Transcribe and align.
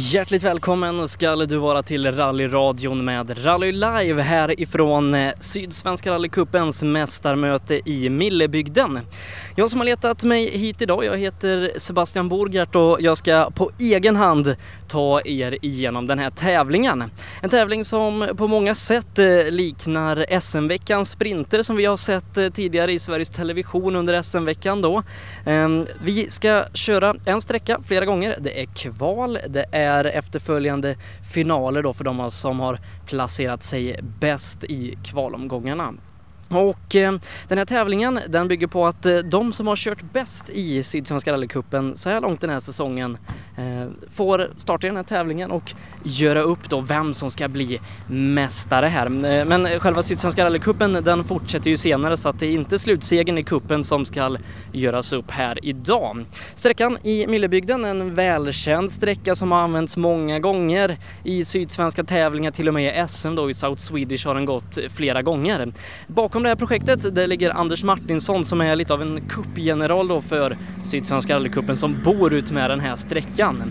Hjärtligt 0.00 0.42
välkommen 0.42 1.08
ska 1.08 1.36
du 1.36 1.56
vara 1.56 1.82
till 1.82 2.12
rallyradion 2.12 3.04
med 3.04 3.46
Rally 3.46 3.72
Live 3.72 4.22
härifrån 4.22 5.14
eh, 5.14 5.32
Sydsvenska 5.40 6.12
rallycupens 6.12 6.82
mästarmöte 6.82 7.90
i 7.90 8.08
Millebygden. 8.08 9.00
Jag 9.56 9.70
som 9.70 9.80
har 9.80 9.84
letat 9.84 10.24
mig 10.24 10.58
hit 10.58 10.82
idag, 10.82 11.04
jag 11.04 11.16
heter 11.16 11.72
Sebastian 11.76 12.28
Borgert 12.28 12.76
och 12.76 12.96
jag 13.00 13.18
ska 13.18 13.50
på 13.50 13.70
egen 13.80 14.16
hand 14.16 14.56
ta 14.88 15.20
er 15.20 15.58
igenom 15.62 16.06
den 16.06 16.18
här 16.18 16.30
tävlingen. 16.30 17.04
En 17.42 17.50
tävling 17.50 17.84
som 17.84 18.28
på 18.36 18.48
många 18.48 18.74
sätt 18.74 19.18
eh, 19.18 19.26
liknar 19.50 20.40
SM-veckans 20.40 21.10
sprinter 21.10 21.62
som 21.62 21.76
vi 21.76 21.84
har 21.84 21.96
sett 21.96 22.36
eh, 22.36 22.48
tidigare 22.48 22.92
i 22.92 22.98
Sveriges 22.98 23.30
Television 23.30 23.96
under 23.96 24.22
SM-veckan 24.22 24.80
då. 24.80 25.02
Ehm, 25.46 25.86
vi 26.04 26.30
ska 26.30 26.64
köra 26.74 27.14
en 27.24 27.40
sträcka 27.40 27.80
flera 27.86 28.04
gånger. 28.04 28.36
Det 28.38 28.62
är 28.62 28.66
kval, 28.66 29.38
det 29.48 29.64
är 29.72 29.87
är 29.88 30.04
efterföljande 30.04 30.96
finaler 31.32 31.82
då 31.82 31.92
för 31.92 32.04
de 32.04 32.30
som 32.30 32.60
har 32.60 32.80
placerat 33.06 33.62
sig 33.62 34.00
bäst 34.20 34.64
i 34.64 34.98
kvalomgångarna. 35.04 35.94
Och 36.48 36.96
eh, 36.96 37.12
den 37.48 37.58
här 37.58 37.64
tävlingen 37.64 38.20
den 38.28 38.48
bygger 38.48 38.66
på 38.66 38.86
att 38.86 39.06
eh, 39.06 39.16
de 39.16 39.52
som 39.52 39.66
har 39.66 39.76
kört 39.76 40.12
bäst 40.12 40.50
i 40.50 40.82
Sydsvenska 40.82 41.32
rallycupen 41.32 41.96
så 41.96 42.10
här 42.10 42.20
långt 42.20 42.40
den 42.40 42.50
här 42.50 42.60
säsongen 42.60 43.18
eh, 43.56 43.88
får 44.10 44.50
starta 44.56 44.86
den 44.86 44.96
här 44.96 45.02
tävlingen 45.02 45.50
och 45.50 45.72
göra 46.02 46.42
upp 46.42 46.68
då 46.68 46.80
vem 46.80 47.14
som 47.14 47.30
ska 47.30 47.48
bli 47.48 47.80
mästare 48.06 48.86
här. 48.86 49.06
Eh, 49.06 49.44
men 49.44 49.80
själva 49.80 50.02
Sydsvenska 50.02 50.44
rallycupen 50.44 50.92
den 50.92 51.24
fortsätter 51.24 51.70
ju 51.70 51.76
senare 51.76 52.16
så 52.16 52.28
att 52.28 52.38
det 52.40 52.46
är 52.46 52.50
inte 52.50 52.78
slutsegen 52.78 53.38
i 53.38 53.42
kuppen 53.42 53.84
som 53.84 54.04
ska 54.04 54.36
göras 54.72 55.12
upp 55.12 55.30
här 55.30 55.58
idag. 55.62 56.24
Sträckan 56.54 56.98
i 57.02 57.26
Millebygden, 57.26 57.84
en 57.84 58.14
välkänd 58.14 58.92
sträcka 58.92 59.34
som 59.34 59.52
har 59.52 59.58
använts 59.58 59.96
många 59.96 60.38
gånger 60.38 60.96
i 61.24 61.44
sydsvenska 61.44 62.04
tävlingar, 62.04 62.50
till 62.50 62.68
och 62.68 62.74
med 62.74 63.04
i 63.04 63.08
SM 63.08 63.34
då 63.34 63.50
i 63.50 63.54
South 63.54 63.82
Swedish 63.82 64.26
har 64.26 64.34
den 64.34 64.44
gått 64.44 64.78
flera 64.90 65.22
gånger. 65.22 65.72
Bakom 66.06 66.37
Bakom 66.38 66.42
det 66.44 66.48
här 66.48 66.56
projektet 66.56 67.14
det 67.14 67.26
ligger 67.26 67.50
Anders 67.50 67.84
Martinsson 67.84 68.44
som 68.44 68.60
är 68.60 68.76
lite 68.76 68.94
av 68.94 69.02
en 69.02 69.20
kuppgeneral 69.28 70.08
då 70.08 70.20
för 70.20 70.58
Sydsvenska 70.84 71.34
rallycupen 71.34 71.76
som 71.76 72.02
bor 72.04 72.34
ut 72.34 72.50
med 72.50 72.70
den 72.70 72.80
här 72.80 72.96
sträckan. 72.96 73.62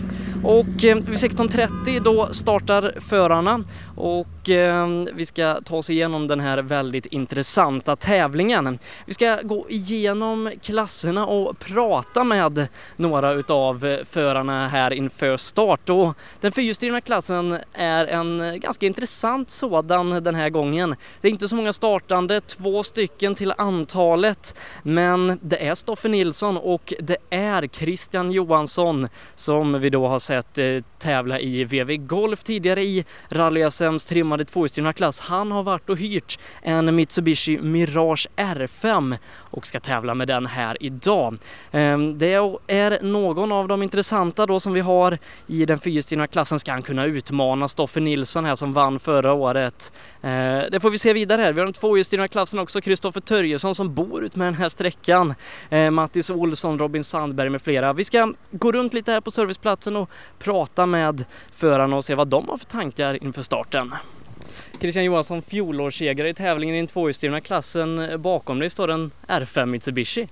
Och 0.44 0.84
eh, 0.84 0.96
vid 0.96 1.18
16.30 1.18 2.00
då 2.04 2.28
startar 2.32 3.00
förarna 3.00 3.64
och 3.98 4.50
eh, 4.50 4.88
vi 5.14 5.26
ska 5.26 5.60
ta 5.64 5.76
oss 5.76 5.90
igenom 5.90 6.26
den 6.26 6.40
här 6.40 6.58
väldigt 6.58 7.06
intressanta 7.06 7.96
tävlingen. 7.96 8.78
Vi 9.06 9.14
ska 9.14 9.38
gå 9.42 9.66
igenom 9.68 10.50
klasserna 10.62 11.26
och 11.26 11.58
prata 11.58 12.24
med 12.24 12.68
några 12.96 13.32
utav 13.32 13.98
förarna 14.04 14.68
här 14.68 14.92
inför 14.92 15.36
start 15.36 15.90
och 15.90 16.14
den 16.40 16.52
fyrhjulsdrivna 16.52 17.00
klassen 17.00 17.58
är 17.72 18.06
en 18.06 18.60
ganska 18.60 18.86
intressant 18.86 19.50
sådan 19.50 20.24
den 20.24 20.34
här 20.34 20.50
gången. 20.50 20.96
Det 21.20 21.28
är 21.28 21.32
inte 21.32 21.48
så 21.48 21.56
många 21.56 21.72
startande, 21.72 22.40
två 22.40 22.82
stycken 22.82 23.34
till 23.34 23.52
antalet, 23.58 24.58
men 24.82 25.38
det 25.42 25.66
är 25.66 25.74
Stoffe 25.74 26.08
Nilsson 26.08 26.56
och 26.56 26.92
det 27.00 27.16
är 27.30 27.68
Christian 27.72 28.30
Johansson 28.30 29.08
som 29.34 29.80
vi 29.80 29.90
då 29.90 30.08
har 30.08 30.18
sett 30.18 30.58
eh, 30.58 30.66
tävla 30.98 31.40
i 31.40 31.64
VV 31.64 31.96
Golf 31.96 32.42
tidigare 32.42 32.82
i 32.84 33.04
rally 33.28 33.70
SMs 33.70 34.06
trimmade 34.06 34.44
tvåhjulsdrivna 34.44 34.92
klass. 34.92 35.20
Han 35.20 35.52
har 35.52 35.62
varit 35.62 35.90
och 35.90 35.98
hyrt 35.98 36.38
en 36.62 36.94
Mitsubishi 36.94 37.58
Mirage 37.58 38.28
R5 38.36 39.16
och 39.50 39.66
ska 39.66 39.80
tävla 39.80 40.14
med 40.14 40.28
den 40.28 40.46
här 40.46 40.76
idag. 40.80 41.38
Ehm, 41.70 42.18
det 42.18 42.34
är 42.66 43.02
någon 43.02 43.52
av 43.52 43.68
de 43.68 43.82
intressanta 43.82 44.46
då 44.46 44.60
som 44.60 44.72
vi 44.72 44.80
har 44.80 45.18
i 45.46 45.64
den 45.64 45.78
fyrhjulsdrivna 45.78 46.26
klassen 46.26 46.58
ska 46.58 46.72
han 46.72 46.82
kunna 46.82 47.04
utmana 47.04 47.68
Stoffe 47.68 48.00
Nilsson 48.00 48.44
här 48.44 48.54
som 48.54 48.72
vann 48.72 48.98
förra 48.98 49.32
året. 49.32 49.92
Ehm, 50.22 50.62
det 50.70 50.80
får 50.80 50.90
vi 50.90 50.98
se 50.98 51.12
vidare 51.12 51.42
här. 51.42 51.52
Vi 51.52 51.60
har 51.60 51.66
den 51.66 51.74
tvåhjulsdrivna 51.74 52.28
klassen 52.28 52.58
också, 52.58 52.80
Kristoffer 52.80 53.20
Törjesson 53.20 53.74
som 53.74 53.94
bor 53.94 54.24
ut 54.24 54.36
med 54.36 54.46
den 54.46 54.54
här 54.54 54.68
sträckan. 54.68 55.34
Ehm, 55.70 55.94
Mattis 55.94 56.30
Olsson, 56.30 56.78
Robin 56.78 57.04
Sandberg 57.04 57.50
med 57.50 57.62
flera. 57.62 57.92
Vi 57.92 58.04
ska 58.04 58.32
gå 58.50 58.72
runt 58.72 58.94
lite 58.94 59.12
här 59.12 59.20
på 59.20 59.30
serviceplatsen 59.30 59.96
och 59.96 60.10
prata 60.38 60.86
med 60.86 61.24
förarna 61.52 61.96
och 61.96 62.04
se 62.04 62.14
vad 62.14 62.28
de 62.28 62.48
har 62.48 62.56
för 62.56 62.64
tankar 62.64 63.24
inför 63.24 63.42
starten. 63.42 63.92
Christian 64.80 65.04
Johansson, 65.04 65.42
fjolårssegrare 65.42 66.28
i 66.28 66.34
tävlingen 66.34 66.74
i 66.74 66.78
den 66.78 66.86
tvåhjulsdrivna 66.86 67.40
klassen. 67.40 68.22
Bakom 68.22 68.58
dig 68.58 68.70
står 68.70 68.90
en 68.90 69.10
R5 69.26 69.66
Mitsubishi. 69.66 70.28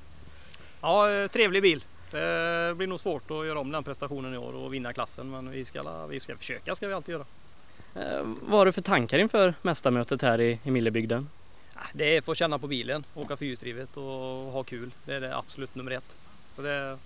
Ja, 0.81 1.11
eh, 1.11 1.29
trevlig 1.29 1.63
bil. 1.63 1.85
Det 2.11 2.75
blir 2.77 2.87
nog 2.87 3.01
svårt 3.01 3.31
att 3.31 3.47
göra 3.47 3.59
om 3.59 3.73
den 3.73 3.85
prestationen 3.85 4.35
i 4.35 4.39
år 4.39 4.53
och 4.53 4.75
vinna 4.75 4.93
klassen 4.93 5.31
men 5.31 5.51
vi 5.51 5.65
ska, 5.65 6.07
vi 6.07 6.21
ska 6.21 6.37
försöka 6.37 6.75
ska 6.75 6.89
vi 6.89 6.95
alltid 6.95 7.13
göra. 7.13 7.25
Eh, 7.95 8.23
vad 8.43 8.59
har 8.59 8.67
du 8.67 8.73
för 8.73 8.83
tankar 8.83 9.19
inför 9.19 9.55
mästarmötet 9.63 10.23
här 10.23 10.41
i, 10.41 10.59
i 10.65 10.71
Millebygden? 10.71 11.29
Det 11.93 12.17
är 12.17 12.31
att 12.31 12.37
känna 12.39 12.59
på 12.59 12.67
bilen, 12.67 13.05
åka 13.15 13.37
fyrhjulsdrivet 13.37 13.97
och 13.97 14.05
ha 14.53 14.63
kul. 14.63 14.91
Det 15.05 15.15
är 15.15 15.21
det 15.21 15.37
absolut 15.37 15.75
nummer 15.75 15.91
ett. 15.91 16.17
Så 16.57 16.63
det 16.63 16.99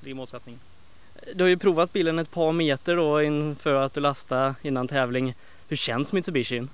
blir 0.00 0.14
målsättningen. 0.14 0.60
Du 1.34 1.44
har 1.44 1.48
ju 1.48 1.56
provat 1.56 1.92
bilen 1.92 2.18
ett 2.18 2.30
par 2.30 2.52
meter 2.52 2.96
då 2.96 3.22
inför 3.22 3.74
att 3.74 3.94
du 3.94 4.00
lastade 4.00 4.54
innan 4.62 4.88
tävling. 4.88 5.34
Hur 5.68 5.76
känns 5.76 6.12
Mitsubishi? 6.12 6.66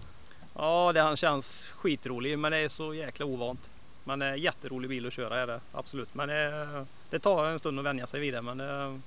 Ja, 0.59 0.93
det 0.93 1.17
känns 1.17 1.69
skitrolig 1.77 2.39
men 2.39 2.53
det 2.53 2.59
är 2.59 2.69
så 2.69 2.95
jäkla 2.95 3.27
ovant. 3.27 3.71
Men 4.05 4.19
det 4.19 4.27
är 4.27 4.33
en 4.33 4.41
jätterolig 4.41 4.91
bil 4.91 5.07
att 5.07 5.13
köra 5.13 5.41
är 5.41 5.47
det 5.47 5.61
absolut. 5.73 6.15
Men 6.15 6.29
det, 6.29 6.87
det 7.11 7.19
tar 7.19 7.47
en 7.47 7.59
stund 7.59 7.79
att 7.79 7.85
vänja 7.85 8.07
sig 8.07 8.21
vid 8.21 8.35
det 8.35 8.43
men 8.43 8.59
det, 8.59 9.01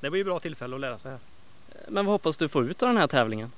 det 0.00 0.10
blir 0.10 0.24
bra 0.24 0.40
tillfälle 0.40 0.74
att 0.74 0.80
lära 0.80 0.98
sig 0.98 1.10
här. 1.10 1.20
Men 1.88 2.06
vad 2.06 2.12
hoppas 2.12 2.36
du 2.36 2.48
få 2.48 2.62
ut 2.62 2.82
av 2.82 2.88
den 2.88 2.96
här 2.96 3.06
tävlingen? 3.06 3.52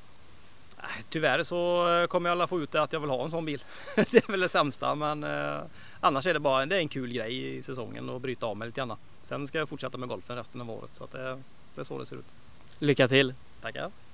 Tyvärr 1.09 1.43
så 1.43 1.87
kommer 2.09 2.31
jag 2.31 2.37
alla 2.37 2.47
få 2.47 2.61
ut 2.61 2.73
det 2.73 2.83
att 2.83 2.93
jag 2.93 3.01
vill 3.01 3.11
ha 3.11 3.25
en 3.25 3.31
sån 3.31 3.45
bil. 3.45 3.65
det 3.95 4.15
är 4.15 4.31
väl 4.31 4.41
det 4.41 4.49
sämsta 4.49 4.95
men 4.95 5.25
eh, 5.25 5.59
annars 6.01 6.27
är 6.27 6.35
det 6.35 6.41
bara 6.41 6.67
det 6.67 6.77
är 6.77 6.81
en 6.81 6.89
kul 6.89 7.13
grej 7.13 7.57
i 7.57 7.63
säsongen 7.63 8.11
att 8.11 8.23
bryta 8.23 8.47
av 8.47 8.57
med 8.57 8.67
lite 8.67 8.81
grann. 8.81 8.93
Sen 9.23 9.47
ska 9.47 9.59
jag 9.59 9.69
fortsätta 9.69 9.99
med 9.99 10.09
golfen 10.09 10.37
resten 10.37 10.61
av 10.61 10.71
året 10.71 10.95
så 10.95 11.05
att 11.05 11.13
det, 11.13 11.43
det 11.75 11.81
är 11.81 11.85
så 11.85 11.99
det 11.99 12.07
ser 12.07 12.17
ut. 12.17 12.35
Lycka 12.79 13.09
till! 13.09 13.35
Tackar! 13.61 14.06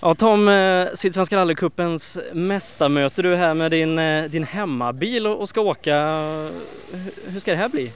Ja 0.00 0.14
Tom, 0.14 0.48
eh, 0.48 0.86
Sydsvenska 0.94 1.36
rallycupens 1.36 2.18
mästarmöte 2.32 3.22
du 3.22 3.36
här 3.36 3.54
med 3.54 3.70
din, 3.70 3.98
eh, 3.98 4.24
din 4.24 4.44
hemmabil 4.44 5.26
och 5.26 5.48
ska 5.48 5.60
åka. 5.60 5.96
Hur 7.26 7.38
ska 7.38 7.50
det 7.50 7.56
här 7.56 7.68
bli? 7.68 7.92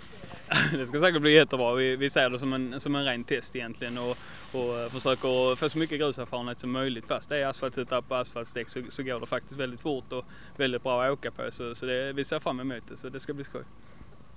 Det 0.78 0.87
ska 0.87 1.00
säkert 1.00 1.21
bli 1.21 1.33
jättebra. 1.33 1.75
Vi, 1.75 1.97
vi 1.97 2.11
ser 2.11 2.31
det 2.31 2.38
som 2.38 2.53
en, 2.53 2.81
som 2.81 2.97
en 2.97 3.05
ren 3.05 3.25
test 3.25 3.56
egentligen 3.56 3.99
och, 3.99 4.16
och 4.53 4.78
eh, 4.78 4.88
försöker 4.88 5.56
få 5.56 5.69
så 5.69 5.78
mycket 5.78 6.00
gruserfarenhet 6.00 6.59
som 6.59 6.71
möjligt. 6.71 7.05
Fast 7.09 7.28
det 7.28 7.38
är 7.38 7.47
asfaltsetupp 7.47 8.05
och 8.09 8.19
asfaltdäck 8.19 8.69
så, 8.69 8.82
så 8.88 9.03
går 9.03 9.21
det 9.21 9.27
faktiskt 9.27 9.61
väldigt 9.61 9.81
fort 9.81 10.12
och 10.12 10.25
väldigt 10.56 10.82
bra 10.82 11.05
att 11.05 11.12
åka 11.12 11.31
på. 11.31 11.43
Så, 11.50 11.75
så 11.75 11.87
det, 11.87 12.12
vi 12.12 12.25
ser 12.25 12.38
fram 12.38 12.61
emot 12.61 12.82
det, 12.88 12.97
så 12.97 13.09
det 13.09 13.21
ska 13.21 13.32
bli 13.32 13.44
skoj. 13.44 13.62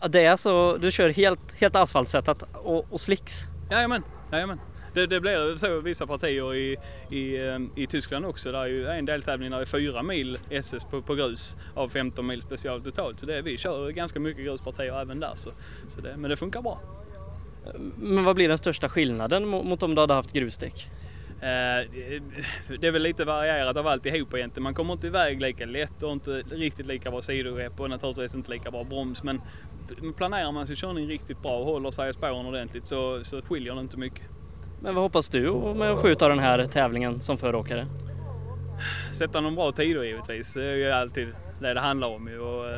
Det 0.10 0.26
är 0.26 0.36
så, 0.36 0.78
du 0.78 0.92
kör 0.92 1.10
helt, 1.10 1.54
helt 1.60 1.76
asfaltsättat 1.76 2.44
och, 2.54 2.94
och 2.94 3.02
slicks? 3.02 3.34
Jajamän, 3.72 4.04
jajamän 4.32 4.60
det, 4.94 5.08
det 5.08 5.22
blir 5.22 5.58
så 5.58 5.80
vissa 5.80 6.08
partier 6.08 6.56
i, 6.56 6.78
i, 7.10 7.48
eh, 7.48 7.60
i 7.76 7.88
Tyskland 7.88 8.26
också. 8.26 8.52
Det 8.52 8.58
är 8.58 8.66
ju 8.66 8.88
en 8.88 9.06
deltävling 9.06 9.52
där 9.52 9.58
det 9.58 9.64
är 9.64 9.66
fyra 9.66 10.04
mil 10.04 10.38
SS 10.50 10.86
på, 10.86 11.02
på 11.02 11.16
grus 11.16 11.58
av 11.76 11.90
15 11.90 12.28
mil 12.28 12.42
special 12.42 12.82
totalt. 12.82 13.20
Så 13.20 13.26
det, 13.26 13.42
vi 13.42 13.58
kör 13.58 13.90
ganska 13.90 14.20
mycket 14.20 14.46
gruspartier 14.46 15.02
även 15.02 15.20
där. 15.20 15.34
Så, 15.36 15.50
så 15.88 16.02
det, 16.02 16.18
men 16.18 16.30
det 16.30 16.38
funkar 16.38 16.62
bra. 16.62 16.82
Men 17.96 18.24
vad 18.24 18.36
blir 18.36 18.48
den 18.48 18.58
största 18.58 18.90
skillnaden 18.90 19.48
mot 19.48 19.84
om 19.84 19.96
du 19.96 20.02
hade 20.02 20.14
haft 20.14 20.34
grusdäck? 20.34 20.88
Eh, 21.44 21.90
det 22.80 22.88
är 22.88 22.92
väl 22.92 23.02
lite 23.02 23.26
varierat 23.26 23.78
av 23.78 23.88
alltihop 23.88 24.34
egentligen. 24.34 24.64
Man 24.64 24.74
kommer 24.74 24.94
inte 24.94 25.08
iväg 25.08 25.42
lika 25.42 25.66
lätt 25.66 26.04
och 26.04 26.12
inte 26.12 26.32
riktigt 26.32 26.86
lika 26.86 27.12
bra 27.12 27.22
sidogrepp 27.22 27.80
och 27.80 27.90
naturligtvis 27.90 28.36
inte 28.36 28.52
lika 28.52 28.72
bra 28.72 28.84
broms. 28.84 29.24
Men 29.24 29.42
planerar 30.18 30.52
man 30.52 30.68
sin 30.68 30.76
körning 30.76 31.08
riktigt 31.08 31.42
bra 31.42 31.60
och 31.60 31.66
håller 31.66 31.92
sig 31.92 32.10
i 32.10 32.14
spåren 32.14 32.46
ordentligt 32.46 32.88
så, 32.88 33.24
så 33.24 33.42
skiljer 33.42 33.76
det 33.76 33.82
inte 33.82 33.98
mycket. 33.98 34.30
Men 34.84 34.96
vad 34.96 35.04
hoppas 35.04 35.30
du 35.30 35.52
med 35.76 35.92
att 35.92 36.22
av 36.22 36.30
den 36.30 36.40
här 36.40 36.66
tävlingen 36.66 37.22
som 37.22 37.38
föråkare? 37.38 37.88
Sätta 39.14 39.42
någon 39.42 39.56
bra 39.56 39.72
tider 39.72 40.04
givetvis. 40.04 40.54
Det 40.54 40.66
är 40.66 40.76
ju 40.76 40.92
alltid 40.92 41.28
det 41.60 41.74
det 41.74 41.80
handlar 41.80 42.08
om. 42.08 42.30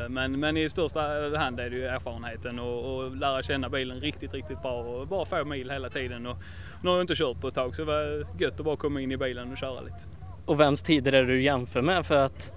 Men, 0.08 0.40
men 0.40 0.56
i 0.56 0.68
största 0.68 1.00
hand 1.36 1.60
är 1.60 1.70
det 1.70 1.76
ju 1.76 1.86
erfarenheten 1.86 2.58
och, 2.58 2.96
och 2.96 3.16
lära 3.16 3.42
känna 3.42 3.68
bilen 3.68 4.00
riktigt, 4.00 4.34
riktigt 4.34 4.62
bra 4.62 4.72
och 4.72 5.06
bara 5.06 5.24
få 5.24 5.44
mil 5.44 5.70
hela 5.70 5.90
tiden. 5.90 6.26
Och, 6.26 6.36
nu 6.82 6.88
har 6.88 6.96
jag 6.96 7.02
inte 7.02 7.14
kört 7.14 7.40
på 7.40 7.48
ett 7.48 7.54
tag 7.54 7.76
så 7.76 7.82
det 7.82 7.92
var 7.92 8.26
gött 8.38 8.60
att 8.60 8.64
bara 8.66 8.76
komma 8.76 9.00
in 9.00 9.12
i 9.12 9.16
bilen 9.16 9.52
och 9.52 9.58
köra 9.58 9.80
lite. 9.80 10.00
Och 10.46 10.60
vems 10.60 10.82
tider 10.82 11.12
är 11.12 11.22
det 11.22 11.32
du 11.32 11.42
jämför 11.42 11.82
med? 11.82 12.06
För 12.06 12.24
att 12.24 12.54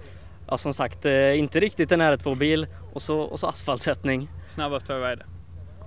ja, 0.47 0.57
som 0.57 0.73
sagt, 0.73 1.05
eh, 1.05 1.39
inte 1.39 1.59
riktigt 1.59 1.91
en 1.91 2.01
R2-bil 2.01 2.67
och 2.93 3.01
så, 3.01 3.19
och 3.19 3.39
så 3.39 3.47
asfaltsättning. 3.47 4.29
Snabbast 4.47 4.85
två 4.85 4.93
är 4.93 5.15
det. 5.15 5.25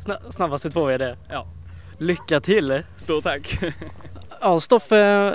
Sna 0.01 0.17
snabbaste 0.31 0.71
två 0.71 0.89
är 0.89 0.99
det? 0.99 1.17
Ja. 1.31 1.47
Lycka 2.03 2.41
till! 2.41 2.83
Stort 2.97 3.25
tack! 3.25 3.59
ja, 4.41 4.61
Stoffe, 4.61 5.35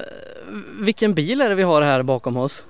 vilken 0.80 1.14
bil 1.14 1.42
är 1.42 1.50
det 1.50 1.56
vi 1.56 1.64
har 1.64 1.82
här 1.82 2.04
bakom 2.04 2.38
oss? 2.38 2.68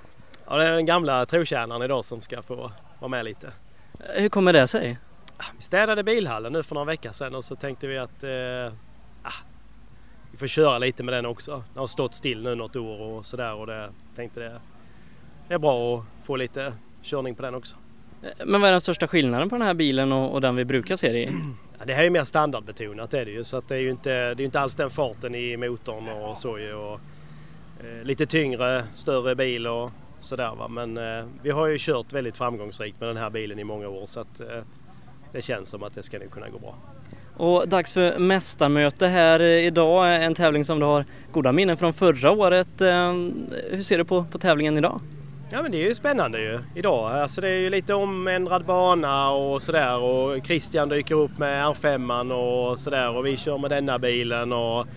Ja, 0.48 0.58
det 0.58 0.64
är 0.64 0.72
den 0.72 0.86
gamla 0.86 1.26
trotjänaren 1.26 1.82
idag 1.82 2.06
som 2.06 2.22
ska 2.22 2.42
få 2.42 2.72
vara 3.00 3.10
med 3.10 3.26
lite. 3.26 3.52
Hur 4.00 4.30
kommer 4.30 4.54
det 4.54 4.68
sig? 4.68 4.98
Vi 5.58 5.64
städade 5.64 6.04
bilhallen 6.04 6.54
nu 6.54 6.64
för 6.64 6.76
några 6.76 6.86
veckor 6.86 7.12
sedan 7.12 7.36
och 7.36 7.46
så 7.46 7.56
tänkte 7.56 7.88
vi 7.88 7.98
att 7.98 8.24
eh, 8.24 8.74
ah, 9.24 9.44
vi 10.32 10.38
får 10.38 10.48
köra 10.48 10.78
lite 10.78 11.04
med 11.04 11.14
den 11.14 11.26
också. 11.26 11.64
Den 11.74 11.80
har 11.80 11.88
stått 11.88 12.16
still 12.16 12.44
nu 12.44 12.56
något 12.56 12.76
år 12.76 13.02
och 13.02 13.26
sådär 13.26 13.54
och 13.54 13.68
det 13.68 13.90
tänkte 14.16 14.40
det 15.48 15.54
är 15.54 15.60
bra 15.60 15.98
att 15.98 16.26
få 16.26 16.36
lite 16.36 16.74
körning 17.04 17.36
på 17.36 17.42
den 17.42 17.56
också. 17.56 17.76
Men 18.46 18.62
vad 18.62 18.68
är 18.68 18.72
den 18.72 18.82
största 18.82 19.08
skillnaden 19.08 19.50
på 19.50 19.56
den 19.58 19.68
här 19.68 19.74
bilen 19.74 20.12
och, 20.12 20.34
och 20.34 20.42
den 20.42 20.56
vi 20.56 20.66
brukar 20.66 20.96
se 20.96 21.10
det 21.10 21.20
i? 21.20 21.30
Ja, 21.80 21.86
det 21.86 21.94
här 21.94 22.04
är 22.04 22.10
mer 22.10 22.24
standardbetonat 22.24 23.14
är 23.14 23.26
det 23.26 23.32
ju 23.32 23.44
så 23.44 23.58
att 23.58 23.68
det 23.68 23.76
är 23.76 23.80
ju 23.80 23.90
inte, 23.90 24.10
det 24.10 24.44
är 24.44 24.46
inte 24.46 24.60
alls 24.60 24.76
den 24.76 24.90
farten 24.90 25.36
i 25.36 25.58
motorn 25.58 26.10
och 26.10 26.38
så 26.38 26.60
ju. 26.60 26.74
Och, 26.74 27.00
eh, 27.80 28.04
lite 28.04 28.26
tyngre, 28.26 28.84
större 28.96 29.36
bil 29.36 29.68
och 29.68 29.92
sådär 30.20 30.56
va. 30.58 30.68
Men 30.68 30.98
eh, 30.98 31.26
vi 31.42 31.50
har 31.50 31.68
ju 31.68 31.78
kört 31.80 32.14
väldigt 32.14 32.38
framgångsrikt 32.38 33.00
med 33.00 33.10
den 33.10 33.18
här 33.18 33.30
bilen 33.30 33.60
i 33.60 33.64
många 33.64 33.88
år 33.88 34.06
så 34.06 34.20
att 34.20 34.40
eh, 34.40 34.48
det 35.32 35.42
känns 35.42 35.70
som 35.70 35.84
att 35.84 35.94
det 35.94 36.04
ska 36.04 36.20
nog 36.20 36.32
kunna 36.32 36.50
gå 36.50 36.60
bra. 36.60 36.76
Och 37.38 37.68
dags 37.68 37.94
för 37.94 38.20
mästarmöte 38.20 39.08
här 39.08 39.42
idag, 39.42 40.24
en 40.24 40.36
tävling 40.36 40.64
som 40.64 40.80
du 40.80 40.86
har 40.86 41.06
goda 41.32 41.52
minnen 41.52 41.78
från 41.78 41.94
förra 41.94 42.32
året. 42.32 42.82
Eh, 42.82 43.14
hur 43.72 43.82
ser 43.82 43.98
du 43.98 44.06
på, 44.06 44.24
på 44.32 44.38
tävlingen 44.38 44.78
idag? 44.78 45.02
Ja 45.50 45.62
men 45.62 45.72
det 45.72 45.78
är 45.78 45.88
ju 45.88 45.96
spännande 45.96 46.40
ju 46.40 46.60
idag. 46.76 47.12
Alltså 47.12 47.42
det 47.42 47.50
är 47.50 47.58
ju 47.58 47.70
lite 47.70 47.94
omändrad 47.94 48.66
bana 48.66 49.32
och 49.32 49.62
sådär 49.62 50.00
och 50.00 50.46
Christian 50.46 50.90
dyker 50.90 51.16
upp 51.16 51.38
med 51.38 51.66
R5 51.66 52.32
och 52.32 52.80
sådär 52.80 53.16
och 53.16 53.26
vi 53.26 53.38
kör 53.38 53.58
med 53.58 53.70
denna 53.70 54.00
bilen 54.00 54.54
och 54.54 54.88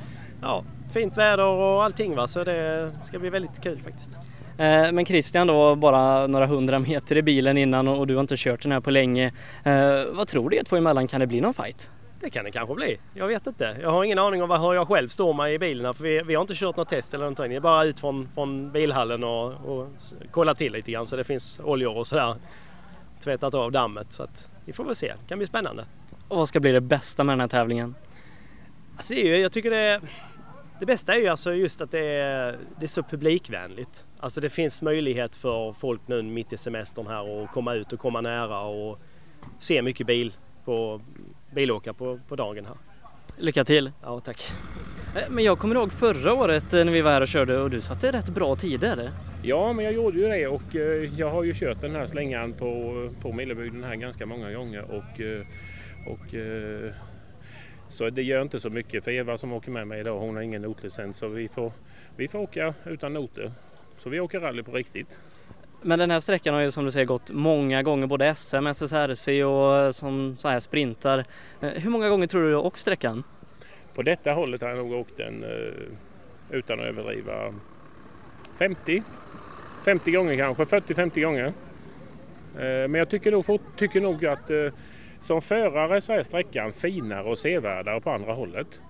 ja, 0.43 0.65
fint 0.93 1.17
väder 1.17 1.45
och 1.45 1.85
allting 1.85 2.17
va 2.17 2.29
så 2.29 2.45
det 2.45 2.93
ska 3.03 3.19
bli 3.19 3.31
väldigt 3.31 3.63
kul 3.63 3.79
faktiskt. 3.85 4.11
Eh, 4.59 4.93
men 4.93 5.07
Christian 5.07 5.47
då, 5.47 5.75
bara 5.75 6.27
några 6.27 6.47
hundra 6.47 6.79
meter 6.79 7.17
i 7.17 7.23
bilen 7.23 7.59
innan 7.59 7.89
och 7.89 8.07
du 8.07 8.15
har 8.15 8.21
inte 8.21 8.37
kört 8.37 8.63
den 8.63 8.73
här 8.73 8.81
på 8.81 8.91
länge. 8.91 9.33
Eh, 9.65 10.05
vad 10.13 10.29
tror 10.29 10.51
du 10.51 10.57
er 10.57 10.65
två 10.65 10.77
emellan, 10.77 11.07
kan 11.07 11.21
det 11.21 11.27
bli 11.27 11.41
någon 11.41 11.55
fight? 11.55 11.91
Det 12.21 12.31
kan 12.31 12.45
det 12.45 12.51
kanske 12.51 12.75
bli. 12.75 12.99
Jag 13.15 13.27
vet 13.27 13.47
inte. 13.47 13.77
Jag 13.81 13.91
har 13.91 14.05
ingen 14.05 14.19
aning 14.19 14.43
om 14.43 14.51
hur 14.51 14.75
jag 14.75 14.89
själv 14.89 15.09
står 15.09 15.35
mig 15.35 15.55
i 15.55 15.59
bilen 15.59 15.95
för 15.95 16.05
vi, 16.05 16.23
vi 16.23 16.35
har 16.35 16.41
inte 16.41 16.55
kört 16.55 16.77
något 16.77 16.89
test 16.89 17.15
eller 17.15 17.25
någonting. 17.25 17.51
Det 17.51 17.57
är 17.57 17.61
bara 17.61 17.85
ut 17.85 18.01
från, 18.01 18.29
från 18.35 18.73
bilhallen 18.73 19.25
och, 19.25 19.53
och 19.53 19.89
kolla 20.31 20.55
till 20.55 20.73
lite 20.73 20.93
grann 20.93 21.07
så 21.07 21.17
det 21.17 21.25
finns 21.25 21.61
oljor 21.65 21.97
och 21.97 22.07
sådär. 22.07 22.35
Tvättat 23.21 23.55
av 23.55 23.73
dammet 23.73 24.13
så 24.13 24.23
att 24.23 24.51
vi 24.65 24.73
får 24.73 24.85
väl 24.85 24.95
se. 24.95 25.07
Det 25.07 25.29
kan 25.29 25.39
bli 25.39 25.47
spännande. 25.47 25.85
Och 26.29 26.37
vad 26.37 26.49
ska 26.49 26.61
bli 26.61 26.73
det 26.73 26.81
bästa 26.81 27.25
med 27.25 27.33
den 27.33 27.41
här 27.41 27.49
tävlingen? 27.49 27.95
Alltså 28.97 29.15
det 29.15 29.21
är 29.21 29.27
ju, 29.27 29.37
jag 29.37 29.53
tycker 29.53 29.71
det, 29.71 30.01
det 30.81 30.87
bästa 30.87 31.15
är 31.15 31.19
ju 31.19 31.29
alltså 31.29 31.55
just 31.55 31.81
att 31.81 31.91
det 31.91 32.07
är, 32.07 32.59
det 32.79 32.87
är 32.87 32.89
så 32.89 33.03
publikvänligt. 33.03 34.07
Alltså 34.21 34.41
det 34.41 34.51
finns 34.51 34.83
möjlighet 34.83 35.37
för 35.37 35.73
folk 35.73 36.01
nu 36.07 36.23
mitt 36.23 36.53
i 36.53 36.57
semestern 36.57 37.07
här 37.07 37.43
att 37.43 37.51
komma 37.51 37.75
ut 37.75 37.93
och 37.93 37.99
komma 37.99 38.21
nära 38.21 38.61
och 38.61 38.99
se 39.59 39.83
mycket 39.83 40.07
bil 40.07 40.33
på 40.65 41.01
bilåkare 41.55 41.95
på, 41.95 42.21
på 42.29 42.37
dagen 42.37 42.67
här. 42.67 42.77
Lycka 43.37 43.65
till! 43.65 43.93
Ja, 44.03 44.21
tack! 44.21 44.53
Eh, 45.17 45.31
men 45.31 45.45
jag 45.45 45.59
kommer 45.59 45.75
ihåg 45.75 45.93
förra 45.93 46.35
året 46.35 46.75
eh, 46.75 46.85
när 46.85 46.93
vi 46.93 47.01
var 47.01 47.11
här 47.11 47.21
och 47.21 47.29
körde 47.29 47.59
och 47.59 47.71
du 47.71 47.81
satte 47.81 48.13
rätt 48.13 48.29
bra 48.29 48.55
tider. 48.55 49.11
Ja, 49.43 49.73
men 49.73 49.85
jag 49.85 49.95
gjorde 49.95 50.19
ju 50.19 50.29
det 50.29 50.47
och 50.47 50.77
eh, 50.77 51.19
jag 51.19 51.31
har 51.31 51.45
ju 51.45 51.55
kört 51.55 51.81
den 51.81 51.95
här 51.95 52.07
slängan 52.07 52.53
på, 52.53 53.11
på 53.23 53.33
Millebygden 53.33 53.85
här 53.85 53.95
ganska 53.95 54.27
många 54.27 54.53
gånger 54.53 54.83
och, 54.83 55.21
och 56.13 56.35
så 57.89 58.11
det 58.11 58.23
gör 58.23 58.43
inte 58.43 58.61
så 58.61 58.71
mycket 58.71 59.05
för 59.05 59.11
Eva 59.11 59.39
som 59.39 59.53
åker 59.53 59.71
med 59.71 59.87
mig 59.87 60.01
idag, 60.01 60.21
hon 60.21 60.35
har 60.35 60.43
ingen 60.43 60.63
notlicens 60.63 61.17
så 61.17 61.29
vi 61.29 61.49
får, 61.49 61.73
vi 62.17 62.29
får 62.29 62.39
åka 62.39 62.75
utan 62.85 63.13
noter. 63.13 63.53
Så 63.99 64.11
vi 64.11 64.21
åker 64.21 64.41
rally 64.41 64.63
på 64.63 64.73
riktigt. 64.73 65.21
Men 65.83 65.99
den 65.99 66.11
här 66.11 66.21
sträckan 66.21 66.55
har 66.55 66.61
ju 66.61 66.71
som 66.71 66.85
du 66.85 66.91
säger 66.91 67.07
gått 67.07 67.31
många 67.31 67.83
gånger, 67.83 68.07
både 68.07 68.35
SM, 68.35 68.67
SSRC 68.67 69.45
och 69.45 69.77
eh, 69.77 69.91
som 69.91 70.37
så 70.39 70.49
här 70.49 70.61
sprintar. 70.61 71.25
Eh, 71.61 71.69
hur 71.69 71.91
många 71.91 72.09
gånger 72.09 72.27
tror 72.27 72.43
du 72.43 72.49
du 72.49 72.55
har 72.55 72.67
åkt 72.67 72.79
sträckan? 72.79 73.23
På 73.95 74.03
detta 74.03 74.33
hållet 74.33 74.61
har 74.61 74.69
jag 74.69 74.79
nog 74.79 74.93
åkt 74.93 75.17
den 75.17 75.45
eh, 75.45 76.57
utan 76.57 76.81
att 76.81 76.87
överdriva 76.87 77.55
50. 78.59 79.03
50 79.85 80.11
gånger 80.11 80.37
kanske, 80.37 80.65
40-50 80.65 81.23
gånger. 81.23 81.53
Men 82.89 82.95
jag 82.95 83.09
tycker 83.09 83.33
nog, 83.33 83.61
tycker 83.77 84.01
nog 84.01 84.27
att 84.27 84.51
som 85.21 85.43
förare 85.43 86.01
så 86.01 86.13
är 86.13 86.23
sträckan 86.23 86.73
finare 86.73 87.23
och 87.23 87.39
sevärdare 87.39 88.01
på 88.01 88.11
andra 88.11 88.33
hållet 88.33 88.81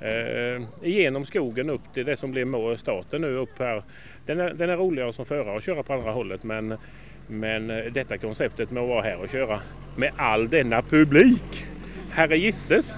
eh, 0.00 0.62
igenom 0.82 1.24
skogen 1.24 1.70
upp 1.70 1.94
till 1.94 2.06
det 2.06 2.16
som 2.16 2.30
blir 2.30 2.76
starten 2.76 3.20
nu 3.20 3.36
upp 3.36 3.58
här. 3.58 3.82
Den 4.26 4.40
är, 4.40 4.54
den 4.54 4.70
är 4.70 4.76
roligare 4.76 5.12
som 5.12 5.24
förare 5.24 5.56
att 5.56 5.64
köra 5.64 5.82
på 5.82 5.92
andra 5.92 6.12
hållet 6.12 6.42
men, 6.42 6.78
men 7.26 7.70
eh, 7.70 7.84
detta 7.92 8.18
konceptet 8.18 8.70
med 8.70 8.82
att 8.82 8.88
vara 8.88 9.02
här 9.02 9.20
och 9.20 9.28
köra 9.28 9.60
med 9.96 10.12
all 10.16 10.48
denna 10.48 10.82
publik. 10.82 11.66
Herre 12.10 12.38
gisses! 12.38 12.96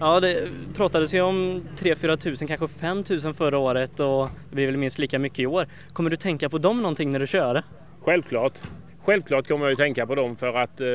Ja, 0.00 0.20
det 0.20 0.48
pratades 0.76 1.14
ju 1.14 1.20
om 1.20 1.62
3-4 1.76 2.16
tusen, 2.16 2.48
kanske 2.48 2.68
5 2.68 3.04
tusen 3.04 3.34
förra 3.34 3.58
året 3.58 4.00
och 4.00 4.28
det 4.48 4.54
blir 4.54 4.66
väl 4.66 4.76
minst 4.76 4.98
lika 4.98 5.18
mycket 5.18 5.38
i 5.38 5.46
år. 5.46 5.66
Kommer 5.92 6.10
du 6.10 6.16
tänka 6.16 6.48
på 6.48 6.58
dem 6.58 6.82
någonting 6.82 7.12
när 7.12 7.20
du 7.20 7.26
kör? 7.26 7.62
Självklart. 8.00 8.60
Självklart 9.02 9.48
kommer 9.48 9.66
jag 9.66 9.72
att 9.72 9.78
tänka 9.78 10.06
på 10.06 10.14
dem 10.14 10.36
för 10.36 10.54
att 10.54 10.80
eh, 10.80 10.86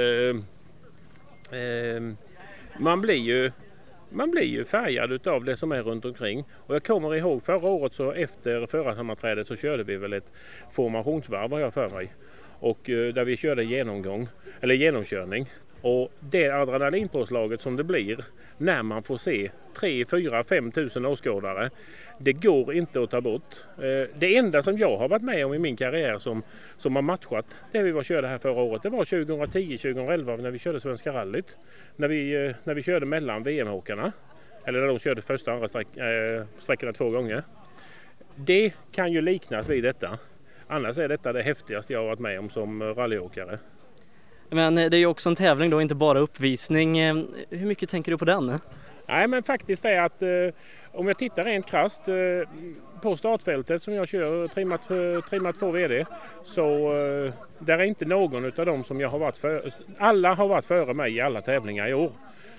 eh, 1.60 2.01
man 2.80 3.01
blir 3.01 3.16
ju 3.16 3.51
man 4.16 4.32
blir 4.32 4.44
ju 4.44 4.66
färgad 4.66 5.28
av 5.28 5.44
det 5.44 5.58
som 5.58 5.72
är 5.72 5.82
runt 5.82 6.06
omkring. 6.06 6.46
Och 6.54 6.76
jag 6.76 6.84
kommer 6.84 7.16
ihåg 7.16 7.44
förra 7.44 7.68
året 7.68 7.94
så 7.94 8.12
efter 8.12 8.66
förarsammanträdet 8.66 9.48
så 9.48 9.56
körde 9.56 9.84
vi 9.84 9.98
väl 9.98 10.14
ett 10.14 10.32
formationsvarv 10.72 11.52
har 11.52 11.60
jag 11.60 11.74
för 11.74 11.90
mig. 11.90 12.14
Och 12.60 12.90
eh, 12.90 13.14
där 13.14 13.26
vi 13.26 13.38
körde 13.38 13.64
genomgång, 13.64 14.28
eller 14.62 14.76
genomkörning. 14.76 15.48
Och 15.88 16.12
det 16.20 16.50
adrenalinpåslaget 16.50 17.62
som 17.62 17.76
det 17.76 17.84
blir 17.84 18.26
när 18.58 18.84
man 18.84 19.04
får 19.04 19.18
se 19.18 19.52
3, 19.80 20.06
4, 20.06 20.44
5 20.44 20.72
tusen 20.72 21.06
åskådare. 21.06 21.70
Det 22.18 22.34
går 22.34 22.74
inte 22.74 23.04
att 23.04 23.10
ta 23.10 23.22
bort. 23.22 23.56
Eh, 23.78 24.10
det 24.20 24.38
enda 24.38 24.62
som 24.62 24.78
jag 24.78 24.98
har 24.98 25.10
varit 25.10 25.22
med 25.22 25.46
om 25.46 25.54
i 25.54 25.60
min 25.60 25.76
karriär 25.76 26.20
som, 26.20 26.44
som 26.78 26.96
har 26.96 27.04
matchat 27.04 27.46
det 27.72 27.82
vi 27.82 27.92
var 27.92 28.04
körde 28.04 28.28
här 28.28 28.38
förra 28.38 28.62
året. 28.62 28.84
Det 28.84 28.90
var 28.90 29.04
2010-2011 29.04 30.42
när 30.42 30.52
vi 30.52 30.60
körde 30.60 30.80
Svenska 30.80 31.14
rallyt. 31.14 31.58
När 31.96 32.08
vi, 32.08 32.46
eh, 32.46 32.56
när 32.64 32.74
vi 32.74 32.84
körde 32.84 33.06
mellan 33.06 33.44
VM-åkarna. 33.44 34.12
Eller 34.66 34.80
när 34.80 34.88
de 34.88 35.00
körde 35.00 35.22
första 35.22 35.52
och 35.52 35.56
andra 35.56 35.68
sträck, 35.68 35.98
äh, 35.98 36.06
eh, 36.06 36.44
sträckorna 36.60 36.94
två 36.94 37.10
gånger. 37.10 37.44
Det 38.36 38.74
kan 38.92 39.12
ju 39.12 39.22
liknas 39.22 39.70
vid 39.70 39.84
detta. 39.84 40.18
Annars 40.68 40.98
är 40.98 41.08
detta 41.08 41.34
det 41.34 41.42
häftigaste 41.42 41.94
jag 41.94 42.00
har 42.00 42.08
varit 42.08 42.20
med 42.20 42.40
om 42.40 42.50
som 42.50 42.84
rallyåkare. 42.84 43.60
Men 44.50 44.78
eh, 44.78 44.90
det 44.90 44.98
är 44.98 45.00
ju 45.00 45.06
också 45.06 45.30
en 45.30 45.36
tävling 45.36 45.70
då, 45.70 45.82
inte 45.82 45.96
bara 45.96 46.20
uppvisning. 46.20 46.98
Eh, 46.98 47.16
hur 47.50 47.68
mycket 47.68 47.90
tänker 47.90 48.12
du 48.12 48.18
på 48.18 48.26
den? 48.26 48.60
Nej 49.08 49.28
men 49.28 49.44
faktiskt 49.44 49.86
är 49.86 50.02
att 50.02 50.22
eh, 50.22 50.30
om 50.92 51.08
jag 51.08 51.18
tittar 51.18 51.44
rent 51.44 51.66
krasst 51.66 52.08
eh, 52.08 52.16
på 53.02 53.16
startfältet 53.18 53.84
som 53.84 53.94
jag 53.94 54.08
kör 54.08 54.48
trimmat, 54.48 54.90
trimmat 55.30 55.60
2 55.60 55.72
VD 55.72 56.06
så 56.44 56.94
eh, 56.94 57.34
där 57.60 57.80
är 57.80 57.84
inte 57.84 58.06
någon 58.06 58.46
av 58.46 58.66
dem 58.66 58.84
som 58.84 59.00
jag 59.00 59.10
har 59.10 59.20
varit 59.20 59.38
före. 59.38 59.72
Alla 59.98 60.34
har 60.34 60.48
varit 60.48 60.66
före 60.66 60.94
mig 60.94 61.16
i 61.16 61.22
alla 61.22 61.42
tävlingar 61.42 61.88
i 61.88 61.94
år. 61.94 62.12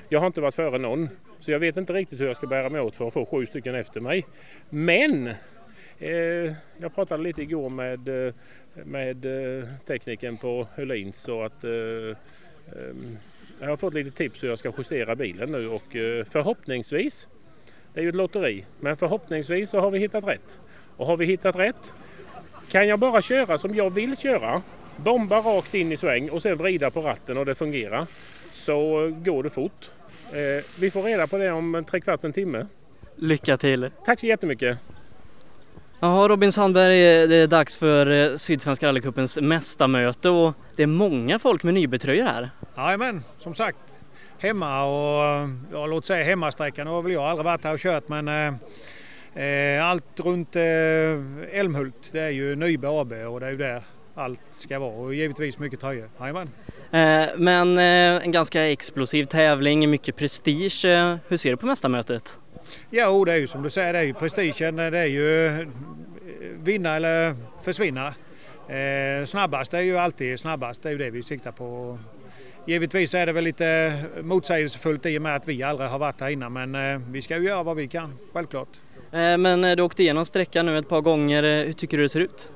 Jag 0.09 0.21
har 0.21 0.27
inte 0.27 0.41
varit 0.41 0.55
före 0.55 0.79
någon 0.79 1.09
så 1.41 1.51
jag 1.51 1.59
vet 1.59 1.77
inte 1.77 1.93
riktigt 1.93 2.21
hur 2.21 2.27
jag 2.27 2.37
ska 2.37 2.47
bära 2.47 2.69
mig 2.69 2.81
åt 2.81 2.97
för 2.97 3.09
att 3.09 3.15
få 3.15 3.27
sju 3.27 3.47
stycken 3.47 3.75
efter 3.75 4.01
mig. 4.01 4.27
Men 4.71 5.35
jag 6.79 6.95
pratade 6.95 7.23
lite 7.23 7.43
igår 7.43 7.71
med, 7.71 8.27
eh, 8.27 8.35
med 8.85 9.25
eh, 9.25 9.69
tekniken 9.87 10.37
på 10.37 10.67
Hölins 10.77 11.21
så 11.21 11.43
att 11.43 11.65
jag 13.61 13.69
har 13.69 13.77
fått 13.77 13.95
lite 13.95 14.11
tips 14.11 14.43
hur 14.43 14.49
jag 14.49 14.59
ska 14.59 14.73
justera 14.79 15.15
bilen 15.15 15.53
nu 15.53 15.69
och 15.69 15.97
eh, 15.97 16.25
förhoppningsvis, 16.25 17.29
det 17.95 18.01
är 18.01 18.03
ju 18.03 18.09
ett 18.09 18.15
lotteri, 18.15 18.65
men 18.81 18.97
förhoppningsvis 18.97 19.71
så 19.71 19.81
har 19.81 19.91
vi 19.91 19.99
hittat 19.99 20.25
rätt. 20.25 20.61
Och 20.97 21.07
har 21.07 21.17
vi 21.17 21.27
hittat 21.27 21.57
rätt 21.57 21.93
kan 22.71 22.89
jag 22.89 22.99
bara 22.99 23.23
köra 23.23 23.59
som 23.59 23.75
jag 23.75 23.91
vill 23.91 24.17
köra, 24.17 24.63
bomba 24.97 25.39
rakt 25.39 25.75
in 25.75 25.93
i 25.93 25.97
sväng 25.97 26.31
och 26.31 26.43
sen 26.43 26.59
vrida 26.59 26.91
på 26.91 27.01
ratten 27.01 27.39
och 27.39 27.47
det 27.47 27.55
fungerar, 27.55 28.07
så 28.53 29.11
går 29.25 29.43
det 29.43 29.51
fort. 29.51 29.91
Eh, 30.33 30.65
vi 30.81 30.91
får 30.91 31.03
reda 31.03 31.27
på 31.27 31.39
det 31.39 31.53
om 31.53 31.85
tre 31.91 32.01
kvart 32.01 32.25
en 32.25 32.33
timme. 32.33 32.67
Lycka 33.17 33.57
till! 33.57 33.91
Tack 34.05 34.21
så 34.21 34.27
jättemycket! 34.27 34.79
Ja, 36.01 36.27
Robin 36.29 36.53
Sandberg, 36.53 37.27
det 37.27 37.37
är 37.37 37.47
dags 37.47 37.79
för 37.79 38.11
eh, 38.11 38.37
Sydsvenska 38.37 38.87
rallycupens 38.87 39.41
mästarmöte 39.41 40.29
och 40.29 40.55
det 40.77 40.83
är 40.83 40.87
många 40.87 41.39
folk 41.39 41.63
med 41.63 41.75
nybetröjor 41.75 42.25
här. 42.25 42.51
Jajamän, 42.77 43.23
som 43.39 43.55
sagt 43.55 43.79
hemma 44.39 44.85
och 44.85 45.49
ja, 45.73 45.87
låt 45.87 46.07
säga 46.07 46.25
hemmasträckan 46.25 46.87
har 46.87 47.03
väl 47.03 47.13
jag 47.13 47.23
aldrig 47.23 47.45
varit 47.45 47.65
här 47.65 47.73
och 47.73 47.81
kört 47.81 48.09
men 48.09 48.29
eh, 48.29 49.43
eh 49.45 49.91
allt 49.91 50.21
runt 50.21 50.57
eh, 50.57 51.61
Älmhult 51.61 52.09
det 52.13 52.21
är 52.21 52.31
ju 52.31 52.57
Nybe 52.57 52.89
AB 52.89 53.13
och 53.13 53.41
det 53.41 53.47
är 53.47 53.51
ju 53.51 53.57
där 53.57 53.83
allt 54.15 54.41
ska 54.51 54.79
vara 54.79 54.93
och 54.93 55.15
givetvis 55.15 55.59
mycket 55.59 55.81
tröjor. 55.81 56.11
Jajamän. 56.21 56.51
Eh, 56.91 57.29
men 57.37 57.79
eh, 57.79 58.25
en 58.25 58.33
ganska 58.33 58.71
explosiv 58.71 59.25
tävling, 59.25 59.91
mycket 59.91 60.17
prestige. 60.17 60.85
Hur 61.29 61.37
ser 61.37 61.51
du 61.51 61.57
på 61.57 61.67
mästarmötet? 61.67 62.41
Jo, 62.91 63.25
det 63.25 63.33
är 63.33 63.37
ju 63.37 63.47
som 63.47 63.63
du 63.63 63.71
säger, 63.71 63.93
det 63.93 63.99
är 63.99 64.03
ju 64.03 64.15
prestigen, 64.15 64.77
det 64.77 64.99
är 64.99 65.05
ju 65.05 65.47
eh, 65.47 65.67
vinna 66.63 66.97
eller 66.97 67.35
försvinna. 67.65 68.07
Eh, 68.69 69.25
snabbast 69.27 69.75
är 69.75 69.81
ju 69.81 69.99
alltid 69.99 70.41
snabbast, 70.41 70.83
det 70.83 70.89
är 70.89 70.93
ju 70.93 70.99
det 70.99 71.11
vi 71.11 71.23
siktar 71.23 71.53
på 71.53 71.99
Givetvis 72.67 73.15
är 73.15 73.27
det 73.27 73.33
väl 73.33 73.45
lite 73.45 73.93
motsägelsefullt 74.23 75.07
i 75.07 75.19
och 75.19 75.23
med 75.23 75.37
att 75.37 75.49
vi 75.49 75.63
aldrig 75.63 75.91
har 75.91 75.99
varit 75.99 76.21
här 76.21 76.29
innan 76.29 76.53
men 76.53 76.75
eh, 76.75 77.01
vi 77.11 77.23
ska 77.23 77.37
ju 77.37 77.45
göra 77.45 77.63
vad 77.63 77.77
vi 77.77 77.89
kan, 77.89 78.19
självklart. 78.33 78.69
Eh, 79.13 79.37
Men 79.39 79.65
eh, 79.65 79.77
du 79.77 79.83
åkte 79.83 80.03
igenom 80.03 80.25
sträckan 80.25 80.67
nu 80.67 80.79
ett 80.79 80.89
par 80.89 81.01
gånger. 81.01 81.43
Eh, 81.43 81.65
Hur 81.67 81.73
tycker 81.73 81.97
du 81.97 82.03
det 82.03 82.09
ser 82.09 82.21
ut? 82.21 82.53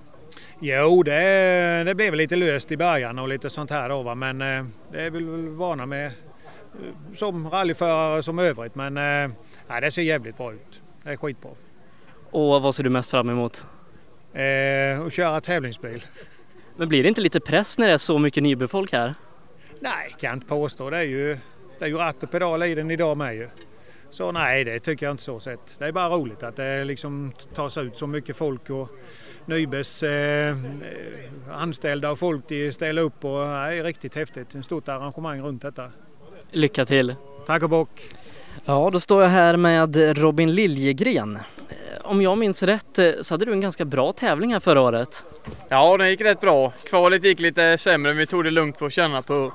Jo, 0.61 1.03
det, 1.03 1.83
det 1.87 1.95
blev 1.95 2.15
lite 2.15 2.37
löst 2.37 2.73
i 2.73 2.77
början 2.77 3.19
och 3.19 3.29
lite 3.29 3.51
sånt 3.51 3.71
här 3.71 3.89
då 3.89 4.03
va? 4.03 4.15
men 4.15 4.41
eh, 4.43 4.65
det 4.93 5.01
är 5.01 5.11
vi 5.11 5.19
väl 5.19 5.49
vana 5.49 5.87
med 5.87 6.07
eh, 6.07 6.13
som 7.17 7.51
rallyförare 7.51 8.23
som 8.23 8.39
övrigt 8.39 8.75
men 8.75 8.97
eh, 8.97 9.31
nej, 9.71 9.81
det 9.81 9.91
ser 9.91 10.03
jävligt 10.03 10.37
bra 10.37 10.53
ut. 10.53 10.83
Det 11.03 11.11
är 11.11 11.17
skitbra. 11.17 11.50
Och 12.31 12.62
vad 12.62 12.75
ser 12.75 12.83
du 12.83 12.91
mest 12.91 13.11
fram 13.11 13.31
emot? 13.31 13.67
Eh, 14.33 15.03
och 15.03 15.12
köra 15.12 15.41
tävlingsbil. 15.41 16.05
Men 16.77 16.89
blir 16.89 17.03
det 17.03 17.09
inte 17.09 17.21
lite 17.21 17.41
press 17.41 17.79
när 17.79 17.87
det 17.87 17.93
är 17.93 17.99
så 17.99 18.19
mycket 18.19 18.43
nybefolk 18.43 18.93
här? 18.93 19.15
Nej, 19.81 20.11
kan 20.11 20.29
jag 20.29 20.37
inte 20.37 20.47
påstå. 20.47 20.91
Det 20.91 20.97
är 20.97 21.03
ju, 21.03 21.39
det 21.79 21.85
är 21.85 21.89
ju 21.89 21.97
ratt 21.97 22.23
och 22.23 22.31
pedal 22.31 22.62
i 22.62 22.75
den 22.75 22.91
idag 22.91 23.17
med 23.17 23.35
ju. 23.35 23.49
Så 24.11 24.33
nej, 24.33 24.65
det 24.65 24.79
tycker 24.79 25.07
jag 25.07 25.12
inte 25.12 25.23
så 25.23 25.41
sett. 25.41 25.79
Det 25.79 25.85
är 25.85 25.93
bara 25.93 26.09
roligt 26.09 26.43
att 26.43 26.57
det 26.57 26.85
liksom 26.85 27.33
tas 27.55 27.79
ut 27.79 27.99
så 27.99 28.07
mycket 28.07 28.37
folk 28.37 28.71
och 28.71 28.89
Nybes 29.45 30.03
eh, 30.03 30.57
anställda 31.50 32.11
och 32.11 32.19
folk 32.19 32.49
de 32.49 32.73
ställer 32.73 33.03
upp 33.03 33.25
och 33.25 33.41
det 33.41 33.47
är 33.47 33.85
riktigt 33.85 34.15
häftigt. 34.15 34.55
En 34.55 34.62
stort 34.62 34.89
arrangemang 34.89 35.41
runt 35.41 35.62
detta. 35.62 35.91
Lycka 36.50 36.85
till! 36.85 37.15
Tack 37.47 37.62
och 37.62 37.71
bock! 37.71 38.20
Ja, 38.64 38.90
då 38.92 39.00
står 39.00 39.23
jag 39.23 39.30
här 39.30 39.57
med 39.57 40.16
Robin 40.19 40.54
Liljegren. 40.54 41.37
Eh, 41.69 42.11
Om 42.11 42.23
jag 42.23 42.38
minns 42.38 42.62
rätt 42.62 42.99
eh, 42.99 43.11
så 43.21 43.35
hade 43.35 43.45
du 43.45 43.52
en 43.52 43.61
ganska 43.61 43.85
bra 43.85 44.12
tävling 44.12 44.52
här 44.52 44.61
förra 44.61 44.80
året. 44.80 45.25
Ja, 45.69 45.97
den 45.97 46.11
gick 46.11 46.21
rätt 46.21 46.40
bra. 46.40 46.73
Kvalet 46.88 47.25
gick 47.25 47.40
lite 47.40 47.78
sämre 47.78 48.12
men 48.12 48.19
vi 48.19 48.26
tog 48.26 48.45
det 48.45 48.50
lugnt 48.50 48.78
för 48.78 48.87
att 48.87 48.92
känna 48.92 49.23
på, 49.23 49.52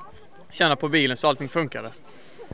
känna 0.50 0.76
på 0.76 0.88
bilen 0.88 1.16
så 1.16 1.28
allting 1.28 1.48
funkade. 1.48 1.88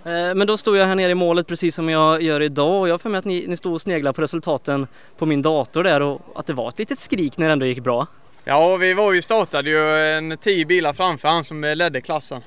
Eh, 0.05 0.35
Men 0.35 0.47
då 0.47 0.57
stod 0.57 0.77
jag 0.77 0.87
här 0.87 0.95
nere 0.95 1.11
i 1.11 1.15
målet 1.15 1.47
precis 1.47 1.75
som 1.75 1.89
jag 1.89 2.23
gör 2.23 2.41
idag 2.41 2.81
och 2.81 2.89
jag 2.89 2.93
har 2.93 2.99
för 2.99 3.09
mig 3.11 3.19
att 3.19 3.25
ni, 3.25 3.45
ni 3.49 3.57
stod 3.57 3.73
och 3.75 3.81
sneglade 3.81 4.15
på 4.15 4.23
resultaten 4.23 4.87
på 5.19 5.27
min 5.27 5.43
dator 5.43 5.85
där 5.85 6.01
och 6.03 6.21
att 6.35 6.47
det 6.47 6.53
var 6.53 6.69
ett 6.69 6.79
litet 6.79 6.99
skrik 6.99 7.39
när 7.39 7.47
det 7.47 7.53
ändå 7.53 7.67
gick 7.67 7.81
bra. 7.81 8.07
Ja, 8.45 8.77
vi 8.77 8.95
var 8.95 9.13
ju 9.13 9.23
startade 9.23 9.71
ju 9.71 9.97
en 10.19 10.39
tio 10.39 10.65
bilar 10.67 10.93
framför 10.93 11.29
han 11.29 11.45
som 11.45 11.61
ledde 11.77 12.01
klassen. 12.01 12.41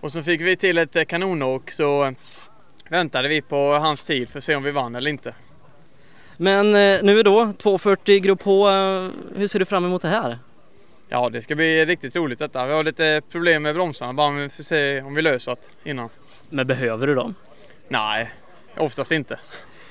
Och 0.00 0.12
så 0.12 0.22
fick 0.22 0.40
vi 0.40 0.56
till 0.56 0.78
ett 0.78 1.08
kanonåk 1.08 1.70
så 1.70 2.14
väntade 2.92 3.28
vi 3.28 3.40
på 3.42 3.72
hans 3.74 4.04
tid 4.04 4.28
för 4.28 4.38
att 4.38 4.44
se 4.44 4.54
om 4.56 4.62
vi 4.62 4.70
vann 4.70 4.94
eller 4.94 5.10
inte. 5.10 5.34
Men 6.36 6.74
eh, 6.74 6.98
nu 7.02 7.22
då, 7.22 7.52
240 7.52 8.20
Grupp 8.20 8.42
H, 8.42 8.70
hur 9.36 9.46
ser 9.46 9.58
du 9.58 9.64
fram 9.64 9.84
emot 9.84 10.02
det 10.02 10.08
här? 10.08 10.38
Ja, 11.08 11.28
det 11.28 11.42
ska 11.42 11.54
bli 11.54 11.84
riktigt 11.84 12.16
roligt 12.16 12.38
detta. 12.38 12.66
Vi 12.66 12.72
har 12.72 12.84
lite 12.84 13.22
problem 13.30 13.62
med 13.62 13.74
bromsarna 13.74 14.12
bara 14.12 14.30
vi 14.30 14.48
får 14.48 14.62
se 14.62 15.00
om 15.00 15.14
vi 15.14 15.22
löser 15.22 15.56
det 15.82 15.90
innan. 15.90 16.08
Men 16.50 16.66
behöver 16.66 17.06
du 17.06 17.14
dem? 17.14 17.34
Nej, 17.88 18.30
oftast 18.76 19.12
inte. 19.12 19.34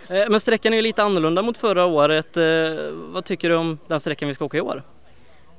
Eh, 0.10 0.29
Men 0.29 0.39
sträckan 0.39 0.74
är 0.74 0.77
ju 0.77 0.84
lite 0.84 1.03
annorlunda 1.03 1.41
mot 1.41 1.58
förra 1.58 1.86
året. 1.86 2.38
Eh, 2.38 2.43
Vad 2.93 3.25
tycker 3.25 3.50
du 3.50 3.55
om 3.55 3.79
den 3.88 4.00
sträckan 4.00 4.27
vi 4.27 4.34
ska 4.34 4.46
åka 4.46 4.58
i 4.58 4.62
år? 4.62 4.84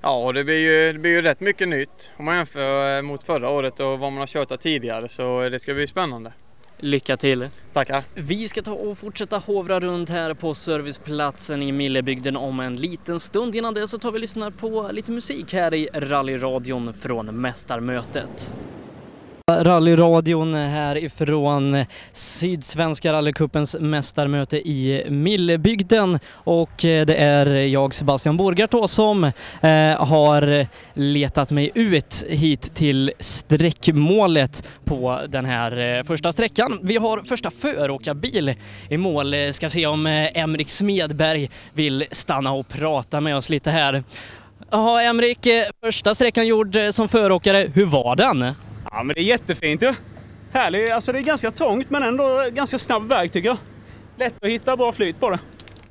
Ja, 0.01 0.33
det 0.33 0.45
blir 0.45 0.59
ju, 0.59 0.93
det 0.93 0.99
blir 0.99 1.11
ju 1.11 1.23
rätt 1.23 1.41
mycket 1.41 1.69
nytt 1.69 2.13
om 2.17 2.25
man 2.25 2.37
jämför 2.37 3.03
mot 3.03 3.25
förra 3.25 3.49
året 3.51 3.81
och 3.81 3.87
vad 3.99 4.13
man 4.13 4.17
har 4.17 4.27
kört 4.27 4.61
tidigare 4.61 5.09
så 5.09 5.49
det 5.49 5.59
ska 5.61 5.75
bli 5.75 5.87
spännande. 5.87 6.33
Lycka 6.85 7.17
till! 7.17 7.49
Tackar! 7.73 8.05
Vi 8.15 8.49
ska 8.49 8.63
ta 8.63 8.73
och 8.73 8.99
fortsätta 8.99 9.39
hovra 9.39 9.81
runt 9.81 10.09
här 10.09 10.35
på 10.35 10.55
serviceplatsen 10.55 11.63
i 11.63 11.73
Millebygden 11.73 12.37
om 12.37 12.61
en 12.61 12.77
liten 12.77 13.21
stund. 13.21 13.57
Innan 13.57 13.75
det 13.75 13.89
så 13.89 13.99
tar 13.99 14.13
vi 14.13 14.17
och 14.17 14.21
lyssnar 14.21 14.51
på 14.51 14.89
lite 14.93 15.13
musik 15.13 15.53
här 15.53 15.75
i 15.75 15.89
rallyradion 15.95 16.95
från 16.95 17.41
Mästarmötet. 17.41 18.55
Rallyradion 19.61 20.55
härifrån 20.55 21.85
Sydsvenska 22.13 23.13
rallycupens 23.13 23.77
mästarmöte 23.81 24.57
i 24.57 25.07
Millebygden 25.11 26.19
och 26.33 26.85
eh, 26.85 27.07
det 27.07 27.15
är 27.15 27.47
jag 27.47 27.95
Sebastian 27.95 28.37
Borgart 28.37 28.71
då 28.71 28.89
som 28.89 29.25
eh, 29.25 29.31
har 29.99 30.67
letat 30.99 31.51
mig 31.51 31.71
ut 31.75 32.25
hit 32.29 32.75
till 32.75 33.13
sträckmålet 33.19 34.69
på 34.85 35.21
den 35.29 35.45
här 35.45 35.99
eh, 35.99 36.05
första 36.05 36.33
sträckan. 36.33 36.79
Vi 36.83 36.97
har 36.97 37.19
första 37.19 37.51
föråkarbil 37.51 38.55
i 38.89 38.97
mål. 38.97 39.35
Eh, 39.35 39.51
ska 39.51 39.71
se 39.71 39.87
om 39.87 40.07
eh, 40.07 40.39
Emrik 40.39 40.69
Smedberg 40.69 41.51
vill 41.73 42.05
stanna 42.11 42.53
och 42.53 42.69
prata 42.69 43.21
med 43.21 43.37
oss 43.37 43.49
lite 43.49 43.71
här. 43.71 44.05
Jaha, 44.71 45.03
Emrik, 45.03 45.47
eh, 45.47 45.65
första 45.85 46.15
sträckan 46.15 46.47
gjord 46.47 46.77
som 46.91 47.09
föråkare. 47.09 47.67
Hur 47.75 47.87
var 47.87 48.17
den? 48.17 48.55
Ja, 48.93 49.03
men 49.03 49.15
det 49.15 49.21
är 49.21 49.25
jättefint 49.25 49.83
ju. 49.83 49.95
Härlig, 50.53 50.91
alltså 50.91 51.13
det 51.13 51.19
är 51.19 51.23
ganska 51.23 51.51
trångt 51.51 51.91
men 51.91 52.03
ändå 52.03 52.47
ganska 52.53 52.79
snabb 52.79 53.11
väg 53.11 53.33
tycker 53.33 53.49
jag. 53.49 53.59
Lätt 54.19 54.35
att 54.45 54.49
hitta 54.49 54.77
bra 54.77 54.93
flyt 54.93 55.21
på 55.21 55.31
det. 55.31 55.39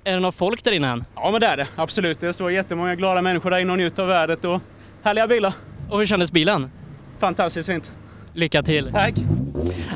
Är 0.04 0.14
det 0.14 0.20
någon 0.20 0.34
folk 0.34 0.64
där 0.64 0.72
inne 0.72 0.88
än? 0.88 1.06
Ja, 1.16 1.32
men 1.32 1.42
det 1.42 1.48
är 1.48 1.58
det. 1.58 1.68
Absolut. 1.76 2.20
Det 2.20 2.34
står 2.34 2.52
jättemånga 2.52 2.96
glada 2.96 3.22
människor 3.22 3.50
där 3.52 3.60
inne 3.60 3.72
och 3.72 3.78
njuter 3.78 4.04
av 4.04 4.10
vädret 4.10 4.46
och 4.46 4.62
härliga 5.04 5.28
bilar. 5.28 5.54
Och 5.90 6.00
hur 6.00 6.06
kändes 6.06 6.32
bilen? 6.32 6.72
Fantastiskt 7.20 7.70
fint. 7.70 7.94
Lycka 8.34 8.64
till! 8.64 8.92
Tack! 8.92 9.14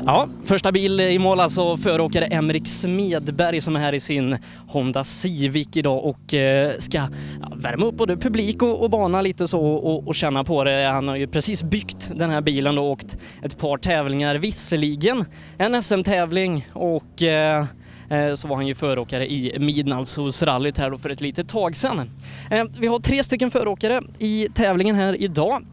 Ja, 0.06 0.28
första 0.44 0.72
bil 0.72 1.00
i 1.00 1.18
mål 1.18 1.40
alltså 1.40 1.76
föråkare 1.76 2.24
Emrik 2.26 2.68
Smedberg 2.68 3.60
som 3.60 3.76
är 3.76 3.80
här 3.80 3.92
i 3.92 4.00
sin 4.00 4.36
Honda 4.68 5.04
Civic 5.04 5.68
idag 5.76 6.04
och 6.04 6.34
eh, 6.34 6.72
ska 6.78 7.08
värma 7.56 7.86
upp 7.86 7.94
både 7.94 8.16
publik 8.16 8.62
och, 8.62 8.82
och 8.82 8.90
bana 8.90 9.22
lite 9.22 9.48
så 9.48 9.60
och, 9.60 10.08
och 10.08 10.14
känna 10.14 10.44
på 10.44 10.64
det. 10.64 10.84
Han 10.92 11.08
har 11.08 11.16
ju 11.16 11.26
precis 11.26 11.62
byggt 11.62 12.12
den 12.14 12.30
här 12.30 12.40
bilen 12.40 12.78
och 12.78 12.84
åkt 12.84 13.18
ett 13.42 13.58
par 13.58 13.78
tävlingar, 13.78 14.34
visserligen 14.34 15.24
en 15.58 15.82
SM-tävling 15.82 16.68
och 16.72 17.22
eh, 17.22 17.64
eh, 18.10 18.34
så 18.34 18.48
var 18.48 18.56
han 18.56 18.66
ju 18.66 18.74
föråkare 18.74 19.32
i 19.32 19.56
Midnattssolsrallyt 19.58 20.78
här 20.78 20.90
då 20.90 20.98
för 20.98 21.10
ett 21.10 21.20
litet 21.20 21.48
tag 21.48 21.76
sedan. 21.76 22.10
Eh, 22.50 22.64
Vi 22.78 22.86
har 22.86 22.98
tre 22.98 23.24
stycken 23.24 23.50
föråkare 23.50 24.00
i 24.18 24.48
tävlingen 24.54 24.96
här 24.96 25.22
idag. 25.22 25.66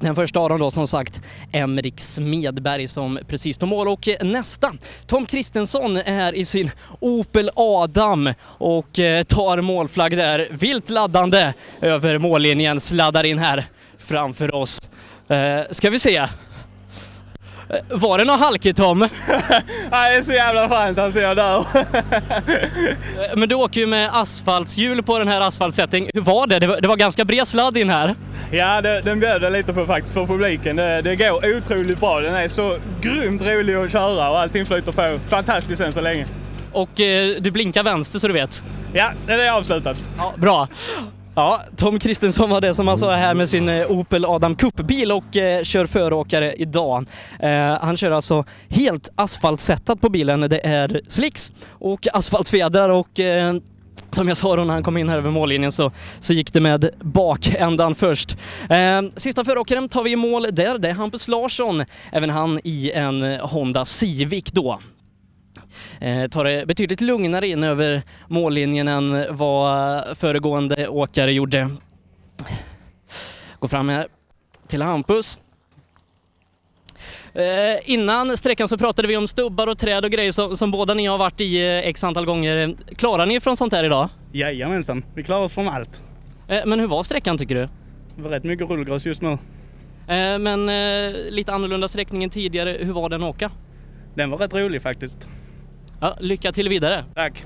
Den 0.00 0.14
första 0.14 0.40
av 0.40 0.48
dem 0.48 0.58
då 0.58 0.70
som 0.70 0.86
sagt 0.86 1.22
Emrik 1.52 2.00
Smedberg 2.00 2.88
som 2.88 3.18
precis 3.28 3.58
tog 3.58 3.68
mål 3.68 3.88
och 3.88 4.08
nästa 4.20 4.72
Tom 5.06 5.26
Kristensson 5.26 5.96
är 5.96 6.34
i 6.34 6.44
sin 6.44 6.70
Opel 7.00 7.50
Adam 7.54 8.32
och 8.42 8.98
eh, 8.98 9.22
tar 9.22 9.60
målflagg 9.60 10.16
där 10.16 10.48
vilt 10.50 10.90
laddande 10.90 11.52
över 11.80 12.18
mållinjen 12.18 12.80
sladdar 12.80 13.24
in 13.24 13.38
här 13.38 13.66
framför 13.98 14.54
oss. 14.54 14.90
Eh, 15.28 15.60
ska 15.70 15.90
vi 15.90 15.98
se. 15.98 16.28
Eh, 17.70 17.76
Var 17.98 18.18
det 18.18 18.24
någon 18.24 18.38
halkigt 18.38 18.78
Tom? 18.78 18.98
Nej, 19.90 20.10
det 20.10 20.16
är 20.16 20.22
så 20.22 20.32
jävla 20.32 20.68
skönt 20.68 20.98
att 20.98 21.14
se 21.14 21.34
där. 21.34 21.58
Eh, 21.58 23.36
Men 23.36 23.48
du 23.48 23.54
åker 23.54 23.80
ju 23.80 23.86
med 23.86 24.10
asfaltshjul 24.12 25.02
på 25.02 25.18
den 25.18 25.28
här 25.28 25.40
asfaltsättning. 25.40 26.10
Hur 26.14 26.20
var 26.20 26.46
det? 26.46 26.58
Det 26.58 26.66
var, 26.66 26.80
det 26.80 26.88
var 26.88 26.96
ganska 26.96 27.24
bred 27.24 27.48
sladd 27.48 27.76
in 27.76 27.90
här. 27.90 28.14
Ja, 28.50 28.80
det, 28.80 29.00
den 29.00 29.20
bjöd 29.20 29.42
jag 29.42 29.52
lite 29.52 29.72
på 29.72 29.86
faktiskt 29.86 30.14
för 30.14 30.26
publiken. 30.26 30.76
Det, 30.76 31.02
det 31.02 31.16
går 31.16 31.56
otroligt 31.56 32.00
bra. 32.00 32.20
Den 32.20 32.34
är 32.34 32.48
så 32.48 32.76
grymt 33.00 33.42
rolig 33.42 33.74
att 33.74 33.92
köra 33.92 34.30
och 34.30 34.38
allting 34.38 34.66
flyter 34.66 34.92
på 34.92 35.18
fantastiskt 35.28 35.80
än 35.82 35.92
så 35.92 36.00
länge. 36.00 36.26
Och 36.72 37.00
eh, 37.00 37.36
du 37.40 37.50
blinkar 37.50 37.82
vänster 37.82 38.18
så 38.18 38.26
du 38.26 38.32
vet. 38.32 38.62
Ja, 38.92 39.10
det 39.26 39.32
är 39.32 39.50
avslutat. 39.52 39.96
Ja, 40.18 40.32
bra. 40.36 40.68
Ja, 41.38 41.60
Tom 41.76 41.98
Kristensson 41.98 42.50
var 42.50 42.60
det 42.60 42.74
som 42.74 42.88
alltså 42.88 43.06
han 43.06 43.14
sa 43.14 43.16
här 43.16 43.34
med 43.34 43.48
sin 43.48 43.68
eh, 43.68 43.90
Opel 43.90 44.24
Adam 44.24 44.56
Cup-bil 44.56 45.12
och 45.12 45.36
eh, 45.36 45.62
kör 45.62 45.86
föråkare 45.86 46.54
idag. 46.54 47.06
Eh, 47.40 47.50
han 47.80 47.96
kör 47.96 48.10
alltså 48.10 48.44
helt 48.68 49.08
asfaltsättat 49.14 50.00
på 50.00 50.08
bilen. 50.08 50.40
Det 50.40 50.66
är 50.66 51.00
slicks 51.08 51.52
och 51.70 52.06
asfaltfjädrar 52.12 52.88
och 52.88 53.20
eh, 53.20 53.54
som 54.10 54.28
jag 54.28 54.36
sa 54.36 54.56
då 54.56 54.64
när 54.64 54.74
han 54.74 54.82
kom 54.82 54.96
in 54.96 55.08
här 55.08 55.18
över 55.18 55.30
mållinjen 55.30 55.72
så, 55.72 55.92
så 56.20 56.32
gick 56.32 56.52
det 56.52 56.60
med 56.60 56.90
bakändan 57.00 57.94
först. 57.94 58.36
Eh, 58.70 59.02
sista 59.16 59.44
föråkaren 59.44 59.88
tar 59.88 60.02
vi 60.02 60.10
i 60.10 60.16
mål 60.16 60.46
där, 60.52 60.78
det 60.78 60.88
är 60.88 60.92
Hampus 60.92 61.28
Larsson. 61.28 61.84
Även 62.12 62.30
han 62.30 62.60
i 62.64 62.90
en 62.90 63.22
eh, 63.22 63.46
Honda 63.46 63.84
Civic 63.84 64.44
då. 64.44 64.80
Eh, 66.00 66.28
tar 66.28 66.44
det 66.44 66.66
betydligt 66.66 67.00
lugnare 67.00 67.46
in 67.48 67.64
över 67.64 68.02
mållinjen 68.28 68.88
än 68.88 69.36
vad 69.36 70.04
föregående 70.18 70.88
åkare 70.88 71.32
gjorde. 71.32 71.70
Går 73.58 73.68
fram 73.68 73.88
här 73.88 74.06
till 74.66 74.82
Hampus. 74.82 75.38
Eh, 77.34 77.90
innan 77.90 78.36
sträckan 78.36 78.68
så 78.68 78.78
pratade 78.78 79.08
vi 79.08 79.16
om 79.16 79.28
stubbar 79.28 79.66
och 79.66 79.78
träd 79.78 80.04
och 80.04 80.10
grejer 80.10 80.32
som, 80.32 80.56
som 80.56 80.70
båda 80.70 80.94
ni 80.94 81.06
har 81.06 81.18
varit 81.18 81.40
i 81.40 81.66
eh, 81.66 81.78
x 81.78 82.04
antal 82.04 82.24
gånger. 82.24 82.74
Klarar 82.96 83.26
ni 83.26 83.40
från 83.40 83.56
sånt 83.56 83.72
här 83.72 83.84
idag? 83.84 84.08
Jajamensan, 84.32 85.04
vi 85.14 85.22
klarar 85.22 85.42
oss 85.42 85.52
från 85.52 85.68
allt. 85.68 86.02
Eh, 86.48 86.66
men 86.66 86.80
hur 86.80 86.86
var 86.86 87.02
sträckan 87.02 87.38
tycker 87.38 87.54
du? 87.54 87.68
Det 88.16 88.22
var 88.22 88.30
rätt 88.30 88.44
mycket 88.44 88.70
rullgräs 88.70 89.06
just 89.06 89.22
nu. 89.22 89.30
Eh, 90.08 90.38
men 90.38 90.68
eh, 90.68 91.16
lite 91.30 91.52
annorlunda 91.52 91.88
sträckning 91.88 92.24
än 92.24 92.30
tidigare. 92.30 92.76
Hur 92.80 92.92
var 92.92 93.08
den 93.08 93.22
att 93.22 93.30
åka? 93.30 93.50
Den 94.14 94.30
var 94.30 94.38
rätt 94.38 94.54
rolig 94.54 94.82
faktiskt. 94.82 95.28
Ja, 96.00 96.16
lycka 96.20 96.52
till 96.52 96.68
vidare. 96.68 97.04
Tack! 97.14 97.44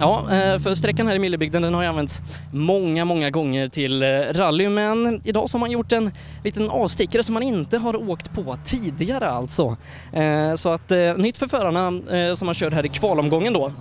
Ja, 0.00 0.20
eh, 0.32 0.58
för 0.58 0.74
sträckan 0.74 1.06
här 1.06 1.14
i 1.14 1.18
Millebygden 1.18 1.62
den 1.62 1.74
har 1.74 1.82
ju 1.82 1.88
använts 1.88 2.22
många, 2.52 3.04
många 3.04 3.30
gånger 3.30 3.68
till 3.68 4.02
eh, 4.02 4.06
rally 4.32 4.68
men 4.68 5.20
idag 5.24 5.50
så 5.50 5.56
har 5.56 5.60
man 5.60 5.70
gjort 5.70 5.92
en 5.92 6.10
liten 6.44 6.70
avstickare 6.70 7.22
som 7.22 7.34
man 7.34 7.42
inte 7.42 7.78
har 7.78 8.10
åkt 8.10 8.32
på 8.32 8.56
tidigare 8.64 9.30
alltså. 9.30 9.76
Eh, 10.12 10.54
Så 10.54 10.68
att 10.68 10.90
nytt 11.16 11.38
för 11.38 11.46
förarna 11.48 11.92
som 12.36 12.46
man 12.46 12.54
kör 12.54 12.70
här 12.70 12.86
i 12.86 12.88
kvalomgången 12.88 13.52
då. 13.52 13.72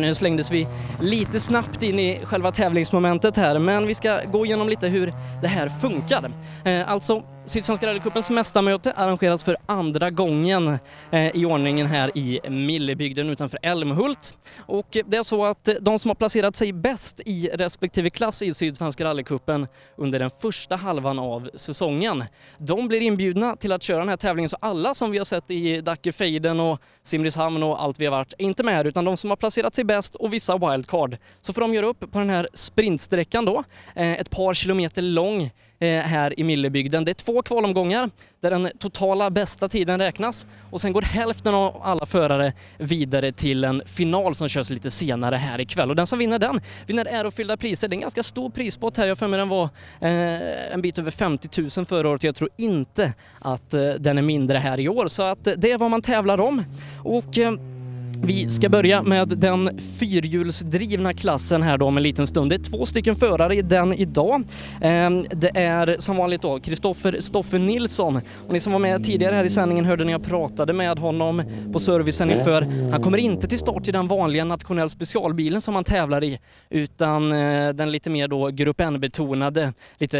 Nu 0.00 0.14
slängdes 0.14 0.50
vi 0.50 0.66
lite 1.00 1.40
snabbt 1.40 1.82
in 1.82 1.98
i 1.98 2.20
själva 2.24 2.52
tävlingsmomentet 2.52 3.36
här 3.36 3.58
men 3.58 3.86
vi 3.86 3.94
ska 3.94 4.18
gå 4.32 4.46
igenom 4.46 4.68
lite 4.68 4.88
hur 4.88 5.12
det 5.42 5.48
här 5.48 5.68
funkar. 5.68 6.30
Alltså 6.86 7.22
Sydsvenska 7.46 7.86
rallycupens 7.86 8.30
mästarmöte 8.30 8.92
arrangeras 8.92 9.44
för 9.44 9.56
andra 9.66 10.10
gången 10.10 10.78
eh, 11.10 11.36
i 11.36 11.44
ordningen 11.44 11.86
här 11.86 12.18
i 12.18 12.40
Millebygden 12.48 13.30
utanför 13.30 13.58
Älmhult. 13.62 14.38
Och 14.58 14.96
det 15.06 15.16
är 15.16 15.22
så 15.22 15.44
att 15.44 15.68
eh, 15.68 15.74
de 15.80 15.98
som 15.98 16.08
har 16.08 16.14
placerat 16.14 16.56
sig 16.56 16.72
bäst 16.72 17.20
i 17.26 17.50
respektive 17.54 18.10
klass 18.10 18.42
i 18.42 18.54
Sydsvenska 18.54 19.04
rallycupen 19.04 19.66
under 19.96 20.18
den 20.18 20.30
första 20.30 20.76
halvan 20.76 21.18
av 21.18 21.50
säsongen, 21.54 22.24
de 22.58 22.88
blir 22.88 23.00
inbjudna 23.00 23.56
till 23.56 23.72
att 23.72 23.82
köra 23.82 23.98
den 23.98 24.08
här 24.08 24.16
tävlingen. 24.16 24.48
Så 24.48 24.56
alla 24.60 24.94
som 24.94 25.10
vi 25.10 25.18
har 25.18 25.24
sett 25.24 25.50
i 25.50 25.80
Dackefejden 25.80 26.60
och 26.60 26.80
Simrishamn 27.02 27.62
och 27.62 27.82
allt 27.82 28.00
vi 28.00 28.06
har 28.06 28.12
varit 28.12 28.34
är 28.38 28.44
inte 28.44 28.62
med 28.62 28.74
här 28.74 28.84
utan 28.84 29.04
de 29.04 29.16
som 29.16 29.30
har 29.30 29.36
placerat 29.36 29.74
sig 29.74 29.84
bäst 29.84 30.14
och 30.14 30.32
vissa 30.32 30.58
wildcard. 30.58 31.16
Så 31.40 31.52
får 31.52 31.60
de 31.60 31.74
göra 31.74 31.86
upp 31.86 32.12
på 32.12 32.18
den 32.18 32.30
här 32.30 32.48
sprintsträckan 32.54 33.44
då, 33.44 33.64
eh, 33.94 34.12
ett 34.12 34.30
par 34.30 34.54
kilometer 34.54 35.02
lång 35.02 35.50
Eh, 35.82 36.02
här 36.02 36.40
i 36.40 36.44
Millebygden. 36.44 37.04
Det 37.04 37.10
är 37.10 37.14
två 37.14 37.42
kvalomgångar 37.42 38.10
där 38.40 38.50
den 38.50 38.68
totala 38.78 39.30
bästa 39.30 39.68
tiden 39.68 39.98
räknas 39.98 40.46
och 40.70 40.80
sen 40.80 40.92
går 40.92 41.02
hälften 41.02 41.54
av 41.54 41.82
alla 41.82 42.06
förare 42.06 42.52
vidare 42.78 43.32
till 43.32 43.64
en 43.64 43.82
final 43.86 44.34
som 44.34 44.48
körs 44.48 44.70
lite 44.70 44.90
senare 44.90 45.36
här 45.36 45.60
ikväll 45.60 45.90
och 45.90 45.96
den 45.96 46.06
som 46.06 46.18
vinner 46.18 46.38
den 46.38 46.60
vinner 46.86 47.06
ärofyllda 47.06 47.56
priser. 47.56 47.88
Det 47.88 47.92
är 47.92 47.96
en 47.96 48.00
ganska 48.00 48.22
stor 48.22 48.50
prispott 48.50 48.96
här. 48.96 49.06
Jag 49.06 49.18
för 49.18 49.28
mig 49.28 49.38
den 49.38 49.48
var 49.48 49.64
eh, 50.00 50.72
en 50.74 50.82
bit 50.82 50.98
över 50.98 51.10
50 51.10 51.60
000 51.76 51.86
förra 51.86 52.08
året. 52.08 52.22
Jag 52.22 52.34
tror 52.34 52.50
inte 52.58 53.12
att 53.38 53.74
eh, 53.74 53.88
den 53.98 54.18
är 54.18 54.22
mindre 54.22 54.58
här 54.58 54.80
i 54.80 54.88
år 54.88 55.08
så 55.08 55.22
att 55.22 55.46
eh, 55.46 55.54
det 55.56 55.72
är 55.72 55.78
vad 55.78 55.90
man 55.90 56.02
tävlar 56.02 56.40
om. 56.40 56.64
Och 57.04 57.38
eh, 57.38 57.52
vi 58.24 58.50
ska 58.50 58.68
börja 58.68 59.02
med 59.02 59.28
den 59.28 59.80
fyrhjulsdrivna 59.98 61.12
klassen 61.12 61.62
här 61.62 61.78
då 61.78 61.86
om 61.86 61.96
en 61.96 62.02
liten 62.02 62.26
stund. 62.26 62.50
Det 62.50 62.56
är 62.56 62.70
två 62.70 62.86
stycken 62.86 63.16
förare 63.16 63.56
i 63.56 63.62
den 63.62 63.92
idag. 63.92 64.44
Ehm, 64.80 65.24
det 65.30 65.58
är 65.58 65.96
som 65.98 66.16
vanligt 66.16 66.42
då 66.42 66.60
Kristoffer 66.60 67.16
Stoffe 67.20 67.58
Nilsson 67.58 68.20
och 68.46 68.52
ni 68.52 68.60
som 68.60 68.72
var 68.72 68.80
med 68.80 69.04
tidigare 69.04 69.34
här 69.34 69.44
i 69.44 69.50
sändningen 69.50 69.84
hörde 69.84 70.04
när 70.04 70.12
jag 70.12 70.24
pratade 70.24 70.72
med 70.72 70.98
honom 70.98 71.42
på 71.72 71.78
servicen 71.78 72.30
inför. 72.30 72.62
Han 72.90 73.02
kommer 73.02 73.18
inte 73.18 73.48
till 73.48 73.58
start 73.58 73.88
i 73.88 73.92
den 73.92 74.08
vanliga 74.08 74.44
nationell 74.44 74.90
specialbilen 74.90 75.60
som 75.60 75.74
han 75.74 75.84
tävlar 75.84 76.24
i 76.24 76.40
utan 76.70 77.32
eh, 77.32 77.68
den 77.68 77.92
lite 77.92 78.10
mer 78.10 78.28
då 78.28 78.48
Grupp 78.48 78.80
N-betonade, 78.80 79.72
lite 79.98 80.18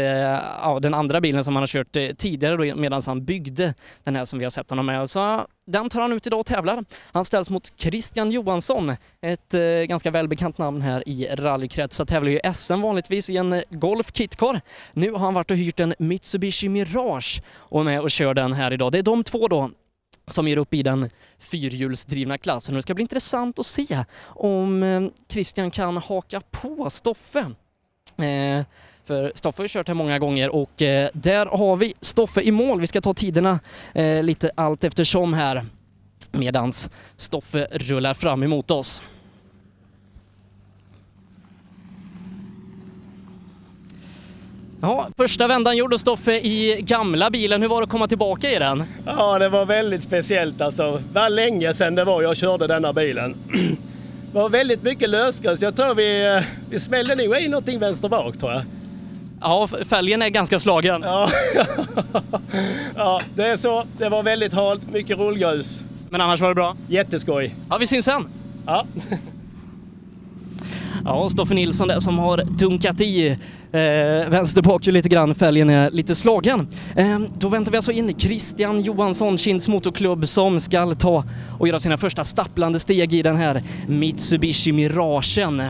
ja, 0.61 0.79
den 0.81 0.93
andra 0.93 1.21
bilen 1.21 1.43
som 1.43 1.55
han 1.55 1.61
har 1.61 1.67
kört 1.67 1.95
eh, 1.95 2.07
tidigare 2.17 2.57
då 2.57 2.75
medan 2.75 3.01
han 3.05 3.25
byggde 3.25 3.73
den 4.03 4.15
här 4.15 4.25
som 4.25 4.39
vi 4.39 4.45
har 4.45 4.49
sett 4.49 4.69
honom 4.69 4.85
med. 4.85 5.09
Så 5.09 5.41
den 5.65 5.89
tar 5.89 6.01
han 6.01 6.13
ut 6.13 6.27
idag 6.27 6.39
och 6.39 6.45
tävlar. 6.45 6.85
Han 7.11 7.25
ställs 7.25 7.49
mot 7.49 7.73
Christian 7.77 8.31
Johansson, 8.31 8.95
ett 9.21 9.53
eh, 9.53 9.61
ganska 9.61 10.11
välbekant 10.11 10.57
namn 10.57 10.81
här 10.81 11.09
i 11.09 11.27
rallykretsar. 11.35 12.05
Tävlar 12.05 12.31
ju 12.31 12.53
SM 12.53 12.81
vanligtvis 12.81 13.29
i 13.29 13.37
en 13.37 13.53
eh, 13.53 13.61
Golf 13.69 14.11
Kitcar. 14.13 14.61
Nu 14.93 15.11
har 15.11 15.19
han 15.19 15.33
varit 15.33 15.51
och 15.51 15.57
hyrt 15.57 15.79
en 15.79 15.93
Mitsubishi 15.99 16.69
Mirage 16.69 17.41
och 17.51 17.79
är 17.79 17.83
med 17.83 18.01
och 18.01 18.11
kör 18.11 18.33
den 18.33 18.53
här 18.53 18.73
idag. 18.73 18.91
Det 18.91 18.99
är 18.99 19.03
de 19.03 19.23
två 19.23 19.47
då 19.47 19.69
som 20.27 20.47
ger 20.47 20.57
upp 20.57 20.73
i 20.73 20.83
den 20.83 21.09
fyrhjulsdrivna 21.39 22.37
klassen. 22.37 22.75
Det 22.75 22.81
ska 22.81 22.93
bli 22.93 23.01
intressant 23.01 23.59
att 23.59 23.65
se 23.65 24.05
om 24.25 24.83
eh, 24.83 25.03
Christian 25.29 25.71
kan 25.71 25.97
haka 25.97 26.41
på 26.51 26.89
Stoffe. 26.89 27.45
Eh, 28.17 28.65
för 29.05 29.31
Stoffe 29.35 29.63
har 29.63 29.67
kört 29.67 29.87
här 29.87 29.95
många 29.95 30.19
gånger 30.19 30.49
och 30.55 30.81
eh, 30.81 31.09
där 31.13 31.45
har 31.45 31.75
vi 31.75 31.93
Stoffe 32.01 32.41
i 32.41 32.51
mål. 32.51 32.81
Vi 32.81 32.87
ska 32.87 33.01
ta 33.01 33.13
tiderna 33.13 33.59
eh, 33.93 34.23
lite 34.23 34.51
allt 34.55 34.83
eftersom 34.83 35.33
här 35.33 35.65
medans 36.31 36.89
Stoffe 37.15 37.67
rullar 37.71 38.13
fram 38.13 38.43
emot 38.43 38.71
oss. 38.71 39.03
Ja, 44.81 45.07
första 45.17 45.47
vändan 45.47 45.77
gjorde 45.77 45.99
Stoffe 45.99 46.31
i 46.33 46.81
gamla 46.81 47.29
bilen. 47.29 47.61
Hur 47.61 47.69
var 47.69 47.81
det 47.81 47.83
att 47.83 47.89
komma 47.89 48.07
tillbaka 48.07 48.51
i 48.51 48.59
den? 48.59 48.83
Ja, 49.05 49.39
det 49.39 49.49
var 49.49 49.65
väldigt 49.65 50.03
speciellt 50.03 50.61
alltså. 50.61 51.01
Det 51.13 51.19
var 51.19 51.29
länge 51.29 51.73
sedan 51.73 51.95
det 51.95 52.03
var 52.03 52.21
jag 52.21 52.37
körde 52.37 52.67
denna 52.67 52.93
bilen. 52.93 53.35
Det 54.33 54.39
var 54.39 54.49
väldigt 54.49 54.83
mycket 54.83 55.09
lösgrus. 55.09 55.61
Jag 55.61 55.75
tror 55.75 55.95
vi, 55.95 56.35
eh, 56.35 56.43
vi 56.69 56.79
smällde 56.79 57.15
nog 57.15 57.37
i 57.37 57.47
någonting 57.47 57.79
vänster 57.79 58.09
bak 58.09 58.37
tror 58.37 58.51
jag. 58.51 58.63
Ja, 59.41 59.67
fälgen 59.85 60.21
är 60.21 60.29
ganska 60.29 60.59
slagen. 60.59 61.01
Ja. 61.01 61.29
ja, 62.95 63.21
det 63.35 63.43
är 63.43 63.57
så. 63.57 63.85
Det 63.97 64.09
var 64.09 64.23
väldigt 64.23 64.53
halt, 64.53 64.91
mycket 64.91 65.17
rullgrus. 65.17 65.83
Men 66.09 66.21
annars 66.21 66.41
var 66.41 66.49
det 66.49 66.55
bra? 66.55 66.75
Jätteskoj. 66.87 67.55
Ja, 67.69 67.77
vi 67.77 67.87
syns 67.87 68.05
sen. 68.05 68.27
Ja. 68.65 68.85
Ja, 71.05 71.29
Stoffe 71.29 71.53
Nilsson 71.53 71.87
där 71.87 71.99
som 71.99 72.19
har 72.19 72.43
dunkat 72.57 73.01
i 73.01 73.27
eh, 73.27 74.29
vänster 74.29 74.61
bak 74.61 74.85
lite 74.85 75.09
grann. 75.09 75.35
Fälgen 75.35 75.69
är 75.69 75.91
lite 75.91 76.15
slagen. 76.15 76.67
Eh, 76.95 77.19
då 77.39 77.47
väntar 77.47 77.71
vi 77.71 77.77
alltså 77.77 77.91
in 77.91 78.19
Christian 78.19 78.81
Johansson, 78.81 79.37
Kinds 79.37 79.67
Motorklubb, 79.67 80.27
som 80.27 80.59
ska 80.59 80.95
ta 80.95 81.23
och 81.59 81.67
göra 81.67 81.79
sina 81.79 81.97
första 81.97 82.23
stapplande 82.23 82.79
steg 82.79 83.13
i 83.13 83.21
den 83.21 83.35
här 83.35 83.63
Mitsubishi 83.87 84.71
Miragen. 84.71 85.63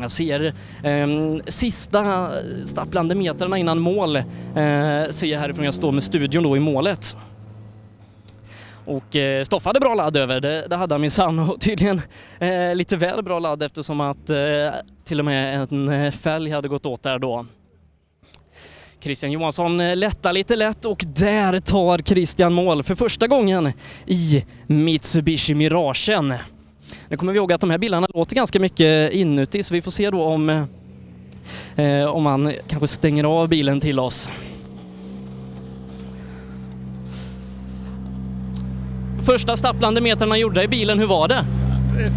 Jag 0.00 0.10
ser 0.10 0.44
eh, 0.82 1.06
sista 1.46 2.28
stapplande 2.64 3.14
metrarna 3.14 3.58
innan 3.58 3.78
mål, 3.78 4.16
eh, 4.16 4.22
ser 5.10 5.24
jag 5.24 5.40
härifrån 5.40 5.64
jag 5.64 5.74
står 5.74 5.92
med 5.92 6.02
studion 6.02 6.42
då 6.42 6.56
i 6.56 6.60
målet. 6.60 7.16
Och 8.86 9.16
eh, 9.16 9.44
Stoffe 9.44 9.68
hade 9.68 9.80
bra 9.80 9.94
ladd 9.94 10.16
över, 10.16 10.40
det, 10.40 10.66
det 10.68 10.76
hade 10.76 10.94
han 10.94 11.00
minsann 11.00 11.38
och 11.38 11.60
tydligen 11.60 12.00
eh, 12.38 12.74
lite 12.74 12.96
väl 12.96 13.22
bra 13.22 13.38
ladd 13.38 13.62
eftersom 13.62 14.00
att 14.00 14.30
eh, 14.30 14.36
till 15.04 15.18
och 15.18 15.24
med 15.24 15.68
en 15.72 15.88
eh, 15.88 16.10
fälg 16.10 16.50
hade 16.50 16.68
gått 16.68 16.86
åt 16.86 17.02
där 17.02 17.18
då. 17.18 17.46
Christian 19.00 19.32
Johansson 19.32 19.80
eh, 19.80 19.96
lättar 19.96 20.32
lite 20.32 20.56
lätt 20.56 20.84
och 20.84 21.04
där 21.06 21.60
tar 21.60 21.98
Christian 21.98 22.52
mål 22.52 22.82
för 22.82 22.94
första 22.94 23.26
gången 23.26 23.72
i 24.06 24.44
Mitsubishi 24.66 25.54
Miragen. 25.54 26.34
Nu 27.08 27.16
kommer 27.16 27.32
vi 27.32 27.38
ihåg 27.38 27.52
att 27.52 27.60
de 27.60 27.70
här 27.70 27.78
bilarna 27.78 28.06
låter 28.14 28.36
ganska 28.36 28.60
mycket 28.60 29.12
inuti 29.12 29.62
så 29.62 29.74
vi 29.74 29.82
får 29.82 29.90
se 29.90 30.10
då 30.10 30.22
om, 30.22 30.66
eh, 31.76 32.04
om 32.04 32.22
man 32.22 32.52
kanske 32.68 32.88
stänger 32.88 33.24
av 33.24 33.48
bilen 33.48 33.80
till 33.80 33.98
oss. 34.00 34.30
Första 39.24 39.56
stapplande 39.56 40.00
metrarna 40.00 40.38
gjorda 40.38 40.62
i 40.62 40.68
bilen, 40.68 40.98
hur 40.98 41.06
var 41.06 41.28
det? 41.28 41.44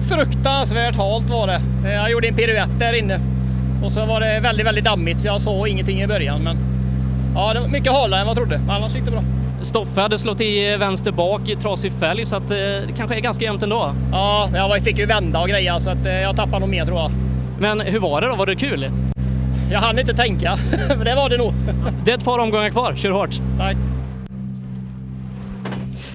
Fruktansvärt 0.09 0.95
halt 0.95 1.29
var 1.29 1.47
det. 1.47 1.61
Eh, 1.85 1.93
jag 1.93 2.11
gjorde 2.11 2.27
en 2.27 2.35
piruett 2.35 2.79
där 2.79 2.93
inne 2.93 3.19
och 3.83 3.91
så 3.91 4.05
var 4.05 4.19
det 4.19 4.39
väldigt, 4.39 4.65
väldigt 4.65 4.85
dammigt 4.85 5.19
så 5.19 5.27
jag 5.27 5.41
såg 5.41 5.67
ingenting 5.67 6.01
i 6.01 6.07
början. 6.07 6.43
Men 6.43 6.57
ja, 7.35 7.53
det 7.53 7.59
var 7.59 7.67
mycket 7.67 7.91
halare 7.91 8.21
än 8.21 8.27
vad 8.27 8.37
jag 8.37 8.43
trodde, 8.43 8.57
men 8.59 8.75
annars 8.75 8.95
gick 8.95 9.05
det 9.05 9.11
bra. 9.11 9.23
Stoffe 9.61 10.01
hade 10.01 10.17
slått 10.17 10.41
i 10.41 10.77
vänster 10.77 11.11
bak 11.11 11.49
i 11.49 11.55
trasig 11.55 11.91
fälg 11.91 12.25
så 12.25 12.35
att 12.35 12.51
eh, 12.51 12.57
det 12.57 12.93
kanske 12.97 13.15
är 13.15 13.19
ganska 13.19 13.45
jämnt 13.45 13.63
ändå. 13.63 13.93
Ja, 14.11 14.49
jag 14.53 14.83
fick 14.83 14.97
ju 14.97 15.05
vända 15.05 15.39
och 15.41 15.47
greja 15.49 15.79
så 15.79 15.89
att 15.89 16.05
eh, 16.05 16.21
jag 16.21 16.35
tappade 16.35 16.59
nog 16.59 16.69
mer 16.69 16.85
tror 16.85 16.97
jag. 16.97 17.11
Men 17.59 17.79
hur 17.79 17.99
var 17.99 18.21
det 18.21 18.27
då? 18.27 18.35
Var 18.35 18.45
det 18.45 18.55
kul? 18.55 18.91
Jag 19.71 19.79
hann 19.79 19.99
inte 19.99 20.13
tänka, 20.13 20.57
men 20.87 21.05
det 21.05 21.15
var 21.15 21.29
det 21.29 21.37
nog. 21.37 21.53
Det 22.05 22.11
är 22.11 22.17
ett 22.17 22.23
par 22.23 22.39
omgångar 22.39 22.69
kvar, 22.69 22.93
kör 22.95 23.11
hårt. 23.11 23.39
Tack. 23.57 23.77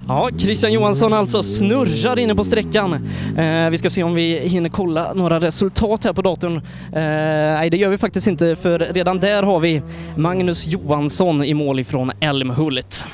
Ja, 0.08 0.30
Christian 0.38 0.72
Johansson 0.72 1.12
alltså 1.12 1.42
snurrar 1.42 2.18
inne 2.18 2.34
på 2.34 2.44
sträckan. 2.44 3.08
Eh, 3.36 3.70
vi 3.70 3.78
ska 3.78 3.90
se 3.90 4.02
om 4.02 4.14
vi 4.14 4.38
hinner 4.38 4.70
kolla 4.70 5.12
några 5.14 5.40
resultat 5.40 6.04
här 6.04 6.12
på 6.12 6.22
datorn. 6.22 6.56
Eh, 6.56 6.62
nej, 6.92 7.70
det 7.70 7.76
gör 7.76 7.90
vi 7.90 7.98
faktiskt 7.98 8.26
inte 8.26 8.56
för 8.56 8.78
redan 8.78 9.20
där 9.20 9.42
har 9.42 9.60
vi 9.60 9.82
Magnus 10.16 10.66
Johansson 10.66 11.44
i 11.44 11.54
mål 11.54 11.78
ifrån 11.78 12.12
Älmhult. 12.20 13.06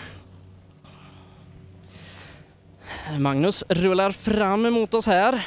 Magnus 3.18 3.64
rullar 3.68 4.10
fram 4.10 4.66
emot 4.66 4.94
oss 4.94 5.06
här. 5.06 5.46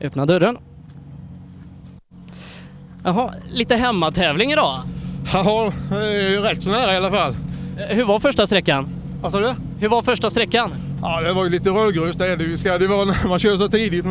Öppna 0.00 0.26
dörren. 0.26 0.58
Jaha, 3.04 3.34
lite 3.50 3.76
hemmatävling 3.76 4.52
idag? 4.52 4.82
Ja, 5.32 5.72
det 5.90 5.96
är 5.96 6.30
ju 6.30 6.40
rätt 6.40 6.62
så 6.62 6.70
nära 6.70 6.92
i 6.92 6.96
alla 6.96 7.10
fall. 7.10 7.36
Eh, 7.88 7.96
hur 7.96 8.04
var 8.04 8.20
första 8.20 8.46
sträckan? 8.46 8.88
Vad 9.22 9.32
sa 9.32 9.40
du? 9.40 9.54
Hur 9.80 9.88
var 9.88 10.02
första 10.02 10.30
sträckan? 10.30 10.70
Ja, 11.02 11.20
det 11.20 11.32
var 11.32 11.44
ju 11.44 11.50
lite 11.50 11.70
rödgrus 11.70 12.16
det 12.16 12.26
är 12.26 12.36
det 12.36 12.44
ju. 12.44 12.58
Ska 12.58 12.78
det 12.78 12.86
vara 12.86 13.04
när 13.04 13.28
man 13.28 13.38
kör 13.38 13.56
så 13.56 13.68
tidigt. 13.68 14.04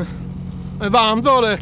Men 0.80 0.92
varmt 0.92 1.26
var 1.26 1.50
det. 1.50 1.60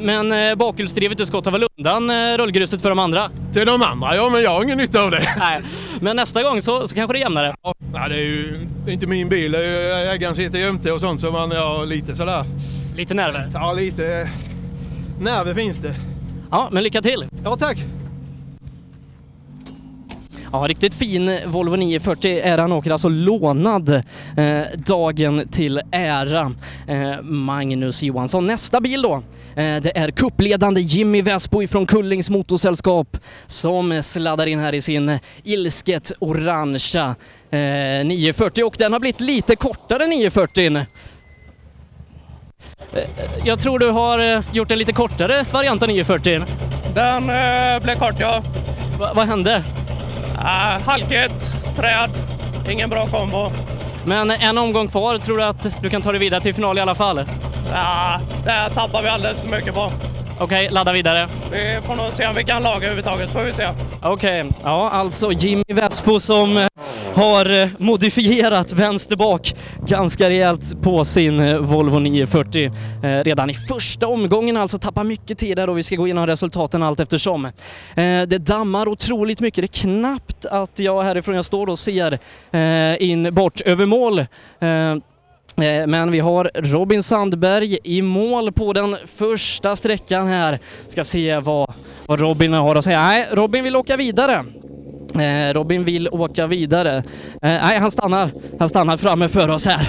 Men 0.00 0.32
eh, 0.32 0.54
bakhjulsdrivet, 0.54 1.18
du 1.18 1.26
skottar 1.26 1.50
väl 1.50 1.64
undan 1.78 2.10
eh, 2.10 2.38
rullgruset 2.38 2.82
för 2.82 2.88
de 2.88 2.98
andra? 2.98 3.30
Till 3.52 3.66
de 3.66 3.82
andra, 3.82 4.16
ja 4.16 4.30
men 4.30 4.42
jag 4.42 4.50
har 4.50 4.62
ingen 4.62 4.78
nytta 4.78 5.02
av 5.02 5.10
det. 5.10 5.34
Nej, 5.38 5.62
men 6.00 6.16
nästa 6.16 6.42
gång 6.42 6.60
så, 6.60 6.88
så 6.88 6.94
kanske 6.94 7.14
det 7.14 7.18
är 7.18 7.20
jämnare. 7.20 7.54
Ja, 7.62 8.08
det 8.08 8.14
är 8.14 8.18
ju 8.18 8.66
inte 8.86 9.06
min 9.06 9.28
bil, 9.28 9.52
det 9.52 9.58
är 9.58 9.62
ju 9.62 10.10
ägaren 10.10 10.34
sitter 10.34 10.58
jämte 10.58 10.92
och 10.92 11.00
sånt 11.00 11.20
så 11.20 11.30
man 11.30 11.50
har 11.50 11.86
lite 11.86 12.16
sådär. 12.16 12.44
Lite 12.96 13.14
nerver? 13.14 13.44
Ja, 13.54 13.72
lite 13.72 14.28
nerver 15.20 15.54
finns 15.54 15.78
det. 15.78 15.94
Ja, 16.50 16.68
men 16.72 16.82
lycka 16.82 17.02
till! 17.02 17.26
Ja, 17.44 17.56
tack! 17.56 17.78
Ja, 20.56 20.62
riktigt 20.68 20.94
fin 20.94 21.38
Volvo 21.46 21.76
940 21.76 22.40
är 22.44 22.58
han 22.58 22.72
åker 22.72 22.90
alltså 22.90 23.08
lånad 23.08 23.88
eh, 24.36 24.60
dagen 24.76 25.48
till 25.48 25.80
ära. 25.92 26.52
Eh, 26.88 27.22
Magnus 27.22 28.02
Johansson. 28.02 28.46
Nästa 28.46 28.80
bil 28.80 29.02
då, 29.02 29.14
eh, 29.14 29.76
det 29.82 29.98
är 29.98 30.10
kuppledande 30.10 30.80
Jimmy 30.80 31.22
Vesbo 31.22 31.66
från 31.66 31.86
Kullings 31.86 32.30
Motorsällskap 32.30 33.16
som 33.46 34.02
sladdar 34.02 34.46
in 34.46 34.58
här 34.58 34.74
i 34.74 34.80
sin 34.80 35.18
ilsket 35.44 36.12
orangea 36.18 37.14
eh, 37.50 37.58
940 38.06 38.64
och 38.64 38.74
den 38.78 38.92
har 38.92 39.00
blivit 39.00 39.20
lite 39.20 39.56
kortare 39.56 40.06
940. 40.06 40.76
Eh, 40.76 40.84
Jag 43.44 43.60
tror 43.60 43.78
du 43.78 43.90
har 43.90 44.18
eh, 44.34 44.40
gjort 44.52 44.70
en 44.70 44.78
lite 44.78 44.92
kortare 44.92 45.44
variant 45.52 45.82
av 45.82 45.88
940. 45.88 46.42
Den 46.94 47.22
eh, 47.30 47.82
blev 47.82 47.98
kort 47.98 48.20
ja. 48.20 48.42
Va, 48.98 49.12
vad 49.14 49.26
hände? 49.26 49.64
Uh, 50.36 50.86
halkigt, 50.86 51.50
träd, 51.76 52.10
ingen 52.70 52.90
bra 52.90 53.06
kombo. 53.06 53.50
Men 54.04 54.30
en 54.30 54.58
omgång 54.58 54.88
kvar, 54.88 55.18
tror 55.18 55.36
du 55.36 55.44
att 55.44 55.82
du 55.82 55.90
kan 55.90 56.02
ta 56.02 56.10
dig 56.10 56.20
vidare 56.20 56.40
till 56.40 56.54
final 56.54 56.78
i 56.78 56.80
alla 56.80 56.94
fall? 56.94 57.24
Ja, 57.72 58.20
det 58.44 58.74
tappar 58.74 59.02
vi 59.02 59.08
alldeles 59.08 59.40
för 59.40 59.48
mycket 59.48 59.74
på. 59.74 59.92
Okej, 60.38 60.68
ladda 60.70 60.92
vidare. 60.92 61.28
Vi 61.52 61.80
får 61.86 61.96
nog 61.96 62.12
se 62.12 62.26
om 62.26 62.34
vi 62.34 62.44
kan 62.44 62.62
laga 62.62 62.76
överhuvudtaget, 62.76 63.30
får 63.30 63.42
vi 63.42 63.52
se. 63.54 63.68
Okej, 64.02 64.44
ja 64.64 64.90
alltså 64.90 65.32
Jimmy 65.32 65.64
Vespo 65.68 66.20
som 66.20 66.56
eh, 66.56 66.66
har 67.14 67.62
eh, 67.62 67.68
modifierat 67.78 68.72
vänster 68.72 69.16
bak 69.16 69.54
ganska 69.86 70.28
rejält 70.28 70.82
på 70.82 71.04
sin 71.04 71.40
eh, 71.40 71.56
Volvo 71.58 71.98
940 71.98 72.72
eh, 73.02 73.24
redan 73.24 73.50
i 73.50 73.54
första 73.54 74.06
omgången 74.06 74.56
alltså 74.56 74.78
tappar 74.78 75.04
mycket 75.04 75.38
tid 75.38 75.56
där 75.56 75.70
och 75.70 75.78
vi 75.78 75.82
ska 75.82 75.96
gå 75.96 76.06
igenom 76.06 76.26
resultaten 76.26 76.82
allt 76.82 77.00
eftersom. 77.00 77.44
Eh, 77.44 77.52
det 78.26 78.38
dammar 78.38 78.88
otroligt 78.88 79.40
mycket, 79.40 79.62
det 79.62 79.78
är 79.78 79.82
knappt 79.82 80.46
att 80.46 80.78
jag 80.78 81.02
härifrån 81.02 81.34
jag 81.34 81.44
står 81.44 81.66
och 81.66 81.78
ser 81.78 82.18
eh, 82.50 83.02
in 83.10 83.34
bort 83.34 83.60
över 83.60 83.86
mål. 83.86 84.26
Eh, 85.56 85.86
Men 85.86 86.10
vi 86.10 86.20
har 86.20 86.50
Robin 86.54 87.02
Sandberg 87.02 87.78
i 87.84 88.02
mål 88.02 88.52
på 88.52 88.72
den 88.72 88.96
första 89.16 89.76
sträckan 89.76 90.26
här. 90.26 90.58
Ska 90.88 91.04
se 91.04 91.38
vad, 91.38 91.72
vad 92.06 92.20
Robin 92.20 92.52
har 92.52 92.76
att 92.76 92.84
säga. 92.84 93.00
Nej, 93.02 93.26
Robin 93.32 93.64
vill 93.64 93.76
åka 93.76 93.96
vidare. 93.96 94.44
Eh, 95.14 95.54
Robin 95.54 95.84
vill 95.84 96.08
åka 96.08 96.46
vidare. 96.46 96.96
Eh, 96.96 97.02
nej, 97.40 97.78
han 97.78 97.90
stannar. 97.90 98.30
Han 98.58 98.68
stannar 98.68 98.96
framme 98.96 99.28
för 99.28 99.50
oss 99.50 99.66
här. 99.66 99.88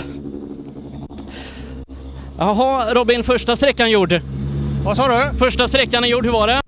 Jaha, 2.37 2.93
Robin, 2.93 3.23
första 3.23 3.55
sträckan 3.55 3.91
gjord. 3.91 4.21
Vad 4.85 4.97
sa 4.97 5.07
du? 5.07 5.37
Första 5.37 5.67
sträckan 5.67 6.03
är 6.03 6.07
gjord, 6.07 6.25
hur 6.25 6.31
var 6.31 6.47
det? 6.47 6.61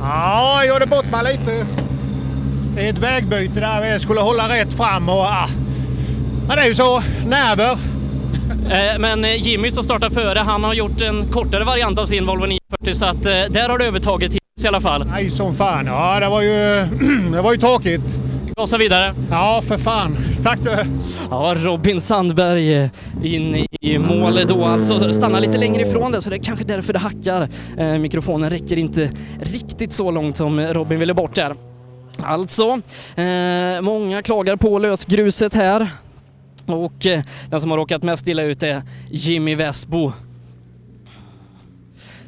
Ja, 0.00 0.64
jag 0.64 0.74
gjorde 0.74 0.86
bort 0.86 1.10
mig 1.12 1.32
lite. 1.32 1.66
Det 2.76 2.86
är 2.86 2.90
ett 2.90 2.98
vägbyte 2.98 3.60
där 3.60 3.92
vi 3.92 4.00
skulle 4.00 4.20
hålla 4.20 4.48
rätt 4.48 4.72
fram 4.72 5.08
och... 5.08 5.24
Ah. 5.24 5.48
Men 6.48 6.56
det 6.56 6.62
är 6.62 6.66
ju 6.68 6.74
så. 6.74 7.00
Nerver. 7.26 7.76
Eh, 8.70 8.98
Men 8.98 9.24
eh, 9.24 9.34
Jimmy 9.46 9.70
som 9.70 9.84
startar 9.84 10.10
före, 10.10 10.38
han 10.38 10.64
har 10.64 10.74
gjort 10.74 11.00
en 11.00 11.26
kortare 11.32 11.64
variant 11.64 11.98
av 11.98 12.06
sin 12.06 12.26
Volvo 12.26 12.46
940 12.46 12.94
så 12.94 13.04
att 13.04 13.26
eh, 13.26 13.32
där 13.32 13.68
har 13.68 13.78
du 13.78 13.84
övertaget 13.84 14.28
hittills 14.28 14.64
i 14.64 14.68
alla 14.68 14.80
fall. 14.80 15.06
Nej, 15.06 15.30
som 15.30 15.54
fan. 15.54 15.86
Ja, 15.86 16.20
det 16.20 16.28
var 16.28 16.42
ju, 16.42 16.86
det 17.32 17.42
var 17.42 17.52
ju 17.52 17.58
tråkigt. 17.58 18.00
Gasa 18.56 18.78
vidare. 18.78 19.14
Ja, 19.30 19.62
för 19.68 19.78
fan. 19.78 20.16
Tack 20.42 20.58
du. 20.62 20.70
Ja, 21.30 21.54
Robin 21.58 22.00
Sandberg 22.00 22.90
in 23.24 23.66
i 23.80 23.98
mål 23.98 24.40
då 24.48 24.64
alltså. 24.64 25.12
Stannar 25.12 25.40
lite 25.40 25.58
längre 25.58 25.82
ifrån 25.82 26.12
det 26.12 26.22
så 26.22 26.30
det 26.30 26.36
är 26.36 26.42
kanske 26.42 26.64
därför 26.64 26.92
det 26.92 26.98
hackar. 26.98 27.48
Mikrofonen 27.98 28.50
räcker 28.50 28.78
inte 28.78 29.10
riktigt 29.40 29.92
så 29.92 30.10
långt 30.10 30.36
som 30.36 30.60
Robin 30.60 30.98
ville 30.98 31.14
bort 31.14 31.34
där. 31.34 31.54
Alltså, 32.22 32.80
många 33.80 34.22
klagar 34.22 34.56
på 34.56 34.78
lösgruset 34.78 35.54
här. 35.54 35.88
Och 36.72 37.06
eh, 37.06 37.22
den 37.50 37.60
som 37.60 37.70
har 37.70 37.78
råkat 37.78 38.02
mest 38.02 38.28
illa 38.28 38.42
ut 38.42 38.62
är 38.62 38.82
Jimmy 39.10 39.54
Westbo. 39.54 40.12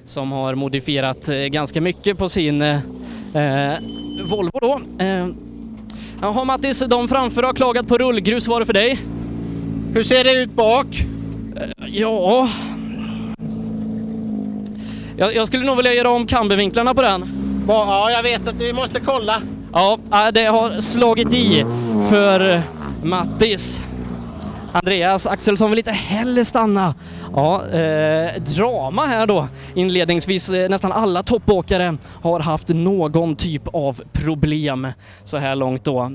Som 0.04 0.32
har 0.32 0.54
modifierat 0.54 1.28
eh, 1.28 1.36
ganska 1.36 1.80
mycket 1.80 2.18
på 2.18 2.28
sin 2.28 2.62
eh, 2.62 2.78
eh, 3.34 3.78
Volvo 4.24 4.58
då. 4.60 4.80
Eh, 5.04 5.26
Jaha 6.20 6.44
Mattis, 6.44 6.80
de 6.88 7.08
framför 7.08 7.42
har 7.42 7.52
klagat 7.52 7.88
på 7.88 7.98
rullgrus. 7.98 8.48
Var 8.48 8.60
det 8.60 8.66
för 8.66 8.72
dig? 8.72 8.98
Hur 9.94 10.02
ser 10.02 10.24
det 10.24 10.42
ut 10.42 10.50
bak? 10.52 10.86
Ja... 11.86 12.48
Jag, 15.16 15.34
jag 15.34 15.46
skulle 15.46 15.64
nog 15.64 15.76
vilja 15.76 15.94
göra 15.94 16.10
om 16.10 16.26
kambervinklarna 16.26 16.94
på 16.94 17.02
den. 17.02 17.28
Ja, 17.68 18.10
jag 18.10 18.22
vet 18.22 18.48
att 18.48 18.60
vi 18.60 18.72
måste 18.72 19.00
kolla. 19.00 19.42
Ja, 19.72 19.98
det 20.34 20.44
har 20.44 20.80
slagit 20.80 21.32
i 21.32 21.64
för 22.10 22.60
Mattis. 23.06 23.82
Andreas 24.72 25.26
Axelsson 25.26 25.70
vill 25.70 25.78
inte 25.78 25.92
heller 25.92 26.44
stanna. 26.44 26.94
Ja, 27.34 27.68
eh, 27.68 28.42
drama 28.42 29.06
här 29.06 29.26
då. 29.26 29.48
Inledningsvis, 29.74 30.48
eh, 30.50 30.68
nästan 30.68 30.92
alla 30.92 31.22
toppåkare 31.22 31.96
har 32.22 32.40
haft 32.40 32.68
någon 32.68 33.36
typ 33.36 33.62
av 33.72 34.02
problem 34.12 34.88
så 35.24 35.36
här 35.36 35.56
långt 35.56 35.84
då. 35.84 36.12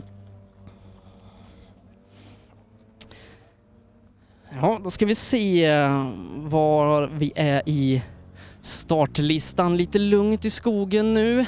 Ja, 4.62 4.80
då 4.84 4.90
ska 4.90 5.06
vi 5.06 5.16
se 5.16 5.66
eh, 5.66 6.10
var 6.36 7.10
vi 7.14 7.32
är 7.36 7.62
i 7.66 8.02
startlistan. 8.62 9.78
Lite 9.78 10.00
lugnt 10.00 10.46
i 10.46 10.50
skogen 10.50 11.14
nu 11.14 11.46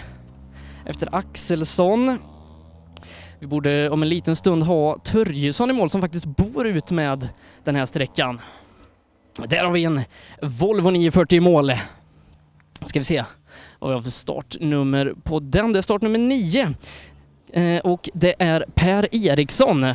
efter 0.86 1.10
Axelsson. 1.12 2.20
Vi 3.40 3.48
borde 3.48 3.90
om 3.90 4.04
en 4.04 4.10
liten 4.10 4.36
stund 4.36 4.64
ha 4.64 5.00
Törjesson 5.00 5.70
i 5.70 5.74
mål 5.74 5.90
som 5.90 6.02
faktiskt 6.02 6.26
bor 6.26 6.68
ut 6.68 6.92
med 6.92 7.28
den 7.64 7.76
här 7.76 7.86
sträckan. 7.86 8.42
Där 9.48 9.64
har 9.64 9.72
vi 9.72 9.84
en 9.84 10.02
Volvo 10.42 10.90
940 10.90 11.38
i 11.38 11.40
mål. 11.40 11.74
Ska 12.86 13.00
vi 13.00 13.06
se 13.06 13.24
vad 13.80 13.90
vi 13.90 13.96
har 13.96 14.02
för 14.02 14.10
startnummer 14.10 15.14
på 15.24 15.40
den. 15.40 15.74
Det 15.74 15.80
är 15.80 15.82
startnummer 15.82 16.20
9 16.20 16.74
eh, 17.54 17.80
och 17.80 18.10
det 18.14 18.36
är 18.40 18.66
Per 18.76 19.16
Eriksson. 19.16 19.94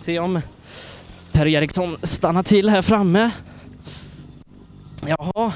Se 0.00 0.18
om 0.18 0.40
Per 1.32 1.46
Eriksson 1.46 1.96
stannar 2.02 2.42
till 2.42 2.68
här 2.68 2.82
framme. 2.82 3.30
Jaha. 5.06 5.52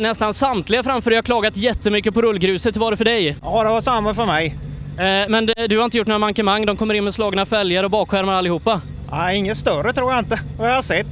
Nästan 0.00 0.34
samtliga 0.34 0.82
framför 0.82 1.10
dig 1.10 1.16
har 1.16 1.22
klagat 1.22 1.56
jättemycket 1.56 2.14
på 2.14 2.22
rullgruset. 2.22 2.76
Hur 2.76 2.80
var 2.80 2.90
det 2.90 2.96
för 2.96 3.04
dig? 3.04 3.36
Ja, 3.42 3.62
det 3.62 3.68
var 3.68 3.80
samma 3.80 4.14
för 4.14 4.26
mig. 4.26 4.58
Eh, 4.98 5.28
men 5.28 5.48
du 5.68 5.78
har 5.78 5.84
inte 5.84 5.98
gjort 5.98 6.06
några 6.06 6.18
mankemang? 6.18 6.66
De 6.66 6.76
kommer 6.76 6.94
in 6.94 7.04
med 7.04 7.14
slagna 7.14 7.46
fälgar 7.46 7.84
och 7.84 7.90
bakskärmar 7.90 8.32
allihopa? 8.32 8.80
Nej, 9.10 9.38
inget 9.38 9.56
större 9.56 9.92
tror 9.92 10.12
jag 10.12 10.18
inte. 10.18 10.40
Vad 10.58 10.70
jag 10.70 10.74
har 10.74 10.82
sett. 10.82 11.06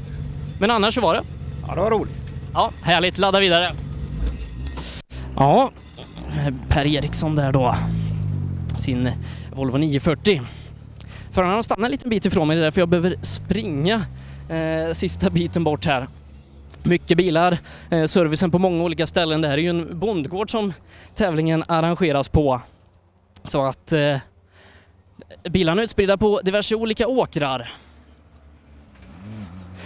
Men 0.59 0.71
annars 0.71 0.95
så 0.95 1.01
var 1.01 1.15
det? 1.15 1.23
Ja, 1.67 1.75
det 1.75 1.81
var 1.81 1.91
roligt. 1.91 2.23
Ja, 2.53 2.73
härligt. 2.83 3.19
Ladda 3.19 3.41
vidare. 3.41 3.73
Ja, 5.37 5.71
Per 6.69 6.87
Eriksson 6.87 7.37
där 7.37 7.53
då. 7.53 7.75
Sin 8.79 9.11
Volvo 9.55 9.77
940. 9.79 10.43
Föraren 11.33 11.55
har 11.55 11.63
stannat 11.63 11.85
en 11.85 11.91
liten 11.91 12.11
bit 12.11 12.27
ifrån 12.27 12.49
mig, 12.49 12.57
det 12.57 12.63
är 12.63 12.65
därför 12.65 12.81
jag 12.81 12.89
behöver 12.89 13.17
springa 13.23 13.95
eh, 14.49 14.93
sista 14.93 15.31
biten 15.31 15.65
bort 15.65 15.87
här. 15.87 16.07
Mycket 16.83 17.17
bilar, 17.17 17.59
eh, 17.91 18.05
servicen 18.05 18.51
på 18.51 18.59
många 18.59 18.85
olika 18.85 19.07
ställen. 19.07 19.41
Det 19.41 19.49
här 19.49 19.59
är 19.59 19.63
ju 19.63 19.71
en 19.71 19.99
bondgård 19.99 20.51
som 20.51 20.73
tävlingen 21.15 21.65
arrangeras 21.69 22.29
på. 22.29 22.61
Så 23.45 23.63
att 23.63 23.93
eh, 23.93 24.19
bilarna 25.51 25.81
är 25.81 25.85
utspridda 25.85 26.17
på 26.17 26.41
diverse 26.45 26.75
olika 26.75 27.09
åkrar. 27.09 27.71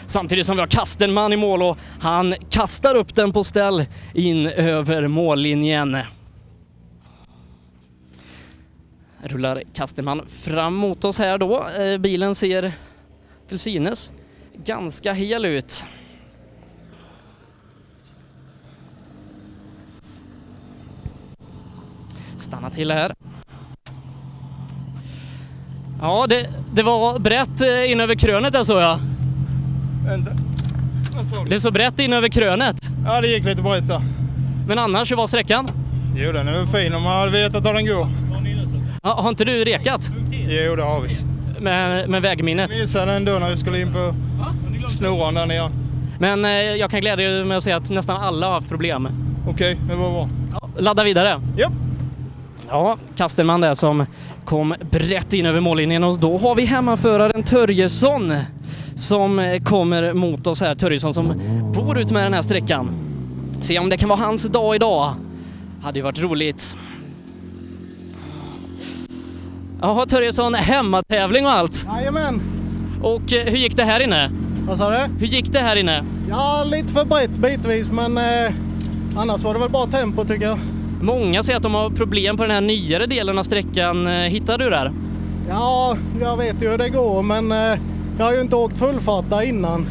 Samtidigt 0.07 0.47
som 0.47 0.57
vi 0.57 0.61
har 0.61 0.67
Kastenman 0.67 1.33
i 1.33 1.37
mål 1.37 1.63
och 1.63 1.79
han 2.01 2.35
kastar 2.51 2.95
upp 2.95 3.15
den 3.15 3.33
på 3.33 3.45
ställ 3.45 3.85
in 4.15 4.47
över 4.47 5.09
mållinjen. 5.09 5.99
Rullar 9.23 9.63
Kastenman 9.75 10.27
fram 10.29 10.75
mot 10.75 11.05
oss 11.05 11.19
här 11.19 11.39
då. 11.39 11.65
Eh, 11.79 11.99
Bilen 11.99 12.35
ser 12.35 12.73
till 13.49 13.59
synes 13.59 14.13
ganska 14.65 15.13
hel 15.13 15.45
ut. 15.45 15.87
Stanna 22.37 22.71
till 22.71 22.91
här. 22.91 23.15
Ja, 26.05 26.27
det, 26.29 26.47
det 26.73 26.83
var 26.83 27.19
brett 27.19 27.61
eh, 27.61 27.91
in 27.91 28.01
över 28.01 28.15
krönet 28.15 28.53
där 28.53 28.65
såg 28.65 28.83
jag. 28.83 28.99
Vänta. 30.07 30.31
Vad 31.17 31.27
sa 31.27 31.45
Det 31.45 31.55
är 31.55 31.59
så 31.59 31.71
brett 31.71 31.99
in 32.01 32.13
över 32.13 32.29
krönet. 32.29 32.77
Ja, 33.05 33.21
det 33.21 33.29
gick 33.29 33.45
lite 33.45 33.63
brett 33.63 33.89
där. 33.89 34.01
Men 34.69 34.79
annars, 34.79 35.13
hur 35.13 35.17
var 35.17 35.27
sträckan? 35.27 35.69
Jo, 36.17 36.33
den 36.33 36.49
är 36.49 36.53
väl 36.53 36.67
fin 36.67 36.95
om 36.95 37.03
man 37.03 37.13
hade 37.13 37.33
vetat 37.33 37.65
var 37.65 37.75
den 37.75 37.87
går. 37.87 38.09
Ja, 39.03 39.15
har 39.15 39.29
inte 39.29 39.45
du 39.45 39.65
rekat? 39.65 40.11
Jo, 40.31 40.77
det 40.77 40.83
har 40.83 41.01
vi. 41.01 41.17
Med, 41.61 42.09
med 42.09 42.23
vägminnet? 42.23 42.71
Missade 42.71 43.13
ändå 43.13 43.39
när 43.39 43.51
vi 43.51 43.57
skulle 43.57 43.81
in 43.81 43.93
på 43.93 44.15
snoran 44.89 45.35
där 45.35 45.47
nere. 45.47 45.71
Men 46.19 46.45
eh, 46.45 46.51
jag 46.51 46.91
kan 46.91 47.01
glädja 47.01 47.29
dig 47.31 47.45
med 47.45 47.57
att 47.57 47.65
säga 47.65 47.77
att 47.77 47.91
nästan 47.91 48.23
alla 48.23 48.47
har 48.47 48.55
haft 48.55 48.69
problem. 48.69 49.09
Okej, 49.49 49.77
det 49.89 49.95
var 49.95 50.11
bra. 50.11 50.29
Ladda 50.79 51.05
vidare. 51.05 51.41
Ja. 51.57 51.71
Ja, 52.69 52.99
Kastelman 53.17 53.61
där 53.61 53.75
som 53.75 54.07
kom 54.45 54.75
brett 54.91 55.33
in 55.33 55.47
över 55.47 55.61
mållinjen 55.61 56.05
och 56.05 56.19
då 56.19 56.39
har 56.39 56.55
vi 56.55 56.65
hemmaföraren 56.65 57.43
Törjesson 57.43 58.33
som 58.97 59.59
kommer 59.65 60.13
mot 60.13 60.47
oss 60.47 60.61
här. 60.61 60.75
Törjesson 60.75 61.15
som 61.15 61.41
bor 61.75 61.99
ut 61.99 62.11
med 62.11 62.23
den 62.25 62.33
här 62.35 62.43
sträckan. 62.43 62.89
Se 63.61 63.79
om 63.79 63.91
det 63.91 63.97
kan 63.97 64.09
vara 64.09 64.21
hans 64.21 64.43
dag 64.43 64.75
idag. 64.77 65.15
Hade 65.83 65.99
ju 65.99 66.03
varit 66.03 66.23
roligt. 66.23 66.77
Jaha, 69.81 70.07
Törjesson, 70.07 70.55
hemmatävling 70.55 71.45
och 71.45 71.51
allt. 71.51 71.87
Jajamän. 71.97 72.43
Och 73.03 73.33
eh, 73.33 73.45
hur 73.47 73.59
gick 73.59 73.77
det 73.77 73.85
här 73.85 74.01
inne? 74.01 74.31
Vad 74.67 74.79
sa 74.79 74.91
du? 74.91 74.97
Hur 75.19 75.27
gick 75.27 75.53
det 75.53 75.61
här 75.61 75.77
inne? 75.77 76.05
Ja, 76.31 76.65
lite 76.65 76.89
för 76.89 77.05
brett 77.05 77.31
bitvis 77.31 77.91
men 77.91 78.19
eh, 78.19 78.53
annars 79.17 79.43
var 79.43 79.55
det 79.55 79.61
väl 79.61 79.71
bra 79.71 79.87
tempo 79.87 80.25
tycker 80.25 80.47
jag. 80.47 80.59
Många 81.05 81.43
säger 81.43 81.57
att 81.57 81.63
de 81.63 81.75
har 81.75 81.91
problem 81.91 82.37
på 82.37 82.43
den 82.43 82.51
här 82.53 82.61
nyare 82.61 83.07
delen 83.07 83.39
av 83.39 83.43
sträckan. 83.43 84.07
Eh, 84.07 84.13
Hittar 84.13 84.59
du 84.59 84.71
där? 84.71 84.93
Ja, 85.49 85.97
jag 86.21 86.37
vet 86.37 86.63
ju 86.63 86.71
hur 86.71 86.79
det 86.79 86.89
går 86.89 87.23
men 87.23 87.53
eh, 87.53 87.79
jag 88.19 88.25
har 88.25 88.33
ju 88.33 88.41
inte 88.41 88.57
åkt 88.57 88.79
fullfart 88.79 89.25
där 89.31 89.43
innan. 89.43 89.87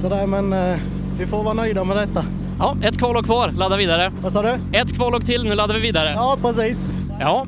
Sådär 0.00 0.26
men 0.26 0.52
eh, 0.52 0.76
vi 1.18 1.26
får 1.26 1.42
vara 1.42 1.54
nöjda 1.54 1.84
med 1.84 1.96
detta. 1.96 2.24
Ja, 2.58 2.76
ett 2.82 2.98
kvalåk 2.98 3.24
kvar. 3.24 3.50
Ladda 3.58 3.76
vidare. 3.76 4.12
Vad 4.22 4.32
sa 4.32 4.42
du? 4.42 4.54
Ett 4.72 4.94
kvalåk 4.94 5.24
till, 5.24 5.44
nu 5.44 5.54
laddar 5.54 5.74
vi 5.74 5.80
vidare. 5.80 6.12
Ja, 6.14 6.38
precis. 6.42 6.92
Ja. 7.20 7.46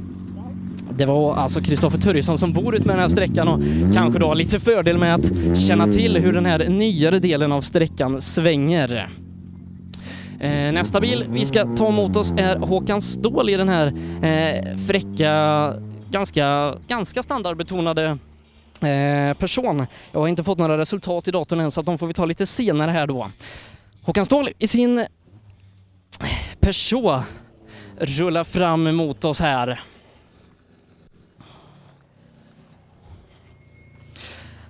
Det 0.91 1.07
var 1.07 1.37
alltså 1.37 1.61
Kristoffer 1.61 1.99
Törjesson 1.99 2.39
som 2.39 2.53
bor 2.53 2.75
ut 2.75 2.85
med 2.85 2.95
den 2.95 3.01
här 3.03 3.09
sträckan 3.09 3.49
och 3.49 3.61
kanske 3.95 4.21
då 4.21 4.27
har 4.27 4.35
lite 4.35 4.61
fördel 4.61 4.99
med 4.99 5.15
att 5.15 5.31
känna 5.59 5.87
till 5.87 6.17
hur 6.17 6.33
den 6.33 6.47
här 6.47 6.69
nyare 6.69 7.19
delen 7.19 7.53
av 7.53 7.61
sträckan 7.61 8.21
svänger. 8.21 9.09
Eh, 10.41 10.73
nästa 10.73 11.01
bil 11.01 11.27
vi 11.29 11.47
ska 11.47 11.65
ta 11.77 11.89
emot 11.89 12.17
oss 12.17 12.33
är 12.37 12.57
Håkan 12.57 13.03
Ståhl 13.03 13.51
i 13.51 13.57
den 13.57 13.69
här 13.69 13.87
eh, 14.23 14.77
fräcka, 14.87 15.75
ganska, 16.11 16.75
ganska 16.89 17.23
standardbetonade 17.23 18.19
eh, 18.81 19.35
person. 19.39 19.87
Jag 20.13 20.21
har 20.21 20.29
inte 20.29 20.45
fått 20.45 20.59
några 20.59 20.79
resultat 20.79 21.29
i 21.29 21.31
datorn 21.31 21.61
än 21.61 21.71
så 21.71 21.81
att 21.81 21.87
de 21.87 21.99
får 21.99 22.07
vi 22.07 22.13
ta 22.13 22.25
lite 22.25 22.47
senare 22.47 22.91
här 22.91 23.07
då. 23.07 23.31
Håkan 24.03 24.25
Ståhl 24.27 24.49
i 24.59 24.69
sin 24.69 24.99
eh, 24.99 25.07
Peugeot 26.61 27.23
rullar 27.99 28.45
fram 28.45 28.87
emot 28.87 29.25
oss 29.25 29.41
här. 29.41 29.81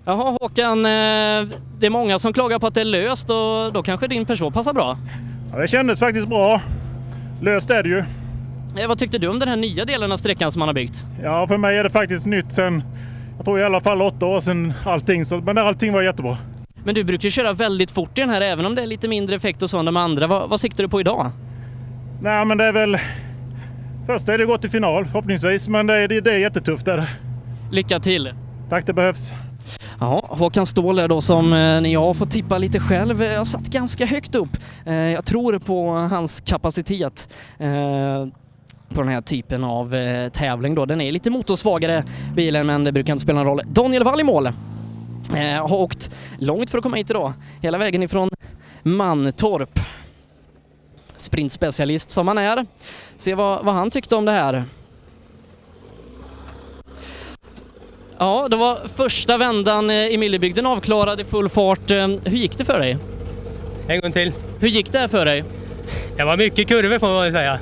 Jaha 0.05 0.37
Håkan, 0.41 0.79
eh, 0.79 1.59
det 1.79 1.87
är 1.87 1.91
många 1.91 2.19
som 2.19 2.33
klagar 2.33 2.59
på 2.59 2.67
att 2.67 2.75
det 2.75 2.81
är 2.81 2.85
löst 2.85 3.31
och 3.31 3.73
då 3.73 3.83
kanske 3.83 4.07
din 4.07 4.27
Peugeot 4.27 4.55
passar 4.55 4.73
bra? 4.73 4.99
Ja, 5.53 5.59
det 5.59 5.69
kändes 5.69 5.99
faktiskt 5.99 6.29
bra. 6.29 6.61
Löst 7.41 7.71
är 7.71 7.83
det 7.83 7.89
ju. 7.89 7.99
Eh, 8.83 8.89
Vad 8.89 8.99
tyckte 8.99 9.19
du 9.19 9.29
om 9.29 9.39
den 9.39 9.49
här 9.49 9.57
nya 9.57 9.85
delen 9.85 10.13
av 10.13 10.17
sträckan 10.17 10.53
som 10.53 10.59
man 10.61 10.69
har 10.69 10.75
byggt? 10.75 11.07
Ja, 11.23 11.47
för 11.47 11.57
mig 11.57 11.79
är 11.79 11.85
det 11.85 11.91
faktiskt 11.91 12.27
nytt 12.27 12.53
sen, 12.53 12.83
jag 13.37 13.45
tror 13.45 13.59
i 13.61 13.65
alla 13.65 13.81
fall 13.81 14.03
åtta 14.03 14.27
år 14.27 14.41
sedan 14.41 14.73
allting. 14.85 15.25
Så, 15.25 15.41
men 15.41 15.59
allting 15.59 15.93
var 15.93 16.03
jättebra. 16.03 16.37
Men 16.85 16.95
du 16.95 17.05
brukar 17.05 17.31
köra 17.31 17.53
väldigt 17.53 17.91
fort 17.91 18.19
i 18.19 18.21
den 18.21 18.31
här 18.31 18.41
även 18.41 18.67
om 18.67 18.75
det 18.75 18.83
är 18.83 18.87
lite 18.87 19.09
mindre 19.09 19.37
effekt 19.37 19.63
och 19.63 19.71
så 19.71 19.79
än 19.79 19.85
de 19.85 19.97
andra. 19.97 20.27
Vad, 20.27 20.49
vad 20.49 20.61
siktar 20.61 20.85
du 20.85 20.89
på 20.89 21.01
idag? 21.01 21.31
Nej, 22.23 22.45
men 22.45 22.59
det 22.59 22.65
är 22.65 22.73
väl... 22.73 22.99
Först 24.07 24.29
är 24.29 24.39
det 24.39 24.45
gått 24.47 24.61
till 24.61 24.71
final 24.71 25.05
förhoppningsvis, 25.05 25.69
men 25.69 25.87
det 25.87 25.95
är, 25.95 26.09
det, 26.09 26.31
är 26.31 26.39
jättetufft. 26.39 26.89
Är 26.89 26.97
det. 26.97 27.09
Lycka 27.71 28.01
till! 28.01 28.33
Tack, 28.69 28.87
det 28.87 28.93
behövs. 28.93 29.33
Ja, 30.01 30.27
Håkan 30.29 30.67
Ståhl 30.67 30.99
är 30.99 31.09
då 31.09 31.21
som 31.21 31.53
eh, 31.53 31.59
när 31.59 31.93
jag 31.93 32.17
får 32.17 32.27
tippa 32.27 32.59
lite 32.59 32.81
själv, 32.81 33.23
eh, 33.23 33.33
jag 33.33 33.47
satt 33.47 33.63
ganska 33.67 34.07
högt 34.07 34.35
upp. 34.35 34.57
Eh, 34.87 34.95
Jag 34.95 35.25
tror 35.25 35.59
på 35.59 35.91
hans 35.93 36.41
kapacitet 36.41 37.29
eh, 37.59 38.27
på 38.89 39.01
den 39.03 39.09
här 39.09 39.21
typen 39.21 39.65
av 39.65 39.95
eh, 39.95 40.29
tävling 40.29 40.75
då. 40.75 40.87
Den 40.87 41.01
är 41.01 41.11
lite 41.13 41.31
motorsvagare 41.31 42.05
bilen 42.35 42.67
men 42.67 42.85
det 42.85 42.93
brukar 42.93 43.13
inte 43.13 43.23
spela 43.23 43.39
någon 43.39 43.47
roll. 43.47 43.61
Daniel 43.67 44.05
Wall 44.05 44.21
i 44.21 44.25
mål. 44.25 44.47
Eh, 44.47 45.69
Har 45.69 45.73
åkt 45.75 46.11
långt 46.39 46.71
för 46.71 46.79
att 46.79 46.83
komma 46.85 46.97
hit 46.97 47.11
idag. 47.11 47.33
Hela 47.61 47.79
vägen 47.79 48.03
ifrån 48.03 48.29
Mantorp. 48.83 49.81
Sprintspecialist 51.17 52.11
som 52.11 52.29
han 52.29 52.39
är. 52.39 52.67
Se 53.17 53.35
vad, 53.35 53.65
vad 53.65 53.75
han 53.75 53.91
tyckte 53.91 54.17
om 54.17 54.25
det 54.25 54.33
här. 54.33 54.65
Ja, 58.23 58.47
det 58.51 58.57
var 58.57 58.79
första 58.97 59.39
vändan 59.39 59.91
eh, 59.91 59.97
i 60.07 60.17
Millebygden 60.19 60.67
avklarad 60.67 61.21
i 61.21 61.25
full 61.25 61.49
fart. 61.49 61.91
Eh, 61.91 62.09
Hur 62.25 62.37
gick 62.37 62.59
det 62.59 62.65
för 62.65 62.79
dig? 62.81 62.97
En 63.89 64.01
gång 64.01 64.13
till. 64.13 64.33
Hur 64.61 64.69
gick 64.69 64.93
det 64.93 64.99
här 64.99 65.09
för 65.09 65.25
dig? 65.25 65.45
Det 66.17 66.25
var 66.25 66.37
mycket 66.37 66.69
kurvor 66.69 66.99
får 66.99 67.07
man 67.09 67.33
säga. 67.33 67.59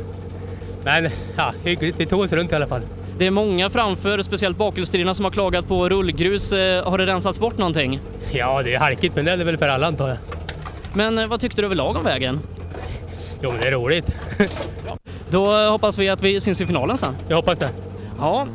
Men 0.85 1.09
ja, 1.37 1.53
hyggligt. 1.65 2.01
Vi 2.01 2.07
tog 2.07 2.21
oss 2.21 2.33
runt 2.33 2.53
i 2.53 2.55
alla 2.55 2.67
fall. 2.67 2.81
Det 3.19 3.27
är 3.27 3.31
många 3.31 3.71
framför, 3.71 4.23
speciellt 4.23 4.57
bakhjulsdrivna, 4.57 5.15
som 5.15 5.25
har 5.25 5.33
klagat 5.33 5.69
på 5.69 5.89
rullgrus. 5.89 6.53
Eh, 6.53 6.85
Har 6.91 6.99
det 6.99 7.07
rensats 7.07 7.39
bort 7.39 7.59
någonting? 7.59 8.01
Ja, 8.33 8.63
det 8.63 8.75
är 8.75 8.79
halkigt 8.79 9.17
men 9.17 9.25
det 9.25 9.31
är 9.31 9.37
det 9.37 9.45
väl 9.45 9.59
för 9.59 9.69
alla 9.69 9.87
antar 9.87 10.09
jag. 10.09 10.19
Men 10.93 11.29
vad 11.29 11.41
tyckte 11.41 11.63
du 11.63 11.67
överlag 11.67 11.97
om 11.97 12.05
vägen? 12.05 12.41
Jo, 13.43 13.51
men 13.53 13.61
det 13.61 13.67
är 13.69 13.73
roligt. 13.73 14.11
Då 15.31 15.53
hoppas 15.71 15.99
vi 15.99 16.09
att 16.09 16.23
vi 16.23 16.41
syns 16.41 16.61
i 16.61 16.67
finalen 16.67 16.99
sen. 16.99 17.17
Jag 17.29 17.37
hoppas 17.37 17.59
det. 17.59 17.71
Ja, 18.19 18.47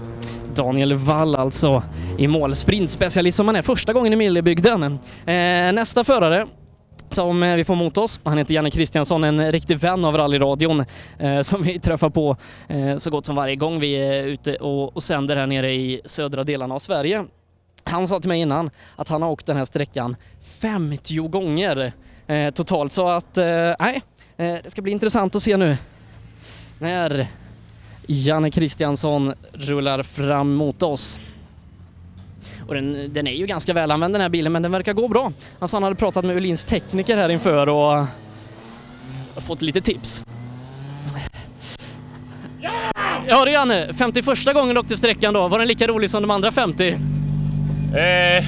Daniel 0.56 0.94
Wall 0.94 1.36
alltså 1.36 1.84
i 2.18 2.28
mål. 2.28 2.56
Sprintspecialist 2.56 3.38
som 3.38 3.48
han 3.48 3.56
är 3.56 3.62
första 3.62 3.94
gången 3.94 4.14
i 4.14 4.16
Millebygden. 4.16 4.84
Eh, 4.84 5.74
nästa 5.74 6.04
förare 6.04 6.48
som 7.10 7.44
eh, 7.44 7.56
vi 7.56 7.64
får 7.64 7.76
mot 7.76 7.98
oss. 7.98 8.20
Han 8.24 8.38
heter 8.38 8.54
Janne 8.54 8.72
Kristiansson, 8.72 9.24
en 9.24 9.52
riktig 9.52 9.78
vän 9.78 10.06
av 10.06 10.18
rallyradion 10.18 10.86
eh, 11.20 11.42
som 11.42 11.62
vi 11.62 11.80
träffar 11.80 12.10
på 12.10 12.38
eh, 12.68 12.98
så 12.98 13.10
gott 13.10 13.26
som 13.26 13.36
varje 13.36 13.56
gång 13.56 13.80
vi 13.80 13.94
är 13.94 14.24
ute 14.24 14.56
och, 14.56 14.96
och 14.96 15.04
sänder 15.04 15.36
här 15.36 15.48
nere 15.48 15.74
i 15.74 16.02
södra 16.06 16.44
delarna 16.44 16.76
av 16.76 16.80
Sverige. 16.80 17.26
Han 17.84 18.08
sa 18.08 18.20
till 18.20 18.30
mig 18.30 18.42
innan 18.42 18.70
att 18.96 19.10
han 19.10 19.22
har 19.22 19.30
åkt 19.30 19.46
den 19.46 19.58
här 19.58 19.66
sträckan 19.66 20.16
50 20.62 21.28
gånger 21.28 21.94
eh, 22.28 22.50
totalt 22.50 22.92
så 22.92 23.10
att 23.10 23.38
eh, 23.38 23.74
nej, 23.80 24.02
eh, 24.38 24.56
det 24.64 24.70
ska 24.70 24.82
bli 24.82 24.92
intressant 24.92 25.36
att 25.36 25.44
se 25.44 25.58
nu 25.58 25.78
när 26.80 27.28
Janne 28.08 28.52
Kristiansson 28.52 29.34
rullar 29.54 30.04
fram 30.04 30.54
mot 30.54 30.84
oss. 30.84 31.20
Och 32.68 32.74
den, 32.74 33.14
den 33.14 33.28
är 33.28 33.32
ju 33.32 33.46
ganska 33.46 33.74
välanvänd 33.74 34.14
den 34.14 34.22
här 34.22 34.30
bilen 34.30 34.52
men 34.52 34.62
den 34.62 34.72
verkar 34.72 34.94
gå 34.94 35.08
bra. 35.08 35.32
Sa 35.66 35.76
han 35.76 35.84
hade 35.84 35.96
pratat 35.96 36.26
med 36.26 36.36
Ulins 36.36 36.66
tekniker 36.66 37.18
här 37.18 37.30
inför 37.30 37.70
och 37.70 38.06
fått 39.38 39.62
lite 39.62 39.82
tips. 39.82 40.24
Ja 43.28 43.46
du 43.46 43.52
Janne, 43.52 43.94
51 43.94 44.54
gången 44.54 44.76
du 44.76 44.82
åkte 44.82 44.98
sträckan 44.98 45.34
då, 45.34 45.48
var 45.48 45.60
den 45.60 45.68
lika 45.68 45.88
rolig 45.88 46.10
som 46.10 46.22
de 46.22 46.32
andra 46.32 46.52
50? 46.52 46.90
Eh, 46.90 48.46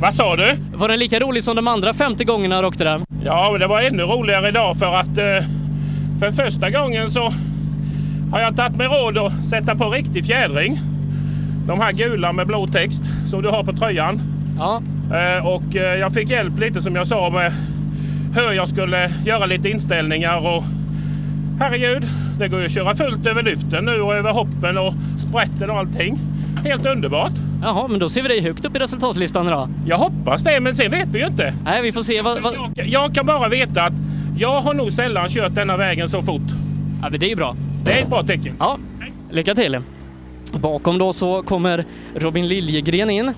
vad 0.00 0.14
sa 0.14 0.36
du? 0.36 0.56
Var 0.74 0.88
den 0.88 0.98
lika 0.98 1.20
rolig 1.20 1.44
som 1.44 1.56
de 1.56 1.68
andra 1.68 1.94
50 1.94 2.24
gångerna 2.24 2.60
du 2.60 2.66
åkte 2.66 2.84
den? 2.84 3.04
Ja, 3.24 3.48
men 3.50 3.60
det 3.60 3.66
var 3.66 3.82
ännu 3.82 4.02
roligare 4.02 4.48
idag 4.48 4.76
för 4.76 4.94
att 4.94 5.18
eh, 5.18 5.48
för 6.20 6.32
första 6.32 6.70
gången 6.70 7.10
så 7.10 7.32
har 8.32 8.40
jag 8.40 8.56
tagit 8.56 8.76
mig 8.76 8.86
råd 8.86 9.18
att 9.18 9.46
sätta 9.50 9.74
på 9.76 9.90
riktig 9.90 10.26
fjädring. 10.26 10.80
De 11.66 11.80
här 11.80 11.92
gula 11.92 12.32
med 12.32 12.46
blå 12.46 12.66
text 12.66 13.02
som 13.26 13.42
du 13.42 13.48
har 13.48 13.64
på 13.64 13.72
tröjan. 13.72 14.20
Ja. 14.58 14.82
Eh, 15.16 15.46
och 15.46 15.76
eh, 15.76 15.98
jag 15.98 16.12
fick 16.12 16.30
hjälp 16.30 16.58
lite 16.60 16.82
som 16.82 16.96
jag 16.96 17.06
sa 17.06 17.30
med 17.30 17.52
hur 18.34 18.52
jag 18.52 18.68
skulle 18.68 19.12
göra 19.24 19.46
lite 19.46 19.68
inställningar 19.68 20.56
och 20.56 20.64
herregud, 21.60 22.08
det 22.38 22.48
går 22.48 22.60
ju 22.60 22.66
att 22.66 22.72
köra 22.72 22.94
fullt 22.94 23.26
över 23.26 23.42
lyften 23.42 23.84
nu 23.84 24.00
och 24.00 24.14
över 24.14 24.30
hoppen 24.30 24.78
och 24.78 24.94
sprätten 25.18 25.70
och 25.70 25.76
allting. 25.76 26.18
Helt 26.64 26.86
underbart. 26.86 27.32
Jaha, 27.62 27.88
men 27.88 27.98
då 27.98 28.08
ser 28.08 28.22
vi 28.22 28.28
dig 28.28 28.40
högt 28.40 28.64
upp 28.64 28.76
i 28.76 28.78
resultatlistan 28.78 29.46
idag. 29.46 29.68
Jag 29.86 29.98
hoppas 29.98 30.42
det, 30.42 30.60
men 30.60 30.76
sen 30.76 30.90
vet 30.90 31.08
vi 31.08 31.18
ju 31.18 31.26
inte. 31.26 31.54
Nej, 31.64 31.82
vi 31.82 31.92
får 31.92 32.02
se. 32.02 32.22
Vad, 32.22 32.42
vad... 32.42 32.54
Jag, 32.74 32.86
jag 32.86 33.14
kan 33.14 33.26
bara 33.26 33.48
veta 33.48 33.82
att 33.82 33.92
jag 34.38 34.60
har 34.60 34.74
nog 34.74 34.92
sällan 34.92 35.28
kört 35.28 35.54
denna 35.54 35.76
vägen 35.76 36.08
så 36.08 36.22
fort. 36.22 36.48
Ja, 37.02 37.08
men 37.10 37.20
det 37.20 37.26
är 37.26 37.30
ju 37.30 37.36
bra. 37.36 37.56
Det 37.86 37.92
är 37.92 38.02
ett 38.02 38.08
bra 38.08 38.22
tecken. 38.22 38.54
Ja, 38.58 38.78
lycka 39.30 39.54
till. 39.54 39.78
Bakom 40.52 40.98
då 40.98 41.12
så 41.12 41.42
kommer 41.42 41.84
Robin 42.14 42.48
Liljegren 42.48 43.10
in. 43.10 43.32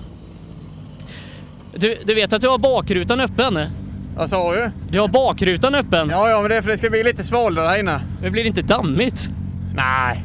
Du, 1.73 1.95
du 2.05 2.13
vet 2.15 2.33
att 2.33 2.41
du 2.41 2.47
har 2.47 2.57
bakrutan 2.57 3.19
öppen? 3.19 3.59
Vad 4.17 4.29
sa 4.29 4.53
du? 4.55 4.71
Du 4.91 4.99
har 4.99 5.07
bakrutan 5.07 5.75
öppen. 5.75 6.09
Ja, 6.09 6.29
ja, 6.29 6.41
men 6.41 6.49
det 6.49 6.55
är 6.57 6.61
för 6.61 6.71
det 6.71 6.77
ska 6.77 6.89
bli 6.89 7.03
lite 7.03 7.23
svalare 7.23 7.67
här 7.67 7.79
inne. 7.79 8.01
Det 8.21 8.29
blir 8.29 8.43
inte 8.45 8.61
dammigt. 8.61 9.29
Nej. 9.75 10.23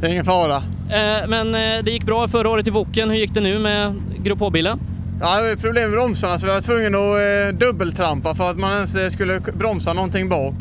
Det 0.00 0.06
är 0.06 0.10
ingen 0.10 0.24
fara. 0.24 0.56
Eh, 0.90 1.28
Men 1.28 1.54
eh, 1.54 1.84
det 1.84 1.90
gick 1.90 2.04
bra 2.04 2.28
förra 2.28 2.48
året 2.50 2.66
i 2.66 2.70
Woken. 2.70 3.10
Hur 3.10 3.16
gick 3.16 3.34
det 3.34 3.40
nu 3.40 3.58
med 3.58 3.94
Grupp 4.22 4.38
H-bilen? 4.40 4.80
Ja, 5.20 5.40
det 5.42 5.48
var 5.48 5.56
problem 5.56 5.82
med 5.90 5.92
bromsarna 6.00 6.38
så 6.38 6.46
vi 6.46 6.52
var 6.52 6.60
tvungna 6.60 6.98
att 6.98 7.54
eh, 7.54 7.58
dubbeltrampa 7.68 8.34
för 8.34 8.50
att 8.50 8.58
man 8.58 8.72
ens 8.74 8.94
eh, 8.94 9.08
skulle 9.08 9.40
bromsa 9.40 9.92
någonting 9.92 10.28
bak. 10.28 10.54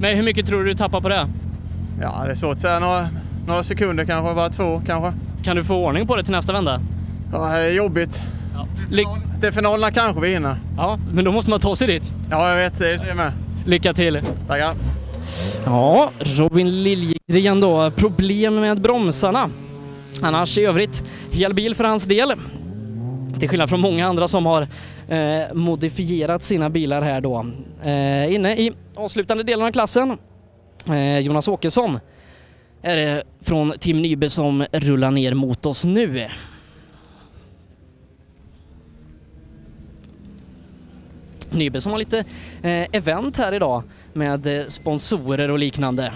Men 0.00 0.16
hur 0.16 0.22
mycket 0.22 0.46
tror 0.46 0.64
du 0.64 0.70
du 0.70 0.74
tappar 0.74 1.00
på 1.00 1.08
det? 1.08 1.26
Ja, 2.00 2.22
det 2.24 2.30
är 2.30 2.34
svårt 2.34 2.54
att 2.54 2.60
säga. 2.60 2.78
Några, 2.78 3.08
några 3.46 3.62
sekunder 3.62 4.04
kanske, 4.04 4.34
bara 4.34 4.48
två 4.50 4.82
kanske. 4.86 5.12
Kan 5.44 5.56
du 5.56 5.64
få 5.64 5.74
ordning 5.74 6.06
på 6.06 6.16
det 6.16 6.22
till 6.24 6.32
nästa 6.32 6.52
vända? 6.52 6.80
Ja, 7.32 7.38
det 7.48 7.60
är 7.62 7.72
jobbigt. 7.72 8.22
Ly- 8.90 9.04
Till 9.40 9.52
finalerna 9.52 9.90
kanske 9.90 10.20
vi 10.22 10.28
hinner. 10.34 10.56
ja, 10.76 10.98
men 11.14 11.24
då 11.24 11.32
måste 11.32 11.50
man 11.50 11.60
ta 11.60 11.76
sig 11.76 11.86
dit. 11.86 12.14
Ja, 12.30 12.48
jag 12.48 12.56
vet. 12.56 12.78
Det 12.78 12.90
är 12.94 13.06
jag 13.08 13.16
med. 13.16 13.32
Lycka 13.66 13.94
till! 13.94 14.20
Tackar. 14.48 14.74
Ja, 15.64 16.10
Robin 16.18 16.82
Liljegren 16.82 17.60
då. 17.60 17.90
Problem 17.90 18.54
med 18.60 18.80
bromsarna. 18.80 19.48
Annars 20.22 20.58
i 20.58 20.64
övrigt, 20.64 21.02
hel 21.32 21.54
bil 21.54 21.74
för 21.74 21.84
hans 21.84 22.04
del. 22.04 22.32
Till 23.40 23.48
skillnad 23.48 23.68
från 23.68 23.80
många 23.80 24.06
andra 24.06 24.28
som 24.28 24.46
har 24.46 24.62
eh, 25.08 25.54
modifierat 25.54 26.42
sina 26.42 26.70
bilar 26.70 27.02
här 27.02 27.20
då. 27.20 27.46
Eh, 27.84 28.34
inne 28.34 28.52
i 28.56 28.72
avslutande 28.96 29.44
delen 29.44 29.66
av 29.66 29.72
klassen, 29.72 30.18
Eh, 30.88 31.18
Jonas 31.18 31.48
Åkesson, 31.48 31.98
är 32.82 32.96
det 32.96 33.22
från 33.40 33.72
Tim 33.78 34.02
Nybe 34.02 34.30
som 34.30 34.64
rullar 34.72 35.10
ner 35.10 35.34
mot 35.34 35.66
oss 35.66 35.84
nu. 35.84 36.28
Nybe 41.50 41.80
som 41.80 41.92
har 41.92 41.98
lite 41.98 42.18
eh, 42.62 42.86
event 42.92 43.36
här 43.36 43.52
idag 43.52 43.82
med 44.12 44.46
eh, 44.46 44.66
sponsorer 44.66 45.50
och 45.50 45.58
liknande. 45.58 46.12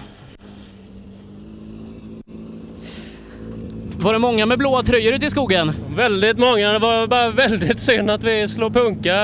Var 3.99 4.13
det 4.13 4.19
många 4.19 4.45
med 4.45 4.57
blåa 4.57 4.81
tröjor 4.83 5.13
ute 5.13 5.25
i 5.25 5.29
skogen? 5.29 5.71
Väldigt 5.95 6.37
många. 6.37 6.71
Det 6.73 6.79
var 6.79 7.07
bara 7.07 7.29
väldigt 7.29 7.79
synd 7.79 8.09
att 8.11 8.23
vi 8.23 8.47
slog 8.47 8.73
punka 8.73 9.15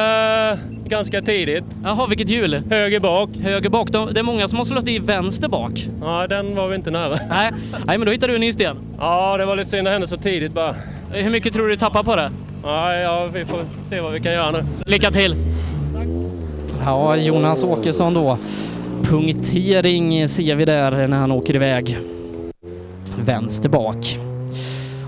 ganska 0.86 1.22
tidigt. 1.22 1.64
Jaha, 1.84 2.08
vilket 2.08 2.30
hjul? 2.30 2.62
Höger 2.70 3.00
bak. 3.00 3.30
Höger 3.44 3.70
bak. 3.70 3.90
De- 3.90 4.14
Det 4.14 4.20
är 4.20 4.24
många 4.24 4.48
som 4.48 4.58
har 4.58 4.66
slått 4.66 4.88
i 4.88 5.00
vänster 5.00 5.48
bak. 5.48 5.88
Ja, 6.02 6.28
den 6.28 6.56
var 6.56 6.68
vi 6.68 6.76
inte 6.76 6.92
nära. 6.92 7.20
Nej, 7.30 7.52
Nej 7.86 7.98
men 7.98 8.06
då 8.06 8.12
hittar 8.12 8.28
du 8.28 8.36
en 8.36 8.42
ny 8.42 8.52
sten. 8.52 8.78
Ja, 9.00 9.38
det 9.38 9.46
var 9.46 9.56
lite 9.56 9.70
synd 9.70 9.88
att 9.88 9.92
hända 9.92 10.08
så 10.08 10.18
tidigt 10.18 10.54
bara. 10.54 10.76
Hur 11.12 11.30
mycket 11.30 11.54
tror 11.54 11.64
du 11.64 11.70
du 11.70 11.76
tappar 11.78 12.04
på 12.04 12.16
det? 12.16 12.32
Ja, 12.64 12.94
ja, 12.96 13.30
vi 13.34 13.46
får 13.46 13.60
se 13.90 14.02
vad 14.02 14.12
vi 14.14 14.20
kan 14.20 14.34
göra 14.34 14.52
nu. 14.52 14.64
Lycka 14.86 15.12
till! 15.12 15.36
Ja, 16.86 17.16
Jonas 17.16 17.64
Åkesson 17.64 18.14
då. 18.14 18.38
Punktering 19.04 20.28
ser 20.28 20.56
vi 20.56 20.66
där 20.66 21.08
när 21.08 21.18
han 21.18 21.32
åker 21.32 21.56
iväg. 21.56 21.98
Vänster 23.26 23.70
bak. 23.70 24.18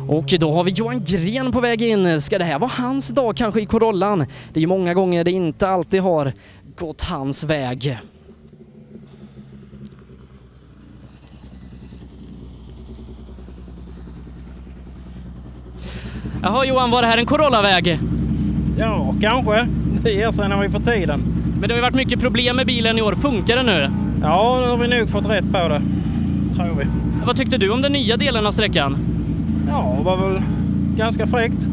Och 0.08 0.34
då 0.40 0.52
har 0.52 0.64
vi 0.64 0.72
Johan 0.72 1.04
Gren 1.06 1.52
på 1.52 1.60
väg 1.60 1.82
in. 1.82 2.22
Ska 2.22 2.38
det 2.38 2.44
här 2.44 2.60
vara 2.60 2.72
hans 2.74 3.10
dag 3.10 3.38
kanske 3.38 3.62
i 3.62 3.66
Corollan? 3.66 4.20
Det 4.20 4.60
är 4.60 4.62
ju 4.62 4.68
många 4.68 4.94
gånger 4.94 5.24
det 5.24 5.32
inte 5.32 5.68
alltid 5.68 6.02
har 6.02 6.34
gått 6.80 7.02
hans 7.02 7.44
väg. 7.44 8.00
Jaha 16.44 16.66
Johan, 16.66 16.92
var 16.92 17.02
det 17.02 17.08
här 17.08 17.18
en 17.18 17.26
Corolla-väg? 17.26 18.00
Ja, 18.78 19.16
kanske. 19.22 19.68
Det 20.04 20.12
ger 20.12 20.32
sig 20.32 20.50
när 20.50 20.62
vi 20.62 20.70
får 20.70 20.80
tiden. 20.80 21.24
Men 21.60 21.62
det 21.62 21.74
har 21.74 21.78
ju 21.78 21.82
varit 21.82 21.96
mycket 21.96 22.20
problem 22.20 22.56
med 22.56 22.66
bilen 22.66 22.98
i 22.98 23.02
år. 23.02 23.16
Funkar 23.16 23.56
det 23.56 23.64
nu? 23.64 23.90
Ja, 24.22 24.62
nu 24.62 24.70
har 24.70 24.78
vi 24.78 25.00
nog 25.00 25.10
fått 25.10 25.30
rätt 25.30 25.52
på 25.52 25.68
det. 25.68 25.82
Tror 26.56 26.76
vi. 26.80 26.86
Vad 27.26 27.38
tyckte 27.38 27.58
du 27.58 27.70
om 27.70 27.82
den 27.82 27.92
nya 27.92 28.18
delen 28.18 28.46
av 28.46 28.52
sträckan? 28.52 29.15
Ja, 29.68 29.96
det 29.98 30.04
var 30.04 30.18
väl 30.30 30.42
ganska 30.98 31.28
fräckt. 31.28 31.68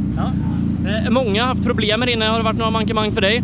Eh, 1.04 1.10
Många 1.10 1.40
har 1.42 1.48
haft 1.48 1.62
problem 1.64 2.00
med 2.00 2.08
inne. 2.08 2.24
Har 2.24 2.38
det 2.38 2.44
varit 2.44 2.58
några 2.58 2.70
mankemang 2.70 3.12
för 3.12 3.20
dig? 3.20 3.42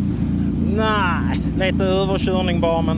Nej, 0.76 1.40
lite 1.72 1.84
överkörning 1.84 2.61
bara, 2.61 2.82
men 2.82 2.96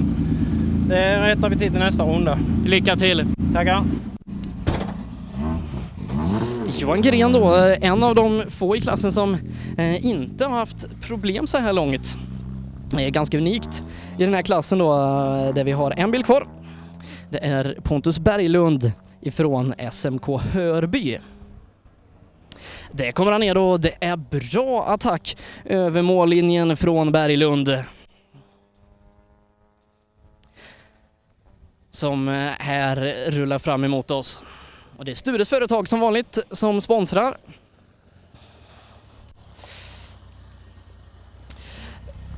det 0.88 1.20
rättar 1.26 1.48
vi 1.50 1.56
till 1.56 1.70
till 1.70 1.80
nästa 1.80 2.04
runda. 2.04 2.38
Lycka 2.66 2.96
till! 2.96 3.24
Tackar! 3.54 3.82
Johan 6.80 7.02
Gren 7.02 7.32
då, 7.32 7.56
eh, 7.56 7.78
en 7.80 8.02
av 8.02 8.14
de 8.14 8.42
få 8.48 8.76
i 8.76 8.80
klassen 8.80 9.12
som 9.12 9.36
eh, 9.78 10.06
inte 10.06 10.44
har 10.44 10.56
haft 10.58 11.00
problem 11.00 11.46
så 11.46 11.58
här 11.58 11.72
långt. 11.72 12.18
Det 12.90 13.04
är 13.04 13.10
ganska 13.10 13.38
unikt 13.38 13.84
i 14.18 14.24
den 14.24 14.34
här 14.34 14.42
klassen 14.42 14.78
då, 14.78 14.92
där 15.54 15.64
vi 15.64 15.72
har 15.72 15.94
en 15.96 16.10
bil 16.10 16.24
kvar. 16.24 16.46
Det 17.30 17.44
är 17.44 17.76
Pontus 17.82 18.18
Berglund 18.18 18.92
ifrån 19.20 19.74
SMK 19.90 20.26
Hörby. 20.52 21.18
Det 22.92 23.12
kommer 23.12 23.32
han 23.32 23.40
ner 23.40 23.58
och 23.58 23.80
det 23.80 23.94
är 24.00 24.16
bra 24.16 24.86
attack 24.86 25.36
över 25.64 26.02
mållinjen 26.02 26.76
från 26.76 27.12
Berglund. 27.12 27.84
Som 31.90 32.28
eh, 32.28 32.50
här 32.58 33.14
rullar 33.30 33.58
fram 33.58 33.84
emot 33.84 34.10
oss. 34.10 34.42
Och 34.96 35.04
det 35.04 35.10
är 35.10 35.14
Stures 35.14 35.48
företag 35.48 35.88
som 35.88 36.00
vanligt 36.00 36.38
som 36.50 36.80
sponsrar. 36.80 37.36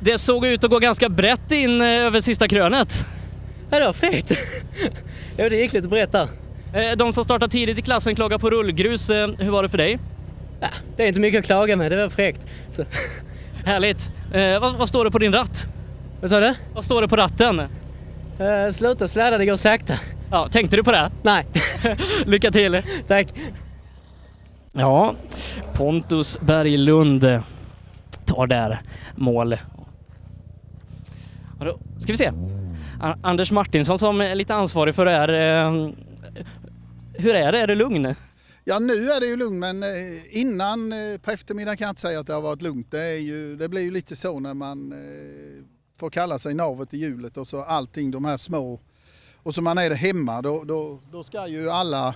Det 0.01 0.19
såg 0.19 0.47
ut 0.47 0.65
att 0.65 0.71
gå 0.71 0.79
ganska 0.79 1.09
brett 1.09 1.53
in 1.53 1.81
eh, 1.81 1.87
över 1.89 2.21
sista 2.21 2.49
krönet. 2.49 3.07
Ja, 3.71 3.79
det 3.79 3.87
var 3.87 3.93
fräckt. 3.93 4.33
ja, 5.37 5.49
det 5.49 5.57
gick 5.57 5.73
lite 5.73 5.89
brett 5.89 6.13
där. 6.13 6.29
Eh, 6.75 6.97
De 6.97 7.13
som 7.13 7.25
startar 7.25 7.49
tidigt 7.49 7.79
i 7.79 7.83
klassen 7.83 8.15
klagar 8.15 8.39
på 8.39 8.51
rullgrus. 8.51 9.11
Hur 9.11 9.51
var 9.51 9.63
det 9.63 9.69
för 9.69 9.79
dig? 9.79 9.99
Ja, 10.63 10.69
det 10.97 11.03
är 11.03 11.07
inte 11.09 11.21
mycket 11.21 11.39
att 11.39 11.45
klaga 11.45 11.77
med, 11.77 11.93
det 11.93 11.97
var 12.03 12.09
fräckt. 12.09 12.47
Så. 12.71 12.85
Härligt. 13.65 14.13
Eh, 14.33 14.61
vad, 14.61 14.75
vad 14.77 14.89
står 14.89 15.05
det 15.05 15.11
på 15.11 15.19
din 15.19 15.33
ratt? 15.33 15.69
Vad 16.21 16.31
sa 16.31 16.41
du? 16.41 16.55
Vad 16.75 16.85
står 16.85 17.03
det 17.03 17.09
på 17.09 17.17
ratten? 17.17 17.61
Uh, 18.41 18.71
sluta 18.73 19.09
sladda, 19.09 19.39
det 19.39 19.47
går 19.47 19.57
sakta. 19.57 19.95
Ja, 20.31 20.49
tänkte 20.49 20.77
du 20.77 20.85
på 20.85 20.93
det? 20.93 21.11
Nej. 21.23 21.47
Lycka 22.27 22.51
till! 22.51 22.83
Tack. 23.09 23.27
Ja, 24.73 25.15
Pontus 25.75 26.41
Berglund 26.41 27.41
tar 28.25 28.47
där 28.47 28.81
mål. 29.15 29.53
Och 31.59 31.65
då 31.65 31.79
ska 31.99 32.13
vi 32.13 32.17
se. 32.17 32.33
Anders 33.23 33.53
Martinsson 33.53 33.99
som 33.99 34.21
är 34.21 34.35
lite 34.35 34.55
ansvarig 34.55 34.95
för 34.95 35.05
det 35.05 35.11
här. 35.11 35.29
eh, 35.29 35.89
Hur 37.15 37.35
är 37.35 37.53
det? 37.53 37.61
Är 37.61 37.67
det 37.67 37.75
lugn? 37.75 38.15
Ja, 38.65 38.79
nu 38.79 39.11
är 39.11 39.21
det 39.21 39.27
ju 39.27 39.37
lugnt, 39.37 39.59
men 39.59 39.83
eh, 39.83 40.39
innan 40.39 40.93
eh, 40.93 41.19
på 41.19 41.31
eftermiddagen 41.31 41.77
kan 41.77 41.85
jag 41.85 41.93
inte 41.93 42.01
säga 42.01 42.21
att 42.21 42.27
det 42.27 42.33
har 42.33 42.41
varit 42.41 42.63
lugnt. 42.63 42.91
Det, 42.91 43.03
är 43.03 43.19
ju, 43.19 43.57
det 43.57 43.69
blir 43.69 43.83
ju 43.83 43.91
lite 43.91 44.17
så 44.17 44.41
när 44.41 44.55
man 44.55 44.93
eh, 44.93 45.65
får 45.97 46.11
kalla 46.11 46.39
sig 46.39 46.55
navet 46.55 46.95
i 46.95 46.99
hjulet 46.99 47.37
och 47.37 47.47
så 47.49 47.63
allting, 47.63 48.11
de 48.11 48.25
här 48.25 48.37
små. 48.37 48.81
Och 49.37 49.55
så 49.55 49.63
man 49.63 49.79
är 49.79 49.91
det 49.91 49.97
hemma, 49.97 50.43
då, 50.43 50.65
då, 50.65 51.01
då 51.13 51.25
ska 51.25 51.47
ju 51.47 51.71
alla, 51.71 52.15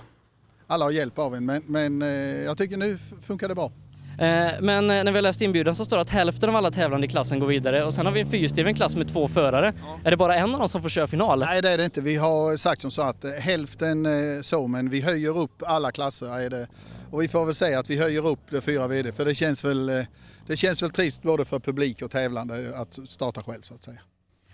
alla 0.67 0.85
ha 0.85 0.91
hjälp 0.91 1.19
av 1.19 1.35
en. 1.35 1.45
Men, 1.45 1.63
men 1.65 2.01
jag 2.43 2.57
tycker 2.57 2.77
nu 2.77 2.97
funkar 2.97 3.47
det 3.47 3.55
bra. 3.55 3.71
Eh, 4.19 4.51
Men 4.61 4.89
eh, 4.89 5.03
när 5.03 5.11
vi 5.11 5.17
har 5.17 5.21
läst 5.21 5.41
inbjudan 5.41 5.75
så 5.75 5.85
står 5.85 5.97
det 5.97 6.01
att 6.01 6.09
hälften 6.09 6.49
av 6.49 6.55
alla 6.55 6.71
tävlande 6.71 7.07
i 7.07 7.09
klassen 7.09 7.39
går 7.39 7.47
vidare 7.47 7.83
och 7.83 7.93
sen 7.93 8.05
har 8.05 8.13
vi 8.13 8.19
en 8.21 8.29
fyrhjulsdriven 8.29 8.75
klass 8.75 8.95
med 8.95 9.07
två 9.07 9.27
förare. 9.27 9.73
Är 10.03 10.11
det 10.11 10.17
bara 10.17 10.35
en 10.35 10.53
av 10.53 10.59
dem 10.59 10.69
som 10.69 10.81
får 10.81 10.89
köra 10.89 11.07
final? 11.07 11.39
Nej, 11.39 11.61
det 11.61 11.69
är 11.69 11.77
det 11.77 11.85
inte. 11.85 12.01
Vi 12.01 12.15
har 12.15 12.57
sagt 12.57 12.81
som 12.81 12.91
så 12.91 13.01
att 13.01 13.23
eh, 13.23 13.31
hälften 13.31 14.07
så, 14.43 14.67
men 14.67 14.89
vi 14.89 15.01
höjer 15.01 15.37
upp 15.37 15.63
alla 15.65 15.91
klasser. 15.91 16.39
Är 16.39 16.49
det. 16.49 16.67
Och 17.11 17.21
vi 17.21 17.27
får 17.27 17.45
väl 17.45 17.55
säga 17.55 17.79
att 17.79 17.89
vi 17.89 17.97
höjer 17.97 18.27
upp 18.27 18.39
det 18.49 18.61
fyra 18.61 18.87
VD, 18.87 19.11
för 19.11 19.25
det 19.25 19.35
känns 19.35 19.65
väl, 19.65 20.05
det 20.47 20.55
känns 20.55 20.83
väl 20.83 20.91
trist 20.91 21.21
både 21.23 21.45
för 21.45 21.59
publik 21.59 22.01
och 22.01 22.11
tävlande 22.11 22.71
att 22.75 22.99
starta 23.09 23.43
själv 23.43 23.61
så 23.61 23.73
att 23.73 23.83
säga. 23.83 23.99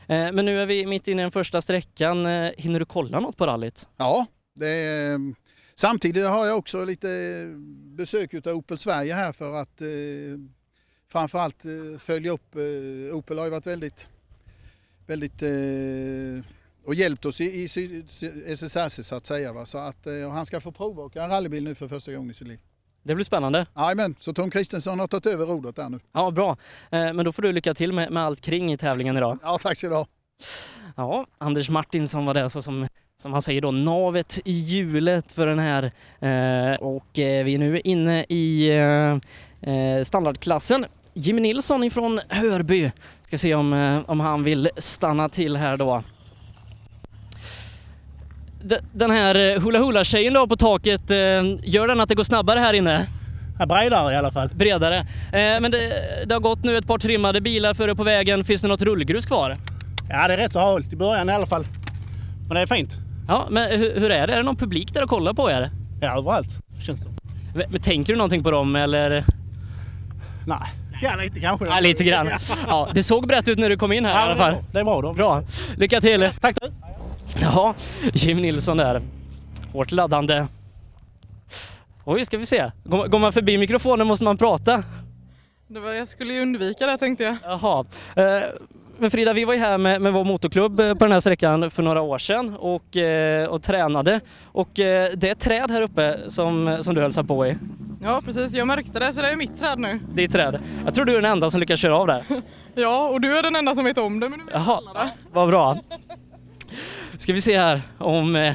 Men 0.07 0.45
nu 0.45 0.59
är 0.61 0.65
vi 0.65 0.85
mitt 0.85 1.07
inne 1.07 1.21
i 1.21 1.23
den 1.23 1.31
första 1.31 1.61
sträckan. 1.61 2.25
Hinner 2.57 2.79
du 2.79 2.85
kolla 2.85 3.19
något 3.19 3.37
på 3.37 3.47
rallyt? 3.47 3.87
Ja, 3.97 4.25
det 4.55 4.67
är, 4.67 5.19
samtidigt 5.75 6.25
har 6.25 6.45
jag 6.45 6.57
också 6.57 6.85
lite 6.85 7.07
besök 7.97 8.33
av 8.33 8.53
Opel 8.53 8.77
Sverige 8.77 9.13
här 9.13 9.31
för 9.31 9.55
att 9.61 9.81
eh, 9.81 9.87
framförallt 11.11 11.65
eh, 11.65 11.99
följa 11.99 12.31
upp. 12.31 12.55
Eh, 12.55 13.15
Opel 13.15 13.37
har 13.37 13.45
ju 13.45 13.51
varit 13.51 13.67
väldigt, 13.67 14.07
väldigt 15.07 15.41
eh, 15.41 16.45
och 16.85 16.95
hjälpt 16.95 17.25
oss 17.25 17.41
i, 17.41 17.43
i 17.45 17.63
SSRC 18.47 19.03
så 19.07 19.15
att 19.15 19.25
säga. 19.25 19.53
Va? 19.53 19.65
Så 19.65 19.77
att, 19.77 20.07
eh, 20.07 20.31
han 20.31 20.45
ska 20.45 20.61
få 20.61 20.71
provåka 20.71 21.23
en 21.23 21.29
rallybil 21.29 21.63
nu 21.63 21.75
för 21.75 21.87
första 21.87 22.13
gången 22.13 22.31
i 22.31 22.33
sitt 22.33 22.47
liv. 22.47 22.59
Det 23.03 23.15
blir 23.15 23.25
spännande. 23.25 23.65
Jajamän, 23.75 24.15
så 24.19 24.33
Tom 24.33 24.49
Kristensson 24.49 24.99
har 24.99 25.07
tagit 25.07 25.25
över 25.25 25.45
rodret 25.45 25.75
där 25.75 25.89
nu. 25.89 25.99
Ja, 26.11 26.31
bra. 26.31 26.57
Eh, 26.91 27.13
Men 27.13 27.25
då 27.25 27.31
får 27.31 27.41
du 27.41 27.51
lycka 27.51 27.73
till 27.73 27.93
med, 27.93 28.11
med 28.11 28.23
allt 28.23 28.41
kring 28.41 28.73
i 28.73 28.77
tävlingen 28.77 29.17
idag. 29.17 29.39
Ja, 29.43 29.57
tack 29.61 29.77
så 29.77 29.87
du 29.89 29.95
ha. 29.95 30.07
Ja, 30.95 31.25
Anders 31.37 31.69
Martinsson 31.69 32.25
var 32.25 32.33
det 32.33 32.43
alltså 32.43 32.61
som, 32.61 32.87
som 33.21 33.33
han 33.33 33.41
säger 33.41 33.61
då, 33.61 33.71
navet 33.71 34.39
i 34.45 34.51
hjulet 34.51 35.31
för 35.31 35.45
den 35.47 35.59
här. 35.59 35.83
Eh, 36.19 36.75
och 36.79 37.19
eh, 37.19 37.45
vi 37.45 37.53
är 37.53 37.57
nu 37.59 37.79
inne 37.79 38.23
i 38.29 38.69
eh, 38.69 39.73
eh, 39.73 40.03
standardklassen. 40.03 40.85
Jimmy 41.13 41.41
Nilsson 41.41 41.83
ifrån 41.83 42.19
Hörby. 42.29 42.91
Ska 43.27 43.37
se 43.37 43.55
om, 43.55 43.73
eh, 43.73 43.99
om 44.07 44.19
han 44.19 44.43
vill 44.43 44.69
stanna 44.77 45.29
till 45.29 45.57
här 45.57 45.77
då. 45.77 46.03
D- 48.63 48.77
Den 48.93 49.11
här 49.11 49.59
hula 49.59 49.79
hula 49.79 50.03
tjejen 50.03 50.33
då 50.33 50.47
på 50.47 50.55
taket, 50.55 51.11
eh, 51.11 51.17
gör 51.63 51.87
den 51.87 51.99
att 52.01 52.09
det 52.09 52.15
går 52.15 52.23
snabbare 52.23 52.59
här 52.59 52.73
inne? 52.73 53.07
Ja, 53.59 53.65
bredare 53.65 54.13
i 54.13 54.17
alla 54.17 54.31
fall. 54.31 54.49
Bredare. 54.55 54.97
Eh, 54.97 55.61
men 55.61 55.71
det, 55.71 55.93
det 56.25 56.33
har 56.35 56.39
gått 56.39 56.63
nu 56.63 56.77
ett 56.77 56.87
par 56.87 56.97
trimmade 56.97 57.41
bilar 57.41 57.73
före 57.73 57.95
på 57.95 58.03
vägen. 58.03 58.43
Finns 58.43 58.61
det 58.61 58.67
något 58.67 58.81
rullgrus 58.81 59.25
kvar? 59.25 59.57
Ja, 60.09 60.27
det 60.27 60.33
är 60.33 60.37
rätt 60.37 60.51
så 60.53 60.59
halt 60.59 60.93
i 60.93 60.95
början 60.95 61.29
i 61.29 61.33
alla 61.33 61.45
fall. 61.47 61.65
Men 62.47 62.55
det 62.55 62.61
är 62.61 62.65
fint. 62.65 62.91
Ja, 63.27 63.47
men 63.49 63.79
hur, 63.79 63.99
hur 63.99 64.09
är 64.11 64.27
det? 64.27 64.33
Är 64.33 64.37
det 64.37 64.43
någon 64.43 64.55
publik 64.55 64.93
där 64.93 65.03
och 65.03 65.09
kollar 65.09 65.33
på 65.33 65.51
er? 65.51 65.71
Ja, 66.01 66.17
överallt 66.17 66.49
känns 66.85 67.01
det 67.03 67.09
Men, 67.55 67.71
men 67.71 67.81
tänker 67.81 68.13
du 68.13 68.17
någonting 68.17 68.43
på 68.43 68.51
dem 68.51 68.75
eller? 68.75 69.25
Nej. 70.47 70.57
Ja, 71.01 71.15
lite 71.15 71.39
kanske. 71.39 71.65
Ja, 71.65 71.79
lite 71.79 72.03
grann. 72.03 72.29
Ja, 72.67 72.89
det 72.93 73.03
såg 73.03 73.27
brett 73.27 73.47
ut 73.47 73.57
när 73.57 73.69
du 73.69 73.77
kom 73.77 73.91
in 73.91 74.05
här 74.05 74.13
i 74.13 74.31
alla 74.31 74.35
fall. 74.35 74.55
Det 74.71 74.79
är 74.79 74.83
bra 74.83 75.01
då. 75.01 75.13
Bra. 75.13 75.43
Lycka 75.77 76.01
till! 76.01 76.29
Tack 76.41 76.57
du! 76.61 76.71
Ja, 77.41 77.73
Jim 78.13 78.37
Nilsson 78.37 78.77
där. 78.77 79.01
Hårt 79.71 79.91
laddande. 79.91 80.45
Oj, 82.05 82.25
ska 82.25 82.37
vi 82.37 82.45
se. 82.45 82.71
Går, 82.83 83.07
går 83.07 83.19
man 83.19 83.33
förbi 83.33 83.57
mikrofonen 83.57 84.07
måste 84.07 84.25
man 84.25 84.37
prata. 84.37 84.83
Det 85.67 85.79
var, 85.79 85.91
jag 85.91 86.07
skulle 86.07 86.33
ju 86.33 86.41
undvika 86.41 86.85
det 86.87 86.97
tänkte 86.97 87.23
jag. 87.23 87.35
Jaha. 87.43 87.85
Eh, 88.15 88.43
men 89.03 89.11
Frida, 89.11 89.33
vi 89.33 89.45
var 89.45 89.53
ju 89.53 89.59
här 89.59 89.77
med, 89.77 90.01
med 90.01 90.13
vår 90.13 90.23
motorklubb 90.23 90.79
eh, 90.79 90.93
på 90.93 91.05
den 91.05 91.11
här 91.11 91.19
sträckan 91.19 91.71
för 91.71 91.83
några 91.83 92.01
år 92.01 92.17
sedan 92.17 92.55
och, 92.59 92.97
eh, 92.97 93.47
och 93.47 93.63
tränade. 93.63 94.19
Och 94.45 94.79
eh, 94.79 95.09
det 95.15 95.27
är 95.27 95.31
ett 95.31 95.39
träd 95.39 95.71
här 95.71 95.81
uppe 95.81 96.19
som, 96.27 96.77
som 96.81 96.95
du 96.95 97.01
hälsar 97.01 97.23
på 97.23 97.47
i. 97.47 97.55
Ja 98.03 98.21
precis, 98.25 98.53
jag 98.53 98.67
märkte 98.67 98.99
det 98.99 99.13
så 99.13 99.21
det 99.21 99.27
är 99.31 99.35
mitt 99.35 99.59
träd 99.59 99.79
nu. 99.79 99.99
Det 100.13 100.23
är 100.23 100.27
träd. 100.27 100.59
Jag 100.85 100.95
tror 100.95 101.05
du 101.05 101.11
är 101.11 101.21
den 101.21 101.31
enda 101.31 101.49
som 101.49 101.59
lyckas 101.59 101.79
köra 101.79 101.97
av 101.97 102.07
där. 102.07 102.23
Ja, 102.75 103.07
och 103.07 103.21
du 103.21 103.37
är 103.37 103.43
den 103.43 103.55
enda 103.55 103.75
som 103.75 103.85
vet 103.85 103.97
om 103.97 104.19
det 104.19 104.29
men 104.29 104.39
du 104.39 104.45
vet 104.45 104.53
Jaha, 104.53 104.77
alla 104.77 105.03
det. 105.03 105.09
vad 105.33 105.47
bra. 105.47 105.77
Ska 107.17 107.33
vi 107.33 107.41
se 107.41 107.59
här 107.59 107.81
om 107.97 108.53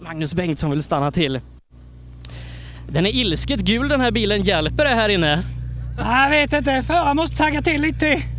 Magnus 0.00 0.34
Bengtsson 0.34 0.70
vill 0.70 0.82
stanna 0.82 1.10
till. 1.12 1.40
Den 2.88 3.06
är 3.06 3.10
ilsket 3.10 3.60
gul 3.60 3.88
den 3.88 4.00
här 4.00 4.10
bilen. 4.10 4.42
Hjälper 4.42 4.84
det 4.84 4.90
här 4.90 5.08
inne? 5.08 5.42
Jag 5.98 6.30
vet 6.30 6.52
inte, 6.52 6.82
föraren 6.82 7.16
måste 7.16 7.36
tagga 7.36 7.62
till 7.62 7.80
lite. 7.80 8.33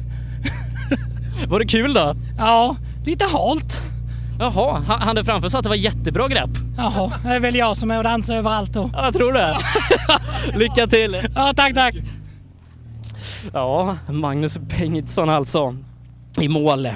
Var 1.47 1.59
det 1.59 1.65
kul 1.65 1.93
då? 1.93 2.15
Ja, 2.37 2.75
lite 3.05 3.25
halt. 3.25 3.77
Jaha, 4.39 4.83
han 4.87 5.15
där 5.15 5.23
framför 5.23 5.49
sa 5.49 5.57
att 5.57 5.63
det 5.63 5.69
var 5.69 5.75
jättebra 5.75 6.27
grepp. 6.27 6.49
Jaha, 6.77 7.11
det 7.23 7.29
är 7.29 7.39
väl 7.39 7.55
jag 7.55 7.77
som 7.77 7.91
är 7.91 7.97
och 7.97 8.03
dansar 8.03 8.35
överallt 8.35 8.73
då. 8.73 8.89
Ja, 8.93 9.05
jag 9.05 9.13
tror 9.13 9.33
det. 9.33 9.57
Lycka 10.57 10.87
till! 10.87 11.17
Ja, 11.35 11.53
tack, 11.55 11.73
tack. 11.73 11.95
Ja, 13.53 13.97
Magnus 14.09 14.57
Bengtsson 14.57 15.29
alltså 15.29 15.75
i 16.41 16.47
mål 16.47 16.89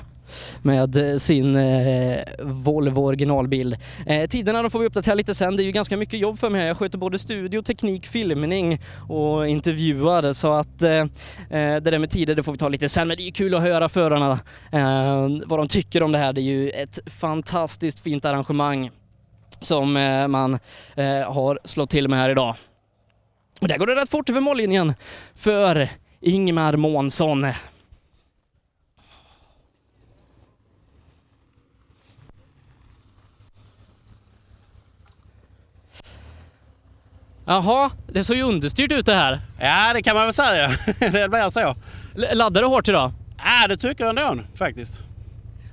med 0.62 1.22
sin 1.22 1.56
eh, 1.56 2.20
Volvo 2.40 3.06
originalbil. 3.06 3.78
Eh, 4.06 4.28
tiderna 4.30 4.62
de 4.62 4.72
får 4.72 4.80
vi 4.80 4.86
uppdatera 4.86 5.16
lite 5.16 5.36
sen. 5.36 5.56
Det 5.56 5.64
är 5.64 5.66
ju 5.66 5.72
ganska 5.72 5.98
mycket 5.98 6.20
jobb 6.20 6.40
för 6.40 6.50
mig 6.50 6.62
här. 6.62 6.68
Jag 6.68 6.78
sköter 6.78 6.98
både 6.98 7.20
studio, 7.20 7.62
teknik, 7.62 8.06
filmning 8.08 8.82
och 9.10 9.48
intervjuar 9.48 10.34
så 10.34 10.52
att 10.54 10.82
eh, 10.82 10.92
eh, 10.92 11.08
det 11.50 11.80
där 11.80 12.00
med 12.00 12.10
tider 12.10 12.36
det 12.36 12.44
får 12.44 12.52
vi 12.52 12.58
ta 12.58 12.70
lite 12.70 12.90
sen. 12.90 13.08
Men 13.08 13.18
det 13.18 13.24
är 13.24 13.26
ju 13.26 13.32
kul 13.32 13.56
att 13.56 13.62
höra 13.62 13.90
förarna 13.90 14.32
eh, 14.72 15.28
vad 15.46 15.60
de 15.60 15.68
tycker 15.68 16.04
om 16.04 16.12
det 16.12 16.18
här. 16.18 16.34
Det 16.34 16.42
är 16.42 16.44
ju 16.44 16.70
ett 16.70 17.00
fantastiskt 17.06 18.00
fint 18.00 18.26
arrangemang 18.26 18.92
som 19.62 19.98
eh, 19.98 20.28
man 20.28 20.54
eh, 20.96 21.34
har 21.34 21.60
slått 21.64 21.90
till 21.90 22.08
med 22.08 22.20
här 22.20 22.30
idag. 22.30 22.56
Och 23.62 23.68
där 23.68 23.78
går 23.78 23.88
det 23.88 23.96
rätt 23.96 24.10
fort 24.10 24.30
över 24.30 24.42
mållinjen 24.42 24.94
för 25.36 25.90
Ingmar 26.22 26.76
Månsson. 26.76 27.48
Jaha, 37.50 37.92
det 38.08 38.24
såg 38.24 38.36
ju 38.36 38.44
understyrt 38.44 38.92
ut 38.92 39.06
det 39.06 39.14
här. 39.14 39.40
Ja, 39.60 39.92
det 39.94 40.02
kan 40.02 40.16
man 40.16 40.26
väl 40.26 40.34
säga. 40.34 40.68
det 41.00 41.30
blir 41.30 41.50
så. 41.50 41.60
L- 42.16 42.54
du 42.54 42.66
hårt 42.66 42.88
idag? 42.88 43.12
Ja, 43.38 43.68
det 43.68 43.78
tycker 43.78 44.04
jag 44.06 44.20
ändå 44.20 44.44
faktiskt. 44.56 45.00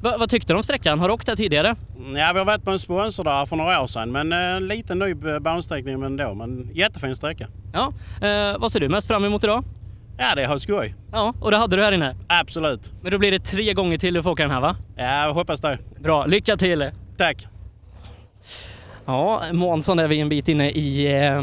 Va, 0.03 0.17
vad 0.19 0.31
tyckte 0.31 0.53
du 0.53 0.57
om 0.57 0.63
sträckan? 0.63 1.01
Har 1.01 1.09
du 1.09 1.15
åkt 1.15 1.29
här 1.29 1.37
tidigare? 1.37 1.77
Ja, 2.15 2.31
vi 2.33 2.39
har 2.39 2.45
varit 2.45 2.65
på 2.65 2.71
en 2.71 2.79
sponsor 2.79 3.25
där 3.25 3.47
för 3.47 3.57
några 3.57 3.83
år 3.83 3.87
sedan, 3.87 4.13
men 4.13 4.33
eh, 4.33 4.39
en 4.39 4.69
liten 4.69 4.99
ny 4.99 5.15
bansträckning 5.41 6.01
men 6.01 6.21
ändå. 6.21 6.35
Men 6.35 6.71
jättefin 6.75 7.17
sträcka. 7.17 7.47
Ja. 7.73 7.93
Eh, 8.29 8.59
vad 8.59 8.73
ser 8.73 8.81
du 8.81 8.89
mest 8.89 9.07
fram 9.07 9.25
emot 9.25 9.45
idag? 9.45 9.65
Ja, 10.19 10.35
det 10.35 10.43
är 10.43 10.59
skoj. 10.59 10.95
Ja, 11.13 11.35
och 11.41 11.51
det 11.51 11.57
hade 11.57 11.77
du 11.77 11.83
här 11.83 11.93
inne? 11.93 12.17
Absolut. 12.29 12.93
Men 13.03 13.11
då 13.13 13.19
blir 13.19 13.31
det 13.31 13.39
tre 13.39 13.73
gånger 13.73 13.99
till 13.99 14.15
du 14.15 14.23
får 14.23 14.31
åka 14.31 14.43
den 14.43 14.53
här 14.53 14.61
va? 14.61 14.77
Ja, 14.97 15.27
jag 15.27 15.35
hoppas 15.35 15.61
det. 15.61 15.79
Bra, 16.01 16.27
lycka 16.27 16.57
till! 16.57 16.91
Tack! 17.17 17.47
Ja, 19.07 19.43
Månsson 19.53 19.99
är 19.99 20.09
vi 20.09 20.21
en 20.21 20.29
bit 20.29 20.49
inne 20.49 20.71
i 20.71 21.17
eh, 21.27 21.43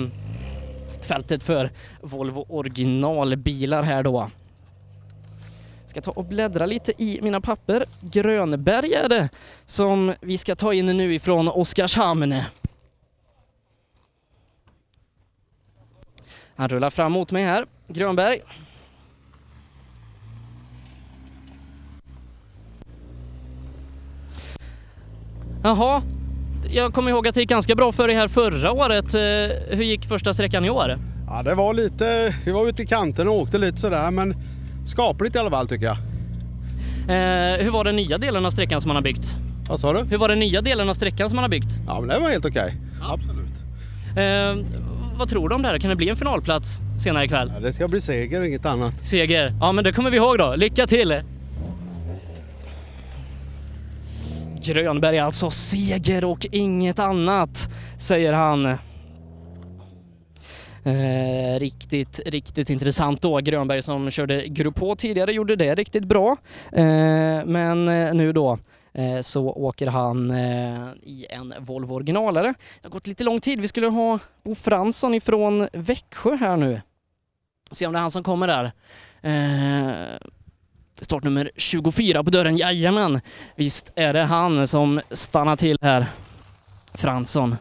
fältet 1.03 1.43
för 1.43 1.71
Volvo 2.01 2.45
originalbilar 2.49 3.83
här 3.83 4.03
då. 4.03 4.31
Ska 5.87 6.01
ta 6.01 6.11
och 6.11 6.25
bläddra 6.25 6.65
lite 6.65 7.03
i 7.03 7.19
mina 7.21 7.41
papper. 7.41 7.85
Grönberg 8.01 8.93
är 8.93 9.09
det 9.09 9.29
som 9.65 10.13
vi 10.21 10.37
ska 10.37 10.55
ta 10.55 10.73
in 10.73 10.85
nu 10.85 11.13
ifrån 11.13 11.47
Oskarshamn. 11.47 12.35
Han 16.55 16.69
rullar 16.69 16.89
fram 16.89 17.11
mot 17.11 17.31
mig 17.31 17.43
här, 17.43 17.65
Grönberg. 17.87 18.41
Jaha, 25.63 26.03
jag 26.75 26.93
kommer 26.93 27.09
ihåg 27.11 27.27
att 27.27 27.35
det 27.35 27.41
gick 27.41 27.49
ganska 27.49 27.75
bra 27.75 27.91
för 27.91 28.07
dig 28.07 28.15
här 28.15 28.27
förra 28.27 28.71
året. 28.71 29.13
Eh, 29.13 29.75
Hur 29.77 29.83
gick 29.83 30.05
första 30.05 30.33
sträckan 30.33 30.65
i 30.65 30.69
år? 30.69 30.97
Ja, 31.27 31.43
det 31.43 31.55
var 31.55 31.73
lite, 31.73 32.35
vi 32.45 32.51
var 32.51 32.69
ute 32.69 32.83
i 32.83 32.85
kanten 32.85 33.27
och 33.27 33.33
åkte 33.35 33.57
lite 33.57 33.77
sådär 33.77 34.11
men 34.11 34.35
skapligt 34.85 35.35
i 35.35 35.39
alla 35.39 35.51
fall 35.51 35.67
tycker 35.67 35.85
jag. 35.85 35.97
Eh, 37.03 37.63
hur 37.63 37.71
var 37.71 37.83
den 37.83 37.95
nya 37.95 38.17
delen 38.17 38.45
av 38.45 38.49
sträckan 38.51 38.81
som 38.81 38.87
man 38.89 38.95
har 38.95 39.03
byggt? 39.03 39.35
Vad 39.69 39.79
sa 39.79 39.93
du? 39.93 39.99
Hur 39.99 40.17
var 40.17 40.29
den 40.29 40.39
nya 40.39 40.61
delen 40.61 40.89
av 40.89 40.93
sträckan 40.93 41.29
som 41.29 41.35
man 41.35 41.43
har 41.43 41.49
byggt? 41.49 41.81
Ja, 41.87 41.99
men 41.99 42.09
det 42.09 42.19
var 42.19 42.29
helt 42.29 42.45
okej. 42.45 42.75
Absolut. 43.01 43.53
Eh, 44.17 44.73
vad 45.17 45.29
tror 45.29 45.49
du 45.49 45.55
om 45.55 45.61
det 45.61 45.67
här? 45.67 45.79
Kan 45.79 45.89
det 45.89 45.95
bli 45.95 46.09
en 46.09 46.15
finalplats 46.17 46.79
senare 47.03 47.25
ikväll? 47.25 47.51
Ja, 47.55 47.59
det 47.59 47.73
ska 47.73 47.87
bli 47.87 48.01
seger 48.01 48.39
och 48.41 48.47
inget 48.47 48.65
annat. 48.65 48.93
Seger. 49.05 49.53
Ja, 49.61 49.71
men 49.71 49.83
det 49.83 49.91
kommer 49.91 50.11
vi 50.11 50.17
ihåg 50.17 50.37
då. 50.37 50.53
Lycka 50.55 50.87
till! 50.87 51.21
Grönberg 54.65 55.19
alltså, 55.19 55.49
seger 55.49 56.25
och 56.25 56.47
inget 56.51 56.99
annat, 56.99 57.69
säger 57.97 58.33
han. 58.33 58.65
Eh, 60.85 61.59
riktigt, 61.59 62.19
riktigt 62.25 62.69
intressant 62.69 63.21
då. 63.21 63.37
Grönberg 63.37 63.81
som 63.81 64.11
körde 64.11 64.47
Grupp 64.47 64.79
H 64.79 64.95
tidigare 64.95 65.31
gjorde 65.31 65.55
det 65.55 65.75
riktigt 65.75 66.05
bra. 66.05 66.37
Eh, 66.71 67.45
men 67.45 67.87
eh, 67.87 68.13
nu 68.13 68.33
då 68.33 68.59
eh, 68.93 69.21
så 69.21 69.49
åker 69.49 69.87
han 69.87 70.31
eh, 70.31 70.87
i 71.03 71.25
en 71.29 71.53
Volvo 71.59 71.95
originalare. 71.95 72.47
Det 72.47 72.87
har 72.87 72.89
gått 72.89 73.07
lite 73.07 73.23
lång 73.23 73.39
tid. 73.39 73.61
Vi 73.61 73.67
skulle 73.67 73.87
ha 73.87 74.19
Bo 74.43 74.55
Fransson 74.55 75.13
ifrån 75.13 75.67
Växjö 75.73 76.35
här 76.35 76.57
nu. 76.57 76.81
Se 77.71 77.87
om 77.87 77.93
det 77.93 77.99
är 77.99 78.01
han 78.01 78.11
som 78.11 78.23
kommer 78.23 78.47
där. 78.47 78.71
Eh, 79.21 80.17
Startnummer 81.01 81.51
24 81.57 82.23
på 82.23 82.29
dörren, 82.29 82.57
jajamän. 82.57 83.21
Visst 83.55 83.91
är 83.95 84.13
det 84.13 84.23
han 84.23 84.67
som 84.67 85.01
stannar 85.11 85.55
till 85.55 85.77
här. 85.81 86.05
Fransson. 86.93 87.55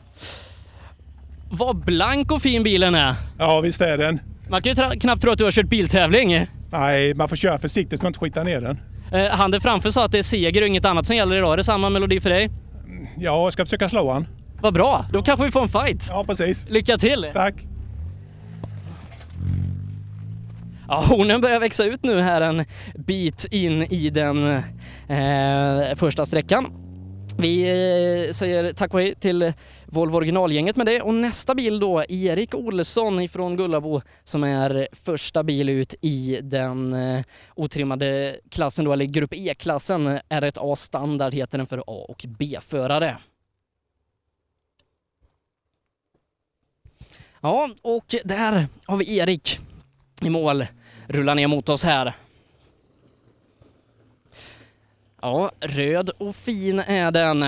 Vad 1.51 1.77
blank 1.77 2.33
och 2.33 2.43
fin 2.43 2.63
bilen 2.63 2.95
är. 2.95 3.15
Ja, 3.39 3.61
visst 3.61 3.81
är 3.81 3.99
den. 3.99 4.21
Man 4.49 4.63
kan 4.63 4.73
ju 4.75 5.01
knappt 5.01 5.23
tro 5.23 5.33
att 5.33 5.39
du 5.39 5.45
har 5.45 5.51
kört 5.51 5.67
biltävling. 5.69 6.47
Nej, 6.71 7.15
man 7.15 7.29
får 7.29 7.37
köra 7.37 7.59
försiktigt 7.59 8.01
så 8.01 8.05
man 8.05 8.11
inte 8.11 8.19
skitar 8.19 8.45
ner 8.45 8.61
den. 8.61 8.79
Eh, 9.13 9.31
han 9.31 9.51
där 9.51 9.61
framför 9.61 9.91
sa 9.91 10.05
att 10.05 10.13
det 10.13 10.19
är 10.19 10.23
seger 10.23 10.63
och 10.63 10.69
inget 10.69 10.85
annat 10.85 11.07
som 11.07 11.17
gäller 11.17 11.37
idag. 11.37 11.53
Är 11.53 11.57
det 11.57 11.65
samma 11.65 11.91
melodi 11.91 12.21
för 12.21 12.31
dig? 12.31 12.51
Ja, 13.17 13.45
jag 13.45 13.53
ska 13.53 13.65
försöka 13.65 13.89
slå 13.89 14.13
han. 14.13 14.27
Vad 14.61 14.75
bra, 14.75 15.07
då 15.13 15.23
kanske 15.23 15.45
vi 15.45 15.51
får 15.51 15.63
en 15.63 15.69
fight. 15.69 16.07
Ja, 16.11 16.25
precis. 16.25 16.67
Lycka 16.69 16.97
till! 16.99 17.31
Tack! 17.33 17.55
Ja, 20.93 21.01
hornen 21.01 21.41
börjar 21.41 21.61
växa 21.61 21.85
ut 21.85 22.05
nu 22.05 22.21
här 22.21 22.41
en 22.41 22.65
bit 22.95 23.47
in 23.51 23.83
i 23.83 24.11
den 24.11 24.47
eh, 25.09 25.95
första 25.97 26.27
sträckan. 26.27 26.67
Vi 27.39 27.63
eh, 27.63 28.33
säger 28.33 28.73
tack 28.73 28.95
och 28.95 29.01
hej 29.01 29.15
till 29.15 29.53
Volvo 29.87 30.17
originalgänget 30.17 30.77
med 30.77 30.87
det 30.87 31.01
och 31.01 31.15
nästa 31.15 31.55
bil 31.55 31.81
då 31.81 32.05
Erik 32.09 32.55
Olsson 32.55 33.21
ifrån 33.21 33.57
Gullabo 33.57 34.03
som 34.25 34.45
är 34.45 34.89
första 34.93 35.43
bil 35.43 35.69
ut 35.69 35.95
i 36.01 36.39
den 36.43 36.95
eh, 36.95 37.25
otrimmade 37.55 38.37
klassen 38.51 38.85
då, 38.85 38.93
eller 38.93 39.05
grupp 39.05 39.35
E-klassen. 39.35 40.09
R1A 40.09 40.75
standard 40.75 41.35
heter 41.35 41.59
den 41.59 41.67
för 41.67 41.79
A 41.79 42.07
och 42.09 42.25
B-förare. 42.29 43.17
Ja, 47.41 47.69
och 47.83 48.15
där 48.25 48.67
har 48.87 48.97
vi 48.97 49.17
Erik 49.17 49.61
i 50.23 50.31
mål. 50.31 50.65
Rullar 51.07 51.35
ner 51.35 51.47
mot 51.47 51.69
oss 51.69 51.85
här. 51.85 52.13
Ja, 55.23 55.51
röd 55.61 56.11
och 56.19 56.37
fin 56.37 56.79
är 56.79 57.11
den. 57.11 57.45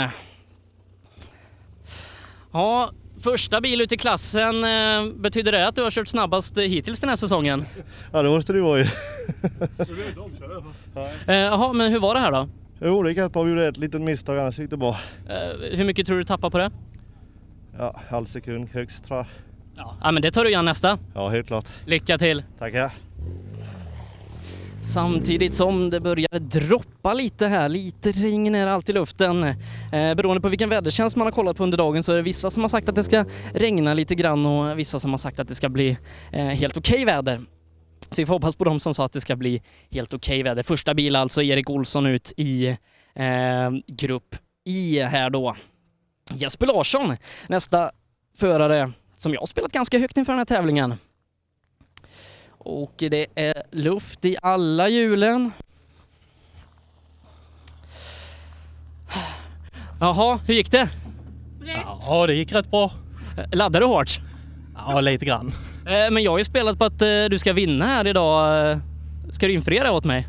Ja, 2.53 2.91
Första 3.25 3.61
bil 3.61 3.81
ut 3.81 3.93
i 3.93 3.97
klassen, 3.97 4.65
eh, 4.65 5.13
betyder 5.17 5.53
det 5.53 5.69
att 5.69 5.77
du 5.77 5.83
har 5.83 5.91
kört 5.91 6.09
snabbast 6.09 6.59
hittills 6.59 7.01
den 7.01 7.09
här 7.09 7.17
säsongen? 7.17 7.65
Ja 8.13 8.23
det 8.23 8.29
måste 8.29 8.53
det 8.53 8.61
vara 8.61 8.79
ju. 8.79 8.87
Eh, 11.27 11.37
Jaha, 11.37 11.73
men 11.73 11.93
hur 11.93 12.01
var 12.01 12.15
det 12.15 12.21
här 12.21 12.33
då? 12.33 12.49
Jo 12.81 13.03
det 13.03 13.13
gick 13.13 13.33
bra, 13.33 13.43
vi 13.43 13.51
gjorde 13.51 13.67
ett 13.69 13.77
litet 13.77 14.01
misstag 14.01 14.39
annars 14.39 14.59
gick 14.59 14.71
det 14.71 14.77
bra. 14.77 14.97
Eh, 15.29 15.77
Hur 15.77 15.85
mycket 15.85 16.07
tror 16.07 16.17
du 16.17 16.23
du 16.23 16.27
tappar 16.27 16.51
på 16.51 16.59
det? 16.59 16.71
Ja, 17.79 18.01
halv 18.11 18.27
sekund 18.27 18.69
högst 18.73 19.05
tror 19.05 19.19
jag. 19.19 19.27
Ja, 20.03 20.11
men 20.13 20.23
det 20.23 20.31
tar 20.31 20.45
du 20.45 20.51
igen 20.51 20.65
nästa. 20.65 20.99
Ja 21.15 21.29
helt 21.29 21.47
klart. 21.47 21.65
Lycka 21.87 22.19
till! 22.19 22.43
Tackar. 22.59 22.91
Samtidigt 24.85 25.55
som 25.55 25.91
det 25.91 26.01
börjar 26.01 26.39
droppa 26.39 27.15
lite 27.15 27.47
här, 27.47 27.69
lite 27.69 28.13
regn 28.13 28.55
är 28.55 28.67
det 28.67 28.73
alltid 28.73 28.97
i 28.97 28.99
luften. 28.99 29.45
Eh, 29.45 29.55
beroende 30.15 30.41
på 30.41 30.49
vilken 30.49 30.69
vädertjänst 30.69 31.17
man 31.17 31.27
har 31.27 31.33
kollat 31.33 31.57
på 31.57 31.63
under 31.63 31.79
dagen 31.79 32.03
så 32.03 32.13
är 32.13 32.17
det 32.17 32.23
vissa 32.23 32.51
som 32.51 32.63
har 32.63 32.69
sagt 32.69 32.89
att 32.89 32.95
det 32.95 33.05
ska 33.05 33.25
regna 33.55 33.95
lite 33.95 34.15
grann 34.15 34.47
och 34.47 34.79
vissa 34.79 34.99
som 34.99 35.11
har 35.11 35.19
sagt 35.19 35.41
att 35.41 35.49
det 35.49 35.55
ska 35.55 35.69
bli 35.69 35.99
eh, 36.33 36.45
helt 36.45 36.77
okej 36.77 37.05
väder. 37.05 37.41
Så 38.01 38.15
vi 38.17 38.27
får 38.27 38.35
hoppas 38.35 38.57
på 38.57 38.65
de 38.65 38.81
som 38.81 38.95
sa 38.95 39.05
att 39.05 39.13
det 39.13 39.21
ska 39.21 39.37
bli 39.37 39.63
helt 39.91 40.15
okej 40.15 40.43
väder. 40.43 40.63
Första 40.63 40.95
bil 40.95 41.17
alltså, 41.17 41.43
Erik 41.43 41.71
Olsson 41.71 42.07
ut 42.07 42.33
i 42.37 42.67
eh, 43.15 43.71
grupp 43.87 44.37
I 44.65 45.01
här 45.01 45.31
då. 45.31 45.57
Jesper 46.35 46.67
Larsson, 46.67 47.17
nästa 47.49 47.91
förare 48.37 48.93
som 49.17 49.35
jag 49.35 49.41
har 49.41 49.47
spelat 49.47 49.73
ganska 49.73 49.99
högt 49.99 50.17
inför 50.17 50.33
den 50.33 50.39
här 50.39 50.45
tävlingen. 50.45 50.95
Och 52.65 52.93
det 52.97 53.27
är 53.35 53.63
luft 53.73 54.25
i 54.25 54.37
alla 54.43 54.89
hjulen. 54.89 55.53
Jaha, 60.01 60.39
hur 60.47 60.55
gick 60.55 60.71
det? 60.71 60.89
Ja, 62.07 62.27
det 62.27 62.35
gick 62.35 62.53
rätt 62.53 62.71
bra. 62.71 62.93
Laddar 63.53 63.81
du 63.81 63.87
hårt? 63.87 64.21
Ja, 64.77 65.01
lite 65.01 65.25
grann. 65.25 65.53
Eh, 65.87 66.11
Men 66.11 66.23
jag 66.23 66.31
har 66.31 66.39
ju 66.39 66.45
spelat 66.45 66.79
på 66.79 66.85
att 66.85 67.03
eh, 67.03 67.09
du 67.31 67.39
ska 67.39 67.53
vinna 67.53 67.85
här 67.87 68.07
idag. 68.07 68.71
Eh, 68.71 68.79
Ska 69.33 69.47
du 69.47 69.53
infria 69.53 69.85
det 69.85 69.91
åt 69.91 70.05
mig? 70.05 70.29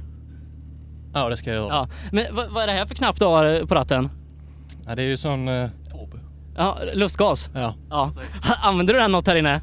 Ja, 1.13 1.29
det 1.29 1.37
ska 1.37 1.49
jag 1.49 1.55
göra. 1.63 1.73
Ja. 1.73 1.87
Men 2.11 2.25
vad, 2.35 2.63
är 2.63 2.67
det 2.67 2.73
här 2.73 2.85
för 2.85 2.95
knapp 2.95 3.19
du 3.19 3.25
har 3.25 3.65
på 3.65 3.75
ratten? 3.75 4.09
Ja, 4.85 4.95
det 4.95 5.01
är 5.01 5.07
ju 5.07 5.17
sån... 5.17 5.47
Eh, 5.47 5.69
Ja, 6.57 6.77
lustgas? 6.93 7.49
ja. 7.53 7.75
Ja. 7.89 8.11
Använder 8.63 8.93
du 8.93 8.99
den 8.99 9.11
något 9.11 9.27
här 9.27 9.35
inne? 9.35 9.61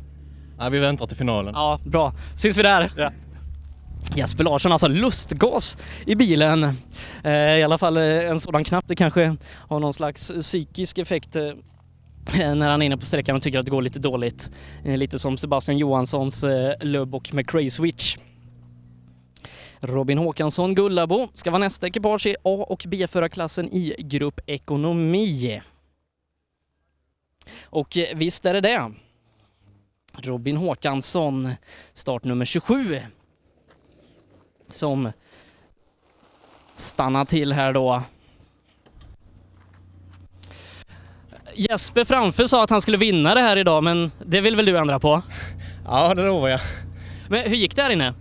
Ja, 0.65 0.69
vi 0.69 0.79
väntar 0.79 1.07
till 1.07 1.17
finalen. 1.17 1.55
Ja, 1.57 1.79
bra. 1.85 2.13
Syns 2.37 2.57
vi 2.59 2.63
där? 2.63 2.93
Ja. 2.97 3.11
Jesper 4.15 4.45
Larsson, 4.45 4.73
alltså 4.73 4.89
lustgas 4.89 5.79
i 6.07 6.15
bilen. 6.15 6.65
Eh, 7.25 7.33
I 7.33 7.63
alla 7.63 7.79
fall 7.79 7.97
eh, 7.97 8.03
en 8.31 8.41
sådan 8.41 8.65
knapp. 8.65 8.85
Det 8.89 8.97
kanske 8.97 9.37
har 9.53 9.81
någon 9.81 9.93
slags 9.93 10.33
psykisk 10.41 10.99
effekt 10.99 11.37
eh, 11.37 11.53
när 12.55 12.71
han 12.71 12.83
är 12.83 12.87
inne 12.87 12.97
på 12.97 13.05
sträckan 13.05 13.37
och 13.37 13.43
tycker 13.43 13.59
att 13.59 13.65
det 13.65 13.71
går 13.71 13.83
lite 13.83 13.99
dåligt. 13.99 14.51
Eh, 14.85 14.97
Lite 14.97 15.19
som 15.19 15.37
Sebastian 15.37 15.79
Johanssons 15.79 16.45
eh, 16.45 16.73
Lubb 16.81 17.15
och 17.15 17.35
McRae 17.35 17.71
Switch. 17.71 18.17
Robin 19.81 20.19
Håkansson 20.19 20.75
Gullabo 20.75 21.29
ska 21.35 21.51
vara 21.51 21.59
nästa 21.59 21.87
ekipage 21.87 22.27
i 22.27 22.35
A 22.43 22.67
och 22.69 22.85
B-förarklassen 22.89 23.75
i 23.75 23.95
grupp 23.99 24.41
ekonomi. 24.47 25.61
Och 27.65 27.97
eh, 27.99 28.17
visst 28.17 28.47
är 28.47 28.55
det 28.55 28.61
det. 28.61 28.91
Robin 30.13 30.57
Håkansson, 30.57 31.51
startnummer 31.93 32.45
27, 32.45 33.01
som 34.69 35.13
stannar 36.75 37.25
till 37.25 37.53
här 37.53 37.73
då. 37.73 38.03
Jesper 41.55 42.05
framför 42.05 42.47
sa 42.47 42.65
att 42.65 42.71
han 42.71 42.83
skulle 42.83 42.97
vinna 42.97 43.35
det 43.35 43.41
här 43.41 43.57
idag, 43.57 43.83
men 43.83 44.11
det 44.27 44.41
vill 44.41 44.57
väl 44.57 44.67
du 44.67 44.79
ändra 44.79 44.99
på? 44.99 45.23
Ja, 45.85 46.15
det 46.15 46.23
lovar 46.23 46.49
jag. 46.49 46.61
Men 47.29 47.51
hur 47.51 47.57
gick 47.57 47.77
det 47.77 47.83
här 47.83 47.91
inne? 47.91 48.15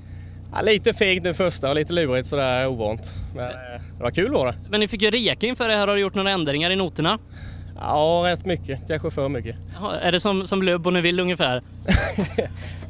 Ja, 0.54 0.62
lite 0.62 0.94
fegt 0.94 1.24
nu 1.24 1.34
första 1.34 1.70
och 1.70 1.76
lite 1.76 1.94
lurigt 1.94 2.28
sådär 2.28 2.68
ovant. 2.68 3.02
Men 3.36 3.46
eh, 3.46 3.82
det 3.98 4.04
var 4.04 4.12
kul 4.12 4.32
var 4.32 4.48
det. 4.48 4.56
Men 4.70 4.80
ni 4.80 4.88
fick 4.88 5.02
ju 5.02 5.12
reka 5.12 5.48
inför 5.48 5.68
det 5.68 5.74
här. 5.74 5.88
Har 5.88 5.96
du 5.96 6.02
gjort 6.02 6.16
några 6.16 6.32
ändringar 6.32 6.72
i 6.72 6.76
noterna? 6.76 7.20
Ja, 7.82 8.22
rätt 8.26 8.46
mycket. 8.46 8.88
Kanske 8.88 9.12
för 9.12 9.30
mycket. 9.30 9.56
Jaha, 9.74 10.00
Är 10.00 10.12
det 10.12 10.20
som, 10.20 10.48
som 10.48 10.64
Lubb 10.64 10.88
och 10.88 10.94
Neville 10.94 11.22
ungefär? 11.22 11.62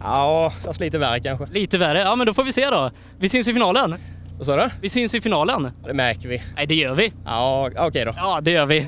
Ja, 0.04 0.54
fast 0.66 0.80
lite 0.80 0.98
värre 0.98 1.20
kanske. 1.20 1.46
Lite 1.52 1.78
värre? 1.78 2.00
Ja, 2.00 2.16
men 2.16 2.28
då 2.28 2.34
får 2.34 2.44
vi 2.44 2.52
se 2.52 2.66
då. 2.70 2.92
Vi 3.20 3.30
syns 3.30 3.48
i 3.48 3.54
finalen. 3.54 3.96
Vad 4.38 4.46
sa 4.46 4.56
du? 4.56 4.70
Vi 4.82 4.90
syns 4.90 5.16
i 5.16 5.22
finalen. 5.22 5.72
Det 5.86 5.94
märker 5.94 6.30
vi. 6.30 6.42
Nej, 6.56 6.68
det 6.68 6.76
gör 6.76 6.94
vi. 6.96 7.14
Ja, 7.26 7.70
okej 7.78 8.06
då. 8.06 8.14
Ja, 8.16 8.42
det 8.42 8.52
gör 8.52 8.66
vi. 8.66 8.88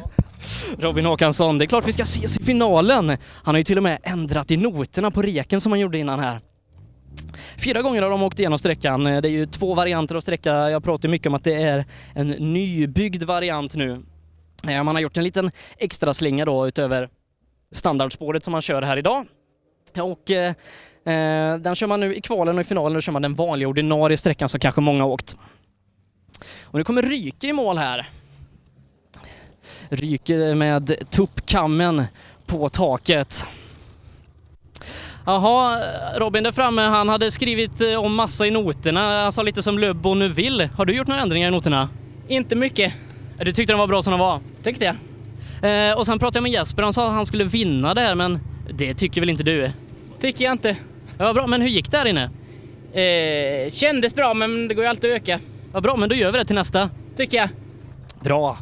Robin 0.80 1.06
Håkansson, 1.06 1.58
det 1.58 1.66
är 1.66 1.68
klart 1.68 1.88
vi 1.88 1.92
ska 1.92 2.04
ses 2.04 2.40
i 2.40 2.44
finalen. 2.44 3.18
Han 3.44 3.56
har 3.56 3.58
ju 3.58 3.64
till 3.64 3.78
och 3.78 3.84
med 3.84 3.98
ändrat 4.04 4.52
i 4.52 4.58
noterna 4.58 5.12
på 5.12 5.22
reken 5.22 5.62
som 5.62 5.72
han 5.72 5.80
gjorde 5.80 5.98
innan 5.98 6.20
här. 6.20 6.40
Fyra 7.58 7.82
gånger 7.82 8.02
har 8.02 8.10
de 8.10 8.24
åkt 8.24 8.40
igenom 8.40 8.60
sträckan. 8.60 9.04
Det 9.04 9.12
är 9.12 9.28
ju 9.28 9.46
två 9.46 9.74
varianter 9.74 10.16
av 10.16 10.20
sträcka. 10.20 10.70
Jag 10.70 10.84
pratar 10.84 11.10
mycket 11.10 11.28
om 11.28 11.34
att 11.34 11.44
det 11.44 11.54
är 11.64 11.86
en 12.14 12.28
nybyggd 12.30 13.24
variant 13.24 13.76
nu. 13.76 14.02
Eh, 14.68 14.84
man 14.84 14.96
har 14.96 15.02
gjort 15.02 15.18
en 15.18 15.24
liten 15.24 15.52
extra 15.78 16.14
slinga 16.14 16.46
då 16.46 16.68
utöver 16.68 17.10
standardspåret 17.72 18.44
som 18.44 18.52
man 18.52 18.62
kör 18.62 18.82
här 18.82 18.98
idag. 18.98 19.26
Och 19.98 20.32
eh, 20.32 20.50
eh, 21.06 21.58
den 21.58 21.76
kör 21.76 21.88
man 21.88 22.00
nu 22.00 22.16
i 22.16 22.22
kvalen 22.22 22.56
och 22.56 22.62
i 22.62 22.64
finalen, 22.64 22.94
då 22.94 23.02
kör 23.02 23.12
man 23.12 23.22
den 23.22 23.36
vanliga 23.36 23.70
ordinarie 23.70 24.18
sträckan 24.18 24.50
som 24.50 24.60
kanske 24.60 24.82
många 24.82 25.04
har 25.04 25.10
åkt. 25.10 25.38
Och 26.64 26.78
nu 26.78 26.84
kommer 26.84 27.02
Ryke 27.02 27.48
i 27.48 27.54
mål 27.54 27.78
här. 27.78 28.10
Ryke 29.90 30.56
med 30.56 31.10
tuppkammen 31.10 32.04
på 32.46 32.70
taket. 32.70 33.48
Jaha, 35.26 35.82
Robin 36.16 36.44
där 36.44 36.52
framme, 36.52 36.82
han 36.82 37.10
hade 37.10 37.32
skrivit 37.32 37.82
eh, 37.82 37.96
om 37.96 38.16
massa 38.16 38.48
i 38.48 38.52
noterna. 38.52 39.24
Han 39.24 39.32
sa 39.32 39.44
lite 39.44 39.64
som 39.64 39.80
Lubb 39.80 40.06
nu 40.06 40.30
vill. 40.30 40.62
Har 40.62 40.86
du 40.86 40.94
gjort 40.96 41.08
några 41.08 41.22
ändringar 41.22 41.48
i 41.48 41.52
noterna? 41.52 41.90
Inte 42.28 42.56
mycket. 42.56 42.94
Du 43.46 43.52
tyckte 43.52 43.74
den 43.74 43.80
var 43.80 43.88
bra 43.88 44.02
som 44.02 44.12
den 44.12 44.20
var? 44.20 44.40
Tyckte 44.64 44.86
jag. 44.86 44.96
Eh, 45.64 45.98
och 45.98 46.06
sen 46.06 46.20
pratade 46.20 46.38
jag 46.38 46.44
med 46.44 46.52
Jesper, 46.52 46.84
han 46.84 46.94
sa 46.94 47.08
att 47.08 47.14
han 47.14 47.26
skulle 47.26 47.44
vinna 47.44 47.94
det 47.94 48.02
här 48.02 48.16
men 48.16 48.40
det 48.74 48.94
tycker 48.94 49.22
väl 49.22 49.30
inte 49.30 49.44
du? 49.44 49.72
Tycker 50.22 50.46
jag 50.46 50.52
inte. 50.52 50.78
Ja, 51.18 51.34
bra, 51.34 51.48
men 51.48 51.62
hur 51.62 51.70
gick 51.70 51.92
det 51.92 51.98
här 51.98 52.06
inne? 52.06 52.30
Eh, 52.94 53.72
kändes 53.72 54.16
bra 54.16 54.34
men 54.34 54.68
det 54.68 54.74
går 54.74 54.84
ju 54.84 54.90
alltid 54.90 55.12
att 55.12 55.16
öka. 55.16 55.40
Ja, 55.74 55.82
bra, 55.82 55.96
men 55.96 56.10
då 56.10 56.16
gör 56.16 56.32
vi 56.32 56.38
det 56.38 56.46
till 56.46 56.56
nästa. 56.56 56.90
Tycker 57.18 57.38
jag. 57.38 57.50
Bra. 58.22 58.58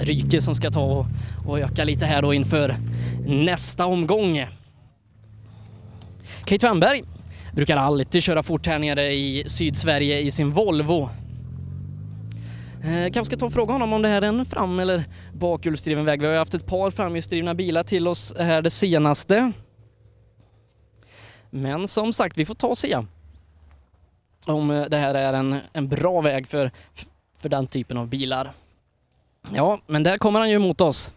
Ryke 0.00 0.40
som 0.40 0.54
ska 0.54 0.70
ta 0.70 0.80
och, 0.80 1.06
och 1.46 1.60
öka 1.60 1.84
lite 1.84 2.06
här 2.06 2.22
då 2.22 2.34
inför 2.34 2.76
nästa 3.26 3.86
omgång. 3.86 4.46
Kate 6.44 6.66
Wennberg 6.66 7.02
brukar 7.52 7.76
alltid 7.76 8.22
köra 8.22 8.42
fort 8.42 8.66
här 8.66 8.78
nere 8.78 9.12
i 9.12 9.44
Sydsverige 9.46 10.18
i 10.18 10.30
sin 10.30 10.50
Volvo. 10.50 11.10
Eh, 12.84 13.10
kanske 13.12 13.24
ska 13.24 13.36
ta 13.36 13.46
och 13.46 13.52
fråga 13.52 13.72
honom 13.72 13.92
om 13.92 14.02
det 14.02 14.08
här 14.08 14.22
är 14.22 14.26
en 14.26 14.44
fram 14.44 14.80
eller 14.80 15.04
bakhjulsdriven 15.32 16.04
väg. 16.04 16.20
Vi 16.20 16.26
har 16.26 16.32
ju 16.32 16.38
haft 16.38 16.54
ett 16.54 16.66
par 16.66 16.90
framhjulsdrivna 16.90 17.54
bilar 17.54 17.82
till 17.82 18.08
oss 18.08 18.34
här 18.38 18.62
det 18.62 18.70
senaste. 18.70 19.52
Men 21.50 21.88
som 21.88 22.12
sagt, 22.12 22.38
vi 22.38 22.46
får 22.46 22.54
ta 22.54 22.66
och 22.66 22.78
se 22.78 22.98
om 24.46 24.70
eh, 24.70 24.84
det 24.84 24.96
här 24.96 25.14
är 25.14 25.32
en, 25.32 25.56
en 25.72 25.88
bra 25.88 26.20
väg 26.20 26.48
för, 26.48 26.70
för 27.36 27.48
den 27.48 27.66
typen 27.66 27.96
av 27.96 28.08
bilar. 28.08 28.52
Ja, 29.52 29.78
men 29.86 30.02
där 30.02 30.18
kommer 30.18 30.38
han 30.38 30.50
ju 30.50 30.56
emot 30.56 30.80
oss, 30.80 31.12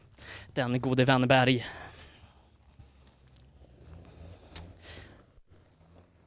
den 0.53 0.81
gode 0.81 1.05
Wennberg. 1.05 1.65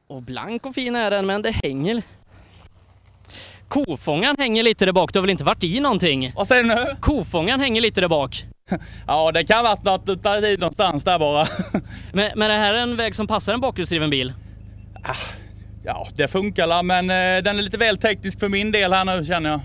Och 0.07 0.23
blank 0.23 0.67
och 0.67 0.75
fin 0.75 0.97
är 0.97 1.11
den, 1.11 1.27
men 1.27 1.43
det 1.43 1.51
hänger. 1.51 2.03
Kofångaren 3.69 4.37
hänger 4.39 4.63
lite 4.63 4.85
där 4.85 4.93
bak, 4.93 5.13
du 5.13 5.19
har 5.19 5.23
väl 5.23 5.31
inte 5.31 5.45
varit 5.45 5.65
i 5.65 5.81
någonting? 5.81 6.33
Vad 6.37 6.47
säger 6.47 6.63
du 6.63 6.69
nu? 6.69 6.97
Kofångaren 7.01 7.61
hänger 7.61 7.81
lite 7.81 8.01
där 8.01 8.09
bak. 8.09 8.45
Ja, 9.07 9.33
det 9.33 9.45
kan 9.45 9.65
varit 9.65 9.85
något 9.85 10.09
utav 10.09 10.43
det 10.43 10.61
någonstans 10.61 11.05
där 11.05 11.19
bara. 11.19 11.47
Men, 12.13 12.31
men 12.37 12.51
det 12.51 12.57
här 12.57 12.75
är 12.75 12.79
en 12.79 12.97
väg 12.97 13.15
som 13.15 13.27
passar 13.27 13.55
en 13.55 13.61
bakhjulsdriven 13.61 14.11
bil? 14.11 14.33
Ja, 15.85 16.09
det 16.15 16.29
funkar 16.29 16.67
la, 16.67 16.83
men 16.83 17.11
eh, 17.11 17.43
den 17.43 17.59
är 17.59 17.63
lite 17.63 17.77
väl 17.77 17.97
teknisk 17.99 18.41
för 18.41 18.49
min 18.49 18.73
del 18.73 18.93
här 18.93 19.05
nu 19.05 19.25
känner 19.25 19.51
jag. 19.51 19.61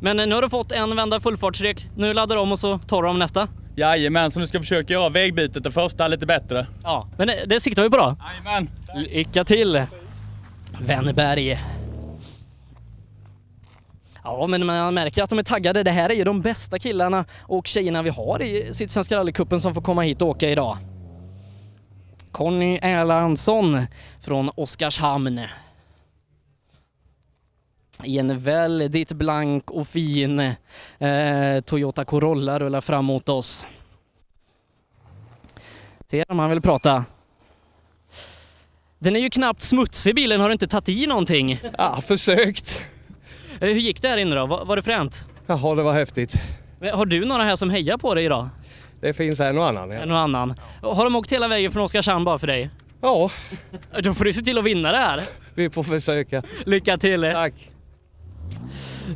Men 0.00 0.20
eh, 0.20 0.26
nu 0.26 0.34
har 0.34 0.42
du 0.42 0.48
fått 0.50 0.72
en 0.72 0.96
vända 0.96 1.20
fullfartsrek, 1.20 1.88
nu 1.96 2.14
laddar 2.14 2.36
du 2.36 2.42
om 2.42 2.52
och 2.52 2.58
så 2.58 2.78
tar 2.78 3.02
du 3.02 3.08
om 3.08 3.18
nästa? 3.18 3.48
Jajamän, 3.76 4.30
så 4.30 4.40
nu 4.40 4.46
ska 4.46 4.56
jag 4.56 4.64
försöka 4.64 4.92
göra 4.92 5.08
vägbytet 5.08 5.64
det 5.64 5.72
första 5.72 6.08
lite 6.08 6.26
bättre. 6.26 6.66
Ja, 6.82 7.08
men 7.18 7.26
det, 7.26 7.44
det 7.46 7.60
siktar 7.60 7.82
vi 7.82 7.90
på 7.90 7.96
då. 7.96 8.16
Jajamän. 8.44 8.70
Lycka 8.94 9.44
till! 9.44 9.82
Wennberg. 10.80 11.58
Ja, 14.24 14.46
men 14.46 14.66
man 14.66 14.94
märker 14.94 15.22
att 15.22 15.30
de 15.30 15.38
är 15.38 15.42
taggade. 15.42 15.82
Det 15.82 15.90
här 15.90 16.10
är 16.10 16.14
ju 16.14 16.24
de 16.24 16.40
bästa 16.40 16.78
killarna 16.78 17.24
och 17.42 17.66
tjejerna 17.66 18.02
vi 18.02 18.10
har 18.10 18.42
i 18.42 18.74
Sydsvenska 18.74 19.16
rallycupen 19.16 19.60
som 19.60 19.74
får 19.74 19.82
komma 19.82 20.02
hit 20.02 20.22
och 20.22 20.28
åka 20.28 20.50
idag. 20.50 20.78
Conny 22.32 22.78
Erlandsson 22.82 23.86
från 24.20 24.50
Oskarshamn. 24.54 25.40
I 28.04 28.18
en 28.18 28.40
väldigt 28.40 29.12
blank 29.12 29.70
och 29.70 29.88
fin 29.88 30.40
eh, 30.98 31.60
Toyota 31.64 32.04
Corolla 32.04 32.58
rullar 32.58 32.80
fram 32.80 33.04
mot 33.04 33.28
oss. 33.28 33.66
Ser 36.06 36.24
om 36.28 36.38
han 36.38 36.50
vill 36.50 36.60
prata. 36.60 37.04
Den 38.98 39.16
är 39.16 39.20
ju 39.20 39.30
knappt 39.30 39.62
smutsig 39.62 40.14
bilen, 40.14 40.40
har 40.40 40.48
du 40.48 40.52
inte 40.52 40.66
tagit 40.68 40.88
i 40.88 41.06
någonting? 41.06 41.60
Ja, 41.78 42.00
försökt. 42.06 42.82
Hur 43.60 43.68
gick 43.74 44.02
det 44.02 44.08
här 44.08 44.16
inne 44.16 44.34
då? 44.34 44.46
Var, 44.46 44.64
var 44.64 44.76
det 44.76 44.82
fränt? 44.82 45.24
Jaha, 45.46 45.74
det 45.74 45.82
var 45.82 45.92
häftigt. 45.92 46.34
Men 46.80 46.94
Har 46.94 47.06
du 47.06 47.24
några 47.24 47.42
här 47.42 47.56
som 47.56 47.70
hejar 47.70 47.96
på 47.96 48.14
dig 48.14 48.24
idag? 48.24 48.48
Det 49.00 49.12
finns 49.12 49.40
en 49.40 49.58
och 49.58 49.66
annan. 49.68 49.90
Ja. 49.90 50.00
En 50.00 50.10
och 50.10 50.18
annan. 50.18 50.54
Har 50.82 51.04
de 51.04 51.16
åkt 51.16 51.32
hela 51.32 51.48
vägen 51.48 51.70
från 51.72 51.82
Oskarshamn 51.82 52.24
bara 52.24 52.38
för 52.38 52.46
dig? 52.46 52.70
Ja. 53.00 53.30
Då 54.02 54.14
får 54.14 54.24
du 54.24 54.32
se 54.32 54.42
till 54.42 54.58
att 54.58 54.64
vinna 54.64 54.92
det 54.92 54.98
här. 54.98 55.22
Vi 55.54 55.70
får 55.70 55.82
försöka. 55.82 56.42
Lycka 56.66 56.98
till! 56.98 57.20
Tack! 57.34 57.70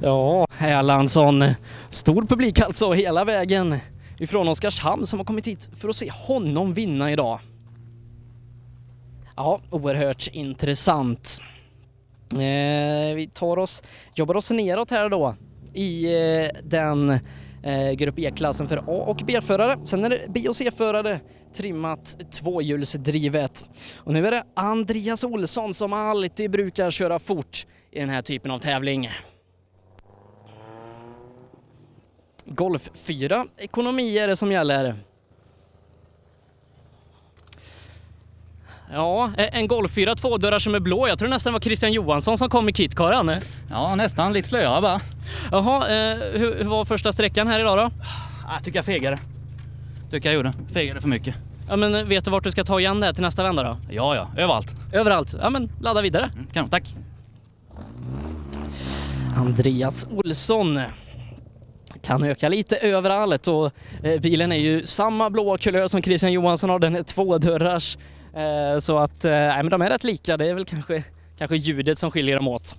Ja, 0.03 0.47
Erlandsson. 0.59 1.45
Stor 1.89 2.23
publik 2.27 2.61
alltså 2.61 2.93
hela 2.93 3.25
vägen 3.25 3.79
ifrån 4.19 4.49
Oskarshamn 4.49 5.07
som 5.07 5.19
har 5.19 5.27
kommit 5.27 5.47
hit 5.47 5.71
för 5.77 5.89
att 5.89 5.97
se 5.97 6.11
honom 6.11 6.75
vinna 6.75 7.13
idag. 7.13 7.39
Ja, 9.37 9.61
oerhört 9.71 10.29
intressant. 10.33 11.41
Eh, 12.33 13.15
vi 13.15 13.31
tar 13.35 13.59
oss, 13.59 13.83
jobbar 14.15 14.35
oss 14.37 14.51
neråt 14.51 14.91
här 14.91 15.09
då 15.09 15.35
i 15.75 16.05
eh, 16.15 16.49
den 16.63 17.11
eh, 17.63 17.93
grupp 17.93 18.19
E-klassen 18.19 18.69
för 18.69 18.77
A 18.77 19.05
och 19.07 19.23
B-förare. 19.27 19.79
Sen 19.85 20.05
är 20.05 20.11
det 20.11 20.21
B 20.29 20.49
och 20.49 20.57
C-förare 20.57 21.21
trimmat 21.55 22.17
tvåhjulsdrivet. 22.31 23.65
Och 23.97 24.13
nu 24.13 24.27
är 24.27 24.31
det 24.31 24.45
Andreas 24.55 25.25
Olsson 25.25 25.75
som 25.75 25.93
alltid 25.93 26.51
brukar 26.51 26.91
köra 26.91 27.19
fort 27.19 27.67
i 27.91 28.01
den 28.01 28.09
här 28.09 28.23
typen 28.23 28.51
av 28.51 28.59
tävling. 28.59 29.11
Golf 32.47 32.91
4 32.95 33.47
ekonomi 33.57 34.19
är 34.19 34.29
det 34.29 34.37
som 34.37 34.53
gäller. 34.53 34.95
Ja, 38.95 39.31
en 39.37 39.69
Golf 39.69 39.93
4 39.93 40.15
tvådörrar 40.15 40.59
som 40.59 40.75
är 40.75 40.81
blå. 40.81 41.09
Jag 41.09 41.19
tror 41.19 41.29
nästan 41.29 41.53
det 41.53 41.55
var 41.55 41.61
Christian 41.61 41.93
Johansson 41.93 42.39
som 42.39 42.49
kom 42.49 42.69
i 42.69 42.73
kitkaran. 42.73 43.33
Ja, 43.71 43.95
nästan. 43.95 44.33
Lite 44.33 44.49
slöare 44.49 44.81
bara. 44.81 45.01
Jaha, 45.51 45.89
eh, 45.89 46.19
hur, 46.33 46.59
hur 46.59 46.65
var 46.65 46.85
första 46.85 47.13
sträckan 47.13 47.47
här 47.47 47.61
idag 47.61 47.79
då? 47.79 47.91
Jag 48.55 48.65
tycker 48.65 48.79
jag 48.79 48.85
fegade. 48.85 49.19
Tycker 50.11 50.29
jag 50.29 50.37
gjorde. 50.37 50.53
Fegade 50.73 51.01
för 51.01 51.09
mycket. 51.09 51.35
Ja, 51.69 51.77
men 51.77 52.09
vet 52.09 52.25
du 52.25 52.31
vart 52.31 52.45
du 52.45 52.51
ska 52.51 52.65
ta 52.65 52.81
igen 52.81 53.01
det 53.01 53.07
här 53.07 53.13
till 53.13 53.23
nästa 53.23 53.43
vända 53.43 53.63
då? 53.63 53.77
Ja, 53.91 54.17
ja. 54.17 54.29
Överallt. 54.37 54.75
Överallt? 54.93 55.35
Ja, 55.41 55.51
men 55.51 55.71
ladda 55.81 56.03
vidare. 56.03 56.31
Mm, 56.35 56.47
kanon, 56.53 56.71
tack. 56.71 56.95
Andreas 59.37 60.07
Olsson 60.11 60.81
kan 62.03 62.23
öka 62.23 62.49
lite 62.49 62.77
överallt 62.77 63.49
och 63.49 63.71
eh, 64.03 64.21
bilen 64.21 64.53
är 64.53 64.57
ju 64.57 64.87
samma 64.87 65.31
blåa 65.31 65.59
kulör 65.59 65.89
som 65.89 66.03
Christian 66.03 66.33
Johansson 66.33 66.71
har, 66.71 66.79
den 66.79 66.97
är 66.97 67.03
tvådörrars. 67.03 67.97
Eh, 68.35 68.79
så 68.79 68.99
att, 68.99 69.25
eh, 69.25 69.31
nej 69.31 69.63
men 69.63 69.71
de 69.71 69.83
är 69.83 69.91
rätt 69.91 70.05
lika, 70.05 70.37
det 70.37 70.47
är 70.47 70.55
väl 70.55 70.65
kanske, 70.65 71.05
kanske 71.39 71.57
ljudet 71.57 71.99
som 71.99 72.11
skiljer 72.11 72.37
dem 72.37 72.49
åt. 72.49 72.77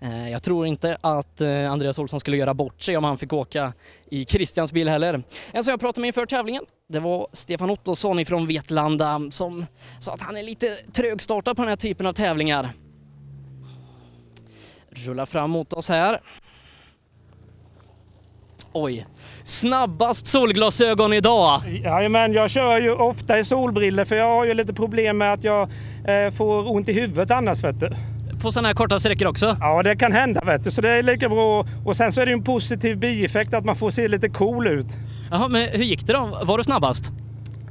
Eh, 0.00 0.30
jag 0.30 0.42
tror 0.42 0.66
inte 0.66 0.96
att 1.00 1.40
Andreas 1.40 1.98
Olsson 1.98 2.20
skulle 2.20 2.36
göra 2.36 2.54
bort 2.54 2.82
sig 2.82 2.96
om 2.96 3.04
han 3.04 3.18
fick 3.18 3.32
åka 3.32 3.72
i 4.10 4.24
Christians 4.24 4.72
bil 4.72 4.88
heller. 4.88 5.22
En 5.52 5.64
som 5.64 5.70
jag 5.70 5.80
pratade 5.80 6.00
med 6.00 6.06
inför 6.06 6.26
tävlingen, 6.26 6.62
det 6.88 7.00
var 7.00 7.26
Stefan 7.32 7.70
Ottosson 7.70 8.18
ifrån 8.18 8.46
Vetlanda 8.46 9.20
som 9.30 9.66
sa 9.98 10.14
att 10.14 10.22
han 10.22 10.36
är 10.36 10.42
lite 10.42 10.76
trögstartad 10.92 11.56
på 11.56 11.62
den 11.62 11.68
här 11.68 11.76
typen 11.76 12.06
av 12.06 12.12
tävlingar. 12.12 12.70
Rullar 14.90 15.26
fram 15.26 15.50
mot 15.50 15.72
oss 15.72 15.88
här. 15.88 16.20
Oj, 18.72 19.06
snabbast 19.50 20.26
solglasögon 20.26 21.12
idag. 21.12 21.62
Jajamän, 21.84 22.32
jag 22.32 22.50
kör 22.50 22.80
ju 22.80 22.92
ofta 22.92 23.38
i 23.38 23.44
solbriller 23.44 24.04
för 24.04 24.16
jag 24.16 24.36
har 24.36 24.44
ju 24.44 24.54
lite 24.54 24.72
problem 24.72 25.18
med 25.18 25.32
att 25.32 25.44
jag 25.44 25.68
eh, 26.04 26.30
får 26.36 26.70
ont 26.70 26.88
i 26.88 26.92
huvudet 26.92 27.30
annars 27.30 27.64
vet 27.64 27.80
du. 27.80 27.90
På 28.42 28.52
sådana 28.52 28.68
här 28.68 28.74
korta 28.74 29.00
sträckor 29.00 29.26
också? 29.28 29.56
Ja, 29.60 29.82
det 29.82 29.96
kan 29.96 30.12
hända 30.12 30.40
vet 30.44 30.64
du, 30.64 30.70
så 30.70 30.80
det 30.80 30.90
är 30.90 31.02
lika 31.02 31.28
bra. 31.28 31.66
Och 31.84 31.96
sen 31.96 32.12
så 32.12 32.20
är 32.20 32.26
det 32.26 32.30
ju 32.30 32.36
en 32.36 32.44
positiv 32.44 32.98
bieffekt 32.98 33.54
att 33.54 33.64
man 33.64 33.76
får 33.76 33.90
se 33.90 34.08
lite 34.08 34.28
cool 34.28 34.66
ut. 34.66 34.86
Jaha, 35.30 35.48
men 35.48 35.68
hur 35.72 35.84
gick 35.84 36.06
det 36.06 36.12
då? 36.12 36.38
Var 36.44 36.58
du 36.58 36.64
snabbast? 36.64 37.12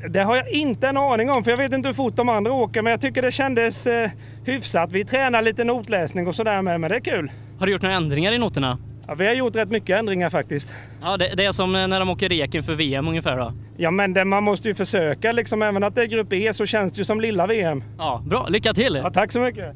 Det 0.09 0.19
har 0.19 0.35
jag 0.35 0.49
inte 0.49 0.87
en 0.87 0.97
aning 0.97 1.29
om, 1.31 1.43
för 1.43 1.51
jag 1.51 1.57
vet 1.57 1.73
inte 1.73 1.87
hur 1.87 1.93
fort 1.93 2.15
de 2.15 2.29
andra 2.29 2.53
åker, 2.53 2.81
men 2.81 2.91
jag 2.91 3.01
tycker 3.01 3.21
det 3.21 3.31
kändes 3.31 3.87
eh, 3.87 4.11
hyfsat. 4.45 4.91
Vi 4.91 5.05
tränar 5.05 5.41
lite 5.41 5.63
notläsning 5.63 6.27
och 6.27 6.35
sådär 6.35 6.61
med, 6.61 6.79
men 6.79 6.89
det 6.89 6.95
är 6.95 6.99
kul. 6.99 7.31
Har 7.59 7.65
du 7.65 7.71
gjort 7.71 7.81
några 7.81 7.95
ändringar 7.95 8.31
i 8.31 8.37
noterna? 8.37 8.77
Ja, 9.09 9.15
vi 9.15 9.27
har 9.27 9.33
gjort 9.33 9.55
rätt 9.55 9.69
mycket 9.69 9.99
ändringar 9.99 10.29
faktiskt. 10.29 10.73
Ja, 11.01 11.17
det, 11.17 11.33
det 11.35 11.45
är 11.45 11.51
som 11.51 11.71
när 11.71 11.99
de 11.99 12.09
åker 12.09 12.29
reken 12.29 12.63
för 12.63 12.75
VM 12.75 13.07
ungefär 13.07 13.37
då? 13.37 13.53
Ja, 13.77 13.91
men 13.91 14.13
det, 14.13 14.25
man 14.25 14.43
måste 14.43 14.67
ju 14.67 14.73
försöka 14.73 15.31
liksom. 15.31 15.61
Även 15.61 15.83
att 15.83 15.95
det 15.95 16.01
är 16.01 16.05
grupp 16.05 16.33
E 16.33 16.53
så 16.53 16.65
känns 16.65 16.93
det 16.93 16.97
ju 16.97 17.05
som 17.05 17.21
lilla 17.21 17.47
VM. 17.47 17.83
Ja, 17.97 18.21
bra. 18.25 18.47
Lycka 18.47 18.73
till! 18.73 18.95
Ja, 19.03 19.11
tack 19.11 19.31
så 19.31 19.39
mycket! 19.39 19.75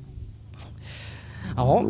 Ja. 1.55 1.83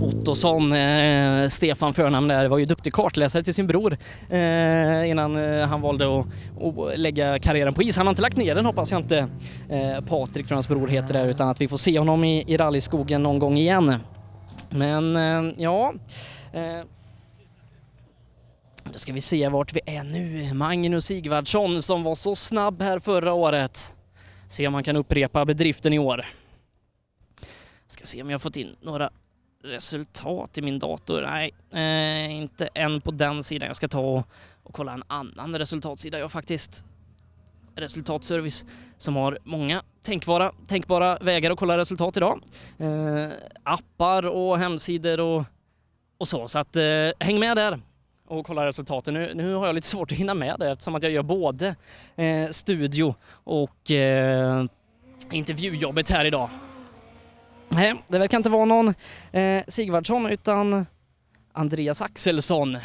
Ottosson, 0.00 0.72
eh, 0.72 1.48
Stefan 1.48 1.94
förnamn 1.94 2.28
där, 2.28 2.48
var 2.48 2.58
ju 2.58 2.64
duktig 2.64 2.92
kartläsare 2.92 3.42
till 3.42 3.54
sin 3.54 3.66
bror 3.66 3.96
eh, 4.30 5.10
innan 5.10 5.36
eh, 5.36 5.66
han 5.68 5.80
valde 5.80 6.20
att, 6.20 6.26
att 6.62 6.98
lägga 6.98 7.38
karriären 7.38 7.74
på 7.74 7.82
is. 7.82 7.96
Han 7.96 8.06
har 8.06 8.12
inte 8.12 8.22
lagt 8.22 8.36
ner 8.36 8.54
den 8.54 8.66
hoppas 8.66 8.92
jag 8.92 9.00
inte, 9.00 9.18
eh, 9.68 10.04
Patrik 10.08 10.46
tror 10.46 10.56
hans 10.56 10.68
bror 10.68 10.88
heter 10.88 11.12
där, 11.12 11.28
utan 11.28 11.48
att 11.48 11.60
vi 11.60 11.68
får 11.68 11.76
se 11.76 11.98
honom 11.98 12.24
i, 12.24 12.44
i 12.46 12.56
rallyskogen 12.56 13.22
någon 13.22 13.38
gång 13.38 13.58
igen. 13.58 13.94
Men 14.70 15.16
eh, 15.16 15.54
ja, 15.58 15.94
eh, 16.52 16.80
då 18.84 18.98
ska 18.98 19.12
vi 19.12 19.20
se 19.20 19.48
vart 19.48 19.72
vi 19.72 19.80
är 19.86 20.04
nu. 20.04 20.54
Magnus 20.54 21.06
Sigvardsson 21.06 21.82
som 21.82 22.02
var 22.02 22.14
så 22.14 22.36
snabb 22.36 22.82
här 22.82 22.98
förra 22.98 23.32
året. 23.32 23.94
Se 24.48 24.66
om 24.66 24.74
han 24.74 24.84
kan 24.84 24.96
upprepa 24.96 25.44
bedriften 25.44 25.92
i 25.92 25.98
år. 25.98 26.26
Ska 27.86 28.04
se 28.04 28.22
om 28.22 28.30
jag 28.30 28.34
har 28.34 28.40
fått 28.40 28.56
in 28.56 28.76
några 28.80 29.10
resultat 29.64 30.58
i 30.58 30.62
min 30.62 30.78
dator. 30.78 31.22
Nej, 31.22 31.54
eh, 31.72 32.36
inte 32.36 32.68
än 32.74 33.00
på 33.00 33.10
den 33.10 33.44
sidan. 33.44 33.66
Jag 33.66 33.76
ska 33.76 33.88
ta 33.88 34.00
och, 34.00 34.28
och 34.62 34.74
kolla 34.74 34.92
en 34.92 35.02
annan 35.06 35.58
resultatsida. 35.58 36.18
Jag 36.18 36.24
har 36.24 36.28
faktiskt 36.28 36.84
resultatservice 37.76 38.66
som 38.96 39.16
har 39.16 39.38
många 39.44 39.82
tänkbara, 40.02 40.52
tänkbara 40.66 41.18
vägar 41.20 41.50
att 41.50 41.58
kolla 41.58 41.78
resultat 41.78 42.16
idag. 42.16 42.40
Eh, 42.78 43.28
appar 43.62 44.26
och 44.26 44.58
hemsidor 44.58 45.20
och, 45.20 45.44
och 46.18 46.28
så. 46.28 46.48
Så 46.48 46.58
att 46.58 46.76
eh, 46.76 47.10
häng 47.18 47.40
med 47.40 47.56
där 47.56 47.80
och 48.26 48.46
kolla 48.46 48.66
resultaten. 48.66 49.14
Nu, 49.14 49.32
nu 49.34 49.54
har 49.54 49.66
jag 49.66 49.74
lite 49.74 49.86
svårt 49.86 50.12
att 50.12 50.18
hinna 50.18 50.34
med 50.34 50.56
det 50.58 50.70
eftersom 50.70 50.94
att 50.94 51.02
jag 51.02 51.12
gör 51.12 51.22
både 51.22 51.74
eh, 52.16 52.48
studio 52.50 53.14
och 53.32 53.90
eh, 53.90 54.64
intervjujobbet 55.30 56.10
här 56.10 56.24
idag. 56.24 56.50
Nej, 57.68 58.04
det 58.08 58.18
verkar 58.18 58.36
inte 58.36 58.50
vara 58.50 58.64
någon 58.64 58.94
eh, 59.32 59.62
Sigvardsson 59.68 60.26
utan 60.26 60.86
Andreas 61.52 62.02
Axelsson. 62.02 62.78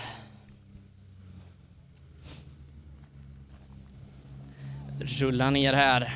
Rullar 5.00 5.52
ner 5.52 5.74
här. 5.74 6.14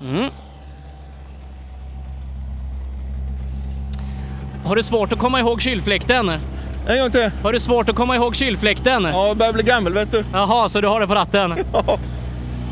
Mm. 0.00 0.30
Har 4.64 4.76
du 4.76 4.82
svårt 4.82 5.12
att 5.12 5.18
komma 5.18 5.40
ihåg 5.40 5.62
kylfläkten? 5.62 6.28
En 6.88 6.98
gång 7.00 7.10
till. 7.10 7.30
Har 7.42 7.52
du 7.52 7.60
svårt 7.60 7.88
att 7.88 7.96
komma 7.96 8.16
ihåg 8.16 8.36
kylfläkten? 8.36 9.04
Ja, 9.04 9.26
jag 9.26 9.36
börjar 9.36 9.52
bli 9.52 9.62
gammal 9.62 9.92
vet 9.92 10.12
du. 10.12 10.24
Jaha, 10.32 10.68
så 10.68 10.80
du 10.80 10.88
har 10.88 11.00
det 11.00 11.06
på 11.06 11.14
ratten? 11.14 11.54
Ja. 11.72 11.98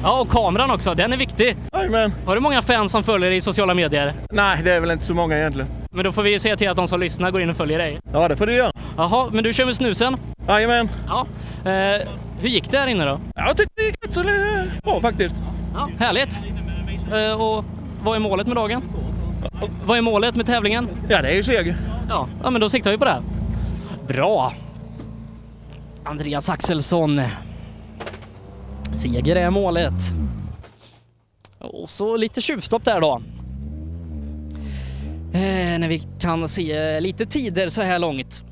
Ja, 0.02 0.20
och 0.20 0.28
kameran 0.28 0.70
också, 0.70 0.94
den 0.94 1.12
är 1.12 1.16
viktig. 1.16 1.56
Jajamän. 1.72 2.12
Har 2.26 2.34
du 2.34 2.40
många 2.40 2.62
fans 2.62 2.92
som 2.92 3.02
följer 3.04 3.28
dig 3.28 3.38
i 3.38 3.40
sociala 3.40 3.74
medier? 3.74 4.14
Nej, 4.32 4.60
det 4.64 4.72
är 4.72 4.80
väl 4.80 4.90
inte 4.90 5.04
så 5.04 5.14
många 5.14 5.38
egentligen. 5.38 5.68
Men 5.90 6.04
då 6.04 6.12
får 6.12 6.22
vi 6.22 6.38
se 6.38 6.56
till 6.56 6.68
att 6.70 6.76
de 6.76 6.88
som 6.88 7.00
lyssnar 7.00 7.30
går 7.30 7.40
in 7.42 7.50
och 7.50 7.56
följer 7.56 7.78
dig. 7.78 8.00
Ja, 8.12 8.28
det 8.28 8.36
får 8.36 8.46
du 8.46 8.54
göra. 8.54 8.72
Jaha, 8.96 9.28
men 9.32 9.44
du 9.44 9.52
kör 9.52 9.66
med 9.66 9.76
snusen? 9.76 10.16
Jajamän. 10.48 10.90
Ja. 11.08 11.26
Eh, 11.70 12.06
hur 12.40 12.48
gick 12.48 12.70
det 12.70 12.78
här 12.78 12.86
inne 12.86 13.04
då? 13.04 13.20
Jag 13.34 13.56
tycker 13.56 13.70
det 13.76 13.82
gick 13.82 14.04
rätt 14.04 14.14
så 14.14 14.24
bra 14.82 15.00
faktiskt. 15.00 15.36
Ja, 15.74 15.90
härligt. 15.98 16.40
Eh, 17.12 17.40
och 17.40 17.64
vad 18.02 18.16
är 18.16 18.20
målet 18.20 18.46
med 18.46 18.56
dagen? 18.56 18.82
Vad 19.84 19.98
är 19.98 20.02
målet 20.02 20.36
med 20.36 20.46
tävlingen? 20.46 20.88
Ja, 21.08 21.22
det 21.22 21.28
är 21.28 21.34
ju 21.34 21.42
seger. 21.42 21.76
Ja, 22.08 22.28
ja 22.42 22.50
men 22.50 22.60
då 22.60 22.68
siktar 22.68 22.90
vi 22.90 22.98
på 22.98 23.04
det. 23.04 23.22
Bra. 24.08 24.52
Andreas 26.04 26.50
Axelsson. 26.50 27.20
Seger 28.92 29.36
är 29.36 29.50
målet. 29.50 29.92
Och 31.58 31.90
så 31.90 32.16
lite 32.16 32.40
tjuvstopp 32.40 32.84
där 32.84 33.00
då. 33.00 33.22
Eh, 35.32 35.78
när 35.78 35.88
vi 35.88 36.02
kan 36.20 36.48
se 36.48 37.00
lite 37.00 37.26
tider 37.26 37.68
så 37.68 37.82
här 37.82 37.98
långt. 37.98 38.44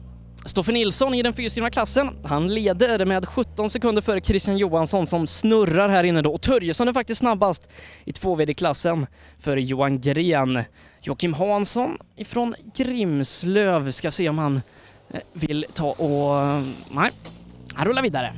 Stoffe 0.46 0.72
Nilsson 0.72 1.14
i 1.14 1.22
den 1.22 1.32
fyrhjulsdrivna 1.32 1.70
klassen, 1.70 2.10
han 2.24 2.54
leder 2.54 3.04
med 3.04 3.28
17 3.28 3.70
sekunder 3.70 4.02
före 4.02 4.20
Christian 4.20 4.58
Johansson 4.58 5.06
som 5.06 5.26
snurrar 5.26 5.88
här 5.88 6.04
inne 6.04 6.22
då. 6.22 6.34
Och 6.34 6.40
Törjesson 6.40 6.88
är 6.88 6.92
faktiskt 6.92 7.18
snabbast 7.18 7.68
i 8.04 8.10
2VD-klassen 8.12 9.06
före 9.38 9.62
Johan 9.62 10.00
Gren. 10.00 10.62
Joakim 11.00 11.34
Hansson 11.34 11.98
ifrån 12.16 12.54
Grimslöv 12.76 13.90
ska 13.90 14.10
se 14.10 14.28
om 14.28 14.38
han 14.38 14.60
eh, 15.10 15.20
vill 15.32 15.66
ta 15.74 15.90
och... 15.90 16.40
Eh, 16.40 16.62
nej, 16.90 17.10
han 17.74 17.86
rullar 17.86 18.02
vidare. 18.02 18.34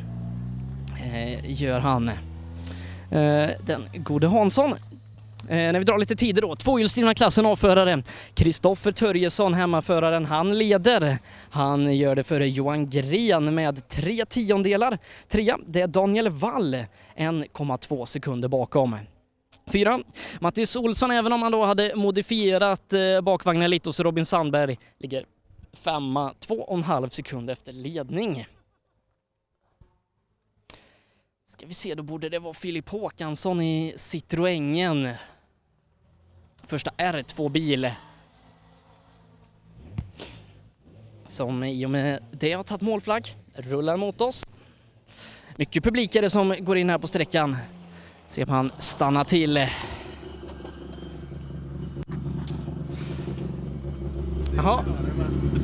Eh, 1.13 1.63
gör 1.63 1.81
han. 1.81 2.09
Eh, 2.09 3.51
den 3.67 3.83
gode 3.95 4.27
Hansson. 4.27 4.75
Eh, 5.49 5.57
när 5.57 5.79
vi 5.79 5.85
drar 5.85 5.99
lite 5.99 6.17
tider 6.17 6.43
då. 6.43 6.57
Tvåhjulsdrivna 6.57 7.15
klassen 7.15 7.47
avförare. 7.47 8.03
Kristoffer 8.35 8.93
Törjesson, 8.93 9.55
hemmaföraren, 9.55 10.27
han 10.27 10.59
leder. 10.59 11.19
Han 11.51 11.97
gör 11.97 12.17
det 12.17 12.25
före 12.25 12.49
Johan 12.49 12.91
Gren 12.91 13.55
med 13.55 13.89
tre 13.89 14.25
tiondelar. 14.25 14.99
Trea, 15.29 15.59
det 15.67 15.81
är 15.81 15.87
Daniel 15.87 16.29
Wall, 16.29 16.75
1,2 17.17 18.05
sekunder 18.05 18.49
bakom. 18.49 18.97
Fyra, 19.73 20.01
Mattis 20.41 20.77
Olsson, 20.77 21.11
även 21.11 21.33
om 21.33 21.43
han 21.43 21.53
då 21.53 21.65
hade 21.65 21.93
modifierat 21.97 22.93
eh, 22.93 23.21
bakvagnen 23.21 23.71
lite 23.71 23.89
hos 23.89 24.01
Robin 24.01 24.27
Sandberg, 24.27 24.79
ligger 24.99 25.25
femma, 25.73 26.35
två 26.39 26.55
och 26.55 26.77
en 26.77 26.83
halv 26.83 27.09
sekund 27.09 27.51
efter 27.51 27.73
ledning. 27.73 28.47
Ska 31.47 31.67
vi 31.67 31.75
se, 31.75 31.95
då 31.95 32.03
borde 32.03 32.29
det 32.29 32.39
vara 32.39 32.55
Filip 32.55 32.89
Håkansson 32.89 33.61
i 33.61 33.93
Citroängen. 33.97 35.15
Första 36.69 36.91
R2-bil. 36.99 37.91
Som 41.27 41.65
i 41.65 41.87
och 41.87 41.91
med 41.91 42.23
det 42.33 42.53
har 42.53 42.65
tagit 42.65 42.81
målflagg, 42.81 43.37
rullar 43.55 43.97
mot 43.97 44.21
oss. 44.21 44.47
Mycket 45.57 45.85
publik 45.85 46.15
är 46.15 46.23
det 46.23 46.31
som 46.31 46.55
går 46.59 46.79
in 46.79 46.91
här 46.91 46.99
på 46.99 47.07
sträckan. 47.07 47.57
Se 48.27 48.45
om 48.45 48.51
han 48.51 48.73
stannar 48.79 49.25
till. 49.25 49.67
Jaha. 54.57 54.85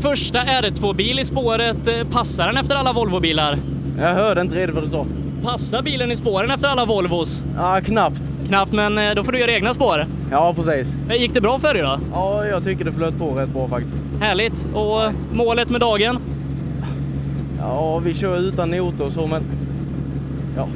Första 0.03 0.45
R2-bil 0.45 1.19
i 1.19 1.25
spåret. 1.25 2.11
Passar 2.11 2.47
den 2.47 2.57
efter 2.57 2.75
alla 2.77 2.93
Volvobilar? 2.93 3.59
Jag 3.99 4.15
hörde 4.15 4.41
inte 4.41 4.55
riktigt 4.55 4.75
vad 4.75 4.85
du 4.85 4.91
sa. 4.91 5.07
Passar 5.45 5.83
bilen 5.83 6.13
i 6.13 6.17
spåren 6.17 6.51
efter 6.51 6.69
alla 6.69 6.85
Volvos? 6.85 7.43
Ja, 7.57 7.81
knappt. 7.85 8.23
Knappt, 8.49 8.73
men 8.73 8.99
eh, 8.99 9.15
då 9.15 9.25
får 9.25 9.33
du 9.33 9.41
göra 9.41 9.51
egna 9.53 9.75
spår. 9.75 10.07
Ja, 10.31 10.55
precis. 10.57 10.97
Eh, 11.11 11.17
Gick 11.17 11.35
det 11.35 11.41
bra 11.41 11.59
för 11.59 11.75
dig 11.75 11.83
då? 11.83 11.99
Ja, 12.13 12.47
jag 12.47 12.65
tycker 12.65 12.85
det 12.85 12.93
flöt 12.93 13.19
på 13.19 13.31
rätt 13.31 13.49
bra 13.49 13.69
faktiskt. 13.69 13.97
Härligt. 14.21 14.69
Och 14.75 15.05
eh, 15.05 15.11
målet 15.33 15.71
med 15.71 15.81
dagen? 15.81 16.19
Ja, 17.59 17.99
vi 17.99 18.15
kör 18.15 18.39
utan 18.39 18.71
noter 18.71 19.07
och 19.07 19.13
så, 19.13 19.27
men... 19.27 19.43
Ja, 20.57 20.69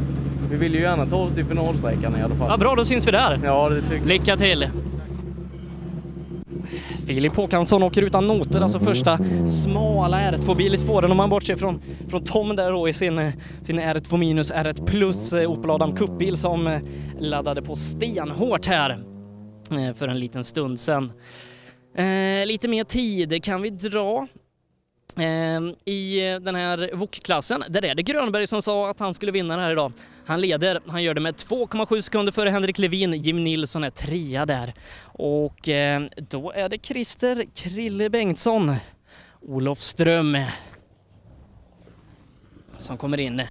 vi 0.51 0.57
vill 0.57 0.75
ju 0.75 0.81
gärna 0.81 1.07
ta 1.07 1.17
oss 1.17 1.33
till 1.33 1.45
finalsträckan 1.45 2.17
i 2.19 2.23
alla 2.23 2.35
fall. 2.35 2.47
Ja, 2.51 2.57
bra, 2.57 2.75
då 2.75 2.85
syns 2.85 3.07
vi 3.07 3.11
där. 3.11 3.41
Ja, 3.45 3.69
det 3.69 3.81
tycker 3.83 3.97
jag. 3.97 4.07
Lycka 4.07 4.37
till! 4.37 4.67
Filip 7.09 7.37
Håkansson 7.37 7.83
åker 7.83 8.03
utan 8.03 8.27
noter, 8.27 8.61
alltså 8.61 8.79
första 8.79 9.19
smala 9.47 10.21
R2-bil 10.21 10.75
i 10.75 10.77
spåren 10.77 11.11
om 11.11 11.17
man 11.17 11.31
bortser 11.31 11.57
från, 11.57 11.83
från 12.09 12.25
Tom 12.25 12.57
där 12.57 12.71
då 12.73 12.89
i 12.89 12.93
sin, 12.93 13.33
sin 13.63 13.81
R2 13.81 14.17
minus 14.17 14.53
R1 14.53 14.87
plus 14.87 15.33
eh, 15.33 15.51
Opel 15.51 15.71
Adam 15.71 15.97
Cup-bil 15.97 16.37
som 16.37 16.67
eh, 16.67 16.81
laddade 17.19 17.63
på 17.63 17.77
stenhårt 17.77 18.67
här 18.67 18.91
eh, 19.71 19.95
för 19.95 20.09
en 20.09 20.21
liten 20.21 20.45
stund 20.45 20.81
sedan. 20.81 21.13
Eh, 21.97 22.47
lite 22.47 22.69
mer 22.69 22.85
tid 22.85 23.45
kan 23.45 23.63
vi 23.63 23.71
dra. 23.71 24.27
Eh, 25.17 25.93
I 25.95 26.21
den 26.43 26.55
här 26.55 26.91
VOK-klassen, 26.95 27.65
där 27.69 27.85
är 27.85 27.95
det 27.95 28.03
Grönberg 28.03 28.47
som 28.47 28.63
sa 28.63 28.91
att 28.91 29.01
han 29.01 29.15
skulle 29.15 29.33
vinna 29.33 29.57
det 29.57 29.63
här 29.63 29.73
idag. 29.73 29.93
Han 30.29 30.41
leder, 30.41 30.81
han 30.87 31.03
gör 31.03 31.15
det 31.15 31.21
med 31.21 31.35
2,7 31.35 32.01
sekunder 32.01 32.33
före 32.33 32.51
Henrik 32.51 32.79
Levin. 32.79 33.13
Jim 33.13 33.45
Nilsson 33.45 33.85
är 33.85 33.91
trea 33.91 34.47
där. 34.47 34.75
Och 35.03 35.69
eh, 35.69 36.03
då 36.17 36.53
är 36.53 36.69
det 36.69 36.87
Christer 36.87 37.45
Krille 37.55 38.11
Bengtsson, 38.11 38.75
Olof 39.41 39.81
Ström 39.81 40.39
som 42.79 42.97
kommer 42.97 43.21
in. 43.21 43.43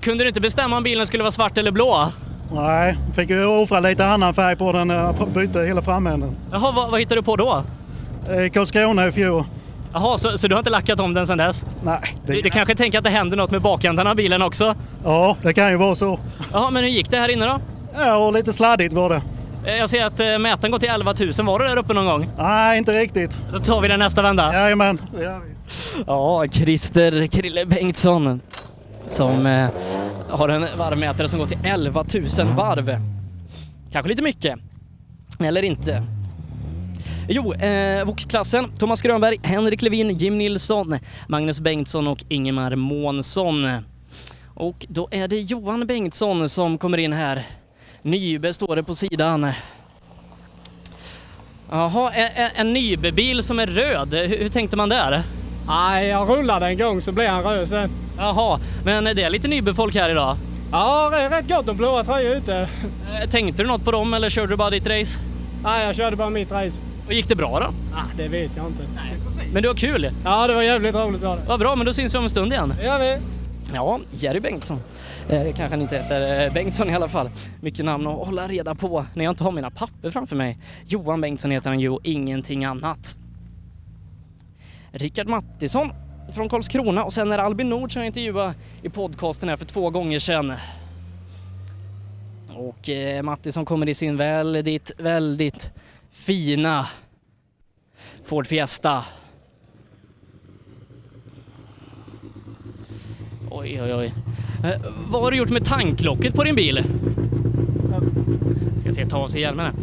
Kunde 0.00 0.24
du 0.24 0.28
inte 0.28 0.40
bestämma 0.40 0.76
om 0.76 0.82
bilen 0.82 1.06
skulle 1.06 1.22
vara 1.22 1.30
svart 1.30 1.58
eller 1.58 1.70
blå? 1.70 2.12
Nej, 2.52 2.96
fick 3.16 3.30
ju 3.30 3.46
offra 3.46 3.80
lite 3.80 4.06
annan 4.06 4.34
färg 4.34 4.56
på 4.56 4.72
den 4.72 4.88
när 4.88 4.94
jag 4.94 5.28
bytte 5.28 5.62
hela 5.62 5.82
framänden. 5.82 6.36
Jaha, 6.52 6.72
vad, 6.72 6.90
vad 6.90 7.00
hittade 7.00 7.20
du 7.20 7.24
på 7.24 7.36
då? 7.36 7.64
Eh, 8.30 8.50
Karlskrona 8.50 9.08
i 9.08 9.12
fjol. 9.12 9.44
Jaha, 9.94 10.18
så, 10.18 10.38
så 10.38 10.48
du 10.48 10.54
har 10.54 10.60
inte 10.60 10.70
lackat 10.70 11.00
om 11.00 11.14
den 11.14 11.26
sedan 11.26 11.38
dess? 11.38 11.66
Nej. 11.82 12.16
Du, 12.26 12.40
du 12.42 12.50
kanske 12.50 12.74
tänker 12.74 12.98
att 12.98 13.04
det 13.04 13.10
händer 13.10 13.36
något 13.36 13.50
med 13.50 13.62
bakändan 13.62 14.06
av 14.06 14.16
bilen 14.16 14.42
också? 14.42 14.74
Ja, 15.04 15.36
det 15.42 15.54
kan 15.54 15.70
ju 15.70 15.76
vara 15.76 15.94
så. 15.94 16.18
Ja, 16.52 16.70
men 16.70 16.82
hur 16.84 16.90
gick 16.90 17.10
det 17.10 17.16
här 17.16 17.28
inne 17.28 17.46
då? 17.46 17.60
Ja, 17.98 18.30
lite 18.30 18.52
sladdigt 18.52 18.92
var 18.94 19.10
det. 19.10 19.22
Eh, 19.70 19.76
Jag 19.76 19.88
ser 19.88 20.04
att 20.04 20.20
eh, 20.20 20.38
mätaren 20.38 20.70
går 20.70 20.78
till 20.78 20.88
11 20.88 21.14
000. 21.20 21.32
Var 21.46 21.58
du 21.58 21.64
där 21.64 21.76
uppe 21.78 21.94
någon 21.94 22.06
gång? 22.06 22.30
Nej, 22.38 22.78
inte 22.78 22.92
riktigt. 22.92 23.38
Då 23.52 23.58
tar 23.58 23.80
vi 23.80 23.88
den 23.88 23.98
nästa 23.98 24.22
vända. 24.22 24.52
Jajamän, 24.54 25.00
det 25.16 25.22
gör 25.22 25.40
vi. 25.46 25.54
Ja, 26.06 26.44
Christer 26.50 27.26
Krille 27.26 27.66
Bengtsson 27.66 28.40
som 29.06 29.46
eh, 29.46 29.68
har 30.30 30.48
en 30.48 30.66
varvmätare 30.78 31.28
som 31.28 31.38
går 31.40 31.46
till 31.46 31.58
11 31.64 32.04
000 32.38 32.46
varv. 32.56 32.96
Kanske 33.92 34.08
lite 34.08 34.22
mycket. 34.22 34.58
Eller 35.44 35.62
inte. 35.64 36.02
Jo, 37.28 37.52
eh, 37.52 38.04
VOK-klassen. 38.04 38.70
Thomas 38.78 39.02
Grönberg, 39.02 39.38
Henrik 39.42 39.82
Levin, 39.82 40.08
Jim 40.18 40.38
Nilsson, 40.38 40.98
Magnus 41.28 41.60
Bengtsson 41.60 42.06
och 42.06 42.24
Ingemar 42.28 42.76
Månsson. 42.76 43.68
Och 44.54 44.86
då 44.88 45.08
är 45.10 45.28
det 45.28 45.40
Johan 45.40 45.86
Bengtsson 45.86 46.48
som 46.48 46.78
kommer 46.78 46.98
in 46.98 47.12
här. 47.12 47.42
Nybe 48.02 48.52
står 48.52 48.76
det 48.76 48.82
på 48.82 48.94
sidan. 48.94 49.48
Jaha, 51.70 52.12
en, 52.12 52.28
en- 52.44 52.50
en 52.56 52.72
Nybe-bil 52.72 53.42
som 53.42 53.58
är 53.58 53.66
röd. 53.66 54.14
Hur, 54.14 54.38
hur 54.38 54.48
tänkte 54.48 54.76
man 54.76 54.88
där? 54.88 55.22
Nej, 55.66 56.08
jag 56.08 56.28
rullade 56.28 56.66
en 56.66 56.78
gång 56.78 57.02
så 57.02 57.12
blev 57.12 57.30
han 57.30 57.42
röd 57.42 57.68
sen. 57.68 57.90
Jaha, 58.18 58.60
men 58.84 59.04
det 59.04 59.22
är 59.22 59.30
lite 59.30 59.48
Nybe-folk 59.48 59.94
här 59.94 60.10
idag. 60.10 60.36
Ja, 60.72 61.10
det 61.10 61.16
är 61.16 61.30
rätt 61.30 61.48
gott 61.48 61.68
om 61.68 61.76
blåa 61.76 62.04
tröjor 62.04 62.36
ute. 62.36 62.68
Eh, 63.22 63.28
Tänkte 63.30 63.62
du 63.62 63.66
något 63.68 63.84
på 63.84 63.90
dem 63.90 64.14
eller 64.14 64.30
körde 64.30 64.48
du 64.52 64.56
bara 64.56 64.70
ditt 64.70 64.86
race? 64.86 65.18
Nej, 65.62 65.86
jag 65.86 65.96
körde 65.96 66.16
bara 66.16 66.30
mitt 66.30 66.50
race. 66.52 66.80
Och 67.06 67.12
gick 67.12 67.28
det 67.28 67.36
bra 67.36 67.60
då? 67.60 67.66
Ah, 67.96 68.04
det 68.16 68.28
vet 68.28 68.56
jag 68.56 68.66
inte. 68.66 68.82
Men 69.52 69.62
du 69.62 69.68
har 69.68 69.74
kul? 69.74 70.10
Ja, 70.24 70.46
det 70.46 70.54
var 70.54 70.62
jävligt 70.62 70.94
roligt 70.94 71.22
var 71.22 71.36
det. 71.36 71.42
Vad 71.46 71.60
bra, 71.60 71.76
men 71.76 71.86
då 71.86 71.92
syns 71.92 72.14
vi 72.14 72.18
om 72.18 72.24
en 72.24 72.30
stund 72.30 72.52
igen. 72.52 72.74
Det 72.78 72.84
gör 72.84 72.98
vi. 72.98 73.18
Ja, 73.74 74.00
Jerry 74.10 74.40
Bengtsson. 74.40 74.78
Eh, 75.28 75.42
kanske 75.44 75.64
han 75.64 75.82
inte 75.82 75.96
heter 75.96 76.46
eh, 76.46 76.52
Bengtsson 76.52 76.90
i 76.90 76.94
alla 76.94 77.08
fall. 77.08 77.30
Mycket 77.60 77.84
namn 77.84 78.06
att 78.06 78.26
hålla 78.26 78.48
reda 78.48 78.74
på 78.74 79.06
när 79.14 79.24
jag 79.24 79.32
inte 79.32 79.44
har 79.44 79.52
mina 79.52 79.70
papper 79.70 80.10
framför 80.10 80.36
mig. 80.36 80.58
Johan 80.86 81.20
Bengtsson 81.20 81.50
heter 81.50 81.70
han 81.70 81.80
ju 81.80 81.88
och 81.88 82.00
ingenting 82.02 82.64
annat. 82.64 83.16
Rickard 84.92 85.28
Mattisson 85.28 85.92
från 86.34 86.48
Karlskrona 86.48 87.04
och 87.04 87.12
sen 87.12 87.32
är 87.32 87.36
det 87.38 87.44
Albin 87.44 87.68
Nord 87.68 87.92
som 87.92 88.02
jag 88.02 88.06
intervjuade 88.06 88.54
i 88.82 88.88
podcasten 88.88 89.48
här 89.48 89.56
för 89.56 89.64
två 89.64 89.90
gånger 89.90 90.18
sedan. 90.18 90.52
Och 92.54 92.88
eh, 92.88 93.22
Mattisson 93.22 93.64
kommer 93.64 93.88
i 93.88 93.94
sin 93.94 94.16
väldigt, 94.16 94.90
väldigt 94.98 95.72
fina 96.14 96.86
Ford 98.24 98.46
Fiesta. 98.46 99.04
Oj, 103.50 103.82
oj, 103.82 103.94
oj. 103.94 104.14
Eh, 104.64 104.80
vad 105.10 105.22
har 105.22 105.30
du 105.30 105.36
gjort 105.36 105.50
med 105.50 105.64
tanklocket 105.64 106.34
på 106.34 106.44
din 106.44 106.54
bil? 106.54 106.84
Ska 108.78 108.92
se, 108.92 109.06
ta 109.06 109.16
av 109.16 109.28
sig 109.28 109.40
hjälmen 109.40 109.66
här. 109.66 109.74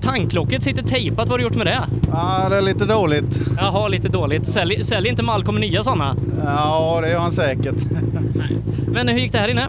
Tanklocket 0.00 0.62
sitter 0.62 0.82
tejpat, 0.82 1.16
vad 1.18 1.28
har 1.28 1.38
du 1.38 1.44
gjort 1.44 1.54
med 1.54 1.66
det? 1.66 1.88
Ja, 2.12 2.48
det 2.48 2.56
är 2.56 2.62
lite 2.62 2.84
dåligt. 2.86 3.40
Jaha, 3.56 3.88
lite 3.88 4.08
dåligt. 4.08 4.46
Sälj, 4.46 4.84
sälj 4.84 5.08
inte 5.08 5.22
Malcolm 5.22 5.60
nya 5.60 5.82
sådana? 5.82 6.16
Ja, 6.44 6.98
det 7.02 7.10
gör 7.10 7.18
han 7.18 7.32
säkert. 7.32 7.84
Men 8.86 9.08
hur 9.08 9.18
gick 9.18 9.32
det 9.32 9.38
här 9.38 9.48
inne? 9.48 9.68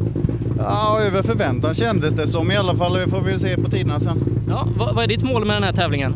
Ja, 0.57 0.99
över 1.01 1.23
förväntan 1.23 1.73
kändes 1.73 2.13
det 2.13 2.27
som 2.27 2.51
i 2.51 2.55
alla 2.55 2.75
fall. 2.75 2.93
Det 2.93 3.07
får 3.07 3.21
vi 3.21 3.39
se 3.39 3.57
på 3.57 3.69
tiderna 3.69 3.99
sen. 3.99 4.17
Ja, 4.47 4.67
vad, 4.77 4.95
vad 4.95 5.03
är 5.03 5.07
ditt 5.07 5.23
mål 5.23 5.45
med 5.45 5.55
den 5.55 5.63
här 5.63 5.73
tävlingen? 5.73 6.15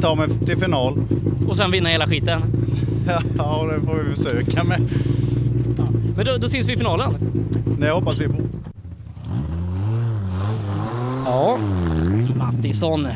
Ta 0.00 0.14
mig 0.14 0.28
till 0.28 0.56
final. 0.56 0.94
Och 1.48 1.56
sen 1.56 1.70
vinna 1.70 1.88
hela 1.88 2.06
skiten? 2.06 2.42
Ja, 3.38 3.66
det 3.66 3.86
får 3.86 3.96
vi 4.08 4.14
försöka 4.14 4.64
med. 4.64 4.80
Men 6.16 6.26
då, 6.26 6.36
då 6.40 6.48
syns 6.48 6.68
vi 6.68 6.72
i 6.72 6.76
finalen? 6.76 7.14
Det 7.80 7.90
hoppas 7.90 8.18
vi 8.20 8.28
på. 8.28 8.34
Ja, 11.24 11.58
Mattisson. 12.38 13.06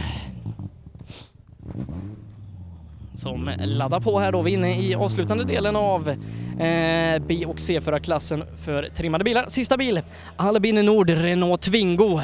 Som 3.19 3.51
laddar 3.59 4.01
på 4.01 4.19
här 4.19 4.33
då. 4.33 4.43
Vi 4.43 4.51
är 4.51 4.55
inne 4.55 4.83
i 4.83 4.95
avslutande 4.95 5.45
delen 5.45 5.77
av 5.77 6.09
eh, 6.09 7.23
B 7.27 7.47
och 7.47 7.61
C-förarklassen 7.61 8.45
för 8.57 8.83
trimmade 8.83 9.25
bilar. 9.25 9.47
Sista 9.49 9.77
bil, 9.77 10.01
Albin 10.37 10.87
Nord 10.87 11.11
Renault 11.11 11.63
Twingo. 11.63 12.21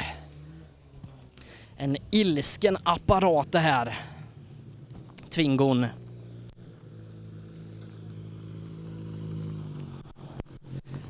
En 1.77 1.97
ilsken 2.11 2.79
apparat 2.83 3.53
det 3.53 3.59
här. 3.59 3.99
Twingon. 5.31 5.87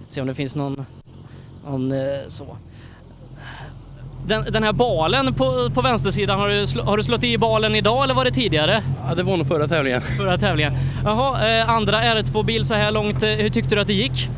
Se 0.09 0.21
om 0.21 0.27
det 0.27 0.35
finns 0.35 0.57
någon, 0.57 0.87
någon 1.65 1.93
eh, 1.93 1.99
så. 2.29 2.57
Den, 4.27 4.45
den 4.53 4.63
här 4.63 4.73
balen 4.73 5.35
på, 5.35 5.71
på 5.75 5.83
vänstersidan, 5.83 6.39
har 6.41 6.49
du, 6.49 6.83
har 6.83 6.97
du 6.97 7.03
slått 7.03 7.25
i 7.25 7.39
balen 7.39 7.75
idag 7.75 8.05
eller 8.05 8.15
var 8.15 8.25
det 8.25 8.31
tidigare? 8.31 8.83
Ja, 9.09 9.15
det 9.15 9.23
var 9.23 9.37
nog 9.37 9.47
förra 9.47 9.69
tävlingen. 9.69 10.01
Förra 10.01 10.39
tävlingen. 10.39 10.73
Jaha, 11.05 11.59
eh, 11.59 11.71
andra 11.71 12.03
R2-bil 12.03 12.65
så 12.65 12.75
här 12.75 12.93
långt. 12.93 13.23
Eh, 13.23 13.29
hur 13.29 13.49
tyckte 13.49 13.75
du 13.75 13.81
att 13.81 13.87
det 13.87 13.95
gick? 13.95 14.29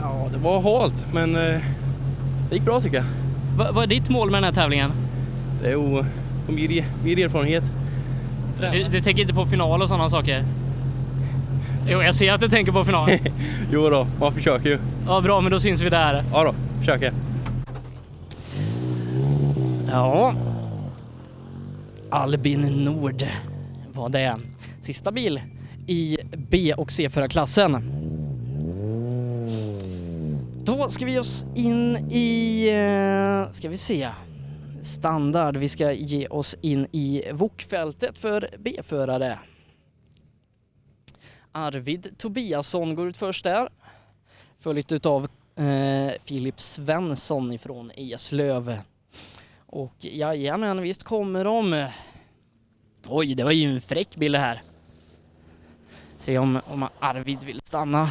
Ja, 0.00 0.28
det 0.32 0.38
var 0.38 0.80
halt, 0.80 1.04
men 1.12 1.36
eh, 1.36 1.60
det 2.50 2.54
gick 2.54 2.64
bra 2.64 2.80
tycker 2.80 2.96
jag. 2.96 3.04
Va, 3.56 3.72
vad 3.72 3.84
är 3.84 3.88
ditt 3.88 4.08
mål 4.10 4.30
med 4.30 4.42
den 4.42 4.54
här 4.54 4.62
tävlingen? 4.62 4.92
Det 5.62 5.66
är 5.66 5.70
ju 5.70 6.04
få 6.46 6.52
mer, 6.52 6.84
mer 7.04 7.24
erfarenhet. 7.24 7.72
Du, 8.72 8.84
du 8.84 9.00
tänker 9.00 9.22
inte 9.22 9.34
på 9.34 9.46
final 9.46 9.82
och 9.82 9.88
sådana 9.88 10.08
saker? 10.08 10.44
Jo, 11.88 12.02
jag 12.02 12.14
ser 12.14 12.32
att 12.32 12.40
du 12.40 12.48
tänker 12.48 12.72
på 12.72 12.84
final. 12.84 13.10
jo 13.72 13.90
då, 13.90 14.06
man 14.20 14.32
försöker 14.32 14.68
ju. 14.68 14.78
Ja, 15.06 15.20
bra, 15.20 15.40
men 15.40 15.52
då 15.52 15.60
syns 15.60 15.82
vi 15.82 15.90
där. 15.90 16.24
Ja 16.32 16.44
då, 16.44 16.54
försöker. 16.80 17.12
Ja. 19.94 20.34
Albin 22.10 22.60
Nord 22.60 23.26
var 23.92 24.08
det. 24.08 24.40
Sista 24.82 25.12
bil 25.12 25.40
i 25.86 26.18
B 26.36 26.74
och 26.74 26.92
C-förarklassen. 26.92 27.72
Då 30.64 30.88
ska 30.88 31.04
vi 31.04 31.12
ge 31.12 31.18
oss 31.18 31.46
in 31.54 31.96
i, 32.10 32.68
eh, 32.68 33.52
ska 33.52 33.68
vi 33.68 33.76
se, 33.76 34.08
standard. 34.82 35.56
Vi 35.56 35.68
ska 35.68 35.92
ge 35.92 36.28
oss 36.28 36.56
in 36.60 36.86
i 36.92 37.22
vokfältet 37.32 38.18
för 38.18 38.48
B-förare. 38.58 39.38
Arvid 41.52 42.18
Tobiasson 42.18 42.94
går 42.94 43.08
ut 43.08 43.16
först 43.16 43.44
där. 43.44 43.68
Följt 44.58 44.92
utav 44.92 45.28
eh, 45.56 46.12
Filip 46.24 46.60
Svensson 46.60 47.52
ifrån 47.52 47.90
Eslöv. 47.96 48.78
Och 49.74 49.94
jajamän, 49.98 50.82
visst 50.82 51.02
kommer 51.02 51.44
de. 51.44 51.86
Oj, 53.06 53.34
det 53.34 53.44
var 53.44 53.50
ju 53.50 53.74
en 53.74 53.80
fräck 53.80 54.16
bild 54.16 54.36
här. 54.36 54.62
Se 56.16 56.38
om, 56.38 56.60
om 56.66 56.88
Arvid 56.98 57.44
vill 57.44 57.60
stanna. 57.64 58.10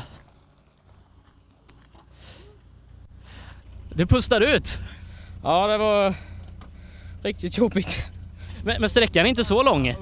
Du 3.95 4.05
pustar 4.05 4.41
ut. 4.41 4.79
Ja, 5.43 5.67
det 5.67 5.77
var 5.77 6.13
riktigt 7.23 7.57
jobbigt. 7.57 8.05
Men, 8.63 8.81
men 8.81 8.89
sträckan 8.89 9.25
är 9.25 9.29
inte 9.29 9.43
så 9.43 9.63
lång. 9.63 9.95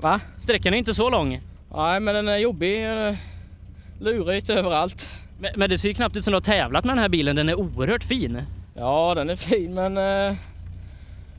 Va? 0.00 0.20
Sträckan 0.38 0.74
är 0.74 0.78
inte 0.78 0.94
så 0.94 1.10
lång. 1.10 1.40
Nej, 1.74 2.00
men 2.00 2.14
den 2.14 2.28
är 2.28 2.36
jobbig. 2.36 2.84
eh, 3.08 3.14
Lurigt 4.00 4.50
överallt. 4.50 5.10
Men, 5.40 5.52
men 5.56 5.70
det 5.70 5.78
ser 5.78 5.88
ju 5.88 5.94
knappt 5.94 6.16
ut 6.16 6.24
som 6.24 6.32
du 6.32 6.36
har 6.36 6.40
tävlat 6.40 6.84
med 6.84 6.96
den 6.96 7.02
här 7.02 7.08
bilen. 7.08 7.36
Den 7.36 7.48
är 7.48 7.54
oerhört 7.54 8.04
fin. 8.04 8.42
Ja, 8.74 9.14
den 9.14 9.30
är 9.30 9.36
fin, 9.36 9.74
men... 9.74 9.96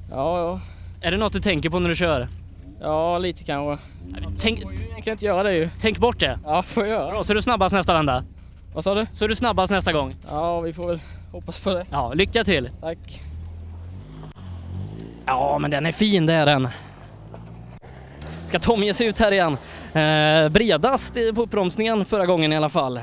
Ja, 0.10 0.40
ja. 0.40 0.60
Är 1.08 1.12
det 1.12 1.18
något 1.18 1.34
du 1.34 1.40
tänker 1.40 1.70
på 1.70 1.80
när 1.80 1.90
du 1.90 1.96
kör? 1.96 2.28
Ja, 2.82 3.18
lite 3.18 3.44
kanske. 3.44 3.84
Tänk, 4.40 4.64
Jag 4.96 5.04
kan 5.04 5.12
inte 5.12 5.26
göra 5.26 5.44
det 5.44 5.54
ju. 5.54 5.70
tänk 5.82 5.98
bort 5.98 6.20
det. 6.20 6.40
Ja, 6.46 6.64
får 6.64 6.86
jag 6.88 6.96
göra. 6.98 7.12
Bra, 7.12 7.24
så 7.24 7.34
är 7.34 7.36
du 7.36 7.42
snabbast 7.42 7.74
nästa 7.74 7.94
vända. 7.94 8.24
Vad 8.74 8.84
sa 8.84 8.96
du? 8.96 9.06
Så 9.12 9.26
är 9.26 9.30
du 9.30 9.36
snabbast 9.36 9.72
nästa 9.72 9.94
gång. 9.94 10.16
Ja, 10.30 10.62
vi 10.62 10.74
får 10.74 10.88
väl 10.88 11.00
hoppas 11.32 11.60
på 11.60 11.74
det. 11.74 11.86
Ja, 11.92 12.14
lycka 12.14 12.44
till. 12.44 12.70
Tack. 12.82 13.22
Ja, 15.26 15.58
men 15.62 15.72
den 15.72 15.86
är 15.86 15.92
fin, 15.92 16.26
det 16.26 16.34
är 16.34 16.46
den. 16.46 16.68
Ska 18.44 18.60
Tom 18.60 18.84
ge 18.84 18.94
sig 18.94 19.08
ut 19.08 19.20
här 19.20 19.32
igen. 19.32 19.58
Eh, 19.94 20.50
bredast 20.50 21.14
på 21.36 21.42
uppbromsningen 21.42 22.06
förra 22.06 22.26
gången 22.26 22.54
i 22.54 22.58
alla 22.58 22.70
fall. 22.70 23.00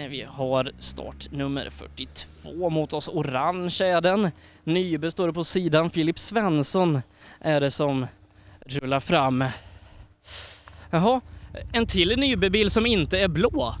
När 0.00 0.08
vi 0.08 0.26
har 0.28 0.72
startnummer 0.78 1.70
42 1.70 2.70
mot 2.70 2.92
oss, 2.92 3.08
orange 3.08 3.76
är 3.80 4.00
den. 4.00 4.30
Nybe 4.64 5.10
står 5.10 5.26
det 5.26 5.32
på 5.32 5.44
sidan, 5.44 5.90
Filip 5.90 6.18
Svensson 6.18 7.02
är 7.40 7.60
det 7.60 7.70
som 7.70 8.06
rullar 8.66 9.00
fram. 9.00 9.44
Jaha, 10.90 11.20
en 11.72 11.86
till 11.86 12.18
Nybe-bil 12.18 12.70
som 12.70 12.86
inte 12.86 13.18
är 13.18 13.28
blå. 13.28 13.74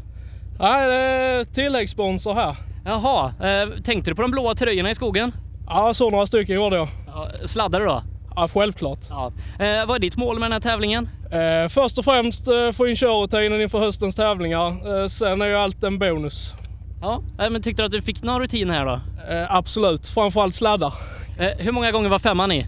Nej, 0.58 0.88
det 0.88 0.94
är 0.94 1.44
tilläggssponsor 1.44 2.34
här. 2.34 2.56
Jaha, 2.84 3.34
eh, 3.42 3.82
tänkte 3.82 4.10
du 4.10 4.14
på 4.14 4.22
de 4.22 4.30
blåa 4.30 4.54
tröjorna 4.54 4.90
i 4.90 4.94
skogen? 4.94 5.32
Ja, 5.66 5.94
så 5.94 6.10
några 6.10 6.26
stycken 6.26 6.54
gjorde 6.54 6.76
jag. 6.76 6.88
Ja, 7.06 7.28
sladdar 7.46 7.80
du 7.80 7.86
då? 7.86 8.02
Ja, 8.36 8.48
självklart. 8.48 8.98
Ja. 9.08 9.32
Eh, 9.58 9.86
vad 9.86 9.96
är 9.96 9.98
ditt 9.98 10.16
mål 10.16 10.38
med 10.38 10.46
den 10.46 10.52
här 10.52 10.60
tävlingen? 10.60 11.08
Eh, 11.32 11.68
först 11.68 11.98
och 11.98 12.04
främst 12.04 12.48
eh, 12.48 12.72
få 12.72 12.88
in 12.88 12.96
körrutinen 12.96 13.60
inför 13.60 13.78
höstens 13.78 14.14
tävlingar. 14.16 15.00
Eh, 15.00 15.06
sen 15.06 15.42
är 15.42 15.46
ju 15.46 15.56
allt 15.56 15.82
en 15.82 15.98
bonus. 15.98 16.52
Ja, 17.00 17.22
eh, 17.40 17.50
men 17.50 17.62
tyckte 17.62 17.82
du 17.82 17.86
att 17.86 17.92
du 17.92 18.02
fick 18.02 18.22
någon 18.22 18.40
rutin 18.40 18.70
här 18.70 18.86
då? 18.86 19.00
Eh, 19.34 19.54
absolut, 19.54 20.08
framförallt 20.08 20.54
sladdar. 20.54 20.92
Eh, 21.38 21.48
hur 21.58 21.72
många 21.72 21.90
gånger 21.92 22.08
var 22.08 22.18
femman 22.18 22.52
i? 22.52 22.66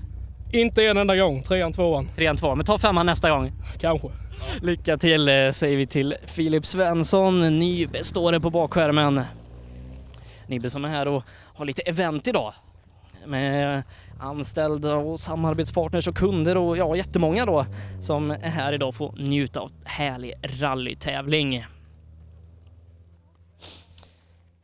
Inte 0.52 0.84
en 0.84 0.96
enda 0.96 1.16
gång, 1.16 1.42
trean, 1.42 1.72
tvåan. 1.72 2.08
Trean, 2.16 2.36
tvåan. 2.36 2.56
Men 2.58 2.66
ta 2.66 2.78
femman 2.78 3.06
nästa 3.06 3.30
gång. 3.30 3.52
Kanske. 3.80 4.08
Lycka 4.62 4.96
till 4.96 5.28
eh, 5.28 5.50
säger 5.50 5.76
vi 5.76 5.86
till 5.86 6.14
Filip 6.26 6.66
Svensson. 6.66 7.58
Nybe 7.58 8.04
står 8.04 8.32
det 8.32 8.40
på 8.40 8.50
bakskärmen. 8.50 9.20
Nybe 10.46 10.70
som 10.70 10.84
är 10.84 10.88
här 10.88 11.08
och 11.08 11.24
har 11.54 11.64
lite 11.64 11.82
event 11.82 12.28
idag. 12.28 12.54
Med 13.26 13.82
anställda 14.20 14.96
och 14.96 15.20
samarbetspartners 15.20 16.08
och 16.08 16.16
kunder 16.16 16.56
och 16.56 16.76
ja, 16.76 16.96
jättemånga 16.96 17.46
då 17.46 17.66
som 18.00 18.30
är 18.30 18.48
här 18.48 18.72
idag 18.72 18.94
får 18.94 19.14
njuta 19.18 19.60
av 19.60 19.70
härlig 19.84 20.32
rallytävling. 20.42 21.54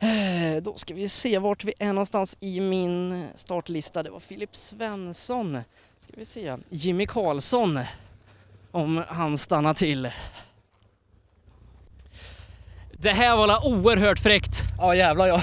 Eh, 0.01 0.63
Då 0.63 0.75
ska 0.77 0.95
vi 0.95 1.09
se 1.09 1.39
vart 1.39 1.65
vi 1.65 1.73
är 1.79 1.87
någonstans 1.93 2.37
i 2.41 2.61
min 2.61 3.29
startlista. 3.35 4.03
Det 4.03 4.11
var 4.11 4.21
Filip 4.21 4.57
Svensson. 4.57 5.59
Ska 6.01 6.13
vi 6.17 6.25
se. 6.25 6.57
Jimmy 6.69 7.07
Karlsson. 7.07 7.81
Om 8.71 9.05
han 9.09 9.39
stannar 9.39 9.75
till. 9.75 10.11
Det 12.93 13.13
här 13.13 13.37
var 13.37 13.67
oerhört 13.67 14.19
fräckt. 14.19 14.63
Ja 14.79 14.95
jävlar 14.95 15.27
ja. 15.27 15.43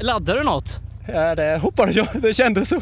Laddar 0.00 0.36
du 0.36 0.42
något? 0.42 0.80
Ja 1.06 1.34
det 1.34 1.58
hoppades 1.62 1.96
jag, 1.96 2.06
det 2.14 2.34
kändes 2.34 2.68
så. 2.68 2.80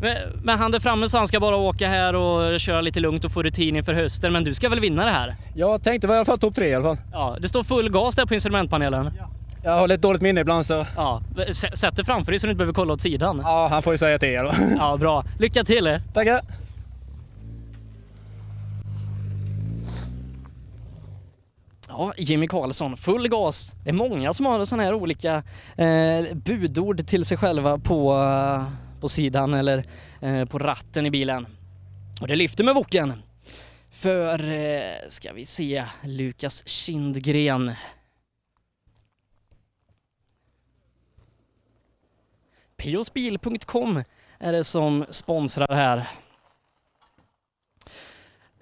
Men, 0.00 0.16
men 0.42 0.58
han 0.58 0.70
där 0.70 0.80
framme 0.80 1.08
så 1.08 1.18
han 1.18 1.28
ska 1.28 1.40
bara 1.40 1.56
åka 1.56 1.88
här 1.88 2.14
och 2.14 2.60
köra 2.60 2.80
lite 2.80 3.00
lugnt 3.00 3.24
och 3.24 3.32
få 3.32 3.42
rutin 3.42 3.76
inför 3.76 3.94
hösten. 3.94 4.32
Men 4.32 4.44
du 4.44 4.54
ska 4.54 4.68
väl 4.68 4.80
vinna 4.80 5.04
det 5.04 5.10
här? 5.10 5.36
Jag 5.54 5.82
tänkte 5.82 6.08
i 6.08 6.10
alla 6.10 6.24
fall 6.24 6.38
topp 6.38 6.54
tre 6.54 6.68
i 6.68 6.74
alla 6.74 6.84
fall. 6.84 6.96
Ja, 7.12 7.36
det 7.40 7.48
står 7.48 7.62
full 7.62 7.90
gas 7.90 8.14
där 8.14 8.26
på 8.26 8.34
instrumentpanelen. 8.34 9.10
Jag 9.64 9.72
har 9.72 9.88
lite 9.88 10.00
dåligt 10.00 10.22
minne 10.22 10.40
ibland 10.40 10.66
så. 10.66 10.86
Ja, 10.96 11.22
sätt 11.74 11.96
dig 11.96 12.04
framför 12.04 12.32
dig 12.32 12.38
så 12.38 12.46
du 12.46 12.50
inte 12.50 12.58
behöver 12.58 12.72
kolla 12.74 12.92
åt 12.92 13.00
sidan. 13.00 13.40
Ja, 13.44 13.68
han 13.70 13.82
får 13.82 13.92
ju 13.94 13.98
säga 13.98 14.18
till 14.18 14.28
er. 14.28 14.54
Ja, 14.78 14.96
bra. 14.96 15.24
Lycka 15.38 15.64
till! 15.64 15.98
Tackar! 16.14 16.40
Ja, 22.00 22.12
Jimmy 22.16 22.46
Karlsson, 22.46 22.96
full 22.96 23.28
gas. 23.28 23.74
Det 23.84 23.90
är 23.90 23.94
många 23.94 24.32
som 24.32 24.46
har 24.46 24.64
sådana 24.64 24.82
här 24.82 24.94
olika 24.94 25.42
eh, 25.76 26.34
budord 26.34 27.06
till 27.06 27.24
sig 27.24 27.36
själva 27.36 27.78
på, 27.78 28.12
eh, 28.14 28.64
på 29.00 29.08
sidan 29.08 29.54
eller 29.54 29.84
eh, 30.20 30.44
på 30.44 30.58
ratten 30.58 31.06
i 31.06 31.10
bilen. 31.10 31.46
Och 32.20 32.28
det 32.28 32.36
lyfter 32.36 32.64
med 32.64 32.74
voken. 32.74 33.22
För, 33.90 34.48
eh, 34.48 35.08
ska 35.08 35.32
vi 35.32 35.46
se, 35.46 35.84
Lukas 36.04 36.68
Kindgren. 36.68 37.72
Piosbil.com 42.76 44.02
är 44.38 44.52
det 44.52 44.64
som 44.64 45.04
sponsrar 45.10 45.74
här. 45.74 46.08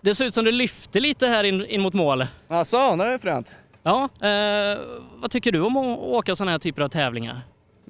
Det 0.01 0.15
ser 0.15 0.25
ut 0.25 0.35
som 0.35 0.45
det 0.45 0.53
lyfter 0.53 1.01
lite 1.01 1.27
här 1.27 1.45
in, 1.45 1.65
in 1.67 1.81
mot 1.83 1.95
mål. 1.95 2.27
Alltså, 2.49 2.97
det 2.97 3.05
är 3.05 3.19
fränt. 3.19 3.55
Ja, 3.83 4.09
eh, 4.21 4.79
vad 5.17 5.31
tycker 5.31 5.53
du 5.53 5.61
om 5.61 5.77
att 5.77 5.99
åka 5.99 6.35
sådana 6.37 6.51
här 6.51 6.59
typer 6.59 6.83
av 6.83 6.89
tävlingar? 6.89 7.41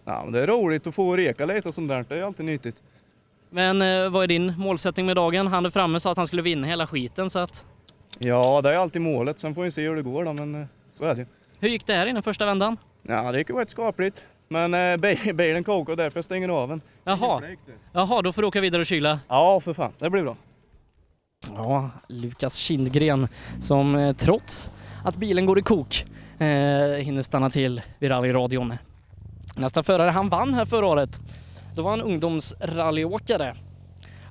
Ja, 0.05 0.21
men 0.25 0.33
det 0.33 0.41
är 0.43 0.47
roligt 0.47 0.87
att 0.87 0.95
få 0.95 1.17
reka 1.17 1.47
lite 1.47 1.69
och 1.69 1.75
sånt 1.75 1.89
där. 1.89 2.05
Det 2.09 2.15
är 2.19 2.23
alltid 2.23 2.47
nyttigt. 2.47 2.77
Men 3.51 3.83
eh, 3.83 4.09
vad 4.11 4.23
är 4.23 4.27
din 4.27 4.55
målsättning 4.59 5.07
med 5.07 5.17
dagen? 5.17 5.47
Han 5.47 5.67
är 5.67 5.71
framme 5.71 6.01
sa 6.01 6.11
att 6.11 6.17
han 6.17 6.27
skulle 6.27 6.43
vinna 6.43 6.67
hela 6.67 6.87
skiten 6.87 7.31
så 7.31 7.39
att... 7.39 7.67
Ja, 8.19 8.61
det 8.63 8.75
är 8.75 8.79
alltid 8.79 9.03
målet. 9.03 9.39
Sen 9.39 9.55
får 9.55 9.63
vi 9.63 9.71
se 9.71 9.83
hur 9.83 9.97
det 9.97 10.03
går 10.03 10.25
då, 10.25 10.33
men 10.33 10.55
eh, 10.63 10.67
så 10.93 11.05
är 11.05 11.15
det. 11.15 11.27
Hur 11.61 11.69
gick 11.69 11.87
det 11.87 11.93
här 11.95 12.07
innan 12.07 12.23
första 12.23 12.47
vändan? 12.47 12.77
Ja, 13.03 13.33
det 13.33 13.39
gick 13.39 13.49
ju 13.49 13.57
rätt 13.57 13.71
skapligt. 13.71 14.23
Men 14.49 14.75
eh, 14.75 14.97
bi- 14.97 15.33
bilen 15.33 15.65
kokar 15.65 15.93
och 15.93 15.97
därför 15.97 16.23
stänger 16.23 16.49
jag 16.49 16.57
av 16.57 16.69
den. 16.69 16.81
Jaha. 17.05 17.43
Jaha, 17.93 18.23
då 18.23 18.33
får 18.33 18.43
du 18.43 18.49
åka 18.49 18.61
vidare 18.61 18.81
och 18.81 18.87
kyla. 18.87 19.21
Ja, 19.29 19.61
för 19.61 19.75
fan. 19.75 19.93
Det 19.99 20.11
blir 20.11 20.23
bra. 20.23 20.37
Ja, 21.47 21.91
Lukas 22.09 22.57
Kindgren 22.57 23.29
som 23.61 23.95
eh, 23.95 24.17
trots 24.17 24.73
att 25.05 25.17
bilen 25.17 25.47
går 25.47 25.59
i 25.59 25.63
kok 25.63 26.07
eh, 26.39 26.47
hinner 27.05 27.23
stanna 27.23 27.51
till 27.51 27.83
vid 27.99 28.11
rallyradion. 28.11 28.75
Nästa 29.57 29.83
förare, 29.83 30.11
han 30.11 30.29
vann 30.29 30.55
här 30.55 30.65
förra 30.65 30.87
året. 30.87 31.21
Då 31.77 31.83
var 31.83 31.91
han 31.91 32.01
ungdomsrallyåkare. 32.01 33.57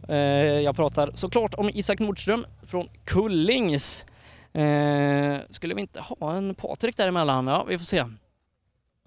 Eh, 0.08 0.16
jag 0.62 0.76
pratar 0.76 1.12
såklart 1.14 1.54
om 1.54 1.70
Isak 1.70 2.00
Nordström 2.00 2.46
från 2.64 2.90
Kullings. 3.04 4.06
Eh, 4.54 5.38
skulle 5.50 5.76
vi 5.76 5.82
inte 5.82 6.00
ha 6.02 6.34
en 6.34 6.56
Patrik 6.56 6.98
däremellan? 6.98 7.48
Ja, 7.48 7.66
vi 7.70 7.78
får 7.78 7.86
se. 7.86 8.06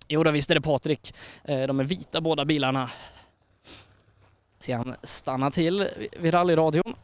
Jo 0.08 0.24
då, 0.24 0.30
visst 0.30 0.50
är 0.50 0.54
det 0.54 0.60
Patrik. 0.60 1.14
Eh, 1.44 1.62
de 1.62 1.80
är 1.80 1.84
vita 1.84 2.20
båda 2.20 2.44
bilarna. 2.44 2.90
Se 4.58 4.72
han 4.72 4.94
stanna 5.02 5.50
till 5.50 5.88
vid 6.20 6.34
rallyradion. 6.34 6.94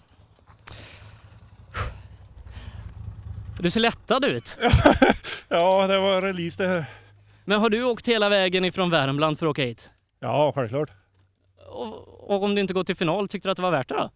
Du 3.58 3.70
ser 3.70 3.80
lättad 3.80 4.24
ut. 4.24 4.58
Ja, 5.48 5.86
det 5.86 5.98
var 5.98 6.22
release 6.22 6.62
det 6.62 6.68
här. 6.68 6.84
Men 7.44 7.60
har 7.60 7.70
du 7.70 7.82
åkt 7.84 8.08
hela 8.08 8.28
vägen 8.28 8.64
ifrån 8.64 8.90
Värmland 8.90 9.38
för 9.38 9.46
att 9.46 9.50
åka 9.50 9.62
hit? 9.62 9.90
Ja, 10.20 10.52
självklart. 10.54 10.90
Och, 11.68 12.30
och 12.30 12.42
om 12.42 12.54
du 12.54 12.60
inte 12.60 12.74
går 12.74 12.84
till 12.84 12.96
final, 12.96 13.28
tyckte 13.28 13.48
du 13.48 13.50
att 13.50 13.56
det 13.56 13.62
var 13.62 13.70
värt 13.70 13.88
det 13.88 13.94
då? 13.94 14.10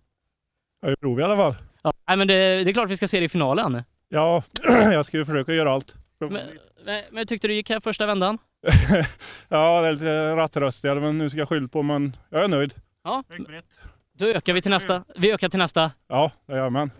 Jag 0.82 0.92
är 0.92 0.96
prov 0.96 1.20
i 1.20 1.22
alla 1.22 1.36
fall. 1.36 1.54
Ja, 1.82 1.92
nej, 2.08 2.16
men 2.16 2.28
det, 2.28 2.34
det 2.64 2.70
är 2.70 2.72
klart 2.72 2.90
vi 2.90 2.96
ska 2.96 3.08
se 3.08 3.18
det 3.18 3.24
i 3.24 3.28
finalen. 3.28 3.82
Ja, 4.08 4.42
jag 4.92 5.06
ska 5.06 5.16
ju 5.16 5.24
försöka 5.24 5.52
göra 5.52 5.72
allt. 5.72 5.94
Men, 6.20 6.40
men, 6.84 7.04
men 7.10 7.26
tyckte 7.26 7.48
du 7.48 7.54
gick 7.54 7.70
här 7.70 7.80
första 7.80 8.06
vändan? 8.06 8.38
Ja, 9.48 9.80
det 9.80 9.88
är 9.88 9.92
lite 9.92 10.36
rattröstigare 10.36 11.00
men 11.00 11.18
nu 11.18 11.30
ska 11.30 11.38
jag 11.38 11.48
skylla 11.48 11.68
på 11.68 11.82
men 11.82 12.16
jag 12.30 12.44
är 12.44 12.48
nöjd. 12.48 12.74
Ja. 13.04 13.24
Då 14.18 14.26
ökar 14.26 14.52
vi 14.52 14.62
till 14.62 14.70
nästa. 14.70 15.04
Vi 15.16 15.32
ökar 15.32 15.48
till 15.48 15.58
nästa. 15.58 15.90
Ja, 16.08 16.32
det 16.46 16.56
gör 16.56 16.70
man. 16.70 16.90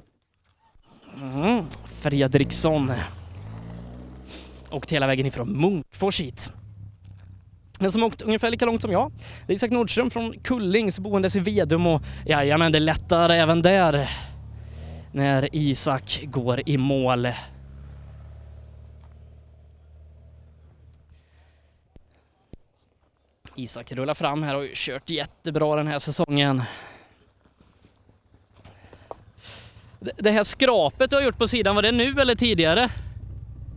Mm. 1.16 1.64
Fredriksson. 1.84 2.92
Åkt 4.70 4.92
hela 4.92 5.06
vägen 5.06 5.26
ifrån 5.26 5.60
Munkfors 5.60 6.20
hit. 6.20 6.52
Den 7.78 7.92
som 7.92 8.02
åkt 8.02 8.22
ungefär 8.22 8.50
lika 8.50 8.64
långt 8.64 8.82
som 8.82 8.92
jag. 8.92 9.12
Det 9.46 9.52
är 9.52 9.56
Isak 9.56 9.70
Nordström 9.70 10.10
från 10.10 10.32
Kullings 10.32 10.98
boendes 10.98 11.36
i 11.36 11.40
Vedum 11.40 11.86
och 11.86 12.02
jajamän, 12.26 12.72
det 12.72 12.80
lättar 12.80 13.30
även 13.30 13.62
där 13.62 14.10
när 15.12 15.56
Isak 15.56 16.20
går 16.24 16.62
i 16.66 16.76
mål. 16.76 17.28
Isak 23.56 23.92
rullar 23.92 24.14
fram 24.14 24.42
här 24.42 24.54
och 24.54 24.60
har 24.60 24.66
ju 24.66 24.72
kört 24.74 25.10
jättebra 25.10 25.76
den 25.76 25.86
här 25.86 25.98
säsongen. 25.98 26.62
Det- 30.00 30.30
här 30.30 30.42
skrapet 30.44 31.10
du 31.10 31.16
har 31.16 31.22
gjort 31.22 31.38
på 31.38 31.48
sidan, 31.48 31.74
var 31.74 31.82
det 31.82 31.92
nu 31.92 32.14
eller 32.20 32.34
tidigare? 32.34 32.88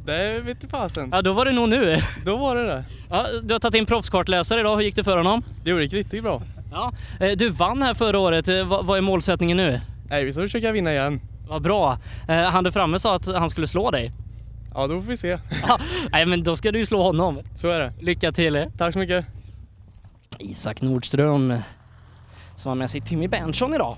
Det 0.05 0.39
vet 0.39 0.69
fasen. 0.71 1.09
Ja, 1.11 1.21
då 1.21 1.33
var 1.33 1.45
det 1.45 1.51
nog 1.51 1.69
nu. 1.69 1.97
Då 2.25 2.37
var 2.37 2.55
det 2.55 2.63
det. 2.67 2.83
Ja, 3.09 3.25
du 3.43 3.53
har 3.53 3.59
tagit 3.59 3.75
in 3.75 3.85
proffskartläsare 3.85 4.59
idag, 4.59 4.75
hur 4.75 4.83
gick 4.83 4.95
det 4.95 5.03
för 5.03 5.17
honom? 5.17 5.43
Det 5.63 5.71
gick 5.71 5.93
riktigt 5.93 6.23
bra. 6.23 6.41
Ja. 6.71 6.91
eh, 7.19 7.31
Du 7.31 7.49
vann 7.49 7.81
här 7.81 7.93
förra 7.93 8.19
året, 8.19 8.47
Eh, 8.47 8.83
vad 8.85 8.97
är 8.97 9.01
målsättningen 9.01 9.57
nu? 9.57 9.81
Nej, 10.09 10.25
vi 10.25 10.33
ska 10.33 10.41
försöka 10.41 10.71
vinna 10.71 10.91
igen. 10.91 11.21
Vad 11.47 11.61
bra. 11.61 11.97
Eh, 12.27 12.35
Han 12.43 12.63
där 12.63 12.71
framme 12.71 12.99
sa 12.99 13.15
att 13.15 13.25
han 13.27 13.49
skulle 13.49 13.67
slå 13.67 13.91
dig. 13.91 14.11
Ja, 14.75 14.87
då 14.87 15.01
får 15.01 15.07
vi 15.09 15.17
se. 15.17 15.37
Nej 16.11 16.25
men 16.25 16.43
då 16.43 16.55
ska 16.55 16.71
du 16.71 16.79
ju 16.79 16.85
slå 16.85 17.03
honom. 17.03 17.39
Så 17.55 17.69
är 17.69 17.79
det. 17.79 17.93
Lycka 18.01 18.31
till. 18.31 18.65
Tack 18.77 18.93
så 18.93 18.99
mycket. 18.99 19.25
Isak 20.39 20.81
Nordström 20.81 21.53
som 22.55 22.69
har 22.69 22.75
med 22.75 22.89
sig 22.89 23.01
Timmy 23.01 23.27
Berntsson 23.27 23.73
idag. 23.73 23.97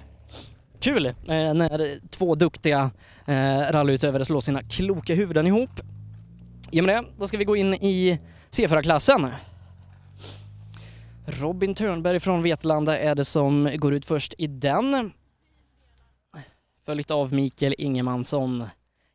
Kul 0.79 1.05
eh, 1.05 1.13
när 1.27 2.09
två 2.09 2.35
duktiga 2.35 2.91
eh, 3.25 3.59
rallyutövare 3.71 4.25
slår 4.25 4.41
sina 4.41 4.63
kloka 4.63 5.13
huvuden 5.13 5.47
ihop. 5.47 5.69
I 6.71 6.81
och 6.81 6.85
med 6.85 6.95
det, 6.95 7.09
då 7.17 7.27
ska 7.27 7.37
vi 7.37 7.45
gå 7.45 7.55
in 7.55 7.73
i 7.73 8.19
C4-klassen. 8.51 9.27
Robin 11.25 11.75
Törnberg 11.75 12.19
från 12.19 12.43
Vetlanda 12.43 12.99
är 12.99 13.15
det 13.15 13.25
som 13.25 13.69
går 13.75 13.93
ut 13.93 14.05
först 14.05 14.33
i 14.37 14.47
den. 14.47 15.11
Följt 16.85 17.11
av 17.11 17.33
Mikael 17.33 17.75
Ingemansson, 17.77 18.63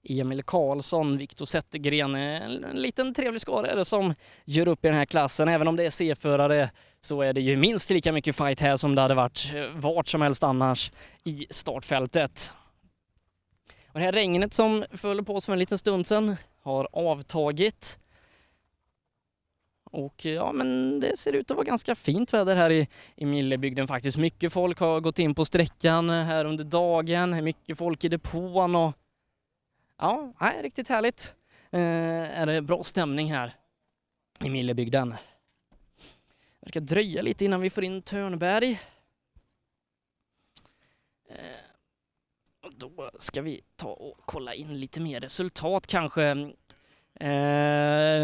Emil 0.08 0.42
Karlsson, 0.42 1.18
Viktor 1.18 1.46
Zettergren. 1.46 2.14
En 2.14 2.64
en 2.64 2.76
liten 2.76 3.14
trevlig 3.14 3.40
skara 3.40 3.66
är 3.66 3.76
det 3.76 3.84
som 3.84 4.14
gör 4.44 4.68
upp 4.68 4.84
i 4.84 4.88
den 4.88 4.96
här 4.96 5.04
klassen. 5.04 5.48
Även 5.48 5.68
om 5.68 5.76
det 5.76 5.86
är 5.86 5.90
C-förare 5.90 6.70
så 7.00 7.22
är 7.22 7.32
det 7.32 7.40
ju 7.40 7.56
minst 7.56 7.90
lika 7.90 8.12
mycket 8.12 8.36
fight 8.36 8.60
här 8.60 8.76
som 8.76 8.94
det 8.94 9.02
hade 9.02 9.14
varit 9.14 9.52
eh, 9.54 9.68
vart 9.74 10.08
som 10.08 10.22
helst 10.22 10.42
annars 10.42 10.92
i 11.24 11.46
startfältet. 11.50 12.52
Och 13.92 13.98
det 13.98 14.04
här 14.04 14.12
regnet 14.12 14.54
som 14.54 14.84
föll 14.90 15.24
på 15.24 15.34
oss 15.34 15.46
för 15.46 15.52
en 15.52 15.58
liten 15.58 15.78
stund 15.78 16.06
sedan 16.06 16.36
har 16.62 16.88
avtagit. 16.92 17.98
Och 19.84 20.26
eh, 20.26 20.32
ja, 20.32 20.52
men 20.52 21.00
det 21.00 21.18
ser 21.18 21.32
ut 21.32 21.50
att 21.50 21.56
vara 21.56 21.64
ganska 21.64 21.94
fint 21.94 22.32
väder 22.32 22.56
här 22.56 22.70
i, 22.70 22.88
i 23.16 23.26
Millebygden 23.26 23.88
faktiskt. 23.88 24.16
Mycket 24.16 24.52
folk 24.52 24.78
har 24.78 25.00
gått 25.00 25.18
in 25.18 25.34
på 25.34 25.44
sträckan 25.44 26.10
eh, 26.10 26.24
här 26.24 26.44
under 26.44 26.64
dagen, 26.64 27.44
mycket 27.44 27.78
folk 27.78 28.04
i 28.04 28.08
depån 28.08 28.76
och 28.76 28.92
ja, 29.98 30.32
nej, 30.40 30.62
riktigt 30.62 30.88
härligt. 30.88 31.34
Eh, 31.70 32.40
är 32.40 32.46
det 32.46 32.62
bra 32.62 32.82
stämning 32.82 33.32
här 33.32 33.54
i 34.44 34.50
Millebygden. 34.50 35.14
Det 36.70 36.80
verkar 36.80 36.94
dröja 36.94 37.22
lite 37.22 37.44
innan 37.44 37.60
vi 37.60 37.70
får 37.70 37.84
in 37.84 38.02
Törnberg. 38.02 38.80
Eh, 41.28 41.36
då 42.76 43.10
ska 43.18 43.42
vi 43.42 43.60
ta 43.76 43.88
och 43.88 44.20
kolla 44.24 44.54
in 44.54 44.80
lite 44.80 45.00
mer 45.00 45.20
resultat 45.20 45.86
kanske. 45.86 46.24
Eh, 46.24 46.48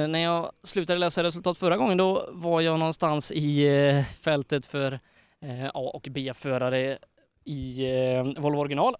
när 0.09 0.19
jag 0.19 0.53
slutade 0.63 0.99
läsa 0.99 1.23
resultat 1.23 1.59
förra 1.59 1.77
gången 1.77 1.99
då 1.99 2.29
var 2.33 2.61
jag 2.61 2.79
någonstans 2.79 3.33
i 3.33 3.67
eh, 3.67 4.05
fältet 4.05 4.67
för 4.67 4.93
eh, 5.41 5.67
A 5.67 5.91
och 5.95 6.09
B-förare 6.11 6.99
i 7.45 7.85
eh, 7.85 8.25
Volvo 8.43 8.59
original. 8.59 8.97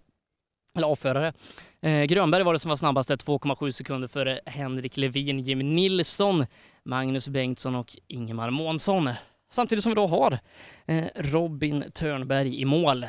Eller 0.75 0.93
A-förare. 0.93 1.33
Eh, 1.81 2.03
Grönberg 2.03 2.43
var 2.43 2.53
det 2.53 2.59
som 2.59 2.69
var 2.69 2.75
snabbast, 2.75 3.09
2,7 3.09 3.71
sekunder 3.71 4.07
före 4.07 4.41
Henrik 4.45 4.97
Levin, 4.97 5.39
Jim 5.39 5.75
Nilsson, 5.75 6.45
Magnus 6.83 7.27
Bengtsson 7.27 7.75
och 7.75 7.97
Ingemar 8.07 8.49
Månsson. 8.49 9.09
Samtidigt 9.49 9.83
som 9.83 9.89
vi 9.89 9.95
då 9.95 10.07
har 10.07 10.39
eh, 10.85 11.05
Robin 11.15 11.91
Törnberg 11.93 12.61
i 12.61 12.65
mål. 12.65 13.05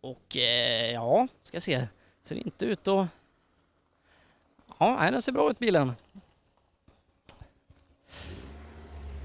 Och 0.00 0.36
eh, 0.36 0.92
ja, 0.92 1.28
ska 1.42 1.60
se. 1.60 1.86
Ser 2.22 2.36
inte 2.36 2.66
ut 2.66 2.88
att... 2.88 3.06
Ja, 4.78 5.10
den 5.10 5.22
ser 5.22 5.32
bra 5.32 5.50
ut 5.50 5.58
bilen. 5.58 5.92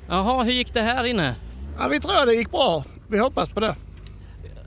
Jaha, 0.08 0.44
hur 0.44 0.52
gick 0.52 0.74
det 0.74 0.82
här 0.82 1.04
inne? 1.04 1.36
Ja, 1.78 1.88
vi 1.88 2.00
tror 2.00 2.26
det 2.26 2.34
gick 2.34 2.52
bra. 2.52 2.84
Vi 3.10 3.20
hoppas 3.20 3.50
på 3.50 3.60
det. 3.60 3.76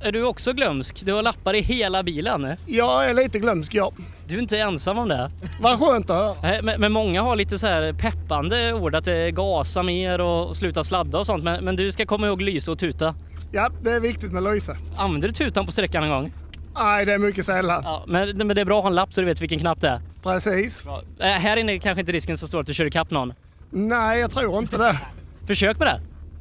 Är 0.01 0.13
du 0.13 0.25
också 0.25 0.53
glömsk? 0.53 1.03
Du 1.05 1.13
har 1.13 1.23
lappar 1.23 1.55
i 1.55 1.61
hela 1.61 2.03
bilen. 2.03 2.57
Jag 2.67 3.07
är 3.07 3.15
lite 3.15 3.39
glömsk, 3.39 3.75
ja. 3.75 3.93
Du 4.27 4.35
är 4.37 4.39
inte 4.43 4.59
ensam 4.59 4.99
om 4.99 5.09
det. 5.09 5.31
Vad 5.61 5.79
skönt 5.81 6.11
att 6.11 6.17
höra. 6.17 6.37
Nej, 6.43 6.61
Men, 6.63 6.81
men 6.81 6.93
många 6.93 7.23
har 7.23 7.37
lite 7.37 7.59
så 7.59 7.67
här 7.67 7.93
peppande 7.93 8.73
ord, 8.73 8.95
att 8.95 9.07
gasa 9.33 9.83
mer 9.83 10.21
och, 10.21 10.57
sluta 10.57 10.85
sladda 10.85 11.19
och 11.19 11.27
sånt. 11.27 11.45
Men, 11.45 11.65
men 11.65 11.77
du 11.77 11.93
ska 11.93 12.07
komma 12.07 12.27
ihåg 12.27 12.43
lysa 12.43 12.73
och 12.73 12.79
tuta. 12.79 13.15
Ja, 13.53 13.71
det 13.83 13.91
är 13.93 14.01
viktigt 14.01 14.33
med 14.33 14.43
lyse. 14.43 14.77
Använder 14.97 15.29
du 15.29 15.35
tutan 15.35 15.67
på 15.67 15.73
sträckan 15.73 16.05
en 16.05 16.11
gång? 16.11 16.33
Nej, 16.75 17.05
det 17.07 17.13
är 17.13 17.19
mycket 17.19 17.47
sällan. 17.47 17.83
Ja, 17.85 18.05
men, 18.07 18.37
men 18.37 18.49
det 18.49 18.61
är 18.61 18.65
bra 18.65 18.77
att 18.79 18.83
ha 18.85 18.89
en 18.91 18.95
lapp 18.95 19.15
så 19.15 19.21
du 19.21 19.27
vet 19.27 19.41
vilken 19.41 19.59
knapp 19.59 19.81
det 19.81 19.89
är. 19.89 20.01
Precis. 20.23 20.87
Eh, 21.19 21.27
här 21.27 21.57
inne 21.57 21.73
är 21.75 21.79
kanske 21.79 22.01
inte 22.01 22.13
risken 22.13 22.39
så 22.39 22.49
stor 22.49 22.61
att 22.61 22.67
du 22.67 22.75
kör 22.75 22.85
ikapp 22.87 23.11
någon. 23.11 23.33
Nej, 23.71 24.21
jag 24.21 24.31
tror 24.31 24.59
inte 24.59 24.77
det. 24.79 24.99
Försök 25.47 25.79
med 25.79 25.89
det. 25.89 26.01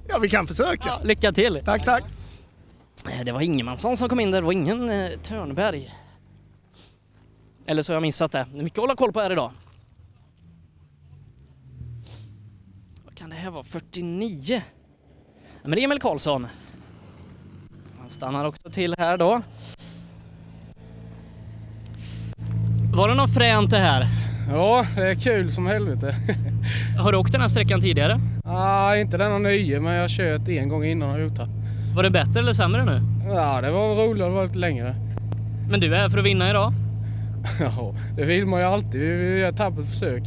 Ja, 0.09 0.17
vi 0.17 0.29
kan 0.29 0.47
försöka. 0.47 0.97
Lycka 1.03 1.31
till! 1.31 1.61
Tack, 1.65 1.85
tack. 1.85 2.03
Eh, 3.09 3.25
Det 3.25 3.31
var 3.31 3.41
Ingemansson 3.41 3.97
som 3.97 4.09
kom 4.09 4.19
in 4.19 4.31
där, 4.31 4.41
det 4.41 4.45
var 4.45 4.53
ingen 4.53 4.89
eh, 4.89 5.09
Törnberg. 5.23 5.91
Eller 7.65 7.83
så 7.83 7.91
har 7.91 7.95
jag 7.95 8.01
missat 8.01 8.31
det. 8.31 8.45
Det 8.53 8.59
är 8.59 8.63
mycket 8.63 8.79
att 8.79 8.83
hålla 8.83 8.95
koll 8.95 9.11
på 9.13 9.19
här 9.19 9.31
idag. 9.31 9.51
Vad 13.05 13.15
kan 13.15 13.29
det 13.29 13.35
här 13.35 13.51
vara? 13.51 13.63
49? 13.63 14.61
Ja, 15.45 15.59
men 15.63 15.71
det 15.71 15.81
är 15.81 15.83
Emil 15.83 15.99
Karlsson. 15.99 16.47
Han 17.99 18.09
stannar 18.09 18.45
också 18.45 18.69
till 18.69 18.95
här 18.97 19.17
då. 19.17 19.41
Var 22.93 23.07
det 23.09 23.13
något 23.15 23.33
fränt 23.33 23.71
det 23.71 23.77
här? 23.77 24.07
Ja, 24.51 24.85
det 24.95 25.09
är 25.09 25.15
kul 25.15 25.51
som 25.51 25.65
helvete. 25.65 26.15
Har 26.99 27.11
du 27.11 27.17
åkt 27.17 27.31
den 27.31 27.41
här 27.41 27.47
sträckan 27.47 27.81
tidigare? 27.81 28.19
ah, 28.45 28.95
inte 28.95 29.17
denna 29.17 29.37
nöje, 29.37 29.79
men 29.79 29.93
jag 29.93 30.01
har 30.01 30.09
kört 30.09 30.47
en 30.47 30.69
gång 30.69 30.85
innan 30.85 31.09
och 31.09 31.21
gjort. 31.21 31.39
Var 31.95 32.03
det 32.03 32.09
bättre 32.09 32.39
eller 32.39 32.53
sämre 32.53 32.85
nu? 32.85 33.01
Ja, 33.29 33.61
det 33.61 33.71
var 33.71 33.95
roligare, 34.07 34.29
det 34.29 34.35
var 34.35 34.43
lite 34.43 34.57
längre. 34.57 34.95
Men 35.69 35.79
du 35.79 35.95
är 35.95 35.97
här 35.99 36.09
för 36.09 36.17
att 36.19 36.25
vinna 36.25 36.49
idag? 36.49 36.73
Ja, 37.59 37.95
det 38.15 38.25
vill 38.25 38.45
man 38.45 38.59
ju 38.59 38.65
alltid. 38.65 39.01
Vi 39.01 39.15
vill 39.15 39.39
göra 39.39 39.49
ett 39.49 39.57
tappert 39.57 39.85
försök. 39.87 40.23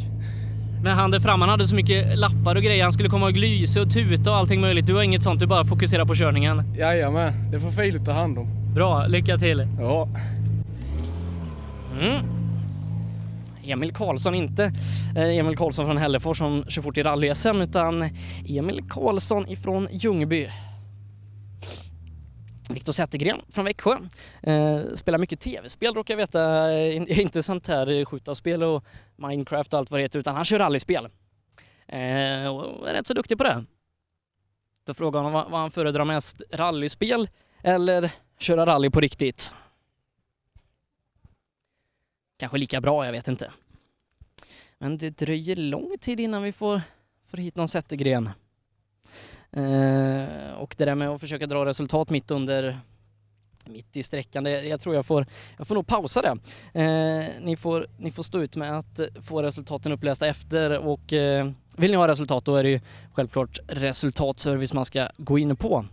Men 0.83 0.93
han 0.97 1.11
där 1.11 1.21
framme 1.21 1.43
han 1.43 1.49
hade 1.49 1.67
så 1.67 1.75
mycket 1.75 2.19
lappar 2.19 2.57
och 2.57 2.63
grejer. 2.63 2.83
Han 2.83 2.93
skulle 2.93 3.09
komma 3.09 3.27
och 3.27 3.33
glysa 3.33 3.81
och 3.81 3.91
tuta 3.91 4.31
och 4.31 4.37
allting 4.37 4.61
möjligt. 4.61 4.87
Du 4.87 4.95
har 4.95 5.03
inget 5.03 5.23
sånt, 5.23 5.41
du 5.41 5.47
bara 5.47 5.65
fokuserar 5.65 6.05
på 6.05 6.15
körningen. 6.15 6.63
Jajamän, 6.79 7.51
det 7.51 7.61
får 7.61 7.71
Filip 7.71 8.05
ta 8.05 8.13
hand 8.13 8.39
om. 8.39 8.75
Bra, 8.75 9.07
lycka 9.07 9.39
till. 9.39 9.69
Ja. 9.81 10.09
Mm. 12.01 12.17
Emil 13.65 13.93
Karlsson, 13.93 14.35
inte 14.35 14.73
eh, 15.17 15.39
Emil 15.39 15.57
Karlsson 15.57 15.87
från 15.87 15.97
Hällefors 15.97 16.39
som 16.39 16.65
kör 16.69 16.83
fort 16.83 16.99
i 16.99 17.03
rally-SM 17.03 17.63
utan 17.63 18.11
Emil 18.49 18.83
Karlsson 18.89 19.49
ifrån 19.49 19.89
Ljungby. 19.91 20.49
Viktor 22.71 22.93
Zettergren 22.93 23.41
från 23.49 23.65
Växjö. 23.65 23.97
Eh, 24.43 24.81
spelar 24.95 25.19
mycket 25.19 25.41
tv-spel 25.41 25.95
råkar 25.95 26.15
jag 26.15 26.19
veta. 26.19 26.73
Eh, 26.73 26.97
in- 26.97 27.09
inte 27.21 27.43
sånt 27.43 27.67
här 27.67 27.87
eh, 27.91 28.05
skjutarspel 28.05 28.63
och 28.63 28.85
Minecraft 29.17 29.73
och 29.73 29.79
allt 29.79 29.91
vad 29.91 30.01
det 30.01 30.03
heter 30.03 30.19
utan 30.19 30.35
han 30.37 30.45
kör 30.45 30.59
rallyspel. 30.59 31.05
Eh, 31.87 32.47
och 32.57 32.89
är 32.89 32.93
rätt 32.95 33.07
så 33.07 33.15
duktig 33.15 33.39
på 33.39 33.45
det. 33.45 33.65
Då 34.85 34.95
frågar 34.95 35.21
honom 35.21 35.33
vad, 35.33 35.51
vad 35.51 35.61
han 35.61 35.71
föredrar 35.71 36.05
mest, 36.05 36.43
rallyspel 36.51 37.29
eller 37.63 38.11
köra 38.39 38.67
rally 38.67 38.91
på 38.91 39.01
riktigt. 39.01 39.55
Kanske 42.39 42.59
lika 42.59 42.81
bra, 42.81 43.05
jag 43.05 43.13
vet 43.13 43.29
inte. 43.29 43.53
Men 44.79 44.99
det 44.99 45.11
dröjer 45.19 45.57
lång 45.57 45.99
tid 46.01 46.21
innan 46.21 46.43
vi 46.43 46.53
får, 46.53 46.81
får 47.25 47.37
hit 47.39 47.57
någon 47.57 47.69
Zettergren. 47.69 48.31
Eh, 49.53 50.55
och 50.59 50.75
det 50.79 50.85
där 50.85 50.95
med 50.95 51.09
att 51.09 51.21
försöka 51.21 51.47
dra 51.47 51.65
resultat 51.65 52.11
mitt 52.11 52.31
under 52.31 52.81
mitt 53.69 53.97
i 53.97 54.03
sträckan, 54.03 54.45
det, 54.45 54.51
jag 54.51 54.81
tror 54.81 54.95
jag 54.95 55.07
får, 55.07 55.27
jag 55.57 55.69
får 55.69 55.75
nog 55.75 55.87
pausa 55.87 56.23
det. 56.23 56.39
Eh, 56.81 57.27
ni, 57.41 57.57
får, 57.57 57.87
ni 57.99 58.11
får 58.11 58.23
stå 58.23 58.41
ut 58.41 58.57
med 58.57 58.79
att 58.79 59.01
få 59.23 59.43
resultaten 59.43 59.93
upplästa 59.93 60.27
efter 60.27 60.79
och 60.79 61.13
eh, 61.13 61.51
vill 61.77 61.91
ni 61.91 61.97
ha 61.97 62.09
resultat 62.09 62.45
då 62.45 62.57
är 62.57 62.63
det 62.63 62.71
ju 62.71 62.81
självklart 63.13 63.59
resultatservice 63.69 64.73
man 64.73 64.85
ska 64.85 65.09
gå 65.17 65.39
in 65.39 65.57
på. 65.57 65.85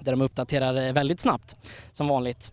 Där 0.00 0.12
de 0.12 0.22
uppdaterar 0.22 0.92
väldigt 0.92 1.20
snabbt 1.20 1.56
som 1.92 2.08
vanligt. 2.08 2.52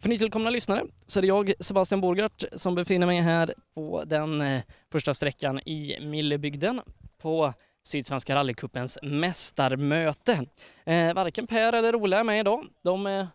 För 0.00 0.08
nytillkomna 0.08 0.50
lyssnare 0.50 0.84
så 1.06 1.20
är 1.20 1.22
det 1.22 1.26
jag, 1.26 1.52
Sebastian 1.60 2.00
Borgart, 2.00 2.44
som 2.52 2.74
befinner 2.74 3.06
mig 3.06 3.20
här 3.20 3.54
på 3.74 4.02
den 4.06 4.40
eh, 4.40 4.62
första 4.92 5.14
sträckan 5.14 5.58
i 5.58 5.98
Millebygden 6.00 6.80
på 7.22 7.52
Sydsvenska 7.82 8.34
rallycupens 8.34 8.98
mästarmöte. 9.02 10.46
Eh, 10.84 11.14
varken 11.14 11.46
Per 11.46 11.72
eller 11.72 11.94
Ola 11.94 12.18
är 12.18 12.24
med 12.24 12.40
idag. 12.40 12.66
De 12.82 13.06
eh, 13.06 13.26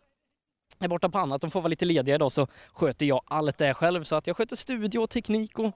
är 0.79 0.87
borta 0.87 1.09
på 1.09 1.17
annat. 1.17 1.41
De 1.41 1.51
får 1.51 1.61
vara 1.61 1.67
lite 1.67 1.85
lediga 1.85 2.15
idag 2.15 2.31
så 2.31 2.47
sköter 2.73 3.05
jag 3.05 3.21
allt 3.25 3.57
det 3.57 3.73
själv. 3.73 4.03
Så 4.03 4.15
att 4.15 4.27
jag 4.27 4.37
sköter 4.37 4.55
studio 4.55 4.99
och 4.99 5.09
teknik 5.09 5.59
och 5.59 5.71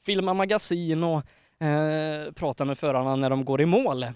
filmar 0.00 0.34
magasin 0.34 1.04
och 1.04 1.22
eh, 1.66 2.32
pratar 2.32 2.64
med 2.64 2.78
förarna 2.78 3.16
när 3.16 3.30
de 3.30 3.44
går 3.44 3.60
i 3.60 3.66
mål. 3.66 4.06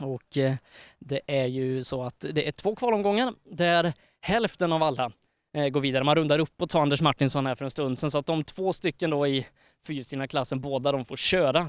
Och 0.00 0.36
eh, 0.36 0.54
det 0.98 1.20
är 1.26 1.46
ju 1.46 1.84
så 1.84 2.02
att 2.02 2.24
det 2.32 2.48
är 2.48 2.52
två 2.52 2.74
kvalomgångar 2.74 3.32
där 3.44 3.92
hälften 4.20 4.72
av 4.72 4.82
alla 4.82 5.12
eh, 5.54 5.68
går 5.68 5.80
vidare. 5.80 6.04
Man 6.04 6.14
rundar 6.14 6.38
upp 6.38 6.62
och 6.62 6.70
tar 6.70 6.82
Anders 6.82 7.00
Martinsson 7.00 7.46
här 7.46 7.54
för 7.54 7.64
en 7.64 7.70
stund 7.70 7.98
sedan 7.98 8.10
så 8.10 8.18
att 8.18 8.26
de 8.26 8.44
två 8.44 8.72
stycken 8.72 9.10
då 9.10 9.26
i 9.26 9.46
fyrhjulsdrivna-klassen, 9.86 10.60
båda 10.60 10.92
de 10.92 11.04
får 11.04 11.16
köra. 11.16 11.60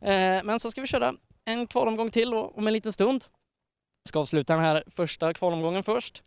Eh, 0.00 0.44
men 0.44 0.60
så 0.60 0.70
ska 0.70 0.80
vi 0.80 0.86
köra 0.86 1.14
en 1.44 1.66
kvalomgång 1.66 2.10
till 2.10 2.34
om 2.34 2.66
en 2.66 2.72
liten 2.72 2.92
stund. 2.92 3.24
Ska 4.08 4.18
avsluta 4.18 4.54
den 4.54 4.62
här 4.64 4.84
första 4.86 5.34
kvalomgången 5.34 5.82
först. 5.82 6.22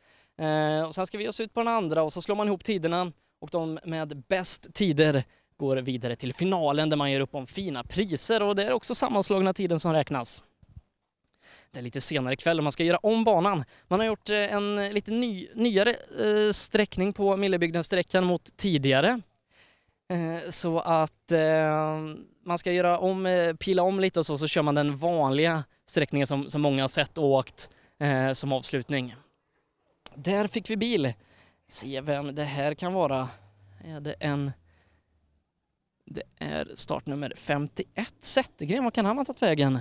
Och 0.87 0.95
sen 0.95 1.05
ska 1.07 1.17
vi 1.17 1.23
ge 1.23 1.29
oss 1.29 1.39
ut 1.39 1.53
på 1.53 1.59
den 1.59 1.67
andra 1.67 2.03
och 2.03 2.13
så 2.13 2.21
slår 2.21 2.35
man 2.35 2.47
ihop 2.47 2.63
tiderna 2.63 3.11
och 3.41 3.49
de 3.51 3.79
med 3.83 4.23
bäst 4.27 4.73
tider 4.73 5.23
går 5.57 5.77
vidare 5.77 6.15
till 6.15 6.33
finalen 6.33 6.89
där 6.89 6.97
man 6.97 7.11
gör 7.11 7.19
upp 7.19 7.35
om 7.35 7.47
fina 7.47 7.83
priser 7.83 8.41
och 8.43 8.55
det 8.55 8.63
är 8.63 8.73
också 8.73 8.95
sammanslagna 8.95 9.53
tiden 9.53 9.79
som 9.79 9.93
räknas. 9.93 10.43
Det 11.73 11.79
är 11.79 11.83
lite 11.83 12.01
senare 12.01 12.33
ikväll 12.33 12.57
och 12.57 12.63
man 12.63 12.71
ska 12.71 12.83
göra 12.83 12.97
om 12.97 13.23
banan. 13.23 13.63
Man 13.87 13.99
har 13.99 14.07
gjort 14.07 14.29
eh, 14.29 14.53
en 14.53 14.75
lite 14.75 15.11
ny, 15.11 15.47
nyare 15.55 15.89
eh, 15.89 16.51
sträckning 16.51 17.13
på 17.13 17.37
Millebygden-sträckan 17.37 18.25
mot 18.25 18.57
tidigare. 18.57 19.21
Eh, 20.09 20.49
så 20.49 20.79
att 20.79 21.31
eh, 21.31 21.99
man 22.45 22.57
ska 22.57 22.71
göra 22.71 22.97
om, 22.99 23.25
eh, 23.25 23.53
pila 23.53 23.83
om 23.83 23.99
lite 23.99 24.19
och 24.19 24.25
så, 24.25 24.37
så 24.37 24.47
kör 24.47 24.61
man 24.61 24.75
den 24.75 24.97
vanliga 24.97 25.63
sträckningen 25.85 26.27
som, 26.27 26.49
som 26.49 26.61
många 26.61 26.83
har 26.83 26.87
sett 26.87 27.17
och 27.17 27.25
åkt 27.25 27.69
eh, 27.99 28.31
som 28.31 28.53
avslutning. 28.53 29.15
Där 30.15 30.47
fick 30.47 30.69
vi 30.69 30.77
bil. 30.77 31.13
Se 31.67 32.01
vem 32.01 32.35
det 32.35 32.43
här 32.43 32.73
kan 32.73 32.93
vara. 32.93 33.29
Är 33.85 34.01
det 34.01 34.15
en... 34.19 34.51
Det 36.05 36.23
är 36.39 36.71
startnummer 36.75 37.33
51, 37.35 38.13
Zettergren. 38.19 38.83
Vad 38.83 38.93
kan 38.93 39.05
han 39.05 39.17
ha 39.17 39.25
tagit 39.25 39.41
vägen? 39.41 39.79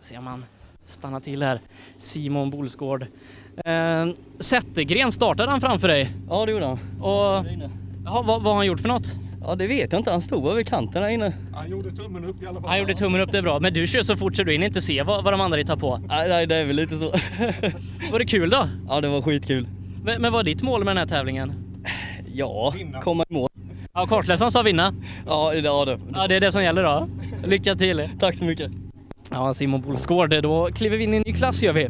Ser 0.00 0.20
man 0.20 0.44
stanna 0.86 1.20
till 1.20 1.42
här. 1.42 1.60
Simon 1.96 2.50
Bolsgård. 2.50 3.06
Eh, 3.64 4.06
Zettergren, 4.38 5.12
startade 5.12 5.50
han 5.50 5.60
framför 5.60 5.88
dig? 5.88 6.10
Ja, 6.28 6.46
det 6.46 6.52
gjorde 6.52 6.66
han. 6.66 6.78
Och, 7.00 7.46
jaha, 8.04 8.22
vad, 8.22 8.26
vad 8.26 8.44
har 8.44 8.54
han 8.54 8.66
gjort 8.66 8.80
för 8.80 8.88
något? 8.88 9.16
Ja, 9.44 9.54
det 9.54 9.66
vet 9.66 9.92
jag 9.92 10.00
inte. 10.00 10.10
Han 10.10 10.22
stod 10.22 10.56
vid 10.56 10.68
kanten 10.68 11.02
här 11.02 11.10
inne. 11.10 11.32
Han 11.54 11.70
gjorde 11.70 11.90
tummen 11.90 12.24
upp 12.24 12.42
i 12.42 12.46
alla 12.46 12.60
fall. 12.60 12.70
Han 12.70 12.78
gjorde 12.78 12.94
tummen 12.94 13.20
upp, 13.20 13.32
det 13.32 13.38
är 13.38 13.42
bra. 13.42 13.60
Men 13.60 13.74
du 13.74 13.86
kör 13.86 14.02
så 14.02 14.16
fort 14.16 14.36
så 14.36 14.44
du 14.44 14.52
hinner 14.52 14.66
inte 14.66 14.82
se 14.82 15.02
vad, 15.02 15.24
vad 15.24 15.32
de 15.32 15.40
andra 15.40 15.62
tar 15.62 15.76
på. 15.76 16.00
Nej, 16.08 16.28
nej, 16.28 16.46
det 16.46 16.56
är 16.56 16.64
väl 16.64 16.76
lite 16.76 16.98
så. 16.98 17.04
Var 18.12 18.18
det 18.18 18.26
kul 18.26 18.50
då? 18.50 18.68
Ja, 18.88 19.00
det 19.00 19.08
var 19.08 19.22
skitkul. 19.22 19.68
Men, 20.04 20.22
men 20.22 20.22
vad 20.22 20.32
var 20.32 20.42
ditt 20.42 20.62
mål 20.62 20.84
med 20.84 20.96
den 20.96 21.08
här 21.08 21.16
tävlingen? 21.16 21.52
Ja, 22.34 22.74
komma 23.02 23.24
i 23.28 23.32
mål. 23.34 23.48
Ja, 23.94 24.06
kartläsaren 24.06 24.50
sa 24.50 24.62
vinna. 24.62 24.94
Ja, 25.26 25.50
det, 25.52 25.58
ja, 25.58 25.84
det. 25.84 26.00
Ja, 26.14 26.26
det 26.28 26.34
är 26.34 26.40
det 26.40 26.52
som 26.52 26.62
gäller 26.64 26.84
då. 26.84 27.08
Lycka 27.44 27.74
till! 27.74 28.08
Tack 28.20 28.34
så 28.34 28.44
mycket! 28.44 28.70
Ja, 29.30 29.54
Simon 29.54 29.80
Bolsgård, 29.80 30.42
då 30.42 30.66
kliver 30.66 30.96
vi 30.96 31.04
in 31.04 31.14
i 31.14 31.16
en 31.16 31.22
ny 31.26 31.32
klass 31.32 31.62
gör 31.62 31.72
vi. 31.72 31.88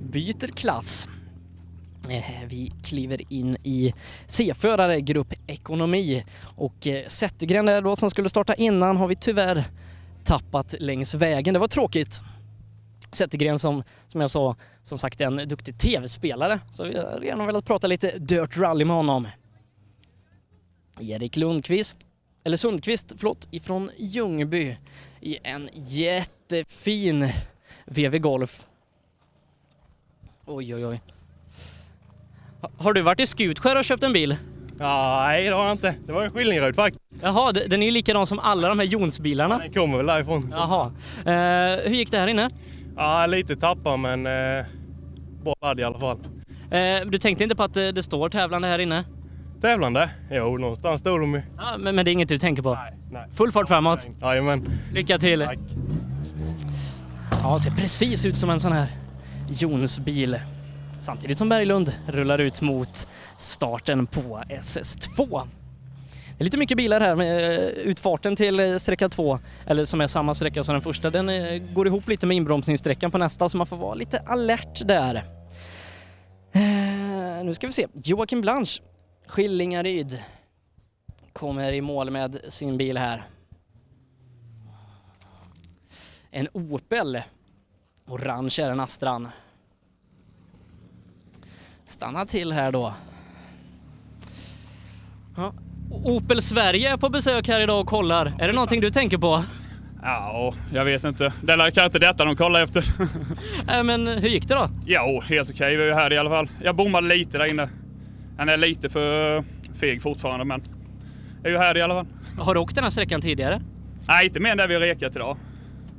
Byter 0.00 0.46
klass. 0.46 1.08
Eh, 2.08 2.48
vi 2.48 2.72
kliver 2.82 3.32
in 3.32 3.56
i 3.62 3.94
C-förare, 4.26 5.00
grupp 5.00 5.32
ekonomi. 5.46 6.24
Och 6.56 6.86
eh, 6.86 7.06
Zettergren 7.06 7.66
där 7.66 7.82
då 7.82 7.96
som 7.96 8.10
skulle 8.10 8.28
starta 8.28 8.54
innan 8.54 8.96
har 8.96 9.08
vi 9.08 9.16
tyvärr 9.16 9.64
tappat 10.24 10.74
längs 10.78 11.14
vägen. 11.14 11.54
Det 11.54 11.60
var 11.60 11.68
tråkigt. 11.68 12.20
Zettergren 13.12 13.58
som, 13.58 13.82
som 14.06 14.20
jag 14.20 14.30
sa, 14.30 14.56
som 14.82 14.98
sagt 14.98 15.20
är 15.20 15.26
en 15.26 15.48
duktig 15.48 15.78
tv-spelare. 15.78 16.60
Så 16.70 16.84
vi 16.84 16.98
har 16.98 17.20
gärna 17.22 17.46
velat 17.46 17.64
prata 17.64 17.86
lite 17.86 18.18
Dirt 18.18 18.56
Rally 18.56 18.84
med 18.84 18.96
honom. 18.96 19.28
Erik 21.00 21.36
Lundqvist, 21.36 21.98
eller 22.44 22.56
Sundqvist, 22.56 23.14
förlåt, 23.16 23.48
ifrån 23.50 23.90
Ljungby 23.98 24.76
i 25.24 25.38
en 25.42 25.68
jättefin 25.74 27.28
VW 27.86 28.18
Golf. 28.18 28.66
Oj, 30.46 30.74
oj, 30.74 30.86
oj. 30.86 31.00
Ha- 32.60 32.70
Har 32.78 32.92
du 32.92 33.00
varit 33.02 33.20
i 33.20 33.26
Skutskär 33.26 33.78
och 33.78 33.84
köpt 33.84 34.02
en 34.02 34.12
bil? 34.12 34.36
Nej, 34.78 35.44
det 35.44 35.54
har 35.54 35.64
jag 35.64 35.72
inte. 35.72 35.94
Det 36.06 36.12
var 36.12 36.22
en 36.22 36.30
Skillingaryd 36.30 36.74
faktiskt. 36.74 37.04
Jaha, 37.22 37.52
de- 37.52 37.66
den 37.66 37.82
är 37.82 37.86
ju 37.86 37.92
likadan 37.92 38.26
som 38.26 38.38
alla 38.38 38.68
de 38.68 38.78
här 38.78 38.86
Jonsbilarna. 38.86 39.58
Den 39.58 39.72
kommer 39.72 39.96
väl 39.96 40.06
därifrån. 40.06 40.48
Jaha. 40.56 40.92
Eh, 41.18 41.82
hur 41.88 41.94
gick 41.96 42.10
det 42.10 42.18
här 42.18 42.26
inne? 42.26 42.50
Ja, 42.96 43.26
lite 43.26 43.56
tappar 43.56 43.96
men 43.96 44.26
eh, 44.26 44.66
bra 45.44 45.54
ladd 45.62 45.80
i 45.80 45.84
alla 45.84 45.98
fall. 45.98 46.18
Eh, 46.70 47.06
du 47.06 47.18
tänkte 47.18 47.44
inte 47.44 47.56
på 47.56 47.62
att 47.62 47.74
det, 47.74 47.92
det 47.92 48.02
står 48.02 48.28
tävlande 48.28 48.68
här 48.68 48.78
inne? 48.78 49.04
Tävlande? 49.64 50.10
Jo, 50.30 50.58
någonstans 50.58 51.00
stod 51.00 51.20
de 51.20 51.34
ju. 51.34 51.42
Ja, 51.58 51.78
men, 51.78 51.94
men 51.94 52.04
det 52.04 52.10
är 52.10 52.12
inget 52.12 52.28
du 52.28 52.38
tänker 52.38 52.62
på? 52.62 52.78
nej. 53.10 53.26
Full 53.32 53.52
fart 53.52 53.68
framåt? 53.68 54.08
Jajamän. 54.20 54.78
Lycka 54.92 55.18
till! 55.18 55.40
Tack. 55.40 55.58
Ja, 57.42 57.58
ser 57.58 57.70
precis 57.70 58.26
ut 58.26 58.36
som 58.36 58.50
en 58.50 58.60
sån 58.60 58.72
här 58.72 58.86
Jonsbil. 59.50 60.40
Samtidigt 61.00 61.38
som 61.38 61.48
Berglund 61.48 61.92
rullar 62.06 62.38
ut 62.38 62.60
mot 62.60 63.08
starten 63.36 64.06
på 64.06 64.42
SS2. 64.48 65.48
Det 66.38 66.42
är 66.42 66.44
lite 66.44 66.58
mycket 66.58 66.76
bilar 66.76 67.00
här 67.00 67.16
med 67.16 67.50
eh, 67.50 67.68
utfarten 67.68 68.36
till 68.36 68.60
eh, 68.60 68.76
sträcka 68.76 69.08
2, 69.08 69.38
eller 69.66 69.84
som 69.84 70.00
är 70.00 70.06
samma 70.06 70.34
sträcka 70.34 70.64
som 70.64 70.72
den 70.72 70.82
första, 70.82 71.10
den 71.10 71.28
eh, 71.28 71.62
går 71.74 71.86
ihop 71.86 72.08
lite 72.08 72.26
med 72.26 72.36
inbromsningssträckan 72.36 73.10
på 73.10 73.18
nästa 73.18 73.48
så 73.48 73.56
man 73.56 73.66
får 73.66 73.76
vara 73.76 73.94
lite 73.94 74.18
alert 74.18 74.86
där. 74.86 75.24
Nu 77.44 77.54
ska 77.54 77.66
vi 77.66 77.72
se, 77.72 77.86
Joakim 77.92 78.40
Blanche, 78.40 78.80
Skillingaryd, 79.26 80.22
kommer 81.32 81.72
i 81.72 81.80
mål 81.80 82.10
med 82.10 82.40
sin 82.48 82.76
bil 82.76 82.96
här. 82.96 83.22
En 86.30 86.48
Opel. 86.52 87.22
Orange 88.06 88.56
är 88.62 88.68
den 88.68 88.80
Astran. 88.80 89.28
Stanna 91.84 92.26
till 92.26 92.52
här 92.52 92.72
då. 92.72 92.94
Ja. 95.36 95.52
Opel 95.90 96.42
Sverige 96.42 96.92
är 96.92 96.96
på 96.96 97.08
besök 97.08 97.48
här 97.48 97.60
idag 97.60 97.80
och 97.80 97.86
kollar. 97.86 98.36
Är 98.38 98.46
det 98.46 98.52
någonting 98.54 98.80
du 98.80 98.90
tänker 98.90 99.18
på? 99.18 99.44
Ja, 100.02 100.54
jag 100.72 100.84
vet 100.84 101.04
inte. 101.04 101.32
Det 101.42 101.52
är 101.52 101.58
kanske 101.58 101.84
inte 101.84 101.98
detta 101.98 102.24
de 102.24 102.36
kollar 102.36 102.62
efter. 102.62 102.84
Äh, 103.68 103.82
men 103.82 104.06
hur 104.06 104.28
gick 104.28 104.48
det 104.48 104.54
då? 104.54 104.70
Jo, 104.86 105.20
helt 105.20 105.50
okej. 105.50 105.76
Vi 105.76 105.82
är 105.82 105.86
ju 105.86 105.94
här 105.94 106.12
i 106.12 106.18
alla 106.18 106.30
fall. 106.30 106.48
Jag 106.62 106.76
bommade 106.76 107.08
lite 107.08 107.38
där 107.38 107.50
inne. 107.50 107.68
Han 108.38 108.48
är 108.48 108.56
lite 108.56 108.88
för 108.88 109.44
feg 109.74 110.02
fortfarande, 110.02 110.44
men 110.44 110.62
är 111.44 111.50
ju 111.50 111.58
här 111.58 111.76
i 111.76 111.82
alla 111.82 111.94
fall. 111.94 112.06
Har 112.38 112.54
du 112.54 112.60
åkt 112.60 112.74
den 112.74 112.84
här 112.84 112.90
sträckan 112.90 113.20
tidigare? 113.20 113.62
Nej, 114.08 114.26
inte 114.26 114.40
mer 114.40 114.50
än 114.50 114.56
där 114.56 114.68
vi 114.68 114.74
har 114.74 114.80
rekat 114.80 115.16
idag. 115.16 115.36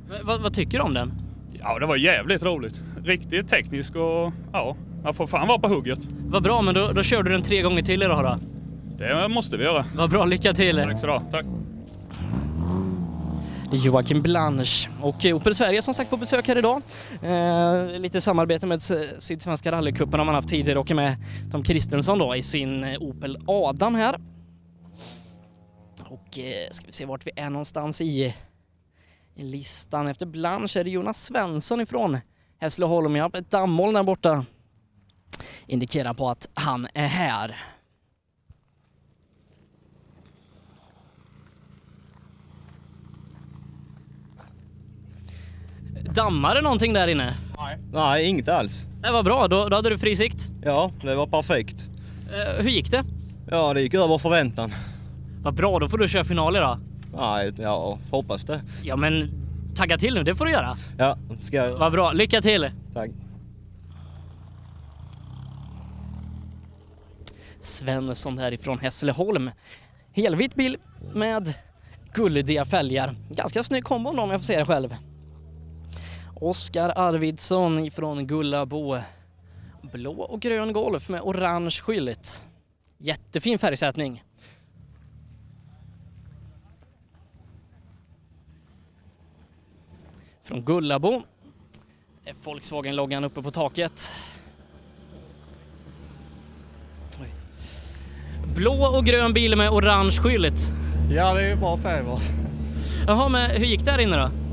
Men 0.08 0.42
Vad, 0.42 0.54
tycker 0.54 0.78
du 0.78 0.84
om 0.84 0.94
den? 0.94 1.12
Ja, 1.60 1.78
det 1.78 1.86
var 1.86 1.96
jävligt 1.96 2.42
roligt. 2.42 2.80
Riktigt 3.04 3.48
teknisk 3.48 3.96
och 3.96 4.32
ja, 4.52 4.76
man 5.04 5.14
får 5.14 5.26
fan 5.26 5.48
vara 5.48 5.58
på 5.58 5.68
hugget. 5.68 5.98
Vad 6.26 6.42
bra, 6.42 6.62
men 6.62 6.74
då, 6.74 6.92
då 6.92 7.02
kör 7.02 7.22
du 7.22 7.30
den 7.30 7.42
tre 7.42 7.62
gånger 7.62 7.82
till 7.82 8.02
idag 8.02 8.24
då? 8.24 8.38
Det 8.98 9.28
måste 9.28 9.56
vi 9.56 9.64
göra. 9.64 9.84
Vad 9.94 10.10
bra, 10.10 10.24
lycka 10.24 10.52
till! 10.52 10.76
Tack 10.76 11.00
så 11.00 11.06
du. 11.06 11.20
Tack. 11.30 11.44
Joakim 13.72 14.22
Blanche. 14.22 14.90
Och 15.02 15.24
Opel 15.24 15.54
Sverige 15.54 15.82
som 15.82 15.94
sagt 15.94 16.10
på 16.10 16.16
besök 16.16 16.48
här 16.48 16.58
idag. 16.58 16.82
Eh, 17.22 17.98
lite 18.00 18.20
samarbete 18.20 18.66
med 18.66 18.82
Sydsvenska 19.18 19.72
rallycupen 19.72 20.20
har 20.20 20.24
man 20.24 20.34
haft 20.34 20.48
tidigare. 20.48 20.78
och 20.78 20.90
är 20.90 20.94
med 20.94 21.16
Tom 21.52 21.62
Kristensson 21.62 22.18
då 22.18 22.36
i 22.36 22.42
sin 22.42 22.96
Opel 23.00 23.38
Adam 23.46 23.94
här. 23.94 24.20
Och 26.04 26.38
eh, 26.38 26.70
ska 26.70 26.86
vi 26.86 26.92
se 26.92 27.04
vart 27.04 27.26
vi 27.26 27.30
är 27.36 27.50
någonstans 27.50 28.00
i, 28.00 28.34
i 29.34 29.42
listan. 29.42 30.08
Efter 30.08 30.26
Blanche 30.26 30.80
är 30.80 30.84
det 30.84 30.90
Jonas 30.90 31.24
Svensson 31.24 31.80
ifrån 31.80 32.18
Hässleholm. 32.58 33.16
Ja, 33.16 33.30
ett 33.34 33.50
dammoln 33.50 33.94
där 33.94 34.02
borta 34.02 34.44
indikerar 35.66 36.14
på 36.14 36.28
att 36.28 36.48
han 36.54 36.86
är 36.94 37.06
här. 37.06 37.56
Dammar 46.16 46.54
det 46.54 46.60
någonting 46.62 46.92
där 46.92 47.08
inne? 47.08 47.34
Nej, 47.92 48.26
inget 48.26 48.48
alls. 48.48 48.86
Det 49.02 49.10
var 49.10 49.22
bra, 49.22 49.48
då, 49.48 49.68
då 49.68 49.76
hade 49.76 49.90
du 49.90 49.98
fri 49.98 50.16
sikt. 50.16 50.50
Ja, 50.64 50.90
det 51.02 51.14
var 51.14 51.26
perfekt. 51.26 51.90
Eh, 52.32 52.62
hur 52.62 52.70
gick 52.70 52.90
det? 52.90 53.04
Ja, 53.50 53.74
det 53.74 53.80
gick 53.80 53.94
över 53.94 54.18
förväntan. 54.18 54.74
Vad 55.42 55.54
bra, 55.54 55.78
då 55.78 55.88
får 55.88 55.98
du 55.98 56.08
köra 56.08 56.24
final 56.24 56.56
idag. 56.56 56.78
Nej, 57.18 57.52
ja, 57.58 57.98
hoppas 58.10 58.44
det. 58.44 58.60
Ja 58.82 58.96
men 58.96 59.30
tagga 59.74 59.98
till 59.98 60.14
nu, 60.14 60.22
det 60.22 60.34
får 60.34 60.44
du 60.44 60.50
göra. 60.50 60.76
Ja, 60.98 61.16
ska 61.42 61.56
jag. 61.56 61.78
Vad 61.78 61.92
bra, 61.92 62.12
lycka 62.12 62.40
till! 62.42 62.70
Tack. 62.94 63.10
Svensson 67.60 68.38
härifrån 68.38 68.78
Hässleholm. 68.78 69.50
Helvit 70.12 70.54
bil 70.54 70.76
med 71.14 71.54
guldiga 72.14 72.64
fälgar. 72.64 73.14
Ganska 73.30 73.62
snygg 73.62 73.84
kombo 73.84 74.10
om 74.10 74.30
jag 74.30 74.40
får 74.40 74.44
säga 74.44 74.58
det 74.58 74.66
själv. 74.66 74.94
Oskar 76.40 76.92
Arvidsson 76.96 77.78
ifrån 77.78 78.26
Gullabo. 78.26 78.98
Blå 79.92 80.12
och 80.12 80.40
grön 80.40 80.72
Golf 80.72 81.08
med 81.08 81.20
orange 81.20 81.70
skylt. 81.70 82.44
Jättefin 82.98 83.58
färgsättning. 83.58 84.24
Från 90.42 90.64
Gullabo 90.64 91.22
Volkswagen-loggan 92.44 93.24
uppe 93.24 93.42
på 93.42 93.50
taket. 93.50 94.12
Blå 98.54 98.96
och 98.96 99.04
grön 99.04 99.32
bil 99.32 99.56
med 99.56 99.70
orange 99.70 100.10
skylt. 100.10 100.70
Ja, 101.10 101.34
det 101.34 101.42
är 101.42 101.56
bra 101.56 101.78
färg 101.78 102.02
va? 102.02 102.18
Jaha, 103.06 103.28
men 103.28 103.50
hur 103.50 103.64
gick 103.64 103.84
det 103.84 103.90
här 103.90 103.98
inne 103.98 104.16
då? 104.16 104.45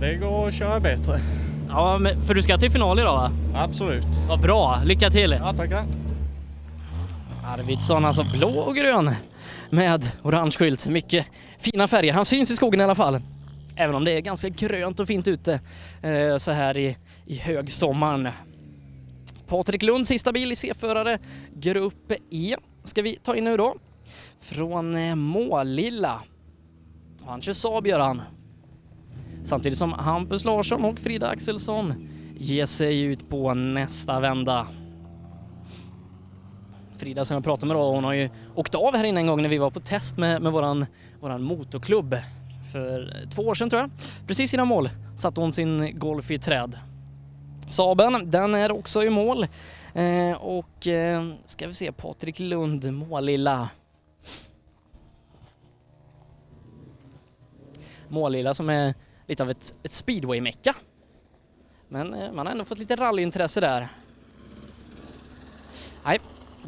Det 0.00 0.14
går 0.14 0.48
att 0.48 0.54
köra 0.54 0.80
bättre. 0.80 1.20
Ja, 1.68 1.98
men, 1.98 2.24
för 2.24 2.34
du 2.34 2.42
ska 2.42 2.58
till 2.58 2.70
final 2.70 2.98
idag 2.98 3.16
va? 3.16 3.30
Absolut. 3.54 4.04
Vad 4.28 4.40
bra, 4.40 4.80
lycka 4.84 5.10
till! 5.10 5.36
Ja, 5.40 5.52
tackar. 5.52 5.84
Arvidsson 7.44 8.04
alltså 8.04 8.24
blå 8.38 8.48
och 8.48 8.76
grön 8.76 9.10
med 9.70 10.06
orange 10.22 10.50
skylt. 10.50 10.88
Mycket 10.88 11.26
fina 11.58 11.88
färger. 11.88 12.12
Han 12.12 12.24
syns 12.24 12.50
i 12.50 12.56
skogen 12.56 12.80
i 12.80 12.84
alla 12.84 12.94
fall. 12.94 13.20
Även 13.76 13.94
om 13.94 14.04
det 14.04 14.12
är 14.12 14.20
ganska 14.20 14.48
grönt 14.48 15.00
och 15.00 15.06
fint 15.06 15.28
ute 15.28 15.60
eh, 16.02 16.36
så 16.36 16.52
här 16.52 16.76
i, 16.76 16.96
i 17.26 17.36
högsommaren. 17.36 18.28
Patrik 19.46 19.82
Lund, 19.82 20.06
sista 20.06 20.32
bil 20.32 20.52
i 20.52 20.56
C-förare, 20.56 21.18
grupp 21.54 22.12
E 22.30 22.56
ska 22.84 23.02
vi 23.02 23.16
ta 23.16 23.36
in 23.36 23.44
nu 23.44 23.56
då. 23.56 23.76
Från 24.40 24.96
eh, 24.96 25.14
Målilla. 25.14 26.22
Han 27.26 27.40
kör 27.40 27.52
Saab 27.52 27.86
gör 27.86 28.00
han. 28.00 28.22
Samtidigt 29.46 29.78
som 29.78 29.92
Hampus 29.92 30.44
Larsson 30.44 30.84
och 30.84 30.98
Frida 30.98 31.28
Axelsson 31.28 32.08
ger 32.38 32.66
sig 32.66 33.00
ut 33.00 33.28
på 33.28 33.54
nästa 33.54 34.20
vända. 34.20 34.66
Frida 36.98 37.24
som 37.24 37.34
jag 37.34 37.44
pratade 37.44 37.66
med 37.66 37.76
då, 37.76 37.90
hon 37.90 38.04
har 38.04 38.12
ju 38.12 38.30
åkt 38.54 38.74
av 38.74 38.96
här 38.96 39.04
inne 39.04 39.20
en 39.20 39.26
gång 39.26 39.42
när 39.42 39.48
vi 39.48 39.58
var 39.58 39.70
på 39.70 39.80
test 39.80 40.16
med, 40.16 40.42
med 40.42 40.52
våran, 40.52 40.86
våran 41.20 41.42
motorklubb 41.42 42.16
för 42.72 43.12
två 43.30 43.42
år 43.42 43.54
sedan 43.54 43.70
tror 43.70 43.82
jag. 43.82 43.90
Precis 44.26 44.54
innan 44.54 44.68
mål 44.68 44.90
satte 45.18 45.40
hon 45.40 45.52
sin 45.52 45.98
Golf 45.98 46.30
i 46.30 46.38
träd. 46.38 46.78
Saben, 47.68 48.30
den 48.30 48.54
är 48.54 48.72
också 48.72 49.04
i 49.04 49.10
mål. 49.10 49.46
Eh, 49.94 50.32
och 50.40 50.86
eh, 50.86 51.24
ska 51.44 51.66
vi 51.66 51.74
se, 51.74 51.92
Patrik 51.92 52.40
Lund, 52.40 52.92
Målilla. 52.92 53.68
Målilla 58.08 58.54
som 58.54 58.70
är 58.70 58.94
lite 59.26 59.42
av 59.42 59.50
ett, 59.50 59.74
ett 59.82 59.92
speedway-mecka. 59.92 60.74
Men 61.88 62.14
eh, 62.14 62.32
man 62.32 62.46
har 62.46 62.52
ändå 62.52 62.64
fått 62.64 62.78
lite 62.78 62.96
rallyintresse 62.96 63.60
där. 63.60 63.88
Nej, 66.04 66.18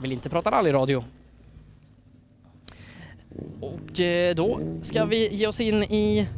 vill 0.01 0.13
inte 0.13 0.31
prata 0.31 0.51
rallyradio. 0.51 1.05
Och 3.61 4.01
eh, 4.01 4.35
då 4.35 4.61
ska 4.83 5.05
vi 5.05 5.35
ge 5.35 5.47
oss 5.47 5.61
in 5.61 5.83
i 5.83 6.29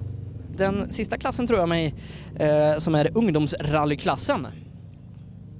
den 0.57 0.93
sista 0.93 1.19
klassen 1.19 1.47
tror 1.47 1.59
jag 1.61 1.69
mig, 1.69 1.95
eh, 2.39 2.79
som 2.79 2.95
är 2.95 3.19
ungdomsrallyklassen. 3.19 4.47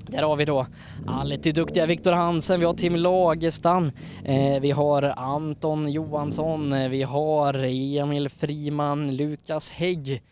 Där 0.07 0.23
har 0.23 0.37
vi 0.37 0.45
då 0.45 0.67
alltid 1.07 1.55
duktiga 1.55 1.87
Viktor 1.87 2.13
Hansen, 2.13 2.61
vi 2.61 2.67
har 2.67 2.75
Tim 2.75 2.97
Lagerstam, 2.97 3.93
vi 4.61 4.71
har 4.71 5.03
Anton 5.03 5.93
Johansson, 5.93 6.91
vi 6.91 7.03
har 7.03 7.55
Emil 7.55 8.29
Friman, 8.29 9.17
Lukas 9.17 9.71
Hägg. 9.71 10.23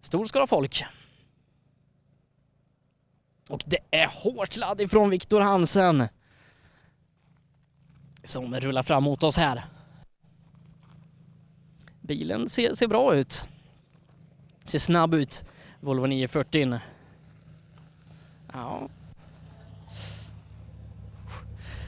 Stor 0.00 0.24
skara 0.24 0.46
folk. 0.46 0.84
Och 3.48 3.64
det 3.66 3.78
är 3.90 4.06
hårt 4.06 4.56
ladd 4.56 4.80
ifrån 4.80 5.10
Viktor 5.10 5.40
Hansen 5.40 6.08
som 8.22 8.54
rullar 8.54 8.82
fram 8.82 9.02
mot 9.02 9.22
oss 9.22 9.36
här. 9.36 9.64
Bilen 12.00 12.48
ser, 12.48 12.74
ser 12.74 12.86
bra 12.86 13.14
ut. 13.14 13.48
Ser 14.64 14.78
snabb 14.78 15.14
ut. 15.14 15.44
Volvo 15.80 16.06
940. 16.06 16.80
Ja. 18.52 18.88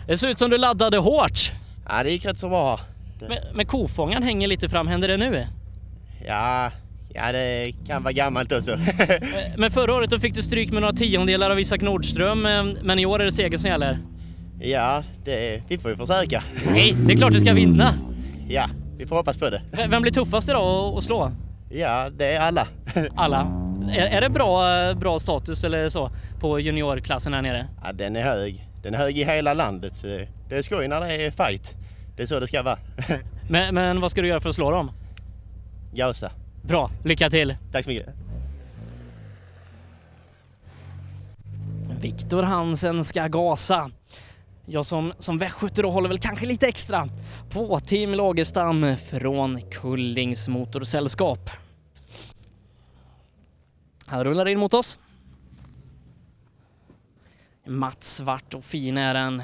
Det 0.07 0.19
ser 0.19 0.29
ut 0.29 0.39
som 0.39 0.51
du 0.51 0.59
laddade 0.59 0.99
hårt. 0.99 1.53
Ja, 1.89 2.03
det 2.03 2.11
gick 2.11 2.25
rätt 2.25 2.39
så 2.39 2.49
bra. 2.49 2.81
Men, 3.21 3.39
men 3.57 3.67
kofångaren 3.67 4.23
hänger 4.23 4.49
lite 4.49 4.69
fram. 4.69 4.89
Händer 4.89 5.09
det 5.09 5.17
nu? 5.17 5.47
Ja, 6.27 6.71
ja 7.15 7.33
det 7.33 7.73
kan 7.87 8.03
vara 8.03 8.13
gammalt 8.13 8.53
också. 8.53 8.79
Men 9.57 9.71
förra 9.71 9.95
året 9.95 10.11
då 10.11 10.19
fick 10.19 10.35
du 10.35 10.43
stryk 10.43 10.73
med 10.73 10.83
några 10.83 10.95
tiondelar 10.95 11.51
av 11.51 11.61
Isak 11.61 11.81
Nordström. 11.83 12.47
eh, 12.47 12.65
Men 12.83 12.99
i 12.99 13.07
år 13.07 13.21
är 13.21 13.25
det 13.25 13.33
seger 13.33 13.59
som 13.59 13.71
gäller. 13.71 13.99
ja, 14.61 15.03
det, 15.25 15.63
vi 15.69 15.79
får 15.79 15.91
ju 15.91 15.97
försöka. 15.97 16.43
Nej, 16.73 16.95
det 17.07 17.13
är 17.13 17.17
klart 17.17 17.33
du 17.33 17.41
ska 17.41 17.53
vinna. 17.53 17.95
Ja, 18.49 18.67
vi 18.99 19.07
får 19.07 19.17
hoppas 19.17 19.39
på 19.39 19.51
det. 19.51 19.63
Vem 19.89 20.03
blir 20.03 20.13
tuffast 20.13 20.49
idag 20.49 20.63
att- 20.93 20.99
att 20.99 21.05
slå? 21.05 21.33
Ja, 21.71 22.11
det 22.11 22.33
är 22.33 22.41
alla. 22.41 22.69
Alla. 23.17 23.47
Är, 23.93 24.07
är 24.07 24.21
det 24.21 24.31
bra, 24.31 24.79
eh, 24.89 24.95
bra 24.99 25.19
status 25.19 25.65
eller 25.65 25.89
så 25.89 26.11
på 26.41 26.61
juniorklassen 26.61 27.35
här 27.35 27.43
nere? 27.43 27.67
Ja, 27.85 27.93
den 27.93 28.17
är 28.17 28.23
hög. 28.23 28.67
Den 28.83 28.95
är 28.95 28.99
hög 28.99 29.19
i 29.19 29.25
hela 29.25 29.55
landet. 29.55 29.95
Så 29.97 30.07
det 30.49 30.57
är 30.57 30.63
skoj 30.63 30.89
när 30.89 31.01
det 31.01 31.15
är 31.27 31.31
fight. 31.31 31.77
Det 32.17 32.23
är 32.23 32.27
så 32.27 32.41
det 32.41 32.47
ska 32.47 32.63
vara. 32.63 32.79
Men, 33.51 33.75
men 33.75 34.01
vad 34.01 34.11
ska 34.11 34.23
du 34.23 34.29
göra 34.29 34.41
för 34.41 34.49
att 34.49 34.55
slå 34.55 34.71
dem? 34.71 34.91
Gasa. 35.95 36.31
Bra, 36.63 36.91
lycka 37.05 37.31
till! 37.31 37.57
Tack 37.73 37.85
så 37.85 37.91
mycket. 37.91 38.15
Viktor 42.01 42.43
Hansen 42.43 43.05
ska 43.05 43.27
gasa. 43.29 43.91
Jag 44.67 44.87
som, 44.87 45.13
som 45.19 45.39
västgöte 45.39 45.87
håller 45.87 46.09
väl 46.09 46.19
kanske 46.19 46.47
lite 46.47 46.67
extra 46.67 47.09
på 47.51 47.81
Tim 47.81 48.15
Lagerstam 48.15 48.97
från 49.11 49.61
Kullings 49.71 50.49
Motorsällskap. 50.49 51.51
Han 54.07 54.25
rullar 54.25 54.49
in 54.49 54.59
mot 54.59 54.75
oss. 54.75 54.99
Matt 57.67 58.05
svart 58.05 58.55
och 58.55 58.65
fin 58.65 58.97
är 58.97 59.15
den. 59.15 59.43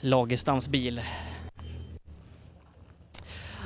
Lagerstams 0.00 0.68
bil. 0.68 1.02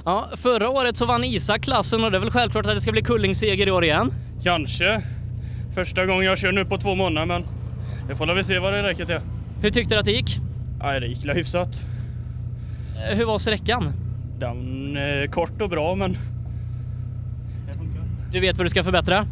Ja, 0.05 0.29
förra 0.37 0.69
året 0.69 0.97
så 0.97 1.07
vann 1.07 1.25
Isak 1.25 1.63
klassen 1.63 2.05
och 2.05 2.11
det 2.11 2.17
är 2.17 2.21
väl 2.21 2.31
självklart 2.31 2.67
att 2.67 2.75
det 2.75 2.81
ska 2.81 2.93
bli 2.93 3.03
Kullings 3.03 3.39
seger 3.39 3.67
i 3.67 3.71
år 3.71 3.85
igen. 3.85 4.11
Kanske. 4.43 5.03
Första 5.75 6.07
gången 6.07 6.25
jag 6.25 6.39
kör 6.39 6.53
nu 6.53 6.65
på 6.65 6.79
två 6.79 6.95
månader 6.95 7.27
men 7.27 7.45
vi 8.09 8.15
får 8.15 8.27
väl 8.27 8.45
se 8.45 8.59
vad 8.59 8.73
det 8.73 8.83
räcker 8.83 9.05
till. 9.05 9.19
Hur 9.63 9.71
tyckte 9.71 9.95
du 9.95 9.99
att 9.99 10.05
det 10.05 10.13
gick? 10.13 10.39
Nej, 10.83 11.01
det 11.01 11.07
gick 11.07 11.25
väl 11.25 11.37
hyfsat. 11.37 11.85
Eh, 13.11 13.17
Hur 13.17 13.25
var 13.25 13.39
sträckan? 13.39 13.93
Den 14.39 14.97
är 14.97 15.27
kort 15.27 15.61
och 15.63 15.69
bra 15.71 15.95
men 15.95 16.17
Du 18.33 18.41
vet 18.41 18.57
vad 18.59 18.67
du 18.67 18.71
ska 18.71 18.85
förbättra? 18.85 19.27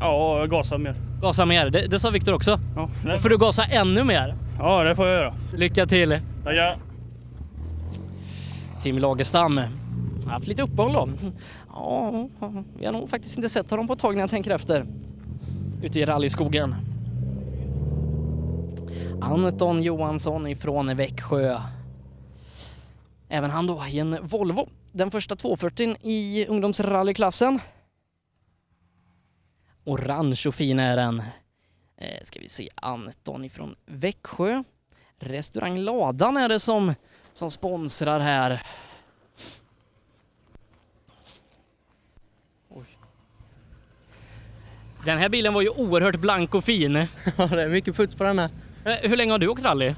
ja, 0.00 0.46
gasa 0.46 0.78
mer. 0.78 0.94
Gasa 1.22 1.46
mer, 1.46 1.70
det, 1.70 1.86
det 1.86 1.98
sa 1.98 2.10
Viktor 2.10 2.32
också. 2.34 2.60
Ja, 2.76 2.88
Då 3.04 3.18
får 3.18 3.28
du 3.28 3.38
gasa 3.38 3.64
ännu 3.64 4.04
mer. 4.04 4.34
Ja, 4.58 4.84
det 4.84 4.96
får 4.96 5.06
jag 5.06 5.16
göra. 5.16 5.34
Lycka 5.56 5.86
till! 5.86 6.18
Tackar. 6.44 6.76
Tim 8.82 8.98
Lagerstam. 8.98 9.60
Har 10.24 10.32
haft 10.32 10.46
lite 10.46 10.62
uppehåll 10.62 10.92
då. 10.92 11.08
Ja, 11.68 12.28
vi 12.78 12.86
har 12.86 12.92
nog 12.92 13.10
faktiskt 13.10 13.36
inte 13.36 13.48
sett 13.48 13.70
honom 13.70 13.86
på 13.86 13.92
ett 13.92 13.98
tag 13.98 14.14
när 14.14 14.20
jag 14.20 14.30
tänker 14.30 14.50
efter. 14.50 14.86
Ute 15.82 16.00
i 16.00 16.04
rallyskogen. 16.04 16.74
Anton 19.20 19.82
Johansson 19.82 20.46
ifrån 20.46 20.96
Växjö. 20.96 21.60
Även 23.28 23.50
han 23.50 23.66
då 23.66 23.84
i 23.88 23.98
en 23.98 24.18
Volvo. 24.22 24.68
Den 24.92 25.10
första 25.10 25.36
240 25.36 25.96
i 26.00 26.46
ungdomsrallyklassen. 26.46 27.60
Orange 29.84 30.42
och 30.46 30.54
fin 30.54 30.78
är 30.78 30.96
den. 30.96 31.22
Eh, 31.96 32.22
ska 32.22 32.40
vi 32.40 32.48
se, 32.48 32.68
Anton 32.74 33.44
ifrån 33.44 33.74
Växjö. 33.86 34.64
Restaurang 35.18 35.78
Ladan 35.78 36.36
är 36.36 36.48
det 36.48 36.60
som, 36.60 36.94
som 37.32 37.50
sponsrar 37.50 38.20
här. 38.20 38.62
Den 45.04 45.18
här 45.18 45.28
bilen 45.28 45.54
var 45.54 45.62
ju 45.62 45.68
oerhört 45.68 46.16
blank 46.16 46.54
och 46.54 46.64
fin. 46.64 46.94
Ja, 47.36 47.46
det 47.46 47.62
är 47.62 47.68
mycket 47.68 47.96
puts 47.96 48.14
på 48.14 48.24
den 48.24 48.38
här. 48.38 48.50
Eh, 48.84 49.10
Hur 49.10 49.16
länge 49.16 49.32
har 49.32 49.38
du 49.38 49.48
åkt 49.48 49.64
rally? 49.64 49.94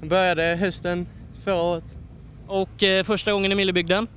Jag 0.00 0.08
började 0.08 0.42
hösten 0.60 1.06
förra 1.44 1.62
året. 1.62 1.96
Och 2.46 2.82
eh, 2.82 3.04
första 3.04 3.32
gången 3.32 3.52
i 3.52 3.54
Millebygden? 3.54 4.08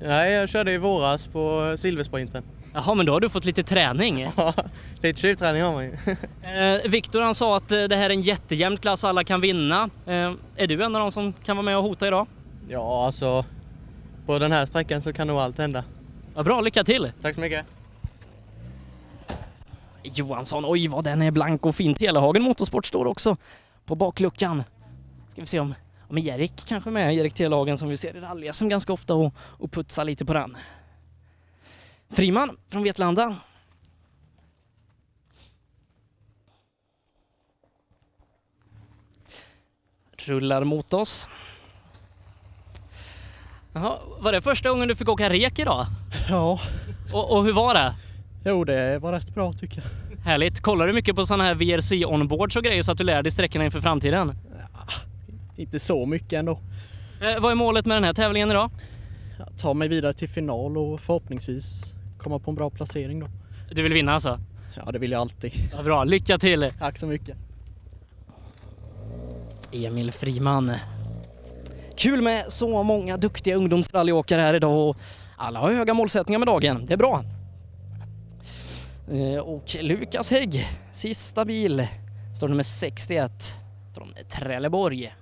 Nej, 0.00 0.32
jag 0.32 0.48
körde 0.48 0.72
i 0.72 0.78
våras 0.78 1.26
på 1.26 1.74
silversprinten. 1.78 2.42
Jaha, 2.74 2.94
men 2.94 3.06
då 3.06 3.12
har 3.12 3.20
du 3.20 3.28
fått 3.28 3.44
lite 3.44 3.62
träning. 3.62 4.28
Ja, 4.36 4.54
lite 5.02 5.20
tjuvträning 5.20 5.62
har 5.62 5.72
man 5.72 5.84
ju. 5.84 5.92
Eh, 6.42 6.90
Viktor 6.90 7.20
han 7.20 7.34
sa 7.34 7.56
att 7.56 7.72
eh, 7.72 7.82
det 7.84 7.96
här 7.96 8.04
är 8.10 8.14
en 8.14 8.22
jättejämn 8.22 8.76
klass, 8.76 9.04
alla 9.04 9.24
kan 9.24 9.40
vinna. 9.40 9.90
Eh, 10.06 10.32
är 10.56 10.66
du 10.66 10.82
en 10.84 10.94
av 10.96 11.00
dem 11.00 11.10
som 11.12 11.32
kan 11.32 11.56
vara 11.56 11.64
med 11.64 11.76
och 11.76 11.82
hota 11.82 12.06
idag? 12.06 12.26
Ja, 12.68 13.06
alltså 13.06 13.44
på 14.26 14.38
den 14.38 14.52
här 14.52 14.66
sträckan 14.66 15.02
så 15.02 15.12
kan 15.12 15.26
nog 15.26 15.38
allt 15.38 15.58
hända. 15.58 15.84
Vad 16.34 16.44
bra, 16.44 16.60
lycka 16.60 16.84
till! 16.84 17.12
Tack 17.22 17.34
så 17.34 17.40
mycket. 17.40 17.66
Johansson, 20.08 20.64
oj 20.66 20.88
vad 20.88 21.04
den 21.04 21.22
är 21.22 21.30
blank 21.30 21.66
och 21.66 21.74
fin. 21.74 21.94
Telehagen 21.94 22.42
Motorsport 22.42 22.86
står 22.86 23.06
också 23.06 23.36
på 23.84 23.94
bakluckan. 23.94 24.62
Ska 25.28 25.40
vi 25.40 25.46
se 25.46 25.60
om, 25.60 25.74
om 26.08 26.18
Erik 26.18 26.66
kanske 26.66 26.90
är 26.90 26.92
med, 26.92 27.14
Erik 27.14 27.34
Telehagen 27.34 27.78
som 27.78 27.88
vi 27.88 27.96
ser 27.96 28.16
i 28.16 28.20
rally 28.20 28.52
som 28.52 28.68
ganska 28.68 28.92
ofta 28.92 29.14
och, 29.14 29.34
och 29.38 29.72
putsar 29.72 30.04
lite 30.04 30.24
på 30.24 30.32
den. 30.32 30.56
Friman 32.10 32.56
från 32.68 32.82
Vetlanda. 32.82 33.36
Rullar 40.16 40.64
mot 40.64 40.94
oss. 40.94 41.28
Jaha, 43.72 43.98
var 44.20 44.32
det 44.32 44.40
första 44.40 44.70
gången 44.70 44.88
du 44.88 44.96
fick 44.96 45.08
åka 45.08 45.30
rek 45.30 45.58
idag? 45.58 45.86
Ja. 46.28 46.60
Och, 47.12 47.32
och 47.32 47.44
hur 47.44 47.52
var 47.52 47.74
det? 47.74 47.94
Jo, 48.44 48.64
det 48.64 48.98
var 48.98 49.12
rätt 49.12 49.34
bra 49.34 49.52
tycker 49.52 49.82
jag. 49.82 50.18
Härligt. 50.24 50.60
Kollar 50.60 50.86
du 50.86 50.92
mycket 50.92 51.16
på 51.16 51.26
sådana 51.26 51.44
här 51.44 51.54
VRC 51.54 52.04
onboards 52.06 52.56
och 52.56 52.64
grejer 52.64 52.82
så 52.82 52.92
att 52.92 52.98
du 52.98 53.04
lär 53.04 53.22
dig 53.22 53.32
sträckorna 53.32 53.64
inför 53.64 53.80
framtiden? 53.80 54.34
Inte 55.56 55.80
så 55.80 56.06
mycket 56.06 56.32
ändå. 56.32 56.60
Eh, 57.20 57.42
vad 57.42 57.50
är 57.50 57.54
målet 57.54 57.86
med 57.86 57.96
den 57.96 58.04
här 58.04 58.14
tävlingen 58.14 58.50
idag? 58.50 58.70
Tar 59.58 59.74
mig 59.74 59.88
vidare 59.88 60.12
till 60.12 60.28
final 60.28 60.78
och 60.78 61.00
förhoppningsvis 61.00 61.94
komma 62.18 62.38
på 62.38 62.50
en 62.50 62.54
bra 62.54 62.70
placering 62.70 63.20
då. 63.20 63.26
Du 63.72 63.82
vill 63.82 63.92
vinna 63.92 64.14
alltså? 64.14 64.40
Ja, 64.76 64.92
det 64.92 64.98
vill 64.98 65.10
jag 65.12 65.20
alltid. 65.20 65.52
Ja, 65.76 65.82
bra, 65.82 66.04
lycka 66.04 66.38
till! 66.38 66.72
Tack 66.78 66.98
så 66.98 67.06
mycket. 67.06 67.36
Emil 69.72 70.12
Friman. 70.12 70.72
Kul 71.96 72.22
med 72.22 72.44
så 72.48 72.82
många 72.82 73.16
duktiga 73.16 73.56
ungdomsrallyåkare 73.56 74.40
här 74.40 74.54
idag 74.54 74.88
och 74.88 74.96
alla 75.36 75.60
har 75.60 75.72
höga 75.72 75.94
målsättningar 75.94 76.38
med 76.38 76.48
dagen. 76.48 76.86
Det 76.86 76.92
är 76.92 76.98
bra. 76.98 77.24
Eh, 79.10 79.38
och 79.38 79.76
Lukas 79.80 80.30
Hägg, 80.30 80.66
sista 80.92 81.44
bil, 81.44 81.88
står 82.36 82.48
nummer 82.48 82.62
61 82.62 83.30
från 83.94 84.14
Trelleborg. 84.30 85.14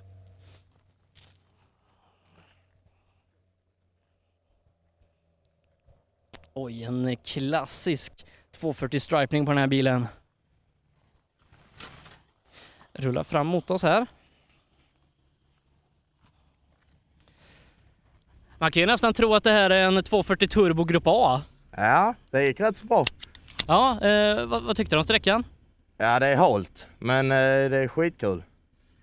Oj, 6.53 6.83
en 6.83 7.15
klassisk 7.15 8.25
240 8.51 8.99
stripning 8.99 9.45
på 9.45 9.51
den 9.51 9.59
här 9.59 9.67
bilen. 9.67 10.07
Rullar 12.93 13.23
fram 13.23 13.47
mot 13.47 13.71
oss 13.71 13.83
här. 13.83 14.07
Man 18.57 18.71
kan 18.71 18.81
ju 18.81 18.87
nästan 18.87 19.13
tro 19.13 19.35
att 19.35 19.43
det 19.43 19.51
här 19.51 19.69
är 19.69 19.83
en 19.83 20.03
240 20.03 20.47
Turbo 20.47 20.83
Grupp 20.83 21.03
A. 21.05 21.41
Ja, 21.71 22.15
det 22.31 22.45
gick 22.45 22.59
rätt 22.59 22.77
så 22.77 22.85
bra. 22.85 23.05
Ja, 23.67 24.01
eh, 24.01 24.45
vad, 24.45 24.63
vad 24.63 24.77
tyckte 24.77 24.95
du 24.95 24.97
om 24.97 25.03
sträckan? 25.03 25.43
Ja, 25.97 26.19
det 26.19 26.27
är 26.27 26.35
halt, 26.35 26.89
men 26.99 27.31
eh, 27.31 27.69
det 27.69 27.77
är 27.77 27.87
skitkul. 27.87 28.43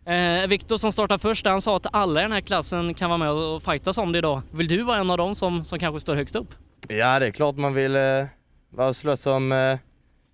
Eh, 0.06 0.46
Viktor 0.48 0.76
som 0.76 0.92
startar 0.92 1.18
först, 1.18 1.46
han 1.46 1.62
sa 1.62 1.76
att 1.76 1.86
alla 1.94 2.20
i 2.20 2.22
den 2.22 2.32
här 2.32 2.40
klassen 2.40 2.94
kan 2.94 3.10
vara 3.10 3.18
med 3.18 3.30
och 3.30 3.62
fightas 3.62 3.98
om 3.98 4.12
det 4.12 4.18
idag. 4.18 4.42
Vill 4.50 4.68
du 4.68 4.82
vara 4.82 4.96
en 4.96 5.10
av 5.10 5.18
dem 5.18 5.34
som, 5.34 5.64
som 5.64 5.78
kanske 5.78 6.00
står 6.00 6.14
högst 6.14 6.36
upp? 6.36 6.54
Ja, 6.88 7.18
det 7.18 7.26
är 7.26 7.30
klart 7.30 7.56
man 7.56 7.74
vill 7.74 7.96
eh, 7.96 8.26
vara 8.70 8.88
och 8.88 8.96
slåss 8.96 9.26
om 9.26 9.52
eh, 9.52 9.78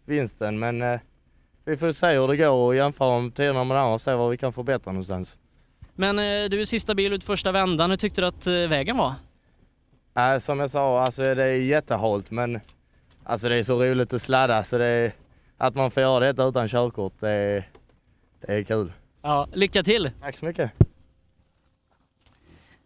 vinsten, 0.07 0.59
men 0.59 0.83
eh, 0.83 1.01
vi 1.65 1.77
får 1.77 1.93
se 1.93 2.07
hur 2.07 2.29
det 2.29 2.37
går 2.37 2.67
och 2.67 2.77
jämföra 2.77 3.09
om 3.09 3.31
tiderna 3.31 3.65
med 3.65 3.77
andra 3.77 3.95
och 3.95 4.01
se 4.01 4.15
vad 4.15 4.31
vi 4.31 4.37
kan 4.37 4.53
förbättra 4.53 4.93
någonstans. 4.93 5.39
Men 5.95 6.19
eh, 6.19 6.49
du 6.51 6.61
är 6.61 6.65
sista 6.65 6.95
bil 6.95 7.13
ut 7.13 7.25
första 7.25 7.53
vändan, 7.53 7.91
hur 7.91 7.97
tyckte 7.97 8.21
du 8.21 8.27
att 8.27 8.47
vägen 8.47 8.97
var? 8.97 9.15
Äh, 10.17 10.39
som 10.39 10.61
jag 10.61 10.71
sa, 10.71 11.03
alltså 11.03 11.23
det 11.35 11.45
är 11.45 11.55
jättehalt, 11.55 12.31
men 12.31 12.61
alltså 13.25 13.49
det 13.49 13.57
är 13.57 13.63
så 13.63 13.83
roligt 13.83 14.13
att 14.13 14.23
sladda 14.23 14.65
så 14.65 14.79
det 14.79 14.87
är, 14.87 15.13
att 15.57 15.75
man 15.75 15.91
får 15.91 16.01
göra 16.03 16.27
detta 16.27 16.45
utan 16.45 16.69
körkort, 16.69 17.21
det 17.21 17.31
är, 17.31 17.71
det 18.41 18.53
är 18.55 18.63
kul. 18.63 18.93
Ja, 19.23 19.49
lycka 19.53 19.83
till! 19.83 20.11
Tack 20.21 20.37
så 20.37 20.45
mycket! 20.45 20.73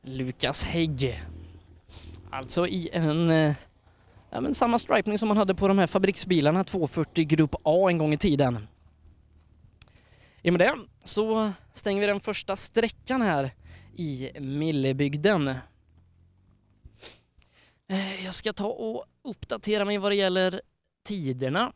Lukas 0.02 0.65
Hägg. 0.65 1.23
Alltså 2.31 2.66
i 2.66 2.89
en, 2.93 3.31
eh, 3.31 3.55
ja 4.31 4.40
men 4.40 4.55
samma 4.55 4.78
stripning 4.78 5.19
som 5.19 5.28
man 5.28 5.36
hade 5.36 5.55
på 5.55 5.69
de 5.69 5.78
här 5.78 5.86
fabriksbilarna 5.86 6.65
240 6.65 7.24
Grupp 7.24 7.55
A 7.62 7.89
en 7.90 7.98
gång 7.98 8.12
i 8.12 8.19
tiden. 8.19 8.66
I 10.43 10.48
och 10.51 10.52
med 10.52 10.61
det 10.61 10.74
så 11.05 11.52
stänger 11.73 12.01
vi 12.01 12.06
den 12.06 12.20
första 12.20 12.56
sträckan 12.56 13.23
här 13.23 13.51
i 13.97 14.31
Millebygden. 14.40 15.48
Eh, 17.89 18.24
Jag 18.24 18.35
ska 18.35 18.52
ta 18.52 18.66
och 18.66 19.05
uppdatera 19.25 19.85
mig 19.85 19.99
vad 19.99 20.13
det 20.13 20.17
gäller 20.17 20.61
tiderna. 21.07 21.73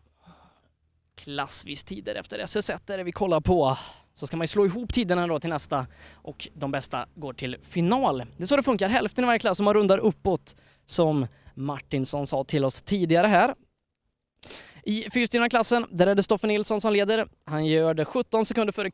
Klassvis 1.15 1.85
tider 1.85 2.15
efter 2.15 2.39
SS1 2.39 2.93
är 2.93 2.99
det 2.99 3.05
vi 3.05 3.13
kollar 3.13 3.41
på. 3.41 3.79
Så 4.15 4.27
ska 4.27 4.37
man 4.37 4.45
ju 4.45 4.49
slå 4.49 4.67
ihop 4.67 4.93
tiderna 4.93 5.27
då 5.27 5.41
till 5.41 5.51
nästa 5.51 5.87
och 6.15 6.49
de 6.55 6.71
bästa 6.71 7.07
går 7.15 7.33
till 7.33 7.57
final. 7.63 8.19
Det 8.37 8.43
är 8.43 8.47
så 8.47 8.57
det 8.57 8.63
funkar, 8.63 8.89
hälften 8.89 9.25
i 9.25 9.27
varje 9.27 9.39
klass 9.39 9.59
och 9.59 9.65
man 9.65 9.75
rundar 9.75 9.99
uppåt 9.99 10.57
som 10.87 11.27
Martinsson 11.55 12.27
sa 12.27 12.45
till 12.45 12.65
oss 12.65 12.83
tidigare 12.83 13.27
här. 13.27 13.55
I 14.83 15.11
fyrstjärnaklassen, 15.11 15.87
där 15.91 16.07
är 16.07 16.15
det 16.15 16.23
Stoffe 16.23 16.47
Nilsson 16.47 16.81
som 16.81 16.93
leder. 16.93 17.29
Han 17.45 17.67
gör 17.67 17.95
det 17.95 18.05
17 18.05 18.45
sekunder 18.47 18.73
före 18.73 18.91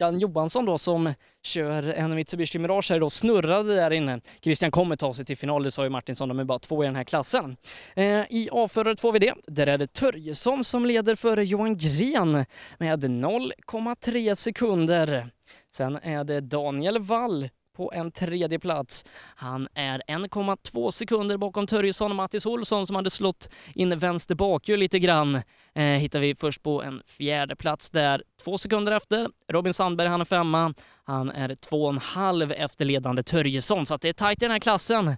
Jan 0.00 0.18
Johansson 0.18 0.64
då 0.64 0.78
som 0.78 1.14
kör 1.42 1.82
en 1.82 2.14
Mitsubishi 2.14 2.58
Mirage 2.58 2.90
här 2.90 3.00
då, 3.00 3.10
snurrade 3.10 3.74
där 3.74 3.90
inne. 3.90 4.20
Christian 4.40 4.70
kommer 4.70 4.96
ta 4.96 5.14
sig 5.14 5.24
till 5.24 5.36
final, 5.36 5.62
det 5.62 5.70
sa 5.70 5.84
ju 5.84 5.90
Martinsson, 5.90 6.28
de 6.28 6.38
är 6.38 6.44
bara 6.44 6.58
två 6.58 6.84
i 6.84 6.86
den 6.86 6.96
här 6.96 7.04
klassen. 7.04 7.56
Eh, 7.94 8.04
I 8.04 8.48
A-förare 8.52 8.94
2VD, 8.94 9.32
där 9.46 9.66
är 9.66 9.78
det 9.78 9.92
Törjesson 9.92 10.64
som 10.64 10.86
leder 10.86 11.14
före 11.14 11.44
Johan 11.44 11.76
Gren 11.76 12.44
med 12.78 13.04
0,3 13.04 14.34
sekunder. 14.34 15.30
Sen 15.72 15.96
är 15.96 16.24
det 16.24 16.40
Daniel 16.40 16.98
Wall 16.98 17.48
på 17.80 17.92
en 17.94 18.12
tredje 18.12 18.58
plats. 18.58 19.04
Han 19.34 19.68
är 19.74 20.02
1,2 20.08 20.90
sekunder 20.90 21.36
bakom 21.36 21.66
Törjesson 21.66 22.10
och 22.10 22.16
Mattis 22.16 22.46
Olsson 22.46 22.86
som 22.86 22.96
hade 22.96 23.10
slått 23.10 23.48
in 23.74 23.98
vänster 23.98 24.34
bakhjul 24.34 24.80
lite 24.80 24.98
grann. 24.98 25.42
Eh, 25.74 25.84
hittar 25.84 26.20
vi 26.20 26.34
först 26.34 26.62
på 26.62 26.82
en 26.82 27.02
fjärde 27.06 27.56
plats 27.56 27.90
där, 27.90 28.22
två 28.44 28.58
sekunder 28.58 28.92
efter. 28.92 29.28
Robin 29.48 29.74
Sandberg, 29.74 30.08
han 30.08 30.20
är 30.20 30.24
femma. 30.24 30.74
Han 31.04 31.30
är 31.30 31.54
två 31.54 31.84
och 31.84 31.90
en 31.90 31.98
halv 31.98 32.52
efter 32.52 32.84
ledande 32.84 33.22
Törjesson, 33.22 33.86
så 33.86 33.94
att 33.94 34.00
det 34.00 34.08
är 34.08 34.12
tajt 34.12 34.42
i 34.42 34.44
den 34.44 34.52
här 34.52 34.58
klassen 34.58 35.08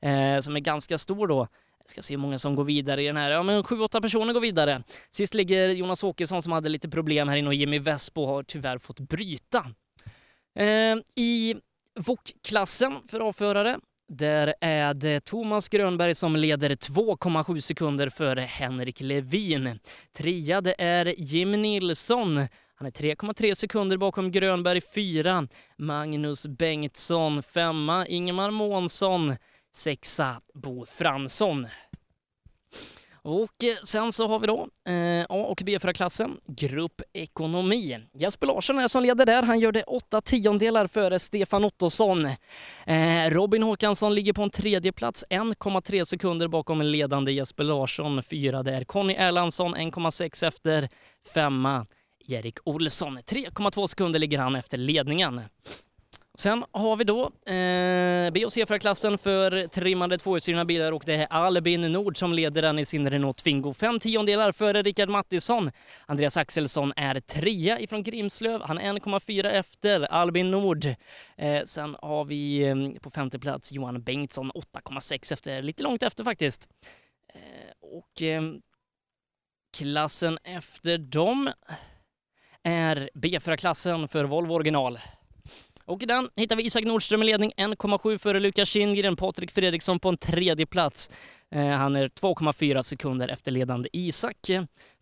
eh, 0.00 0.40
som 0.40 0.56
är 0.56 0.60
ganska 0.60 0.98
stor 0.98 1.26
då. 1.26 1.48
Jag 1.78 1.90
ska 1.90 2.02
se 2.02 2.14
hur 2.14 2.18
många 2.18 2.38
som 2.38 2.54
går 2.54 2.64
vidare 2.64 3.02
i 3.02 3.06
den 3.06 3.16
här. 3.16 3.30
Ja, 3.30 3.42
men 3.42 3.64
sju, 3.64 3.80
åtta 3.80 4.00
personer 4.00 4.32
går 4.32 4.40
vidare. 4.40 4.82
Sist 5.10 5.34
ligger 5.34 5.68
Jonas 5.68 6.04
Åkesson 6.04 6.42
som 6.42 6.52
hade 6.52 6.68
lite 6.68 6.88
problem 6.88 7.28
här 7.28 7.36
inne 7.36 7.48
och 7.48 7.54
Jimmy 7.54 7.78
Vespo 7.78 8.26
har 8.26 8.42
tyvärr 8.42 8.78
fått 8.78 9.00
bryta. 9.00 9.66
Eh, 10.54 10.96
I 11.16 11.56
VOK-klassen 12.00 12.92
för 13.08 13.20
avförare, 13.20 13.78
där 14.08 14.54
är 14.60 14.94
det 14.94 15.24
Thomas 15.24 15.68
Grönberg 15.68 16.14
som 16.14 16.36
leder 16.36 16.70
2,7 16.70 17.60
sekunder 17.60 18.08
före 18.08 18.40
Henrik 18.40 19.00
Levin. 19.00 19.78
Trea 20.16 20.60
det 20.60 20.74
är 20.78 21.14
Jim 21.18 21.52
Nilsson. 21.52 22.36
Han 22.74 22.86
är 22.86 22.90
3,3 22.90 23.54
sekunder 23.54 23.96
bakom 23.96 24.30
Grönberg, 24.30 24.80
fyra. 24.94 25.48
Magnus 25.78 26.46
Bengtsson, 26.46 27.42
femma. 27.42 28.06
Ingemar 28.06 28.50
Månsson, 28.50 29.36
sexa. 29.74 30.40
Bo 30.54 30.86
Fransson. 30.86 31.66
Och 33.24 33.64
eh, 33.64 33.76
sen 33.84 34.12
så 34.12 34.28
har 34.28 34.38
vi 34.38 34.46
då 34.46 34.68
eh, 34.88 35.22
A 35.28 35.44
och 35.48 35.60
B4-klassen, 35.60 36.38
grupp 36.46 37.00
ekonomi. 37.12 37.98
Jesper 38.14 38.46
Larsson 38.46 38.78
är 38.78 38.88
som 38.88 39.02
leder 39.02 39.26
där. 39.26 39.42
Han 39.42 39.60
gör 39.60 39.72
det 39.72 39.82
åtta 39.82 40.20
tiondelar 40.20 40.86
före 40.86 41.18
Stefan 41.18 41.64
Ottosson. 41.64 42.26
Eh, 42.86 43.30
Robin 43.30 43.62
Håkansson 43.62 44.14
ligger 44.14 44.32
på 44.32 44.42
en 44.42 44.50
tredje 44.50 44.92
plats, 44.92 45.24
1,3 45.30 46.04
sekunder 46.04 46.48
bakom 46.48 46.80
en 46.80 46.90
ledande 46.90 47.32
Jesper 47.32 47.64
Larsson. 47.64 48.22
Fyra 48.22 48.62
där 48.62 48.84
Conny 48.84 49.14
Erlandsson, 49.14 49.76
1,6 49.76 50.46
efter. 50.46 50.88
Femma 51.34 51.86
Erik 52.28 52.58
Olsson, 52.64 53.18
3,2 53.18 53.86
sekunder 53.86 54.18
ligger 54.18 54.38
han 54.38 54.56
efter 54.56 54.78
ledningen. 54.78 55.40
Sen 56.38 56.64
har 56.70 56.96
vi 56.96 57.04
då 57.04 57.24
eh, 57.24 58.32
B 58.32 58.44
och 58.44 58.52
C-förarklassen 58.52 59.18
för 59.18 59.66
trimmade 59.66 60.18
tvåhjulsdrivna 60.18 60.64
bilar 60.64 60.92
och 60.92 61.02
det 61.06 61.14
är 61.14 61.26
Albin 61.30 61.80
Nord 61.80 62.18
som 62.18 62.32
leder 62.32 62.62
den 62.62 62.78
i 62.78 62.84
sin 62.84 63.10
Renault 63.10 63.36
Twingo. 63.36 63.74
Fem 63.74 64.00
tiondelar 64.00 64.52
före 64.52 64.82
Rickard 64.82 65.08
Mattisson. 65.08 65.70
Andreas 66.06 66.36
Axelsson 66.36 66.92
är 66.96 67.20
trea 67.20 67.80
ifrån 67.80 68.02
Grimslöv. 68.02 68.62
Han 68.62 68.78
är 68.78 68.92
1,4 68.92 69.46
efter 69.46 70.00
Albin 70.00 70.50
Nord. 70.50 70.86
Eh, 71.36 71.62
sen 71.64 71.96
har 72.02 72.24
vi 72.24 72.62
eh, 72.62 73.00
på 73.00 73.10
femte 73.10 73.38
plats 73.38 73.72
Johan 73.72 74.02
Bengtsson 74.02 74.52
8,6 74.52 75.32
efter, 75.32 75.62
lite 75.62 75.82
långt 75.82 76.02
efter 76.02 76.24
faktiskt. 76.24 76.68
Eh, 77.34 77.40
och 77.80 78.22
eh, 78.22 78.42
klassen 79.78 80.38
efter 80.44 80.98
dem 80.98 81.50
är 82.62 83.10
B-förarklassen 83.14 84.08
för 84.08 84.24
Volvo 84.24 84.54
original. 84.54 84.98
Och 85.84 86.02
i 86.02 86.06
den 86.06 86.28
hittar 86.36 86.56
vi 86.56 86.66
Isak 86.66 86.84
Nordström 86.84 87.22
i 87.22 87.26
ledning, 87.26 87.52
1,7 87.56 88.18
före 88.18 88.40
Lukas 88.40 88.68
Kindgren, 88.68 89.16
Patrik 89.16 89.50
Fredriksson 89.50 89.98
på 89.98 90.08
en 90.08 90.16
tredje 90.16 90.66
plats. 90.66 91.10
Eh, 91.50 91.66
han 91.66 91.96
är 91.96 92.08
2,4 92.08 92.82
sekunder 92.82 93.28
efter 93.28 93.50
ledande 93.50 93.88
Isak. 93.92 94.50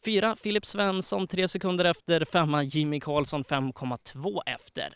Fyra 0.04 0.36
Filip 0.36 0.66
Svensson, 0.66 1.26
tre 1.26 1.48
sekunder 1.48 1.84
efter. 1.84 2.24
Femma 2.24 2.62
Jimmy 2.62 3.00
Karlsson, 3.00 3.44
5,2 3.44 4.40
efter. 4.46 4.94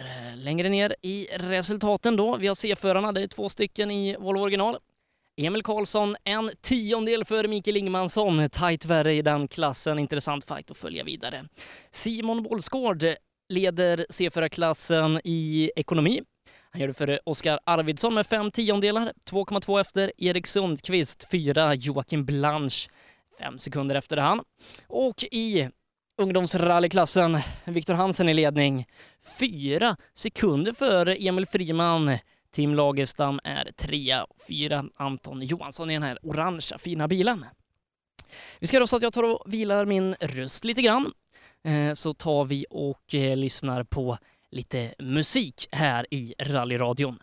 Eh, 0.00 0.36
längre 0.36 0.68
ner 0.68 0.96
i 1.02 1.26
resultaten 1.36 2.16
då, 2.16 2.36
vi 2.36 2.46
har 2.46 2.54
C-förarna, 2.54 3.12
det 3.12 3.22
är 3.22 3.26
två 3.26 3.48
stycken 3.48 3.90
i 3.90 4.16
Volvo 4.16 4.40
original. 4.40 4.78
Emil 5.36 5.62
Karlsson 5.62 6.16
en 6.24 6.50
tiondel 6.60 7.24
före 7.24 7.48
Mikael 7.48 7.76
Ingmansson. 7.76 8.48
Tajt 8.48 8.84
värre 8.84 9.14
i 9.14 9.22
den 9.22 9.48
klassen. 9.48 9.98
Intressant 9.98 10.48
fight 10.48 10.70
att 10.70 10.76
följa 10.76 11.04
vidare. 11.04 11.44
Simon 11.90 12.42
Bollsgård 12.42 13.04
leder 13.54 14.06
C4-klassen 14.10 15.20
i 15.24 15.70
ekonomi. 15.76 16.22
Han 16.70 16.80
gör 16.80 16.88
det 16.88 16.94
före 16.94 17.18
Oskar 17.24 17.60
Arvidsson 17.64 18.14
med 18.14 18.26
fem 18.26 18.50
tiondelar, 18.50 19.12
2,2 19.30 19.80
efter. 19.80 20.12
Erik 20.18 20.46
Sundqvist, 20.46 21.30
fyra. 21.30 21.74
Joakim 21.74 22.24
Blanche, 22.24 22.90
fem 23.38 23.58
sekunder 23.58 23.94
efter 23.94 24.16
han. 24.16 24.40
Och 24.86 25.24
i 25.30 25.68
ungdomsrallyklassen, 26.18 27.38
Viktor 27.64 27.94
Hansen 27.94 28.28
i 28.28 28.34
ledning, 28.34 28.86
fyra 29.38 29.96
sekunder 30.14 30.72
före 30.72 31.16
Emil 31.16 31.46
Friman. 31.46 32.18
Tim 32.52 32.74
Lagerstam 32.74 33.40
är 33.44 33.72
trea 33.76 34.24
och 34.24 34.36
fyra 34.48 34.84
Anton 34.96 35.42
Johansson 35.42 35.90
i 35.90 35.94
den 35.94 36.02
här 36.02 36.18
orangea 36.22 36.78
fina 36.78 37.08
bilen. 37.08 37.44
Vi 38.58 38.66
ska 38.66 38.76
göra 38.76 38.86
så 38.86 38.96
att 38.96 39.02
jag 39.02 39.12
tar 39.12 39.22
och 39.22 39.52
vilar 39.52 39.86
min 39.86 40.14
röst 40.20 40.64
lite 40.64 40.82
grann 40.82 41.12
Eh, 41.64 41.92
så 41.92 42.14
tar 42.14 42.44
vi 42.44 42.66
och 42.70 43.14
eh, 43.14 43.36
lyssnar 43.36 43.82
på 43.82 44.18
lite 44.50 44.94
musik 44.98 45.68
här 45.72 46.06
i 46.10 46.34
rallyradion. 46.38 47.18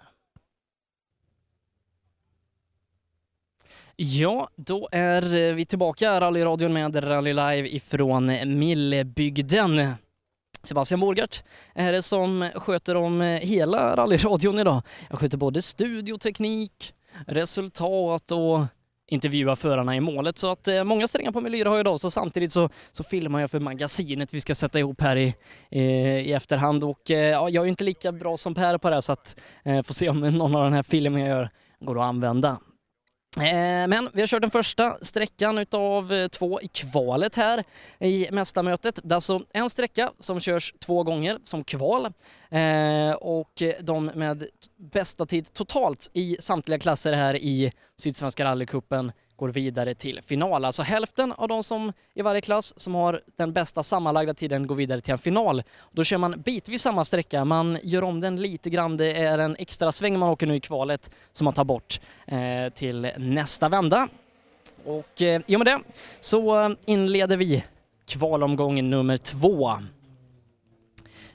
Ja, 3.95 4.49
då 4.55 4.89
är 4.91 5.49
eh, 5.49 5.55
vi 5.55 5.65
tillbaka 5.65 6.21
rallyradion 6.21 6.73
med 6.73 7.03
Rally 7.03 7.33
Live 7.33 7.69
ifrån 7.69 8.57
Millebygden. 8.59 9.93
Sebastian 10.63 10.99
Borgart 10.99 11.43
är 11.73 11.91
det 11.91 12.01
som 12.01 12.49
sköter 12.55 12.95
om 12.95 13.21
hela 13.21 13.95
rallyradion 13.95 14.59
idag. 14.59 14.81
Jag 15.09 15.19
sköter 15.19 15.37
både 15.37 15.61
studioteknik, 15.61 16.93
resultat 17.27 18.31
och 18.31 18.59
intervjua 19.11 19.55
förarna 19.55 19.95
i 19.95 19.99
målet. 19.99 20.37
Så 20.37 20.51
att 20.51 20.67
eh, 20.67 20.83
många 20.83 21.07
strängar 21.07 21.31
på 21.31 21.41
min 21.41 21.51
lyra 21.51 21.69
har 21.69 21.75
jag 21.75 21.83
idag, 21.83 21.99
så 21.99 22.11
samtidigt 22.11 22.51
så, 22.51 22.69
så 22.91 23.03
filmar 23.03 23.39
jag 23.39 23.51
för 23.51 23.59
magasinet 23.59 24.33
vi 24.33 24.39
ska 24.39 24.55
sätta 24.55 24.79
ihop 24.79 25.01
här 25.01 25.15
i, 25.15 25.35
eh, 25.69 25.81
i 26.17 26.33
efterhand 26.33 26.83
och 26.83 27.11
eh, 27.11 27.17
jag 27.17 27.55
är 27.55 27.63
ju 27.63 27.69
inte 27.69 27.83
lika 27.83 28.11
bra 28.11 28.37
som 28.37 28.55
Per 28.55 28.77
på 28.77 28.89
det 28.89 28.95
här 28.95 29.01
så 29.01 29.11
att 29.11 29.39
eh, 29.63 29.83
får 29.83 29.93
se 29.93 30.09
om 30.09 30.19
någon 30.19 30.55
av 30.55 30.63
den 30.63 30.73
här 30.73 30.83
filmen 30.83 31.21
jag 31.21 31.29
gör 31.29 31.49
går 31.79 31.99
att 31.99 32.05
använda. 32.05 32.57
Eh, 33.37 33.87
men 33.87 34.09
vi 34.13 34.21
har 34.21 34.27
kört 34.27 34.41
den 34.41 34.51
första 34.51 34.97
sträckan 35.01 35.57
utav 35.57 36.13
eh, 36.13 36.27
två 36.27 36.61
i 36.61 36.67
kvalet 36.67 37.35
här 37.35 37.63
i 37.99 38.27
mästarmötet. 38.31 38.99
Det 39.03 39.13
är 39.13 39.15
alltså 39.15 39.41
en 39.53 39.69
sträcka 39.69 40.11
som 40.19 40.39
körs 40.39 40.73
två 40.79 41.03
gånger 41.03 41.39
som 41.43 41.63
kval 41.63 42.05
eh, 42.49 43.11
och 43.11 43.63
de 43.81 44.05
med 44.05 44.45
bästa 44.77 45.25
tid 45.25 45.53
totalt 45.53 46.11
i 46.13 46.37
samtliga 46.39 46.79
klasser 46.79 47.13
här 47.13 47.35
i 47.35 47.71
Sydsvenska 47.97 48.45
rallycupen 48.45 49.11
går 49.41 49.49
vidare 49.49 49.93
till 49.93 50.19
final. 50.25 50.65
Alltså 50.65 50.83
hälften 50.83 51.31
av 51.31 51.47
de 51.47 51.63
som 51.63 51.93
i 52.13 52.21
varje 52.21 52.41
klass 52.41 52.73
som 52.79 52.95
har 52.95 53.21
den 53.35 53.53
bästa 53.53 53.83
sammanlagda 53.83 54.33
tiden 54.33 54.67
går 54.67 54.75
vidare 54.75 55.01
till 55.01 55.11
en 55.11 55.17
final. 55.17 55.63
Då 55.91 56.03
kör 56.03 56.17
man 56.17 56.41
bitvis 56.41 56.81
samma 56.81 57.05
sträcka, 57.05 57.45
man 57.45 57.77
gör 57.83 58.03
om 58.03 58.19
den 58.19 58.35
lite 58.35 58.69
grann. 58.69 58.97
Det 58.97 59.11
är 59.13 59.37
en 59.37 59.55
extra 59.59 59.91
sväng 59.91 60.19
man 60.19 60.29
åker 60.29 60.47
nu 60.47 60.55
i 60.55 60.59
kvalet 60.59 61.11
som 61.31 61.45
man 61.45 61.53
tar 61.53 61.63
bort 61.63 62.01
eh, 62.25 62.73
till 62.73 63.11
nästa 63.17 63.69
vända. 63.69 64.07
Och 64.85 65.21
eh, 65.21 65.41
i 65.47 65.55
och 65.55 65.59
med 65.59 65.67
det 65.67 65.79
så 66.19 66.65
eh, 66.65 66.71
inleder 66.85 67.37
vi 67.37 67.63
kvalomgång 68.07 68.89
nummer 68.89 69.17
två 69.17 69.77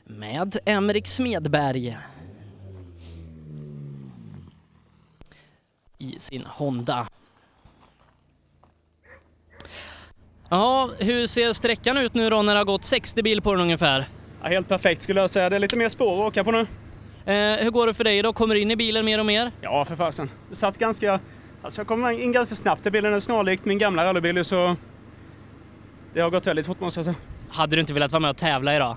med 0.04 0.58
Emrik 0.64 1.06
Smedberg 1.06 1.96
i 5.98 6.18
sin 6.18 6.44
Honda. 6.44 7.06
Ja, 10.50 10.90
hur 10.98 11.26
ser 11.26 11.52
sträckan 11.52 11.98
ut 11.98 12.14
nu 12.14 12.30
då 12.30 12.42
när 12.42 12.52
det 12.54 12.60
har 12.60 12.64
gått 12.64 12.84
60 12.84 13.22
bil 13.22 13.42
på 13.42 13.52
den 13.52 13.60
ungefär? 13.60 14.08
Ja, 14.42 14.48
helt 14.48 14.68
perfekt 14.68 15.02
skulle 15.02 15.20
jag 15.20 15.30
säga. 15.30 15.50
Det 15.50 15.56
är 15.56 15.60
lite 15.60 15.76
mer 15.76 15.88
spår 15.88 16.20
att 16.20 16.28
åka 16.28 16.44
på 16.44 16.50
nu. 16.50 16.60
Eh, 16.60 17.64
hur 17.64 17.70
går 17.70 17.86
det 17.86 17.94
för 17.94 18.04
dig 18.04 18.22
då? 18.22 18.32
Kommer 18.32 18.54
du 18.54 18.60
in 18.60 18.70
i 18.70 18.76
bilen 18.76 19.04
mer 19.04 19.18
och 19.18 19.26
mer? 19.26 19.52
Ja, 19.60 19.84
för 19.84 19.96
fasen. 19.96 20.30
Det 20.48 20.54
satt 20.56 20.78
ganska... 20.78 21.20
Alltså 21.62 21.80
jag 21.80 21.88
kom 21.88 22.10
in 22.10 22.32
ganska 22.32 22.54
snabbt 22.54 22.86
i 22.86 22.90
bilen. 22.90 23.04
Den 23.04 23.14
är 23.16 23.20
snarlikt 23.20 23.64
min 23.64 23.78
gamla 23.78 24.04
rallybil 24.04 24.44
så... 24.44 24.76
Det 26.14 26.20
har 26.20 26.30
gått 26.30 26.46
väldigt 26.46 26.66
fort 26.66 26.80
måste 26.80 26.98
jag 26.98 27.04
säga. 27.04 27.16
Hade 27.48 27.76
du 27.76 27.80
inte 27.80 27.94
velat 27.94 28.12
vara 28.12 28.20
med 28.20 28.30
och 28.30 28.36
tävla 28.36 28.76
idag? 28.76 28.96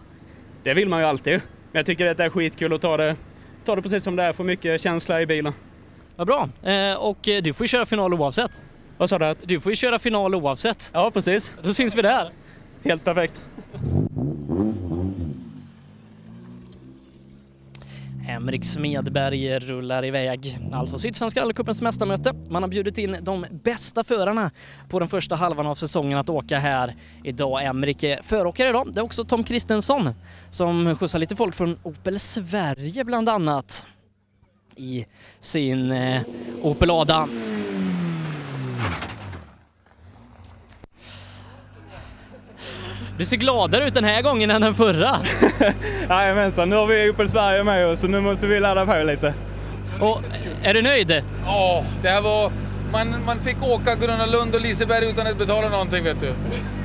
Det 0.63 0.73
vill 0.73 0.89
man 0.89 0.99
ju 0.99 1.05
alltid. 1.05 1.33
Men 1.71 1.79
jag 1.79 1.85
tycker 1.85 2.05
att 2.05 2.17
det 2.17 2.23
är 2.23 2.29
skitkul 2.29 2.73
att 2.73 2.81
ta 2.81 2.97
det, 2.97 3.15
ta 3.65 3.75
det 3.75 3.81
precis 3.81 4.03
som 4.03 4.15
det 4.15 4.23
är. 4.23 4.33
Få 4.33 4.43
mycket 4.43 4.81
känsla 4.81 5.21
i 5.21 5.25
bilen. 5.25 5.53
Vad 6.15 6.27
bra. 6.27 6.49
Eh, 6.71 6.93
och 6.93 7.17
du 7.21 7.53
får 7.53 7.63
ju 7.63 7.67
köra 7.67 7.85
final 7.85 8.13
oavsett. 8.13 8.61
Vad 8.99 9.09
sa 9.09 9.19
du? 9.19 9.35
Du 9.43 9.59
får 9.59 9.71
ju 9.71 9.75
köra 9.75 9.99
final 9.99 10.35
oavsett. 10.35 10.91
Ja, 10.93 11.11
precis. 11.11 11.53
Då 11.63 11.73
syns 11.73 11.95
vi 11.95 12.01
där. 12.01 12.31
Helt 12.83 13.03
perfekt. 13.03 13.43
Henrik 18.21 18.65
Smedberg 18.65 19.59
rullar 19.59 20.05
iväg. 20.05 20.59
Alltså 20.73 20.97
Sydsvenska 20.97 21.41
rallycupens 21.41 21.81
mästarmöte. 21.81 22.33
Man 22.49 22.63
har 22.63 22.69
bjudit 22.69 22.97
in 22.97 23.17
de 23.21 23.45
bästa 23.63 24.03
förarna 24.03 24.51
på 24.89 24.99
den 24.99 25.07
första 25.07 25.35
halvan 25.35 25.67
av 25.67 25.75
säsongen 25.75 26.17
att 26.17 26.29
åka 26.29 26.59
här 26.59 26.95
idag. 27.23 27.65
Emrik 27.65 28.03
är 28.03 28.21
föråkare 28.23 28.69
idag. 28.69 28.93
Det 28.93 28.99
är 28.99 29.05
också 29.05 29.23
Tom 29.23 29.43
Kristensson 29.43 30.09
som 30.49 30.95
skjutsar 30.95 31.19
lite 31.19 31.35
folk 31.35 31.55
från 31.55 31.79
Opel 31.83 32.19
Sverige 32.19 33.03
bland 33.03 33.29
annat 33.29 33.85
i 34.75 35.05
sin 35.39 35.91
eh, 35.91 36.21
Opel 36.61 36.91
Ada. 36.91 37.27
Du 43.17 43.25
ser 43.25 43.37
gladare 43.37 43.87
ut 43.87 43.93
den 43.93 44.03
här 44.03 44.21
gången 44.21 44.51
än 44.51 44.61
den 44.61 44.75
förra. 44.75 45.19
Jajamensan, 46.09 46.69
nu 46.69 46.75
har 46.75 46.85
vi 46.85 47.09
Opel 47.09 47.29
Sverige 47.29 47.63
med 47.63 47.87
oss 47.87 47.99
så 47.99 48.07
nu 48.07 48.21
måste 48.21 48.47
vi 48.47 48.59
ladda 48.59 48.85
på 48.85 49.03
lite. 49.03 49.33
Och 49.99 50.21
är 50.63 50.73
du 50.73 50.81
nöjd? 50.81 51.23
Ja, 51.45 51.83
det 52.01 52.09
här 52.09 52.21
var... 52.21 52.51
Man, 52.91 53.15
man 53.25 53.39
fick 53.39 53.63
åka 53.63 53.95
Gröna 53.95 54.25
Lund 54.25 54.55
och 54.55 54.61
Liseberg 54.61 55.09
utan 55.09 55.27
att 55.27 55.37
betala 55.37 55.69
någonting 55.69 56.03
vet 56.03 56.21
du. 56.21 56.33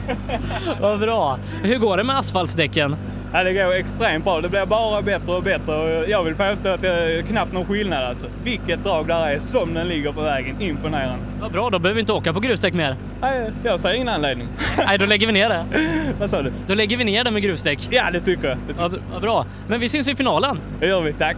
Vad 0.81 1.01
bra. 1.01 1.39
Hur 1.63 1.79
går 1.79 1.97
det 1.97 2.05
med 2.05 2.19
asfaltsdäcken? 2.19 2.97
Ja, 3.33 3.45
det 3.45 3.53
går 3.53 3.73
extremt 3.73 4.25
bra. 4.25 4.41
Det 4.41 4.49
blir 4.49 4.67
bara 4.67 5.03
bättre 5.03 5.33
och 5.33 5.43
bättre 5.43 6.05
jag 6.09 6.23
vill 6.23 6.35
påstå 6.35 6.69
att 6.69 6.83
det 6.83 6.89
är 6.89 7.23
knappt 7.23 7.53
någon 7.53 7.67
skillnad 7.67 8.05
alltså. 8.05 8.27
Vilket 8.45 8.85
drag 8.85 9.07
där 9.07 9.27
är 9.29 9.41
som 9.41 9.75
den 9.75 9.89
ligger 9.89 10.13
på 10.13 10.21
vägen. 10.21 10.61
Imponerande. 10.61 11.25
Vad 11.41 11.53
bra, 11.53 11.71
då 11.71 11.79
behöver 11.79 11.95
vi 11.95 12.01
inte 12.01 12.13
åka 12.13 12.33
på 12.33 12.41
grusdäck 12.41 12.75
mer. 12.75 12.97
Nej, 13.21 13.51
jag 13.63 13.81
ser 13.81 13.95
ingen 13.95 14.09
anledning. 14.09 14.47
Nej, 14.87 14.99
då 14.99 15.07
lägger 15.07 15.27
vi 15.27 15.33
ner 15.33 15.49
det. 15.49 15.65
Vad 16.19 16.31
sa 16.31 16.43
du? 16.43 16.53
Då 16.67 16.75
lägger 16.75 16.97
vi 16.97 17.05
ner 17.05 17.25
det 17.25 17.31
med 17.31 17.43
grusdäck. 17.43 17.89
Ja, 17.91 18.11
det 18.13 18.21
tycker 18.21 18.49
jag. 18.49 18.59
Det 18.67 18.73
tycker. 18.73 18.83
Vad 18.83 19.01
vad 19.13 19.23
bra. 19.23 19.47
Men 19.69 19.81
vi 19.81 19.89
syns 19.89 20.09
i 20.09 20.15
finalen. 20.15 20.59
Det 20.81 20.87
gör 20.87 21.01
vi, 21.01 21.13
tack. 21.13 21.37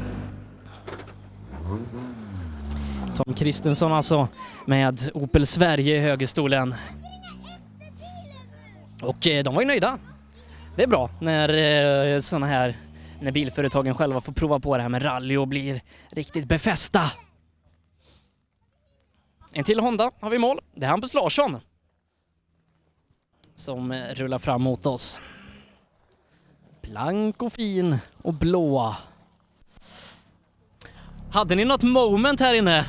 Tom 3.17 3.35
Kristensson 3.35 3.93
alltså 3.93 4.29
med 4.67 5.01
Opel 5.15 5.47
Sverige 5.47 5.97
i 5.97 6.01
högerstolen. 6.01 6.75
Och 9.03 9.27
eh, 9.27 9.45
de 9.45 9.55
var 9.55 9.63
ju 9.63 9.69
nöjda. 9.69 9.99
Det 10.77 10.83
är 10.83 10.87
bra 10.87 11.11
när 11.21 11.49
eh, 12.15 12.21
såna 12.21 12.47
här, 12.47 12.77
när 13.21 13.33
bilföretagen 13.33 13.95
själva 13.95 14.21
får 14.21 14.33
prova 14.33 14.61
på 14.61 14.77
det 14.77 14.83
här 14.83 14.89
med 14.89 15.05
rally 15.05 15.37
och 15.37 15.49
blir 15.49 15.81
riktigt 16.11 16.49
befästa. 16.49 17.11
En 19.53 19.65
till 19.65 19.81
Honda 19.81 20.11
har 20.21 20.31
vi 20.31 20.37
i 20.37 20.39
mål. 20.39 20.61
Det 20.75 20.87
är 20.87 20.91
Hampus 20.91 21.15
Larsson 21.15 21.61
som 23.55 23.93
eh, 23.93 24.15
rullar 24.15 24.39
fram 24.39 24.63
mot 24.63 24.87
oss. 24.87 25.21
Blank 26.83 27.43
och 27.43 27.53
fin 27.53 27.99
och 28.23 28.35
blåa. 28.35 28.97
Hade 31.33 31.55
ni 31.55 31.65
något 31.65 31.83
moment 31.83 32.41
här 32.41 32.55
inne? 32.55 32.87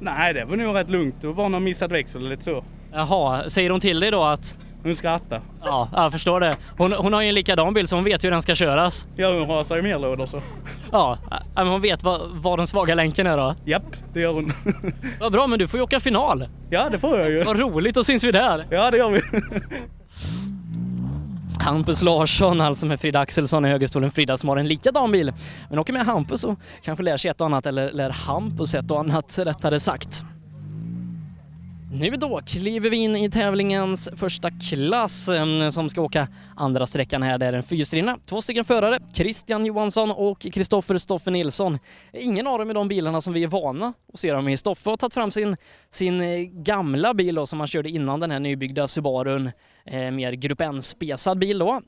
Nej, 0.00 0.34
det 0.34 0.44
var 0.44 0.56
nog 0.56 0.76
rätt 0.76 0.90
lugnt. 0.90 1.14
Det 1.20 1.26
var 1.26 1.34
bara 1.34 1.48
någon 1.48 1.64
missad 1.64 1.92
växel 1.92 2.20
eller 2.20 2.30
lite 2.30 2.44
så. 2.44 2.64
Jaha, 2.92 3.48
säger 3.48 3.70
hon 3.70 3.80
till 3.80 4.00
dig 4.00 4.10
då 4.10 4.24
att... 4.24 4.58
Hon 4.82 4.96
skrattar. 4.96 5.40
Ja, 5.64 5.88
jag 5.92 6.12
förstår 6.12 6.40
det. 6.40 6.56
Hon, 6.78 6.92
hon 6.92 7.12
har 7.12 7.22
ju 7.22 7.28
en 7.28 7.34
likadan 7.34 7.74
bil 7.74 7.88
så 7.88 7.96
hon 7.96 8.04
vet 8.04 8.24
ju 8.24 8.26
hur 8.26 8.32
den 8.32 8.42
ska 8.42 8.54
köras. 8.54 9.06
Ja, 9.16 9.32
hon 9.32 9.48
rasar 9.48 9.76
ju 9.76 9.82
mer 9.82 9.98
lådor 9.98 10.26
så. 10.26 10.42
Ja, 10.92 11.18
men 11.54 11.66
hon 11.68 11.80
vet 11.80 12.02
vad, 12.02 12.20
vad 12.32 12.58
den 12.58 12.66
svaga 12.66 12.94
länken 12.94 13.26
är 13.26 13.36
då. 13.36 13.54
Japp, 13.64 13.96
det 14.12 14.20
gör 14.20 14.32
hon. 14.32 14.52
Vad 15.20 15.32
bra, 15.32 15.46
men 15.46 15.58
du 15.58 15.68
får 15.68 15.78
ju 15.78 15.84
åka 15.84 16.00
final. 16.00 16.48
Ja, 16.70 16.88
det 16.88 16.98
får 16.98 17.18
jag 17.18 17.30
ju. 17.30 17.44
Vad 17.44 17.58
roligt, 17.58 17.94
då 17.94 18.04
syns 18.04 18.24
vi 18.24 18.32
där. 18.32 18.66
Ja, 18.70 18.90
det 18.90 18.96
gör 18.96 19.10
vi. 19.10 19.20
Hampus 21.60 22.02
Larsson 22.02 22.60
alltså 22.60 22.86
med 22.86 23.00
Frida 23.00 23.20
Axelsson 23.20 23.64
i 23.64 23.68
högerstolen. 23.68 24.10
Frida 24.10 24.36
som 24.36 24.48
har 24.48 24.56
en 24.56 24.68
likadan 24.68 25.12
bil. 25.12 25.32
Men 25.70 25.78
åker 25.78 25.92
med 25.92 26.06
Hampus 26.06 26.44
och 26.44 26.58
kanske 26.82 27.04
lär 27.04 27.16
sig 27.16 27.30
ett 27.30 27.40
och 27.40 27.46
annat, 27.46 27.66
eller 27.66 27.92
lär 27.92 28.10
Hampus 28.10 28.74
ett 28.74 28.90
och 28.90 29.00
annat 29.00 29.38
rättare 29.38 29.80
sagt. 29.80 30.24
Nu 32.00 32.10
då 32.10 32.40
kliver 32.46 32.90
vi 32.90 32.96
in 32.96 33.16
i 33.16 33.30
tävlingens 33.30 34.08
första 34.16 34.50
klass 34.50 35.28
som 35.70 35.90
ska 35.90 36.02
åka 36.02 36.28
andra 36.56 36.86
sträckan 36.86 37.22
här. 37.22 37.38
Det 37.38 37.46
är 37.46 37.52
en 37.52 37.62
fyrhjulsdrivna. 37.62 38.18
Två 38.26 38.42
stycken 38.42 38.64
förare, 38.64 38.98
Christian 39.14 39.66
Johansson 39.66 40.10
och 40.10 40.40
Kristoffer 40.40 40.98
Stoffe 40.98 41.30
Nilsson. 41.30 41.78
Ingen 42.12 42.46
av 42.46 42.58
dem 42.58 42.70
är 42.70 42.74
de 42.74 42.88
bilarna 42.88 43.20
som 43.20 43.34
vi 43.34 43.42
är 43.42 43.48
vana 43.48 43.92
att 44.12 44.18
se 44.18 44.32
dem 44.32 44.48
i. 44.48 44.56
Stoffe 44.56 44.90
har 44.90 44.96
tagit 44.96 45.14
fram 45.14 45.30
sin, 45.30 45.56
sin 45.90 46.22
gamla 46.64 47.14
bil 47.14 47.34
då, 47.34 47.46
som 47.46 47.60
han 47.60 47.66
körde 47.66 47.88
innan 47.88 48.20
den 48.20 48.30
här 48.30 48.40
nybyggda 48.40 48.88
Subarun. 48.88 49.50
Eh, 49.84 50.10
mer 50.10 50.32
Grupp 50.32 50.60
N-spesad 50.60 51.38
bil 51.38 51.58
då. 51.58 51.80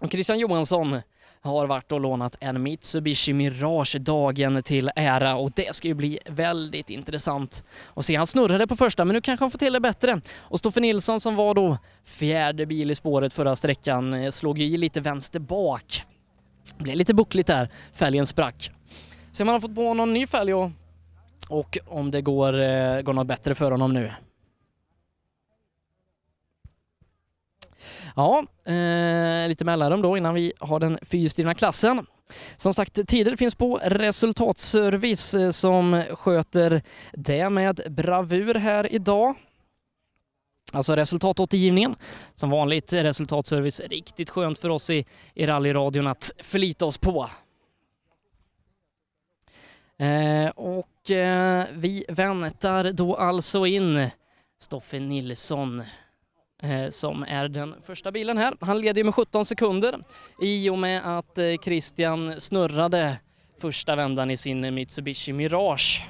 Och 0.00 0.12
Christian 0.12 0.38
Johansson 0.38 1.00
har 1.42 1.66
varit 1.66 1.92
och 1.92 2.00
lånat 2.00 2.36
en 2.40 2.62
Mitsubishi 2.62 3.32
Mirage 3.32 3.96
dagen 4.00 4.62
till 4.62 4.90
ära 4.96 5.36
och 5.36 5.52
det 5.56 5.74
ska 5.74 5.88
ju 5.88 5.94
bli 5.94 6.18
väldigt 6.26 6.90
intressant 6.90 7.64
att 7.94 8.04
se. 8.04 8.16
Han 8.16 8.26
snurrade 8.26 8.66
på 8.66 8.76
första 8.76 9.04
men 9.04 9.14
nu 9.14 9.20
kanske 9.20 9.42
han 9.44 9.50
får 9.50 9.58
till 9.58 9.72
det 9.72 9.80
bättre. 9.80 10.20
Och 10.38 10.58
Stoffe 10.58 10.80
Nilsson 10.80 11.20
som 11.20 11.34
var 11.34 11.54
då 11.54 11.78
fjärde 12.04 12.66
bil 12.66 12.90
i 12.90 12.94
spåret 12.94 13.32
förra 13.32 13.56
sträckan 13.56 14.14
eh, 14.14 14.30
slog 14.30 14.58
ju 14.58 14.64
i 14.64 14.76
lite 14.76 15.00
vänster 15.00 15.40
bak. 15.40 16.02
Det 16.76 16.82
blev 16.82 16.96
lite 16.96 17.14
buckligt 17.14 17.46
där, 17.46 17.68
fälgen 17.92 18.26
sprack. 18.26 18.70
Så 19.32 19.44
man 19.44 19.52
har 19.52 19.60
fått 19.60 19.74
på 19.74 19.94
någon 19.94 20.14
ny 20.14 20.26
fälg 20.26 20.54
och, 20.54 20.70
och 21.48 21.78
om 21.86 22.10
det 22.10 22.22
går, 22.22 22.60
eh, 22.60 23.00
går 23.00 23.12
något 23.12 23.26
bättre 23.26 23.54
för 23.54 23.70
honom 23.70 23.94
nu. 23.94 24.10
Ja, 28.20 28.44
eh, 28.72 29.48
lite 29.48 29.64
mellanrum 29.64 30.02
då 30.02 30.16
innan 30.16 30.34
vi 30.34 30.52
har 30.58 30.80
den 30.80 30.98
fyrhjulsdrivna 31.02 31.54
klassen. 31.54 32.06
Som 32.56 32.74
sagt, 32.74 33.08
tider 33.08 33.36
finns 33.36 33.54
på 33.54 33.80
Resultatservice 33.84 35.34
eh, 35.34 35.50
som 35.50 36.02
sköter 36.10 36.82
det 37.12 37.50
med 37.50 37.80
bravur 37.90 38.54
här 38.54 38.92
idag. 38.92 39.34
Alltså 40.72 40.96
resultatåtergivningen. 40.96 41.96
Som 42.34 42.50
vanligt 42.50 42.92
resultatservice 42.92 43.80
riktigt 43.80 44.30
skönt 44.30 44.58
för 44.58 44.68
oss 44.68 44.90
i, 44.90 45.04
i 45.34 45.46
rallyradion 45.46 46.06
att 46.06 46.32
förlita 46.38 46.86
oss 46.86 46.98
på. 46.98 47.30
Eh, 49.98 50.50
och 50.50 51.10
eh, 51.10 51.64
vi 51.72 52.04
väntar 52.08 52.92
då 52.92 53.14
alltså 53.14 53.66
in 53.66 54.08
Stoffe 54.58 54.98
Nilsson 54.98 55.82
Eh, 56.62 56.90
som 56.90 57.24
är 57.28 57.48
den 57.48 57.74
första 57.82 58.12
bilen 58.12 58.38
här. 58.38 58.54
Han 58.60 58.80
leder 58.80 59.00
ju 59.00 59.04
med 59.04 59.14
17 59.14 59.44
sekunder 59.44 59.98
i 60.42 60.70
och 60.70 60.78
med 60.78 61.18
att 61.18 61.38
eh, 61.38 61.44
Christian 61.64 62.40
snurrade 62.40 63.16
första 63.58 63.96
vändan 63.96 64.30
i 64.30 64.36
sin 64.36 64.74
Mitsubishi 64.74 65.32
Mirage. 65.32 66.06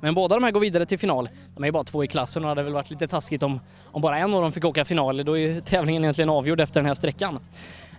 Men 0.00 0.14
båda 0.14 0.34
de 0.34 0.44
här 0.44 0.50
går 0.50 0.60
vidare 0.60 0.86
till 0.86 0.98
final. 0.98 1.28
De 1.54 1.64
är 1.64 1.68
ju 1.68 1.72
bara 1.72 1.84
två 1.84 2.04
i 2.04 2.08
klassen 2.08 2.42
och 2.42 2.46
det 2.46 2.50
hade 2.50 2.62
väl 2.62 2.72
varit 2.72 2.90
lite 2.90 3.06
taskigt 3.06 3.42
om, 3.42 3.60
om 3.84 4.02
bara 4.02 4.18
en 4.18 4.34
av 4.34 4.42
dem 4.42 4.52
fick 4.52 4.64
åka 4.64 4.84
final. 4.84 5.24
Då 5.24 5.32
är 5.32 5.40
ju 5.40 5.60
tävlingen 5.60 6.04
egentligen 6.04 6.28
avgjord 6.28 6.60
efter 6.60 6.80
den 6.80 6.86
här 6.86 6.94
sträckan. 6.94 7.38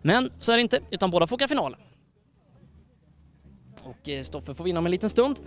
Men 0.02 0.32
så 0.38 0.52
är 0.52 0.56
det 0.56 0.62
inte, 0.62 0.80
utan 0.92 1.12
båda 1.12 1.28
får 1.28 1.36
åka 1.36 1.48
final. 1.48 1.76
Och 3.84 4.10
eh, 4.10 4.22
Stoffe 4.22 4.54
får 4.54 4.64
vinna 4.64 4.80
om 4.80 4.86
en 4.86 4.92
liten 4.92 5.10
stund. 5.10 5.40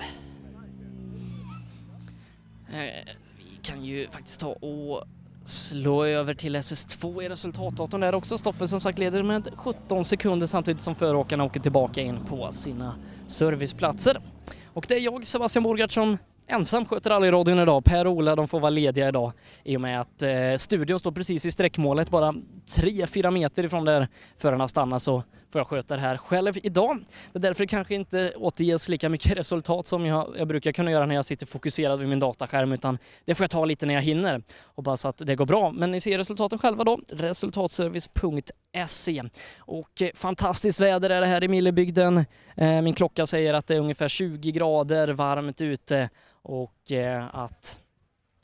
Vi 3.37 3.59
kan 3.63 3.85
ju 3.85 4.09
faktiskt 4.09 4.41
ta 4.41 4.49
och 4.49 5.05
slå 5.49 6.05
över 6.05 6.35
till 6.35 6.57
SS2 6.57 7.23
i 7.23 7.29
resultatdatorn 7.29 8.01
där 8.01 8.15
också. 8.15 8.39
Stoffe 8.39 8.69
som 8.69 8.81
sagt 8.81 8.99
leder 8.99 9.23
med 9.23 9.49
17 9.57 10.05
sekunder 10.05 10.47
samtidigt 10.47 10.83
som 10.83 10.95
föråkarna 10.95 11.45
åker 11.45 11.61
tillbaka 11.61 12.01
in 12.01 12.19
på 12.29 12.53
sina 12.53 12.95
serviceplatser. 13.27 14.21
Och 14.67 14.87
det 14.89 14.95
är 14.95 15.01
jag, 15.01 15.27
Sebastian 15.27 15.63
Borgart, 15.63 15.93
som 15.93 16.19
ensam 16.47 16.87
sköter 16.87 17.11
rallyradion 17.11 17.59
idag. 17.59 17.85
Per 17.85 18.07
och 18.07 18.13
Ola, 18.13 18.37
de 18.37 18.49
får 18.49 18.61
vara 18.61 18.71
lediga 18.71 19.09
idag 19.09 19.33
i 19.65 19.77
och 19.77 19.81
med 19.81 20.01
att 20.01 20.23
eh, 20.23 20.57
studion 20.59 20.99
står 20.99 21.13
precis 21.13 21.47
i 21.47 21.51
sträckmålet, 21.51 22.11
bara 22.11 22.33
3-4 22.67 23.31
meter 23.31 23.65
ifrån 23.65 23.85
där 23.85 24.09
förarna 24.37 24.69
stannar 24.69 24.99
så 24.99 25.23
får 25.51 25.59
jag 25.59 25.67
sköta 25.67 25.95
det 25.95 26.01
här 26.01 26.17
själv 26.17 26.59
idag. 26.63 27.05
Det 27.33 27.39
är 27.39 27.41
därför 27.41 27.65
det 27.65 27.67
kanske 27.67 27.95
inte 27.95 28.33
återges 28.37 28.89
lika 28.89 29.09
mycket 29.09 29.33
resultat 29.39 29.87
som 29.87 30.07
jag, 30.07 30.35
jag 30.39 30.49
brukar 30.49 30.73
kunna 30.73 30.91
göra 30.91 31.07
när 31.07 31.15
jag 31.15 31.25
sitter 31.25 31.47
fokuserad 31.47 31.99
vid 31.99 32.09
min 32.09 32.19
dataskärm 32.19 32.73
utan 32.73 32.99
det 33.25 33.35
får 33.35 33.45
jag 33.45 33.51
ta 33.51 33.65
lite 33.65 33.87
när 33.87 33.95
jag 33.95 34.03
hinner. 34.03 34.43
Hoppas 34.75 35.05
att 35.05 35.17
det 35.19 35.37
går 35.37 35.47
bra. 35.47 35.71
Men 35.71 35.91
ni 35.91 36.01
ser 36.01 36.19
resultaten 36.19 36.59
själva 36.59 36.85
då, 36.85 37.01
resultatservice.se. 37.09 39.23
Och 39.59 40.03
eh, 40.03 40.11
fantastiskt 40.15 40.81
väder 40.81 41.11
är 41.11 41.21
det 41.21 41.27
här 41.27 41.45
i 41.45 41.49
Millebygden. 41.49 42.25
Eh, 42.57 42.83
min 42.83 42.95
klocka 42.95 43.27
säger 43.27 43.55
att 43.55 43.67
det 43.67 43.75
är 43.75 43.81
ungefär 43.81 44.09
20 44.09 44.53
grader 44.53 45.09
varmt 45.09 45.61
ute 45.61 46.11
och 46.43 46.93
eh, 46.93 47.37
att 47.37 47.79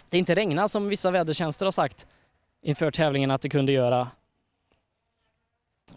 det 0.09 0.19
inte 0.19 0.35
regnar 0.35 0.69
som 0.69 0.89
vissa 0.89 1.11
vädertjänster 1.11 1.67
har 1.67 1.71
sagt 1.71 2.07
inför 2.63 2.91
tävlingen 2.91 3.31
att 3.31 3.43
det 3.43 3.49
kunde 3.49 3.73
göra. 3.73 4.09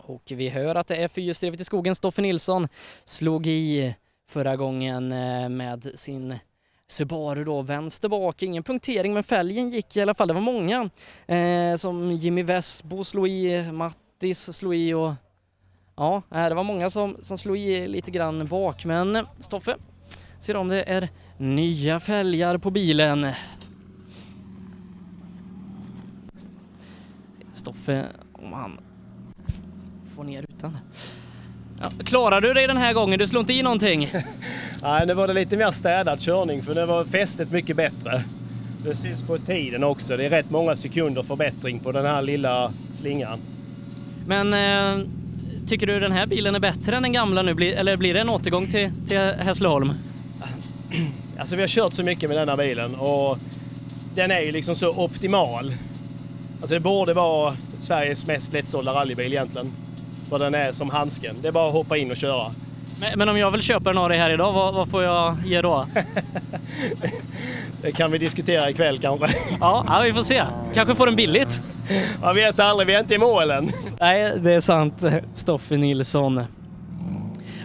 Och 0.09 0.23
vi 0.27 0.49
hör 0.49 0.75
att 0.75 0.87
det 0.87 0.95
är 0.95 1.07
fyrhjulsdrivet 1.07 1.59
i 1.59 1.63
skogen. 1.63 1.95
Stoffe 1.95 2.21
Nilsson 2.21 2.67
slog 3.05 3.47
i 3.47 3.95
förra 4.29 4.55
gången 4.55 5.11
eh, 5.11 5.49
med 5.49 5.91
sin 5.95 6.39
Subaru 6.89 7.43
då, 7.43 7.61
vänster 7.61 8.09
bak, 8.09 8.43
ingen 8.43 8.63
punktering 8.63 9.13
men 9.13 9.23
fälgen 9.23 9.69
gick 9.69 9.97
i 9.97 10.01
alla 10.01 10.13
fall. 10.13 10.27
Det 10.27 10.33
var 10.33 10.41
många 10.41 10.89
eh, 11.25 11.75
som 11.75 12.11
Jimmy 12.11 12.43
Vesbo 12.43 13.03
slog 13.03 13.27
i, 13.27 13.71
Mattis 13.71 14.55
slog 14.57 14.75
i 14.75 14.93
och 14.93 15.13
ja, 15.95 16.21
eh, 16.31 16.49
det 16.49 16.55
var 16.55 16.63
många 16.63 16.89
som, 16.89 17.17
som 17.21 17.37
slog 17.37 17.57
i 17.57 17.87
lite 17.87 18.11
grann 18.11 18.47
bak 18.47 18.85
men 18.85 19.27
Stoffe 19.39 19.75
ser 20.39 20.55
om 20.55 20.67
det 20.67 20.83
är 20.83 21.09
nya 21.37 21.99
fälgar 21.99 22.57
på 22.57 22.71
bilen. 22.71 23.27
Stoffe, 27.51 28.05
om 28.33 28.53
han 28.53 28.79
får 30.17 30.23
ner 30.23 30.41
rutan. 30.41 30.77
Ja, 31.81 31.91
klarar 32.05 32.41
du 32.41 32.53
dig 32.53 32.67
den 32.67 32.77
här 32.77 32.93
gången? 32.93 33.19
Du 33.19 33.27
slår 33.27 33.39
inte 33.39 33.53
i 33.53 33.63
någonting? 33.63 34.11
Nej, 34.81 35.05
nu 35.07 35.13
var 35.13 35.27
det 35.27 35.33
lite 35.33 35.57
mer 35.57 35.71
städad 35.71 36.21
körning 36.21 36.63
för 36.63 36.75
nu 36.75 36.85
var 36.85 37.05
fästet 37.05 37.51
mycket 37.51 37.75
bättre. 37.75 38.23
Det 38.83 38.95
syns 38.95 39.21
på 39.21 39.37
tiden 39.37 39.83
också. 39.83 40.17
Det 40.17 40.25
är 40.25 40.29
rätt 40.29 40.49
många 40.49 40.75
sekunder 40.75 41.23
förbättring 41.23 41.79
på 41.79 41.91
den 41.91 42.05
här 42.05 42.21
lilla 42.21 42.73
slingan. 42.99 43.39
Men 44.27 44.53
eh, 44.53 45.05
tycker 45.67 45.87
du 45.87 45.99
den 45.99 46.11
här 46.11 46.25
bilen 46.25 46.55
är 46.55 46.59
bättre 46.59 46.95
än 46.95 47.03
den 47.03 47.13
gamla 47.13 47.41
nu? 47.41 47.71
Eller 47.71 47.97
blir 47.97 48.13
det 48.13 48.19
en 48.19 48.29
återgång 48.29 48.67
till, 48.67 48.91
till 49.07 49.17
Hässleholm? 49.19 49.93
Alltså 51.39 51.55
vi 51.55 51.61
har 51.61 51.67
kört 51.67 51.93
så 51.93 52.03
mycket 52.03 52.29
med 52.29 52.37
denna 52.37 52.57
bilen 52.57 52.95
och 52.95 53.37
den 54.15 54.31
är 54.31 54.41
ju 54.41 54.51
liksom 54.51 54.75
så 54.75 54.89
optimal. 54.89 55.73
Alltså 56.61 56.73
det 56.73 56.79
borde 56.79 57.13
vara 57.13 57.57
Sveriges 57.79 58.25
mest 58.27 58.53
lättsålda 58.53 58.93
rallybil 58.93 59.33
egentligen. 59.33 59.71
Vad 60.29 60.41
den 60.41 60.55
är 60.55 60.71
som 60.71 60.89
handsken. 60.89 61.35
Det 61.41 61.47
är 61.47 61.51
bara 61.51 61.67
att 61.67 61.73
hoppa 61.73 61.97
in 61.97 62.11
och 62.11 62.17
köra. 62.17 62.51
Men, 62.99 63.19
men 63.19 63.29
om 63.29 63.37
jag 63.37 63.51
vill 63.51 63.61
köpa 63.61 63.89
den 63.89 63.97
av 63.97 64.09
dig 64.09 64.17
här 64.17 64.29
idag, 64.29 64.53
vad, 64.53 64.73
vad 64.73 64.89
får 64.89 65.03
jag 65.03 65.37
ge 65.45 65.61
då? 65.61 65.85
Det 67.81 67.91
kan 67.91 68.11
vi 68.11 68.17
diskutera 68.17 68.69
ikväll 68.69 68.97
kanske. 68.99 69.27
Ja, 69.59 69.85
ja, 69.87 70.01
vi 70.05 70.13
får 70.13 70.23
se. 70.23 70.43
Kanske 70.73 70.95
får 70.95 71.05
den 71.05 71.15
billigt. 71.15 71.61
Man 72.21 72.35
vet 72.35 72.59
aldrig, 72.59 72.87
vi 72.87 72.93
är 72.93 72.99
inte 72.99 73.15
i 73.15 73.17
mål 73.17 73.51
än. 73.51 73.71
Nej, 73.99 74.33
det 74.39 74.51
är 74.51 74.61
sant. 74.61 75.05
Stoffe 75.33 75.77
Nilsson. 75.77 76.43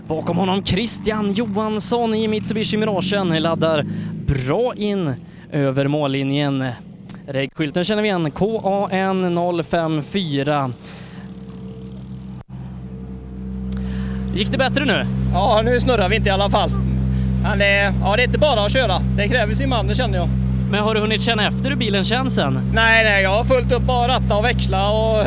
Bakom 0.08 0.36
honom 0.36 0.64
Christian 0.64 1.32
Johansson 1.32 2.14
i 2.14 2.28
Mitsubishi 2.28 2.76
Miragen 2.76 3.42
laddar 3.42 3.86
bra 4.26 4.74
in 4.76 5.14
över 5.52 5.88
mållinjen. 5.88 6.68
Regskylten 7.26 7.84
känner 7.84 8.02
vi 8.02 8.08
igen, 8.08 8.30
KAN 8.30 9.62
054. 9.64 10.72
Gick 14.34 14.52
det 14.52 14.58
bättre 14.58 14.84
nu? 14.84 15.06
Ja, 15.32 15.60
nu 15.64 15.80
snurrar 15.80 16.08
vi 16.08 16.16
inte 16.16 16.28
i 16.28 16.32
alla 16.32 16.50
fall. 16.50 16.70
Men 17.42 17.58
det, 17.58 17.94
ja, 18.02 18.16
det 18.16 18.22
är 18.22 18.26
inte 18.26 18.38
bara 18.38 18.64
att 18.64 18.72
köra. 18.72 18.98
Det 19.16 19.28
kräver 19.28 19.54
sin 19.54 19.68
man, 19.68 19.86
det 19.86 19.94
känner 19.94 20.18
jag. 20.18 20.28
Men 20.70 20.82
har 20.82 20.94
du 20.94 21.00
hunnit 21.00 21.22
känna 21.22 21.46
efter 21.46 21.68
hur 21.70 21.76
bilen 21.76 22.04
känns 22.04 22.38
än? 22.38 22.58
Nej, 22.74 23.04
nej, 23.04 23.22
jag 23.22 23.30
har 23.30 23.44
fullt 23.44 23.72
upp 23.72 23.82
bara 23.82 24.08
ratta 24.08 24.36
och 24.36 24.44
växla 24.44 24.90
och 24.90 25.26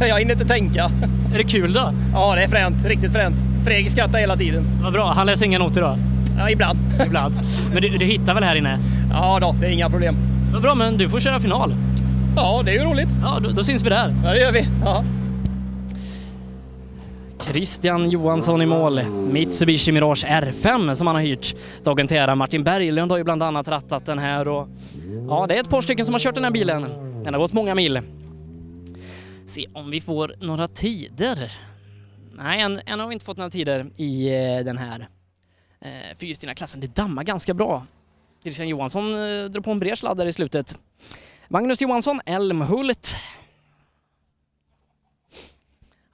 jag 0.08 0.18
hinner 0.18 0.32
inte 0.32 0.44
tänka. 0.44 0.90
Är 1.34 1.38
det 1.38 1.44
kul 1.44 1.72
då? 1.72 1.92
Ja, 2.12 2.34
det 2.34 2.42
är 2.42 2.48
fränt. 2.48 2.84
Riktigt 2.84 3.12
fränt. 3.12 3.36
Fredrik 3.64 3.90
skrattar 3.90 4.18
hela 4.18 4.36
tiden. 4.36 4.64
Vad 4.82 4.92
bra, 4.92 5.12
han 5.16 5.26
läser 5.26 5.46
inga 5.46 5.58
noter 5.58 5.80
då? 5.80 5.98
Ja, 6.38 6.50
ibland. 6.50 6.78
Ibland. 7.06 7.34
Men 7.72 7.82
du, 7.82 7.88
du 7.88 8.04
hittar 8.04 8.34
väl 8.34 8.44
här 8.44 8.56
inne? 8.56 8.78
Ja 9.12 9.38
då, 9.40 9.56
det 9.60 9.66
är 9.66 9.70
inga 9.70 9.90
problem. 9.90 10.16
Vad 10.52 10.62
bra, 10.62 10.74
men 10.74 10.98
du 10.98 11.08
får 11.08 11.20
köra 11.20 11.40
final. 11.40 11.74
Ja, 12.36 12.62
det 12.64 12.70
är 12.70 12.74
ju 12.74 12.90
roligt. 12.90 13.16
Ja, 13.22 13.38
då, 13.42 13.50
då 13.50 13.64
syns 13.64 13.84
vi 13.84 13.88
där. 13.88 14.14
Ja, 14.24 14.30
det 14.30 14.40
gör 14.40 14.52
vi. 14.52 14.68
Ja. 14.84 15.04
Christian 17.46 18.10
Johansson 18.10 18.62
i 18.62 18.66
mål. 18.66 19.02
Mitsubishi 19.04 19.92
Mirage 19.92 20.24
R5 20.24 20.94
som 20.94 21.06
han 21.06 21.16
har 21.16 21.22
hyrt. 21.22 21.56
Dagen 21.82 22.08
till 22.08 22.16
ära. 22.16 22.34
Martin 22.34 22.64
Berglund 22.64 23.10
har 23.10 23.18
ju 23.18 23.24
bland 23.24 23.42
annat 23.42 23.68
rattat 23.68 24.06
den 24.06 24.18
här 24.18 24.48
och 24.48 24.68
ja, 25.28 25.46
det 25.46 25.56
är 25.56 25.60
ett 25.60 25.70
par 25.70 25.82
stycken 25.82 26.04
som 26.04 26.14
har 26.14 26.18
kört 26.18 26.34
den 26.34 26.44
här 26.44 26.50
bilen. 26.50 26.82
Den 27.24 27.34
har 27.34 27.40
gått 27.40 27.52
många 27.52 27.74
mil. 27.74 28.00
Se 29.46 29.66
om 29.74 29.90
vi 29.90 30.00
får 30.00 30.34
några 30.40 30.68
tider. 30.68 31.52
Nej, 32.32 32.60
än, 32.60 32.80
än 32.86 33.00
har 33.00 33.06
vi 33.06 33.12
inte 33.12 33.24
fått 33.24 33.36
några 33.36 33.50
tider 33.50 33.86
i 33.96 34.28
eh, 34.28 34.64
den 34.64 34.78
här 34.78 35.08
eh, 35.80 36.16
fyrhjulsdrivna-klassen. 36.16 36.80
Det 36.80 36.94
dammar 36.94 37.24
ganska 37.24 37.54
bra. 37.54 37.86
Christian 38.42 38.68
Johansson 38.68 39.12
eh, 39.12 39.44
drar 39.44 39.60
på 39.60 39.70
en 39.70 39.78
bred 39.78 39.98
sladd 39.98 40.16
där 40.16 40.26
i 40.26 40.32
slutet. 40.32 40.78
Magnus 41.48 41.82
Johansson, 41.82 42.20
Älmhult. 42.26 43.16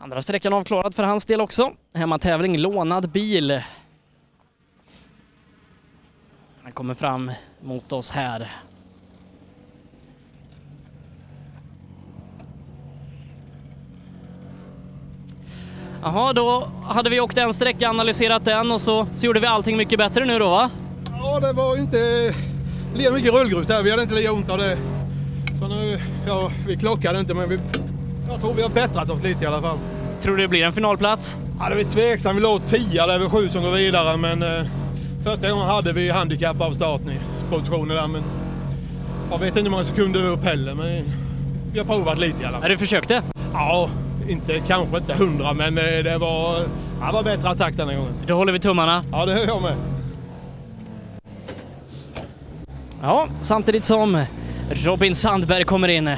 Andra 0.02 0.22
sträckan 0.22 0.52
avklarad 0.52 0.94
för 0.94 1.02
hans 1.02 1.26
del 1.26 1.40
också. 1.40 1.72
Hemmatävling, 1.94 2.58
lånad 2.58 3.10
bil. 3.10 3.62
Han 6.62 6.72
kommer 6.72 6.94
fram 6.94 7.32
mot 7.60 7.92
oss 7.92 8.12
här. 8.12 8.52
Jaha, 16.02 16.32
då 16.32 16.70
hade 16.84 17.10
vi 17.10 17.20
åkt 17.20 17.38
en 17.38 17.54
sträcka, 17.54 17.88
analyserat 17.88 18.44
den 18.44 18.70
och 18.70 18.80
så, 18.80 19.06
så 19.14 19.26
gjorde 19.26 19.40
vi 19.40 19.46
allting 19.46 19.76
mycket 19.76 19.98
bättre 19.98 20.24
nu 20.24 20.38
då 20.38 20.48
va? 20.48 20.70
Ja, 21.18 21.40
det 21.40 21.52
var 21.52 21.76
ju 21.76 21.82
inte 21.82 22.34
lika 22.94 23.12
mycket 23.12 23.32
rullgrus 23.32 23.66
där. 23.66 23.82
Vi 23.82 23.90
hade 23.90 24.02
inte 24.02 24.14
lika 24.14 24.32
ont 24.32 24.50
av 24.50 24.58
det. 24.58 24.78
Så 25.58 25.68
nu, 25.68 26.00
ja, 26.26 26.50
vi 26.66 26.76
klockade 26.76 27.20
inte 27.20 27.34
men 27.34 27.48
vi, 27.48 27.58
jag 28.30 28.40
tror 28.40 28.54
vi 28.54 28.62
har 28.62 28.68
bättrat 28.68 29.10
oss 29.10 29.22
lite 29.22 29.44
i 29.44 29.46
alla 29.46 29.60
fall. 29.60 29.78
Tror 30.20 30.36
du 30.36 30.42
det 30.42 30.48
blir 30.48 30.64
en 30.64 30.72
finalplats? 30.72 31.38
Ja, 31.58 31.68
det 31.68 31.80
är 31.80 31.84
tveksamt. 31.84 32.36
Vi 32.36 32.40
låg 32.40 32.60
10 32.66 33.06
där, 33.06 33.14
över 33.14 33.28
7 33.28 33.48
som 33.48 33.62
går 33.62 33.70
vidare 33.70 34.16
men 34.16 34.42
eh, 34.42 34.66
första 35.24 35.50
gången 35.50 35.66
hade 35.66 35.92
vi 35.92 36.10
handikapp 36.10 36.60
av 36.60 36.72
starten 36.72 37.10
i 37.10 37.18
positionen 37.50 37.96
där 37.96 38.06
men 38.06 38.22
jag 39.30 39.38
vet 39.38 39.48
inte 39.48 39.60
hur 39.60 39.70
många 39.70 39.84
sekunder 39.84 40.20
vi 40.20 40.26
var 40.26 40.32
upp 40.32 40.44
heller 40.44 40.74
men 40.74 41.04
vi 41.72 41.78
har 41.78 41.86
provat 41.86 42.18
lite 42.18 42.42
i 42.42 42.44
alla 42.44 42.52
fall. 42.52 42.62
Ja, 42.62 42.68
du 42.68 42.78
försökte? 42.78 43.22
Ja, 43.52 43.90
inte, 44.28 44.60
kanske 44.66 44.96
inte 44.96 45.12
100 45.12 45.52
men 45.52 45.78
eh, 45.78 45.84
det 45.84 46.18
var, 46.18 46.58
ja, 47.00 47.06
det 47.06 47.12
var 47.12 47.22
bättre 47.22 47.48
attack 47.48 47.76
den 47.76 47.88
här 47.88 47.96
gången. 47.96 48.12
Då 48.26 48.34
håller 48.34 48.52
vi 48.52 48.58
tummarna. 48.58 49.04
Ja, 49.12 49.26
det 49.26 49.32
gör 49.32 49.46
jag 49.46 49.62
med. 49.62 49.74
Ja, 53.02 53.28
samtidigt 53.40 53.84
som 53.84 54.24
Robin 54.70 55.14
Sandberg 55.14 55.64
kommer 55.64 55.88
in. 55.88 56.10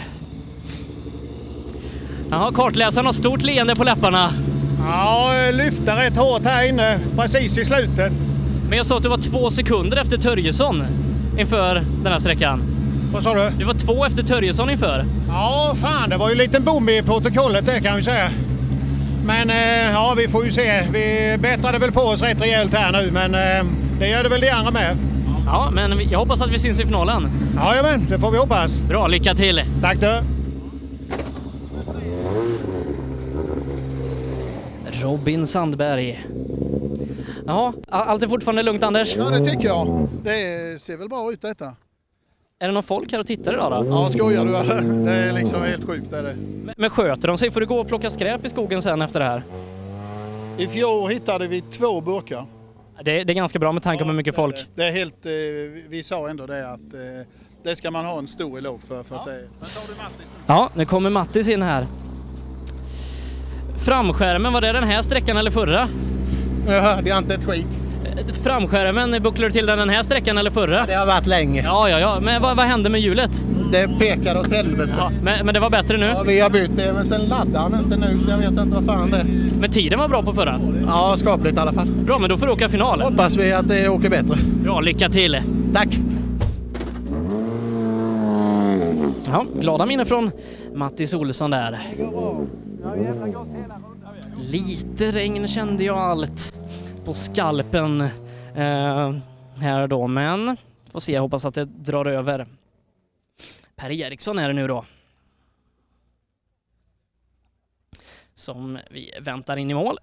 Jaha, 2.32 2.52
kartläsaren 2.52 3.06
har 3.06 3.12
stort 3.12 3.42
leende 3.42 3.76
på 3.76 3.84
läpparna. 3.84 4.32
Ja, 4.86 5.32
lyfte 5.52 5.96
rätt 5.96 6.16
hårt 6.16 6.44
här 6.44 6.68
inne 6.68 6.98
precis 7.16 7.58
i 7.58 7.64
slutet. 7.64 8.12
Men 8.68 8.76
jag 8.76 8.86
sa 8.86 8.96
att 8.96 9.02
du 9.02 9.08
var 9.08 9.16
två 9.16 9.50
sekunder 9.50 9.96
efter 9.96 10.16
Törjesson 10.18 10.82
inför 11.38 11.74
den 12.02 12.12
här 12.12 12.18
sträckan. 12.18 12.62
Vad 13.12 13.22
sa 13.22 13.34
du? 13.34 13.50
Du 13.58 13.64
var 13.64 13.74
två 13.74 14.04
efter 14.04 14.22
Törjesson 14.22 14.70
inför. 14.70 15.04
Ja, 15.28 15.76
fan 15.80 16.10
det 16.10 16.16
var 16.16 16.28
ju 16.28 16.32
en 16.32 16.38
liten 16.38 16.64
bom 16.64 16.88
i 16.88 17.02
protokollet 17.02 17.66
det 17.66 17.80
kan 17.80 17.96
vi 17.96 18.02
säga. 18.02 18.30
Men 19.24 19.50
eh, 19.50 19.92
ja, 19.92 20.14
vi 20.16 20.28
får 20.28 20.44
ju 20.44 20.50
se. 20.50 20.82
Vi 20.92 21.36
bättrade 21.38 21.78
väl 21.78 21.92
på 21.92 22.00
oss 22.00 22.22
rätt 22.22 22.42
rejält 22.42 22.74
här 22.74 22.92
nu, 22.92 23.10
men 23.10 23.34
eh, 23.34 23.72
det 23.98 24.08
gör 24.08 24.22
det 24.22 24.28
väl 24.28 24.40
de 24.40 24.50
andra 24.50 24.70
med. 24.70 24.96
Ja, 25.46 25.70
men 25.72 26.10
jag 26.10 26.18
hoppas 26.18 26.42
att 26.42 26.50
vi 26.50 26.58
syns 26.58 26.80
i 26.80 26.84
finalen. 26.84 27.30
Jajamän, 27.56 28.06
det 28.08 28.18
får 28.18 28.30
vi 28.30 28.38
hoppas. 28.38 28.80
Bra, 28.80 29.06
lycka 29.06 29.34
till! 29.34 29.62
Tack 29.82 30.00
du! 30.00 30.41
Robin 35.02 35.46
Sandberg. 35.46 36.24
Jaha, 37.46 37.72
allt 37.88 38.22
är 38.22 38.28
fortfarande 38.28 38.62
lugnt 38.62 38.82
Anders? 38.82 39.16
Ja, 39.16 39.24
det 39.30 39.50
tycker 39.50 39.66
jag. 39.68 40.08
Det 40.24 40.82
ser 40.82 40.96
väl 40.96 41.08
bra 41.08 41.32
ut 41.32 41.42
detta. 41.42 41.64
Är 42.58 42.66
det 42.66 42.72
någon 42.72 42.82
folk 42.82 43.12
här 43.12 43.20
och 43.20 43.26
tittar 43.26 43.52
idag 43.52 43.84
då? 43.84 43.90
Ja, 43.90 44.08
skojar 44.10 44.44
du 44.44 44.56
eller? 44.56 44.80
Det 45.04 45.12
är 45.12 45.32
liksom 45.32 45.62
helt 45.62 45.84
sjukt 45.84 46.12
är 46.12 46.22
det. 46.22 46.34
Men- 46.64 46.74
Men 46.78 46.90
sköter 46.90 47.28
de 47.28 47.38
sig? 47.38 47.50
Får 47.50 47.60
du 47.60 47.66
gå 47.66 47.80
och 47.80 47.88
plocka 47.88 48.10
skräp 48.10 48.44
i 48.46 48.48
skogen 48.48 48.82
sen 48.82 49.02
efter 49.02 49.20
det 49.20 49.26
här? 49.26 49.42
I 50.58 50.68
fjol 50.68 51.10
hittade 51.10 51.48
vi 51.48 51.60
två 51.60 52.00
burkar. 52.00 52.46
Det, 53.04 53.24
det 53.24 53.32
är 53.32 53.34
ganska 53.34 53.58
bra 53.58 53.72
med 53.72 53.82
tanke 53.82 54.04
på 54.04 54.10
hur 54.10 54.16
mycket 54.16 54.34
folk. 54.34 54.66
Det 54.74 54.84
är 54.84 54.92
helt, 54.92 55.26
eh, 55.26 55.32
vi 55.88 56.02
sa 56.04 56.28
ändå 56.30 56.46
det 56.46 56.68
att 56.72 56.94
eh, 56.94 57.26
det 57.62 57.76
ska 57.76 57.90
man 57.90 58.04
ha 58.04 58.18
en 58.18 58.26
stor 58.28 58.58
eloge 58.58 58.80
för. 58.88 59.02
för 59.02 59.16
att 59.16 59.24
det, 59.24 59.42
Ja, 60.46 60.70
nu 60.74 60.84
kommer 60.84 61.10
Mattis 61.10 61.48
in 61.48 61.62
här. 61.62 61.86
Framskärmen, 63.82 64.52
var 64.52 64.60
det 64.60 64.72
den 64.72 64.84
här 64.84 65.02
sträckan 65.02 65.36
eller 65.36 65.50
förra? 65.50 65.88
jag 66.66 66.82
hörde 66.82 67.08
jag 67.08 67.18
inte 67.18 67.34
ett 67.34 67.44
skit. 67.44 67.66
Framskärmen, 68.42 69.22
bucklar 69.22 69.46
du 69.46 69.52
till 69.52 69.66
den 69.66 69.78
den 69.78 69.88
här 69.88 70.02
sträckan 70.02 70.38
eller 70.38 70.50
förra? 70.50 70.86
Det 70.86 70.94
har 70.94 71.06
varit 71.06 71.26
länge. 71.26 71.62
Ja, 71.62 71.88
ja, 71.88 72.00
ja. 72.00 72.20
Men 72.20 72.42
vad, 72.42 72.56
vad 72.56 72.66
hände 72.66 72.88
med 72.88 73.00
hjulet? 73.00 73.46
Det 73.72 73.88
pekar 73.98 74.38
åt 74.38 74.52
helvete. 74.52 74.94
Ja, 74.98 75.12
men, 75.22 75.46
men 75.46 75.54
det 75.54 75.60
var 75.60 75.70
bättre 75.70 75.96
nu? 75.96 76.06
Ja, 76.06 76.22
vi 76.26 76.40
har 76.40 76.50
bytt 76.50 76.76
det, 76.76 76.92
men 76.92 77.04
sen 77.04 77.20
laddar 77.20 77.60
han 77.60 77.74
inte 77.84 77.96
nu 77.96 78.20
så 78.24 78.30
jag 78.30 78.38
vet 78.38 78.48
inte 78.50 78.64
vad 78.74 78.86
fan 78.86 79.10
det 79.10 79.16
är. 79.16 79.26
Men 79.60 79.70
tiden 79.70 79.98
var 79.98 80.08
bra 80.08 80.22
på 80.22 80.32
förra? 80.32 80.60
Ja, 80.86 81.16
skapligt 81.18 81.56
i 81.56 81.60
alla 81.60 81.72
fall. 81.72 81.88
Bra, 81.88 82.18
men 82.18 82.30
då 82.30 82.36
får 82.36 82.46
du 82.46 82.52
åka 82.52 82.68
final. 82.68 83.00
Hoppas 83.00 83.36
vi 83.36 83.52
att 83.52 83.68
det 83.68 83.88
åker 83.88 84.10
bättre. 84.10 84.36
Bra, 84.64 84.80
lycka 84.80 85.08
till! 85.08 85.42
Tack! 85.74 85.88
Ja, 89.26 89.46
glada 89.60 89.86
minnen 89.86 90.06
från 90.06 90.30
Mattis 90.74 91.14
Olsson 91.14 91.50
där. 91.50 91.78
Lite 94.36 95.10
regn 95.10 95.48
kände 95.48 95.84
jag 95.84 95.98
allt 95.98 96.58
på 97.04 97.12
skalpen 97.12 98.00
eh, 98.54 99.12
här 99.56 99.86
då, 99.86 100.06
men 100.06 100.56
får 100.92 101.00
se, 101.00 101.12
jag 101.12 101.22
hoppas 101.22 101.44
att 101.44 101.54
det 101.54 101.64
drar 101.64 102.04
över. 102.04 102.46
Per 103.76 103.90
Eriksson 103.90 104.38
är 104.38 104.48
det 104.48 104.54
nu 104.54 104.66
då. 104.66 104.84
Som 108.34 108.78
vi 108.90 109.12
väntar 109.20 109.56
in 109.56 109.70
i 109.70 109.74
mål. 109.74 109.98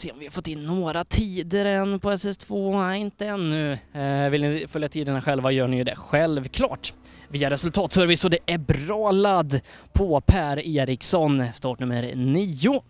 Se 0.00 0.12
om 0.12 0.18
vi 0.18 0.26
har 0.26 0.30
fått 0.30 0.48
in 0.48 0.66
några 0.66 1.04
tider 1.04 1.64
än 1.64 2.00
på 2.00 2.10
SS2. 2.10 2.72
Nej, 2.86 3.00
inte 3.00 3.26
ännu. 3.26 3.78
Eh, 3.92 4.30
vill 4.30 4.42
ni 4.42 4.66
följa 4.68 4.88
tiderna 4.88 5.22
själva 5.22 5.52
gör 5.52 5.68
ni 5.68 5.76
ju 5.76 5.84
det 5.84 5.94
självklart 5.96 6.94
via 7.28 7.50
resultatservice 7.50 8.24
och 8.24 8.30
det 8.30 8.38
är 8.46 8.58
bra 8.58 9.10
ladd 9.10 9.60
på 9.92 10.20
Per 10.20 10.66
Eriksson, 10.66 11.52
startnummer 11.52 12.12
9. 12.14 12.82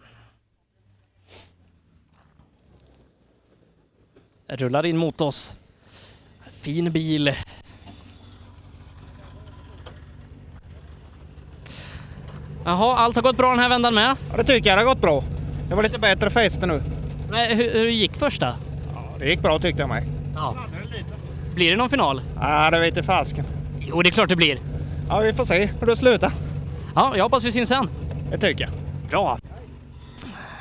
Rullar 4.49 4.87
in 4.87 4.97
mot 4.97 5.21
oss. 5.21 5.57
Fin 6.51 6.93
bil. 6.93 7.33
Jaha, 12.65 12.97
allt 12.97 13.17
har 13.17 13.23
gått 13.23 13.37
bra 13.37 13.51
den 13.51 13.59
här 13.59 13.69
vändan 13.69 13.95
med? 13.95 14.17
Ja, 14.31 14.37
det 14.37 14.45
tycker 14.45 14.71
jag. 14.71 14.79
Det 14.79 14.85
har 14.85 14.95
gått 14.95 15.01
bra. 15.01 15.25
Det 15.69 15.75
var 15.75 15.83
lite 15.83 15.99
bättre 15.99 16.31
fäste 16.31 16.67
nu. 16.67 17.00
Men 17.31 17.57
hur, 17.57 17.73
hur 17.73 17.89
gick 17.89 18.17
första? 18.17 18.55
Det 19.19 19.29
gick 19.29 19.41
bra 19.41 19.59
tyckte 19.59 19.83
jag 19.83 19.89
mig. 19.89 20.05
Ja. 20.35 20.57
Blir 21.55 21.71
det 21.71 21.77
någon 21.77 21.91
final? 21.91 22.23
Ja, 22.41 22.71
det 22.71 22.79
vet 22.81 22.89
inte 22.89 23.03
fasken. 23.03 23.45
Jo, 23.81 24.03
det 24.03 24.09
är 24.09 24.13
klart 24.13 24.29
det 24.29 24.37
blir. 24.37 24.59
Ja, 25.09 25.19
vi 25.19 25.33
får 25.33 25.45
se 25.45 25.71
hur 25.81 25.87
det 25.87 25.97
slutar. 25.97 26.33
Ja, 26.95 27.13
jag 27.17 27.25
hoppas 27.25 27.45
vi 27.45 27.53
syns 27.53 27.69
sen. 27.69 27.89
Det 28.31 28.39
tycker 28.39 28.65
jag. 28.65 28.71
Bra. 29.11 29.39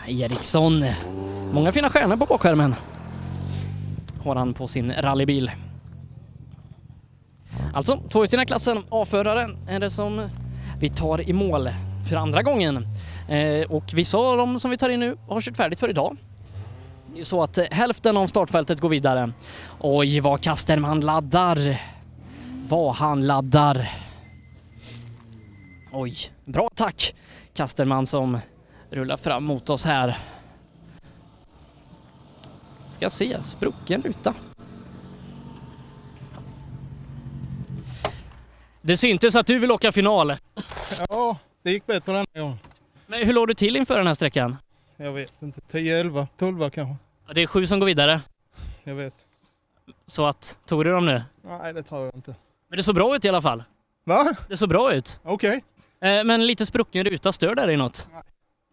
Eriksson. 0.08 0.86
Många 1.54 1.72
fina 1.72 1.90
stjärnor 1.90 2.18
på 2.18 2.26
bakskärmen. 2.26 2.76
Har 4.24 4.36
han 4.36 4.54
på 4.54 4.68
sin 4.68 4.94
rallybil. 4.94 5.52
Alltså, 7.74 7.98
tvåhjulsdrivna 8.12 8.46
klassen 8.46 8.84
A-förare 8.90 9.50
är 9.70 9.80
det 9.80 9.90
som 9.90 10.30
vi 10.80 10.90
tar 10.90 11.30
i 11.30 11.34
mål 11.34 11.70
för 12.10 12.16
andra 12.16 12.42
gången. 12.42 12.88
Eh, 13.30 13.72
och 13.72 13.84
vissa 13.94 14.18
av 14.18 14.38
dem 14.38 14.60
som 14.60 14.72
vi 14.72 14.78
tar 14.78 14.90
in 14.90 15.00
nu 15.00 15.18
har 15.28 15.42
kört 15.42 15.58
färdigt 15.58 15.80
för 15.80 15.90
idag. 15.90 16.18
Så 17.24 17.44
att 17.44 17.58
eh, 17.58 17.66
hälften 17.72 18.18
av 18.18 18.28
startfältet 18.28 18.80
går 18.80 18.90
vidare. 18.90 19.32
Oj, 19.80 20.20
vad 20.20 20.42
Kasterman 20.42 21.02
laddar. 21.02 21.82
Vad 22.68 22.96
han 22.96 23.28
laddar. 23.28 23.90
Oj, 25.92 26.16
bra 26.46 26.68
attack. 26.68 27.16
Kasterman 27.54 28.06
som 28.06 28.40
rullar 28.90 29.18
fram 29.18 29.44
mot 29.44 29.70
oss 29.70 29.86
här. 29.86 30.18
Ska 32.90 33.10
se, 33.10 33.44
sprucken 33.44 34.02
ruta. 34.02 34.34
Det 38.82 38.98
syntes 38.98 39.36
att 39.36 39.48
du 39.48 39.60
vill 39.60 39.72
åka 39.72 39.92
final. 39.92 40.36
Ja, 41.10 41.38
det 41.64 41.72
gick 41.72 41.86
bättre 41.86 42.14
denna 42.14 42.26
gången. 42.34 42.58
Men 43.08 43.26
hur 43.26 43.34
låg 43.34 43.48
du 43.48 43.54
till 43.54 43.76
inför 43.76 43.98
den 43.98 44.08
här 44.08 44.14
sträckan? 44.14 44.58
Jag 45.02 45.12
vet 45.12 45.34
inte. 45.42 45.62
10, 45.62 46.00
11, 46.00 46.28
12 46.38 46.70
kanske. 46.70 46.96
Ja, 47.28 47.34
Det 47.34 47.42
är 47.42 47.48
sju 47.48 47.68
som 47.68 47.80
går 47.80 47.86
vidare. 47.88 48.22
Jag 48.84 48.96
vet. 48.96 49.14
Så 50.06 50.26
att, 50.26 50.58
tog 50.66 50.86
du 50.86 50.92
dem 50.92 51.06
nu? 51.06 51.24
Nej, 51.42 51.74
det 51.74 51.84
tror 51.84 52.06
jag 52.06 52.16
inte. 52.16 52.36
Men 52.70 52.78
det 52.78 52.84
såg 52.84 52.96
bra 52.96 53.16
ut 53.16 53.26
i 53.26 53.30
alla 53.30 53.42
fall. 53.42 53.64
Va? 54.04 54.34
Det 54.48 54.58
såg 54.58 54.70
bra 54.70 54.94
ut. 54.94 55.20
Okej. 55.24 55.64
Eh, 56.02 56.24
Men 56.24 56.48
lite 56.48 56.66
sprucken 56.66 57.04
ruta, 57.04 57.32
stör 57.32 57.56
det 57.56 57.66
dig 57.66 57.78
något? 57.78 58.08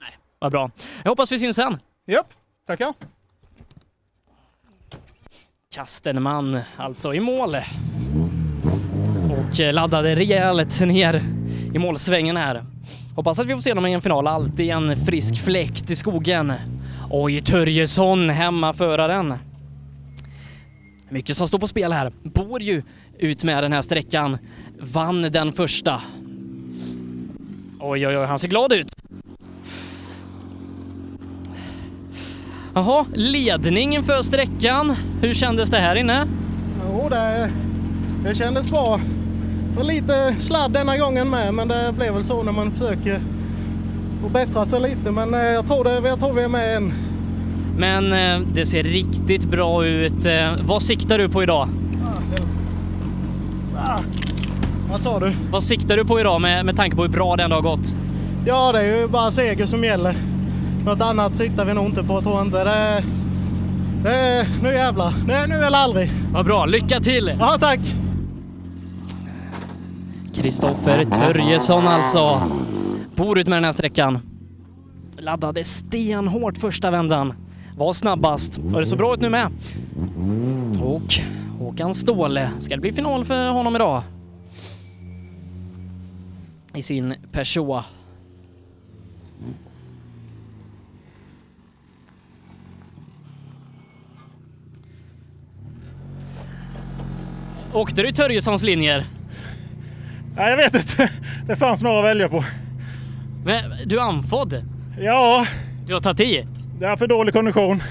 Nej. 0.00 0.16
Vad 0.38 0.52
bra. 0.52 0.70
Jag 1.02 1.10
hoppas 1.10 1.32
vi 1.32 1.38
syns 1.38 1.56
sen. 1.56 1.78
Japp, 2.06 2.26
tackar. 2.66 2.94
Kastenman 5.74 6.60
alltså 6.76 7.14
i 7.14 7.20
mål. 7.20 7.56
Och 9.30 9.60
eh, 9.60 9.72
laddade 9.74 10.14
rejält 10.16 10.80
ner 10.80 11.22
i 11.74 11.78
målsvängen 11.78 12.36
här. 12.36 12.64
Hoppas 13.16 13.40
att 13.40 13.46
vi 13.46 13.54
får 13.54 13.60
se 13.60 13.74
dem 13.74 13.86
i 13.86 13.92
en 13.92 14.02
final. 14.02 14.26
Alltid 14.26 14.70
en 14.70 14.96
frisk 14.96 15.44
fläkt 15.44 15.90
i 15.90 15.96
skogen. 15.96 16.52
Oj, 17.10 17.40
Törjesson, 17.40 18.30
hemmaföraren. 18.30 19.34
Mycket 21.08 21.36
som 21.36 21.48
står 21.48 21.58
på 21.58 21.66
spel 21.66 21.92
här. 21.92 22.12
Bor 22.22 22.62
ju 22.62 22.82
ut 23.18 23.44
med 23.44 23.64
den 23.64 23.72
här 23.72 23.82
sträckan. 23.82 24.38
Vann 24.80 25.22
den 25.22 25.52
första. 25.52 26.02
Oj, 27.80 28.06
oj, 28.06 28.18
oj, 28.18 28.26
han 28.26 28.38
ser 28.38 28.48
glad 28.48 28.72
ut. 28.72 28.96
Jaha, 32.74 33.06
ledning 33.14 34.02
för 34.04 34.22
sträckan. 34.22 34.96
Hur 35.20 35.34
kändes 35.34 35.70
det 35.70 35.78
här 35.78 35.96
inne? 35.96 36.26
Jo, 36.82 37.08
det, 37.08 37.50
det 38.24 38.34
kändes 38.34 38.70
bra. 38.70 39.00
Det 39.76 39.82
var 39.82 39.88
lite 39.88 40.36
sladd 40.38 40.72
denna 40.72 40.96
gången 40.96 41.30
med, 41.30 41.54
men 41.54 41.68
det 41.68 41.92
blev 41.96 42.14
väl 42.14 42.24
så 42.24 42.42
när 42.42 42.52
man 42.52 42.70
försöker 42.70 43.20
att 44.26 44.32
bättra 44.32 44.66
sig 44.66 44.80
lite. 44.80 45.10
Men 45.10 45.34
eh, 45.34 45.40
jag 45.40 45.66
tror, 45.66 45.84
det, 45.84 46.08
jag 46.08 46.18
tror 46.18 46.32
vi 46.32 46.42
är 46.42 46.48
med 46.48 46.76
än. 46.76 46.92
Men 47.78 48.12
eh, 48.12 48.48
det 48.54 48.66
ser 48.66 48.82
riktigt 48.82 49.44
bra 49.44 49.86
ut. 49.86 50.26
Eh, 50.26 50.52
vad 50.62 50.82
siktar 50.82 51.18
du 51.18 51.28
på 51.28 51.42
idag? 51.42 51.68
Ah, 53.78 53.98
vad 54.90 55.00
sa 55.00 55.20
du? 55.20 55.32
Vad 55.50 55.62
siktar 55.62 55.96
du 55.96 56.04
på 56.04 56.20
idag 56.20 56.40
med, 56.40 56.64
med 56.64 56.76
tanke 56.76 56.96
på 56.96 57.02
hur 57.02 57.10
bra 57.10 57.36
det 57.36 57.42
ändå 57.42 57.56
har 57.56 57.62
gått? 57.62 57.96
Ja, 58.46 58.72
det 58.72 58.78
är 58.78 59.00
ju 59.00 59.08
bara 59.08 59.30
seger 59.30 59.66
som 59.66 59.84
gäller. 59.84 60.14
Något 60.84 61.00
annat 61.00 61.36
siktar 61.36 61.64
vi 61.64 61.74
nog 61.74 61.86
inte 61.86 62.02
på, 62.02 62.20
tror 62.20 62.36
jag 62.36 62.46
inte. 62.46 62.64
Det, 62.64 63.04
det, 64.02 64.46
nu 64.62 64.72
jävlar. 64.72 65.12
Det 65.26 65.32
är 65.32 65.46
nu 65.46 65.54
eller 65.54 65.78
aldrig. 65.78 66.10
Vad 66.32 66.44
bra, 66.44 66.66
lycka 66.66 67.00
till! 67.00 67.36
Ja, 67.40 67.56
tack! 67.60 68.05
Kristoffer 70.36 71.04
Törjesson 71.04 71.88
alltså. 71.88 72.42
Bor 73.14 73.38
ut 73.38 73.46
med 73.46 73.56
den 73.56 73.64
här 73.64 73.72
sträckan. 73.72 74.18
Laddade 75.18 75.64
stenhårt 75.64 76.58
första 76.58 76.90
vändan. 76.90 77.34
Var 77.76 77.92
snabbast. 77.92 78.58
Och 78.58 78.80
det 78.80 78.86
så 78.86 78.96
bra 78.96 79.14
ut 79.14 79.20
nu 79.20 79.30
med. 79.30 79.50
Och 80.82 81.14
Håkan 81.58 81.94
Ståhle. 81.94 82.50
Ska 82.58 82.74
det 82.74 82.80
bli 82.80 82.92
final 82.92 83.24
för 83.24 83.50
honom 83.50 83.76
idag? 83.76 84.02
I 86.74 86.82
sin 86.82 87.14
Peugeot. 87.32 87.84
Åkte 97.72 98.02
du 98.02 98.12
Törjessons 98.12 98.62
linjer? 98.62 99.15
Nej, 100.36 100.50
jag 100.50 100.56
vet 100.56 100.74
inte. 100.74 101.10
Det 101.46 101.56
fanns 101.56 101.82
några 101.82 101.98
att 101.98 102.04
välja 102.04 102.28
på. 102.28 102.44
Men 103.44 103.62
du 103.86 103.98
är 103.98 104.02
andfådd? 104.02 104.64
Ja. 105.00 105.46
Du 105.86 105.92
har 105.92 106.00
tagit 106.00 106.20
i? 106.20 106.46
Det 106.78 106.86
är 106.86 106.96
för 106.96 107.06
dålig 107.06 107.34
kondition. 107.34 107.82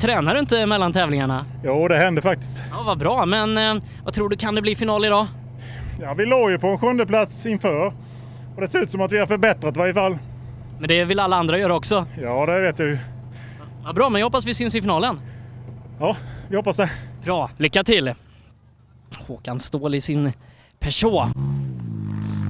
Tränar 0.00 0.34
du 0.34 0.40
inte 0.40 0.66
mellan 0.66 0.92
tävlingarna? 0.92 1.46
Jo, 1.64 1.88
det 1.88 1.96
hände 1.96 2.22
faktiskt. 2.22 2.62
Ja, 2.70 2.82
vad 2.82 2.98
bra, 2.98 3.26
men 3.26 3.58
eh, 3.58 3.82
vad 4.04 4.14
tror 4.14 4.28
du, 4.28 4.36
kan 4.36 4.54
det 4.54 4.62
bli 4.62 4.74
final 4.74 5.04
idag? 5.04 5.26
Ja, 6.00 6.14
vi 6.14 6.26
låg 6.26 6.50
ju 6.50 6.58
på 6.58 6.66
en 6.66 6.78
sjunde 6.78 7.06
plats 7.06 7.46
inför. 7.46 7.86
Och 8.54 8.60
det 8.60 8.68
ser 8.68 8.78
ut 8.82 8.90
som 8.90 9.00
att 9.00 9.12
vi 9.12 9.18
har 9.18 9.26
förbättrat 9.26 9.76
i 9.76 9.78
varje 9.78 9.94
fall. 9.94 10.18
Men 10.78 10.88
det 10.88 11.04
vill 11.04 11.20
alla 11.20 11.36
andra 11.36 11.58
göra 11.58 11.74
också. 11.74 12.06
Ja, 12.22 12.46
det 12.46 12.60
vet 12.60 12.78
jag 12.78 12.88
ju. 12.88 12.98
Ja, 13.84 13.92
bra, 13.92 14.08
men 14.10 14.20
jag 14.20 14.26
hoppas 14.26 14.44
vi 14.46 14.54
syns 14.54 14.74
i 14.74 14.80
finalen. 14.80 15.20
Ja, 16.00 16.16
vi 16.48 16.56
hoppas 16.56 16.76
det. 16.76 16.90
Bra, 17.24 17.50
lycka 17.56 17.84
till! 17.84 18.14
Håkan 19.26 19.60
Ståhl 19.60 19.94
i 19.94 20.00
sin 20.00 20.32
Peugeot. 20.78 21.28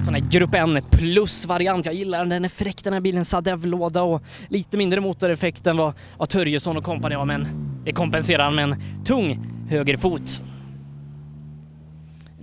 Sån 0.03 0.13
här 0.13 0.21
grupp 0.21 0.55
N 0.55 0.81
plus-variant. 0.89 1.85
Jag 1.85 1.95
gillar 1.95 2.19
den. 2.19 2.29
Den 2.29 2.45
är 2.45 2.49
fräck 2.49 2.83
den 2.83 2.93
här 2.93 3.01
bilen. 3.01 3.25
Sadev-låda 3.25 4.01
och 4.01 4.23
lite 4.47 4.77
mindre 4.77 5.01
motoreffekt 5.01 5.67
än 5.67 5.77
vad, 5.77 5.93
vad 6.17 6.29
Törjesson 6.29 6.77
och 6.77 6.83
kompani 6.83 7.15
har, 7.15 7.25
men 7.25 7.47
det 7.85 7.91
kompenserar 7.91 8.43
han 8.43 8.55
med 8.55 8.63
en 8.63 9.03
tung 9.05 9.39
högerfot. 9.69 10.43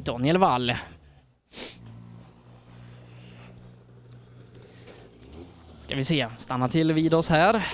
Daniel 0.05 0.38
Wall. 0.38 0.72
Ska 5.78 5.94
vi 5.94 6.05
se, 6.05 6.26
stanna 6.36 6.68
till 6.68 6.92
vid 6.92 7.14
oss 7.14 7.28
här. 7.28 7.66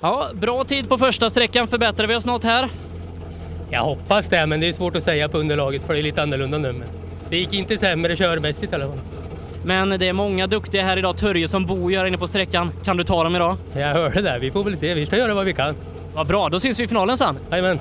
Ja, 0.00 0.30
bra 0.34 0.64
tid 0.64 0.88
på 0.88 0.98
första 0.98 1.30
sträckan. 1.30 1.68
Förbättrar 1.68 2.06
vi 2.06 2.14
oss 2.14 2.26
något 2.26 2.44
här? 2.44 2.70
Jag 3.70 3.82
hoppas 3.82 4.28
det, 4.28 4.46
men 4.46 4.60
det 4.60 4.68
är 4.68 4.72
svårt 4.72 4.96
att 4.96 5.02
säga 5.02 5.28
på 5.28 5.38
underlaget 5.38 5.82
för 5.82 5.92
det 5.94 6.00
är 6.00 6.02
lite 6.02 6.22
annorlunda 6.22 6.58
nu. 6.58 6.72
Men 6.72 6.88
det 7.30 7.36
gick 7.36 7.52
inte 7.52 7.78
sämre 7.78 8.16
körmässigt 8.16 8.72
i 8.72 8.74
alla 8.74 8.86
fall. 8.88 8.98
Men 9.64 9.88
det 9.88 10.08
är 10.08 10.12
många 10.12 10.46
duktiga 10.46 10.82
här 10.82 10.96
idag. 10.96 11.16
Törje 11.16 11.48
som 11.48 11.66
bor 11.66 11.92
ju 11.92 11.98
här 11.98 12.04
inne 12.04 12.18
på 12.18 12.26
sträckan. 12.26 12.70
Kan 12.84 12.96
du 12.96 13.04
ta 13.04 13.24
dem 13.24 13.36
idag? 13.36 13.56
Jag 13.72 13.94
hörde 13.94 14.22
det. 14.22 14.38
Vi 14.38 14.50
får 14.50 14.64
väl 14.64 14.76
se. 14.76 14.94
Vi 14.94 15.06
ska 15.06 15.16
göra 15.16 15.34
vad 15.34 15.44
vi 15.44 15.52
kan. 15.52 15.74
Vad 16.14 16.26
bra, 16.26 16.48
då 16.48 16.60
syns 16.60 16.80
vi 16.80 16.84
i 16.84 16.88
finalen 16.88 17.16
sen. 17.16 17.38
Jajamän. 17.50 17.78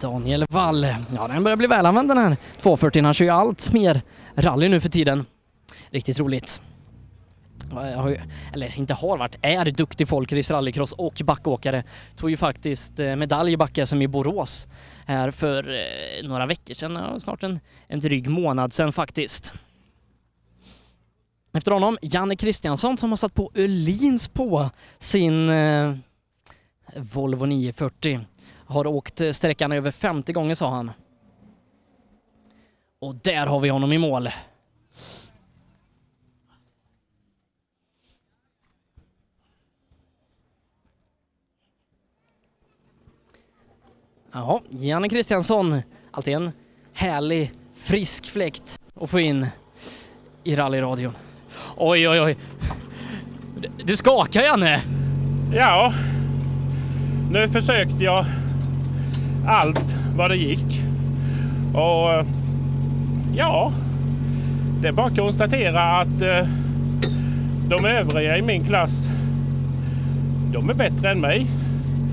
Daniel 0.00 0.44
Wall. 0.48 0.86
Ja, 1.16 1.28
den 1.28 1.44
börjar 1.44 1.56
bli 1.56 1.66
välanvänd 1.66 2.08
den 2.08 2.18
här 2.18 2.36
240. 2.62 3.02
Han 3.02 3.14
kör 3.14 3.24
ju 3.24 3.30
allt 3.30 3.72
mer 3.72 4.00
rally 4.36 4.68
nu 4.68 4.80
för 4.80 4.88
tiden. 4.88 5.26
Riktigt 5.90 6.18
roligt. 6.20 6.62
Har 7.70 8.08
ju, 8.08 8.16
eller 8.52 8.78
inte 8.78 8.94
har 8.94 9.18
varit, 9.18 9.36
är 9.42 9.70
duktig 9.70 10.08
folkrace, 10.08 10.54
rallycross 10.54 10.92
och 10.92 11.22
backåkare. 11.24 11.84
Tog 12.16 12.30
ju 12.30 12.36
faktiskt 12.36 13.00
eh, 13.00 13.16
medalj 13.16 13.52
i 13.52 13.56
back-SM 13.56 14.02
i 14.02 14.08
Borås 14.08 14.68
här 15.06 15.30
för 15.30 15.68
eh, 15.70 16.28
några 16.28 16.46
veckor 16.46 16.74
sedan, 16.74 16.94
ja, 16.94 17.20
snart 17.20 17.42
en, 17.42 17.60
en 17.86 18.00
dryg 18.00 18.28
månad 18.28 18.72
sedan 18.72 18.92
faktiskt. 18.92 19.54
Efter 21.52 21.72
honom 21.72 21.98
Janne 22.02 22.36
Kristiansson 22.36 22.98
som 22.98 23.10
har 23.10 23.16
satt 23.16 23.34
på 23.34 23.50
Öhlins 23.54 24.28
på 24.28 24.70
sin 24.98 25.48
eh, 25.48 25.94
Volvo 26.96 27.46
940. 27.46 28.20
Har 28.66 28.86
åkt 28.86 29.20
eh, 29.20 29.32
sträckan 29.32 29.72
över 29.72 29.90
50 29.90 30.32
gånger 30.32 30.54
sa 30.54 30.70
han. 30.70 30.90
Och 33.00 33.14
där 33.14 33.46
har 33.46 33.60
vi 33.60 33.68
honom 33.68 33.92
i 33.92 33.98
mål. 33.98 34.28
Ja, 44.36 44.60
Janne 44.70 45.08
Kristiansson. 45.08 45.82
Alltid 46.10 46.34
en 46.34 46.52
härlig, 46.94 47.52
frisk 47.74 48.26
fläkt 48.26 48.80
att 49.00 49.10
få 49.10 49.20
in 49.20 49.46
i 50.44 50.56
rallyradion. 50.56 51.12
Oj, 51.76 52.08
oj, 52.08 52.20
oj. 52.20 52.36
Du 53.84 53.96
skakar 53.96 54.42
Janne! 54.42 54.80
Ja, 55.54 55.92
nu 57.30 57.48
försökte 57.48 58.04
jag 58.04 58.24
allt 59.46 59.94
vad 60.16 60.30
det 60.30 60.36
gick. 60.36 60.82
Och 61.74 62.12
eh, 62.12 62.26
ja, 63.36 63.72
det 64.80 64.88
är 64.88 64.92
bara 64.92 65.06
att 65.06 65.16
konstatera 65.16 65.82
att 65.82 66.20
eh, 66.20 66.48
de 67.68 67.84
övriga 67.84 68.38
i 68.38 68.42
min 68.42 68.64
klass, 68.64 69.08
de 70.52 70.70
är 70.70 70.74
bättre 70.74 71.10
än 71.10 71.20
mig. 71.20 71.46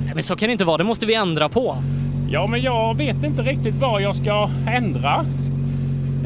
Nej, 0.05 0.13
men 0.13 0.23
så 0.23 0.35
kan 0.35 0.47
det 0.47 0.51
inte 0.51 0.65
vara, 0.65 0.77
det 0.77 0.83
måste 0.83 1.05
vi 1.05 1.15
ändra 1.15 1.49
på. 1.49 1.83
Ja, 2.34 2.47
men 2.47 2.61
jag 2.61 2.97
vet 2.97 3.23
inte 3.23 3.41
riktigt 3.41 3.76
vad 3.76 4.01
jag 4.01 4.15
ska 4.15 4.49
ändra. 4.68 5.26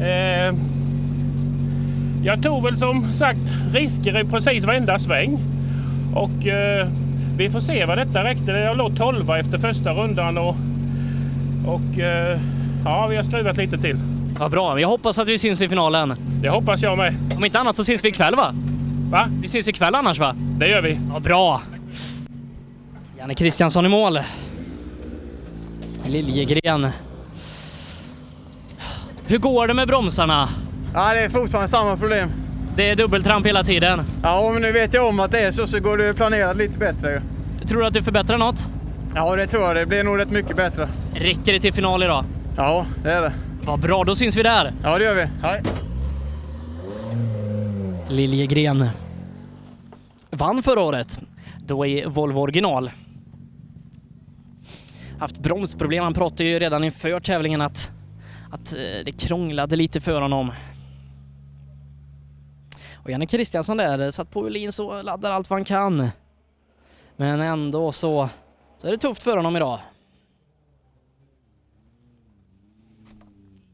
Eh, 0.00 0.54
jag 2.22 2.42
tog 2.42 2.64
väl 2.64 2.76
som 2.76 3.12
sagt 3.12 3.40
risker 3.72 4.20
i 4.20 4.24
precis 4.24 4.64
varenda 4.64 4.98
sväng. 4.98 5.38
Och 6.14 6.46
eh, 6.46 6.88
vi 7.36 7.50
får 7.50 7.60
se 7.60 7.84
vad 7.84 7.98
detta 7.98 8.24
räckte. 8.24 8.50
Jag 8.52 8.76
låg 8.76 8.96
12 8.96 9.30
efter 9.30 9.58
första 9.58 9.92
rundan 9.92 10.38
och, 10.38 10.56
och 11.66 11.98
eh, 11.98 12.40
ja, 12.84 13.06
vi 13.06 13.16
har 13.16 13.22
skruvat 13.22 13.56
lite 13.56 13.78
till. 13.78 13.96
Vad 14.38 14.50
bra, 14.50 14.80
jag 14.80 14.88
hoppas 14.88 15.18
att 15.18 15.28
vi 15.28 15.38
syns 15.38 15.62
i 15.62 15.68
finalen. 15.68 16.14
Det 16.42 16.48
hoppas 16.48 16.82
jag 16.82 16.98
med. 16.98 17.14
Om 17.36 17.44
inte 17.44 17.58
annat 17.58 17.76
så 17.76 17.84
syns 17.84 18.04
vi 18.04 18.08
ikväll 18.08 18.34
va? 18.34 18.54
Va? 19.10 19.28
Vi 19.42 19.48
syns 19.48 19.68
ikväll 19.68 19.94
annars 19.94 20.18
va? 20.18 20.34
Det 20.58 20.68
gör 20.68 20.82
vi. 20.82 20.98
Ja, 21.12 21.20
bra. 21.20 21.62
Janne 23.18 23.34
Kristiansson 23.34 23.86
i 23.86 23.88
mål. 23.88 24.18
Liljegren. 26.08 26.88
Hur 29.26 29.38
går 29.38 29.68
det 29.68 29.74
med 29.74 29.88
bromsarna? 29.88 30.48
Ja, 30.94 31.14
det 31.14 31.20
är 31.20 31.28
fortfarande 31.28 31.68
samma 31.68 31.96
problem. 31.96 32.30
Det 32.76 32.90
är 32.90 32.96
dubbeltramp 32.96 33.46
hela 33.46 33.64
tiden. 33.64 34.00
Ja, 34.22 34.50
men 34.52 34.62
nu 34.62 34.72
vet 34.72 34.94
jag 34.94 35.08
om 35.08 35.20
att 35.20 35.30
det 35.30 35.38
är 35.38 35.50
så, 35.50 35.66
så 35.66 35.80
går 35.80 35.98
det 35.98 36.10
att 36.10 36.16
planera 36.16 36.52
lite 36.52 36.78
bättre 36.78 37.12
ju. 37.12 37.20
Tror 37.66 37.80
du 37.80 37.86
att 37.86 37.94
du 37.94 38.02
förbättrar 38.02 38.38
något? 38.38 38.68
Ja, 39.14 39.36
det 39.36 39.46
tror 39.46 39.62
jag. 39.62 39.76
Det 39.76 39.86
blir 39.86 40.04
nog 40.04 40.18
rätt 40.18 40.30
mycket 40.30 40.56
bättre. 40.56 40.88
Räcker 41.14 41.52
det 41.52 41.60
till 41.60 41.72
final 41.72 42.02
idag? 42.02 42.24
Ja, 42.56 42.86
det 43.02 43.12
är 43.12 43.22
det. 43.22 43.32
Vad 43.62 43.80
bra, 43.80 44.04
då 44.04 44.14
syns 44.14 44.36
vi 44.36 44.42
där. 44.42 44.72
Ja, 44.82 44.98
det 44.98 45.04
gör 45.04 45.14
vi. 45.14 45.26
Hej! 45.42 45.62
Liljegren 48.08 48.88
vann 50.30 50.62
förra 50.62 50.80
året, 50.80 51.18
då 51.66 51.86
i 51.86 52.04
Volvo 52.06 52.40
original. 52.40 52.90
Haft 55.18 55.38
bromsproblem, 55.38 56.04
han 56.04 56.14
pratade 56.14 56.44
ju 56.44 56.58
redan 56.58 56.84
inför 56.84 57.20
tävlingen 57.20 57.60
att, 57.60 57.90
att 58.50 58.72
eh, 58.72 59.04
det 59.04 59.12
krånglade 59.18 59.76
lite 59.76 60.00
för 60.00 60.20
honom. 60.20 60.52
Och 62.94 63.10
Janne 63.10 63.26
Kristiansson 63.26 63.76
där 63.76 63.98
eh, 63.98 64.10
satt 64.10 64.30
på 64.30 64.46
Ulin 64.46 64.70
och 64.80 65.04
laddar 65.04 65.30
allt 65.30 65.50
vad 65.50 65.58
han 65.58 65.64
kan. 65.64 66.08
Men 67.16 67.40
ändå 67.40 67.92
så, 67.92 68.28
så 68.78 68.86
är 68.86 68.90
det 68.90 68.98
tufft 68.98 69.22
för 69.22 69.36
honom 69.36 69.56
idag. 69.56 69.80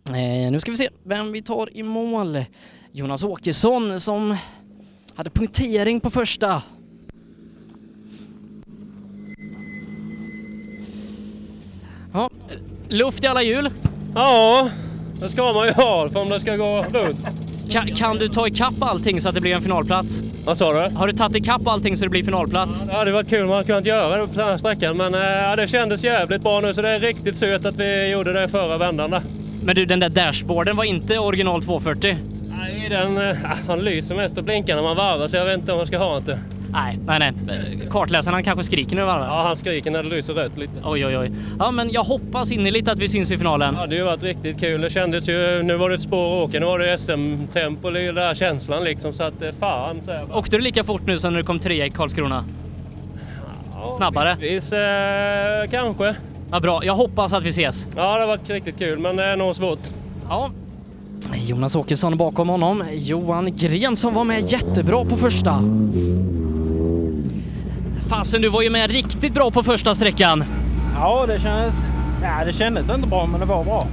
Eh, 0.09 0.53
nu 0.53 0.61
ska 0.61 0.71
vi 0.71 0.77
se 0.77 0.89
vem 1.03 1.33
vi 1.33 1.43
tar 1.43 1.77
i 1.77 1.83
mål. 1.83 2.45
Jonas 2.93 3.25
Åkesson 3.25 4.01
som 4.01 4.37
hade 5.15 5.31
punktering 5.31 6.01
på 6.01 6.11
första. 6.11 6.63
Ja, 12.15 12.31
luft 12.89 13.25
i 13.25 13.27
alla 13.27 13.43
hjul. 13.43 13.71
Ja, 14.15 14.69
det 15.21 15.29
ska 15.31 15.53
man 15.53 15.67
ju 15.67 15.73
ha 15.73 16.09
för 16.09 16.21
om 16.21 16.29
det 16.29 16.41
ska 16.41 16.57
gå 16.57 16.87
runt. 16.93 17.27
Kan, 17.71 17.95
kan 17.95 18.17
du 18.17 18.29
ta 18.29 18.47
ikapp 18.47 18.75
allting 18.81 19.21
så 19.21 19.29
att 19.29 19.35
det 19.35 19.41
blir 19.41 19.55
en 19.55 19.63
finalplats? 19.63 20.23
Vad 20.45 20.59
sa 20.59 20.73
du? 20.73 20.95
Har 20.95 21.07
du 21.07 21.13
tagit 21.13 21.37
ikapp 21.37 21.67
allting 21.67 21.97
så 21.97 22.05
det 22.05 22.09
blir 22.09 22.25
finalplats? 22.25 22.81
Ja, 22.81 22.93
det 22.93 22.99
hade 22.99 23.13
varit 23.13 23.29
kul 23.29 23.43
om 23.43 23.49
man 23.49 23.65
kunnat 23.65 23.85
göra 23.85 24.17
det 24.17 24.27
på 24.27 24.33
den 24.35 24.49
här 24.49 24.57
sträckan 24.57 24.97
men 24.97 25.13
ja, 25.13 25.57
det 25.57 25.69
kändes 25.69 26.05
jävligt 26.05 26.43
bra 26.43 26.61
nu 26.61 26.75
så 26.75 26.83
det 26.83 26.89
är 26.89 27.01
riktigt 27.01 27.39
surt 27.39 27.65
att 27.65 27.77
vi 27.77 28.09
gjorde 28.11 28.33
det 28.33 28.49
förra 28.49 28.79
vändan 28.79 29.11
där. 29.11 29.23
Men 29.65 29.75
du, 29.75 29.85
den 29.85 30.01
där 30.01 30.09
dashboarden 30.09 30.77
var 30.77 30.85
inte 30.85 31.19
original 31.19 31.63
240? 31.63 32.17
Nej, 32.59 32.87
den, 32.91 33.17
eh, 33.17 33.37
han 33.69 33.79
lyser 33.79 34.15
mest 34.15 34.39
och 34.39 34.45
blinkar 34.45 34.77
när 34.77 34.83
man 34.83 34.97
varvar 34.97 35.29
så 35.29 35.37
jag 35.37 35.45
vet 35.45 35.59
inte 35.59 35.73
om 35.73 35.79
jag 35.79 35.89
ska 35.89 35.99
ha 35.99 36.17
inte. 36.17 36.39
Nej, 36.75 36.99
nej, 37.07 37.33
nej. 37.47 37.89
Kartläsaren 37.91 38.35
han 38.35 38.45
kanske 38.45 38.65
skriker 38.65 38.97
du 38.97 39.05
varvar? 39.05 39.27
Ja, 39.27 39.43
han 39.43 39.57
skriker 39.57 39.91
när 39.91 40.03
det 40.03 40.09
lyser 40.09 40.35
rött 40.35 40.57
lite. 40.57 40.73
Oj, 40.85 41.07
oj, 41.07 41.19
oj. 41.19 41.33
Ja, 41.59 41.71
men 41.71 41.93
jag 41.93 42.05
hoppas 42.05 42.53
innerligt 42.53 42.89
att 42.89 42.99
vi 42.99 43.09
syns 43.09 43.33
i 43.33 43.39
finalen. 43.39 43.77
Ja, 43.81 43.87
det 43.87 43.99
har 43.99 44.05
varit 44.07 44.23
riktigt 44.23 44.61
kul. 44.61 44.81
Det 44.81 44.91
kändes 44.91 45.29
ju, 45.29 45.63
nu 45.63 45.77
var 45.77 45.89
det 45.89 45.95
ett 45.95 46.01
spår 46.01 46.43
att 46.43 46.49
åka, 46.49 46.61
nu 46.61 46.67
var 46.67 46.79
det 46.79 46.99
SM-tempo, 46.99 47.89
är 47.89 47.93
den 48.07 48.15
där 48.15 48.35
känslan 48.35 48.85
liksom 48.85 49.13
så 49.13 49.23
att 49.23 49.43
eh, 49.43 49.49
fan 49.61 50.01
så 50.01 50.07
bara. 50.07 50.39
Åkte 50.39 50.57
du 50.57 50.63
lika 50.63 50.85
fort 50.85 51.03
nu 51.07 51.19
som 51.19 51.33
när 51.33 51.41
du 51.41 51.47
kom 51.47 51.59
trea 51.59 51.87
i 51.87 51.91
Karlskrona? 51.91 52.45
Snabbare? 53.97 54.37
Bitvis, 54.41 54.73
eh, 54.73 55.71
kanske. 55.71 56.15
Ja, 56.51 56.61
bra. 56.61 56.85
Jag 56.85 56.95
hoppas 56.95 57.33
att 57.33 57.43
vi 57.43 57.49
ses. 57.49 57.89
Ja, 57.97 58.15
det 58.15 58.21
har 58.21 58.27
varit 58.27 58.51
riktigt 58.51 58.79
kul 58.79 58.99
men 58.99 59.17
det 59.17 59.25
är 59.25 59.37
nog 59.37 59.57
svårt. 59.57 59.81
Ja. 60.29 60.51
Jonas 61.35 61.77
Åkesson 61.77 62.17
bakom 62.17 62.49
honom. 62.49 62.85
Johan 62.93 63.57
Gren 63.57 63.97
som 63.97 64.15
var 64.15 64.25
med 64.25 64.53
jättebra 64.53 65.05
på 65.05 65.17
första. 65.17 65.63
Fasen, 68.09 68.43
du 68.43 68.49
var 68.49 68.63
ju 68.63 68.71
med 68.71 68.91
riktigt 68.91 69.35
bra 69.35 69.51
på 69.51 69.63
första 69.63 69.95
sträckan. 69.95 70.45
Ja, 70.95 71.25
det 71.27 71.41
kändes... 71.41 71.75
Ja, 72.23 72.45
det 72.45 72.53
kändes 72.53 72.91
inte 72.91 73.09
bra, 73.09 73.27
men 73.27 73.41
det 73.41 73.47
var 73.47 73.65
bra. 73.65 73.87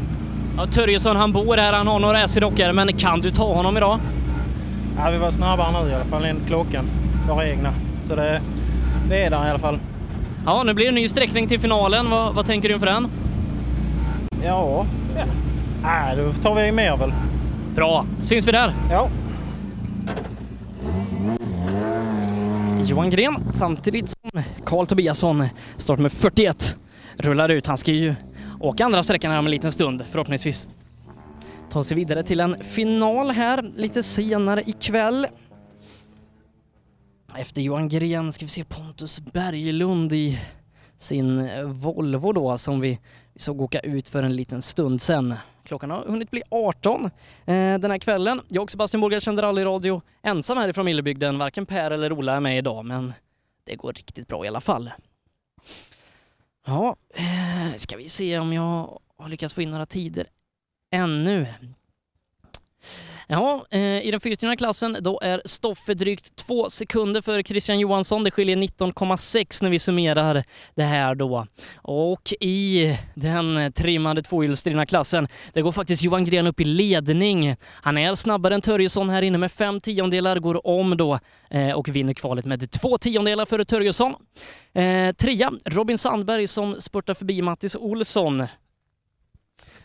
Ja, 0.58 0.66
Törjesson 0.66 1.16
han 1.16 1.32
bor 1.32 1.58
här, 1.58 1.74
han 1.74 1.88
har 1.88 2.00
några 2.00 2.28
dockor, 2.28 2.74
men 2.74 2.94
kan 2.94 3.20
du 3.20 3.32
ta 3.32 3.54
honom 3.54 3.78
idag? 3.78 4.00
Ja, 4.98 5.10
vi 5.10 5.18
var 5.18 5.32
snabbare 5.32 5.84
nu 5.84 5.90
i 5.90 5.94
alla 5.94 6.04
fall 6.04 6.26
enligt 6.26 6.48
klockan. 6.48 6.86
Våra 7.30 7.48
egna. 7.48 7.70
Så 8.08 8.16
det, 8.16 8.42
det 9.10 9.26
är 9.26 9.30
där 9.30 9.48
i 9.48 9.50
alla 9.50 9.60
fall. 9.60 9.80
Ja, 10.46 10.64
nu 10.64 10.74
blir 10.74 10.86
det 10.86 10.90
en 10.90 10.96
ny 10.96 11.10
sträckning 11.10 11.48
till 11.48 11.60
finalen. 11.60 12.10
Vad, 12.10 12.34
vad 12.34 12.46
tänker 12.46 12.68
du 12.68 12.74
inför 12.74 12.88
den? 12.88 13.08
Ja, 14.44 14.86
ja. 15.16 15.24
Nej, 15.84 16.18
då 16.18 16.50
tar 16.50 16.56
vi 16.56 16.72
mer 16.72 16.98
väl. 16.98 17.14
Bra, 17.76 18.06
syns 18.22 18.48
vi 18.48 18.52
där? 18.52 18.74
Ja. 18.92 19.08
Johan 22.86 23.10
Gren 23.10 23.54
samtidigt 23.54 24.10
som 24.10 24.44
Karl 24.66 24.86
Tobiasson, 24.86 25.46
startnummer 25.78 26.10
41, 26.10 26.78
rullar 27.16 27.50
ut. 27.50 27.68
Han 27.68 27.78
ska 27.78 27.92
ju 27.92 28.16
åka 28.60 28.86
andra 28.86 29.04
sträckan 29.04 29.32
här 29.32 29.40
om 29.40 29.46
en 29.46 29.52
liten 29.52 29.72
stund 29.72 30.06
förhoppningsvis. 30.10 30.68
Ta 31.70 31.84
sig 31.84 31.98
vidare 31.98 32.24
till 32.24 32.40
en 32.40 32.64
final 32.64 33.32
här 33.32 33.72
lite 33.76 34.04
senare 34.04 34.64
ikväll. 34.66 35.28
Efter 37.36 37.62
Johan 37.62 37.90
Gren 37.90 38.34
ska 38.34 38.46
vi 38.46 38.50
se 38.50 38.64
Pontus 38.64 39.20
Berglund 39.20 40.14
i 40.14 40.40
sin 40.98 41.50
Volvo 41.66 42.34
då 42.34 42.58
som 42.58 42.80
vi, 42.80 43.00
vi 43.34 43.40
såg 43.40 43.62
åka 43.62 43.80
ut 43.80 44.10
för 44.10 44.24
en 44.24 44.36
liten 44.36 44.62
stund 44.62 45.02
sedan. 45.02 45.34
Klockan 45.72 45.92
har 45.92 46.04
hunnit 46.04 46.32
bli 46.32 46.42
18 46.50 47.06
eh, 47.06 47.10
den 47.46 47.92
här 47.92 47.98
kvällen. 47.98 48.42
Jag 48.48 48.64
och 48.64 48.72
Sebastian 48.72 49.02
Borgard 49.02 49.24
sänder 49.24 49.44
rallyradio 49.44 50.02
ensam 50.22 50.58
härifrån 50.58 50.86
Millebygden. 50.86 51.38
Varken 51.38 51.66
Per 51.66 51.92
eller 51.92 52.12
Ola 52.12 52.36
är 52.36 52.40
med 52.40 52.58
idag 52.58 52.86
men 52.86 53.14
det 53.64 53.76
går 53.76 53.94
riktigt 53.94 54.28
bra 54.28 54.46
i 54.46 54.48
alla 54.48 54.62
fall. 54.62 54.92
Ja, 56.66 56.96
eh, 57.14 57.76
ska 57.78 57.98
vi 57.98 58.10
se 58.10 58.40
om 58.40 58.54
jag 58.54 59.00
har 59.18 59.30
lyckats 59.30 59.54
få 59.54 59.62
in 59.62 59.72
några 59.72 59.86
tider 59.86 60.28
ännu. 60.92 61.48
Ja, 63.34 63.66
eh, 63.70 64.06
i 64.08 64.12
den 64.12 64.20
fyrstjärniga 64.20 64.58
klassen 64.58 64.98
då 65.02 65.20
är 65.22 65.42
Stoffe 65.46 65.94
drygt 65.94 66.36
två 66.36 66.70
sekunder 66.70 67.22
för 67.22 67.44
Christian 67.44 67.80
Johansson. 67.80 68.24
Det 68.24 68.32
skiljer 68.32 68.56
19,6 68.56 69.64
när 69.64 69.70
vi 69.70 69.80
summerar 69.80 70.44
det 70.76 70.84
här 70.84 71.16
då. 71.16 71.48
Och 71.76 72.34
i 72.40 72.98
den 73.16 73.74
trimmade 73.74 74.22
tvåhjulsdrivna 74.22 74.86
klassen, 74.86 75.28
där 75.54 75.62
går 75.62 75.72
faktiskt 75.72 76.04
Johan 76.04 76.26
Gren 76.26 76.48
upp 76.48 76.60
i 76.60 76.66
ledning. 76.66 77.56
Han 77.82 77.98
är 77.98 78.16
snabbare 78.16 78.56
än 78.56 78.62
Törjesson 78.62 79.10
här 79.10 79.22
inne 79.22 79.38
med 79.38 79.52
fem 79.52 79.82
tiondelar, 79.82 80.40
går 80.40 80.68
om 80.68 80.98
då 80.98 81.20
eh, 81.50 81.72
och 81.72 81.88
vinner 81.90 82.14
kvalet 82.14 82.46
med 82.46 82.72
två 82.72 82.98
tiondelar 82.98 83.46
före 83.46 83.66
Törjesson. 83.66 84.14
Eh, 84.74 85.16
trea, 85.16 85.52
Robin 85.66 85.98
Sandberg 85.98 86.48
som 86.48 86.76
spurtar 86.82 87.14
förbi 87.14 87.42
Mattis 87.42 87.76
Olsson. 87.76 88.48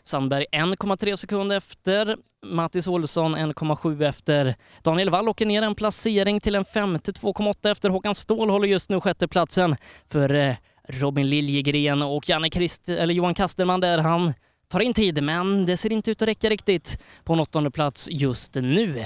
Sandberg 0.07 0.47
1,3 0.53 1.17
sekunder 1.17 1.57
efter, 1.57 2.17
Mattis 2.47 2.89
Olsson 2.89 3.37
1,7 3.37 4.05
efter. 4.05 4.57
Daniel 4.83 5.11
Wall 5.11 5.29
åker 5.29 5.47
ner 5.47 5.63
en 5.63 5.75
placering 5.75 6.41
till 6.41 6.55
en 6.55 6.65
femte, 6.65 7.13
2,8 7.13 7.71
efter. 7.71 7.91
Håkan 7.91 8.15
Ståhl 8.15 8.51
håller 8.51 8.69
just 8.69 8.91
nu 8.91 9.01
sjätteplatsen 9.01 9.77
för 10.09 10.35
eh, 10.35 10.55
Robin 10.89 11.29
Liljegren 11.29 12.03
och 12.03 12.29
Janne 12.29 12.51
Christ, 12.51 12.89
eller 12.89 13.15
Johan 13.15 13.35
Kasterman 13.35 13.81
där 13.81 13.99
han 13.99 14.35
tar 14.69 14.81
in 14.81 14.95
tid, 14.95 15.23
men 15.23 15.67
det 15.67 15.77
ser 15.77 15.93
inte 15.93 16.11
ut 16.11 16.23
att 16.23 16.29
räcka 16.29 16.51
riktigt 16.51 17.03
på 17.25 17.33
en 17.33 17.41
åttonde 17.41 17.71
plats 17.71 18.09
just 18.11 18.55
nu. 18.55 19.05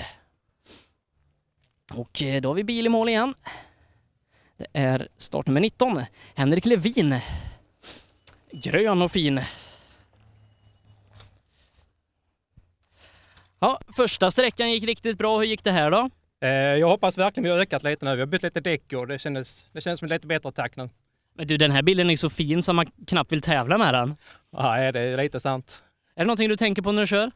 Och 1.95 2.23
eh, 2.23 2.41
då 2.41 2.49
har 2.49 2.55
vi 2.55 2.65
bil 2.65 2.87
i 2.87 2.89
mål 2.89 3.09
igen. 3.09 3.35
Det 4.57 4.67
är 4.73 5.09
startnummer 5.17 5.61
19, 5.61 6.03
Henrik 6.35 6.67
Levin. 6.67 7.15
Grön 8.53 9.03
och 9.03 9.13
fin. 9.13 9.41
Ja, 13.61 13.81
första 13.97 14.31
sträckan 14.31 14.71
gick 14.73 14.85
riktigt 14.85 15.19
bra. 15.19 15.39
Hur 15.39 15.45
gick 15.47 15.65
det 15.65 15.71
här 15.71 15.91
då? 15.91 16.11
Eh, 16.43 16.51
Jag 16.51 16.89
hoppas 16.89 17.19
verkligen 17.19 17.45
vi 17.45 17.51
har 17.51 17.59
ökat 17.59 17.83
lite 17.83 18.05
nu. 18.05 18.15
Vi 18.15 18.21
har 18.21 18.27
bytt 18.27 18.43
lite 18.43 18.61
däck 18.61 18.93
och 18.93 19.07
det 19.07 19.19
kändes, 19.19 19.71
det 19.73 19.81
känns 19.81 19.99
som 19.99 20.07
en 20.07 20.11
lite 20.11 20.27
bättre 20.27 20.53
takt 20.53 20.77
nu. 20.77 20.89
Men 21.37 21.47
du, 21.47 21.57
den 21.57 21.71
här 21.71 21.83
bilen 21.83 22.11
är 22.11 22.17
så 22.17 22.31
fin 22.31 22.63
som 22.63 22.77
man 22.77 22.87
knappt 23.07 23.33
vill 23.33 23.41
tävla 23.43 23.79
med 23.79 23.95
den. 23.95 24.17
Nej, 24.53 24.93
det 24.93 25.01
är 25.01 25.17
lite 25.17 25.41
sant. 25.41 25.83
Är 26.17 26.21
det 26.21 26.27
någonting 26.27 26.49
du 26.49 26.57
tänker 26.57 26.83
på 26.83 26.93
när 26.93 27.01
du 27.03 27.07
kör? 27.07 27.31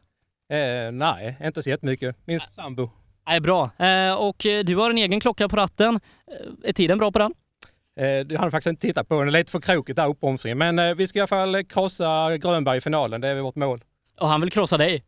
Eh, 0.49 0.91
nej, 0.91 1.37
inte 1.43 1.63
så 1.63 1.69
jättemycket. 1.69 2.15
Min 2.25 2.39
sambo. 2.39 2.89
Nej, 3.27 3.39
bra. 3.39 3.69
Eh, 3.77 4.13
och 4.13 4.45
eh, 4.45 4.63
du 4.63 4.75
har 4.75 4.89
en 4.89 4.97
egen 4.97 5.19
klocka 5.19 5.49
på 5.49 5.55
ratten. 5.55 5.95
Eh, 6.31 6.69
är 6.69 6.73
tiden 6.73 6.97
bra 6.97 7.11
på 7.11 7.19
den? 7.19 7.33
Eh, 7.99 8.05
jag 8.07 8.39
hann 8.39 8.51
faktiskt 8.51 8.69
inte 8.69 8.81
titta 8.87 9.03
på 9.03 9.23
den. 9.23 9.33
Lite 9.33 9.51
för 9.51 9.59
krokigt 9.59 9.95
där 9.95 10.07
uppbromsningen. 10.07 10.57
Men 10.57 10.79
eh, 10.79 10.95
vi 10.95 11.07
ska 11.07 11.19
i 11.19 11.21
alla 11.21 11.27
fall 11.27 11.63
krossa 11.63 12.37
Grönberg 12.37 12.77
i 12.77 12.81
finalen. 12.81 13.21
Det 13.21 13.27
är 13.29 13.35
vårt 13.41 13.55
mål. 13.55 13.83
Och 14.19 14.27
han 14.27 14.41
vill 14.41 14.51
krossa 14.51 14.77
dig? 14.77 15.03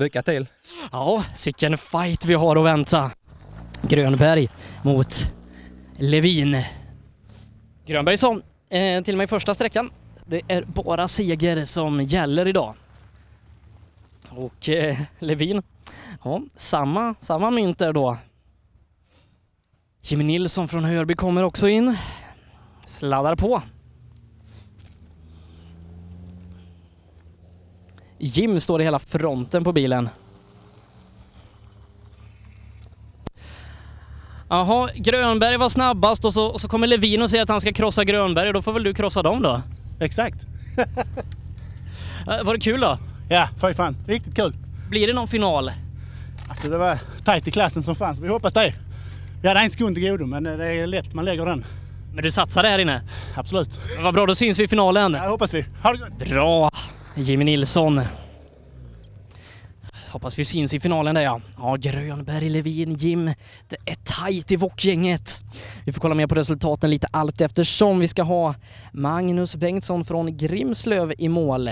Lycka 0.00 0.22
till! 0.22 0.46
Ja, 0.92 1.24
sicken 1.34 1.78
fight 1.78 2.24
vi 2.24 2.34
har 2.34 2.56
att 2.56 2.64
vänta. 2.64 3.10
Grönberg 3.82 4.48
mot 4.82 5.32
Levin. 5.96 6.62
Grönbergsson 7.86 8.42
eh, 8.70 9.02
till 9.02 9.14
och 9.14 9.18
med 9.18 9.24
i 9.24 9.28
första 9.28 9.54
sträckan. 9.54 9.90
Det 10.26 10.40
är 10.48 10.62
bara 10.64 11.08
seger 11.08 11.64
som 11.64 12.00
gäller 12.02 12.48
idag. 12.48 12.74
Och 14.30 14.68
eh, 14.68 14.96
Levin, 15.18 15.62
ja, 16.24 16.42
samma, 16.54 17.14
samma 17.18 17.50
mynt 17.50 17.78
där 17.78 17.92
då. 17.92 18.16
Jimmy 20.02 20.24
Nilsson 20.24 20.68
från 20.68 20.84
Hörby 20.84 21.14
kommer 21.14 21.42
också 21.42 21.68
in. 21.68 21.96
Sladdar 22.86 23.36
på. 23.36 23.62
Jim 28.20 28.60
står 28.60 28.80
i 28.80 28.84
hela 28.84 28.98
fronten 28.98 29.64
på 29.64 29.72
bilen. 29.72 30.08
Jaha, 34.48 34.88
Grönberg 34.94 35.56
var 35.56 35.68
snabbast 35.68 36.24
och 36.24 36.32
så, 36.32 36.46
och 36.46 36.60
så 36.60 36.68
kommer 36.68 36.86
Levin 36.86 37.22
och 37.22 37.30
säger 37.30 37.42
att 37.42 37.48
han 37.48 37.60
ska 37.60 37.72
krossa 37.72 38.04
Grönberg 38.04 38.48
och 38.48 38.54
då 38.54 38.62
får 38.62 38.72
väl 38.72 38.82
du 38.82 38.94
krossa 38.94 39.22
dem 39.22 39.42
då? 39.42 39.62
Exakt. 40.00 40.36
Eh, 42.30 42.44
Var 42.44 42.54
det 42.54 42.60
kul 42.60 42.80
då? 42.80 42.98
Ja, 43.28 43.48
för 43.60 43.72
fan. 43.72 43.96
Riktigt 44.06 44.34
kul. 44.36 44.54
Blir 44.90 45.06
det 45.06 45.12
någon 45.12 45.28
final? 45.28 45.70
Alltså 46.48 46.70
det 46.70 46.78
var 46.78 46.98
tajt 47.24 47.48
i 47.48 47.50
klassen 47.50 47.82
som 47.82 47.94
fanns. 47.96 48.18
Vi 48.20 48.28
hoppas 48.28 48.52
det. 48.52 48.74
Vi 49.42 49.48
hade 49.48 49.60
en 49.60 49.70
sekund 49.70 49.96
till 49.96 50.10
godo 50.10 50.26
men 50.26 50.42
det 50.44 50.72
är 50.72 50.86
lätt 50.86 51.14
man 51.14 51.24
lägger 51.24 51.46
den. 51.46 51.64
Men 52.14 52.24
du 52.24 52.30
satsade 52.30 52.68
här 52.68 52.78
inne? 52.78 53.02
Absolut. 53.34 53.80
Men 53.94 54.04
Vad 54.04 54.14
bra, 54.14 54.26
då 54.26 54.34
syns 54.34 54.58
vi 54.58 54.64
i 54.64 54.68
finalen. 54.68 55.12
Ja, 55.14 55.22
det 55.22 55.28
hoppas 55.28 55.54
vi. 55.54 55.64
Ha 55.82 55.92
det 55.92 55.98
gott! 55.98 56.28
Bra! 56.28 56.70
Jimmy 57.14 57.44
Nilsson. 57.44 58.00
Hoppas 60.10 60.38
vi 60.38 60.44
syns 60.44 60.74
i 60.74 60.80
finalen 60.80 61.14
där 61.14 61.22
ja. 61.22 61.40
Ja, 61.58 61.76
Grönberg, 61.76 62.48
Levin, 62.48 62.94
Jim. 62.94 63.26
Det 63.68 63.76
är 63.86 63.94
tajt 64.04 64.52
i 64.52 64.56
Wok-gänget. 64.56 65.42
Vi 65.84 65.92
får 65.92 66.00
kolla 66.00 66.14
mer 66.14 66.26
på 66.26 66.34
resultaten 66.34 66.90
lite 66.90 67.08
allt 67.10 67.40
eftersom. 67.40 67.98
Vi 67.98 68.08
ska 68.08 68.22
ha 68.22 68.54
Magnus 68.92 69.56
Bengtsson 69.56 70.04
från 70.04 70.36
Grimslöv 70.36 71.12
i 71.18 71.28
mål. 71.28 71.70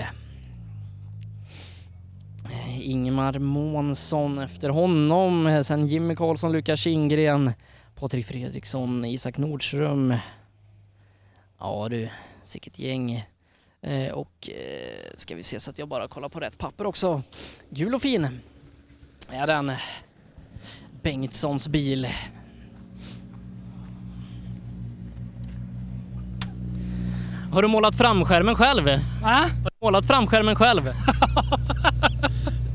Ingmar 2.81 3.39
Månsson 3.39 4.39
efter 4.39 4.69
honom. 4.69 5.63
Sen 5.65 5.87
Jimmy 5.87 6.17
Karlsson, 6.17 6.53
Lukas 6.53 6.81
Kindgren, 6.81 7.53
Patrik 7.95 8.27
Fredriksson, 8.27 9.05
Isak 9.05 9.39
Nordström. 9.39 10.15
Ja 11.61 11.89
du, 11.91 12.09
sicket 12.45 12.79
gäng. 12.79 13.25
Eh, 13.83 14.13
och 14.13 14.51
eh, 14.51 15.13
ska 15.15 15.35
vi 15.35 15.43
se 15.43 15.61
så 15.61 15.71
att 15.71 15.79
jag 15.79 15.89
bara 15.89 16.09
kollar 16.09 16.29
på 16.29 16.41
rätt 16.41 16.59
papper 16.59 16.87
också. 16.87 17.23
Gul 17.71 17.95
och 17.95 18.03
fin 18.03 18.41
är 19.31 19.47
den. 19.47 19.73
Bengtssons 21.03 21.69
bil. 21.69 22.09
Har 27.53 27.63
du 27.63 27.69
målat 27.69 27.97
framskärmen 27.97 28.55
själv? 28.55 28.85
Va? 29.23 29.31
Har 29.63 29.71
du 29.71 29.77
målat 29.81 30.07
framskärmen 30.07 30.57
själv? 30.57 30.83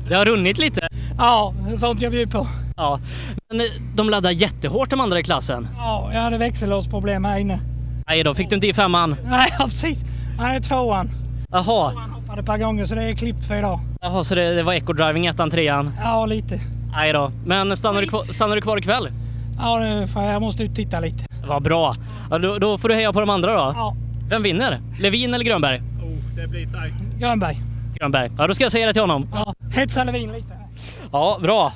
det 0.08 0.14
har 0.14 0.24
runnit 0.24 0.58
lite. 0.58 0.88
Ja, 1.18 1.54
sånt 1.76 2.00
jag 2.02 2.12
bjuder 2.12 2.32
på. 2.32 2.48
Ja, 2.76 3.00
men 3.48 3.60
eh, 3.60 3.66
de 3.94 4.10
laddar 4.10 4.30
jättehårt 4.30 4.90
de 4.90 5.00
andra 5.00 5.20
i 5.20 5.22
klassen. 5.22 5.68
Ja, 5.76 6.10
jag 6.12 6.20
hade 6.20 6.38
växellåsproblem 6.38 7.24
här 7.24 7.38
inne. 7.38 7.60
Nej 8.06 8.24
då, 8.24 8.34
fick 8.34 8.48
du 8.48 8.54
inte 8.54 8.66
i 8.66 8.72
femman? 8.72 9.16
Nej, 9.24 9.54
ja, 9.58 9.64
precis. 9.64 10.04
Nej, 10.38 10.60
tvåan. 10.60 11.10
Jaha. 11.50 11.92
Hoppade 12.14 12.40
ett 12.40 12.46
par 12.46 12.58
gånger 12.58 12.84
så 12.84 12.94
det 12.94 13.02
är 13.02 13.12
klippt 13.12 13.44
för 13.44 13.58
idag. 13.58 13.80
Jaha, 14.00 14.24
så 14.24 14.34
det, 14.34 14.54
det 14.54 14.62
var 14.62 14.72
eco-driving 14.72 15.26
ettan, 15.26 15.50
trean? 15.50 15.92
Ja, 16.02 16.26
lite. 16.26 16.60
Nej 16.92 17.12
då. 17.12 17.32
Men 17.46 17.76
stannar 17.76 18.00
du, 18.00 18.06
kvar, 18.06 18.22
stannar 18.22 18.56
du 18.56 18.62
kvar 18.62 18.78
ikväll? 18.78 19.08
Ja, 19.58 19.78
det 19.78 20.06
får 20.08 20.22
jag 20.22 20.42
måste 20.42 20.62
ut 20.62 20.70
och 20.70 20.76
titta 20.76 21.00
lite. 21.00 21.24
Vad 21.46 21.62
bra. 21.62 21.94
Ja, 22.30 22.38
då, 22.38 22.58
då 22.58 22.78
får 22.78 22.88
du 22.88 22.94
heja 22.94 23.12
på 23.12 23.20
de 23.20 23.30
andra 23.30 23.52
då. 23.52 23.72
Ja. 23.76 23.96
Vem 24.28 24.42
vinner? 24.42 24.80
Levin 25.00 25.34
eller 25.34 25.44
Grönberg? 25.44 25.82
Det 26.36 26.46
blir 26.46 26.66
tajt. 26.66 26.94
Grönberg. 27.18 27.56
Grönberg. 27.94 28.30
Ja, 28.38 28.46
då 28.46 28.54
ska 28.54 28.64
jag 28.64 28.72
säga 28.72 28.86
det 28.86 28.92
till 28.92 29.02
honom. 29.02 29.28
Ja, 29.34 29.54
hetsa 29.70 30.04
Levin 30.04 30.32
lite. 30.32 30.52
Ja, 31.12 31.38
bra. 31.42 31.72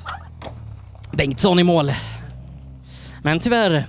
Bengtsson 1.11 1.59
i 1.59 1.63
mål. 1.63 1.91
Men 3.23 3.39
tyvärr 3.39 3.85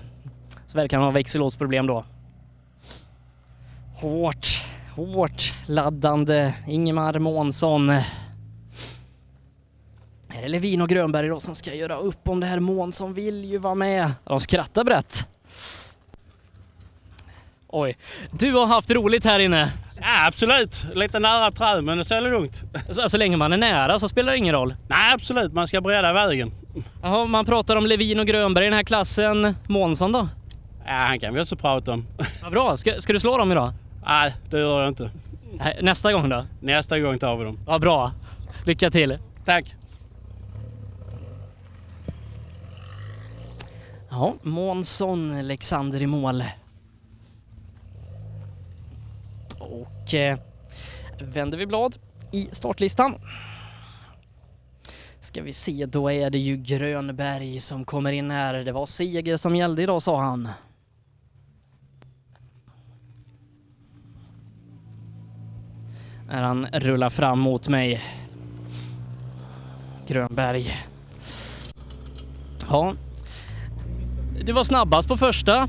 så 0.67 0.79
verkar 0.79 0.97
han 0.97 1.05
ha 1.05 1.11
växellåsproblem 1.11 1.87
då. 1.87 2.05
Hårt, 4.01 4.63
hårt 4.97 5.53
laddande 5.67 6.53
Ingemar 6.69 7.19
Månsson. 7.19 7.91
Är 10.29 10.43
det 10.43 10.49
Levin 10.49 10.81
och 10.83 10.89
Grönberg 10.89 11.29
då 11.29 11.41
som 11.41 11.55
ska 11.55 11.75
göra 11.75 11.97
upp 11.97 12.29
om 12.29 12.41
det 12.41 12.47
här? 12.47 12.61
Månsson 12.61 13.15
vill 13.15 13.45
ju 13.45 13.59
vara 13.59 13.75
med. 13.75 14.13
De 14.25 14.41
skrattar 14.41 14.85
brett. 14.85 15.29
Oj, 17.69 17.97
du 18.31 18.53
har 18.53 18.67
haft 18.67 18.91
roligt 18.91 19.25
här 19.25 19.39
inne. 19.39 19.73
Ja, 20.01 20.27
absolut. 20.27 20.85
Lite 20.95 21.19
nära 21.19 21.51
träd 21.51 21.85
men 21.85 21.99
det 21.99 22.11
är 22.11 22.21
lugnt. 22.21 22.63
Så, 22.91 23.09
så 23.09 23.19
länge 23.19 23.37
man 23.37 23.53
är 23.53 23.59
nära 23.59 23.99
så 23.99 24.09
spelar 24.09 24.33
det 24.33 24.39
ingen 24.39 24.55
roll? 24.55 24.75
Nej, 24.89 25.15
absolut. 25.15 25.53
Man 25.53 25.69
ska 25.69 25.81
bredda 25.81 26.13
vägen. 26.13 26.53
Jaha, 27.03 27.27
man 27.27 27.45
pratar 27.45 27.77
om 27.77 27.87
Levin 27.87 28.21
och 28.21 28.27
Grönberg 28.27 28.65
i 28.65 28.69
den 28.69 28.77
här 28.77 28.85
klassen. 28.85 29.55
Månsson 29.69 30.13
då? 30.13 30.29
Ja, 30.87 30.93
han 30.93 31.21
kan 31.21 31.35
vi 31.35 31.41
också 31.41 31.57
prata 31.57 31.93
om. 31.93 32.07
Vad 32.43 32.53
bra. 32.53 32.77
Ska, 32.77 33.01
ska 33.01 33.13
du 33.13 33.21
slå 33.21 33.39
dem 33.39 33.53
idag? 33.53 33.73
Nej, 34.07 34.35
det 34.51 34.59
gör 34.59 34.81
jag 34.81 34.89
inte. 34.89 35.11
Nästa 35.83 36.13
gång 36.13 36.29
då? 36.29 36.47
Nästa 36.61 37.01
gång 37.01 37.19
tar 37.19 37.37
vi 37.37 37.45
dem. 37.45 37.59
Vad 37.67 37.81
bra. 37.81 38.13
Lycka 38.67 38.91
till. 38.91 39.19
Tack. 39.45 39.75
Ja, 44.11 44.35
Månsson, 44.43 45.39
Alexander 45.39 46.03
i 46.03 46.07
mål. 46.07 46.45
Och 49.59 50.15
eh, 50.15 50.39
vänder 51.21 51.59
vi 51.59 51.67
blad 51.67 51.97
i 52.33 52.49
startlistan. 52.53 53.15
Ska 55.21 55.43
vi 55.43 55.53
se, 55.53 55.87
då 55.87 56.11
är 56.11 56.31
det 56.31 56.39
ju 56.39 56.57
Grönberg 56.57 57.61
som 57.61 57.85
kommer 57.85 58.13
in 58.13 58.31
här. 58.31 58.55
Det 58.55 58.73
var 58.73 58.87
seger 58.87 59.37
som 59.37 59.57
gällde 59.57 59.83
idag 59.83 60.03
sa 60.03 60.21
han. 60.21 60.49
När 66.31 66.43
han 66.43 66.67
rullar 66.73 67.11
fram 67.11 67.39
mot 67.39 67.69
mig. 67.69 68.03
Grönberg. 70.07 70.77
Ja. 72.71 72.93
Du 74.45 74.53
var 74.53 74.65
snabbast 74.65 75.09
på 75.09 75.17
första. 75.17 75.69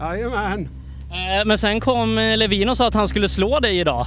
Jajamän. 0.00 0.68
Eh, 1.10 1.44
Men 1.46 1.58
sen 1.58 1.80
kom 1.80 2.18
eh, 2.18 2.36
Levin 2.36 2.68
och 2.68 2.76
sa 2.76 2.86
att 2.88 2.94
han 2.94 3.08
skulle 3.08 3.28
slå 3.28 3.60
dig 3.60 3.78
idag. 3.78 4.06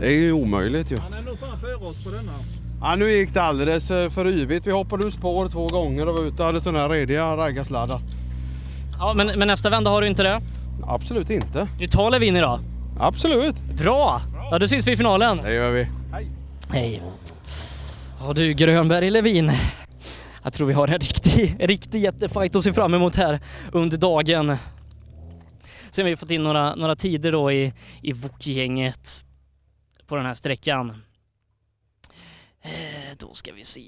Det 0.00 0.06
är 0.06 0.10
ju 0.20 0.32
omöjligt 0.32 0.90
ju. 0.90 0.98
Han 0.98 1.12
är 1.12 1.22
nog 1.22 1.38
fan 1.38 1.60
före 1.60 1.74
oss 1.90 2.04
på 2.04 2.10
denna. 2.10 2.32
Ja, 2.82 2.96
nu 2.96 3.10
gick 3.12 3.34
det 3.34 3.42
alldeles 3.42 3.90
eh, 3.90 4.10
för 4.10 4.26
yvigt. 4.28 4.66
Vi 4.66 4.70
hoppade 4.70 5.06
ur 5.06 5.10
spår 5.10 5.48
två 5.48 5.66
gånger 5.68 6.08
och 6.08 6.14
var 6.14 6.24
ute 6.24 6.42
och 6.42 6.46
hade 6.46 6.60
sådana 6.60 6.78
här 6.78 6.88
rediga 6.88 7.36
raggarsladdar. 7.36 8.00
Ja, 8.98 9.12
men, 9.14 9.26
men 9.38 9.48
nästa 9.48 9.70
vända 9.70 9.90
har 9.90 10.00
du 10.00 10.06
inte 10.06 10.22
det? 10.22 10.40
Absolut 10.86 11.30
inte. 11.30 11.68
Du 11.78 11.86
tar 11.86 12.10
Levin 12.10 12.36
idag? 12.36 12.60
Absolut. 13.00 13.56
Bra! 13.78 14.22
Ja, 14.50 14.58
då 14.58 14.68
syns 14.68 14.86
vi 14.86 14.92
i 14.92 14.96
finalen. 14.96 15.36
Det 15.36 15.52
gör 15.52 15.70
vi. 15.70 15.86
Hej. 16.70 17.02
Ja 18.20 18.32
du 18.32 18.52
Grönberg 18.52 19.10
Levin. 19.10 19.52
Jag 20.42 20.52
tror 20.52 20.66
vi 20.66 20.72
har 20.72 20.88
en 20.88 20.98
riktig, 20.98 21.56
riktig 21.58 22.02
jättefight 22.02 22.56
att 22.56 22.62
se 22.62 22.72
fram 22.72 22.94
emot 22.94 23.16
här 23.16 23.40
under 23.72 23.96
dagen. 23.96 24.56
Sen 25.90 26.04
har 26.04 26.10
vi 26.10 26.16
fått 26.16 26.30
in 26.30 26.42
några, 26.42 26.74
några 26.74 26.96
tider 26.96 27.32
då 27.32 27.52
i, 27.52 27.72
i 28.02 28.12
Wok-gänget 28.12 29.24
på 30.06 30.16
den 30.16 30.26
här 30.26 30.34
sträckan. 30.34 31.02
Eh, 32.62 33.16
då 33.18 33.34
ska 33.34 33.52
vi 33.52 33.64
se. 33.64 33.82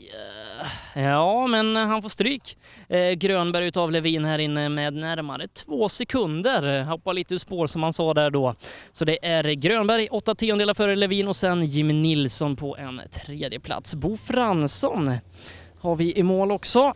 Ja, 0.95 1.47
men 1.47 1.77
han 1.77 2.03
får 2.03 2.09
stryk. 2.09 2.59
Eh, 2.89 3.11
Grönberg 3.11 3.67
utav 3.67 3.91
Levin 3.93 4.25
här 4.25 4.39
inne 4.39 4.69
med 4.69 4.95
närmare 4.95 5.49
två 5.49 5.89
sekunder. 5.89 6.83
Hoppar 6.83 7.15
lite 7.15 7.35
ur 7.35 7.39
spår 7.39 7.67
som 7.67 7.83
han 7.83 7.93
sa 7.93 8.15
där 8.15 8.31
då. 8.31 8.55
Så 8.93 9.05
det 9.05 9.27
är 9.27 9.45
Grönberg 9.45 10.09
åtta 10.11 10.35
tiondelar 10.35 10.75
före 10.75 10.97
Levin 10.97 11.29
och 11.29 11.37
sen 11.37 11.65
Jim 11.65 12.03
Nilsson 12.03 12.57
på 12.57 12.77
en 12.77 13.03
tredje 13.11 13.61
plats. 13.61 13.95
Bo 13.95 14.17
Fransson 14.17 15.13
har 15.81 15.97
vi 15.97 16.19
i 16.19 16.23
mål 16.23 16.53
också. 16.53 16.95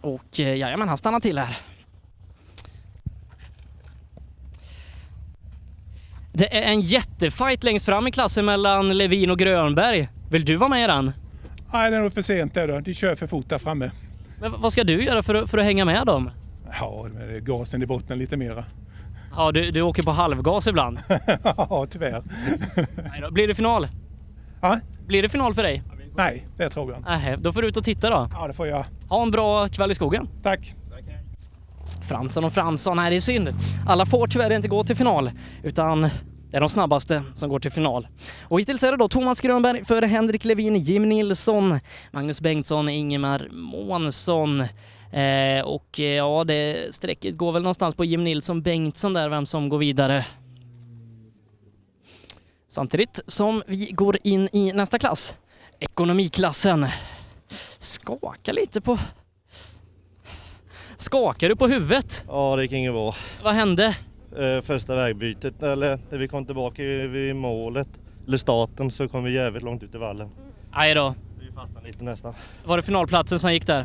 Och 0.00 0.40
eh, 0.40 0.48
ja, 0.48 0.54
jajamän, 0.54 0.88
han 0.88 0.98
stannar 0.98 1.20
till 1.20 1.38
här. 1.38 1.58
Det 6.38 6.56
är 6.56 6.62
en 6.62 6.80
jättefight 6.80 7.64
längst 7.64 7.84
fram 7.86 8.06
i 8.06 8.10
klassen 8.10 8.44
mellan 8.44 8.98
Levin 8.98 9.30
och 9.30 9.38
Grönberg. 9.38 10.08
Vill 10.30 10.44
du 10.44 10.56
vara 10.56 10.68
med 10.68 10.84
i 10.84 10.86
den? 10.86 11.12
Nej, 11.72 11.90
det 11.90 11.96
är 11.96 12.00
nog 12.00 12.12
för 12.12 12.22
sent 12.22 12.54
där 12.54 12.68
då. 12.68 12.80
De 12.80 12.94
kör 12.94 13.14
för 13.14 13.26
fort 13.26 13.48
där 13.48 13.58
framme. 13.58 13.90
Men 14.40 14.60
vad 14.60 14.72
ska 14.72 14.84
du 14.84 15.04
göra 15.04 15.22
för 15.22 15.34
att, 15.34 15.50
för 15.50 15.58
att 15.58 15.64
hänga 15.64 15.84
med 15.84 16.06
dem? 16.06 16.30
Ja, 16.80 17.06
gasen 17.40 17.82
i 17.82 17.86
botten 17.86 18.18
lite 18.18 18.36
mera. 18.36 18.64
Ja, 19.36 19.52
du, 19.52 19.70
du 19.70 19.82
åker 19.82 20.02
på 20.02 20.10
halvgas 20.10 20.66
ibland. 20.66 20.98
ja, 21.44 21.86
tyvärr. 21.90 22.22
Nej 23.10 23.20
då, 23.20 23.30
Blir 23.30 23.48
det 23.48 23.54
final? 23.54 23.88
Ja? 24.60 24.80
Blir 25.06 25.22
det 25.22 25.28
final 25.28 25.54
för 25.54 25.62
dig? 25.62 25.82
Nej, 26.16 26.46
det 26.56 26.70
tror 26.70 26.90
jag 26.90 26.98
inte. 26.98 27.10
Nej, 27.10 27.36
då 27.38 27.52
får 27.52 27.62
du 27.62 27.68
ut 27.68 27.76
och 27.76 27.84
titta 27.84 28.10
då. 28.10 28.28
Ja, 28.32 28.46
det 28.46 28.52
får 28.54 28.66
jag. 28.66 28.84
Ha 29.08 29.22
en 29.22 29.30
bra 29.30 29.68
kväll 29.68 29.90
i 29.90 29.94
skogen. 29.94 30.28
Tack. 30.42 30.74
Fransson 32.08 32.44
och 32.44 32.52
Fransson, 32.52 32.96
nej 32.96 33.10
det 33.10 33.16
är 33.16 33.20
synd. 33.20 33.48
Alla 33.86 34.06
får 34.06 34.26
tyvärr 34.26 34.50
inte 34.50 34.68
gå 34.68 34.84
till 34.84 34.96
final, 34.96 35.30
utan 35.62 36.00
det 36.50 36.56
är 36.56 36.60
de 36.60 36.68
snabbaste 36.68 37.22
som 37.34 37.48
går 37.50 37.60
till 37.60 37.70
final. 37.70 38.08
Och 38.42 38.60
hittills 38.60 38.82
är 38.82 38.90
det 38.90 38.96
då 38.96 39.08
Thomas 39.08 39.40
Grönberg 39.40 39.84
före 39.84 40.06
Henrik 40.06 40.44
Levin, 40.44 40.76
Jim 40.76 41.08
Nilsson, 41.08 41.80
Magnus 42.10 42.40
Bengtsson, 42.40 42.88
Ingemar 42.88 43.48
Månsson. 43.52 44.60
Eh, 45.12 45.64
och 45.64 46.00
eh, 46.00 46.04
ja, 46.04 46.44
det 46.44 46.94
strecket 46.94 47.36
går 47.36 47.52
väl 47.52 47.62
någonstans 47.62 47.94
på 47.94 48.04
Jim 48.04 48.24
Nilsson, 48.24 48.62
Bengtsson 48.62 49.12
där, 49.12 49.28
vem 49.28 49.46
som 49.46 49.68
går 49.68 49.78
vidare. 49.78 50.26
Samtidigt 52.68 53.20
som 53.26 53.62
vi 53.66 53.90
går 53.92 54.18
in 54.22 54.48
i 54.52 54.72
nästa 54.72 54.98
klass, 54.98 55.36
ekonomiklassen. 55.80 56.86
Skaka 57.78 58.52
lite 58.52 58.80
på... 58.80 58.98
Skakar 61.00 61.48
du 61.48 61.56
på 61.56 61.66
huvudet? 61.66 62.24
Ja, 62.28 62.56
det 62.56 62.62
gick 62.62 62.72
inget 62.72 62.92
bra. 62.92 63.14
Vad 63.42 63.54
hände? 63.54 63.96
Eh, 64.38 64.62
första 64.62 64.94
vägbytet, 64.94 65.62
eller 65.62 65.98
när 66.10 66.18
vi 66.18 66.28
kom 66.28 66.44
tillbaka 66.46 66.82
vid 66.82 67.36
målet, 67.36 67.88
eller 68.26 68.36
starten, 68.38 68.90
så 68.90 69.08
kom 69.08 69.24
vi 69.24 69.34
jävligt 69.34 69.62
långt 69.62 69.82
ut 69.82 69.94
i 69.94 69.98
vallen. 69.98 70.28
Aj 70.72 70.94
då. 70.94 71.14
Vi 71.40 71.52
fastnade 71.52 71.86
lite 71.86 72.04
nästan. 72.04 72.34
Var 72.64 72.76
det 72.76 72.82
finalplatsen 72.82 73.38
som 73.38 73.52
gick 73.52 73.66
där? 73.66 73.84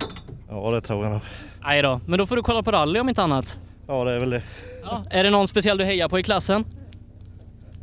Ja, 0.50 0.72
det 0.72 0.82
tror 0.82 1.04
jag 1.04 1.12
nog. 1.12 1.22
Aj 1.62 1.82
då. 1.82 2.00
Men 2.06 2.20
då 2.20 2.26
får 2.26 2.36
du 2.36 2.42
kolla 2.42 2.64
på 2.64 2.72
rally 2.72 3.00
om 3.00 3.10
inte 3.10 3.24
annat. 3.24 3.62
Ja, 3.88 4.04
det 4.04 4.12
är 4.12 4.20
väl 4.20 4.30
det. 4.30 4.44
Ja. 4.84 5.04
Är 5.10 5.24
det 5.24 5.30
någon 5.30 5.48
speciell 5.48 5.78
du 5.78 5.84
hejar 5.84 6.10
på 6.10 6.20
i 6.20 6.24
klassen? 6.24 6.66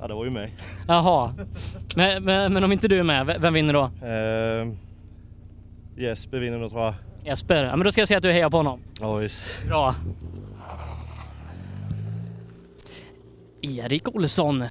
Ja, 0.00 0.08
det 0.08 0.14
var 0.14 0.24
ju 0.24 0.30
mig. 0.30 0.54
Jaha. 0.88 1.34
Men, 1.96 2.24
men, 2.24 2.52
men 2.52 2.64
om 2.64 2.72
inte 2.72 2.88
du 2.88 2.98
är 2.98 3.02
med, 3.02 3.36
vem 3.40 3.54
vinner 3.54 3.72
då? 3.72 3.82
Eh, 4.06 4.74
Jesper 6.04 6.38
vinner 6.38 6.58
nog 6.58 6.70
tror 6.70 6.82
jag. 6.82 6.94
Jesper? 7.24 7.64
Ja 7.64 7.76
men 7.76 7.84
då 7.84 7.92
ska 7.92 8.00
jag 8.00 8.08
säga 8.08 8.18
att 8.18 8.22
du 8.22 8.32
hejar 8.32 8.50
på 8.50 8.56
honom. 8.56 8.80
Ja, 9.00 9.14
visst. 9.14 9.40
Bra. 9.66 9.94
Erik 13.60 14.08
Olsson. 14.08 14.64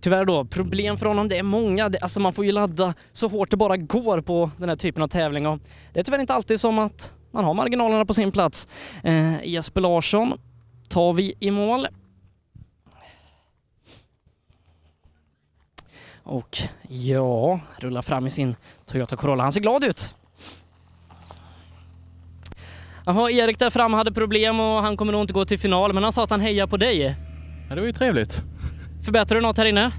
Tyvärr 0.00 0.24
då, 0.24 0.44
problem 0.44 0.96
för 0.96 1.06
honom. 1.06 1.28
Det 1.28 1.38
är 1.38 1.42
många. 1.42 1.88
Det, 1.88 1.98
alltså 1.98 2.20
man 2.20 2.32
får 2.32 2.44
ju 2.44 2.52
ladda 2.52 2.94
så 3.12 3.28
hårt 3.28 3.50
det 3.50 3.56
bara 3.56 3.76
går 3.76 4.20
på 4.20 4.50
den 4.56 4.68
här 4.68 4.76
typen 4.76 5.02
av 5.02 5.08
tävling. 5.08 5.46
Och 5.46 5.58
det 5.92 6.00
är 6.00 6.04
tyvärr 6.04 6.18
inte 6.18 6.34
alltid 6.34 6.60
som 6.60 6.78
att 6.78 7.12
man 7.30 7.44
har 7.44 7.54
marginalerna 7.54 8.04
på 8.04 8.14
sin 8.14 8.32
plats. 8.32 8.68
Eh, 9.02 9.44
Jesper 9.44 9.80
Larsson 9.80 10.38
tar 10.88 11.12
vi 11.12 11.34
i 11.40 11.50
mål. 11.50 11.86
Och 16.22 16.58
ja, 16.88 17.60
rullar 17.78 18.02
fram 18.02 18.26
i 18.26 18.30
sin 18.30 18.56
Toyota 18.86 19.16
Corolla. 19.16 19.42
Han 19.42 19.52
ser 19.52 19.60
glad 19.60 19.84
ut. 19.84 20.14
Jaha, 23.10 23.30
Erik 23.30 23.58
där 23.58 23.70
fram 23.70 23.92
hade 23.92 24.12
problem 24.12 24.60
och 24.60 24.82
han 24.82 24.96
kommer 24.96 25.12
nog 25.12 25.20
inte 25.20 25.32
gå 25.32 25.44
till 25.44 25.58
final, 25.58 25.92
men 25.92 26.02
han 26.02 26.12
sa 26.12 26.24
att 26.24 26.30
han 26.30 26.40
hejar 26.40 26.66
på 26.66 26.76
dig. 26.76 27.16
Ja, 27.68 27.74
det 27.74 27.80
var 27.80 27.86
ju 27.86 27.92
trevligt. 27.92 28.42
Förbättrar 29.04 29.36
du 29.36 29.42
något 29.42 29.56
här 29.56 29.64
inne? 29.64 29.92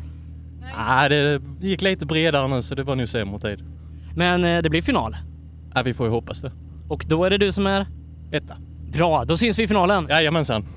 Nej, 0.78 1.10
det 1.10 1.42
gick 1.62 1.82
lite 1.82 2.06
bredare 2.06 2.48
nu 2.48 2.62
så 2.62 2.76
det 2.76 2.84
var 2.84 2.96
nog 2.96 3.08
sämre 3.08 3.40
tid. 3.40 3.66
Men 4.16 4.44
eh, 4.46 4.62
det 4.62 4.70
blir 4.70 4.82
final. 4.82 5.18
Ja, 5.76 5.82
vi 5.82 5.94
får 5.94 6.06
ju 6.06 6.12
hoppas 6.12 6.42
det. 6.42 6.52
Och 6.90 7.06
då 7.08 7.24
är 7.24 7.30
det 7.30 7.38
du 7.38 7.52
som 7.52 7.68
är? 7.68 7.88
Etta. 8.32 8.58
Bra, 8.94 9.26
då 9.26 9.38
syns 9.38 9.60
vi 9.60 9.64
i 9.64 9.68
finalen. 9.68 10.08
Jajamensan. 10.10 10.68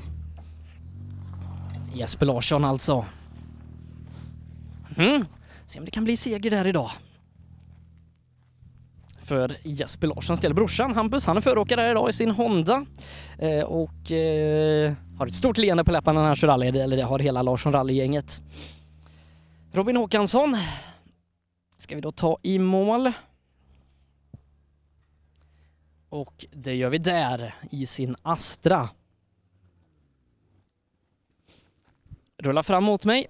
Jesper 1.94 2.26
Larsson 2.26 2.64
alltså. 2.64 3.04
Mm. 4.96 5.24
Se 5.66 5.78
om 5.78 5.84
det 5.84 5.90
kan 5.90 6.04
bli 6.04 6.16
seger 6.16 6.50
där 6.50 6.66
idag. 6.66 6.90
För 9.24 9.56
Jesper 9.62 10.06
Larssons 10.06 10.40
del. 10.40 10.54
Brorsan 10.54 10.94
Hampus, 10.94 11.26
han 11.26 11.36
är 11.36 11.40
föråkare 11.40 11.80
här 11.80 11.90
idag 11.90 12.10
i 12.10 12.12
sin 12.12 12.30
Honda. 12.30 12.86
Eh, 13.38 13.64
och 13.64 14.12
eh, 14.12 14.92
har 15.18 15.26
ett 15.26 15.34
stort 15.34 15.58
leende 15.58 15.84
på 15.84 15.92
läpparna 15.92 16.20
när 16.20 16.26
han 16.26 16.36
kör 16.36 16.48
rally, 16.48 16.66
eller 16.66 16.96
det 16.96 17.02
har 17.02 17.18
hela 17.18 17.42
Larsson 17.42 17.72
rallygänget. 17.72 18.42
Robin 19.72 19.96
Håkansson 19.96 20.56
ska 21.78 21.94
vi 21.94 22.00
då 22.00 22.12
ta 22.12 22.38
i 22.42 22.58
mål. 22.58 23.12
Och 26.08 26.46
det 26.52 26.74
gör 26.74 26.90
vi 26.90 26.98
där 26.98 27.54
i 27.70 27.86
sin 27.86 28.16
Astra. 28.22 28.88
Rulla 32.38 32.62
fram 32.62 32.84
mot 32.84 33.04
mig. 33.04 33.26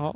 Ja. 0.00 0.14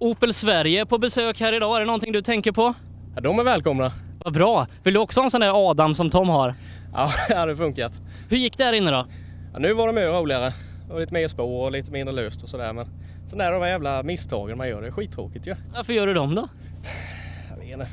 Opel 0.00 0.34
Sverige 0.34 0.86
på 0.86 0.98
besök 0.98 1.40
här 1.40 1.52
idag. 1.52 1.76
Är 1.76 1.80
det 1.80 1.86
någonting 1.86 2.12
du 2.12 2.22
tänker 2.22 2.52
på? 2.52 2.74
Ja, 3.14 3.20
de 3.20 3.38
är 3.38 3.44
välkomna. 3.44 3.92
Vad 4.24 4.32
bra. 4.32 4.66
Vill 4.82 4.94
du 4.94 5.00
också 5.00 5.20
ha 5.20 5.24
en 5.24 5.30
sån 5.30 5.40
där 5.40 5.70
Adam 5.70 5.94
som 5.94 6.10
Tom 6.10 6.28
har? 6.28 6.54
Ja, 6.94 7.10
det 7.28 7.34
hade 7.34 7.56
funkat. 7.56 7.92
Hur 8.28 8.36
gick 8.36 8.58
det 8.58 8.64
här 8.64 8.72
inne 8.72 8.90
då? 8.90 9.06
Ja, 9.52 9.58
nu 9.58 9.72
var 9.72 9.86
det 9.86 9.92
mer 9.92 10.06
roligare. 10.06 10.52
Och 10.90 11.00
lite 11.00 11.14
mer 11.14 11.28
spår 11.28 11.64
och 11.64 11.72
lite 11.72 11.90
mindre 11.90 12.14
löst 12.14 12.42
och 12.42 12.48
sådär. 12.48 12.72
Men 12.72 12.86
sen 13.30 13.40
är 13.40 13.52
de 13.52 13.62
här 13.62 13.68
jävla 13.68 14.02
misstagen 14.02 14.58
man 14.58 14.68
gör, 14.68 14.80
det 14.80 14.86
är 14.86 14.92
skittråkigt 14.92 15.46
ju. 15.46 15.54
Varför 15.74 15.92
gör 15.92 16.06
du 16.06 16.14
dem 16.14 16.34
då? 16.34 16.48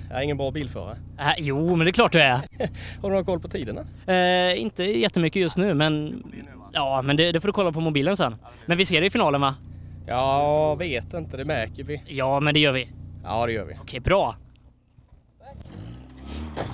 Jag 0.09 0.17
är 0.19 0.21
ingen 0.21 0.37
bra 0.37 0.51
bilförare. 0.51 0.97
Äh, 1.19 1.33
jo, 1.37 1.75
men 1.75 1.85
det 1.85 1.89
är 1.89 1.93
klart 1.93 2.11
du 2.11 2.21
är. 2.21 2.31
Har 3.01 3.09
du 3.09 3.15
någon 3.15 3.25
koll 3.25 3.39
på 3.39 3.47
tiderna? 3.47 3.81
Eh, 4.13 4.61
inte 4.61 4.83
jättemycket 4.83 5.41
just 5.41 5.57
nu, 5.57 5.73
men 5.73 6.23
ja, 6.73 7.01
men 7.01 7.17
det, 7.17 7.31
det 7.31 7.39
får 7.41 7.47
du 7.47 7.53
kolla 7.53 7.71
på 7.71 7.79
mobilen 7.79 8.17
sen. 8.17 8.35
Men 8.65 8.77
vi 8.77 8.85
ser 8.85 9.01
det 9.01 9.07
i 9.07 9.09
finalen 9.09 9.41
va? 9.41 9.55
Jag 10.05 10.77
vet 10.77 11.13
inte, 11.13 11.37
det 11.37 11.45
märker 11.45 11.83
vi. 11.83 12.03
Ja, 12.07 12.39
men 12.39 12.53
det 12.53 12.59
gör 12.59 12.71
vi. 12.71 12.89
Ja, 13.23 13.45
det 13.45 13.51
gör 13.51 13.65
vi. 13.65 13.77
Okej, 13.81 13.99
bra. 13.99 14.35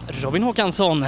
Robin 0.07 0.43
Håkansson. 0.43 1.05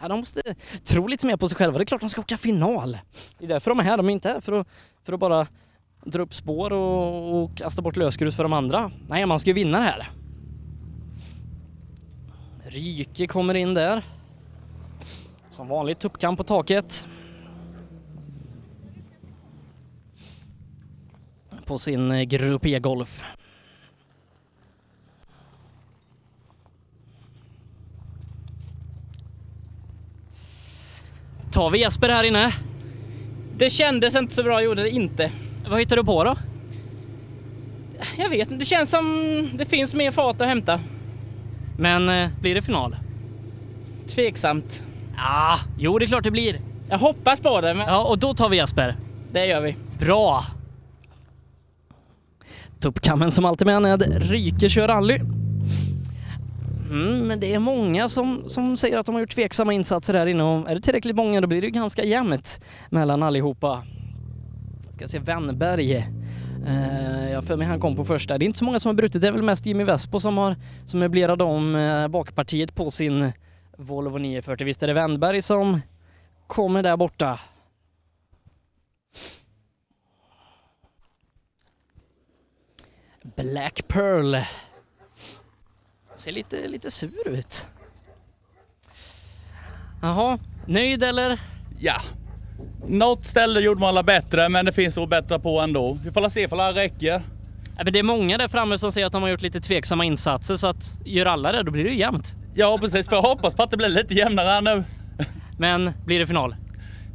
Ja, 0.00 0.08
de 0.08 0.18
måste 0.18 0.42
tro 0.84 1.06
lite 1.06 1.26
mer 1.26 1.36
på 1.36 1.48
sig 1.48 1.56
själva. 1.56 1.78
Det 1.78 1.82
är 1.82 1.86
klart 1.86 2.00
de 2.00 2.08
ska 2.10 2.20
åka 2.20 2.36
final. 2.36 2.98
Det 3.38 3.44
är 3.44 3.48
därför 3.48 3.70
de 3.70 3.80
är 3.80 3.84
här. 3.84 3.96
De 3.96 4.08
är 4.08 4.12
inte 4.12 4.28
här 4.28 4.40
för 4.40 4.52
att, 4.52 4.66
för 5.04 5.12
att 5.12 5.20
bara 5.20 5.46
dra 6.04 6.22
upp 6.22 6.34
spår 6.34 6.72
och, 6.72 7.42
och 7.42 7.56
kasta 7.56 7.82
bort 7.82 7.96
lösgrus 7.96 8.36
för 8.36 8.42
de 8.42 8.52
andra. 8.52 8.90
Nej, 9.08 9.26
man 9.26 9.40
ska 9.40 9.50
ju 9.50 9.54
vinna 9.54 9.78
det 9.78 9.84
här. 9.84 10.10
Ryke 12.64 13.26
kommer 13.26 13.54
in 13.54 13.74
där. 13.74 14.02
Som 15.50 15.68
vanligt 15.68 15.98
tuppkam 15.98 16.36
på 16.36 16.42
taket. 16.44 17.08
På 21.72 21.78
sin 21.78 22.10
eh, 22.10 22.22
Grupp 22.22 22.66
E-Golf. 22.66 23.24
Tar 31.52 31.70
vi 31.70 31.80
Jesper 31.80 32.08
här 32.08 32.24
inne? 32.24 32.54
Det 33.56 33.70
kändes 33.70 34.14
inte 34.14 34.34
så 34.34 34.42
bra, 34.42 34.62
gjorde 34.62 34.82
det 34.82 34.90
inte. 34.90 35.32
Vad 35.68 35.80
hittar 35.80 35.96
du 35.96 36.04
på 36.04 36.24
då? 36.24 36.36
Jag 38.16 38.28
vet 38.28 38.40
inte, 38.40 38.54
det 38.54 38.64
känns 38.64 38.90
som 38.90 39.50
det 39.54 39.66
finns 39.66 39.94
mer 39.94 40.10
fart 40.10 40.40
att 40.40 40.48
hämta. 40.48 40.80
Men 41.78 42.08
eh, 42.08 42.28
blir 42.40 42.54
det 42.54 42.62
final? 42.62 42.96
Tveksamt. 44.08 44.82
Ja, 45.16 45.58
jo 45.78 45.98
det 45.98 46.04
är 46.04 46.06
klart 46.06 46.24
det 46.24 46.30
blir. 46.30 46.60
Jag 46.88 46.98
hoppas 46.98 47.40
på 47.40 47.60
det. 47.60 47.74
Men... 47.74 47.88
Ja, 47.88 48.04
och 48.04 48.18
då 48.18 48.34
tar 48.34 48.48
vi 48.48 48.56
Jesper. 48.56 48.96
Det 49.32 49.46
gör 49.46 49.60
vi. 49.60 49.76
Bra! 49.98 50.44
Tuppkammen 52.82 53.30
som 53.30 53.44
alltid 53.44 53.66
med 53.66 53.82
med 53.82 54.02
Ryke 54.30 54.68
kör 54.68 54.88
rally. 54.88 55.18
Mm, 56.90 57.26
men 57.26 57.40
det 57.40 57.54
är 57.54 57.58
många 57.58 58.08
som, 58.08 58.42
som 58.46 58.76
säger 58.76 58.98
att 58.98 59.06
de 59.06 59.14
har 59.14 59.20
gjort 59.20 59.34
tveksamma 59.34 59.72
insatser 59.72 60.14
här 60.14 60.26
inne 60.26 60.42
och 60.42 60.70
är 60.70 60.74
det 60.74 60.80
tillräckligt 60.80 61.16
många 61.16 61.40
då 61.40 61.46
blir 61.46 61.60
det 61.60 61.66
ju 61.66 61.70
ganska 61.70 62.04
jämnt 62.04 62.60
mellan 62.90 63.22
allihopa. 63.22 63.82
Jag 64.86 64.94
Ska 64.94 65.08
se 65.08 65.18
Wennberg. 65.18 65.96
Uh, 65.96 66.04
eh, 66.66 67.30
jag 67.30 67.36
har 67.36 67.42
för 67.42 67.56
mig 67.56 67.66
han 67.66 67.80
kom 67.80 67.96
på 67.96 68.04
första. 68.04 68.38
Det 68.38 68.44
är 68.44 68.46
inte 68.46 68.58
så 68.58 68.64
många 68.64 68.78
som 68.78 68.88
har 68.88 68.94
brutit. 68.94 69.22
Det 69.22 69.28
är 69.28 69.32
väl 69.32 69.42
mest 69.42 69.66
Jimmy 69.66 69.84
Vespo 69.84 70.20
som 70.20 70.38
har 70.38 70.56
som 70.86 71.00
möblerat 71.00 71.42
om 71.42 71.74
uh, 71.74 72.02
eh, 72.02 72.08
bakpartiet 72.08 72.74
på 72.74 72.90
sin 72.90 73.32
Volvo 73.78 74.18
940. 74.18 74.64
Visst 74.64 74.82
är 74.82 74.86
det 74.86 74.92
Wennberg 74.92 75.42
som 75.42 75.80
kommer 76.46 76.82
där 76.82 76.96
borta. 76.96 77.38
Black 83.36 83.88
Pearl. 83.88 84.36
Ser 86.16 86.32
lite, 86.32 86.68
lite 86.68 86.90
sur 86.90 87.28
ut. 87.28 87.66
Jaha, 90.02 90.38
nöjd 90.66 91.02
eller? 91.02 91.40
Ja. 91.78 92.00
Något 92.88 93.26
ställe 93.26 93.60
gjorde 93.60 93.80
man 93.80 93.88
alla 93.88 94.02
bättre, 94.02 94.48
men 94.48 94.64
det 94.64 94.72
finns 94.72 94.98
att 94.98 95.08
bättra 95.08 95.38
på 95.38 95.60
ändå. 95.60 95.98
Vi 96.04 96.12
får 96.12 96.28
se 96.28 96.42
ifall 96.42 96.58
det 96.58 96.64
här 96.64 96.72
räcker. 96.72 97.22
Det 97.84 97.98
är 97.98 98.02
många 98.02 98.38
där 98.38 98.48
framme 98.48 98.78
som 98.78 98.92
säger 98.92 99.06
att 99.06 99.12
de 99.12 99.22
har 99.22 99.28
gjort 99.28 99.42
lite 99.42 99.60
tveksamma 99.60 100.04
insatser 100.04 100.56
så 100.56 100.66
att 100.66 100.98
gör 101.04 101.26
alla 101.26 101.52
det 101.52 101.62
då 101.62 101.70
blir 101.70 101.84
det 101.84 101.90
ju 101.90 101.98
jämnt. 101.98 102.36
Ja 102.54 102.78
precis, 102.80 103.08
för 103.08 103.16
jag 103.16 103.22
hoppas 103.22 103.54
på 103.54 103.62
att 103.62 103.70
det 103.70 103.76
blir 103.76 103.88
lite 103.88 104.14
jämnare 104.14 104.48
här 104.48 104.60
nu. 104.60 104.84
Men 105.58 105.92
blir 106.04 106.18
det 106.18 106.26
final? 106.26 106.56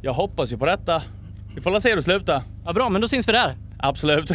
Jag 0.02 0.12
hoppas 0.12 0.52
ju 0.52 0.58
på 0.58 0.66
detta. 0.66 1.02
Vi 1.54 1.60
får 1.60 1.80
se 1.80 1.88
hur 1.88 1.96
det 1.96 2.02
slutar. 2.02 2.42
Ja 2.64 2.72
bra, 2.72 2.88
men 2.88 3.00
då 3.00 3.08
syns 3.08 3.28
vi 3.28 3.32
där. 3.32 3.56
Absolut. 3.78 4.30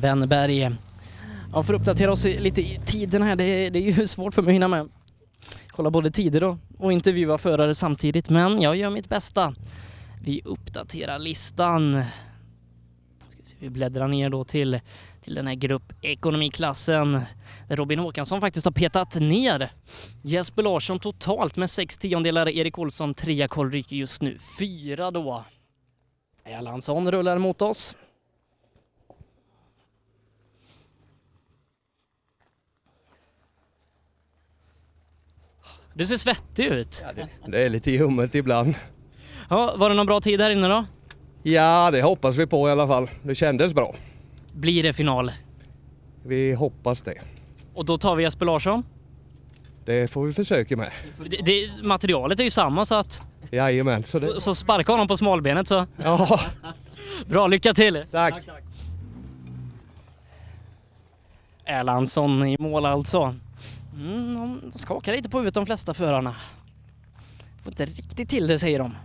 Wennberg 0.00 0.70
Ja, 1.54 1.62
för 1.62 1.74
att 1.74 1.80
uppdatera 1.80 2.12
oss 2.12 2.24
lite 2.24 2.62
i 2.62 2.80
tiden 2.86 3.22
här, 3.22 3.36
det 3.36 3.44
är, 3.44 3.70
det 3.70 3.78
är 3.78 3.92
ju 3.92 4.06
svårt 4.06 4.34
för 4.34 4.42
mig 4.42 4.50
att 4.50 4.54
hinna 4.54 4.68
med. 4.68 4.88
Kolla 5.68 5.90
både 5.90 6.10
tider 6.10 6.44
och, 6.44 6.56
och 6.78 6.92
intervjua 6.92 7.38
förare 7.38 7.74
samtidigt, 7.74 8.30
men 8.30 8.62
jag 8.62 8.76
gör 8.76 8.90
mitt 8.90 9.08
bästa. 9.08 9.54
Vi 10.22 10.42
uppdaterar 10.44 11.18
listan. 11.18 12.02
Ska 13.28 13.38
vi, 13.42 13.48
se, 13.48 13.56
vi 13.58 13.70
bläddrar 13.70 14.08
ner 14.08 14.30
då 14.30 14.44
till, 14.44 14.80
till 15.24 15.34
den 15.34 15.46
här 15.46 15.54
gruppekonomiklassen 15.54 17.20
där 17.68 17.76
Robin 17.76 17.98
Håkansson 17.98 18.40
faktiskt 18.40 18.64
har 18.66 18.72
petat 18.72 19.14
ner 19.14 19.72
Jesper 20.22 20.62
Larsson 20.62 20.98
totalt 20.98 21.56
med 21.56 21.70
sex 21.70 21.98
tiondelar. 21.98 22.48
Erik 22.48 22.78
Olsson 22.78 23.14
trea, 23.14 23.48
Karl 23.48 23.70
Ryke 23.70 23.96
just 23.96 24.22
nu 24.22 24.38
fyra 24.58 25.10
då. 25.10 25.44
Erlandsson 26.44 27.10
rullar 27.10 27.38
mot 27.38 27.62
oss. 27.62 27.96
Du 35.94 36.06
ser 36.06 36.16
svettig 36.16 36.66
ut. 36.66 37.04
Det 37.46 37.64
är 37.64 37.68
lite 37.68 37.90
ljummet 37.90 38.34
ibland. 38.34 38.74
Ja, 39.48 39.74
var 39.76 39.88
det 39.88 39.94
någon 39.94 40.06
bra 40.06 40.20
tid 40.20 40.40
här 40.40 40.50
inne 40.50 40.68
då? 40.68 40.84
Ja, 41.42 41.90
det 41.90 42.02
hoppas 42.02 42.36
vi 42.36 42.46
på 42.46 42.68
i 42.68 42.72
alla 42.72 42.86
fall. 42.86 43.10
Det 43.22 43.34
kändes 43.34 43.74
bra. 43.74 43.94
Blir 44.52 44.82
det 44.82 44.92
final? 44.92 45.32
Vi 46.22 46.54
hoppas 46.54 47.00
det. 47.00 47.14
Och 47.74 47.84
då 47.84 47.98
tar 47.98 48.16
vi 48.16 48.22
Jesper 48.22 48.46
Larsson? 48.46 48.82
Det 49.84 50.10
får 50.10 50.26
vi 50.26 50.32
försöka 50.32 50.76
med. 50.76 50.90
Det, 51.26 51.36
det, 51.36 51.70
materialet 51.82 52.40
är 52.40 52.44
ju 52.44 52.50
samma 52.50 52.84
så 52.84 52.94
att... 52.94 53.22
Jajamän. 53.50 54.02
Så 54.02 54.18
det... 54.18 54.26
Så, 54.26 54.40
så 54.40 54.54
sparka 54.54 54.92
honom 54.92 55.08
på 55.08 55.16
smalbenet 55.16 55.68
så... 55.68 55.86
Ja. 56.02 56.40
Bra, 57.26 57.46
lycka 57.46 57.74
till! 57.74 58.04
Tack! 58.10 58.34
Erlandsson 61.64 62.46
i 62.46 62.56
mål 62.58 62.86
alltså. 62.86 63.34
Mm, 63.94 64.60
de 64.72 64.78
skakar 64.78 65.12
lite 65.12 65.28
på 65.28 65.38
huvudet 65.38 65.54
de 65.54 65.66
flesta 65.66 65.94
förarna. 65.94 66.36
Får 67.62 67.72
inte 67.72 67.84
riktigt 67.84 68.28
till 68.28 68.46
det 68.46 68.58
säger 68.58 68.78
de. 68.78 68.96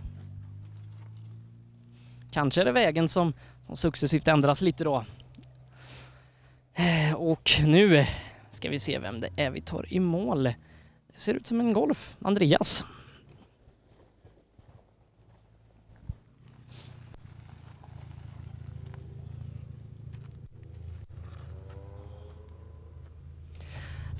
Kanske 2.30 2.60
är 2.60 2.64
det 2.64 2.72
vägen 2.72 3.08
som, 3.08 3.32
som 3.62 3.76
successivt 3.76 4.28
ändras 4.28 4.60
lite 4.60 4.84
då. 4.84 5.04
Eh, 6.74 7.14
och 7.14 7.50
nu 7.64 8.06
ska 8.50 8.70
vi 8.70 8.78
se 8.78 8.98
vem 8.98 9.20
det 9.20 9.28
är 9.36 9.50
vi 9.50 9.60
tar 9.60 9.92
i 9.92 10.00
mål. 10.00 10.42
Det 11.12 11.20
ser 11.20 11.34
ut 11.34 11.46
som 11.46 11.60
en 11.60 11.72
Golf. 11.72 12.16
Andreas. 12.22 12.84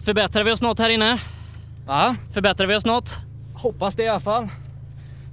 Förbättrar 0.08 0.44
vi 0.44 0.52
oss 0.52 0.62
något 0.62 0.78
här 0.78 0.90
inne? 0.90 1.20
Va? 1.86 2.16
Förbättrar 2.32 2.66
vi 2.66 2.74
oss 2.74 2.86
något? 2.86 3.16
Hoppas 3.54 3.94
det 3.94 4.02
i 4.02 4.08
alla 4.08 4.20
fall. 4.20 4.48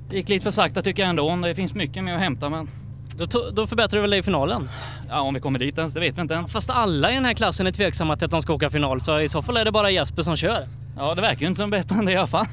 Det 0.10 0.16
gick 0.16 0.30
lite 0.30 0.44
för 0.44 0.52
sakta 0.52 0.82
tycker 0.82 1.04
jag 1.04 1.10
ändå. 1.10 1.36
Det 1.36 1.56
finns 1.56 1.74
mycket 1.74 2.04
mer 2.04 2.14
att 2.14 2.20
hämta 2.20 2.50
men... 2.50 2.70
Då, 3.18 3.26
då 3.52 3.68
förbättrar 3.68 3.98
vi 3.98 4.02
väl 4.02 4.10
det 4.10 4.18
i 4.18 4.24
finalen? 4.24 4.70
Ja, 5.10 5.22
om 5.22 5.34
vi 5.34 5.40
kommer 5.40 5.60
dit 5.60 5.78
ens, 5.78 5.94
det 5.94 6.00
vet 6.00 6.18
vi 6.18 6.22
inte 6.22 6.36
än. 6.36 6.48
Fast 6.48 6.70
alla 6.70 7.12
i 7.12 7.14
den 7.14 7.26
här 7.26 7.34
klassen 7.34 7.68
är 7.68 7.72
tveksamma 7.72 8.16
till 8.16 8.26
att 8.26 8.32
de 8.32 8.42
ska 8.42 8.54
åka 8.54 8.70
final, 8.70 9.02
så 9.02 9.20
i 9.20 9.30
så 9.30 9.42
fall 9.42 9.58
är 9.58 9.66
det 9.66 9.72
bara 9.72 9.90
Jesper 9.90 10.24
som 10.24 10.36
kör. 10.36 10.68
Ja, 10.98 11.16
det 11.16 11.22
verkar 11.22 11.42
ju 11.42 11.48
inte 11.48 11.62
som 11.62 11.70
bättre 11.70 11.96
än 11.96 12.06
det 12.06 12.12
i 12.12 12.18
alla 12.18 12.28
fall. 12.28 12.46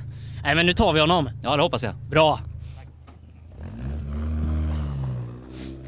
Nej, 0.43 0.55
men 0.55 0.67
nu 0.67 0.73
tar 0.73 0.93
vi 0.93 1.01
honom. 1.01 1.31
Ja, 1.43 1.57
det 1.57 1.63
hoppas 1.63 1.83
jag. 1.83 1.95
Bra. 1.95 2.41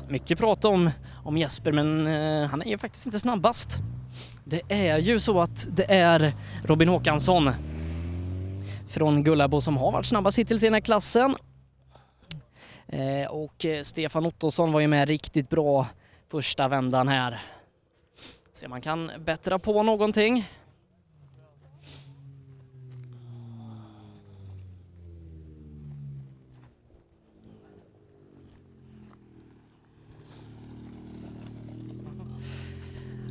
Mycket 0.09 0.39
prat 0.39 0.65
om, 0.65 0.91
om 1.25 1.37
Jesper, 1.37 1.73
men 1.73 2.07
eh, 2.07 2.51
han 2.51 2.63
är 2.63 2.67
ju 2.67 2.79
faktiskt 2.79 3.07
inte 3.07 3.19
snabbast. 3.19 3.83
Det 4.45 4.61
är 4.69 4.99
ju 4.99 5.21
så 5.21 5.41
att 5.41 5.67
det 5.71 5.93
är 5.95 6.33
Robin 6.65 6.89
Håkansson 6.89 7.51
från 8.89 9.25
Gullabo 9.25 9.61
som 9.61 9.77
har 9.77 9.93
varit 9.93 10.07
snabbast 10.07 10.39
hittills 10.39 10.63
i 10.63 10.67
den 10.67 10.75
här 10.75 10.81
klassen. 10.81 11.37
Eh, 12.87 13.31
och 13.31 13.65
eh, 13.65 13.83
Stefan 13.83 14.27
Ottosson 14.27 14.73
var 14.73 14.81
ju 14.81 14.87
med 14.87 15.09
riktigt 15.09 15.51
bra 15.51 15.87
första 16.31 16.69
vändan 16.69 17.09
här. 17.09 17.41
Se 18.53 18.67
om 18.67 18.71
man 18.71 18.81
kan 18.81 19.11
bättra 19.19 19.59
på 19.59 19.83
någonting. 19.83 20.49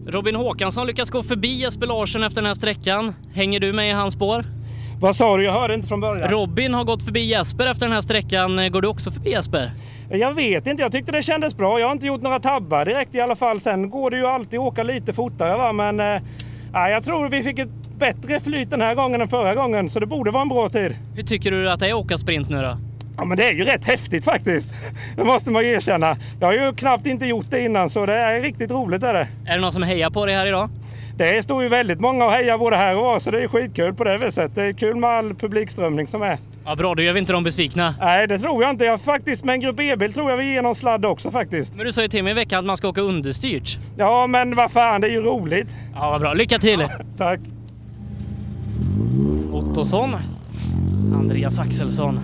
Robin 0.07 0.35
Håkansson 0.35 0.87
lyckas 0.87 1.09
gå 1.09 1.23
förbi 1.23 1.47
Jesper 1.47 1.87
Larsson 1.87 2.23
efter 2.23 2.35
den 2.41 2.45
här 2.45 2.53
sträckan. 2.53 3.13
Hänger 3.33 3.59
du 3.59 3.73
med 3.73 3.89
i 3.89 3.91
hans 3.91 4.13
spår? 4.13 4.45
Vad 5.01 5.15
sa 5.15 5.37
du? 5.37 5.43
Jag 5.43 5.53
hörde 5.53 5.73
inte 5.73 5.87
från 5.87 6.01
början. 6.01 6.29
Robin 6.29 6.73
har 6.73 6.83
gått 6.83 7.03
förbi 7.03 7.19
Jesper 7.25 7.67
efter 7.67 7.85
den 7.85 7.93
här 7.93 8.01
sträckan. 8.01 8.71
Går 8.71 8.81
du 8.81 8.87
också 8.87 9.11
förbi 9.11 9.31
Jesper? 9.31 9.71
Jag 10.09 10.33
vet 10.33 10.67
inte, 10.67 10.83
jag 10.83 10.91
tyckte 10.91 11.11
det 11.11 11.21
kändes 11.21 11.57
bra. 11.57 11.79
Jag 11.79 11.87
har 11.87 11.91
inte 11.91 12.07
gjort 12.07 12.21
några 12.21 12.39
tabbar 12.39 12.85
direkt 12.85 13.15
i 13.15 13.21
alla 13.21 13.35
fall. 13.35 13.59
Sen 13.59 13.89
går 13.89 14.09
det 14.11 14.17
ju 14.17 14.25
alltid 14.25 14.59
att 14.59 14.65
åka 14.65 14.83
lite 14.83 15.13
fortare 15.13 15.57
va, 15.57 15.71
men 15.73 15.99
ja, 16.73 16.89
jag 16.89 17.03
tror 17.03 17.29
vi 17.29 17.43
fick 17.43 17.59
ett 17.59 17.69
bättre 17.97 18.39
flyt 18.39 18.69
den 18.69 18.81
här 18.81 18.95
gången 18.95 19.21
än 19.21 19.27
förra 19.27 19.55
gången, 19.55 19.89
så 19.89 19.99
det 19.99 20.05
borde 20.05 20.31
vara 20.31 20.41
en 20.41 20.49
bra 20.49 20.69
tid. 20.69 20.95
Hur 21.15 21.23
tycker 21.23 21.51
du 21.51 21.71
att 21.71 21.79
det 21.79 21.85
är 21.85 21.89
att 21.89 22.05
åka 22.05 22.17
sprint 22.17 22.49
nu 22.49 22.61
då? 22.61 22.77
Ja, 23.17 23.25
men 23.25 23.37
det 23.37 23.49
är 23.49 23.53
ju 23.53 23.63
rätt 23.63 23.85
häftigt 23.85 24.25
faktiskt. 24.25 24.69
Det 25.15 25.23
måste 25.23 25.51
man 25.51 25.63
ju 25.63 25.69
erkänna. 25.69 26.17
Jag 26.39 26.47
har 26.47 26.53
ju 26.53 26.73
knappt 26.73 27.05
inte 27.05 27.25
gjort 27.25 27.45
det 27.49 27.61
innan, 27.61 27.89
så 27.89 28.05
det 28.05 28.13
är 28.13 28.41
riktigt 28.41 28.71
roligt. 28.71 29.03
Är 29.03 29.13
det. 29.13 29.27
Är 29.45 29.55
det 29.55 29.61
någon 29.61 29.71
som 29.71 29.83
hejar 29.83 30.09
på 30.09 30.25
dig 30.25 30.35
här 30.35 30.45
idag? 30.47 30.69
Det 31.17 31.43
står 31.43 31.63
ju 31.63 31.69
väldigt 31.69 31.99
många 31.99 32.25
och 32.25 32.31
hejar 32.31 32.57
både 32.57 32.75
här 32.75 32.97
och 32.97 33.03
var, 33.03 33.19
så 33.19 33.31
det 33.31 33.43
är 33.43 33.47
skitkul 33.47 33.93
på 33.93 34.03
det 34.03 34.17
viset. 34.17 34.55
Det 34.55 34.63
är 34.63 34.73
kul 34.73 34.95
med 34.95 35.09
all 35.09 35.33
publikströmning 35.33 36.07
som 36.07 36.21
är. 36.21 36.37
Ja, 36.65 36.75
bra, 36.75 36.95
då 36.95 37.03
gör 37.03 37.13
vi 37.13 37.19
inte 37.19 37.33
dem 37.33 37.43
besvikna. 37.43 37.95
Nej, 37.99 38.27
det 38.27 38.39
tror 38.39 38.63
jag 38.63 38.69
inte. 38.69 38.85
Jag 38.85 39.01
faktiskt 39.01 39.43
med 39.43 39.53
en 39.53 39.59
grupp 39.59 39.79
E-bil 39.79 40.13
tror 40.13 40.29
jag 40.29 40.37
vi 40.37 40.53
ger 40.53 40.61
någon 40.61 40.75
sladd 40.75 41.05
också 41.05 41.31
faktiskt. 41.31 41.75
Men 41.75 41.85
du 41.85 41.91
sa 41.91 42.01
ju 42.01 42.07
till 42.07 42.23
mig 42.23 42.31
i 42.31 42.33
veckan 42.33 42.59
att 42.59 42.65
man 42.65 42.77
ska 42.77 42.87
åka 42.87 43.01
understyrt. 43.01 43.77
Ja, 43.97 44.27
men 44.27 44.55
vad 44.55 44.71
fan, 44.71 45.01
det 45.01 45.07
är 45.07 45.11
ju 45.11 45.21
roligt. 45.21 45.67
Ja, 45.95 46.09
vad 46.09 46.21
bra. 46.21 46.33
Lycka 46.33 46.59
till! 46.59 46.87
Tack! 47.17 47.39
Ottosson. 49.51 50.15
Andreas 51.15 51.59
Axelsson. 51.59 52.19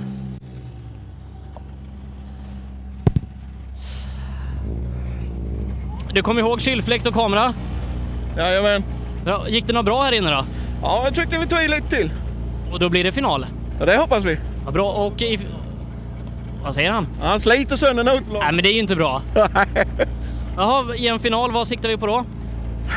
Du 6.19 6.23
kommer 6.23 6.41
ihåg 6.41 6.61
kylfläkt 6.61 7.07
och 7.07 7.13
kamera? 7.13 7.53
Jajamän. 8.37 8.83
Ja, 9.25 9.47
gick 9.47 9.67
det 9.67 9.73
något 9.73 9.85
bra 9.85 10.03
här 10.03 10.11
inne 10.11 10.29
då? 10.29 10.45
Ja, 10.81 11.01
jag 11.03 11.15
tyckte 11.15 11.37
vi 11.37 11.47
tog 11.47 11.63
i 11.63 11.67
lite 11.67 11.89
till. 11.89 12.11
Och 12.71 12.79
då 12.79 12.89
blir 12.89 13.03
det 13.03 13.11
final? 13.11 13.45
Ja, 13.79 13.85
det 13.85 13.97
hoppas 13.97 14.25
vi. 14.25 14.37
Ja, 14.65 14.71
bra. 14.71 14.91
Och 14.91 15.21
i... 15.21 15.39
Vad 16.63 16.73
säger 16.73 16.91
han? 16.91 17.07
Han 17.21 17.39
sliter 17.39 17.75
sönder 17.75 18.03
notlådan. 18.03 18.41
Nej, 18.43 18.53
men 18.53 18.63
det 18.63 18.69
är 18.69 18.73
ju 18.73 18.79
inte 18.79 18.95
bra. 18.95 19.21
Jaha, 20.55 20.95
i 20.95 21.07
en 21.07 21.19
final, 21.19 21.51
vad 21.51 21.67
siktar 21.67 21.89
vi 21.89 21.97
på 21.97 22.07
då? 22.07 22.25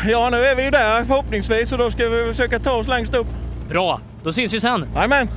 Ja, 0.09 0.29
nu 0.31 0.37
är 0.37 0.57
vi 0.57 0.65
ju 0.65 0.71
där 0.71 1.05
förhoppningsvis 1.05 1.73
och 1.73 1.79
då 1.79 1.91
ska 1.91 2.09
vi 2.09 2.27
försöka 2.29 2.59
ta 2.59 2.73
oss 2.73 2.89
längst 2.89 3.15
upp. 3.15 3.27
Bra, 3.69 4.01
då 4.23 4.33
syns 4.33 4.53
vi 4.53 4.61
sen. 4.61 4.87
Jajamän. 4.95 5.29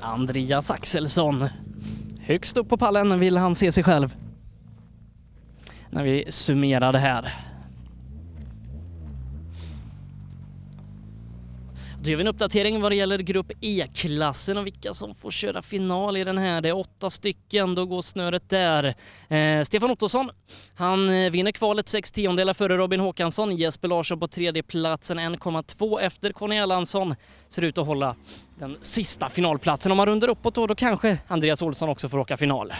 Andreas 0.00 0.70
Axelsson. 0.70 1.48
Högst 2.24 2.56
upp 2.56 2.68
på 2.68 2.76
pallen 2.76 3.20
vill 3.20 3.36
han 3.36 3.54
se 3.54 3.72
sig 3.72 3.84
själv. 3.84 4.16
När 5.90 6.04
vi 6.04 6.24
summerar 6.28 6.92
det 6.92 6.98
här. 6.98 7.34
Då 12.04 12.10
gör 12.10 12.16
vi 12.16 12.20
en 12.20 12.28
uppdatering 12.28 12.80
vad 12.80 12.92
det 12.92 12.96
gäller 12.96 13.18
grupp 13.18 13.52
E-klassen 13.60 14.58
och 14.58 14.66
vilka 14.66 14.94
som 14.94 15.14
får 15.14 15.30
köra 15.30 15.62
final 15.62 16.16
i 16.16 16.24
den 16.24 16.38
här. 16.38 16.60
Det 16.60 16.68
är 16.68 16.76
åtta 16.76 17.10
stycken, 17.10 17.74
då 17.74 17.86
går 17.86 18.02
snöret 18.02 18.48
där. 18.48 18.94
Eh, 19.28 19.62
Stefan 19.64 19.90
Ottosson, 19.90 20.30
han 20.74 21.10
eh, 21.10 21.30
vinner 21.30 21.52
kvalet 21.52 21.88
sex 21.88 22.12
tiondelar 22.12 22.54
före 22.54 22.76
Robin 22.76 23.00
Håkansson. 23.00 23.56
Jesper 23.56 23.88
Larsson 23.88 24.20
på 24.20 24.28
tredje 24.28 24.62
platsen 24.62 25.18
1,2 25.18 26.00
efter 26.00 26.32
Conny 26.32 26.56
Erlandsson. 26.56 27.14
Ser 27.48 27.62
ut 27.62 27.78
att 27.78 27.86
hålla 27.86 28.16
den 28.58 28.76
sista 28.80 29.28
finalplatsen. 29.28 29.92
Om 29.92 29.96
man 29.96 30.06
rundar 30.06 30.28
uppåt 30.28 30.54
då, 30.54 30.66
då 30.66 30.74
kanske 30.74 31.18
Andreas 31.28 31.62
Olsson 31.62 31.88
också 31.88 32.08
får 32.08 32.18
åka 32.18 32.36
final. 32.36 32.72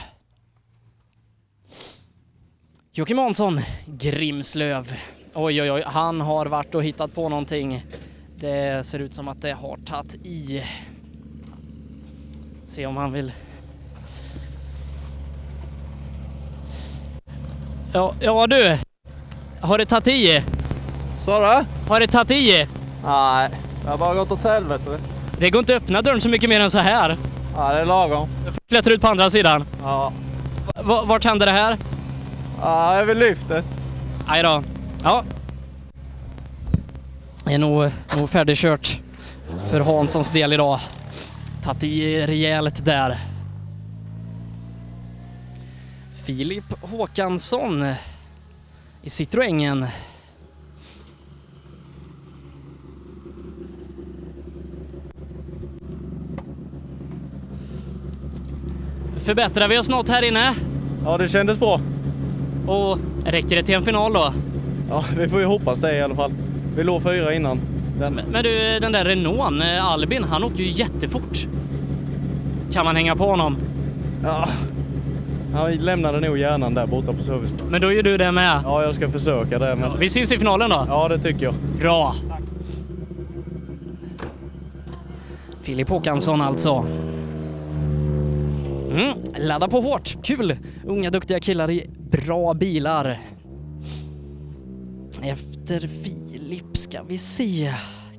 Joakim 2.92 3.18
Hansson, 3.18 3.60
Grimslöv. 3.86 4.94
Oj, 5.34 5.62
oj, 5.62 5.72
oj, 5.72 5.82
han 5.86 6.20
har 6.20 6.46
varit 6.46 6.74
och 6.74 6.84
hittat 6.84 7.14
på 7.14 7.28
någonting. 7.28 7.82
Det 8.42 8.86
ser 8.86 8.98
ut 8.98 9.14
som 9.14 9.28
att 9.28 9.42
det 9.42 9.52
har 9.52 9.76
tagit 9.86 10.14
i. 10.14 10.62
Se 12.66 12.86
om 12.86 12.96
han 12.96 13.12
vill... 13.12 13.32
Ja, 17.92 18.14
ja 18.20 18.46
du. 18.46 18.78
Har 19.60 19.78
det 19.78 19.86
tagit 19.86 20.08
i? 20.08 20.42
Sa 21.24 21.40
du? 21.60 21.66
Har 21.88 22.00
det 22.00 22.06
tagit 22.06 22.30
i? 22.30 22.66
Nej, 23.04 23.50
det 23.84 23.90
har 23.90 23.98
bara 23.98 24.14
gått 24.14 24.32
åt 24.32 24.42
helvete. 24.44 24.98
Det 25.38 25.50
går 25.50 25.58
inte 25.58 25.76
att 25.76 25.82
öppna 25.82 26.02
dörren 26.02 26.20
så 26.20 26.28
mycket 26.28 26.48
mer 26.48 26.60
än 26.60 26.70
så 26.70 26.78
här. 26.78 27.16
Ja, 27.56 27.72
det 27.74 27.80
är 27.80 27.86
lagom. 27.86 28.28
Jag 28.44 28.54
får 28.54 28.60
klättra 28.68 28.92
ut 28.92 29.00
på 29.00 29.08
andra 29.08 29.30
sidan. 29.30 29.64
Ja. 29.82 30.12
V- 30.76 31.00
vart 31.06 31.24
hände 31.24 31.44
det 31.44 31.50
här? 31.50 31.78
Ja, 32.60 33.04
väl 33.04 33.18
lyftet. 33.18 33.64
Aj 34.26 34.42
då. 34.42 34.62
Ja. 35.02 35.24
Är 37.46 37.58
nog, 37.58 37.90
nog 38.16 38.30
färdigkört 38.30 39.00
för 39.70 39.80
Hanssons 39.80 40.30
del 40.30 40.52
idag. 40.52 40.80
Tagit 41.62 41.84
i 41.84 42.26
rejält 42.26 42.84
där. 42.84 43.18
Filip 46.24 46.64
Håkansson 46.80 47.92
i 49.02 49.10
Citroengen. 49.10 49.86
Förbättrar 59.16 59.68
vi 59.68 59.78
oss 59.78 59.88
något 59.88 60.08
här 60.08 60.22
inne? 60.22 60.54
Ja, 61.04 61.18
det 61.18 61.28
kändes 61.28 61.58
bra. 61.58 61.80
Och 62.66 62.98
räcker 63.24 63.56
det 63.56 63.62
till 63.62 63.74
en 63.74 63.82
final 63.82 64.12
då? 64.12 64.34
Ja, 64.88 65.04
vi 65.18 65.28
får 65.28 65.40
ju 65.40 65.46
hoppas 65.46 65.78
det 65.78 65.96
i 65.96 66.02
alla 66.02 66.14
fall. 66.14 66.32
Vi 66.76 66.84
låg 66.84 67.02
fyra 67.02 67.34
innan. 67.34 67.60
Den. 67.98 68.14
Men, 68.14 68.24
men 68.32 68.44
du, 68.44 68.78
den 68.80 68.92
där 68.92 69.04
Renault, 69.04 69.62
eh, 69.62 69.86
Albin, 69.86 70.24
han 70.24 70.44
åkte 70.44 70.62
ju 70.62 70.68
jättefort. 70.70 71.46
Kan 72.72 72.84
man 72.84 72.96
hänga 72.96 73.16
på 73.16 73.24
honom? 73.24 73.56
Ja, 74.24 74.48
han 75.54 75.72
lämnade 75.74 76.20
nog 76.20 76.38
hjärnan 76.38 76.74
där 76.74 76.86
borta 76.86 77.12
på 77.12 77.22
serviceplatsen. 77.22 77.68
Men 77.68 77.80
då 77.80 77.92
gör 77.92 78.02
du 78.02 78.16
det 78.16 78.32
med? 78.32 78.60
Ja, 78.64 78.82
jag 78.82 78.94
ska 78.94 79.08
försöka 79.10 79.58
det. 79.58 79.76
Men... 79.76 79.98
Vi 79.98 80.08
syns 80.08 80.32
i 80.32 80.38
finalen 80.38 80.70
då? 80.70 80.86
Ja, 80.88 81.08
det 81.08 81.18
tycker 81.18 81.44
jag. 81.44 81.54
Bra! 81.78 82.14
Filip 85.62 85.88
Håkansson 85.88 86.40
alltså. 86.40 86.86
Mm, 88.92 89.12
ladda 89.38 89.68
på 89.68 89.80
hårt, 89.80 90.16
kul! 90.22 90.56
Unga 90.84 91.10
duktiga 91.10 91.40
killar 91.40 91.70
i 91.70 91.86
bra 92.10 92.54
bilar. 92.54 93.18
Efter 95.22 95.80
Filip 95.80 96.21
ska 96.92 97.02
vi 97.02 97.18
se. 97.18 97.74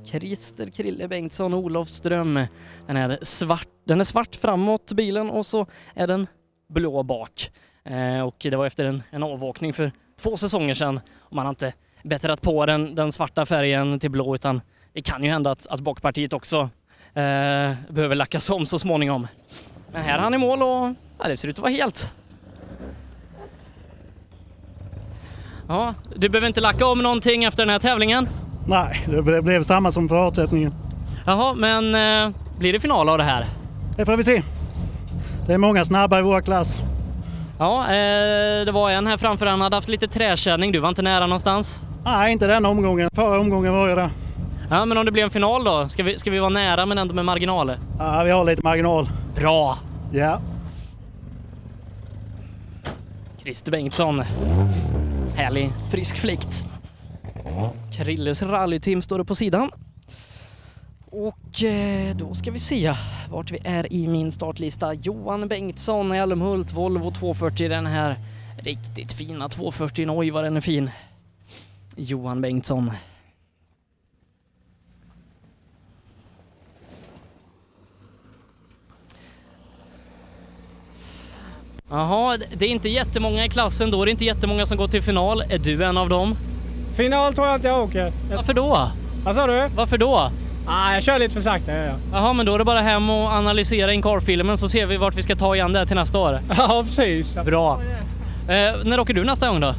Christer 0.06 0.68
Krille 0.68 1.08
Bengtsson 1.08 1.54
Olofström. 1.54 2.40
Den 2.88 2.98
är 2.98 3.20
svart, 3.22 3.68
den 3.86 4.00
är 4.00 4.04
svart 4.04 4.36
framåt 4.36 4.91
bilen 4.91 5.30
och 5.30 5.45
så 5.45 5.66
är 5.94 6.08
den 6.08 6.28
blå 6.70 7.04
bak. 7.04 7.52
Eh, 7.84 8.22
och 8.22 8.36
det 8.40 8.56
var 8.56 8.66
efter 8.66 8.86
en, 8.86 9.04
en 9.10 9.24
avåkning 9.24 9.74
för 9.74 9.91
två 10.22 10.38
säsonger 10.38 10.74
sedan 10.74 11.00
och 11.20 11.36
man 11.36 11.45
har 11.45 11.50
inte 11.50 11.74
bättrat 12.04 12.41
på 12.41 12.66
den, 12.66 12.95
den 12.95 13.12
svarta 13.12 13.45
färgen 13.45 14.00
till 14.00 14.12
blå 14.12 14.36
utan 14.36 14.62
det 14.94 15.02
kan 15.02 15.24
ju 15.24 15.30
hända 15.30 15.52
att, 15.52 15.68
att 15.68 15.80
bakpartiet 15.80 16.34
också 16.34 16.70
eh, 17.14 17.74
behöver 17.90 18.16
lackas 18.16 18.50
om 18.50 18.66
så 18.66 18.80
småningom. 18.80 19.28
Men 19.91 20.02
här 20.02 20.18
är 20.18 20.22
han 20.22 20.34
i 20.34 20.38
mål 20.38 20.62
och 20.62 20.95
ja, 21.20 21.28
det 21.28 21.38
ser 21.38 21.48
ut 21.48 21.56
att 21.56 21.62
vara 21.62 21.72
helt. 21.72 22.12
Ja, 25.68 25.94
du 26.16 26.30
behöver 26.30 26.48
inte 26.48 26.62
lacka 26.62 26.86
om 26.86 27.04
någonting 27.04 27.44
efter 27.44 27.64
den 27.64 27.70
här 27.70 27.80
tävlingen? 27.80 28.30
Nej, 28.68 29.07
det 29.10 29.41
blev 29.41 29.64
samma 29.64 29.91
som 29.91 30.10
förutsättningen. 30.10 30.73
Jaha, 31.26 31.53
men 31.53 31.95
eh, 31.95 32.35
blir 32.60 32.73
det 32.73 32.80
final 32.80 33.10
av 33.10 33.18
det 33.18 33.23
här? 33.23 33.45
Det 33.98 34.06
får 34.06 34.18
vi 34.18 34.23
se. 34.23 34.44
Det 35.48 35.53
är 35.53 35.57
många 35.57 35.85
snabba 35.85 36.19
i 36.19 36.22
vår 36.22 36.41
klass. 36.41 36.76
Ja, 37.60 37.84
eh, 37.84 38.65
det 38.65 38.72
var 38.72 38.90
en 38.91 39.07
här 39.07 39.18
framför, 39.18 39.45
han 39.45 39.61
hade 39.61 39.76
haft 39.76 39.90
lite 39.90 40.07
träkänning. 40.07 40.72
Du 40.72 40.80
var 40.80 40.90
inte 40.90 41.02
nära 41.02 41.27
någonstans? 41.27 41.81
Nej, 42.06 42.31
inte 42.31 42.48
den 42.48 42.65
omgången. 42.65 43.10
Förra 43.15 43.40
omgången 43.40 43.73
var 43.73 43.88
jag 43.90 43.98
där. 43.98 44.10
Ja, 44.69 44.85
men 44.85 44.98
om 44.98 45.06
det 45.06 45.11
blir 45.11 45.23
en 45.23 45.30
final 45.30 45.64
då? 45.64 45.90
Ska 45.90 46.03
vi, 46.03 46.19
ska 46.19 46.31
vi 46.31 46.40
vara 46.40 46.49
nära 46.49 46.85
men 46.85 46.98
ändå 46.98 47.14
med 47.14 47.26
marginal? 47.26 47.72
Ja, 47.99 48.22
vi 48.23 48.31
har 48.31 48.44
lite 48.45 48.61
marginal. 48.64 49.10
Bra! 49.35 49.77
Ja. 50.11 50.40
Christer 53.44 53.72
Bengtsson. 53.72 54.23
Härlig 55.35 55.72
frisk 55.91 56.18
fläkt. 56.18 56.65
Krilles 57.92 58.44
rallyteam 58.44 59.02
står 59.02 59.18
det 59.18 59.26
på 59.26 59.36
sidan. 59.36 59.72
Och 61.06 61.64
eh, 61.64 62.16
då 62.16 62.34
ska 62.34 62.52
vi 62.52 62.60
se 62.60 62.94
vart 63.30 63.52
vi 63.52 63.60
är 63.64 63.94
i 63.94 64.08
min 64.08 64.32
startlista. 64.32 64.94
Johan 64.94 65.48
Bengtsson 65.48 66.16
i 66.16 66.18
Älmhult, 66.18 66.74
Volvo 66.74 67.12
240, 67.12 67.70
den 67.70 67.86
här 67.86 68.20
riktigt 68.58 69.14
fina 69.14 69.50
240. 69.50 70.08
Oj 70.10 70.32
vad 70.32 70.44
den 70.44 70.58
är 70.58 70.62
fin. 70.62 70.90
Johan 71.96 72.42
Bengtsson. 72.42 72.92
Jaha, 81.90 82.38
det 82.58 82.66
är 82.66 82.70
inte 82.70 82.90
jättemånga 82.90 83.46
i 83.46 83.50
klassen 83.50 83.92
då. 83.92 84.06
Det 84.06 84.10
är 84.10 84.12
inte 84.12 84.26
jättemånga 84.26 84.66
som 84.66 84.78
går 84.78 84.88
till 84.88 85.04
final. 85.04 85.42
Är 85.42 85.58
du 85.58 85.84
en 85.84 85.98
av 85.98 86.10
dem? 86.10 86.36
Final 86.94 87.34
tror 87.34 87.48
jag 87.48 87.56
inte 87.57 87.68
jag 87.68 87.84
åker. 87.84 88.11
Varför 88.36 88.53
då? 88.53 88.90
Vad 89.26 89.36
sa 89.36 89.48
du? 89.48 89.68
Varför 89.76 89.98
då? 89.98 90.30
Ah, 90.68 90.94
jag 90.94 91.03
kör 91.03 91.20
lite 91.20 91.34
för 91.34 91.41
sakta. 91.41 91.72
Ja, 91.72 91.84
ja. 91.86 91.94
Jaha, 92.14 92.34
men 92.34 92.45
då 92.45 92.53
är 92.56 92.57
det 92.60 92.65
bara 92.65 92.82
hem 92.82 93.10
och 93.10 93.28
analysera 93.32 93.94
Incar-filmen 93.94 94.57
så 94.57 94.70
ser 94.70 94.86
vi 94.86 94.98
vart 94.98 95.15
vi 95.15 95.22
ska 95.24 95.36
ta 95.36 95.56
igen 95.56 95.74
det 95.74 95.86
till 95.86 95.95
nästa 95.95 96.20
år. 96.20 96.40
Ja, 96.57 96.84
precis. 96.86 97.36
Bra. 97.45 97.82
Eh, 98.48 98.74
när 98.84 98.99
åker 98.99 99.14
du 99.14 99.24
nästa 99.24 99.48
gång 99.48 99.60
då? 99.60 99.76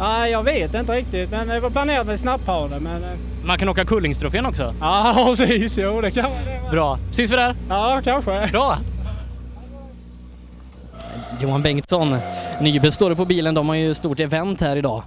Ah, 0.00 0.26
jag 0.26 0.42
vet 0.42 0.74
inte 0.74 0.92
riktigt, 0.92 1.30
men 1.30 1.48
det 1.48 1.60
var 1.60 1.70
planerat 1.70 2.06
med 2.06 2.20
snapphanen. 2.20 2.82
Men... 2.82 3.02
eh, 3.02 3.08
Man 3.44 3.58
kan 3.58 3.68
åka 3.68 3.84
Kullingstrofén 3.84 4.46
också. 4.46 4.74
Ja, 4.80 5.14
precis. 5.36 5.78
Jo, 5.78 6.00
det 6.00 6.10
kan 6.10 6.22
man. 6.24 6.70
Bra. 6.70 6.98
Syns 7.10 7.32
vi 7.32 7.36
där? 7.36 7.54
Ja, 7.68 8.00
kanske. 8.04 8.48
Bra. 8.52 8.78
Johan 11.40 11.62
Bengtsson, 11.62 12.16
Nybe 12.60 12.90
står 12.92 13.10
det 13.10 13.16
på 13.16 13.24
bilen. 13.24 13.54
De 13.54 13.68
har 13.68 13.76
ju 13.76 13.94
stort 13.94 14.20
event 14.20 14.60
här 14.60 14.76
idag. 14.76 15.02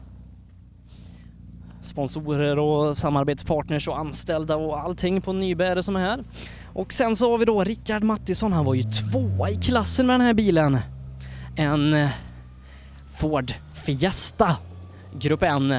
Sponsorer 1.82 2.60
och 2.60 2.98
samarbetspartners 2.98 3.88
och 3.88 4.00
anställda 4.00 4.56
och 4.56 4.80
allting 4.80 5.22
på 5.22 5.34
Nybe 5.34 5.66
är 5.66 5.76
det 5.76 5.84
som 5.84 5.96
är 5.96 6.00
här. 6.00 6.24
Och 6.74 6.94
sen 6.94 7.16
så 7.16 7.32
har 7.32 7.38
vi 7.38 7.46
då 7.46 7.64
Rickard 7.64 8.04
Mattisson. 8.04 8.54
Han 8.54 8.66
var 8.66 8.74
ju 8.74 8.84
tvåa 8.84 9.50
i 9.50 9.56
klassen 9.56 10.08
med 10.08 10.14
den 10.14 10.22
här 10.22 10.34
bilen. 10.34 10.78
En 11.56 12.08
Ford 13.10 13.54
Fiesta 13.74 14.58
Grupp 15.20 15.44
N. 15.44 15.76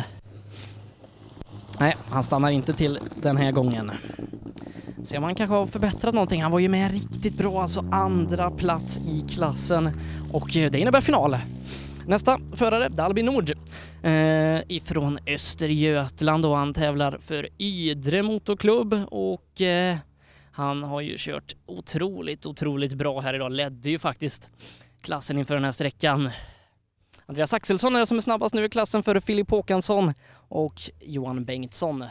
Nej, 1.78 1.96
han 2.08 2.24
stannar 2.24 2.50
inte 2.50 2.72
till 2.72 2.98
den 3.22 3.36
här 3.36 3.52
gången. 3.52 3.90
Se 5.04 5.18
om 5.18 5.24
han 5.24 5.34
kanske 5.34 5.56
har 5.56 5.66
förbättrat 5.66 6.14
någonting. 6.14 6.42
Han 6.42 6.52
var 6.52 6.58
ju 6.58 6.68
med 6.68 6.92
riktigt 6.92 7.38
bra, 7.38 7.62
alltså 7.62 7.84
andra 7.90 8.50
plats 8.50 8.98
i 8.98 9.24
klassen 9.28 9.90
och 10.32 10.56
eh, 10.56 10.70
det 10.70 10.78
innebär 10.78 11.00
final. 11.00 11.36
Nästa 12.06 12.40
förare, 12.56 12.88
Dalby 12.88 13.22
Nord 13.22 13.50
eh, 14.02 14.60
ifrån 14.68 15.18
Östergötland 15.26 16.46
och 16.46 16.56
han 16.56 16.74
tävlar 16.74 17.18
för 17.20 17.48
Ydre 17.58 18.22
Motorklubb 18.22 18.94
och 19.10 19.60
eh, 19.60 19.96
han 20.52 20.82
har 20.82 21.00
ju 21.00 21.14
kört 21.18 21.54
otroligt, 21.66 22.46
otroligt 22.46 22.94
bra 22.94 23.20
här 23.20 23.34
idag. 23.34 23.52
Ledde 23.52 23.90
ju 23.90 23.98
faktiskt 23.98 24.50
klassen 25.00 25.38
inför 25.38 25.54
den 25.54 25.64
här 25.64 25.72
sträckan. 25.72 26.30
Andreas 27.26 27.52
Axelsson 27.52 27.96
är 27.96 28.00
det 28.00 28.06
som 28.06 28.16
är 28.16 28.20
snabbast 28.20 28.54
nu 28.54 28.64
i 28.64 28.68
klassen 28.68 29.02
före 29.02 29.20
Filip 29.20 29.50
Håkansson 29.50 30.14
och 30.48 30.82
Johan 31.00 31.44
Bengtsson. 31.44 32.04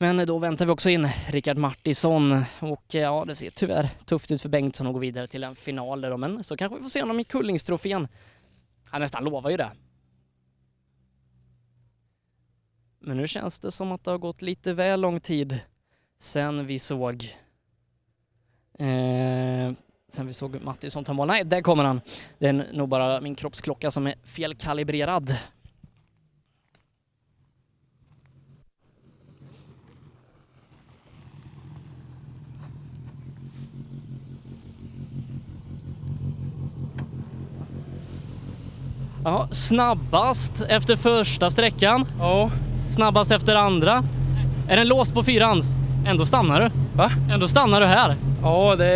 Men 0.00 0.26
då 0.26 0.38
väntar 0.38 0.66
vi 0.66 0.72
också 0.72 0.90
in 0.90 1.08
Rickard 1.28 1.56
Martisson 1.56 2.44
och 2.58 2.94
eh, 2.94 3.00
ja, 3.00 3.24
det 3.26 3.36
ser 3.36 3.50
tyvärr 3.50 3.88
tufft 4.04 4.30
ut 4.30 4.42
för 4.42 4.48
Bengtsson 4.48 4.86
att 4.86 4.92
gå 4.92 4.98
vidare 4.98 5.26
till 5.26 5.44
en 5.44 5.56
final 5.56 6.00
där 6.00 6.10
då, 6.10 6.16
men 6.16 6.44
så 6.44 6.56
kanske 6.56 6.76
vi 6.76 6.82
får 6.82 6.90
se 6.90 7.00
honom 7.00 7.20
i 7.20 7.24
Kullingstrofén. 7.24 8.08
Han 8.92 9.00
nästan 9.00 9.24
lovar 9.24 9.50
ju 9.50 9.56
det. 9.56 9.72
Men 13.00 13.16
nu 13.16 13.26
känns 13.26 13.60
det 13.60 13.70
som 13.70 13.92
att 13.92 14.04
det 14.04 14.10
har 14.10 14.18
gått 14.18 14.42
lite 14.42 14.72
väl 14.72 15.00
lång 15.00 15.20
tid 15.20 15.60
sen 16.18 16.66
vi 16.66 16.78
såg 16.78 17.22
eh, 18.78 19.72
sen 20.08 20.26
vi 20.26 20.32
såg 20.32 20.62
Mattisson 20.62 21.04
ta 21.04 21.12
mål. 21.12 21.28
Nej, 21.28 21.44
där 21.44 21.62
kommer 21.62 21.84
han. 21.84 22.00
Det 22.38 22.46
är 22.46 22.52
nog 22.72 22.88
bara 22.88 23.20
min 23.20 23.34
kroppsklocka 23.34 23.90
som 23.90 24.06
är 24.06 24.14
felkalibrerad. 24.24 25.36
Ja, 39.24 39.48
snabbast 39.50 40.62
efter 40.68 40.96
första 40.96 41.50
sträckan. 41.50 42.04
Ja. 42.18 42.50
Snabbast 42.88 43.30
efter 43.32 43.56
andra. 43.56 44.04
Är 44.68 44.76
den 44.76 44.88
låst 44.88 45.14
på 45.14 45.22
fyrans? 45.22 45.66
Ändå 46.06 46.26
stannar 46.26 46.60
du. 46.60 46.70
Va? 46.96 47.10
Ändå 47.32 47.48
stannar 47.48 47.80
du 47.80 47.86
här. 47.86 48.16
Ja, 48.42 48.76
det... 48.76 48.94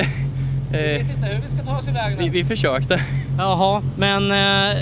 Eh, 0.72 1.00
inte 1.10 1.26
hur 1.26 1.42
vi 1.42 1.48
ska 1.48 1.62
ta 1.72 1.78
oss 1.78 1.88
iväg 1.88 2.16
vi, 2.18 2.28
vi 2.28 2.44
försökte. 2.44 3.00
Jaha, 3.38 3.82
men 3.98 4.30
eh, 4.30 4.76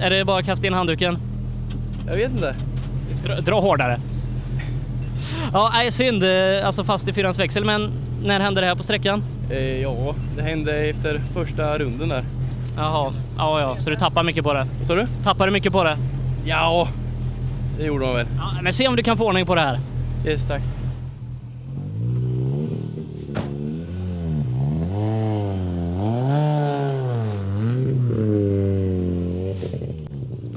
är 0.00 0.10
det 0.10 0.24
bara 0.24 0.38
att 0.38 0.46
kasta 0.46 0.66
in 0.66 0.74
handduken? 0.74 1.18
Jag 2.06 2.16
vet 2.16 2.30
inte. 2.30 2.54
Dra, 3.24 3.40
dra 3.40 3.60
hårdare. 3.60 4.00
Ja, 5.52 5.70
nej, 5.74 5.90
synd. 5.90 6.24
eh, 6.24 6.66
Alltså 6.66 6.84
fast 6.84 7.08
i 7.08 7.12
fyrans 7.12 7.38
växel, 7.38 7.64
men 7.64 7.90
när 8.24 8.40
hände 8.40 8.60
det 8.60 8.66
här 8.66 8.74
på 8.74 8.82
sträckan? 8.82 9.22
Eh, 9.50 9.80
ja, 9.82 10.14
det 10.36 10.42
hände 10.42 10.72
efter 10.76 11.20
första 11.34 11.78
runden 11.78 12.08
där. 12.08 12.24
Jaha, 12.78 13.12
ja, 13.36 13.60
ja, 13.60 13.76
så 13.80 13.90
du 13.90 13.96
tappar 13.96 14.24
mycket 14.24 14.44
på 14.44 14.52
det? 14.52 14.66
Så 14.86 14.94
du? 14.94 15.06
Tappar 15.24 15.46
du 15.46 15.52
mycket 15.52 15.72
på 15.72 15.84
det? 15.84 15.96
Ja, 16.44 16.88
det 17.78 17.84
gjorde 17.86 18.04
de 18.04 18.14
väl. 18.14 18.26
Ja, 18.36 18.62
men 18.62 18.72
se 18.72 18.88
om 18.88 18.96
du 18.96 19.02
kan 19.02 19.16
få 19.16 19.26
ordning 19.26 19.46
på 19.46 19.54
det 19.54 19.60
här. 19.60 19.80
Yes, 20.26 20.46
tack. 20.46 20.62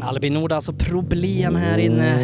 Albin 0.01 0.33
Nord 0.33 0.51
alltså 0.51 0.73
problem 0.73 1.55
här 1.55 1.77
inne. 1.77 2.17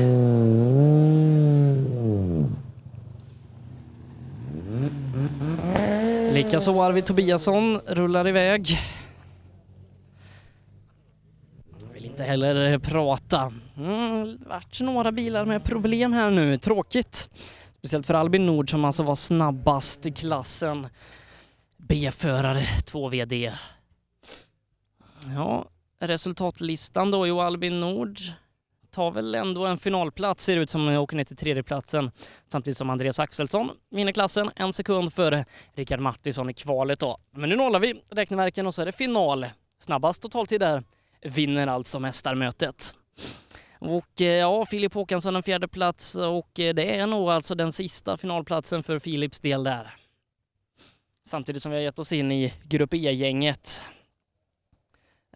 Likaså 6.33 6.81
Arvid 6.81 7.05
Tobiasson 7.05 7.79
rullar 7.87 8.27
iväg. 8.27 8.79
Vill 11.93 12.06
inte 12.17 12.29
heller 12.29 12.71
eh, 12.71 12.79
prata. 12.79 13.53
Mm, 13.77 14.39
vart 14.47 14.81
några 14.81 15.11
bilar 15.11 15.45
med 15.45 15.63
problem 15.63 16.13
här 16.13 16.31
nu, 16.31 16.57
tråkigt. 16.57 17.29
Speciellt 17.77 18.07
för 18.07 18.13
Albin 18.13 18.45
Nord 18.45 18.71
som 18.71 18.85
alltså 18.85 19.03
var 19.03 19.15
snabbast 19.15 20.05
i 20.05 20.11
klassen. 20.11 20.87
B-förare 21.77 22.63
2 22.85 23.09
VD. 23.09 23.53
Ja, 25.35 25.65
resultatlistan 25.99 27.11
då, 27.11 27.27
jo 27.27 27.39
Albin 27.39 27.79
Nord 27.79 28.19
tar 28.91 29.11
väl 29.11 29.35
ändå 29.35 29.65
en 29.65 29.77
finalplats, 29.77 30.43
ser 30.43 30.57
ut 30.57 30.69
som 30.69 30.87
att 30.87 30.97
åker 30.97 31.17
ner 31.17 31.23
till 31.23 31.37
tredjeplatsen. 31.37 32.11
Samtidigt 32.51 32.77
som 32.77 32.89
Andreas 32.89 33.19
Axelsson 33.19 33.69
vinner 33.89 34.11
klassen 34.11 34.51
en 34.55 34.73
sekund 34.73 35.13
före 35.13 35.45
Rickard 35.73 35.99
Mattisson 35.99 36.49
i 36.49 36.53
kvalet 36.53 36.99
då. 36.99 37.17
Men 37.31 37.49
nu 37.49 37.55
nollar 37.55 37.79
vi 37.79 38.01
räkneverken 38.09 38.67
och 38.67 38.73
så 38.73 38.81
är 38.81 38.85
det 38.85 38.91
final. 38.91 39.45
Snabbast 39.79 40.21
totaltid 40.21 40.59
där 40.59 40.83
vinner 41.21 41.67
alltså 41.67 41.99
mästarmötet. 41.99 42.93
Och 43.79 44.21
eh, 44.21 44.27
ja, 44.27 44.65
Filip 44.65 44.93
Håkansson 44.93 45.35
en 45.35 45.43
fjärde 45.43 45.67
plats 45.67 46.15
och 46.15 46.59
eh, 46.59 46.73
det 46.73 46.97
är 46.97 47.07
nog 47.07 47.29
alltså 47.29 47.55
den 47.55 47.71
sista 47.71 48.17
finalplatsen 48.17 48.83
för 48.83 48.99
Filips 48.99 49.39
del 49.39 49.63
där. 49.63 49.93
Samtidigt 51.25 51.63
som 51.63 51.71
vi 51.71 51.77
har 51.77 51.83
gett 51.83 51.99
oss 51.99 52.11
in 52.11 52.31
i 52.31 52.53
Grupp 52.63 52.93
E-gänget. 52.93 53.83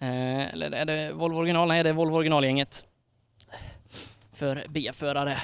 Eh, 0.02 0.54
eller 0.54 0.72
är 0.72 0.86
det 0.86 1.14
Volvo 1.14 1.38
original? 1.38 1.68
Nej, 1.68 1.84
det 1.84 1.90
är 1.90 1.94
Volvo 1.94 2.16
originalgänget. 2.16 2.86
För 4.34 4.66
B-förare. 4.70 5.38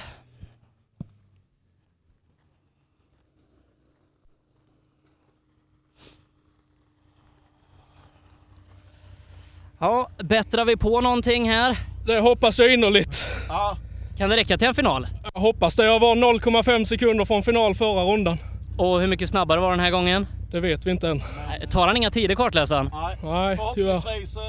Ja, 9.80 10.10
bättrar 10.24 10.66
vi 10.66 10.78
på 10.78 11.02
någonting 11.02 11.50
här? 11.50 11.78
Det 12.06 12.20
hoppas 12.20 12.60
jag 12.60 12.74
innerligt. 12.74 13.26
Ja. 13.50 13.78
Kan 14.18 14.30
det 14.30 14.36
räcka 14.36 14.58
till 14.58 14.68
en 14.68 14.76
final? 14.76 15.08
Jag 15.34 15.42
hoppas 15.42 15.76
det. 15.76 15.86
Jag 15.86 16.00
var 16.00 16.16
0,5 16.16 16.86
sekunder 16.86 17.26
från 17.26 17.44
final 17.44 17.76
förra 17.76 18.04
rundan. 18.04 18.38
Och 18.78 19.00
hur 19.02 19.08
mycket 19.08 19.30
snabbare 19.30 19.60
var 19.60 19.72
den 19.72 19.80
här 19.80 19.92
gången? 19.92 20.28
Det 20.52 20.60
vet 20.60 20.86
vi 20.86 20.92
inte 20.92 21.10
än. 21.10 21.22
Tar 21.70 21.88
han 21.88 21.98
inga 21.98 22.12
tider 22.12 22.36
kartläsaren? 22.36 22.90
Nej, 22.94 23.18
Nej 23.24 23.58
förhoppningsvis 23.58 24.36
eh, 24.38 24.44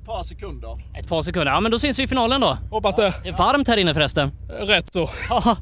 ett 0.00 0.06
par 0.06 0.22
sekunder. 0.22 0.78
Ett 0.98 1.08
par 1.08 1.22
sekunder. 1.22 1.52
Ja, 1.52 1.60
men 1.60 1.70
då 1.70 1.78
syns 1.78 1.98
vi 1.98 2.02
i 2.02 2.06
finalen 2.08 2.40
då. 2.40 2.58
Hoppas 2.70 2.96
det. 2.96 3.14
Det 3.22 3.28
är 3.28 3.32
varmt 3.32 3.68
här 3.68 3.76
inne 3.76 3.94
förresten. 3.94 4.30
Rätt 4.60 4.92
så. 4.92 5.10
Ja. 5.28 5.56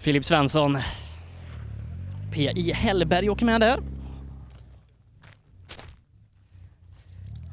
Filip 0.00 0.24
Svensson. 0.24 0.78
P.I. 2.32 2.72
Hellberg 2.72 3.30
åker 3.30 3.46
med 3.46 3.60
där. 3.60 3.78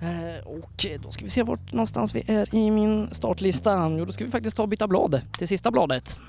Eh, 0.01 0.47
och 0.47 0.85
då 0.99 1.11
ska 1.11 1.23
vi 1.23 1.29
se 1.29 1.43
vart 1.43 1.73
någonstans 1.73 2.15
vi 2.15 2.23
är 2.27 2.55
i 2.55 2.71
min 2.71 3.13
startlista. 3.13 3.89
Jo, 3.89 4.05
då 4.05 4.11
ska 4.11 4.25
vi 4.25 4.31
faktiskt 4.31 4.57
ta 4.57 4.63
och 4.63 4.69
byta 4.69 4.87
blad 4.87 5.21
till 5.37 5.47
sista 5.47 5.71
bladet. 5.71 6.19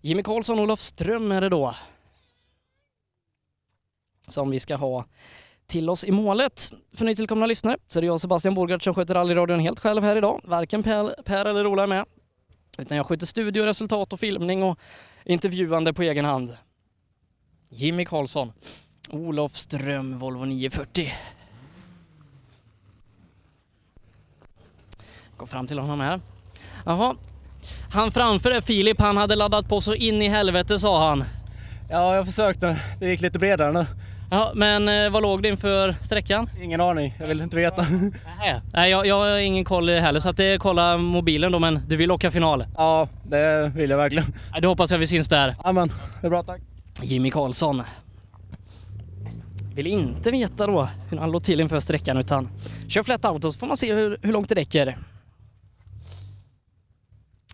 Jimmy 0.00 0.22
Karlsson, 0.22 0.58
Olof 0.58 0.80
Ström 0.80 1.32
är 1.32 1.40
det 1.40 1.48
då. 1.48 1.74
Som 4.28 4.50
vi 4.50 4.60
ska 4.60 4.76
ha 4.76 5.04
till 5.66 5.90
oss 5.90 6.04
i 6.04 6.12
målet. 6.12 6.72
För 6.92 7.04
nytillkomna 7.04 7.46
lyssnare 7.46 7.78
så 7.88 7.98
är 7.98 8.00
det 8.00 8.06
jag 8.06 8.20
Sebastian 8.20 8.54
Borgart 8.54 8.82
som 8.82 8.94
sköter 8.94 9.14
rallyradion 9.14 9.60
helt 9.60 9.80
själv 9.80 10.02
här 10.02 10.16
idag. 10.16 10.40
Varken 10.44 10.82
Per, 10.82 11.22
per 11.22 11.44
eller 11.44 11.66
Ola 11.66 11.82
är 11.82 11.86
med. 11.86 12.04
Utan 12.78 12.96
jag 12.96 13.06
sköter 13.06 13.26
studio, 13.26 13.64
resultat 13.64 14.12
och 14.12 14.20
filmning 14.20 14.62
och 14.62 14.78
intervjuande 15.24 15.92
på 15.92 16.02
egen 16.02 16.24
hand. 16.24 16.56
Jimmy 17.68 18.04
Karlsson, 18.04 18.52
Olof 19.10 19.56
Ström, 19.56 20.18
Volvo 20.18 20.44
940. 20.44 21.12
Gå 25.36 25.46
fram 25.46 25.66
till 25.66 25.78
honom 25.78 26.00
här. 26.00 26.20
Jaha, 26.84 27.14
han 27.92 28.12
framför 28.12 28.50
är 28.50 28.60
Filip, 28.60 29.00
han 29.00 29.16
hade 29.16 29.36
laddat 29.36 29.68
på 29.68 29.80
så 29.80 29.94
in 29.94 30.22
i 30.22 30.28
helvete 30.28 30.78
sa 30.78 31.08
han. 31.08 31.24
Ja, 31.90 32.14
jag 32.14 32.26
försökte. 32.26 32.80
Det 33.00 33.08
gick 33.08 33.20
lite 33.20 33.38
bredare 33.38 33.72
nu. 33.72 33.86
Ja, 34.30 34.52
men 34.54 34.88
eh, 34.88 35.10
vad 35.10 35.22
låg 35.22 35.42
det 35.42 35.48
inför 35.48 35.94
sträckan? 36.02 36.50
Ingen 36.62 36.80
aning, 36.80 37.14
jag 37.20 37.26
vill 37.26 37.40
inte 37.40 37.56
veta. 37.56 37.86
Nej, 38.38 38.60
Nej 38.72 38.90
jag, 38.90 39.06
jag 39.06 39.18
har 39.18 39.38
ingen 39.38 39.64
koll 39.64 39.88
heller 39.88 40.20
så 40.20 40.28
att 40.28 40.36
det 40.36 40.44
är 40.44 40.58
kolla 40.58 40.96
mobilen 40.96 41.52
då 41.52 41.58
men 41.58 41.80
du 41.88 41.96
vill 41.96 42.10
åka 42.10 42.30
final? 42.30 42.66
Ja, 42.76 43.08
det 43.22 43.72
vill 43.74 43.90
jag 43.90 43.96
verkligen. 43.98 44.34
Då 44.62 44.68
hoppas 44.68 44.90
jag 44.90 44.98
vi 44.98 45.06
syns 45.06 45.28
där. 45.28 45.56
Jajamän, 45.64 45.92
det 46.20 46.26
är 46.26 46.30
bra 46.30 46.42
tack. 46.42 46.60
Jimmy 47.02 47.30
Karlsson. 47.30 47.82
Vill 49.76 49.86
inte 49.86 50.30
veta 50.30 50.66
då 50.66 50.88
hur 51.10 51.18
han 51.18 51.30
låg 51.30 51.44
till 51.44 51.60
inför 51.60 51.80
sträckan 51.80 52.16
utan 52.16 52.48
kör 52.88 53.02
flat 53.02 53.24
auto 53.24 53.52
så 53.52 53.58
får 53.58 53.66
man 53.66 53.76
se 53.76 53.94
hur, 53.94 54.18
hur 54.22 54.32
långt 54.32 54.48
det 54.48 54.54
räcker. 54.54 54.98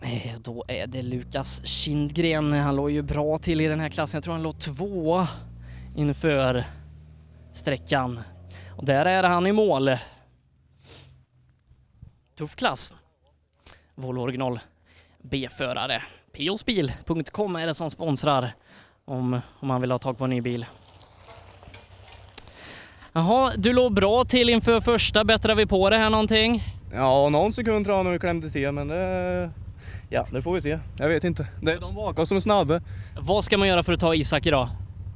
Eh, 0.03 0.39
då 0.40 0.65
är 0.69 0.86
det 0.86 1.03
Lukas 1.03 1.66
Kindgren. 1.66 2.53
Han 2.53 2.77
låg 2.77 2.90
ju 2.90 3.03
bra 3.03 3.39
till 3.39 3.61
i 3.61 3.66
den 3.66 3.81
här 3.81 3.89
klassen. 3.89 4.19
Jag 4.19 4.24
tror 4.24 4.35
han 4.35 4.43
låg 4.43 4.59
två 4.59 5.27
inför 5.97 6.65
sträckan. 7.53 8.20
Och 8.77 8.85
där 8.85 9.07
är 9.07 9.23
han 9.23 9.47
i 9.47 9.53
mål. 9.53 9.90
Tuff 12.39 12.57
klass. 12.57 12.93
Volvo 13.94 14.20
original 14.20 14.61
B-förare. 15.23 16.03
Piosbil.com 16.32 17.57
är 17.57 17.66
det 17.66 17.74
som 17.74 17.90
sponsrar 17.90 18.53
om, 19.05 19.40
om 19.61 19.69
man 19.69 19.81
vill 19.81 19.90
ha 19.90 19.99
tag 19.99 20.19
på 20.19 20.24
en 20.24 20.31
ny 20.31 20.40
bil. 20.40 20.66
Jaha, 23.14 23.52
du 23.56 23.72
låg 23.72 23.94
bra 23.94 24.24
till 24.24 24.48
inför 24.48 24.80
första. 24.80 25.24
Bättrar 25.24 25.55
vi 25.55 25.66
på 25.66 25.90
det 25.90 25.97
här 25.97 26.10
någonting? 26.10 26.64
Ja, 26.94 27.28
någon 27.28 27.52
sekund 27.52 27.84
tror 27.84 27.97
jag 27.97 28.05
nog 28.05 28.12
vi 28.12 28.18
klämde 28.18 28.51
till 28.51 28.72
men 28.72 28.89
det... 28.89 29.51
Ja, 30.09 30.26
det 30.32 30.43
får 30.43 30.55
vi 30.55 30.60
se. 30.60 30.78
Jag 30.98 31.09
vet 31.09 31.24
inte. 31.24 31.47
Det 31.60 31.72
är 31.72 31.80
de 31.80 31.94
bakom 31.94 32.26
som 32.26 32.36
är 32.36 32.40
snabba. 32.40 32.80
Vad 33.20 33.44
ska 33.44 33.59
man 33.59 33.68
göra 33.68 33.82
för 33.82 33.93
att 33.93 34.01
ta 34.01 34.14
Isak 34.14 34.47
idag? 34.47 34.68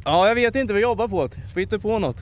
Ja, 0.05 0.29
jag 0.29 0.35
vet 0.35 0.55
inte. 0.57 0.75
Vi 0.75 0.81
jobbar 0.81 1.09
på 1.09 1.27
det. 1.27 1.41
Får 1.53 1.61
hitta 1.61 1.79
på 1.79 1.99
något. 1.99 2.17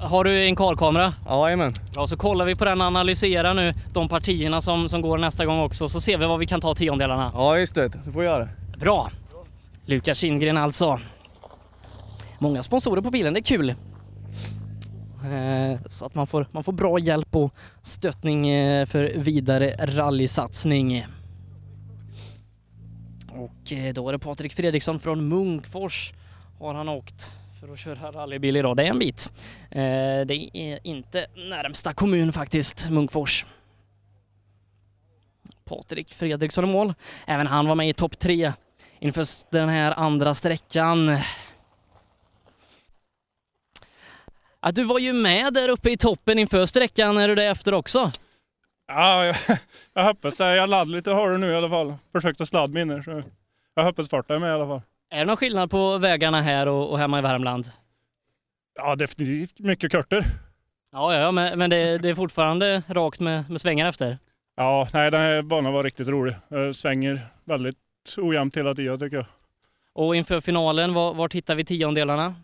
Har 0.00 0.24
du 0.24 0.44
en 0.44 0.56
karkamera? 0.56 1.14
Ja, 1.26 1.46
jajamän. 1.46 1.74
Bra, 1.94 2.06
så 2.06 2.16
kollar 2.16 2.44
vi 2.44 2.54
på 2.56 2.64
den 2.64 2.80
och 2.80 2.86
analyserar 2.86 3.54
nu 3.54 3.74
de 3.92 4.08
partierna 4.08 4.60
som, 4.60 4.88
som 4.88 5.00
går 5.02 5.18
nästa 5.18 5.46
gång 5.46 5.60
också 5.60 5.88
så 5.88 6.00
ser 6.00 6.18
vi 6.18 6.26
vad 6.26 6.38
vi 6.38 6.46
kan 6.46 6.60
ta 6.60 6.74
tiondelarna. 6.74 7.30
Ja, 7.34 7.58
just 7.58 7.74
det. 7.74 7.88
Det 7.88 8.12
får 8.12 8.20
vi 8.20 8.26
göra. 8.26 8.48
Bra! 8.80 9.10
Lukas 9.86 10.18
Kindgren 10.18 10.56
alltså. 10.56 11.00
Många 12.38 12.62
sponsorer 12.62 13.02
på 13.02 13.10
bilen, 13.10 13.34
det 13.34 13.40
är 13.40 13.42
kul. 13.42 13.74
Eh, 15.24 15.78
så 15.86 16.06
att 16.06 16.14
man 16.14 16.26
får, 16.26 16.46
man 16.50 16.64
får 16.64 16.72
bra 16.72 16.98
hjälp 16.98 17.36
och 17.36 17.54
stöttning 17.82 18.48
eh, 18.48 18.86
för 18.86 19.12
vidare 19.16 19.74
rallysatsning. 19.78 21.06
Och 23.28 23.72
eh, 23.72 23.92
då 23.94 24.08
är 24.08 24.12
det 24.12 24.18
Patrik 24.18 24.52
Fredriksson 24.52 24.98
från 25.00 25.28
Munkfors 25.28 26.12
har 26.58 26.74
han 26.74 26.88
åkt 26.88 27.32
för 27.60 27.72
att 27.72 27.78
köra 27.78 28.12
rallybil 28.12 28.56
idag. 28.56 28.76
Det 28.76 28.86
är 28.86 28.90
en 28.90 28.98
bit. 28.98 29.32
Det 30.26 30.50
är 30.52 30.86
inte 30.86 31.26
närmsta 31.36 31.94
kommun 31.94 32.32
faktiskt, 32.32 32.90
Munkfors. 32.90 33.46
Patrik 35.64 36.14
Fredriksson 36.14 36.64
i 36.64 36.72
mål. 36.72 36.94
Även 37.26 37.46
han 37.46 37.68
var 37.68 37.74
med 37.74 37.88
i 37.88 37.92
topp 37.92 38.18
tre 38.18 38.52
inför 39.00 39.24
den 39.50 39.68
här 39.68 39.92
andra 39.96 40.34
sträckan. 40.34 41.18
Ja, 44.62 44.72
du 44.72 44.84
var 44.84 44.98
ju 44.98 45.12
med 45.12 45.54
där 45.54 45.68
uppe 45.68 45.90
i 45.90 45.96
toppen 45.96 46.38
inför 46.38 46.66
sträckan. 46.66 47.18
Är 47.18 47.28
du 47.28 47.34
det 47.34 47.44
efter 47.44 47.74
också? 47.74 48.12
Ja, 48.88 49.24
jag, 49.24 49.36
jag 49.94 50.04
hoppas 50.04 50.36
det. 50.36 50.56
Jag 50.56 50.70
laddade 50.70 50.92
lite 50.92 51.10
hårdare 51.10 51.38
nu 51.38 51.52
i 51.52 51.56
alla 51.56 51.68
fall. 51.68 51.94
Försökte 52.12 52.46
sladda 52.46 52.84
mig 52.84 53.02
så 53.02 53.22
jag 53.74 53.84
hoppas 53.84 54.10
farten 54.10 54.36
är 54.36 54.40
med 54.40 54.48
i 54.48 54.52
alla 54.52 54.66
fall. 54.66 54.82
Är 55.10 55.18
det 55.18 55.24
någon 55.24 55.36
skillnad 55.36 55.70
på 55.70 55.98
vägarna 55.98 56.42
här 56.42 56.68
och, 56.68 56.90
och 56.90 56.98
hemma 56.98 57.18
i 57.18 57.22
Värmland? 57.22 57.70
Ja, 58.74 58.96
definitivt 58.96 59.58
mycket 59.58 59.92
kortare. 59.92 60.24
Ja, 60.92 61.14
ja, 61.14 61.20
ja, 61.20 61.30
men, 61.30 61.58
men 61.58 61.70
det, 61.70 61.98
det 61.98 62.08
är 62.08 62.14
fortfarande 62.14 62.82
rakt 62.88 63.20
med, 63.20 63.50
med 63.50 63.60
svängar 63.60 63.86
efter. 63.88 64.18
Ja, 64.56 64.88
nej 64.92 65.10
den 65.10 65.20
här 65.20 65.42
banan 65.42 65.72
var 65.72 65.82
riktigt 65.82 66.08
rolig. 66.08 66.34
Jag 66.48 66.76
svänger 66.76 67.20
väldigt 67.44 67.76
ojämnt 68.16 68.56
hela 68.56 68.74
tiden 68.74 68.98
tycker 68.98 69.16
jag. 69.16 69.26
Och 69.92 70.16
inför 70.16 70.40
finalen, 70.40 70.94
var, 70.94 71.14
vart 71.14 71.34
hittar 71.34 71.54
vi 71.54 71.64
tiondelarna? 71.64 72.34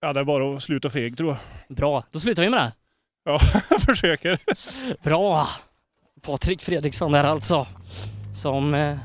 Ja, 0.00 0.12
det 0.12 0.20
är 0.20 0.24
bara 0.24 0.56
att 0.56 0.62
sluta 0.62 0.90
feg 0.90 1.16
tror 1.16 1.28
jag. 1.28 1.76
Bra, 1.76 2.04
då 2.12 2.20
slutar 2.20 2.42
vi 2.42 2.50
med 2.50 2.60
det. 2.60 2.72
Ja, 3.24 3.38
jag 3.70 3.82
försöker. 3.88 4.38
Bra! 5.02 5.48
Patrik 6.22 6.62
Fredriksson 6.62 7.12
där 7.12 7.24
alltså. 7.24 7.66
Som, 8.34 8.74
eh, 8.74 8.96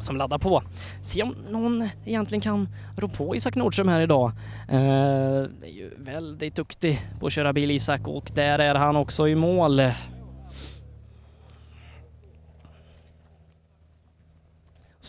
som 0.00 0.16
laddar 0.16 0.38
på. 0.38 0.62
Se 1.02 1.22
om 1.22 1.34
någon 1.50 1.88
egentligen 2.04 2.40
kan 2.40 2.68
rå 2.96 3.08
på 3.08 3.36
Isak 3.36 3.54
Nordström 3.54 3.88
här 3.88 4.00
idag. 4.00 4.32
Eh, 4.68 4.78
är 4.78 5.72
ju 5.74 5.94
väldigt 5.98 6.54
duktig 6.54 7.00
på 7.20 7.26
att 7.26 7.32
köra 7.32 7.52
bil 7.52 7.70
Isak 7.70 8.08
och 8.08 8.30
där 8.34 8.58
är 8.58 8.74
han 8.74 8.96
också 8.96 9.28
i 9.28 9.34
mål. 9.34 9.82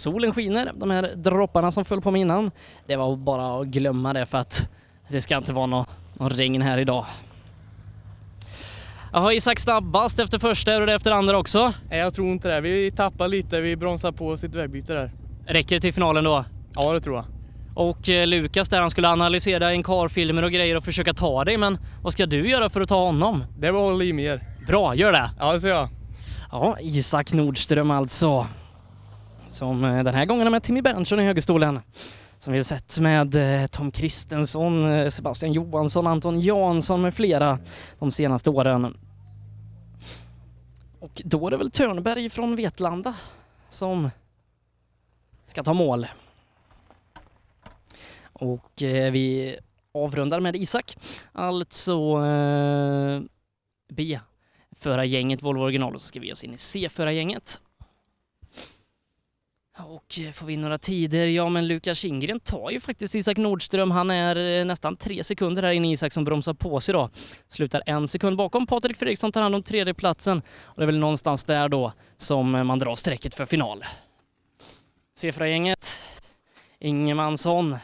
Solen 0.02 0.34
skiner, 0.34 0.72
de 0.76 0.92
här 0.92 1.12
dropparna 1.16 1.72
som 1.72 1.86
föll 1.86 2.02
på 2.02 2.12
mig 2.12 2.22
innan. 2.22 2.52
Det 2.88 2.96
var 2.96 3.16
bara 3.16 3.62
att 3.62 3.68
glömma 3.68 4.14
det 4.14 4.26
för 4.26 4.38
att 4.38 4.70
det 5.08 5.22
ska 5.22 5.38
inte 5.38 5.54
vara 5.54 5.66
någon, 5.66 5.86
någon 6.14 6.30
regn 6.30 6.62
här 6.62 6.78
idag. 6.78 7.06
Jaha, 9.14 9.34
Isak 9.34 9.60
snabbast 9.60 10.20
efter 10.20 10.40
första, 10.40 10.80
det 10.80 10.94
efter 10.94 11.12
andra 11.12 11.38
också? 11.38 11.74
Nej, 11.90 12.00
jag 12.00 12.14
tror 12.14 12.28
inte 12.28 12.48
det. 12.48 12.62
Vi 12.62 12.92
tappar 12.92 13.28
lite, 13.28 13.62
vi 13.62 13.76
bromsar 13.76 14.12
på 14.12 14.38
sitt 14.38 14.56
vägbyte 14.56 14.94
där. 14.94 15.12
Räcker 15.46 15.76
det 15.76 15.82
till 15.82 15.94
finalen 15.94 16.24
då? 16.24 16.46
Ja, 16.76 16.94
det 16.94 17.00
tror 17.00 17.16
jag. 17.16 17.26
Och 17.76 18.10
eh, 18.10 18.28
Lukas 18.28 18.70
där, 18.70 18.82
han 18.82 18.90
skulle 18.90 19.10
analysera 19.10 19.72
en 19.72 19.84
karfilmer 19.84 20.44
och 20.44 20.52
grejer 20.52 20.78
och 20.78 20.84
försöka 20.84 21.14
ta 21.14 21.46
dig, 21.46 21.58
men 21.58 21.78
vad 22.02 22.14
ska 22.14 22.26
du 22.26 22.50
göra 22.50 22.70
för 22.70 22.82
att 22.82 22.90
ta 22.90 23.06
honom? 23.06 23.44
Det 23.60 23.72
var 23.72 23.82
hålla 23.82 24.04
i 24.04 24.14
mer. 24.14 24.44
Bra, 24.68 24.96
gör 24.96 25.12
det! 25.12 25.30
Ja, 25.40 25.54
det 25.54 25.60
ska 25.60 25.70
jag. 25.70 25.90
Ja, 26.52 26.78
Isak 26.80 27.34
Nordström 27.34 27.92
alltså. 27.92 28.48
Som 29.52 29.84
eh, 29.84 30.04
den 30.04 30.16
här 30.16 30.26
gången 30.26 30.48
är 30.48 30.52
med 30.52 30.64
Timmy 30.64 30.82
Berntsson 30.82 31.20
i 31.20 31.24
högerstolen. 31.24 31.80
Som 32.40 32.54
vi 32.54 32.60
har 32.60 32.64
sett 32.64 33.00
med 33.00 33.62
eh, 33.62 33.68
Tom 33.68 33.92
Kristensson, 33.92 34.92
eh, 34.92 35.10
Sebastian 35.10 35.54
Johansson, 35.54 36.08
Anton 36.08 36.40
Jansson 36.40 37.02
med 37.02 37.14
flera 37.14 37.60
de 38.00 38.12
senaste 38.12 38.50
åren. 38.50 38.98
Och 41.00 41.22
då 41.26 41.48
är 41.48 41.52
det 41.52 41.58
väl 41.58 41.72
Törnberg 41.72 42.30
från 42.30 42.56
Vetlanda 42.56 43.16
som 43.70 44.10
ska 45.44 45.64
ta 45.64 45.74
mål. 45.74 46.08
Och 48.34 48.72
vi 49.12 49.56
avrundar 49.94 50.40
med 50.40 50.56
Isak, 50.56 50.98
alltså 51.32 52.26
eh, 52.26 53.22
B. 53.94 54.20
Förargänget 54.76 55.42
Volvo 55.42 55.62
original 55.62 55.96
och 55.96 56.02
så 56.02 56.08
ska 56.08 56.20
vi 56.20 56.28
ge 56.28 56.34
oss 56.34 56.44
in 56.44 56.54
i 56.54 56.58
C-förargänget. 56.58 57.62
Och 59.88 60.20
eh, 60.20 60.32
får 60.32 60.46
vi 60.46 60.58
några 60.58 60.78
tider? 60.78 61.28
Ja, 61.28 61.50
men 61.50 61.68
Lukas 61.68 61.98
Kindgren 61.98 62.40
tar 62.40 62.70
ju 62.70 62.80
faktiskt 62.80 63.16
Isak 63.16 63.38
Nordström. 63.38 63.92
Han 63.92 64.12
är 64.12 64.60
eh, 64.60 64.66
nästan 64.66 64.96
tre 64.96 65.24
sekunder 65.24 65.64
här 65.64 65.72
inne 65.72 65.92
Isak 65.92 66.14
som 66.14 66.24
bromsar 66.24 66.54
på 66.54 66.80
sig 66.80 66.94
då. 66.94 67.10
Slutar 67.48 67.84
en 67.86 68.08
sekund 68.08 68.38
bakom. 68.38 68.68
Patrik 68.68 68.98
Fredriksson 68.98 69.32
tar 69.32 69.42
hand 69.42 69.56
om 69.56 69.64
tredjeplatsen 69.64 70.42
och 70.64 70.76
det 70.78 70.84
är 70.84 70.86
väl 70.86 71.00
någonstans 71.00 71.44
där 71.44 71.70
då 71.70 71.94
som 72.18 72.56
eh, 72.56 72.64
man 72.64 72.80
drar 72.80 72.96
strecket 72.96 73.36
för 73.36 73.46
final. 73.46 73.84
C-förargänget. 75.18 76.06
Ingemansson. 76.80 77.76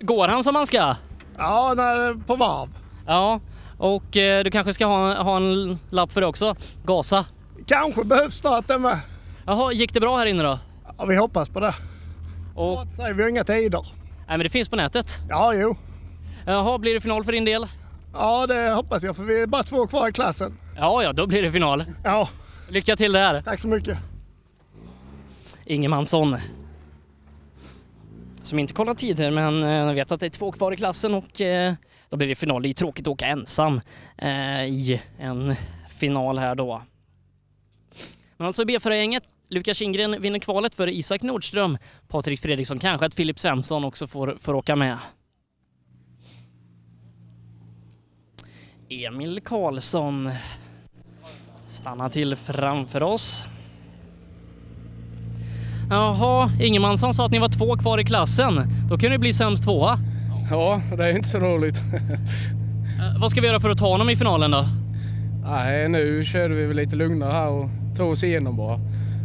Går 0.00 0.28
han 0.28 0.44
som 0.44 0.54
han 0.54 0.66
ska? 0.66 0.96
Ja, 1.36 1.74
när, 1.76 2.14
på 2.26 2.36
varv. 2.36 2.68
Ja, 3.06 3.40
och 3.78 4.16
eh, 4.16 4.44
du 4.44 4.50
kanske 4.50 4.72
ska 4.72 4.86
ha, 4.86 5.22
ha 5.22 5.36
en 5.36 5.78
lapp 5.90 6.12
för 6.12 6.20
det 6.20 6.26
också. 6.26 6.56
Gasa. 6.84 7.26
Kanske 7.66 8.04
behövs 8.04 8.34
snart 8.34 8.68
det 8.68 8.78
med. 8.78 9.00
Jaha, 9.48 9.72
gick 9.72 9.94
det 9.94 10.00
bra 10.00 10.16
här 10.16 10.26
inne 10.26 10.42
då? 10.42 10.58
Ja, 10.98 11.04
vi 11.04 11.16
hoppas 11.16 11.48
på 11.48 11.60
det. 11.60 11.74
Och... 12.54 12.82
Att 12.82 12.92
säga, 12.92 13.14
vi 13.14 13.22
har 13.22 13.30
inga 13.30 13.44
tider. 13.44 13.86
Nej, 14.18 14.38
men 14.38 14.38
det 14.38 14.48
finns 14.48 14.68
på 14.68 14.76
nätet. 14.76 15.18
Ja, 15.28 15.54
jo. 15.54 15.76
Jaha, 16.46 16.78
blir 16.78 16.94
det 16.94 17.00
final 17.00 17.24
för 17.24 17.32
din 17.32 17.44
del? 17.44 17.66
Ja, 18.12 18.46
det 18.46 18.70
hoppas 18.70 19.02
jag 19.02 19.16
för 19.16 19.22
vi 19.22 19.42
är 19.42 19.46
bara 19.46 19.62
två 19.62 19.86
kvar 19.86 20.08
i 20.08 20.12
klassen. 20.12 20.58
Ja, 20.76 21.02
ja, 21.02 21.12
då 21.12 21.26
blir 21.26 21.42
det 21.42 21.52
final. 21.52 21.84
Ja. 22.04 22.28
Lycka 22.68 22.96
till 22.96 23.12
där. 23.12 23.42
Tack 23.42 23.60
så 23.60 23.68
mycket. 23.68 23.98
Ingemansson. 25.64 26.36
Som 28.42 28.58
inte 28.58 28.74
kollar 28.74 28.94
tider 28.94 29.30
men 29.30 29.62
jag 29.62 29.94
vet 29.94 30.12
att 30.12 30.20
det 30.20 30.26
är 30.26 30.30
två 30.30 30.52
kvar 30.52 30.72
i 30.72 30.76
klassen 30.76 31.14
och 31.14 31.40
eh, 31.40 31.74
då 32.08 32.16
blir 32.16 32.28
det 32.28 32.34
final. 32.34 32.62
Det 32.62 32.68
är 32.68 32.72
tråkigt 32.72 33.06
att 33.06 33.12
åka 33.12 33.26
ensam 33.26 33.80
eh, 34.18 34.64
i 34.64 35.02
en 35.18 35.54
final 35.88 36.38
här 36.38 36.54
då. 36.54 36.82
Men 38.36 38.46
alltså 38.46 38.64
B-förargänget, 38.64 39.22
Lukas 39.50 39.76
Kindgren 39.78 40.22
vinner 40.22 40.38
kvalet 40.38 40.74
för 40.74 40.88
Isak 40.88 41.22
Nordström, 41.22 41.78
Patrik 42.08 42.40
Fredriksson, 42.40 42.78
kanske 42.78 43.06
att 43.06 43.14
Filip 43.14 43.38
Svensson 43.38 43.84
också 43.84 44.06
får, 44.06 44.36
får 44.40 44.54
åka 44.54 44.76
med. 44.76 44.96
Emil 48.90 49.40
Karlsson 49.44 50.30
stannar 51.66 52.08
till 52.08 52.36
framför 52.36 53.02
oss. 53.02 53.48
Jaha, 55.90 56.50
Ingemansson 56.60 57.14
sa 57.14 57.24
att 57.26 57.32
ni 57.32 57.38
var 57.38 57.48
två 57.48 57.76
kvar 57.76 57.98
i 58.00 58.04
klassen. 58.04 58.62
Då 58.90 58.98
kan 58.98 59.10
det 59.10 59.18
bli 59.18 59.32
sämst 59.32 59.64
tvåa. 59.64 59.98
Ja, 60.50 60.82
det 60.96 61.04
är 61.08 61.16
inte 61.16 61.28
så 61.28 61.38
roligt. 61.38 61.76
Eh, 61.78 63.20
Vad 63.20 63.30
ska 63.30 63.40
vi 63.40 63.46
göra 63.46 63.60
för 63.60 63.70
att 63.70 63.78
ta 63.78 63.88
honom 63.88 64.10
i 64.10 64.16
finalen 64.16 64.50
då? 64.50 64.64
Nej, 65.44 65.88
nu 65.88 66.24
körde 66.24 66.54
vi 66.54 66.66
väl 66.66 66.76
lite 66.76 66.96
lugnare 66.96 67.32
här 67.32 67.48
och 67.48 67.68
tog 67.96 68.10
oss 68.10 68.24
igenom 68.24 68.56
bara. 68.56 68.80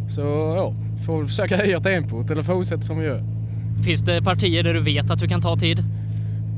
Så 0.09 0.21
ja, 0.57 0.73
får 1.05 1.25
försöka 1.25 1.57
höja 1.63 1.80
tempot 1.80 2.30
eller 2.30 2.43
fortsätta 2.43 2.81
som 2.81 2.99
vi 2.99 3.05
gör. 3.05 3.23
Finns 3.85 4.01
det 4.01 4.21
partier 4.21 4.63
där 4.63 4.73
du 4.73 4.80
vet 4.80 5.11
att 5.11 5.19
du 5.19 5.27
kan 5.27 5.41
ta 5.41 5.57
tid? 5.57 5.84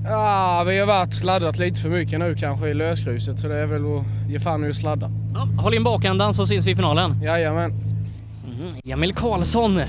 Ja, 0.07 0.63
vi 0.67 0.80
har 0.80 0.88
varit 0.88 1.13
sladdat 1.13 1.57
lite 1.57 1.81
för 1.81 1.89
mycket 1.89 2.19
nu 2.19 2.35
kanske 2.35 2.67
i 2.67 2.73
lösgruset 2.73 3.39
så 3.39 3.47
det 3.47 3.57
är 3.57 3.65
väl 3.65 3.81
att 3.97 4.31
ge 4.31 4.39
fan 4.39 4.65
i 4.65 4.69
att 4.69 4.76
sladda. 4.76 5.11
Ja, 5.34 5.47
håll 5.61 5.73
in 5.73 5.84
bakändan 5.84 6.34
så 6.34 6.47
syns 6.47 6.67
vi 6.67 6.72
i 6.72 6.76
finalen. 6.76 7.22
Jajamän. 7.23 7.72
Mm, 7.72 8.73
Emil 8.84 9.13
Karlsson. 9.13 9.81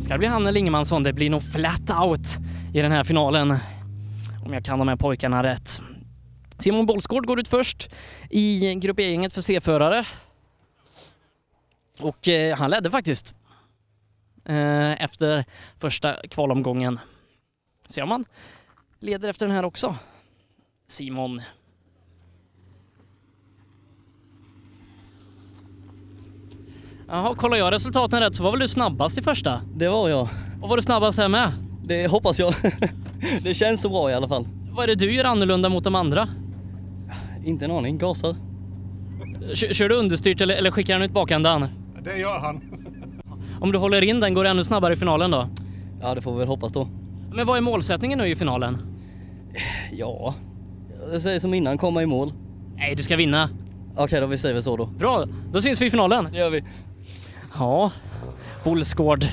Ska 0.00 0.12
det 0.14 0.18
bli 0.18 0.28
han 0.28 0.46
eller 0.46 0.60
Ingemansson? 0.60 1.02
Det 1.02 1.12
blir 1.12 1.30
nog 1.30 1.42
flat 1.42 1.90
out 2.04 2.38
i 2.74 2.82
den 2.82 2.92
här 2.92 3.04
finalen. 3.04 3.56
Om 4.44 4.52
jag 4.52 4.64
kan 4.64 4.78
de 4.78 4.88
här 4.88 4.96
pojkarna 4.96 5.42
rätt. 5.42 5.82
Simon 6.58 6.86
Bollsgård 6.86 7.26
går 7.26 7.40
ut 7.40 7.48
först 7.48 7.90
i 8.30 8.74
Grupp 8.74 9.00
E-gänget 9.00 9.32
för 9.32 9.40
C-förare. 9.40 10.04
Och 12.00 12.28
eh, 12.28 12.56
han 12.56 12.70
ledde 12.70 12.90
faktiskt 12.90 13.34
eh, 14.44 15.02
efter 15.02 15.44
första 15.78 16.16
kvalomgången. 16.30 16.98
Se 17.86 18.02
om 18.02 18.10
han 18.10 18.24
leder 18.98 19.28
efter 19.28 19.46
den 19.46 19.56
här 19.56 19.64
också. 19.64 19.96
Simon. 20.86 21.42
Jaha, 27.08 27.34
kollar 27.34 27.56
jag 27.56 27.72
resultaten 27.72 28.20
rätt 28.20 28.34
så 28.34 28.42
var 28.42 28.50
väl 28.50 28.60
du 28.60 28.68
snabbast 28.68 29.18
i 29.18 29.22
första? 29.22 29.60
Det 29.74 29.88
var 29.88 30.08
jag. 30.08 30.28
Och 30.62 30.68
var 30.68 30.76
du 30.76 30.82
snabbast 30.82 31.18
här 31.18 31.28
med? 31.28 31.52
Det 31.84 32.06
hoppas 32.06 32.38
jag. 32.38 32.54
det 33.42 33.54
känns 33.54 33.80
så 33.80 33.88
bra 33.88 34.10
i 34.10 34.14
alla 34.14 34.28
fall. 34.28 34.48
Vad 34.70 34.84
är 34.84 34.86
det 34.86 34.94
du 34.94 35.14
gör 35.14 35.24
annorlunda 35.24 35.68
mot 35.68 35.84
de 35.84 35.94
andra? 35.94 36.28
Inte 37.44 37.64
en 37.64 37.70
aning. 37.70 37.98
Gasar. 37.98 38.36
Kör, 39.54 39.72
kör 39.72 39.88
du 39.88 39.94
understyrt 39.94 40.40
eller, 40.40 40.54
eller 40.54 40.70
skickar 40.70 40.94
han 40.94 41.02
ut 41.02 41.12
bakändan? 41.12 41.68
Det 42.04 42.18
gör 42.18 42.38
han. 42.38 42.60
Om 43.60 43.72
du 43.72 43.78
håller 43.78 44.04
in 44.04 44.20
den, 44.20 44.34
går 44.34 44.44
det 44.44 44.50
ännu 44.50 44.64
snabbare 44.64 44.92
i 44.92 44.96
finalen 44.96 45.30
då? 45.30 45.48
Ja, 46.00 46.14
det 46.14 46.22
får 46.22 46.32
vi 46.32 46.38
väl 46.38 46.48
hoppas 46.48 46.72
då. 46.72 46.88
Men 47.32 47.46
vad 47.46 47.56
är 47.56 47.60
målsättningen 47.60 48.18
nu 48.18 48.28
i 48.28 48.34
finalen? 48.34 48.78
Ja, 49.92 50.34
jag 51.12 51.20
säger 51.20 51.40
som 51.40 51.54
innan, 51.54 51.78
komma 51.78 52.02
i 52.02 52.06
mål. 52.06 52.32
Nej, 52.76 52.94
du 52.94 53.02
ska 53.02 53.16
vinna. 53.16 53.48
Okej 53.96 54.20
då, 54.20 54.26
vi 54.26 54.38
säger 54.38 54.54
väl 54.54 54.62
så 54.62 54.76
då. 54.76 54.86
Bra, 54.86 55.24
då 55.52 55.60
syns 55.60 55.80
vi 55.80 55.86
i 55.86 55.90
finalen. 55.90 56.28
Det 56.32 56.38
gör 56.38 56.50
vi. 56.50 56.64
Ja, 57.54 57.90
Bollsgård 58.64 59.24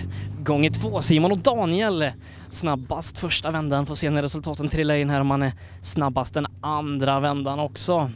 gånger 0.43 0.69
två. 0.69 1.01
Simon 1.01 1.31
och 1.31 1.37
Daniel 1.37 2.11
snabbast 2.49 3.17
första 3.17 3.51
vändan. 3.51 3.85
Får 3.85 3.95
se 3.95 4.09
när 4.09 4.21
resultaten 4.21 4.69
trillar 4.69 4.95
in 4.95 5.09
här 5.09 5.21
om 5.21 5.27
man 5.27 5.43
är 5.43 5.51
snabbast 5.81 6.33
den 6.33 6.47
andra 6.61 7.19
vändan 7.19 7.59
också. 7.59 8.11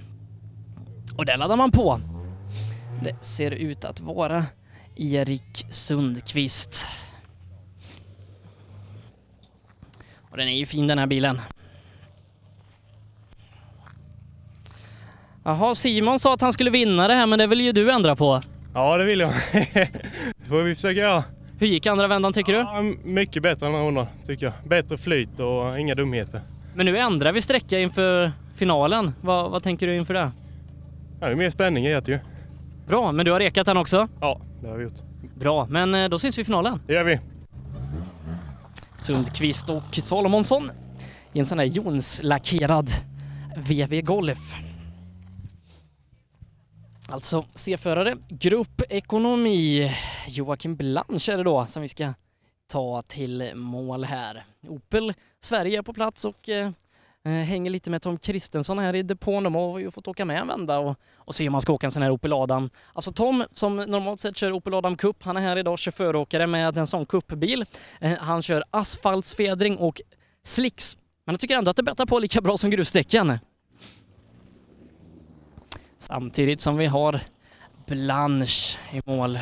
Och 1.17 1.25
där 1.25 1.37
laddar 1.37 1.57
man 1.57 1.71
på. 1.71 1.99
Det 3.03 3.23
ser 3.23 3.51
ut 3.51 3.85
att 3.85 3.99
vara 3.99 4.45
Erik 4.95 5.65
Sundqvist. 5.69 6.87
Och 10.31 10.37
den 10.37 10.47
är 10.47 10.57
ju 10.57 10.65
fin 10.65 10.87
den 10.87 10.97
här 10.97 11.07
bilen. 11.07 11.41
Jaha, 15.43 15.75
Simon 15.75 16.19
sa 16.19 16.33
att 16.33 16.41
han 16.41 16.53
skulle 16.53 16.69
vinna 16.69 17.07
det 17.07 17.13
här 17.13 17.27
men 17.27 17.39
det 17.39 17.47
vill 17.47 17.61
ju 17.61 17.71
du 17.71 17.91
ändra 17.91 18.15
på. 18.15 18.41
Ja, 18.73 18.97
det 18.97 19.05
vill 19.05 19.19
jag. 19.19 19.33
det 20.35 20.47
får 20.47 20.61
vi 20.61 20.75
försöka 20.75 20.99
göra. 20.99 21.23
Hur 21.59 21.67
gick 21.67 21.85
andra 21.85 22.07
vändan 22.07 22.33
tycker 22.33 22.53
du? 22.53 22.59
Ja, 22.59 22.81
mycket 23.03 23.43
bättre 23.43 23.67
än 23.67 23.75
andra 23.75 24.07
tycker 24.25 24.45
jag. 24.45 24.53
Bättre 24.69 24.97
flyt 24.97 25.39
och 25.39 25.79
inga 25.79 25.95
dumheter. 25.95 26.41
Men 26.75 26.85
nu 26.85 26.97
ändrar 26.97 27.31
vi 27.31 27.41
sträcka 27.41 27.79
inför 27.79 28.31
finalen. 28.55 29.13
Vad, 29.21 29.51
vad 29.51 29.63
tänker 29.63 29.87
du 29.87 29.95
inför 29.95 30.13
det? 30.13 30.31
Ja, 31.19 31.27
det 31.27 31.31
är 31.31 31.35
mer 31.35 31.49
spänning 31.49 31.85
i 31.87 31.93
det 31.93 32.07
ju. 32.07 32.19
Bra, 32.87 33.11
men 33.11 33.25
du 33.25 33.31
har 33.31 33.39
rekat 33.39 33.65
den 33.65 33.77
också? 33.77 34.07
Ja, 34.21 34.41
det 34.61 34.67
har 34.67 34.77
vi 34.77 34.83
gjort. 34.83 35.01
Bra, 35.35 35.67
men 35.69 35.95
eh, 35.95 36.09
då 36.09 36.19
syns 36.19 36.37
vi 36.37 36.41
i 36.41 36.45
finalen. 36.45 36.81
Det 36.87 36.93
gör 36.93 37.03
vi. 37.03 37.19
Sundqvist 38.97 39.69
och 39.69 39.95
Salomonsson 39.95 40.71
i 41.33 41.39
en 41.39 41.45
sån 41.45 41.59
här 41.59 41.65
jonslackerad 41.65 42.89
VW 43.57 44.01
Golf. 44.01 44.53
Alltså 47.09 47.45
C-förare, 47.53 48.15
gruppekonomi. 48.29 49.95
Joakim 50.27 50.75
Blanch 50.75 51.29
är 51.29 51.37
det 51.37 51.43
då 51.43 51.65
som 51.65 51.81
vi 51.81 51.87
ska 51.87 52.13
ta 52.67 53.01
till 53.01 53.51
mål 53.55 54.03
här. 54.03 54.43
Opel 54.67 55.13
Sverige 55.39 55.77
är 55.77 55.81
på 55.81 55.93
plats 55.93 56.25
och 56.25 56.49
eh, 56.49 56.71
Eh, 57.25 57.31
hänger 57.31 57.71
lite 57.71 57.91
med 57.91 58.01
Tom 58.01 58.17
Kristensson 58.17 58.79
här 58.79 58.95
i 58.95 59.03
depån. 59.03 59.43
De 59.43 59.55
har 59.55 59.79
ju 59.79 59.91
fått 59.91 60.07
åka 60.07 60.25
med 60.25 60.41
en 60.41 60.47
vända 60.47 60.79
och, 60.79 60.99
och 61.15 61.35
se 61.35 61.47
om 61.47 61.51
man 61.51 61.61
ska 61.61 61.73
åka 61.73 61.87
en 61.87 61.91
sån 61.91 62.03
här 62.03 62.11
Opel 62.11 62.33
Adam. 62.33 62.69
Alltså 62.93 63.11
Tom 63.11 63.43
som 63.53 63.75
normalt 63.75 64.19
sett 64.19 64.37
kör 64.37 64.51
Opel 64.51 64.73
Adam 64.73 64.97
Cup, 64.97 65.23
han 65.23 65.37
är 65.37 65.41
här 65.41 65.57
idag 65.57 65.79
chaufföråkare 65.79 66.47
med 66.47 66.77
en 66.77 66.87
sån 66.87 67.05
cupbil. 67.05 67.65
Eh, 68.01 68.17
han 68.19 68.41
kör 68.41 68.63
asfaltsfjädring 68.71 69.77
och 69.77 70.01
slicks. 70.43 70.97
Men 71.25 71.33
jag 71.33 71.39
tycker 71.39 71.57
ändå 71.57 71.71
att 71.71 71.77
det 71.77 71.83
bettar 71.83 72.05
på 72.05 72.19
lika 72.19 72.41
bra 72.41 72.57
som 72.57 72.69
grusdäcken. 72.69 73.39
Samtidigt 75.99 76.61
som 76.61 76.77
vi 76.77 76.85
har 76.85 77.19
Blanche 77.87 78.77
i 78.91 79.01
mål. 79.05 79.39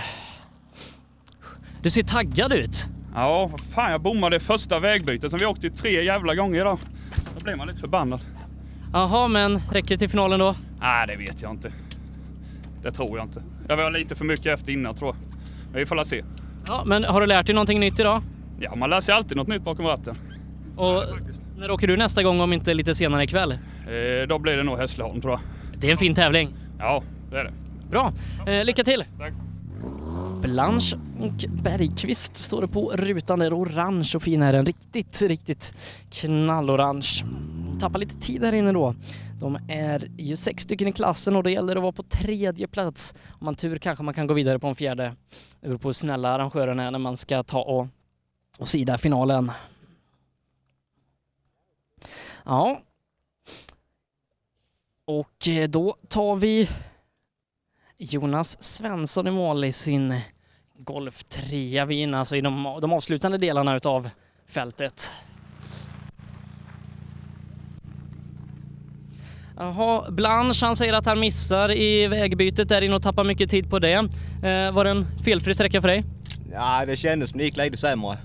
Du 1.81 1.89
ser 1.89 2.03
taggad 2.03 2.53
ut. 2.53 2.85
Ja, 3.15 3.51
fan 3.73 3.91
jag 3.91 4.01
bommade 4.01 4.39
första 4.39 4.79
vägbytet 4.79 5.31
som 5.31 5.39
vi 5.39 5.45
åkte 5.45 5.69
tre 5.69 6.03
jävla 6.03 6.35
gånger 6.35 6.59
idag. 6.59 6.79
Då 7.37 7.43
blir 7.43 7.55
man 7.55 7.67
lite 7.67 7.79
förbannad. 7.79 8.19
Jaha, 8.93 9.27
men 9.27 9.61
räcker 9.71 9.89
det 9.89 9.97
till 9.97 10.09
finalen 10.09 10.39
då? 10.39 10.55
Nej, 10.79 11.07
det 11.07 11.15
vet 11.15 11.41
jag 11.41 11.51
inte. 11.51 11.71
Det 12.83 12.91
tror 12.91 13.17
jag 13.17 13.25
inte. 13.25 13.43
Jag 13.67 13.77
var 13.77 13.91
lite 13.91 14.15
för 14.15 14.25
mycket 14.25 14.45
efter 14.45 14.71
innan 14.71 14.95
tror 14.95 15.15
jag. 15.15 15.15
Men 15.71 15.79
vi 15.79 15.85
får 15.85 16.03
se. 16.03 16.23
Ja, 16.67 16.83
men 16.85 17.03
har 17.03 17.21
du 17.21 17.27
lärt 17.27 17.45
dig 17.45 17.55
någonting 17.55 17.79
nytt 17.79 17.99
idag? 17.99 18.23
Ja, 18.59 18.75
man 18.75 18.89
lär 18.89 19.01
sig 19.01 19.15
alltid 19.15 19.37
något 19.37 19.47
nytt 19.47 19.61
bakom 19.61 19.85
ratten. 19.85 20.15
Och 20.77 21.03
när 21.57 21.71
åker 21.71 21.87
du 21.87 21.97
nästa 21.97 22.23
gång 22.23 22.41
om 22.41 22.53
inte 22.53 22.73
lite 22.73 22.95
senare 22.95 23.23
ikväll? 23.23 23.51
Eh, 23.51 24.27
då 24.27 24.39
blir 24.39 24.57
det 24.57 24.63
nog 24.63 24.77
Hässleholm 24.77 25.21
tror 25.21 25.33
jag. 25.33 25.41
Det 25.79 25.87
är 25.87 25.91
en 25.91 25.97
fin 25.97 26.15
tävling. 26.15 26.53
Ja, 26.79 27.03
det 27.31 27.37
är 27.37 27.43
det. 27.43 27.53
Bra, 27.89 28.13
eh, 28.47 28.65
lycka 28.65 28.83
till! 28.83 29.03
Tack. 29.19 29.33
Blanche 30.41 30.97
och 31.19 31.45
Bergqvist 31.63 32.37
står 32.37 32.61
det 32.61 32.67
på 32.67 32.91
rutan 32.95 33.39
där. 33.39 33.59
Orange 33.59 34.11
och 34.15 34.23
fin 34.23 34.41
är 34.41 34.53
den. 34.53 34.65
Riktigt, 34.65 35.21
riktigt 35.21 35.75
knallorange. 36.09 37.25
Tappar 37.79 37.99
lite 37.99 38.15
tid 38.15 38.43
här 38.43 38.53
inne 38.53 38.71
då. 38.71 38.95
De 39.39 39.57
är 39.67 40.07
ju 40.17 40.35
sex 40.35 40.63
stycken 40.63 40.87
i 40.87 40.91
klassen 40.91 41.35
och 41.35 41.43
det 41.43 41.51
gäller 41.51 41.75
att 41.75 41.81
vara 41.81 41.91
på 41.91 42.03
tredje 42.03 42.67
plats. 42.67 43.15
Om 43.29 43.45
man 43.45 43.55
tur 43.55 43.77
kanske 43.77 44.03
man 44.03 44.13
kan 44.13 44.27
gå 44.27 44.33
vidare 44.33 44.59
på 44.59 44.67
en 44.67 44.75
fjärde. 44.75 45.15
Det 45.59 45.67
beror 45.67 45.77
på 45.77 45.87
hur 45.87 45.93
snälla 45.93 46.29
arrangörerna 46.29 46.83
är 46.83 46.91
när 46.91 46.99
man 46.99 47.17
ska 47.17 47.43
ta 47.43 47.61
och, 47.61 47.87
och 48.57 48.67
sida 48.67 48.97
finalen. 48.97 49.51
Ja. 52.45 52.81
Och 55.05 55.47
eh, 55.47 55.69
då 55.69 55.95
tar 56.07 56.35
vi 56.35 56.69
Jonas 58.03 58.63
Svensson 58.63 59.27
i 59.27 59.31
mål 59.31 59.63
i 59.63 59.71
sin 59.71 60.15
Golf 60.77 61.23
3 61.23 61.85
vi 61.85 61.99
är 61.99 62.03
inne 62.03 62.17
alltså 62.17 62.35
i 62.35 62.41
de, 62.41 62.77
de 62.81 62.93
avslutande 62.93 63.37
delarna 63.37 63.75
utav 63.75 64.09
fältet. 64.47 65.13
Jaha, 69.57 70.11
Blanche 70.11 70.65
han 70.65 70.75
säger 70.75 70.93
att 70.93 71.05
han 71.05 71.19
missar 71.19 71.71
i 71.71 72.07
vägbytet 72.07 72.69
där 72.69 72.81
inne 72.81 72.95
och 72.95 73.03
tappar 73.03 73.23
mycket 73.23 73.49
tid 73.49 73.69
på 73.69 73.79
det. 73.79 73.93
Eh, 73.93 74.71
var 74.71 74.83
det 74.83 74.89
en 74.89 75.05
felfri 75.23 75.53
sträcka 75.53 75.81
för 75.81 75.87
dig? 75.87 76.03
Ja, 76.53 76.85
det 76.85 76.97
kändes 76.97 77.29
som 77.29 77.37
det 77.37 77.43
gick 77.43 77.57
lite 77.57 77.77
sämre. 77.77 78.17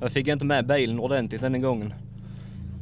Jag 0.00 0.12
fick 0.12 0.28
inte 0.28 0.44
med 0.44 0.66
bilen 0.66 1.00
ordentligt 1.00 1.40
den 1.40 1.62
gången. 1.62 1.94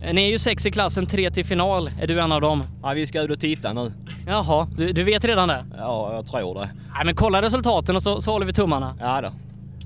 Eh, 0.02 0.14
Ni 0.14 0.22
är 0.24 0.28
ju 0.30 0.38
sex 0.38 0.66
i 0.66 0.70
klassen, 0.70 1.06
tre 1.06 1.30
till 1.30 1.44
final. 1.44 1.90
Är 2.00 2.06
du 2.06 2.20
en 2.20 2.32
av 2.32 2.40
dem? 2.40 2.64
Ja, 2.82 2.92
vi 2.92 3.06
ska 3.06 3.22
ut 3.22 3.30
och 3.30 3.40
titta 3.40 3.72
nu. 3.72 3.92
Jaha, 4.26 4.68
du, 4.76 4.92
du 4.92 5.04
vet 5.04 5.24
redan 5.24 5.48
det? 5.48 5.66
Ja, 5.78 6.14
jag 6.14 6.26
tror 6.26 6.54
det. 6.54 6.70
Nej, 6.94 7.04
men 7.04 7.14
kolla 7.16 7.42
resultaten 7.42 7.96
och 7.96 8.02
så, 8.02 8.20
så 8.20 8.32
håller 8.32 8.46
vi 8.46 8.52
tummarna. 8.52 8.96
Ja 9.00 9.20
då. 9.20 9.32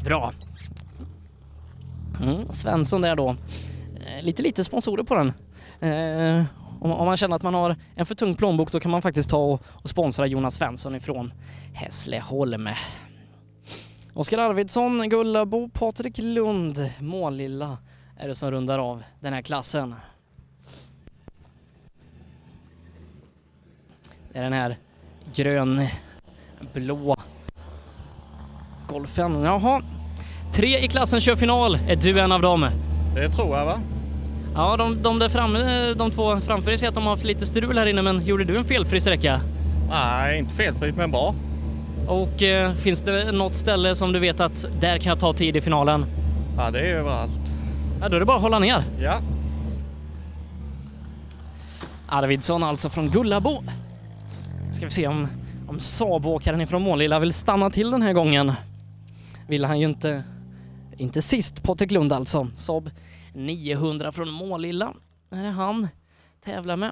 Bra. 0.04 0.32
Mm, 2.22 2.52
Svensson 2.52 3.00
där 3.00 3.16
då. 3.16 3.28
Eh, 4.18 4.24
lite 4.24 4.42
lite 4.42 4.64
sponsorer 4.64 5.02
på 5.04 5.14
den. 5.14 5.32
Eh, 5.90 6.44
om, 6.80 6.92
om 6.92 7.06
man 7.06 7.16
känner 7.16 7.36
att 7.36 7.42
man 7.42 7.54
har 7.54 7.76
en 7.94 8.06
för 8.06 8.14
tung 8.14 8.34
plånbok 8.34 8.72
då 8.72 8.80
kan 8.80 8.90
man 8.90 9.02
faktiskt 9.02 9.30
ta 9.30 9.36
och, 9.36 9.62
och 9.66 9.88
sponsra 9.88 10.26
Jonas 10.26 10.54
Svensson 10.54 10.94
ifrån 10.94 11.32
Hässleholm. 11.74 12.68
Oskar 14.14 14.38
Arvidsson, 14.38 15.08
Gullabo, 15.08 15.68
Patrik 15.68 16.18
Lund, 16.18 16.90
Målilla 17.00 17.78
är 18.16 18.28
det 18.28 18.34
som 18.34 18.50
rundar 18.50 18.78
av 18.78 19.02
den 19.20 19.32
här 19.32 19.42
klassen. 19.42 19.94
Det 24.32 24.38
är 24.38 24.42
den 24.42 24.52
här 24.52 24.76
grön, 25.34 25.86
blå 26.72 27.16
golfen. 28.88 29.42
Jaha. 29.42 29.82
Tre 30.52 30.78
i 30.78 30.88
klassen 30.88 31.20
kör 31.20 31.36
final. 31.36 31.74
Är 31.88 31.96
du 31.96 32.20
en 32.20 32.32
av 32.32 32.42
dem? 32.42 32.68
Det 33.14 33.28
tror 33.28 33.56
jag 33.56 33.66
va? 33.66 33.80
Ja, 34.54 34.76
de, 34.76 35.02
de 35.02 35.18
där 35.18 35.28
framme, 35.28 35.92
de 35.94 36.10
två 36.10 36.40
framför 36.40 36.70
dig 36.70 36.78
säger 36.78 36.88
att 36.88 36.94
de 36.94 37.04
har 37.04 37.10
haft 37.10 37.24
lite 37.24 37.46
strul 37.46 37.78
här 37.78 37.86
inne, 37.86 38.02
men 38.02 38.26
gjorde 38.26 38.44
du 38.44 38.58
en 38.58 38.64
felfri 38.64 39.00
sträcka? 39.00 39.40
Nej, 39.90 40.38
inte 40.38 40.54
felfritt 40.54 40.96
men 40.96 41.10
bra. 41.10 41.34
Och 42.08 42.42
eh, 42.42 42.72
finns 42.74 43.00
det 43.00 43.32
något 43.32 43.54
ställe 43.54 43.94
som 43.94 44.12
du 44.12 44.18
vet 44.18 44.40
att 44.40 44.66
där 44.80 44.98
kan 44.98 45.10
jag 45.10 45.20
ta 45.20 45.32
tid 45.32 45.56
i 45.56 45.60
finalen? 45.60 46.06
Ja, 46.56 46.70
det 46.70 46.80
är 46.80 46.94
överallt. 46.94 47.41
Ja, 48.02 48.08
då 48.08 48.16
är 48.16 48.20
det 48.20 48.26
bara 48.26 48.36
att 48.36 48.42
hålla 48.42 48.58
ner. 48.58 48.84
Ja. 49.00 49.20
Arvidsson 52.06 52.62
alltså 52.62 52.90
från 52.90 53.10
Gullabo. 53.10 53.64
Ska 54.74 54.86
vi 54.86 54.90
se 54.90 55.06
om, 55.06 55.28
om 55.68 55.78
Saab-åkaren 55.80 56.60
ifrån 56.60 56.82
Målilla 56.82 57.18
vill 57.18 57.32
stanna 57.32 57.70
till 57.70 57.90
den 57.90 58.02
här 58.02 58.12
gången. 58.12 58.52
Vill 59.48 59.64
han 59.64 59.80
ju 59.80 59.86
inte, 59.86 60.24
inte 60.96 61.22
sist, 61.22 61.62
Patrik 61.62 61.90
Lund 61.90 62.12
alltså. 62.12 62.48
Saab 62.56 62.90
900 63.34 64.12
från 64.12 64.30
Målilla 64.30 64.94
är 65.30 65.42
det 65.42 65.50
han 65.50 65.88
tävlar 66.44 66.76
med. 66.76 66.90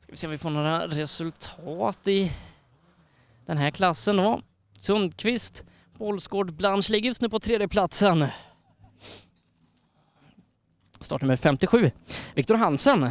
Ska 0.00 0.12
vi 0.12 0.16
se 0.16 0.26
om 0.26 0.30
vi 0.30 0.38
får 0.38 0.50
några 0.50 0.86
resultat 0.86 2.08
i 2.08 2.32
den 3.46 3.58
här 3.58 3.70
klassen 3.70 4.16
då. 4.16 4.40
Sundqvist, 4.80 5.64
Bollsgård, 5.98 6.52
Blanche 6.52 6.92
ligger 6.92 7.08
just 7.08 7.22
nu 7.22 7.28
på 7.28 7.40
tredje 7.40 7.68
platsen. 7.68 8.26
Startnummer 11.00 11.36
57, 11.36 11.90
Viktor 12.34 12.54
Hansen. 12.54 13.10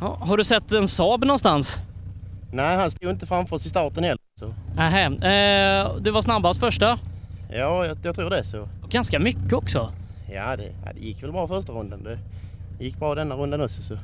Ja, 0.00 0.18
har 0.20 0.36
du 0.36 0.44
sett 0.44 0.72
en 0.72 0.88
Saab 0.88 1.24
någonstans? 1.24 1.76
Nej, 2.52 2.76
han 2.76 2.90
stod 2.90 3.10
inte 3.10 3.26
framför 3.26 3.56
oss 3.56 3.66
i 3.66 3.68
starten 3.68 4.04
heller. 4.04 4.18
Så. 4.38 4.54
Nähä, 4.76 5.04
eh, 5.06 5.96
du 6.00 6.10
var 6.10 6.22
snabbast 6.22 6.60
första. 6.60 6.98
Ja, 7.50 7.86
jag, 7.86 7.98
jag 8.02 8.14
tror 8.14 8.30
det 8.30 8.44
så. 8.44 8.68
Och 8.82 8.90
ganska 8.90 9.18
mycket 9.18 9.52
också. 9.52 9.92
Ja 10.32 10.56
det, 10.56 10.72
ja, 10.84 10.92
det 10.94 11.00
gick 11.00 11.22
väl 11.22 11.32
bra 11.32 11.48
första 11.48 11.72
rundan. 11.72 12.02
Det 12.02 12.18
gick 12.84 12.98
bra 12.98 13.14
denna 13.14 13.34
rundan 13.34 13.60
också. 13.60 13.82
Så. 13.82 13.98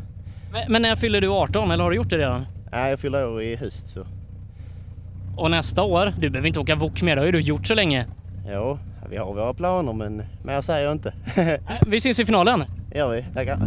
Men, 0.52 0.72
men 0.72 0.82
när 0.82 0.96
fyller 0.96 1.20
du 1.20 1.28
18 1.28 1.70
eller 1.70 1.84
har 1.84 1.90
du 1.90 1.96
gjort 1.96 2.10
det 2.10 2.18
redan? 2.18 2.46
Nej, 2.72 2.90
jag 2.90 3.00
fyller 3.00 3.28
år 3.28 3.42
i 3.42 3.56
höst 3.56 3.88
så. 3.88 4.06
Och 5.36 5.50
nästa 5.50 5.82
år? 5.82 6.12
Du 6.18 6.30
behöver 6.30 6.48
inte 6.48 6.60
åka 6.60 6.74
wok 6.74 7.02
mer, 7.02 7.16
det 7.16 7.22
har 7.22 7.26
ju 7.26 7.32
du 7.32 7.40
gjort 7.40 7.66
så 7.66 7.74
länge. 7.74 8.06
Ja, 8.46 8.78
vi 9.10 9.16
har 9.16 9.34
våra 9.34 9.54
planer 9.54 9.92
men 9.92 10.22
mer 10.44 10.60
säger 10.60 10.84
jag 10.84 10.94
inte. 10.94 11.14
Vi 11.86 12.00
syns 12.00 12.20
i 12.20 12.26
finalen. 12.26 12.64
gör 12.94 13.10
vi, 13.10 13.24
tackar. 13.34 13.58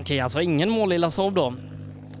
Okej, 0.00 0.20
alltså 0.20 0.40
ingen 0.40 0.70
målilla 0.70 1.10
Saab 1.10 1.34
då. 1.34 1.54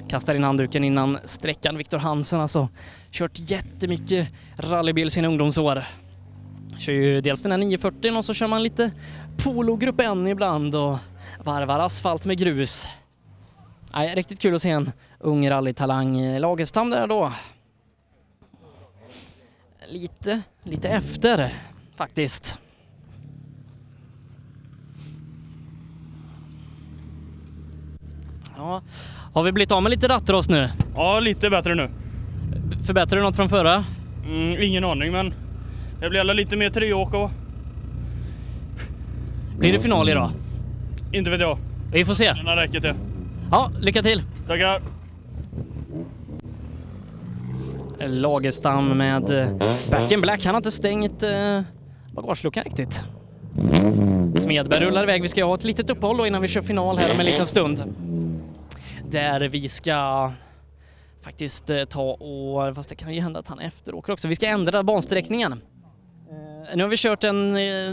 Kastar 0.08 0.34
in 0.34 0.44
handduken 0.44 0.84
innan 0.84 1.18
sträckan. 1.24 1.76
Viktor 1.76 1.98
Hansen 1.98 2.40
alltså. 2.40 2.68
Kört 3.10 3.38
jättemycket 3.50 4.28
rallybil 4.56 5.10
sina 5.10 5.28
ungdomsår. 5.28 5.84
Kör 6.78 6.92
ju 6.92 7.20
dels 7.20 7.42
den 7.42 7.52
här 7.52 7.58
940 7.58 8.16
och 8.18 8.24
så 8.24 8.34
kör 8.34 8.46
man 8.48 8.62
lite 8.62 8.90
Polo 9.44 9.76
Grupp 9.76 10.00
N 10.00 10.26
ibland 10.26 10.74
och 10.74 10.96
varvar 11.44 11.80
asfalt 11.80 12.26
med 12.26 12.38
grus. 12.38 12.88
Nej, 13.94 14.14
riktigt 14.14 14.40
kul 14.40 14.54
att 14.54 14.62
se 14.62 14.70
en 14.70 14.92
ung 15.18 15.50
rallytalang. 15.50 16.38
Lagerstam 16.38 16.90
där 16.90 17.06
då. 17.06 17.32
Lite, 19.88 20.42
lite 20.62 20.88
efter 20.88 21.54
faktiskt. 21.96 22.58
Ja, 28.56 28.82
har 29.32 29.42
vi 29.42 29.52
blivit 29.52 29.72
av 29.72 29.82
med 29.82 29.90
lite 29.90 30.08
rattrost 30.08 30.50
nu? 30.50 30.70
Ja, 30.96 31.20
lite 31.20 31.50
bättre 31.50 31.74
nu. 31.74 31.88
Förbättrar 32.86 33.18
du 33.18 33.22
något 33.22 33.36
från 33.36 33.48
förra? 33.48 33.84
Mm, 34.26 34.62
ingen 34.62 34.84
aning, 34.84 35.12
men 35.12 35.34
det 36.00 36.10
blir 36.10 36.20
alla 36.20 36.32
lite 36.32 36.56
mer 36.56 36.70
treåk 36.70 37.14
och... 37.14 37.30
Blir 39.58 39.72
det 39.72 39.80
final 39.80 40.08
idag? 40.08 40.30
Inte 41.12 41.30
vet 41.30 41.40
jag. 41.40 41.58
Vi 41.92 42.04
får 42.04 42.14
se. 42.14 42.32
Den 42.32 42.56
räcker 42.56 42.80
till. 42.80 42.94
Ja, 43.52 43.70
lycka 43.80 44.02
till! 44.02 44.22
Tackar! 44.48 44.82
Lagerstam 47.98 48.98
med 48.98 49.30
eh, 49.30 49.48
Back 49.90 50.12
in 50.12 50.20
Black. 50.20 50.44
Han 50.44 50.54
har 50.54 50.60
inte 50.60 50.70
stängt 50.70 51.22
eh, 51.22 51.60
bagageluckan 52.12 52.64
riktigt. 52.64 53.02
Smedberg 54.34 54.84
rullar 54.84 55.02
iväg. 55.02 55.22
Vi 55.22 55.28
ska 55.28 55.44
ha 55.44 55.54
ett 55.54 55.64
litet 55.64 55.90
uppehåll 55.90 56.16
då 56.16 56.26
innan 56.26 56.42
vi 56.42 56.48
kör 56.48 56.62
final 56.62 56.98
här 56.98 57.14
om 57.14 57.20
en 57.20 57.26
liten 57.26 57.46
stund. 57.46 57.94
Där 59.10 59.40
vi 59.40 59.68
ska 59.68 60.32
faktiskt 61.22 61.70
eh, 61.70 61.84
ta 61.84 62.12
och, 62.12 62.76
fast 62.76 62.88
det 62.88 62.94
kan 62.94 63.14
ju 63.14 63.20
hända 63.20 63.40
att 63.40 63.48
han 63.48 63.58
efteråker 63.58 64.12
också. 64.12 64.28
Vi 64.28 64.36
ska 64.36 64.46
ändra 64.46 64.82
bansträckningen. 64.82 65.60
Nu 66.74 66.82
har 66.82 66.90
vi 66.90 66.96
kört 66.96 67.24
en 67.24 67.52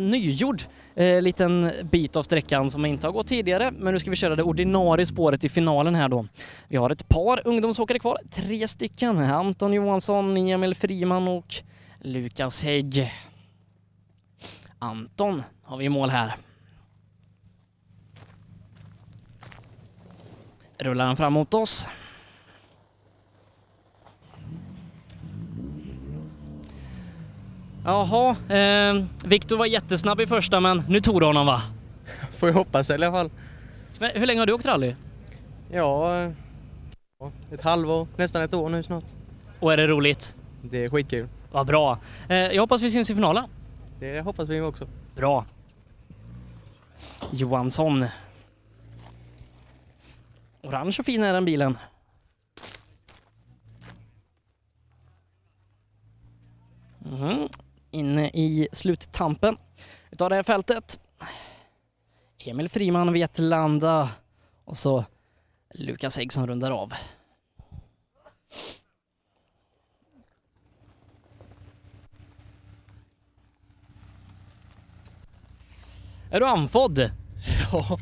nygjord 0.10 0.62
eh, 1.00 1.22
liten 1.22 1.72
bit 1.92 2.16
av 2.16 2.24
sträckan 2.24 2.72
som 2.72 2.86
inte 2.86 3.08
har 3.08 3.12
gått 3.12 3.28
tidigare, 3.28 3.72
men 3.72 3.94
nu 3.94 4.00
ska 4.00 4.10
vi 4.10 4.16
köra 4.16 4.36
det 4.36 4.44
ordinarie 4.44 5.06
spåret 5.06 5.44
i 5.44 5.50
finalen 5.50 5.96
här 5.96 6.10
då. 6.10 6.28
Vi 6.68 6.78
har 6.78 6.90
ett 6.90 7.10
par 7.10 7.48
ungdomsåkare 7.48 8.00
kvar, 8.00 8.18
tre 8.32 8.68
stycken. 8.68 9.20
Anton 9.20 9.74
Johansson, 9.74 10.38
Emil 10.38 10.76
Friman 10.76 11.28
och 11.28 11.56
Lukas 12.00 12.64
Hägg. 12.64 13.12
Anton 14.80 15.44
har 15.64 15.78
vi 15.78 15.86
i 15.86 15.90
mål 15.90 16.10
här. 16.10 16.36
Rullar 20.78 21.06
han 21.06 21.18
fram 21.18 21.34
mot 21.34 21.54
oss. 21.54 21.88
Jaha, 27.84 28.36
eh, 28.50 29.06
Viktor 29.26 29.58
var 29.58 29.66
jättesnabb 29.66 30.22
i 30.22 30.28
första 30.28 30.60
men 30.60 30.84
nu 30.88 31.02
tog 31.02 31.22
du 31.22 31.26
honom 31.26 31.46
va? 31.46 31.62
Får 32.38 32.50
jag 32.50 32.54
hoppas 32.54 32.90
i 32.90 32.94
alla 32.94 33.12
fall. 33.12 33.30
Men 34.00 34.12
hur 34.16 34.26
länge 34.28 34.40
har 34.42 34.46
du 34.46 34.54
åkt 34.54 34.66
rally? 34.66 34.96
Ja, 35.72 36.14
ett 37.52 37.62
halvår, 37.62 38.08
nästan 38.18 38.42
ett 38.42 38.54
år 38.54 38.70
nu 38.70 38.84
snart. 38.84 39.04
Och 39.60 39.74
är 39.74 39.78
det 39.78 39.88
roligt? 39.88 40.36
Det 40.62 40.84
är 40.84 40.90
skitkul. 40.90 41.28
Vad 41.52 41.68
bra. 41.68 42.00
Eh, 42.30 42.36
jag 42.38 42.62
hoppas 42.62 42.82
vi 42.82 42.92
syns 42.92 43.10
i 43.10 43.16
finalen. 43.16 43.44
Det 44.00 44.24
hoppas 44.24 44.50
vi 44.50 44.62
också. 44.62 44.88
Bra. 45.16 45.46
Johansson. 47.32 48.06
Orange 50.64 50.96
och 51.00 51.06
fin 51.06 51.24
är 51.24 51.34
den 51.34 51.46
bilen. 51.46 51.78
Mhm. 57.00 57.48
Inne 57.92 58.30
i 58.30 58.68
sluttampen 58.72 59.58
utav 60.12 60.30
det 60.30 60.36
här 60.36 60.44
fältet. 60.44 61.00
Emil 62.46 62.70
Friman, 62.70 63.14
Vetlanda 63.14 64.10
och 64.66 64.78
så 64.78 65.06
Lukas 65.74 66.18
Hägg 66.18 66.34
som 66.34 66.48
rundar 66.48 66.72
av. 66.72 66.94
Är 76.32 76.40
du 76.40 76.46
andfådd? 76.46 77.00
Ja. 77.72 78.00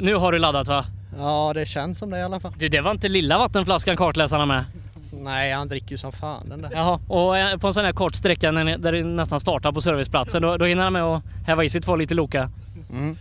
Nu 0.00 0.14
har 0.14 0.32
du 0.32 0.38
laddat 0.38 0.68
va? 0.68 0.84
Ja, 1.16 1.52
det 1.54 1.66
känns 1.66 1.98
som 1.98 2.10
det 2.10 2.18
i 2.18 2.22
alla 2.22 2.40
fall. 2.40 2.52
Du, 2.58 2.68
det 2.68 2.80
var 2.80 2.90
inte 2.90 3.08
lilla 3.08 3.38
vattenflaskan 3.38 3.96
kartläsarna 3.96 4.46
med? 4.46 4.64
Nej, 5.12 5.52
han 5.52 5.68
dricker 5.68 5.90
ju 5.90 5.98
som 5.98 6.12
fan 6.12 6.48
den 6.48 6.62
där. 6.62 6.70
Jaha, 6.72 7.00
och 7.08 7.38
eh, 7.38 7.56
på 7.58 7.66
en 7.66 7.74
sån 7.74 7.84
här 7.84 7.92
kort 7.92 8.14
sträcka 8.14 8.50
när 8.50 8.64
ni- 8.64 8.76
där 8.76 8.92
du 8.92 9.04
nästan 9.04 9.40
startar 9.40 9.72
på 9.72 9.80
serviceplatsen, 9.80 10.42
då, 10.42 10.56
då 10.56 10.64
hinner 10.64 10.82
han 10.82 10.92
med 10.92 11.02
att 11.02 11.22
häva 11.46 11.64
i 11.64 11.68
sig 11.68 11.80
två 11.80 11.96
liter 11.96 12.14
Loka. 12.14 12.50
Mm. 12.90 13.16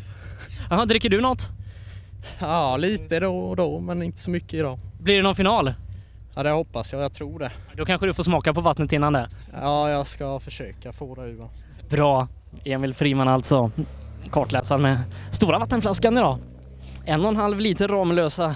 Jaha, 0.70 0.86
dricker 0.86 1.10
du 1.10 1.22
något? 1.22 1.50
Ja, 2.40 2.78
lite 2.78 3.20
då 3.20 3.38
och 3.40 3.56
då, 3.56 3.80
men 3.80 4.02
inte 4.03 4.20
så 4.20 4.30
mycket 4.32 4.53
idag. 4.53 4.80
Blir 5.00 5.18
det 5.18 5.24
någon 5.24 5.36
final? 5.36 5.74
Ja, 6.36 6.44
det 6.44 6.50
hoppas 6.50 6.94
jag. 6.94 7.02
Jag 7.02 7.14
tror 7.14 7.40
det. 7.40 7.52
Då 7.76 7.86
kanske 7.86 8.08
du 8.08 8.14
får 8.14 8.24
smaka 8.24 8.53
på 8.53 8.61
vattnet 8.61 8.94
innan 8.94 9.14
det. 9.14 9.28
Ja, 9.61 9.90
jag 9.90 10.08
ska 10.08 10.40
försöka 10.40 10.92
få 10.94 11.16
det 11.16 11.22
ur. 11.22 11.48
Bra. 11.90 12.28
Emil 12.66 12.94
Friman 12.94 13.28
alltså. 13.28 13.72
Kartläsaren 14.32 14.82
med 14.82 14.98
stora 15.32 15.60
vattenflaskan 15.60 16.18
idag. 16.18 16.38
En 17.06 17.22
och 17.22 17.28
en 17.30 17.36
halv 17.36 17.60
liter 17.60 17.88
Ramlösa 17.88 18.56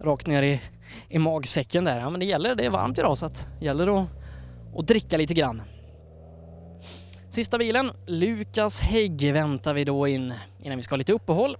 rakt 0.00 0.26
ner 0.26 0.42
i, 0.42 0.60
i 1.08 1.18
magsäcken 1.18 1.84
där. 1.84 2.00
Ja 2.00 2.10
men 2.10 2.20
det 2.20 2.26
gäller, 2.26 2.54
det 2.54 2.64
är 2.64 2.70
varmt 2.70 2.98
idag 2.98 3.18
så 3.18 3.26
att 3.26 3.48
det 3.58 3.64
gäller 3.64 4.02
att, 4.02 4.08
att 4.76 4.86
dricka 4.86 5.16
lite 5.16 5.34
grann. 5.34 5.62
Sista 7.30 7.58
bilen, 7.58 7.90
Lukas 8.06 8.80
Hägg 8.80 9.32
väntar 9.32 9.74
vi 9.74 9.84
då 9.84 10.08
in 10.08 10.34
innan 10.62 10.76
vi 10.76 10.82
ska 10.82 10.92
ha 10.92 10.96
lite 10.96 11.12
uppehåll. 11.12 11.56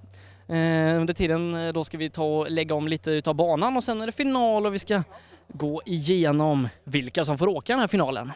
Eh, 0.49 1.01
under 1.01 1.13
tiden 1.13 1.55
eh, 1.55 1.73
då 1.73 1.85
ska 1.85 1.99
vi 1.99 2.11
ta 2.11 2.25
och 2.25 2.51
lägga 2.51 2.75
om 2.75 2.89
lite 2.89 3.11
utav 3.11 3.35
banan 3.35 3.77
och 3.77 3.85
sen 3.85 4.01
är 4.01 4.07
det 4.07 4.13
final 4.13 4.67
och 4.67 4.75
vi 4.75 4.79
ska 4.79 5.03
gå 5.49 5.83
igenom 5.87 6.69
vilka 6.85 7.25
som 7.25 7.39
får 7.39 7.49
åka 7.49 7.73
den 7.73 7.81
här 7.81 7.89
finalen. 7.89 8.33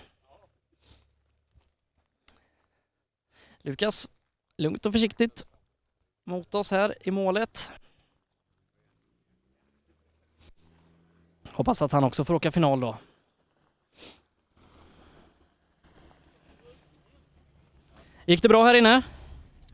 Lukas, 3.62 4.08
lugnt 4.58 4.86
och 4.86 4.92
försiktigt 4.92 5.46
mot 6.26 6.54
oss 6.54 6.70
här 6.70 6.94
i 7.00 7.10
målet. 7.10 7.72
Hoppas 11.52 11.82
att 11.82 11.92
han 11.92 12.04
också 12.04 12.24
får 12.24 12.34
åka 12.34 12.50
final 12.50 12.80
då. 12.80 12.96
Gick 18.24 18.42
det 18.42 18.48
bra 18.48 18.64
här 18.64 18.74
inne? 18.74 19.02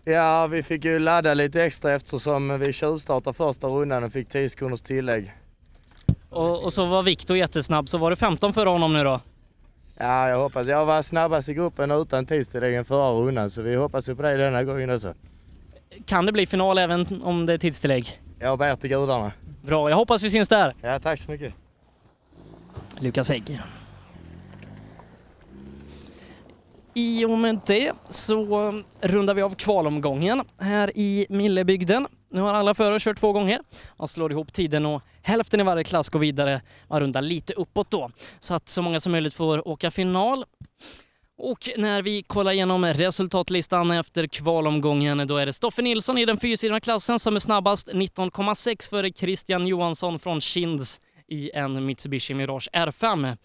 Ja, 0.05 0.47
vi 0.47 0.63
fick 0.63 0.85
ju 0.85 0.99
ladda 0.99 1.35
lite 1.35 1.65
extra 1.65 1.93
eftersom 1.93 2.59
vi 2.59 2.73
tjuvstartade 2.73 3.35
första 3.35 3.67
rundan 3.67 4.05
och 4.05 4.13
fick 4.13 4.29
10 4.29 4.51
sekunders 4.51 4.81
tillägg. 4.83 5.33
Och, 6.31 6.65
och 6.65 6.73
så 6.73 6.87
var 6.87 7.03
Viktor 7.03 7.37
jättesnabb, 7.37 7.89
så 7.89 7.99
var 7.99 8.11
det 8.11 8.17
15 8.17 8.53
för 8.53 8.67
honom 8.67 8.93
nu 8.93 9.05
då? 9.05 9.21
Ja, 9.99 10.29
jag 10.29 10.39
hoppas. 10.39 10.67
Jag 10.67 10.87
var 10.87 11.03
snabbast 11.03 11.49
i 11.49 11.55
gruppen 11.55 11.91
utan 11.91 12.27
tidstillägg 12.27 12.75
än 12.75 12.85
förra 12.85 13.11
rundan 13.11 13.51
så 13.51 13.63
vi 13.63 13.75
hoppas 13.75 14.09
ju 14.09 14.17
på 14.17 14.23
det 14.23 14.37
denna 14.37 14.65
gången 14.65 14.91
också. 14.91 15.15
Kan 16.07 16.27
det 16.27 16.33
bli 16.33 16.47
final 16.47 16.79
även 16.79 17.23
om 17.23 17.47
det 17.47 17.53
är 17.53 17.59
tidstillägg? 17.59 18.21
Jag 18.39 18.59
ber 18.59 18.77
till 18.77 18.91
gudarna. 18.91 19.33
Bra, 19.63 19.91
jag 19.91 19.97
hoppas 19.97 20.23
vi 20.23 20.31
syns 20.31 20.49
där. 20.49 20.75
Ja, 20.83 20.99
tack 21.01 21.21
så 21.21 21.31
mycket. 21.31 21.55
Lukas 23.01 23.29
Hägg. 23.29 23.61
I 26.95 27.25
och 27.25 27.39
med 27.39 27.61
det 27.67 27.93
så 28.09 28.73
rundar 29.01 29.35
vi 29.35 29.43
av 29.43 29.55
kvalomgången 29.55 30.43
här 30.59 30.93
i 30.95 31.27
Millebygden. 31.29 32.07
Nu 32.31 32.41
har 32.41 32.55
alla 32.55 32.75
förare 32.75 32.99
kört 32.99 33.19
två 33.19 33.33
gånger. 33.33 33.61
Man 33.97 34.09
slår 34.09 34.33
ihop 34.33 34.53
tiden 34.53 34.87
och 34.87 35.03
hälften 35.23 35.61
i 35.61 35.63
varje 35.63 35.85
klass 35.85 36.09
går 36.09 36.21
vidare. 36.21 36.63
Man 36.89 37.01
rundar 37.01 37.23
lite 37.23 37.53
uppåt 37.53 37.91
då 37.91 38.11
så 38.39 38.55
att 38.55 38.69
så 38.69 38.83
många 38.83 39.01
som 39.01 39.13
möjligt 39.13 39.35
får 39.35 39.69
åka 39.69 39.91
final. 39.91 40.45
Och 41.39 41.69
när 41.77 42.03
vi 42.03 42.23
kollar 42.23 42.53
igenom 42.53 42.85
resultatlistan 42.85 43.91
efter 43.91 44.27
kvalomgången 44.27 45.27
då 45.27 45.37
är 45.37 45.47
det 45.47 45.53
Stoffe 45.53 45.83
Nilsson 45.83 46.19
i 46.19 46.25
den 46.25 46.41
fyrsidiga 46.41 46.81
klassen 46.81 47.19
som 47.19 47.37
är 47.37 47.41
snabbast 47.41 47.89
19,6 47.89 48.91
före 48.91 49.13
Christian 49.13 49.67
Johansson 49.67 50.19
från 50.19 50.41
Kinds 50.41 51.01
i 51.29 51.51
en 51.55 51.87
Mitsubishi 51.87 52.35
Mirage 52.35 52.69
R5. 52.73 53.37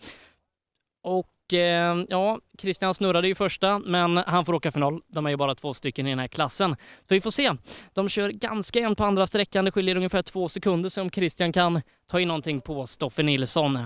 Och 1.04 1.54
eh, 1.54 2.04
ja, 2.10 2.40
Christian 2.58 2.94
snurrade 2.94 3.28
ju 3.28 3.36
första, 3.36 3.80
men 3.80 4.18
han 4.18 4.46
får 4.46 4.54
åka 4.54 4.72
final. 4.72 5.02
De 5.08 5.26
är 5.26 5.30
ju 5.30 5.38
bara 5.38 5.56
två 5.56 5.74
stycken 5.74 6.08
i 6.08 6.10
den 6.10 6.20
här 6.20 6.28
klassen. 6.28 6.76
Så 7.08 7.14
vi 7.14 7.22
får 7.22 7.32
se. 7.32 7.52
De 7.94 8.10
kör 8.10 8.30
ganska 8.30 8.80
jämnt 8.80 8.98
på 8.98 9.04
andra 9.06 9.28
sträckan. 9.28 9.66
Det 9.66 9.72
skiljer 9.72 9.96
ungefär 9.96 10.22
två 10.22 10.50
sekunder, 10.50 10.90
så 10.90 11.02
om 11.02 11.10
Christian 11.10 11.54
kan 11.54 11.82
ta 12.08 12.20
in 12.20 12.28
någonting 12.28 12.62
på 12.62 12.88
Stoffe 12.88 13.24
Nilsson. 13.24 13.80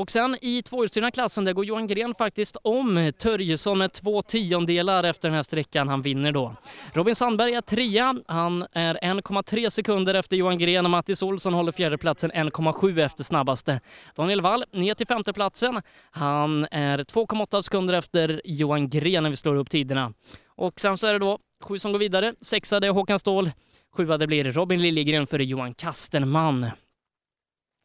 Och 0.00 0.10
sen 0.10 0.36
i 0.40 0.62
tvåhjulsdrivna 0.62 1.10
klassen 1.10 1.44
där 1.44 1.52
går 1.52 1.64
Johan 1.64 1.86
Gren 1.86 2.14
faktiskt 2.14 2.56
om 2.62 3.12
Törjesson 3.18 3.78
med 3.78 3.92
två 3.92 4.22
tiondelar 4.22 5.04
efter 5.04 5.28
den 5.28 5.36
här 5.36 5.42
sträckan. 5.42 5.88
Han 5.88 6.02
vinner 6.02 6.32
då. 6.32 6.54
Robin 6.92 7.14
Sandberg 7.14 7.54
är 7.54 7.60
trea. 7.60 8.14
Han 8.26 8.66
är 8.72 8.94
1,3 8.94 9.70
sekunder 9.70 10.14
efter 10.14 10.36
Johan 10.36 10.58
Gren 10.58 10.84
och 10.84 10.90
Mattis 10.90 11.22
Olsson 11.22 11.54
håller 11.54 11.72
fjärdeplatsen 11.72 12.32
1,7 12.32 13.04
efter 13.04 13.24
snabbaste. 13.24 13.80
Daniel 14.14 14.40
Wall 14.40 14.64
ner 14.72 14.94
till 14.94 15.06
femteplatsen. 15.06 15.82
Han 16.10 16.66
är 16.70 16.98
2,8 16.98 17.62
sekunder 17.62 17.94
efter 17.94 18.40
Johan 18.44 18.88
Gren 18.88 19.22
när 19.22 19.30
vi 19.30 19.36
slår 19.36 19.54
upp 19.54 19.70
tiderna. 19.70 20.12
Och 20.46 20.80
sen 20.80 20.98
så 20.98 21.06
är 21.06 21.12
det 21.12 21.18
då 21.18 21.38
sju 21.62 21.78
som 21.78 21.92
går 21.92 21.98
vidare. 21.98 22.34
Sexa 22.40 22.80
det 22.80 22.86
är 22.86 22.90
Håkan 22.92 23.18
Ståhl. 23.18 23.50
Sjua 23.96 24.18
det 24.18 24.26
blir 24.26 24.44
Robin 24.44 24.82
Liljegren 24.82 25.26
före 25.26 25.44
Johan 25.44 25.74
Kastenman. 25.74 26.66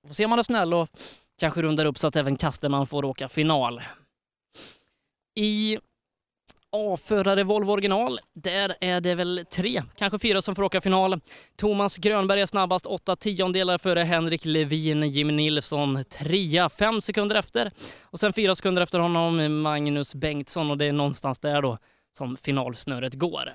Får 0.07 0.13
se 0.13 0.25
om 0.25 0.31
han 0.31 0.39
är 0.39 0.43
snäll 0.43 0.73
och 0.73 0.89
kanske 1.39 1.61
rundar 1.61 1.85
upp 1.85 1.97
så 1.97 2.07
att 2.07 2.15
även 2.15 2.37
Kasterman 2.37 2.87
får 2.87 3.05
åka 3.05 3.29
final. 3.29 3.81
I 5.35 5.77
A-förare 6.71 7.43
Volvo 7.43 7.71
original, 7.71 8.19
där 8.33 8.75
är 8.81 9.01
det 9.01 9.15
väl 9.15 9.45
tre, 9.51 9.83
kanske 9.95 10.19
fyra 10.19 10.41
som 10.41 10.55
får 10.55 10.63
åka 10.63 10.81
final. 10.81 11.21
Thomas 11.55 11.97
Grönberg 11.97 12.41
är 12.41 12.45
snabbast, 12.45 12.85
åtta 12.85 13.15
tiondelar 13.15 13.77
före 13.77 13.99
Henrik 13.99 14.45
Levin, 14.45 15.03
Jim 15.03 15.27
Nilsson 15.27 16.03
trea, 16.09 16.69
fem 16.69 17.01
sekunder 17.01 17.35
efter. 17.35 17.71
Och 18.01 18.19
sen 18.19 18.33
fyra 18.33 18.55
sekunder 18.55 18.81
efter 18.81 18.99
honom 18.99 19.61
Magnus 19.61 20.15
Bengtsson 20.15 20.71
och 20.71 20.77
det 20.77 20.85
är 20.85 20.93
någonstans 20.93 21.39
där 21.39 21.61
då 21.61 21.77
som 22.17 22.37
finalsnöret 22.37 23.13
går. 23.13 23.53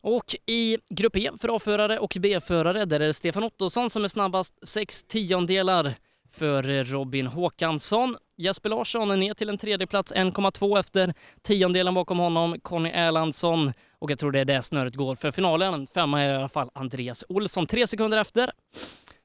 Och 0.00 0.36
i 0.46 0.78
grupp 0.90 1.16
E 1.16 1.30
för 1.40 1.56
A-förare 1.56 1.98
och 1.98 2.16
B-förare, 2.20 2.84
där 2.84 3.00
är 3.00 3.06
det 3.06 3.12
Stefan 3.12 3.44
Ottosson 3.44 3.90
som 3.90 4.04
är 4.04 4.08
snabbast, 4.08 4.68
sex 4.68 5.04
tiondelar 5.04 5.94
för 6.32 6.84
Robin 6.84 7.26
Håkansson. 7.26 8.16
Jesper 8.36 8.68
Larsson 8.68 9.20
ner 9.20 9.34
till 9.34 9.48
en 9.48 9.58
tredjeplats, 9.58 10.12
1,2 10.14 10.78
efter 10.78 11.14
tiondelen 11.42 11.94
bakom 11.94 12.18
honom, 12.18 12.60
Conny 12.62 12.90
Erlandsson. 12.90 13.72
Och 13.98 14.10
jag 14.10 14.18
tror 14.18 14.32
det 14.32 14.40
är 14.40 14.44
det 14.44 14.62
snöret 14.62 14.94
går 14.94 15.14
för 15.14 15.30
finalen. 15.30 15.86
Femma 15.86 16.22
är 16.22 16.34
i 16.34 16.36
alla 16.36 16.48
fall 16.48 16.70
Andreas 16.74 17.24
Olsson, 17.28 17.66
tre 17.66 17.86
sekunder 17.86 18.18
efter. 18.18 18.50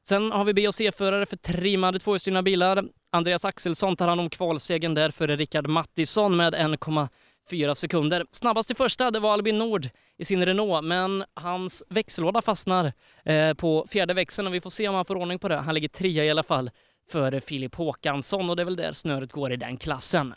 Sen 0.08 0.32
har 0.32 0.46
vi 0.46 0.54
B 0.54 0.68
och 0.68 0.76
C-förare 0.76 1.26
för 1.26 1.38
trimmade 1.38 2.00
tvåhjulsdrivna 2.00 2.44
bilar. 2.44 2.84
Andreas 3.12 3.46
Axelsson 3.46 3.96
tar 3.96 4.08
hand 4.08 4.22
om 4.22 4.30
kvalsegern 4.30 4.94
där 4.94 5.12
före 5.12 5.36
Rickard 5.36 5.68
Mattisson 5.68 6.36
med 6.36 6.56
1,4 6.56 7.74
sekunder. 7.74 8.26
Snabbast 8.32 8.72
i 8.72 8.76
första 8.76 9.12
det 9.12 9.20
var 9.20 9.34
Albin 9.34 9.58
Nord 9.58 9.90
i 10.18 10.26
sin 10.26 10.46
Renault, 10.46 10.86
men 10.86 11.24
hans 11.34 11.84
växellåda 11.90 12.42
fastnar 12.42 12.94
eh, 13.26 13.54
på 13.54 13.88
fjärde 13.90 14.14
växeln 14.14 14.48
och 14.48 14.54
vi 14.54 14.62
får 14.62 14.70
se 14.70 14.88
om 14.88 14.96
han 14.96 15.06
får 15.06 15.16
ordning 15.16 15.40
på 15.40 15.48
det. 15.48 15.58
Han 15.58 15.74
ligger 15.74 15.90
trea 15.90 16.26
i 16.26 16.30
alla 16.30 16.44
fall 16.44 16.70
före 17.10 17.42
Filip 17.42 17.76
Håkansson 17.76 18.50
och 18.50 18.56
det 18.56 18.64
är 18.64 18.66
väl 18.66 18.76
där 18.76 18.94
snöret 18.94 19.32
går 19.32 19.54
i 19.54 19.56
den 19.56 19.78
klassen. 19.78 20.34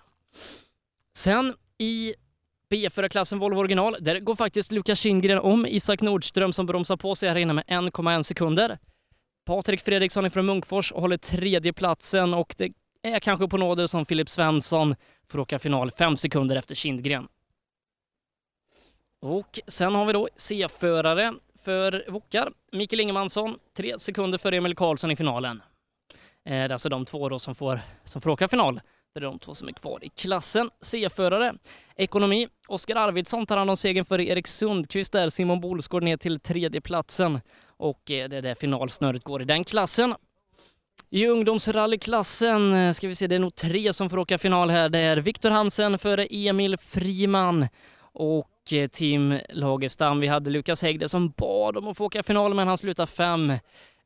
Sen 1.15 1.55
i 1.78 2.15
B4-klassen 2.70 3.39
Volvo 3.39 3.58
original, 3.58 3.97
där 4.00 4.20
går 4.20 4.36
faktiskt 4.36 4.73
Lukas 4.73 5.00
Kindgren 5.00 5.39
om 5.39 5.66
Isak 5.66 6.00
Nordström 6.00 6.52
som 6.52 6.66
bromsar 6.66 6.97
på 6.97 7.15
sig 7.15 7.28
här 7.28 7.36
inne 7.36 7.52
med 7.52 7.65
1,1 7.65 8.23
sekunder. 8.23 8.78
Patrik 9.44 9.81
Fredriksson 9.81 10.31
från 10.31 10.47
Munkfors 10.47 10.92
håller 10.92 11.16
tredje 11.16 11.73
platsen 11.73 12.34
och 12.34 12.55
det 12.58 12.73
är 13.02 13.20
kanske 13.20 13.49
på 13.49 13.57
nåder 13.57 13.86
som 13.86 14.07
Filip 14.07 14.28
Svensson 14.28 14.97
får 15.28 15.39
åka 15.39 15.58
final 15.58 15.90
fem 15.90 16.16
sekunder 16.16 16.57
efter 16.57 16.74
Kindgren. 16.74 17.28
Och 19.20 19.60
sen 19.66 19.94
har 19.94 20.07
vi 20.07 20.12
då 20.12 20.28
C-förare 20.36 21.34
för 21.62 22.05
Wokar. 22.08 22.52
Mikael 22.73 23.00
Ingemansson, 23.00 23.58
tre 23.76 23.99
sekunder 23.99 24.39
före 24.39 24.57
Emil 24.57 24.76
Karlsson 24.76 25.10
i 25.10 25.16
finalen. 25.16 25.62
Eh, 26.47 26.52
det 26.52 26.57
är 26.57 26.73
alltså 26.73 26.89
de 26.89 27.05
två 27.05 27.28
då 27.28 27.39
som 27.39 27.55
får, 27.55 27.81
som 28.05 28.23
får 28.23 28.31
åka 28.31 28.49
final. 28.49 28.81
Det 29.15 29.20
är 29.20 29.25
de 29.25 29.39
två 29.39 29.55
som 29.55 29.69
är 29.69 29.73
kvar 29.73 29.99
i 30.02 30.09
klassen. 30.09 30.70
C-förare, 30.81 31.55
ekonomi. 31.97 32.49
Oskar 32.69 32.97
Arvidsson 32.97 33.47
tar 33.47 33.57
hand 33.57 33.70
om 33.70 33.77
segern 33.77 34.05
för 34.05 34.20
Erik 34.20 34.47
Sundqvist 34.47 35.12
där. 35.12 35.28
Simon 35.28 35.60
Bolsgård 35.60 36.02
ner 36.02 36.17
till 36.17 36.41
tredje 36.41 36.81
platsen 36.81 37.41
och 37.67 38.10
eh, 38.10 38.28
det 38.28 38.36
är 38.36 38.43
där 38.43 38.55
finalsnöret 38.55 39.25
går 39.25 39.43
i 39.43 39.44
den 39.44 39.65
klassen. 39.65 40.15
I 41.10 41.27
ungdomsrallyklassen 41.27 42.75
eh, 42.75 42.93
ska 42.93 43.09
vi 43.09 43.15
se, 43.15 43.27
det 43.27 43.35
är 43.35 43.39
nog 43.39 43.55
tre 43.55 43.93
som 43.93 44.10
får 44.10 44.19
åka 44.19 44.39
final 44.39 44.70
här. 44.70 44.89
Det 44.89 44.99
är 44.99 45.17
Viktor 45.17 45.51
Hansen 45.51 45.99
före 45.99 46.27
Emil 46.31 46.77
Friman 46.78 47.69
och 48.12 48.51
Tim 48.93 49.39
Lagerstam. 49.49 50.20
Vi 50.20 50.27
hade 50.27 50.51
Lukas 50.51 50.83
Hägde 50.83 51.09
som 51.09 51.31
bad 51.31 51.77
om 51.77 51.89
att 51.89 51.97
få 51.97 52.05
åka 52.05 52.23
final, 52.23 52.55
men 52.55 52.69
han 52.69 52.78
slutar 52.78 53.07
fem 53.07 53.52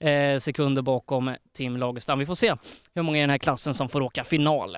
eh, 0.00 0.38
sekunder 0.38 0.82
bakom 0.82 1.36
Tim 1.52 1.76
Lagerstam. 1.76 2.18
Vi 2.18 2.26
får 2.26 2.34
se 2.34 2.54
hur 2.94 3.02
många 3.02 3.18
i 3.18 3.20
den 3.20 3.30
här 3.30 3.38
klassen 3.38 3.74
som 3.74 3.88
får 3.88 4.00
åka 4.00 4.24
final. 4.24 4.76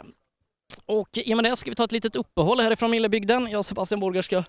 Och 0.86 1.08
i 1.12 1.32
och 1.32 1.36
med 1.36 1.44
det 1.44 1.56
ska 1.56 1.70
vi 1.70 1.74
ta 1.74 1.84
ett 1.84 1.92
litet 1.92 2.16
uppehåll 2.16 2.60
härifrån 2.60 2.90
Millebygden. 2.90 3.48
Jag 3.50 3.58
och 3.58 3.66
Sebastian 3.66 4.00
Borger 4.00 4.22
ska 4.22 4.44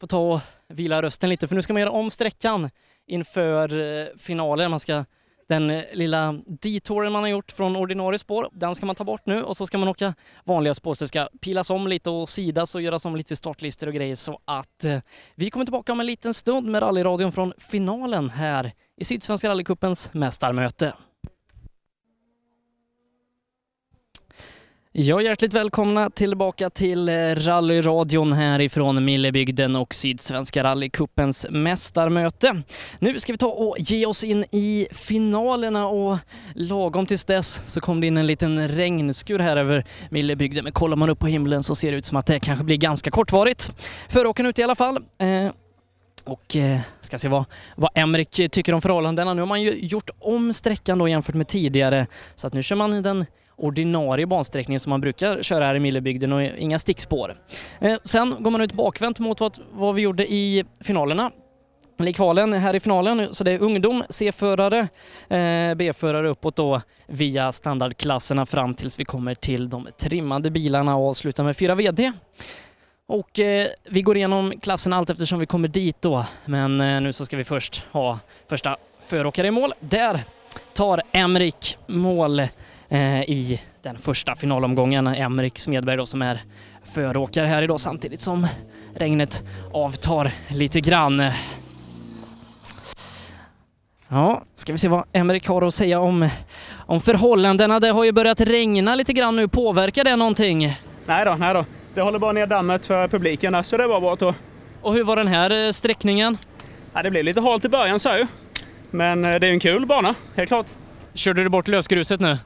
få 0.00 0.06
ta 0.06 0.18
och 0.18 0.40
vila 0.68 1.02
rösten 1.02 1.30
lite, 1.30 1.48
för 1.48 1.54
nu 1.54 1.62
ska 1.62 1.72
man 1.72 1.80
göra 1.80 1.90
om 1.90 2.10
sträckan 2.10 2.70
inför 3.06 3.80
eh, 3.80 4.06
finalen. 4.18 4.70
Man 4.70 4.80
ska 4.80 5.04
den 5.48 5.70
eh, 5.70 5.82
lilla 5.92 6.32
detouren 6.46 7.12
man 7.12 7.22
har 7.22 7.28
gjort 7.28 7.52
från 7.52 7.76
ordinarie 7.76 8.18
spår, 8.18 8.48
den 8.52 8.74
ska 8.74 8.86
man 8.86 8.96
ta 8.96 9.04
bort 9.04 9.26
nu 9.26 9.42
och 9.42 9.56
så 9.56 9.66
ska 9.66 9.78
man 9.78 9.88
åka 9.88 10.14
vanliga 10.44 10.74
spår. 10.74 10.94
Så 10.94 11.04
det 11.04 11.08
ska 11.08 11.28
pilas 11.40 11.70
om 11.70 11.88
lite 11.88 12.10
och 12.10 12.28
sidas 12.28 12.74
och 12.74 12.82
göras 12.82 13.04
om 13.04 13.16
lite 13.16 13.36
startlistor 13.36 13.86
och 13.86 13.94
grejer 13.94 14.14
så 14.14 14.40
att 14.44 14.84
eh, 14.84 14.98
vi 15.34 15.50
kommer 15.50 15.64
tillbaka 15.64 15.92
om 15.92 16.00
en 16.00 16.06
liten 16.06 16.34
stund 16.34 16.66
med 16.66 16.82
rallyradion 16.82 17.32
från 17.32 17.52
finalen 17.58 18.30
här 18.30 18.72
i 18.96 19.04
Sydsvenska 19.04 19.48
rallycupens 19.48 20.14
mästarmöte. 20.14 20.92
Ja, 25.00 25.22
hjärtligt 25.22 25.54
välkomna 25.54 26.10
tillbaka 26.10 26.70
till 26.70 27.08
eh, 27.08 27.14
rallyradion 27.34 28.32
härifrån 28.32 29.04
Millebygden 29.04 29.76
och 29.76 29.94
Sydsvenska 29.94 30.64
rallycupens 30.64 31.46
mästarmöte. 31.50 32.62
Nu 32.98 33.20
ska 33.20 33.32
vi 33.32 33.38
ta 33.38 33.46
och 33.46 33.76
ge 33.78 34.06
oss 34.06 34.24
in 34.24 34.44
i 34.50 34.88
finalerna 34.92 35.86
och 35.88 36.18
lagom 36.54 37.06
tills 37.06 37.24
dess 37.24 37.62
så 37.66 37.80
kom 37.80 38.00
det 38.00 38.06
in 38.06 38.16
en 38.16 38.26
liten 38.26 38.68
regnskur 38.68 39.38
här 39.38 39.56
över 39.56 39.84
Millebygden. 40.10 40.64
Men 40.64 40.72
kollar 40.72 40.96
man 40.96 41.10
upp 41.10 41.18
på 41.18 41.26
himlen 41.26 41.62
så 41.62 41.74
ser 41.74 41.92
det 41.92 41.98
ut 41.98 42.04
som 42.04 42.16
att 42.16 42.26
det 42.26 42.40
kanske 42.40 42.64
blir 42.64 42.76
ganska 42.76 43.10
kortvarigt. 43.10 43.72
Föråkaren 44.08 44.50
ute 44.50 44.60
i 44.60 44.64
alla 44.64 44.76
fall. 44.76 44.96
Eh, 45.18 45.52
och 46.24 46.56
eh, 46.56 46.80
ska 47.00 47.18
se 47.18 47.28
vad, 47.28 47.44
vad 47.76 47.90
Emrik 47.94 48.30
tycker 48.50 48.72
om 48.72 48.80
förhållandena. 48.80 49.34
Nu 49.34 49.42
har 49.42 49.46
man 49.46 49.62
ju 49.62 49.72
gjort 49.72 50.10
om 50.18 50.52
sträckan 50.52 50.98
då 50.98 51.08
jämfört 51.08 51.34
med 51.34 51.48
tidigare 51.48 52.06
så 52.34 52.46
att 52.46 52.52
nu 52.52 52.62
kör 52.62 52.76
man 52.76 53.02
den 53.02 53.26
ordinarie 53.58 54.26
bansträckningen 54.26 54.80
som 54.80 54.90
man 54.90 55.00
brukar 55.00 55.42
köra 55.42 55.64
här 55.64 55.74
i 55.74 55.80
Millebygden 55.80 56.32
och 56.32 56.42
inga 56.42 56.78
stickspår. 56.78 57.34
Eh, 57.80 57.96
sen 58.04 58.36
går 58.38 58.50
man 58.50 58.60
ut 58.60 58.72
bakvänt 58.72 59.18
mot 59.18 59.40
vad, 59.72 59.94
vi 59.94 60.02
gjorde 60.02 60.32
i 60.32 60.64
finalerna. 60.80 61.30
Eller 62.00 62.10
i 62.10 62.14
kvalen 62.14 62.52
här 62.52 62.74
i 62.74 62.80
finalen, 62.80 63.34
så 63.34 63.44
det 63.44 63.52
är 63.52 63.62
ungdom, 63.62 64.02
C-förare, 64.08 64.88
eh, 65.28 65.74
B-förare 65.74 66.28
uppåt 66.28 66.56
då 66.56 66.80
via 67.06 67.52
standardklasserna 67.52 68.46
fram 68.46 68.74
tills 68.74 69.00
vi 69.00 69.04
kommer 69.04 69.34
till 69.34 69.68
de 69.68 69.88
trimmade 69.98 70.50
bilarna 70.50 70.96
och 70.96 71.08
avslutar 71.08 71.44
med 71.44 71.56
fyra 71.56 71.74
VD. 71.74 72.12
Och 73.08 73.40
eh, 73.40 73.66
vi 73.84 74.02
går 74.02 74.16
igenom 74.16 74.52
klassen 74.60 74.92
allt 74.92 75.10
eftersom 75.10 75.38
vi 75.38 75.46
kommer 75.46 75.68
dit 75.68 76.02
då. 76.02 76.26
Men 76.44 76.80
eh, 76.80 77.00
nu 77.00 77.12
så 77.12 77.26
ska 77.26 77.36
vi 77.36 77.44
först 77.44 77.84
ha 77.92 78.18
första 78.48 78.76
föråkare 79.00 79.46
i 79.46 79.50
mål. 79.50 79.74
Där 79.80 80.20
tar 80.74 81.02
Emrik 81.12 81.78
mål 81.86 82.40
eh, 82.40 82.48
i 83.26 83.60
den 83.82 83.98
första 83.98 84.34
finalomgången. 84.34 85.06
Emrik 85.06 85.58
Smedberg 85.58 85.96
då 85.96 86.06
som 86.06 86.22
är 86.22 86.40
föråkare 86.84 87.46
här 87.46 87.62
idag 87.62 87.80
samtidigt 87.80 88.20
som 88.20 88.46
regnet 88.94 89.44
avtar 89.72 90.32
lite 90.48 90.80
grann. 90.80 91.22
Ja, 94.08 94.42
ska 94.54 94.72
vi 94.72 94.78
se 94.78 94.88
vad 94.88 95.04
Emrik 95.12 95.48
har 95.48 95.62
att 95.62 95.74
säga 95.74 96.00
om, 96.00 96.28
om 96.76 97.00
förhållandena. 97.00 97.80
Det 97.80 97.88
har 97.88 98.04
ju 98.04 98.12
börjat 98.12 98.40
regna 98.40 98.94
lite 98.94 99.12
grann 99.12 99.36
nu. 99.36 99.48
Påverkar 99.48 100.04
det 100.04 100.16
någonting? 100.16 100.76
Nej 101.06 101.24
då, 101.24 101.34
nej 101.34 101.54
då. 101.54 101.64
Det 101.94 102.00
håller 102.00 102.18
bara 102.18 102.32
ner 102.32 102.46
dammet 102.46 102.86
för 102.86 103.08
publiken 103.08 103.52
där, 103.52 103.62
så 103.62 103.76
det 103.76 103.86
var 103.86 104.00
bra 104.00 104.16
då. 104.16 104.34
Och 104.82 104.94
hur 104.94 105.04
var 105.04 105.16
den 105.16 105.28
här 105.28 105.66
eh, 105.66 105.72
sträckningen? 105.72 106.38
Ja, 106.94 107.02
det 107.02 107.10
blev 107.10 107.24
lite 107.24 107.40
halt 107.40 107.64
i 107.64 107.68
början 107.68 107.98
så 107.98 108.08
ju. 108.08 108.26
Men 108.90 109.24
eh, 109.24 109.40
det 109.40 109.46
är 109.46 109.52
en 109.52 109.60
kul 109.60 109.86
bana, 109.86 110.14
helt 110.36 110.48
klart. 110.48 110.66
Körde 111.14 111.42
du 111.42 111.48
bort 111.48 111.68
lösgruset 111.68 112.20
nu? 112.20 112.38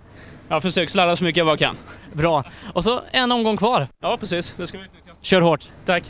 Jag 0.52 0.56
har 0.56 0.60
försökt 0.60 0.92
sladda 0.92 1.16
så 1.16 1.24
mycket 1.24 1.36
jag 1.36 1.46
bara 1.46 1.56
kan. 1.56 1.76
Bra. 2.12 2.44
Och 2.72 2.84
så 2.84 3.00
en 3.10 3.32
omgång 3.32 3.56
kvar. 3.56 3.88
Ja, 4.00 4.16
precis. 4.20 4.54
Det 4.56 4.66
ska 4.66 4.78
vi 4.78 4.84
utnyttja. 4.84 5.12
Kör 5.22 5.40
hårt. 5.40 5.68
Tack. 5.86 6.04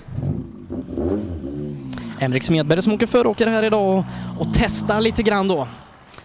Emrik 2.20 2.42
Smedberg 2.42 2.82
som 2.82 2.92
åker 2.92 3.06
föråkare 3.06 3.50
här 3.50 3.62
idag 3.62 3.98
och, 3.98 4.04
och 4.38 4.46
testar 4.54 5.00
lite 5.00 5.22
grann 5.22 5.48
då. 5.48 5.68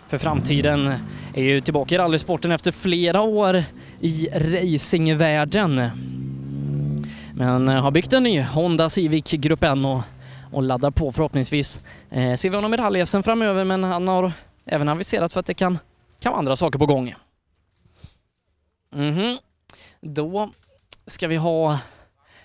För 0.07 0.17
framtiden 0.17 0.93
är 1.33 1.43
ju 1.43 1.61
tillbaka 1.61 1.95
i 1.95 1.97
rallysporten 1.97 2.51
efter 2.51 2.71
flera 2.71 3.21
år 3.21 3.63
i 3.99 4.27
racingvärlden. 4.33 5.89
Men 7.33 7.69
eh, 7.69 7.81
har 7.81 7.91
byggt 7.91 8.13
en 8.13 8.23
ny 8.23 8.41
Honda 8.41 8.89
Civic 8.89 9.31
Grupp 9.31 9.63
N 9.63 9.85
och, 9.85 10.01
och 10.51 10.63
laddar 10.63 10.91
på 10.91 11.11
förhoppningsvis. 11.11 11.81
Eh, 12.09 12.35
ser 12.35 12.49
vi 12.49 12.55
honom 12.55 12.73
i 12.73 12.77
rally 12.77 13.05
framöver 13.05 13.63
men 13.63 13.83
han 13.83 14.07
har 14.07 14.31
även 14.65 14.89
aviserat 14.89 15.33
för 15.33 15.39
att 15.39 15.45
det 15.45 15.53
kan, 15.53 15.79
kan 16.21 16.31
vara 16.31 16.39
andra 16.39 16.55
saker 16.55 16.79
på 16.79 16.85
gång. 16.85 17.15
Mhm. 18.91 19.37
Då 20.01 20.49
ska 21.07 21.27
vi 21.27 21.35
ha 21.35 21.79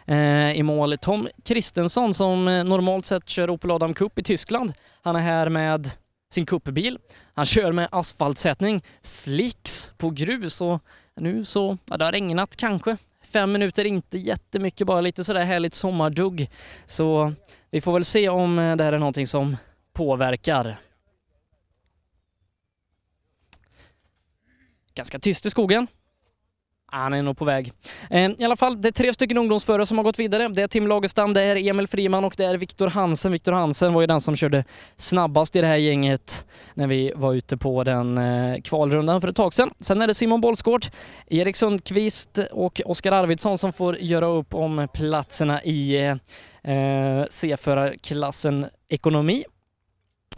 eh, 0.06 0.52
i 0.52 0.62
mål 0.62 0.98
Tom 0.98 1.28
Kristensson 1.44 2.14
som 2.14 2.48
eh, 2.48 2.64
normalt 2.64 3.06
sett 3.06 3.28
kör 3.28 3.50
Opel 3.50 3.70
Adam 3.70 3.94
Cup 3.94 4.18
i 4.18 4.22
Tyskland. 4.22 4.72
Han 5.02 5.16
är 5.16 5.20
här 5.20 5.48
med 5.48 5.90
sin 6.32 6.46
cupbil. 6.46 6.98
Han 7.34 7.44
kör 7.44 7.72
med 7.72 7.88
asfaltsättning, 7.92 8.82
slicks 9.00 9.92
på 9.96 10.10
grus 10.10 10.60
och 10.60 10.82
nu 11.14 11.44
så, 11.44 11.78
ja, 11.86 11.96
det 11.96 12.04
har 12.04 12.12
regnat 12.12 12.56
kanske. 12.56 12.96
Fem 13.22 13.52
minuter, 13.52 13.84
inte 13.84 14.18
jättemycket, 14.18 14.86
bara 14.86 15.00
lite 15.00 15.24
sådär 15.24 15.44
härligt 15.44 15.74
sommardugg. 15.74 16.50
Så 16.86 17.32
vi 17.70 17.80
får 17.80 17.92
väl 17.92 18.04
se 18.04 18.28
om 18.28 18.58
eh, 18.58 18.76
det 18.76 18.84
här 18.84 18.92
är 18.92 18.98
någonting 18.98 19.26
som 19.26 19.56
påverkar. 19.92 20.76
Ganska 24.94 25.18
tyst 25.18 25.46
i 25.46 25.50
skogen. 25.50 25.86
Ah, 26.94 26.98
han 26.98 27.14
är 27.14 27.22
nog 27.22 27.38
på 27.38 27.44
väg. 27.44 27.72
Eh, 28.10 28.30
I 28.38 28.44
alla 28.44 28.56
fall, 28.56 28.82
det 28.82 28.88
är 28.88 28.92
tre 28.92 29.14
stycken 29.14 29.38
ungdomsförare 29.38 29.86
som 29.86 29.98
har 29.98 30.04
gått 30.04 30.18
vidare. 30.18 30.48
Det 30.48 30.62
är 30.62 30.68
Tim 30.68 30.86
Lagerstam, 30.86 31.34
det 31.34 31.42
är 31.42 31.68
Emil 31.68 31.86
Friman 31.86 32.24
och 32.24 32.34
det 32.36 32.44
är 32.44 32.56
Viktor 32.56 32.88
Hansen. 32.88 33.32
Viktor 33.32 33.52
Hansen 33.52 33.92
var 33.92 34.00
ju 34.00 34.06
den 34.06 34.20
som 34.20 34.36
körde 34.36 34.64
snabbast 34.96 35.56
i 35.56 35.60
det 35.60 35.66
här 35.66 35.76
gänget 35.76 36.46
när 36.74 36.86
vi 36.86 37.12
var 37.16 37.34
ute 37.34 37.56
på 37.56 37.84
den 37.84 38.18
eh, 38.18 38.60
kvalrundan 38.60 39.20
för 39.20 39.28
ett 39.28 39.36
tag 39.36 39.54
sedan. 39.54 39.70
Sen 39.80 40.02
är 40.02 40.06
det 40.06 40.14
Simon 40.14 40.40
Bollsgård, 40.40 40.86
Erik 41.26 41.56
Sundqvist 41.56 42.38
och 42.52 42.80
Oskar 42.84 43.12
Arvidsson 43.12 43.58
som 43.58 43.72
får 43.72 43.96
göra 43.98 44.26
upp 44.26 44.54
om 44.54 44.88
platserna 44.94 45.62
i 45.62 45.96
eh, 46.62 47.24
C-förarklassen 47.30 48.66
ekonomi. 48.88 49.44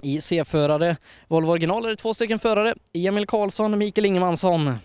I 0.02 0.20
C-förare 0.20 0.96
Volvo 1.28 1.50
original 1.50 1.84
är 1.84 1.88
det 1.88 1.96
två 1.96 2.14
stycken 2.14 2.38
förare, 2.38 2.74
Emil 2.92 3.26
Karlsson 3.26 3.72
och 3.72 3.78
Mikael 3.78 4.06
Ingemansson. 4.06 4.78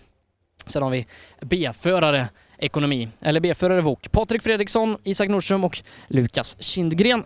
Sen 0.70 0.82
har 0.82 0.90
vi 0.90 1.06
B-förare 1.40 2.28
ekonomi, 2.58 3.08
eller 3.20 3.40
B-förare 3.40 3.80
VOK. 3.80 4.12
Patrik 4.12 4.42
Fredriksson, 4.42 4.96
Isak 5.04 5.28
Nordström 5.28 5.64
och 5.64 5.82
Lukas 6.08 6.56
Kindgren. 6.60 7.24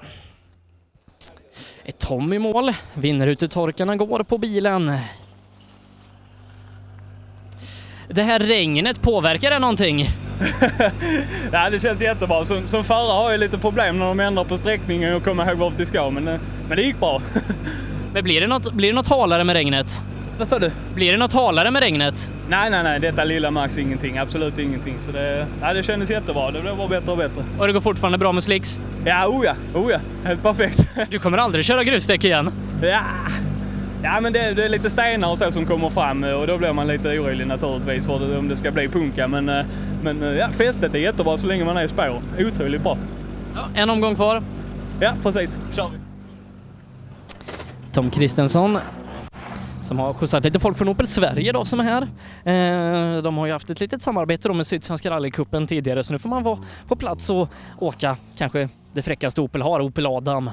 Tom 1.99 2.33
i 2.33 2.39
mål. 2.39 2.73
Vinnerutetorkarna 2.95 3.97
går 3.97 4.23
på 4.23 4.39
bilen. 4.39 4.93
Det 8.09 8.23
här 8.23 8.39
regnet, 8.39 9.03
påverkar 9.03 9.51
det 9.51 9.59
någonting? 9.59 10.09
Ja, 11.53 11.71
det 11.71 11.81
känns 11.81 12.01
jättebra. 12.01 12.45
Som, 12.45 12.69
som 12.69 12.85
förare 12.85 13.13
har 13.13 13.31
jag 13.31 13.41
lite 13.41 13.59
problem 13.59 13.99
när 13.99 14.07
de 14.07 14.21
ändrar 14.21 14.45
på 14.45 14.59
sträckningen 14.59 15.15
och 15.15 15.25
kommer 15.25 15.51
ihåg 15.51 15.59
vart 15.59 15.81
vi 15.81 15.87
ska, 15.87 16.11
men, 16.11 16.29
eh, 16.29 16.41
men 16.69 16.77
det 16.77 16.83
gick 16.83 17.01
bra. 17.01 17.23
Men 18.13 18.25
blir 18.25 18.41
det 18.41 18.47
något, 18.47 18.73
blir 18.73 18.89
det 18.89 18.95
något 18.95 19.09
halare 19.09 19.45
med 19.45 19.55
regnet? 19.55 20.03
Vad 20.39 20.49
sa 20.49 20.59
du? 20.59 20.71
Blir 20.95 21.13
det 21.13 21.19
något 21.19 21.33
halare 21.33 21.71
med 21.71 21.83
regnet? 21.83 22.31
Nej, 22.49 22.71
nej, 22.71 22.83
nej, 22.83 23.01
detta 23.01 23.25
lilla 23.25 23.51
Max 23.51 23.79
ingenting. 23.79 24.19
Absolut 24.19 24.59
ingenting. 24.59 24.97
Så 25.01 25.13
det, 25.13 25.47
ja, 25.61 25.73
det 25.73 25.83
kändes 25.83 26.11
jättebra. 26.11 26.51
Det 26.51 26.61
blev 26.61 26.77
bara 26.77 26.89
bättre 26.89 27.11
och 27.11 27.19
bättre. 27.19 27.43
Och 27.59 27.67
det 27.67 27.73
går 27.73 27.81
fortfarande 27.81 28.19
bra 28.19 28.33
med 28.33 28.43
slicks? 28.43 28.81
Ja, 29.05 29.27
oh 29.27 29.45
ja, 29.45 29.55
oh 29.75 29.91
ja. 29.93 29.99
Helt 30.25 30.43
perfekt. 30.43 30.81
Du 31.11 31.19
kommer 31.19 31.39
aldrig 31.39 31.65
köra 31.65 31.85
grusdäck 31.85 32.25
igen? 32.25 32.51
Ja, 32.83 33.01
ja 34.03 34.21
men 34.21 34.33
det, 34.33 34.55
det 34.55 34.65
är 34.65 34.69
lite 34.69 34.91
stenar 34.91 35.31
och 35.31 35.39
så 35.39 35.51
som 35.51 35.67
kommer 35.67 35.91
fram 35.91 36.25
och 36.25 36.47
då 36.47 36.59
blir 36.59 36.73
man 36.73 36.87
lite 36.87 37.09
orolig 37.09 37.47
naturligtvis 37.47 38.07
för 38.07 38.19
det, 38.19 38.39
om 38.39 38.49
det 38.49 38.57
ska 38.57 38.71
bli 38.71 38.89
punka. 38.89 39.29
Men, 39.29 39.49
eh, 39.49 39.67
men 40.03 40.23
eh, 40.23 40.29
ja, 40.31 40.49
fästet 40.49 40.95
är 40.95 40.99
jättebra 40.99 41.39
så 41.39 41.47
länge 41.47 41.65
man 41.65 41.77
är 41.77 41.85
i 41.85 41.89
spår. 41.89 42.21
Otroligt 42.39 42.83
bra. 42.83 42.99
Ja, 43.55 43.61
en 43.75 43.91
omgång 43.91 44.15
kvar. 44.15 44.43
Ja, 45.01 45.13
precis. 45.23 45.57
Kör 45.73 45.89
vi. 45.93 45.99
Tom 47.93 48.11
Kristensson 48.11 48.79
som 49.85 49.99
har 49.99 50.15
skjutsat 50.15 50.45
lite 50.45 50.61
folk 50.61 50.79
från 50.79 50.89
Opel 50.89 51.07
Sverige 51.07 51.53
då 51.53 51.65
som 51.65 51.81
är 51.81 51.85
här. 51.85 52.03
Eh, 52.45 53.23
de 53.23 53.37
har 53.37 53.47
ju 53.47 53.53
haft 53.53 53.71
ett 53.71 53.81
litet 53.81 54.03
samarbete 54.03 54.49
då 54.49 54.55
med 54.55 54.67
Sydsvenska 54.67 55.11
rallycupen 55.11 55.67
tidigare 55.67 56.03
så 56.03 56.13
nu 56.13 56.19
får 56.19 56.29
man 56.29 56.43
vara 56.43 56.59
på 56.89 56.97
plats 56.97 57.31
och 57.31 57.49
åka 57.79 58.17
kanske 58.37 58.69
det 58.93 59.03
fräckaste 59.03 59.41
Opel 59.41 59.63
har, 59.63 59.81
Opel 59.81 60.07
Adam. 60.07 60.51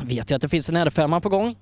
Vet 0.00 0.30
jag 0.30 0.36
att 0.36 0.42
det 0.42 0.48
finns 0.48 0.68
en 0.68 0.76
R5 0.76 1.20
på 1.20 1.28
gång. 1.28 1.56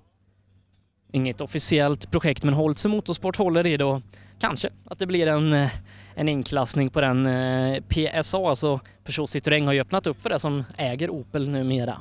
Inget 1.12 1.40
officiellt 1.40 2.10
projekt 2.10 2.44
men 2.44 2.54
Holtze 2.54 2.88
Motorsport 2.88 3.36
håller 3.36 3.66
i 3.66 3.76
det 3.76 3.84
och 3.84 4.02
kanske 4.40 4.70
att 4.84 4.98
det 4.98 5.06
blir 5.06 5.26
en, 5.26 5.52
eh, 5.52 5.70
en 6.14 6.28
inklassning 6.28 6.90
på 6.90 7.00
den 7.00 7.26
eh, 7.26 7.80
PSA, 7.88 8.48
alltså 8.48 8.80
Peugeot 9.04 9.30
Citroën 9.30 9.66
har 9.66 9.72
ju 9.72 9.80
öppnat 9.80 10.06
upp 10.06 10.22
för 10.22 10.30
det 10.30 10.38
som 10.38 10.64
äger 10.76 11.10
Opel 11.10 11.48
numera. 11.48 12.00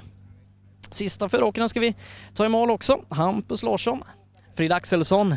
Sista 0.90 1.30
föråkaren 1.30 1.70
ska 1.70 1.80
vi 1.80 1.95
ta 2.34 2.45
i 2.45 2.50
mål 2.50 2.72
också. 2.72 3.02
Hampus 3.10 3.64
Larsson, 3.64 4.03
Frida 4.56 4.76
Axelsson. 4.76 5.36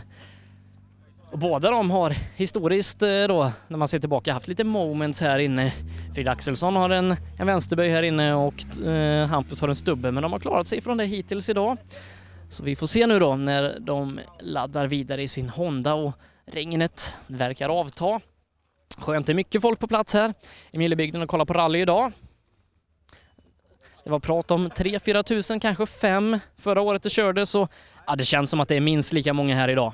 Och 1.30 1.38
båda 1.38 1.70
de 1.70 1.90
har 1.90 2.10
historiskt 2.36 3.02
eh, 3.02 3.08
då, 3.08 3.52
när 3.68 3.78
man 3.78 3.88
ser 3.88 3.98
tillbaka, 3.98 4.32
haft 4.32 4.48
lite 4.48 4.64
moments 4.64 5.20
här 5.20 5.38
inne. 5.38 5.72
Frida 6.14 6.30
Axelsson 6.30 6.76
har 6.76 6.90
en, 6.90 7.16
en 7.38 7.46
vänsterböj 7.46 7.90
här 7.90 8.02
inne 8.02 8.34
och 8.34 8.86
eh, 8.86 9.26
Hampus 9.26 9.60
har 9.60 9.68
en 9.68 9.76
stubbe, 9.76 10.10
men 10.10 10.22
de 10.22 10.32
har 10.32 10.38
klarat 10.38 10.66
sig 10.66 10.80
från 10.80 10.96
det 10.96 11.04
hittills 11.04 11.48
idag. 11.48 11.76
Så 12.48 12.64
vi 12.64 12.76
får 12.76 12.86
se 12.86 13.06
nu 13.06 13.18
då 13.18 13.36
när 13.36 13.78
de 13.80 14.20
laddar 14.40 14.86
vidare 14.86 15.22
i 15.22 15.28
sin 15.28 15.48
Honda 15.48 15.94
och 15.94 16.12
regnet 16.46 17.16
verkar 17.26 17.68
avta. 17.68 18.20
Skönt, 18.98 19.26
det 19.26 19.32
är 19.32 19.34
mycket 19.34 19.62
folk 19.62 19.78
på 19.78 19.86
plats 19.86 20.14
här 20.14 20.34
i 20.70 20.78
Millebygden 20.78 21.22
och 21.22 21.28
kollar 21.28 21.44
på 21.44 21.52
rally 21.52 21.78
idag. 21.78 22.12
Det 24.04 24.10
var 24.10 24.20
prat 24.20 24.50
om 24.50 24.68
3-4 24.68 25.22
tusen, 25.22 25.60
kanske 25.60 25.86
5 25.86 26.38
förra 26.56 26.80
året 26.80 27.02
det 27.02 27.10
kördes 27.10 27.54
och 27.54 27.70
ja, 28.06 28.16
det 28.16 28.24
känns 28.24 28.50
som 28.50 28.60
att 28.60 28.68
det 28.68 28.76
är 28.76 28.80
minst 28.80 29.12
lika 29.12 29.32
många 29.32 29.54
här 29.54 29.68
idag. 29.68 29.92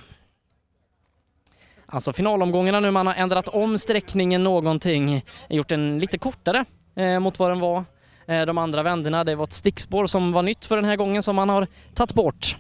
Alltså 1.86 2.12
finalomgångarna 2.12 2.80
nu, 2.80 2.90
man 2.90 3.06
har 3.06 3.14
ändrat 3.14 3.48
om 3.48 3.78
sträckningen 3.78 4.42
någonting, 4.42 5.24
gjort 5.48 5.68
den 5.68 5.98
lite 5.98 6.18
kortare 6.18 6.64
eh, 6.96 7.20
mot 7.20 7.38
vad 7.38 7.50
den 7.50 7.60
var 7.60 7.84
eh, 8.26 8.42
de 8.42 8.58
andra 8.58 8.82
vänderna. 8.82 9.24
Det 9.24 9.34
var 9.34 9.44
ett 9.44 9.52
stickspår 9.52 10.06
som 10.06 10.32
var 10.32 10.42
nytt 10.42 10.64
för 10.64 10.76
den 10.76 10.84
här 10.84 10.96
gången 10.96 11.22
som 11.22 11.36
man 11.36 11.48
har 11.48 11.66
tagit 11.94 12.14
bort. 12.14 12.56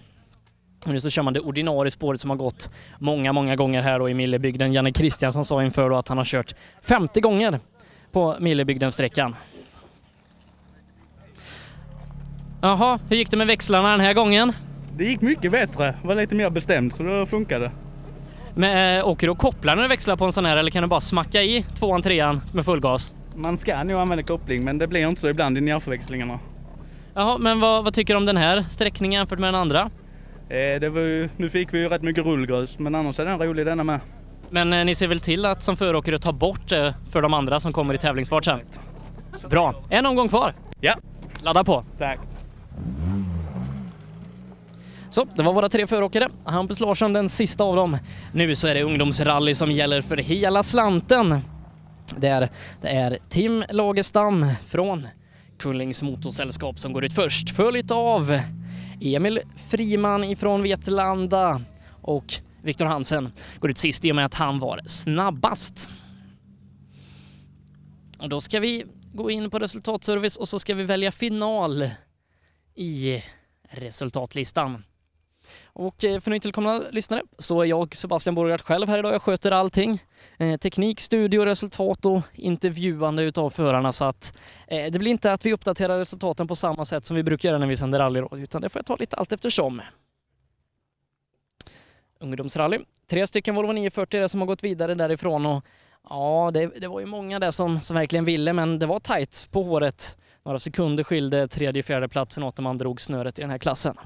Nu 0.86 1.00
så 1.00 1.10
kör 1.10 1.22
man 1.22 1.32
det 1.32 1.40
ordinarie 1.40 1.90
spåret 1.90 2.20
som 2.20 2.30
har 2.30 2.36
gått 2.36 2.70
många, 2.98 3.32
många 3.32 3.56
gånger 3.56 3.82
här 3.82 3.98
då 3.98 4.08
i 4.08 4.14
Millebygden. 4.14 4.72
Janne 4.72 4.92
Kristiansson 4.92 5.44
sa 5.44 5.62
inför 5.62 5.90
då 5.90 5.96
att 5.96 6.08
han 6.08 6.18
har 6.18 6.24
kört 6.24 6.54
50 6.82 7.20
gånger 7.20 7.60
på 8.12 8.36
Millebygden-sträckan. 8.40 9.36
Jaha, 12.60 12.98
hur 13.08 13.16
gick 13.16 13.30
det 13.30 13.36
med 13.36 13.46
växlarna 13.46 13.90
den 13.90 14.00
här 14.00 14.14
gången? 14.14 14.52
Det 14.96 15.04
gick 15.04 15.20
mycket 15.20 15.52
bättre. 15.52 15.94
Var 16.04 16.14
lite 16.14 16.34
mer 16.34 16.50
bestämd 16.50 16.92
så 16.92 17.02
då 17.02 17.26
funkade 17.26 17.64
det. 17.64 17.70
Men 18.54 18.98
äh, 18.98 19.08
åker 19.08 19.26
du 19.26 19.30
och 19.30 19.38
kopplar 19.38 19.76
när 19.76 19.82
du 19.82 19.88
växlar 19.88 20.16
på 20.16 20.24
en 20.24 20.32
sån 20.32 20.44
här 20.44 20.56
eller 20.56 20.70
kan 20.70 20.82
du 20.82 20.88
bara 20.88 21.00
smacka 21.00 21.42
i 21.42 21.62
tvåan, 21.62 22.02
trean 22.02 22.40
med 22.52 22.64
full 22.64 22.80
gas? 22.80 23.14
Man 23.34 23.58
ska 23.58 23.82
nog 23.82 24.00
använda 24.00 24.22
koppling 24.22 24.64
men 24.64 24.78
det 24.78 24.86
blir 24.86 25.08
inte 25.08 25.20
så 25.20 25.28
ibland 25.28 25.58
i 25.58 25.60
närförväxlingarna. 25.60 26.38
Jaha, 27.14 27.38
men 27.38 27.60
vad, 27.60 27.84
vad 27.84 27.94
tycker 27.94 28.14
du 28.14 28.18
om 28.18 28.26
den 28.26 28.36
här 28.36 28.64
sträckningen 28.70 29.18
jämfört 29.18 29.38
med 29.38 29.48
den 29.48 29.60
andra? 29.60 29.90
Eh, 30.48 30.80
det 30.80 30.88
var 30.88 31.00
ju, 31.00 31.28
nu 31.36 31.50
fick 31.50 31.74
vi 31.74 31.78
ju 31.78 31.88
rätt 31.88 32.02
mycket 32.02 32.24
rullgrus 32.24 32.78
men 32.78 32.94
annars 32.94 33.20
är 33.20 33.24
den 33.24 33.38
rolig 33.38 33.66
denna 33.66 33.84
med. 33.84 34.00
Men 34.50 34.72
eh, 34.72 34.84
ni 34.84 34.94
ser 34.94 35.06
väl 35.06 35.20
till 35.20 35.44
att 35.44 35.62
som 35.62 35.76
föråkare 35.76 36.18
ta 36.18 36.32
bort 36.32 36.68
det 36.68 36.94
för 37.10 37.22
de 37.22 37.34
andra 37.34 37.60
som 37.60 37.72
kommer 37.72 37.94
i 37.94 37.98
tävlingsfart 37.98 38.44
sen? 38.44 38.60
Bra, 39.50 39.74
en 39.90 40.06
omgång 40.06 40.28
kvar. 40.28 40.54
Ja. 40.80 40.94
Ladda 41.42 41.64
på. 41.64 41.84
Tack. 41.98 42.18
Så, 45.12 45.24
det 45.24 45.42
var 45.42 45.52
våra 45.52 45.68
tre 45.68 45.86
föråkare. 45.86 46.28
Hampus 46.44 46.80
Larsson 46.80 47.12
den 47.12 47.28
sista 47.28 47.64
av 47.64 47.76
dem. 47.76 47.98
Nu 48.32 48.54
så 48.54 48.68
är 48.68 48.74
det 48.74 48.82
ungdomsrally 48.82 49.54
som 49.54 49.72
gäller 49.72 50.00
för 50.00 50.16
hela 50.16 50.62
slanten. 50.62 51.40
Det 52.16 52.28
är, 52.28 52.50
det 52.82 52.88
är 52.88 53.18
Tim 53.28 53.64
Lagerstam 53.70 54.46
från 54.66 55.08
Kullings 55.58 56.02
Motorsällskap 56.02 56.78
som 56.78 56.92
går 56.92 57.04
ut 57.04 57.12
först, 57.12 57.50
följt 57.50 57.90
av 57.90 58.40
Emil 59.00 59.40
Friman 59.68 60.24
ifrån 60.24 60.62
Vetlanda 60.62 61.60
och 62.02 62.34
Viktor 62.62 62.84
Hansen 62.84 63.32
går 63.60 63.70
ut 63.70 63.78
sist 63.78 64.04
i 64.04 64.12
och 64.12 64.16
med 64.16 64.26
att 64.26 64.34
han 64.34 64.58
var 64.58 64.80
snabbast. 64.86 65.90
Och 68.18 68.28
då 68.28 68.40
ska 68.40 68.60
vi 68.60 68.84
gå 69.14 69.30
in 69.30 69.50
på 69.50 69.58
resultatservice 69.58 70.36
och 70.36 70.48
så 70.48 70.58
ska 70.58 70.74
vi 70.74 70.84
välja 70.84 71.12
final 71.12 71.90
i 72.74 73.22
resultatlistan. 73.70 74.82
Och 75.74 76.04
eh, 76.04 76.20
för 76.20 76.30
nytillkomna 76.30 76.82
lyssnare 76.90 77.22
så 77.38 77.60
är 77.60 77.64
jag 77.64 77.94
Sebastian 77.94 78.34
Borgart 78.34 78.60
själv 78.60 78.88
här 78.88 78.98
idag. 78.98 79.14
Jag 79.14 79.22
sköter 79.22 79.50
allting. 79.50 80.04
Eh, 80.38 80.56
teknik, 80.56 81.00
studio, 81.00 81.44
resultat 81.44 82.06
och 82.06 82.20
intervjuande 82.34 83.22
utav 83.22 83.50
förarna 83.50 83.92
så 83.92 84.04
att 84.04 84.36
eh, 84.66 84.92
det 84.92 84.98
blir 84.98 85.10
inte 85.10 85.32
att 85.32 85.46
vi 85.46 85.52
uppdaterar 85.52 85.98
resultaten 85.98 86.48
på 86.48 86.54
samma 86.54 86.84
sätt 86.84 87.04
som 87.04 87.16
vi 87.16 87.22
brukar 87.22 87.48
göra 87.48 87.58
när 87.58 87.66
vi 87.66 87.76
sänder 87.76 87.98
rallyradio 87.98 88.42
utan 88.42 88.62
det 88.62 88.68
får 88.68 88.78
jag 88.78 88.86
ta 88.86 88.96
lite 88.96 89.16
allt 89.16 89.32
eftersom. 89.32 89.82
Ungdomsrally. 92.20 92.78
Tre 93.10 93.26
stycken 93.26 93.54
Volvo 93.54 93.72
940 93.72 94.18
är 94.18 94.22
det 94.22 94.28
som 94.28 94.40
har 94.40 94.46
gått 94.46 94.64
vidare 94.64 94.94
därifrån 94.94 95.46
och 95.46 95.64
ja, 96.08 96.50
det, 96.54 96.66
det 96.66 96.88
var 96.88 97.00
ju 97.00 97.06
många 97.06 97.38
där 97.38 97.50
som, 97.50 97.80
som 97.80 97.96
verkligen 97.96 98.24
ville 98.24 98.52
men 98.52 98.78
det 98.78 98.86
var 98.86 99.00
tajt 99.00 99.48
på 99.50 99.62
håret. 99.62 100.18
Några 100.44 100.58
sekunder 100.58 101.04
skilde 101.04 101.48
tredje 101.48 101.82
fjärde 101.82 102.08
platsen 102.08 102.42
åt 102.42 102.58
när 102.58 102.62
man 102.62 102.78
drog 102.78 103.00
snöret 103.00 103.38
i 103.38 103.42
den 103.42 103.50
här 103.50 103.58
klassen. 103.58 103.96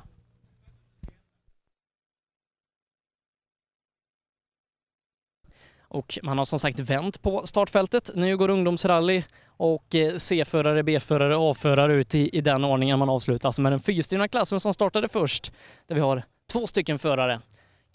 Och 5.96 6.18
man 6.22 6.38
har 6.38 6.44
som 6.44 6.58
sagt 6.58 6.80
vänt 6.80 7.22
på 7.22 7.46
startfältet. 7.46 8.10
Nu 8.14 8.36
går 8.36 8.50
ungdomsrally 8.50 9.22
och 9.56 9.94
eh, 9.94 10.16
C-förare, 10.16 10.82
B-förare, 10.82 11.36
A-förare 11.38 11.94
ut 11.94 12.14
i, 12.14 12.28
i 12.38 12.40
den 12.40 12.64
ordningen 12.64 12.98
man 12.98 13.08
avslutar. 13.08 13.48
Alltså 13.48 13.62
med 13.62 13.72
den 13.72 13.80
fyrstyrna 13.80 14.28
klassen 14.28 14.60
som 14.60 14.74
startade 14.74 15.08
först, 15.08 15.52
där 15.86 15.94
vi 15.94 16.00
har 16.00 16.22
två 16.52 16.66
stycken 16.66 16.98
förare. 16.98 17.40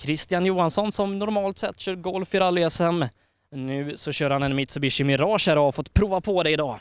Christian 0.02 0.46
Johansson 0.46 0.92
som 0.92 1.18
normalt 1.18 1.58
sett 1.58 1.80
kör 1.80 1.96
golf 1.96 2.36
i 2.36 2.40
rally-SM. 2.40 3.06
Nu 3.52 3.98
så 3.98 4.12
kör 4.12 4.30
han 4.30 4.44
en 4.44 4.56
Mitsubishi 4.56 5.04
Mirage 5.04 5.48
här 5.48 5.58
och 5.58 5.64
har 5.64 5.72
fått 5.72 5.94
prova 5.94 6.22
på 6.22 6.44
det 6.44 6.52
idag. 6.52 6.80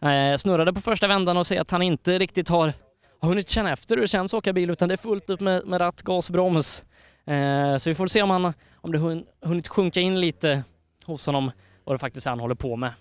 Eh, 0.00 0.36
snurrade 0.36 0.72
på 0.72 0.80
första 0.80 1.06
vändan 1.06 1.36
och 1.36 1.46
ser 1.46 1.60
att 1.60 1.70
han 1.70 1.82
inte 1.82 2.18
riktigt 2.18 2.48
har, 2.48 2.72
har 3.20 3.28
hunnit 3.28 3.50
känna 3.50 3.72
efter 3.72 3.94
hur 3.94 4.02
det 4.02 4.08
känns 4.08 4.34
att 4.34 4.38
åka 4.38 4.52
bil 4.52 4.70
utan 4.70 4.88
det 4.88 4.94
är 4.94 4.96
fullt 4.96 5.30
upp 5.30 5.40
med, 5.40 5.66
med 5.66 5.80
ratt, 5.80 6.02
gas, 6.02 6.30
broms. 6.30 6.84
Eh, 7.28 7.76
så 7.76 7.90
vi 7.90 7.94
får 7.94 8.06
se 8.06 8.22
om, 8.22 8.30
han, 8.30 8.52
om 8.74 8.92
det 8.92 8.98
hun, 8.98 9.26
hunnit 9.42 9.68
sjunka 9.68 10.00
in 10.00 10.20
lite 10.20 10.64
hos 11.04 11.26
honom 11.26 11.50
vad 11.84 11.94
det 11.94 11.98
faktiskt 11.98 12.26
är 12.26 12.30
han 12.30 12.40
håller 12.40 12.54
på 12.54 12.76
med. 12.76 12.92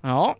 Ja, 0.00 0.36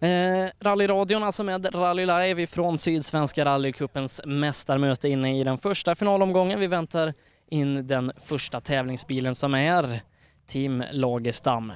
eh, 0.00 0.48
rallyradion 0.60 1.22
alltså 1.22 1.44
med 1.44 1.74
Rally 1.74 2.06
Live 2.06 2.42
ifrån 2.42 2.78
Sydsvenska 2.78 3.44
rallycupens 3.44 4.20
mästarmöte 4.24 5.08
inne 5.08 5.40
i 5.40 5.44
den 5.44 5.58
första 5.58 5.94
finalomgången. 5.94 6.60
Vi 6.60 6.66
väntar 6.66 7.14
in 7.48 7.86
den 7.86 8.12
första 8.16 8.60
tävlingsbilen 8.60 9.34
som 9.34 9.54
är 9.54 10.00
Team 10.46 10.84
Lagerstam. 10.92 11.72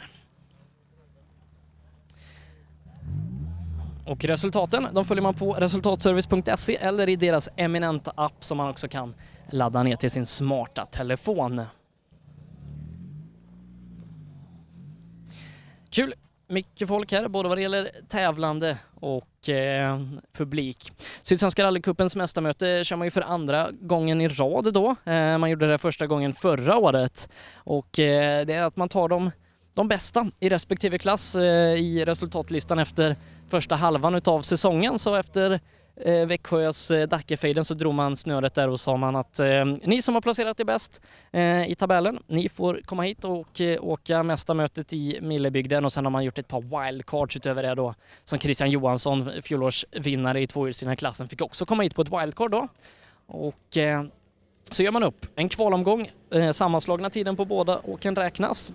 Och 4.07 4.25
resultaten, 4.25 4.89
de 4.93 5.05
följer 5.05 5.23
man 5.23 5.35
på 5.35 5.53
resultatservice.se 5.53 6.77
eller 6.77 7.09
i 7.09 7.17
deras 7.17 7.49
eminenta 7.57 8.13
app 8.17 8.45
som 8.45 8.57
man 8.57 8.71
också 8.71 8.89
kan 8.89 9.15
ladda 9.51 9.83
ner 9.83 9.97
till 9.97 10.11
sin 10.11 10.27
smarta 10.27 10.87
telefon. 10.87 11.63
Kul! 15.91 16.15
Mycket 16.49 16.89
folk 16.89 17.13
här, 17.13 17.29
både 17.29 17.49
vad 17.49 17.59
det 17.59 17.63
gäller 17.63 17.91
tävlande 18.09 18.79
och 18.95 19.49
eh, 19.49 20.01
publik. 20.33 20.93
Sydsvenska 21.23 21.65
rallycupens 21.65 22.17
mästarmöte 22.17 22.85
kör 22.85 22.97
man 22.97 23.07
ju 23.07 23.11
för 23.11 23.21
andra 23.21 23.69
gången 23.81 24.21
i 24.21 24.29
rad 24.29 24.73
då. 24.73 24.97
Eh, 25.05 25.39
man 25.39 25.51
gjorde 25.51 25.71
det 25.71 25.79
första 25.79 26.07
gången 26.07 26.33
förra 26.33 26.77
året 26.77 27.29
och 27.55 27.99
eh, 27.99 28.47
det 28.47 28.55
är 28.55 28.63
att 28.63 28.77
man 28.77 28.89
tar 28.89 29.09
de, 29.09 29.31
de 29.75 29.89
bästa 29.89 30.31
i 30.41 30.49
respektive 30.49 30.99
klass 30.99 31.35
eh, 31.35 31.75
i 31.75 32.05
resultatlistan 32.05 32.79
efter 32.79 33.17
första 33.49 33.75
halvan 33.75 34.15
utav 34.15 34.43
säsongen. 34.43 34.99
Så 34.99 35.15
efter 35.15 35.61
eh, 35.97 36.27
Växjös 36.27 36.91
eh, 36.91 37.09
Dackefejden 37.09 37.65
så 37.65 37.75
drog 37.75 37.95
man 37.95 38.17
snöret 38.17 38.55
där 38.55 38.69
och 38.69 38.81
sa 38.81 38.97
man 38.97 39.17
att 39.17 39.41
eh, 39.41 39.65
ni 39.65 40.03
som 40.03 40.15
har 40.15 40.21
placerat 40.21 40.61
er 40.61 40.65
bäst 40.65 41.01
eh, 41.33 41.71
i 41.71 41.75
tabellen, 41.75 42.19
ni 42.27 42.49
får 42.49 42.81
komma 42.85 43.03
hit 43.03 43.25
och 43.25 43.61
eh, 43.61 43.85
åka 43.85 44.23
mästarmötet 44.23 44.93
i 44.93 45.19
Millebygden 45.23 45.85
och 45.85 45.93
sen 45.93 46.05
har 46.05 46.11
man 46.11 46.25
gjort 46.25 46.39
ett 46.39 46.49
par 46.49 46.61
wildcards 46.87 47.37
utöver 47.37 47.63
det 47.63 47.75
då 47.75 47.95
som 48.25 48.39
Christian 48.39 48.71
Johansson, 48.71 49.31
fjolårsvinnare 49.43 50.41
i 50.41 50.47
tvåhjulsdrivna 50.47 50.97
klassen, 50.97 51.29
fick 51.29 51.43
också 51.43 51.67
komma 51.67 51.83
hit 51.83 51.95
på 51.95 52.03
ett 52.03 52.13
wildcard 52.13 52.51
då. 52.51 52.69
Och 53.27 53.77
eh, 53.77 54.05
så 54.71 54.83
gör 54.83 54.93
man 54.93 55.03
upp 55.03 55.27
en 55.35 55.49
kvalomgång, 55.49 56.11
eh, 56.31 56.51
sammanslagna 56.51 57.11
tiden 57.11 57.37
på 57.37 57.45
båda 57.45 57.81
åken 57.85 58.17
räknas 58.17 58.73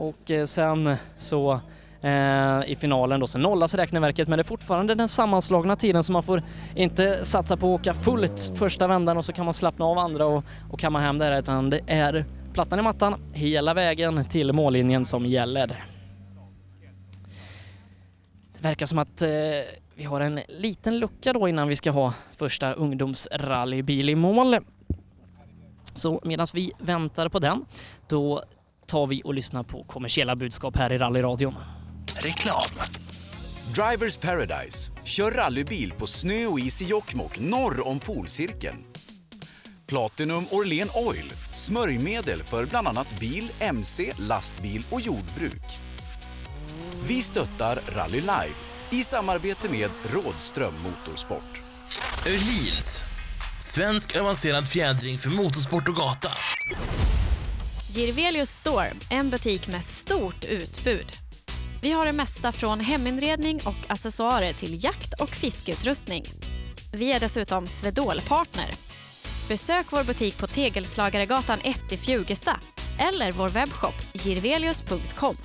och 0.00 0.30
eh, 0.30 0.46
sen 0.46 0.96
så 1.16 1.60
eh, 2.00 2.60
i 2.66 2.76
finalen 2.80 3.20
då 3.20 3.26
så 3.26 3.38
nollas 3.38 3.74
räkneverket 3.74 4.28
men 4.28 4.36
det 4.36 4.42
är 4.42 4.44
fortfarande 4.44 4.94
den 4.94 5.08
sammanslagna 5.08 5.76
tiden 5.76 6.04
så 6.04 6.12
man 6.12 6.22
får 6.22 6.42
inte 6.74 7.24
satsa 7.24 7.56
på 7.56 7.74
att 7.74 7.80
åka 7.80 7.94
fullt 7.94 8.52
första 8.54 8.86
vändan 8.86 9.16
och 9.16 9.24
så 9.24 9.32
kan 9.32 9.44
man 9.44 9.54
slappna 9.54 9.84
av 9.84 9.98
andra 9.98 10.26
och, 10.26 10.44
och 10.70 10.80
kamma 10.80 10.98
hem 10.98 11.18
det 11.18 11.24
här 11.24 11.38
utan 11.38 11.70
det 11.70 11.80
är 11.86 12.24
plattan 12.52 12.78
i 12.78 12.82
mattan 12.82 13.14
hela 13.32 13.74
vägen 13.74 14.24
till 14.24 14.52
mållinjen 14.52 15.04
som 15.04 15.26
gäller. 15.26 15.84
Det 18.52 18.68
verkar 18.68 18.86
som 18.86 18.98
att 18.98 19.22
eh, 19.22 19.28
vi 19.94 20.04
har 20.04 20.20
en 20.20 20.40
liten 20.48 20.98
lucka 20.98 21.32
då 21.32 21.48
innan 21.48 21.68
vi 21.68 21.76
ska 21.76 21.90
ha 21.90 22.14
första 22.36 22.72
ungdomsrallybil 22.72 24.10
i 24.10 24.14
mål. 24.14 24.56
Så 25.94 26.20
medan 26.24 26.46
vi 26.54 26.72
väntar 26.78 27.28
på 27.28 27.38
den, 27.38 27.64
då 28.08 28.42
tar 28.90 29.06
vi 29.06 29.22
och 29.24 29.34
lyssnar 29.34 29.62
på 29.62 29.84
kommersiella 29.84 30.36
budskap 30.36 30.76
här 30.76 30.92
i 30.92 30.98
rallyradion. 30.98 31.54
Reklam. 32.16 32.70
Drivers 33.74 34.16
Paradise. 34.16 34.92
Kör 35.04 35.30
rallybil 35.30 35.92
på 35.92 36.06
snö 36.06 36.46
och 36.46 36.60
is 36.60 36.82
i 36.82 36.84
Jokkmokk 36.84 37.38
norr 37.38 37.88
om 37.88 37.98
polcirkeln. 37.98 38.76
Platinum 39.88 40.44
Orlen 40.50 40.88
Oil. 40.94 41.30
Smörjmedel 41.54 42.38
för 42.38 42.66
bland 42.66 42.88
annat 42.88 43.20
bil, 43.20 43.50
mc, 43.60 44.12
lastbil 44.18 44.82
och 44.90 45.00
jordbruk. 45.00 45.62
Vi 47.08 47.22
stöttar 47.22 47.78
Rally 47.96 48.20
Live 48.20 48.54
i 48.90 49.04
samarbete 49.04 49.68
med 49.68 49.90
Rådström 50.12 50.74
Motorsport. 50.82 51.62
Öhlins. 52.26 53.04
Svensk 53.60 54.16
avancerad 54.16 54.68
fjädring 54.68 55.18
för 55.18 55.30
motorsport 55.30 55.88
och 55.88 55.94
gata. 55.94 56.30
Girvelius 57.92 58.50
Store, 58.50 58.92
en 59.10 59.30
butik 59.30 59.68
med 59.68 59.84
stort 59.84 60.44
utbud. 60.44 61.12
Vi 61.82 61.90
har 61.90 62.06
det 62.06 62.12
mesta 62.12 62.52
från 62.52 62.80
heminredning 62.80 63.56
och 63.56 63.92
accessoarer 63.92 64.52
till 64.52 64.84
jakt 64.84 65.20
och 65.20 65.28
fiskeutrustning. 65.28 66.24
Vi 66.92 67.12
är 67.12 67.20
dessutom 67.20 67.66
Swedol-partner. 67.66 68.70
Besök 69.48 69.86
vår 69.90 70.04
butik 70.04 70.38
på 70.38 70.46
Tegelslagaregatan 70.46 71.58
1 71.64 71.92
i 71.92 71.96
Fjugesta 71.96 72.60
eller 72.98 73.32
vår 73.32 73.48
webbshop 73.48 73.94
girvelius.com. 74.12 75.36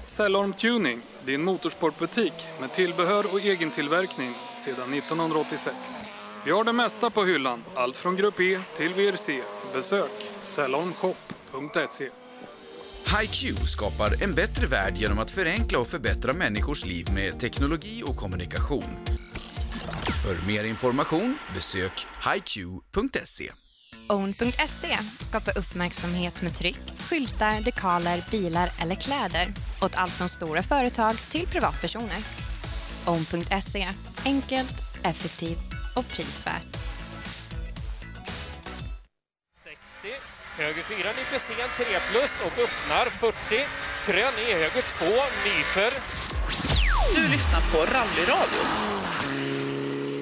Cellorm 0.00 0.52
Tuning, 0.52 1.00
din 1.24 1.44
motorsportbutik 1.44 2.34
med 2.60 2.72
tillbehör 2.72 3.24
och 3.32 3.40
egentillverkning 3.40 4.30
sedan 4.56 4.94
1986. 4.94 5.76
Vi 6.44 6.50
har 6.50 6.64
det 6.64 6.72
mesta 6.72 7.10
på 7.10 7.24
hyllan, 7.24 7.62
allt 7.74 7.96
från 7.96 8.16
Grupp 8.16 8.40
E 8.40 8.60
till 8.76 8.94
VRC. 8.94 9.42
Besök 9.74 10.30
Cellorm 10.42 10.92
Shop 10.92 11.39
cellormshop.se. 11.50 12.10
HiQ 13.20 13.56
skapar 13.58 14.22
en 14.22 14.34
bättre 14.34 14.66
värld 14.66 14.96
genom 14.96 15.18
att 15.18 15.30
förenkla 15.30 15.78
och 15.78 15.86
förbättra 15.86 16.32
människors 16.32 16.84
liv 16.84 17.06
med 17.14 17.40
teknologi 17.40 18.02
och 18.06 18.16
kommunikation. 18.16 18.96
För 20.24 20.46
mer 20.46 20.64
information 20.64 21.38
besök 21.54 22.06
hiq.se. 22.34 23.50
Own.se 24.08 24.98
skapar 25.20 25.58
uppmärksamhet 25.58 26.42
med 26.42 26.54
tryck, 26.54 26.80
skyltar, 26.98 27.60
dekaler, 27.60 28.24
bilar 28.30 28.70
eller 28.82 28.94
kläder 28.94 29.48
åt 29.82 29.94
allt 29.94 30.12
från 30.12 30.28
stora 30.28 30.62
företag 30.62 31.16
till 31.30 31.46
privatpersoner. 31.46 32.18
Own.se 33.06 33.88
enkelt, 34.24 34.74
effektivt 35.02 35.72
och 35.96 36.08
prisvärt. 36.08 36.79
Höger 40.58 40.82
4 40.82 40.96
nyper 41.18 41.38
sen 41.38 41.70
3 41.76 41.84
plus 42.10 42.40
och 42.46 42.58
öppnar 42.66 43.04
40. 43.04 43.34
Krön 44.06 44.34
i 44.48 44.52
höger 44.52 44.84
2 44.98 45.06
nyper. 45.46 45.90
Du 47.16 47.22
lyssnar 47.32 47.60
på 47.72 47.78
Rallyradio. 47.78 48.62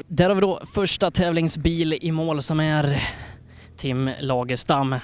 Där 0.08 0.28
har 0.28 0.34
vi 0.34 0.40
då 0.40 0.60
första 0.74 1.10
tävlingsbil 1.10 1.98
i 2.00 2.12
mål 2.12 2.42
som 2.42 2.60
är 2.60 3.02
Tim 3.76 4.10
Lagerstam. 4.20 4.94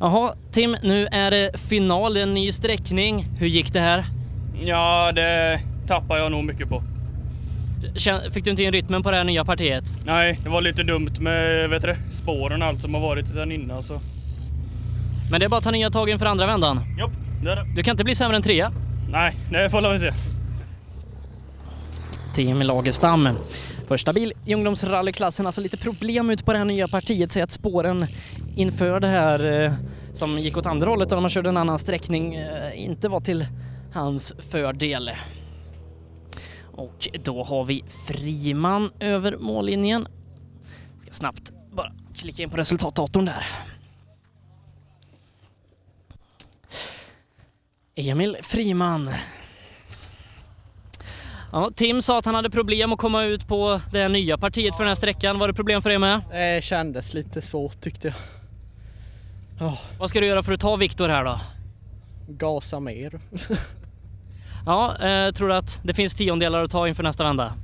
Jaha, 0.00 0.34
Tim, 0.52 0.76
nu 0.82 1.06
är 1.06 1.30
det 1.30 1.60
final, 1.60 2.16
en 2.16 2.34
ny 2.34 2.52
sträckning. 2.52 3.26
Hur 3.38 3.46
gick 3.46 3.72
det 3.72 3.80
här? 3.80 4.04
Ja, 4.60 5.12
det 5.12 5.60
tappar 5.86 6.16
jag 6.18 6.30
nog 6.32 6.44
mycket 6.44 6.68
på. 6.68 6.82
Fick 8.32 8.44
du 8.44 8.50
inte 8.50 8.62
in 8.62 8.72
rytmen 8.72 9.02
på 9.02 9.10
det 9.10 9.16
här 9.16 9.24
nya 9.24 9.44
partiet? 9.44 9.84
Nej, 10.04 10.40
det 10.44 10.48
var 10.48 10.60
lite 10.60 10.82
dumt 10.82 11.10
med 11.20 11.70
vet 11.70 11.82
du, 11.82 11.96
spåren 12.10 12.62
och 12.62 12.68
allt 12.68 12.82
som 12.82 12.94
har 12.94 13.00
varit 13.00 13.28
sedan 13.28 13.52
innan. 13.52 13.82
Så. 13.82 14.00
Men 15.30 15.40
det 15.40 15.46
är 15.46 15.48
bara 15.48 15.58
att 15.58 15.64
ta 15.64 15.70
nya 15.70 15.90
tag 15.90 16.10
inför 16.10 16.26
andra 16.26 16.46
vändan. 16.46 16.80
Jopp, 16.98 17.12
det 17.42 17.50
är 17.50 17.56
det. 17.56 17.66
Du 17.76 17.82
kan 17.82 17.92
inte 17.92 18.04
bli 18.04 18.14
sämre 18.14 18.36
än 18.36 18.42
trea. 18.42 18.72
Nej, 19.10 19.36
det 19.50 19.70
får 19.70 19.92
vi 19.92 19.98
se. 19.98 20.12
Tim 22.34 22.62
Lagerstam. 22.62 23.28
Första 23.88 24.12
bil 24.12 24.32
i 24.46 24.54
ungdomsrallyklassen, 24.54 25.46
alltså 25.46 25.60
lite 25.60 25.76
problem 25.76 26.30
ut 26.30 26.44
på 26.44 26.52
det 26.52 26.58
här 26.58 26.64
nya 26.64 26.88
partiet. 26.88 27.32
Säg 27.32 27.42
att 27.42 27.52
spåren 27.52 28.06
inför 28.56 29.00
det 29.00 29.08
här 29.08 29.64
eh, 29.64 29.72
som 30.12 30.38
gick 30.38 30.56
åt 30.56 30.66
andra 30.66 30.90
hållet 30.90 31.12
och 31.12 31.16
när 31.16 31.20
man 31.20 31.30
körde 31.30 31.48
en 31.48 31.56
annan 31.56 31.78
sträckning 31.78 32.34
eh, 32.34 32.84
inte 32.84 33.08
var 33.08 33.20
till 33.20 33.46
hans 33.92 34.32
fördel. 34.50 35.10
Och 36.78 37.08
då 37.24 37.44
har 37.44 37.64
vi 37.64 37.84
Friman 38.06 38.90
över 39.00 39.36
mållinjen. 39.38 40.08
Ska 41.02 41.12
snabbt 41.12 41.52
bara 41.72 41.92
klicka 42.14 42.42
in 42.42 42.50
på 42.50 42.56
resultatdatorn 42.56 43.24
där. 43.24 43.46
Emil 47.94 48.36
Friman. 48.42 49.10
Ja, 51.52 51.70
Tim 51.74 52.02
sa 52.02 52.18
att 52.18 52.24
han 52.24 52.34
hade 52.34 52.50
problem 52.50 52.92
att 52.92 52.98
komma 52.98 53.24
ut 53.24 53.48
på 53.48 53.80
det 53.92 54.08
nya 54.08 54.38
partiet 54.38 54.76
för 54.76 54.82
den 54.84 54.88
här 54.88 54.94
sträckan. 54.94 55.38
Var 55.38 55.48
det 55.48 55.54
problem 55.54 55.82
för 55.82 55.90
dig 55.90 55.98
med? 55.98 56.20
Det 56.30 56.64
kändes 56.64 57.14
lite 57.14 57.42
svårt 57.42 57.80
tyckte 57.80 58.08
jag. 58.08 58.16
Ja, 59.60 59.78
Vad 59.98 60.10
ska 60.10 60.20
du 60.20 60.26
göra 60.26 60.42
för 60.42 60.52
att 60.52 60.60
ta 60.60 60.76
Viktor 60.76 61.08
här 61.08 61.24
då? 61.24 61.40
gasa 62.28 62.80
mer. 62.80 63.20
Ja, 64.68 64.96
eh, 65.06 65.32
tror 65.32 65.48
du 65.48 65.54
att 65.54 65.80
det 65.82 65.94
finns 65.94 66.14
tiondelar 66.14 66.62
att 66.62 66.70
ta 66.70 66.88
inför 66.88 67.02
nästa 67.02 67.24
vända? 67.24 67.54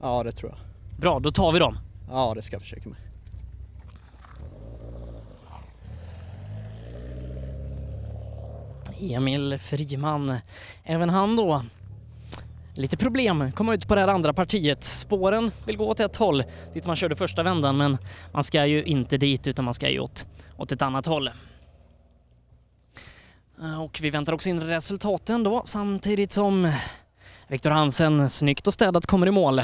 Ja, 0.00 0.22
det 0.22 0.32
tror 0.32 0.50
jag. 0.50 0.58
Bra, 1.00 1.20
då 1.20 1.30
tar 1.30 1.52
vi 1.52 1.58
dem. 1.58 1.78
Ja, 2.10 2.32
det 2.36 2.42
ska 2.42 2.54
jag 2.54 2.62
försöka 2.62 2.88
med. 2.88 2.98
Emil 9.00 9.58
Friman, 9.58 10.36
även 10.84 11.10
han 11.10 11.36
då. 11.36 11.62
Lite 12.74 12.96
problem, 12.96 13.52
komma 13.52 13.74
ut 13.74 13.88
på 13.88 13.94
det 13.94 14.00
här 14.00 14.08
andra 14.08 14.32
partiet. 14.32 14.84
Spåren 14.84 15.50
vill 15.66 15.76
gå 15.76 15.88
åt 15.88 16.00
ett 16.00 16.16
håll, 16.16 16.44
dit 16.74 16.86
man 16.86 16.96
körde 16.96 17.16
första 17.16 17.42
vändan, 17.42 17.76
men 17.76 17.98
man 18.32 18.44
ska 18.44 18.66
ju 18.66 18.84
inte 18.84 19.16
dit 19.16 19.46
utan 19.46 19.64
man 19.64 19.74
ska 19.74 19.90
ju 19.90 20.00
åt, 20.00 20.26
åt 20.56 20.72
ett 20.72 20.82
annat 20.82 21.06
håll. 21.06 21.30
Eh, 23.62 23.82
Och 23.82 23.98
vi 24.02 24.10
väntar 24.10 24.32
också 24.32 24.48
in 24.48 24.60
resultaten 24.60 25.42
då, 25.42 25.62
samtidigt 25.64 26.32
som 26.32 26.72
Viktor 27.48 27.70
Hansen 27.70 28.30
snyggt 28.30 28.66
och 28.66 28.74
städat 28.74 29.06
kommer 29.06 29.26
i 29.26 29.30
mål. 29.30 29.62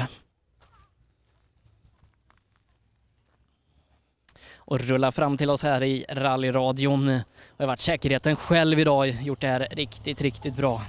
och 4.66 4.80
rullar 4.80 5.10
fram 5.10 5.36
till 5.36 5.50
oss 5.50 5.62
här 5.62 5.82
i 5.82 6.04
rallyradion. 6.08 7.08
Och 7.08 7.58
har 7.58 7.66
varit 7.66 7.80
säkerheten 7.80 8.36
själv 8.36 8.78
idag, 8.78 9.08
gjort 9.08 9.40
det 9.40 9.46
här 9.48 9.68
riktigt, 9.70 10.20
riktigt 10.20 10.56
bra. 10.56 10.82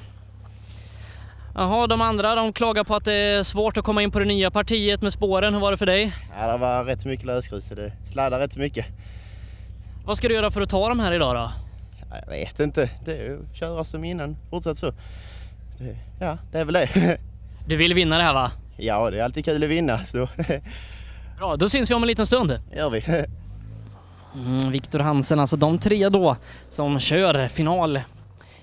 Jaha, 1.56 1.88
de 1.88 2.02
andra 2.02 2.36
de 2.36 2.54
klagar 2.54 2.84
på 2.84 2.96
att 2.96 3.06
det 3.06 3.14
är 3.14 3.44
svårt 3.44 3.78
att 3.78 3.84
komma 3.86 4.02
in 4.04 4.12
på 4.12 4.20
det 4.20 4.26
nya 4.26 4.52
partiet 4.52 5.02
med 5.02 5.14
spåren. 5.14 5.54
Hur 5.54 5.62
var 5.62 5.72
det 5.72 5.78
för 5.78 5.86
dig? 5.86 6.14
Ja, 6.40 6.52
det 6.52 6.58
var 6.58 6.84
rätt 6.84 7.06
mycket 7.06 7.26
lösgrus 7.26 7.68
så 7.68 7.76
det 7.76 7.92
sladdar 8.12 8.40
rätt 8.40 8.58
mycket. 8.58 8.86
Vad 10.06 10.18
ska 10.18 10.28
du 10.28 10.34
göra 10.34 10.52
för 10.52 10.62
att 10.62 10.70
ta 10.70 10.90
de 10.90 11.00
här 11.00 11.12
idag 11.12 11.36
då? 11.36 11.52
Ja, 12.16 12.22
Jag 12.26 12.40
vet 12.40 12.60
inte. 12.60 12.90
Det 13.06 13.18
är 13.18 13.34
att 13.38 13.56
köra 13.56 13.84
som 13.84 14.04
innan. 14.04 14.38
Fortsätt 14.50 14.78
så. 14.78 14.92
Det, 15.80 15.96
ja, 16.20 16.38
det 16.52 16.60
är 16.60 16.66
väl 16.66 16.74
det. 16.74 17.18
Du 17.68 17.76
vill 17.76 17.94
vinna 17.94 18.18
det 18.18 18.24
här 18.24 18.34
va? 18.34 18.52
Ja, 18.78 19.10
det 19.10 19.20
är 19.20 19.24
alltid 19.24 19.46
kul 19.46 19.64
att 19.64 19.70
vinna 19.70 20.06
så 20.06 20.28
Bra, 21.38 21.56
då 21.56 21.70
syns 21.70 21.92
vi 21.92 21.96
om 21.96 22.04
en 22.04 22.08
liten 22.08 22.26
stund. 22.26 22.60
gör 22.76 22.90
vi. 22.90 23.04
Mm, 24.36 24.72
Viktor 24.72 25.00
Hansen, 25.00 25.40
alltså 25.40 25.58
de 25.58 25.78
tre 25.80 26.10
då 26.10 26.36
som 26.70 27.00
kör 27.00 27.48
final 27.48 28.00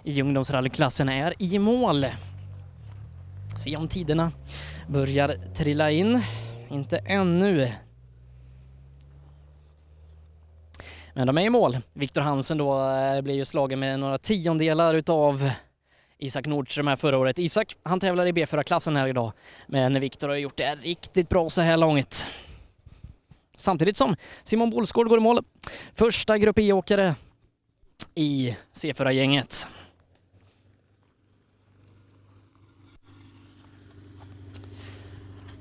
i 0.03 0.23
ungdomsrallyklassen 0.23 1.09
är 1.09 1.35
i 1.39 1.59
mål. 1.59 2.07
Se 3.57 3.77
om 3.77 3.89
tiderna 3.89 4.33
börjar 4.89 5.35
trilla 5.55 5.91
in. 5.91 6.23
Inte 6.71 6.97
ännu. 6.99 7.73
Men 11.15 11.27
de 11.27 11.39
är 11.39 11.43
i 11.43 11.51
mål. 11.51 11.79
Viktor 11.93 12.21
Hansen 12.21 12.59
då 12.59 12.91
eh, 12.91 13.21
blir 13.21 13.35
ju 13.35 13.45
slagen 13.45 13.81
med 13.81 14.01
några 14.01 14.19
tiondelar 14.19 14.95
utav 14.95 15.51
Isak 16.19 16.47
Nordström 16.47 16.87
här 16.87 16.97
förra 16.97 17.19
året. 17.19 17.39
Isak, 17.39 17.77
han 17.83 18.01
tävlar 18.01 18.27
i 18.27 18.33
B4-klassen 18.33 18.97
här 18.97 19.09
idag. 19.09 19.33
Men 19.67 20.01
Viktor 20.01 20.29
har 20.29 20.37
gjort 20.37 20.57
det 20.57 20.75
riktigt 20.75 21.29
bra 21.29 21.51
så 21.51 21.61
här 21.63 21.77
långt. 21.77 22.29
Samtidigt 23.57 23.97
som 23.97 24.17
Simon 24.43 24.71
Bolsgård 24.71 25.09
går 25.09 25.19
i 25.19 25.21
mål. 25.21 25.45
Första 25.95 26.39
Grupp 26.39 26.59
E-åkare 26.59 27.15
i 28.15 28.57
C4-gänget. 28.75 29.69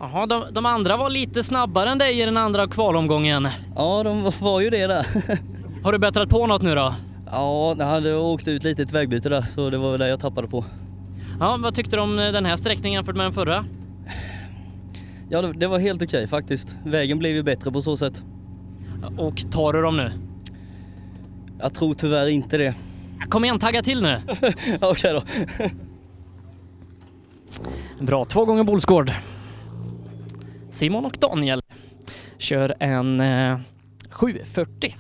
Jaha, 0.01 0.25
de, 0.25 0.43
de 0.51 0.65
andra 0.65 0.97
var 0.97 1.09
lite 1.09 1.43
snabbare 1.43 1.89
än 1.89 1.97
dig 1.97 2.21
i 2.21 2.25
den 2.25 2.38
andra 2.38 2.67
kvalomgången. 2.67 3.47
Ja, 3.75 4.03
de 4.03 4.31
var 4.39 4.61
ju 4.61 4.69
det 4.69 4.88
där. 4.88 5.05
Har 5.83 5.91
du 5.91 5.99
bättrat 5.99 6.30
på 6.30 6.47
något 6.47 6.61
nu 6.61 6.75
då? 6.75 6.95
Ja, 7.25 7.75
jag 7.80 7.85
hade 7.85 8.15
åkt 8.15 8.47
ut 8.47 8.63
lite 8.63 8.81
i 8.81 8.85
ett 8.85 8.91
vägbyte 8.91 9.30
där 9.30 9.41
så 9.41 9.69
det 9.69 9.77
var 9.77 9.91
väl 9.91 9.99
det 9.99 10.09
jag 10.09 10.19
tappade 10.19 10.47
på. 10.47 10.65
Ja, 11.39 11.57
vad 11.59 11.75
tyckte 11.75 11.95
du 11.95 12.01
om 12.01 12.15
den 12.15 12.45
här 12.45 12.55
sträckningen 12.55 12.97
jämfört 12.97 13.15
med 13.15 13.25
den 13.25 13.33
förra? 13.33 13.65
Ja, 15.30 15.41
det, 15.41 15.53
det 15.53 15.67
var 15.67 15.80
helt 15.80 16.01
okej 16.01 16.27
faktiskt. 16.27 16.77
Vägen 16.85 17.19
blev 17.19 17.35
ju 17.35 17.43
bättre 17.43 17.71
på 17.71 17.81
så 17.81 17.97
sätt. 17.97 18.23
Och 19.17 19.51
tar 19.51 19.73
du 19.73 19.81
dem 19.81 19.97
nu? 19.97 20.11
Jag 21.59 21.73
tror 21.73 21.93
tyvärr 21.93 22.27
inte 22.27 22.57
det. 22.57 22.73
Kom 23.30 23.43
igen, 23.43 23.59
tagga 23.59 23.83
till 23.83 24.01
nu! 24.01 24.21
Okej 24.81 25.13
då. 25.13 25.23
Bra, 27.99 28.25
två 28.25 28.45
gånger 28.45 28.63
Bolsgård. 28.63 29.11
Simon 30.72 31.06
och 31.06 31.17
Daniel 31.19 31.61
kör 32.38 32.75
en 32.80 33.19
eh, 33.19 33.59
740. 34.09 34.95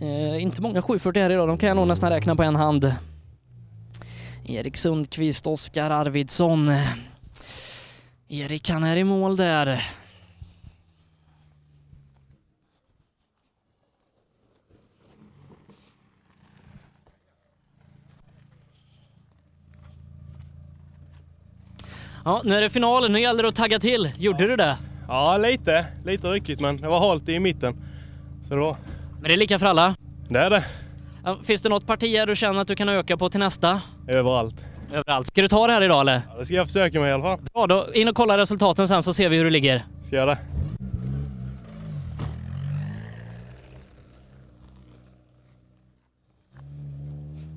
Eh, 0.00 0.42
inte 0.42 0.62
många 0.62 0.82
740 0.82 1.22
här 1.22 1.30
idag, 1.30 1.48
de 1.48 1.58
kan 1.58 1.68
jag 1.68 1.76
nog 1.76 1.88
nästan 1.88 2.10
räkna 2.10 2.36
på 2.36 2.42
en 2.42 2.56
hand. 2.56 2.94
Erik 4.46 4.76
Sundqvist, 4.76 5.46
Oskar 5.46 5.90
Arvidsson. 5.90 6.72
Erik 8.28 8.70
han 8.70 8.84
är 8.84 8.96
i 8.96 9.04
mål 9.04 9.36
där. 9.36 9.84
Ja, 22.24 22.40
nu 22.44 22.54
är 22.56 22.60
det 22.60 22.70
finalen. 22.70 23.12
Nu 23.12 23.20
gäller 23.20 23.42
det 23.42 23.48
att 23.48 23.54
tagga 23.54 23.78
till. 23.78 24.12
Gjorde 24.18 24.46
du 24.46 24.56
det? 24.56 24.76
Ja, 25.08 25.36
lite. 25.36 25.86
Lite 26.04 26.26
ryckigt 26.28 26.60
men 26.60 26.76
det 26.76 26.88
var 26.88 27.08
halt 27.08 27.28
i 27.28 27.40
mitten. 27.40 27.76
Så 28.48 28.56
då... 28.56 28.76
Men 29.12 29.22
det 29.22 29.32
är 29.32 29.36
lika 29.36 29.58
för 29.58 29.66
alla? 29.66 29.94
Det 30.28 30.38
är 30.38 30.50
det. 30.50 30.64
Finns 31.44 31.62
det 31.62 31.68
något 31.68 31.86
parti 31.86 32.16
här 32.18 32.26
du 32.26 32.36
känner 32.36 32.60
att 32.60 32.68
du 32.68 32.76
kan 32.76 32.88
öka 32.88 33.16
på 33.16 33.28
till 33.28 33.40
nästa? 33.40 33.80
Överallt. 34.08 34.64
Överallt. 34.92 35.26
Ska 35.26 35.42
du 35.42 35.48
ta 35.48 35.66
det 35.66 35.72
här 35.72 35.82
idag 35.82 36.00
eller? 36.00 36.22
Ja, 36.32 36.38
det 36.38 36.44
ska 36.44 36.54
jag 36.54 36.66
försöka 36.66 37.00
med 37.00 37.10
i 37.10 37.12
alla 37.12 37.22
fall. 37.22 37.38
Bra, 37.52 37.66
då 37.66 37.86
in 37.94 38.08
och 38.08 38.16
kolla 38.16 38.38
resultaten 38.38 38.88
sen 38.88 39.02
så 39.02 39.14
ser 39.14 39.28
vi 39.28 39.36
hur 39.36 39.44
du 39.44 39.50
ligger. 39.50 39.84
Ska 40.06 40.16
jag 40.16 40.28
det. 40.28 40.38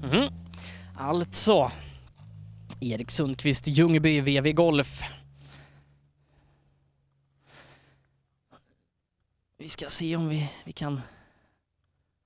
Mhm. 0.04 0.30
Alltså. 0.98 1.72
Erik 2.80 3.12
Sundqvist, 3.12 3.68
Ljungby, 3.68 4.22
VV 4.22 4.52
Golf. 4.52 5.02
Vi 9.58 9.70
ska 9.70 9.90
se 9.90 10.16
om 10.16 10.30
vi, 10.30 10.50
vi 10.64 10.72
kan... 10.72 11.02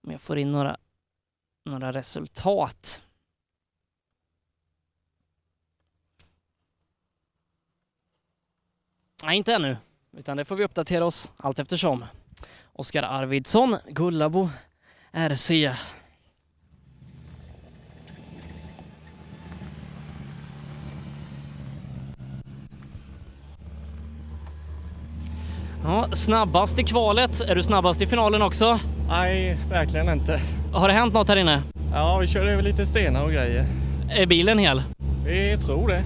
Om 0.04 0.12
jag 0.12 0.22
får 0.22 0.38
in 0.38 0.52
några, 0.52 0.78
några 1.66 1.92
resultat. 1.92 3.04
Nej, 9.24 9.38
inte 9.38 9.54
ännu. 9.54 9.78
Utan 10.12 10.38
det 10.38 10.46
får 10.46 10.56
vi 10.56 10.64
uppdatera 10.64 11.06
oss 11.06 11.32
allt 11.38 11.60
eftersom. 11.60 12.06
Oskar 12.74 13.04
Arvidsson, 13.04 13.76
Gullabo, 13.88 14.50
RC. 15.12 15.76
Ja, 25.84 26.08
snabbast 26.12 26.80
i 26.80 26.84
kvalet. 26.84 27.42
Är 27.42 27.56
du 27.56 27.64
snabbast 27.64 28.02
i 28.02 28.08
finalen 28.08 28.42
också? 28.42 28.80
Nej, 29.10 29.58
verkligen 29.70 30.10
inte. 30.10 30.42
Har 30.74 30.88
det 30.88 30.94
hänt 30.94 31.14
något 31.14 31.28
här 31.28 31.36
inne? 31.36 31.64
Ja, 31.94 32.18
vi 32.18 32.28
körde 32.28 32.52
över 32.52 32.64
lite 32.64 32.86
stenar 32.86 33.24
och 33.24 33.32
grejer. 33.32 33.66
Är 34.10 34.26
bilen 34.26 34.60
hel? 34.60 34.84
Vi 35.26 35.58
tror 35.58 35.88
det. 35.88 36.04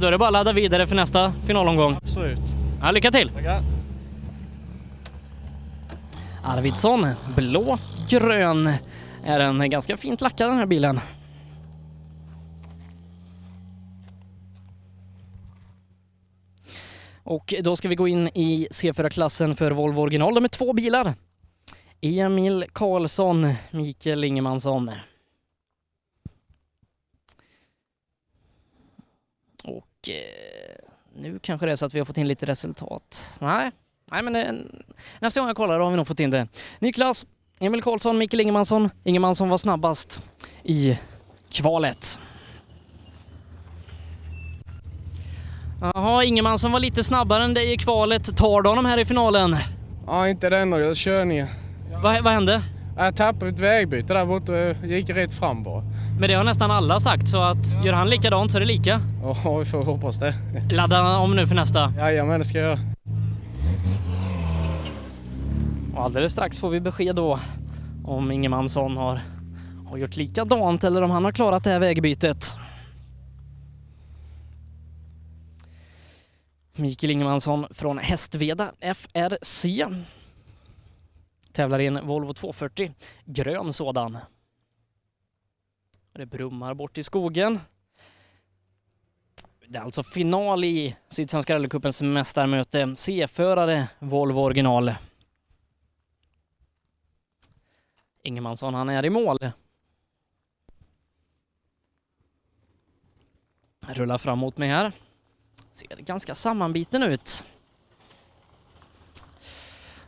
Då 0.00 0.06
är 0.06 0.10
det 0.10 0.18
bara 0.18 0.26
att 0.26 0.32
ladda 0.32 0.52
vidare 0.52 0.86
för 0.86 0.94
nästa 0.94 1.32
finalomgång. 1.46 1.96
Absolut. 2.02 2.38
Ja, 2.80 2.90
lycka 2.90 3.10
till! 3.10 3.30
Tackar. 3.30 3.62
Arvidsson, 6.44 7.06
blå, 7.36 7.78
grön. 8.08 8.72
Är 9.24 9.40
en 9.40 9.70
ganska 9.70 9.96
fint 9.96 10.20
lackad 10.20 10.48
den 10.48 10.56
här 10.56 10.66
bilen. 10.66 11.00
Och 17.28 17.54
då 17.62 17.76
ska 17.76 17.88
vi 17.88 17.94
gå 17.94 18.08
in 18.08 18.28
i 18.34 18.68
C4-klassen 18.70 19.56
för 19.56 19.70
Volvo 19.70 20.02
original. 20.02 20.34
De 20.34 20.44
är 20.44 20.48
två 20.48 20.72
bilar. 20.72 21.14
Emil 22.00 22.64
Karlsson, 22.72 23.54
Mikael 23.70 24.24
Ingemansson. 24.24 24.90
Och 29.64 30.08
eh, 30.08 30.84
nu 31.16 31.38
kanske 31.38 31.66
det 31.66 31.72
är 31.72 31.76
så 31.76 31.86
att 31.86 31.94
vi 31.94 31.98
har 31.98 32.06
fått 32.06 32.18
in 32.18 32.28
lite 32.28 32.46
resultat. 32.46 33.38
Nej, 33.40 33.70
Nej 34.10 34.22
men 34.22 34.36
eh, 34.36 34.52
nästa 35.20 35.40
gång 35.40 35.48
jag 35.48 35.56
kollar 35.56 35.78
då 35.78 35.84
har 35.84 35.90
vi 35.90 35.96
nog 35.96 36.06
fått 36.06 36.20
in 36.20 36.30
det. 36.30 36.48
Niklas, 36.78 37.26
Emil 37.60 37.82
Karlsson, 37.82 38.18
Mikael 38.18 38.40
Ingemansson. 38.40 38.90
Ingemansson 39.04 39.48
var 39.48 39.58
snabbast 39.58 40.22
i 40.62 40.98
kvalet. 41.50 42.20
Jaha, 45.80 46.24
Ingemansson 46.24 46.72
var 46.72 46.80
lite 46.80 47.04
snabbare 47.04 47.44
än 47.44 47.54
dig 47.54 47.72
i 47.72 47.76
kvalet. 47.76 48.36
Tar 48.36 48.62
du 48.62 48.68
honom 48.68 48.84
här 48.84 48.98
i 48.98 49.04
finalen? 49.04 49.56
Ja, 50.06 50.28
inte 50.28 50.50
den 50.50 50.70
då. 50.70 50.80
Jag 50.80 50.96
kör 50.96 51.24
ner. 51.24 51.48
Vad, 52.02 52.24
vad 52.24 52.32
hände? 52.32 52.62
Jag 52.96 53.16
tappade 53.16 53.50
ett 53.50 53.58
vägbyte 53.58 54.14
där 54.14 54.26
borta. 54.26 54.52
Jag 54.52 54.76
gick 54.86 55.10
rätt 55.10 55.34
fram 55.34 55.62
bara. 55.62 55.82
Men 56.20 56.28
det 56.28 56.34
har 56.34 56.44
nästan 56.44 56.70
alla 56.70 57.00
sagt, 57.00 57.28
så 57.28 57.42
att 57.42 57.84
gör 57.84 57.92
han 57.92 58.10
likadant 58.10 58.50
så 58.50 58.56
är 58.56 58.60
det 58.60 58.66
lika. 58.66 59.00
Ja, 59.44 59.58
vi 59.58 59.64
får 59.64 59.84
hoppas 59.84 60.16
det. 60.16 60.34
Ladda 60.70 61.16
om 61.18 61.36
nu 61.36 61.46
för 61.46 61.54
nästa. 61.54 61.92
Jajamän, 61.98 62.38
det 62.38 62.44
ska 62.44 62.58
jag 62.58 62.68
göra. 62.68 62.78
Och 65.94 66.04
alldeles 66.04 66.32
strax 66.32 66.58
får 66.58 66.70
vi 66.70 66.80
besked 66.80 67.16
då 67.16 67.38
om 68.04 68.30
Ingemansson 68.30 68.96
har, 68.96 69.20
har 69.90 69.96
gjort 69.96 70.16
likadant 70.16 70.84
eller 70.84 71.02
om 71.02 71.10
han 71.10 71.24
har 71.24 71.32
klarat 71.32 71.64
det 71.64 71.70
här 71.70 71.78
vägbytet. 71.78 72.58
Mikael 76.78 77.10
Ingemansson 77.10 77.66
från 77.70 77.98
Hästveda 77.98 78.72
FRC. 78.94 79.86
Tävlar 81.52 81.78
i 81.78 81.86
en 81.86 82.06
Volvo 82.06 82.34
240, 82.34 82.94
grön 83.24 83.72
sådan. 83.72 84.18
Det 86.12 86.26
brummar 86.26 86.74
bort 86.74 86.98
i 86.98 87.02
skogen. 87.02 87.60
Det 89.66 89.78
är 89.78 89.82
alltså 89.82 90.02
final 90.02 90.64
i 90.64 90.96
Sydsvenska 91.08 91.54
rallycupens 91.54 92.02
mästarmöte. 92.02 92.96
C-förare 92.96 93.88
Volvo 93.98 94.40
original. 94.40 94.94
Ingemansson, 98.22 98.74
han 98.74 98.88
är 98.88 99.04
i 99.04 99.10
mål. 99.10 99.38
rullar 103.94 104.18
fram 104.18 104.38
mot 104.38 104.56
mig 104.56 104.68
här. 104.68 104.92
Ser 105.78 105.96
ganska 105.96 106.34
sammanbiten 106.34 107.02
ut. 107.02 107.44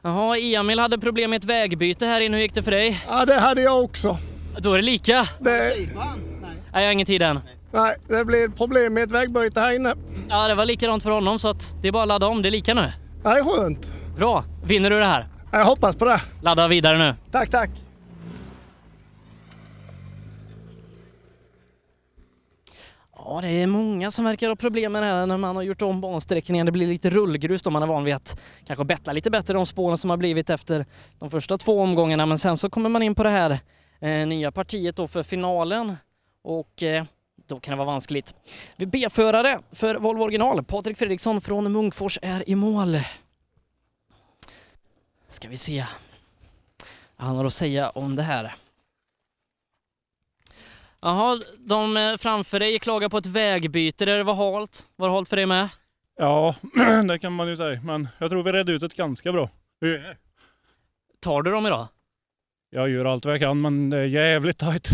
Jaha, 0.02 0.36
Emil 0.38 0.78
hade 0.78 0.98
problem 0.98 1.30
med 1.30 1.36
ett 1.38 1.44
vägbyte 1.44 2.06
här 2.06 2.20
inne. 2.20 2.36
Hur 2.36 2.42
gick 2.42 2.54
det 2.54 2.62
för 2.62 2.70
dig? 2.70 3.04
Ja, 3.08 3.24
det 3.26 3.34
hade 3.40 3.62
jag 3.62 3.84
också. 3.84 4.18
Då 4.58 4.72
är 4.72 4.76
det 4.76 4.82
lika. 4.84 5.28
Det, 5.38 5.50
Nej, 6.72 6.80
jag 6.82 6.84
har 6.86 6.92
ingen 6.92 7.06
tid 7.06 7.22
än. 7.22 7.40
nej, 7.72 7.96
det 8.08 8.24
blev 8.24 8.52
problem 8.56 8.94
med 8.94 9.02
ett 9.02 9.10
vägbyte 9.10 9.60
här 9.60 9.72
inne. 9.72 9.94
Ja, 10.28 10.48
det 10.48 10.54
var 10.54 10.64
likadant 10.64 11.02
för 11.02 11.10
honom 11.10 11.38
så 11.38 11.48
att 11.48 11.74
det 11.82 11.88
är 11.88 11.92
bara 11.92 12.02
att 12.02 12.08
ladda 12.08 12.26
om. 12.26 12.42
Det 12.42 12.48
är 12.48 12.50
lika 12.50 12.74
nu. 12.74 12.92
Ja, 13.24 13.30
det 13.34 13.38
är 13.40 13.44
skönt. 13.44 13.92
Bra. 14.16 14.44
Vinner 14.64 14.90
du 14.90 14.98
det 14.98 15.06
här? 15.06 15.28
Jag 15.52 15.64
hoppas 15.64 15.96
på 15.96 16.04
det. 16.04 16.20
Ladda 16.42 16.68
vidare 16.68 16.98
nu. 16.98 17.14
Tack, 17.30 17.50
tack. 17.50 17.70
Ja, 23.32 23.40
det 23.40 23.48
är 23.48 23.66
många 23.66 24.10
som 24.10 24.24
verkar 24.24 24.48
ha 24.48 24.56
problem 24.56 24.92
med 24.92 25.02
det 25.02 25.06
här 25.06 25.26
när 25.26 25.38
man 25.38 25.56
har 25.56 25.62
gjort 25.62 25.82
om 25.82 26.00
bansträckningen. 26.00 26.66
Det 26.66 26.72
blir 26.72 26.86
lite 26.86 27.10
rullgrus 27.10 27.62
då 27.62 27.70
man 27.70 27.82
är 27.82 27.86
van 27.86 28.04
vid 28.04 28.14
att 28.14 28.40
kanske 28.66 28.84
bettla 28.84 29.12
lite 29.12 29.30
bättre 29.30 29.54
de 29.54 29.66
spåren 29.66 29.98
som 29.98 30.10
har 30.10 30.16
blivit 30.16 30.50
efter 30.50 30.86
de 31.18 31.30
första 31.30 31.58
två 31.58 31.80
omgångarna. 31.80 32.26
Men 32.26 32.38
sen 32.38 32.58
så 32.58 32.70
kommer 32.70 32.88
man 32.88 33.02
in 33.02 33.14
på 33.14 33.22
det 33.22 33.30
här 33.30 33.58
eh, 34.00 34.26
nya 34.26 34.52
partiet 34.52 34.96
då 34.96 35.08
för 35.08 35.22
finalen 35.22 35.96
och 36.42 36.82
eh, 36.82 37.04
då 37.46 37.60
kan 37.60 37.72
det 37.72 37.76
vara 37.76 37.86
vanskligt. 37.86 38.34
Vi 38.76 38.86
B-förare 38.86 39.58
för 39.72 39.94
Volvo 39.94 40.22
original, 40.22 40.64
Patrik 40.64 40.98
Fredriksson 40.98 41.40
från 41.40 41.72
Munkfors 41.72 42.18
är 42.22 42.48
i 42.48 42.54
mål. 42.54 42.98
Ska 45.28 45.48
vi 45.48 45.56
se 45.56 45.84
vad 47.16 47.26
han 47.26 47.36
har 47.36 47.44
att 47.44 47.52
säga 47.52 47.90
om 47.90 48.16
det 48.16 48.22
här. 48.22 48.54
Jaha, 51.02 51.40
de 51.58 51.96
eh, 51.96 52.16
framför 52.16 52.60
dig 52.60 52.78
klagar 52.78 53.08
på 53.08 53.18
ett 53.18 53.26
vägbyte 53.26 54.04
där 54.04 54.16
det 54.16 54.24
var 54.24 54.34
halt. 54.34 54.88
Var 54.96 55.08
det 55.08 55.14
halt 55.14 55.28
för 55.28 55.36
dig 55.36 55.46
med? 55.46 55.68
Ja, 56.16 56.54
det 57.08 57.18
kan 57.18 57.32
man 57.32 57.48
ju 57.48 57.56
säga. 57.56 57.80
Men 57.84 58.08
jag 58.18 58.30
tror 58.30 58.42
vi 58.42 58.52
redde 58.52 58.72
ut 58.72 58.80
det 58.80 58.94
ganska 58.96 59.32
bra. 59.32 59.50
Tar 61.20 61.42
du 61.42 61.50
dem 61.50 61.66
idag? 61.66 61.86
Jag 62.70 62.90
gör 62.90 63.04
allt 63.04 63.24
vad 63.24 63.34
jag 63.34 63.40
kan, 63.40 63.60
men 63.60 63.90
det 63.90 63.98
är 63.98 64.04
jävligt 64.04 64.58
tajt. 64.58 64.88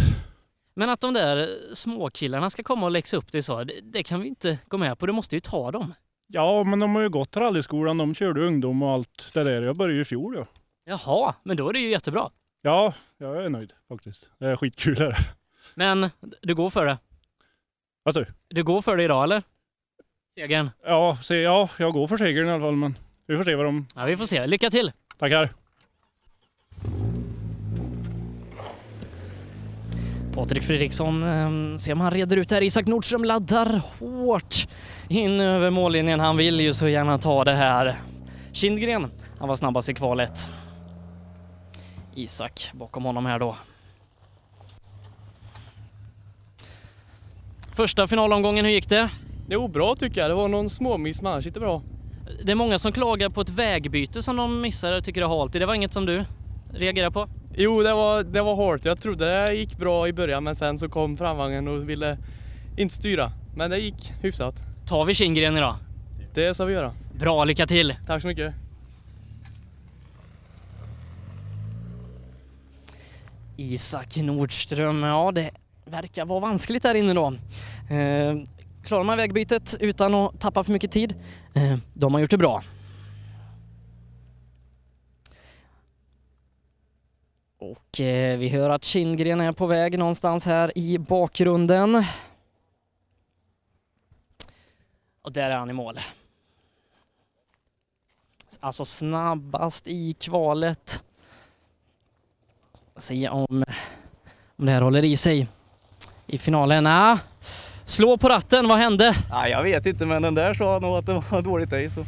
Men 0.74 0.90
att 0.90 1.00
de 1.00 1.14
där 1.14 1.48
småkillarna 1.74 2.50
ska 2.50 2.62
komma 2.62 2.86
och 2.86 2.92
läxa 2.92 3.16
upp 3.16 3.32
dig 3.32 3.42
så, 3.42 3.64
det, 3.64 3.74
det 3.82 4.02
kan 4.02 4.20
vi 4.20 4.28
inte 4.28 4.58
gå 4.68 4.78
med 4.78 4.98
på. 4.98 5.06
Du 5.06 5.12
måste 5.12 5.36
ju 5.36 5.40
ta 5.40 5.70
dem. 5.70 5.94
Ja, 6.26 6.64
men 6.64 6.78
de 6.78 6.94
har 6.94 7.02
ju 7.02 7.08
gått 7.08 7.36
rallyskolan. 7.36 7.98
De 7.98 8.14
körde 8.14 8.46
ungdom 8.46 8.82
och 8.82 8.90
allt 8.90 9.30
det 9.34 9.44
där. 9.44 9.62
Jag 9.62 9.76
började 9.76 9.94
ju 9.94 10.00
i 10.00 10.04
fjol 10.04 10.36
ja. 10.36 10.46
Jaha, 10.84 11.34
men 11.42 11.56
då 11.56 11.68
är 11.68 11.72
det 11.72 11.78
ju 11.78 11.90
jättebra. 11.90 12.30
Ja, 12.62 12.94
jag 13.18 13.44
är 13.44 13.48
nöjd 13.48 13.72
faktiskt. 13.88 14.30
Det 14.38 14.46
är 14.46 14.56
skitkul 14.56 15.00
är 15.00 15.08
det. 15.08 15.16
Men 15.78 16.10
du 16.42 16.54
går 16.54 16.70
för 16.70 16.86
det? 16.86 16.98
Vad 18.02 18.14
sa 18.14 18.20
du? 18.20 18.26
Du 18.48 18.62
går 18.62 18.82
för 18.82 18.96
det 18.96 19.02
idag 19.02 19.24
eller? 19.24 19.42
Segern? 20.38 20.70
Ja, 20.84 21.18
se, 21.22 21.40
ja, 21.40 21.68
jag 21.78 21.92
går 21.92 22.06
för 22.06 22.16
segern 22.16 22.48
i 22.48 22.50
alla 22.50 22.60
fall, 22.64 22.76
men 22.76 22.98
vi 23.26 23.36
får 23.36 23.44
se 23.44 23.54
vad 23.54 23.66
de... 23.66 23.86
Ja, 23.94 24.04
vi 24.04 24.16
får 24.16 24.26
se. 24.26 24.46
Lycka 24.46 24.70
till! 24.70 24.92
Tackar! 25.18 25.50
Patrik 30.34 30.62
Fredriksson, 30.62 31.22
eh, 31.22 31.76
se 31.78 31.92
om 31.92 32.00
han 32.00 32.10
reder 32.10 32.36
ut 32.36 32.50
här. 32.50 32.62
Isak 32.62 32.86
Nordström 32.86 33.24
laddar 33.24 33.82
hårt 33.98 34.68
in 35.08 35.40
över 35.40 35.70
mållinjen. 35.70 36.20
Han 36.20 36.36
vill 36.36 36.60
ju 36.60 36.72
så 36.72 36.88
gärna 36.88 37.18
ta 37.18 37.44
det 37.44 37.54
här. 37.54 37.96
Kindgren, 38.52 39.10
han 39.38 39.48
var 39.48 39.56
snabbast 39.56 39.88
i 39.88 39.94
kvalet. 39.94 40.50
Isak 42.14 42.70
bakom 42.74 43.04
honom 43.04 43.26
här 43.26 43.38
då. 43.38 43.56
Första 47.76 48.06
finalomgången, 48.06 48.64
hur 48.64 48.72
gick 48.72 48.88
det? 48.88 49.10
Jo, 49.48 49.68
bra 49.68 49.96
tycker 49.96 50.20
jag. 50.20 50.30
Det 50.30 50.34
var 50.34 50.48
någon 50.48 50.70
småmiss, 50.70 51.22
men 51.22 51.32
annars 51.32 51.44
gick 51.44 51.54
det 51.54 51.60
bra. 51.60 51.82
Det 52.44 52.52
är 52.52 52.56
många 52.56 52.78
som 52.78 52.92
klagar 52.92 53.28
på 53.28 53.40
ett 53.40 53.50
vägbyte 53.50 54.22
som 54.22 54.36
de 54.36 54.60
missade 54.60 54.96
och 54.96 55.04
tycker 55.04 55.20
det 55.20 55.24
är 55.26 55.38
halt. 55.38 55.52
Det 55.52 55.66
var 55.66 55.74
inget 55.74 55.92
som 55.92 56.06
du 56.06 56.24
reagerar 56.72 57.10
på? 57.10 57.28
Jo, 57.56 57.82
det 57.82 57.92
var, 57.94 58.22
det 58.22 58.42
var 58.42 58.54
hårt. 58.54 58.84
Jag 58.84 59.00
trodde 59.00 59.46
det 59.46 59.54
gick 59.54 59.76
bra 59.76 60.08
i 60.08 60.12
början, 60.12 60.44
men 60.44 60.56
sen 60.56 60.78
så 60.78 60.88
kom 60.88 61.16
framvagnen 61.16 61.68
och 61.68 61.88
ville 61.88 62.18
inte 62.76 62.94
styra. 62.94 63.32
Men 63.56 63.70
det 63.70 63.78
gick 63.78 64.12
hyfsat. 64.22 64.54
Tar 64.86 65.04
vi 65.04 65.14
Kindgren 65.14 65.56
idag? 65.56 65.74
Det 66.34 66.54
ska 66.54 66.64
vi 66.64 66.72
göra. 66.74 66.92
Bra, 67.18 67.44
lycka 67.44 67.66
till! 67.66 67.94
Tack 68.06 68.22
så 68.22 68.28
mycket. 68.28 68.54
Isak 73.56 74.16
Nordström, 74.16 75.02
ja 75.02 75.32
det 75.34 75.50
verkar 75.86 76.24
vara 76.24 76.40
vanskligt 76.40 76.82
där 76.82 76.94
inne 76.94 77.14
då. 77.14 77.26
Eh, 77.94 78.36
klarar 78.84 79.04
man 79.04 79.16
vägbytet 79.16 79.76
utan 79.80 80.14
att 80.14 80.40
tappa 80.40 80.64
för 80.64 80.72
mycket 80.72 80.90
tid, 80.90 81.14
eh, 81.54 81.78
då 81.94 82.08
har 82.08 82.20
gjort 82.20 82.30
det 82.30 82.38
bra. 82.38 82.62
Och 87.58 88.00
eh, 88.00 88.38
vi 88.38 88.48
hör 88.48 88.70
att 88.70 88.84
Kindgren 88.84 89.40
är 89.40 89.52
på 89.52 89.66
väg 89.66 89.98
någonstans 89.98 90.46
här 90.46 90.78
i 90.78 90.98
bakgrunden. 90.98 92.04
Och 95.22 95.32
där 95.32 95.50
är 95.50 95.56
han 95.56 95.70
i 95.70 95.72
mål. 95.72 96.00
Alltså 98.60 98.84
snabbast 98.84 99.86
i 99.86 100.12
kvalet. 100.12 101.04
Se 102.96 103.28
om, 103.28 103.64
om 104.56 104.66
det 104.66 104.72
här 104.72 104.82
håller 104.82 105.04
i 105.04 105.16
sig 105.16 105.48
i 106.26 106.38
finalen. 106.38 106.86
Ah, 106.86 107.18
slå 107.84 108.16
på 108.16 108.28
ratten, 108.28 108.68
vad 108.68 108.78
hände? 108.78 109.14
Nej, 109.30 109.50
jag 109.50 109.62
vet 109.62 109.86
inte, 109.86 110.06
men 110.06 110.22
den 110.22 110.34
där 110.34 110.54
sa 110.54 110.78
nog 110.78 110.96
att 110.96 111.06
det 111.06 111.22
var 111.30 111.42
dåligt 111.42 111.72
i. 111.72 111.90
Så. 111.90 112.04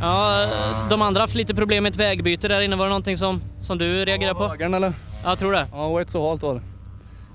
Ja, 0.00 0.46
de 0.90 1.02
andra 1.02 1.20
har 1.20 1.26
haft 1.26 1.34
lite 1.34 1.54
problem 1.54 1.82
med 1.82 1.90
ett 1.90 1.96
vägbyte 1.96 2.48
där 2.48 2.60
inne. 2.60 2.76
Var 2.76 2.84
det 2.84 2.88
någonting 2.88 3.16
som, 3.16 3.40
som 3.60 3.78
du 3.78 4.04
reagerade 4.04 4.34
på? 4.34 4.48
Högern 4.48 4.74
eller? 4.74 4.92
Ja, 5.22 5.28
jag 5.28 5.38
tror 5.38 5.52
det. 5.52 5.66
Ja, 5.72 5.86
och 5.86 6.00
ett 6.00 6.10
så 6.10 6.28
halt 6.28 6.42
var 6.42 6.54
det. 6.54 6.60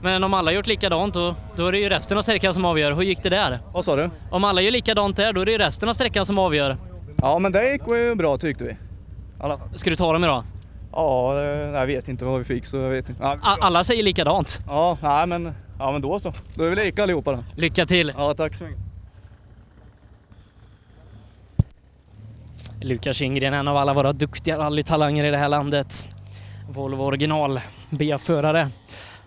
Men 0.04 0.24
om 0.24 0.34
alla 0.34 0.52
gjort 0.52 0.68
likadant 0.68 1.14
då, 1.14 1.36
då 1.56 1.68
är 1.68 1.72
det 1.72 1.80
ju 1.80 1.90
resten 1.90 2.18
av 2.18 2.22
sträckan 2.22 2.54
som 2.54 2.66
avgör. 2.66 2.92
Hur 2.92 3.02
gick 3.02 3.24
det 3.24 3.30
där? 3.30 3.60
Vad 3.74 3.86
sa 3.86 3.96
du? 3.96 4.10
Om 4.32 4.44
alla 4.44 4.62
gör 4.62 4.72
likadant 4.72 5.16
där, 5.16 5.34
då 5.34 5.42
är 5.42 5.46
det 5.46 5.52
ju 5.52 5.58
resten 5.58 5.90
av 5.90 5.94
sträckan 5.94 6.26
som 6.26 6.38
avgör. 6.38 6.78
Ja, 7.18 7.40
men 7.40 7.52
det 7.52 7.72
gick 7.72 7.82
ju 7.88 8.16
bra 8.16 8.38
tyckte 8.38 8.64
vi. 8.64 8.78
Alla. 9.40 9.58
Ska 9.76 9.90
du 9.90 9.96
ta 9.96 10.14
dem 10.14 10.24
idag? 10.24 10.44
Ja, 10.94 11.42
jag 11.44 11.86
vet 11.88 12.08
inte 12.08 12.26
vad 12.26 12.40
vi 12.40 12.46
fick 12.46 12.66
så 12.66 12.78
jag 12.78 12.90
vet 12.90 13.10
inte. 13.10 13.26
A- 13.26 13.38
alla 13.42 13.84
säger 13.84 14.04
likadant. 14.04 14.62
ja 14.68 14.98
nej, 15.02 15.28
men, 15.28 15.54
ja, 15.80 15.92
men 15.92 16.02
då 16.02 16.20
så. 16.20 16.34
Då 16.56 16.64
är 16.64 16.70
vi 16.70 16.76
lika 16.76 17.04
allihopa 17.04 17.32
då. 17.32 17.44
Lycka 17.56 17.86
till! 17.86 18.14
Ja, 18.18 18.34
tack 18.34 18.56
så 18.56 18.64
mycket. 18.64 18.80
Lukas 22.82 23.16
Kindgren, 23.18 23.54
en 23.54 23.68
av 23.68 23.78
alla 23.78 23.94
våra 23.94 24.12
duktiga 24.14 24.58
rallytalanger 24.58 25.24
i 25.24 25.32
det 25.32 25.38
här 25.38 25.50
landet. 25.50 26.08
Volvo 26.70 27.04
original 27.04 27.60
B-förare. 27.90 28.68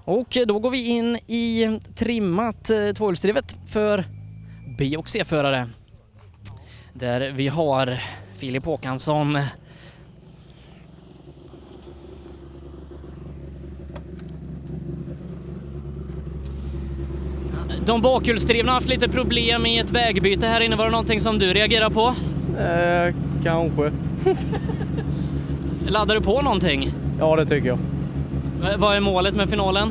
Och 0.04 0.36
då 0.46 0.58
går 0.58 0.70
vi 0.70 0.86
in 0.88 1.16
i 1.16 1.78
trimmat 1.94 2.70
eh, 2.70 2.92
tvåhjulsdrivet 2.94 3.56
för 3.66 4.04
B 4.78 4.96
och 4.96 5.08
C-förare. 5.08 5.68
Där 6.92 7.30
vi 7.32 7.48
har 7.48 7.98
Filip 8.36 8.64
Håkansson 8.64 9.38
De 17.86 18.00
bakhjulsdrivna 18.02 18.70
har 18.72 18.74
haft 18.74 18.88
lite 18.88 19.08
problem 19.08 19.66
i 19.66 19.78
ett 19.78 19.90
vägbyte 19.90 20.46
här 20.46 20.60
inne. 20.60 20.76
Var 20.76 20.84
det 20.84 20.90
någonting 20.90 21.20
som 21.20 21.38
du 21.38 21.46
reagerar 21.52 21.90
på? 21.90 22.14
Eh, 22.60 23.14
kanske. 23.44 23.90
Laddar 25.86 26.14
du 26.14 26.20
på 26.20 26.42
någonting? 26.42 26.92
Ja, 27.18 27.36
det 27.36 27.46
tycker 27.46 27.68
jag. 27.68 27.78
V- 28.62 28.68
Vad 28.78 28.96
är 28.96 29.00
målet 29.00 29.34
med 29.34 29.48
finalen? 29.48 29.88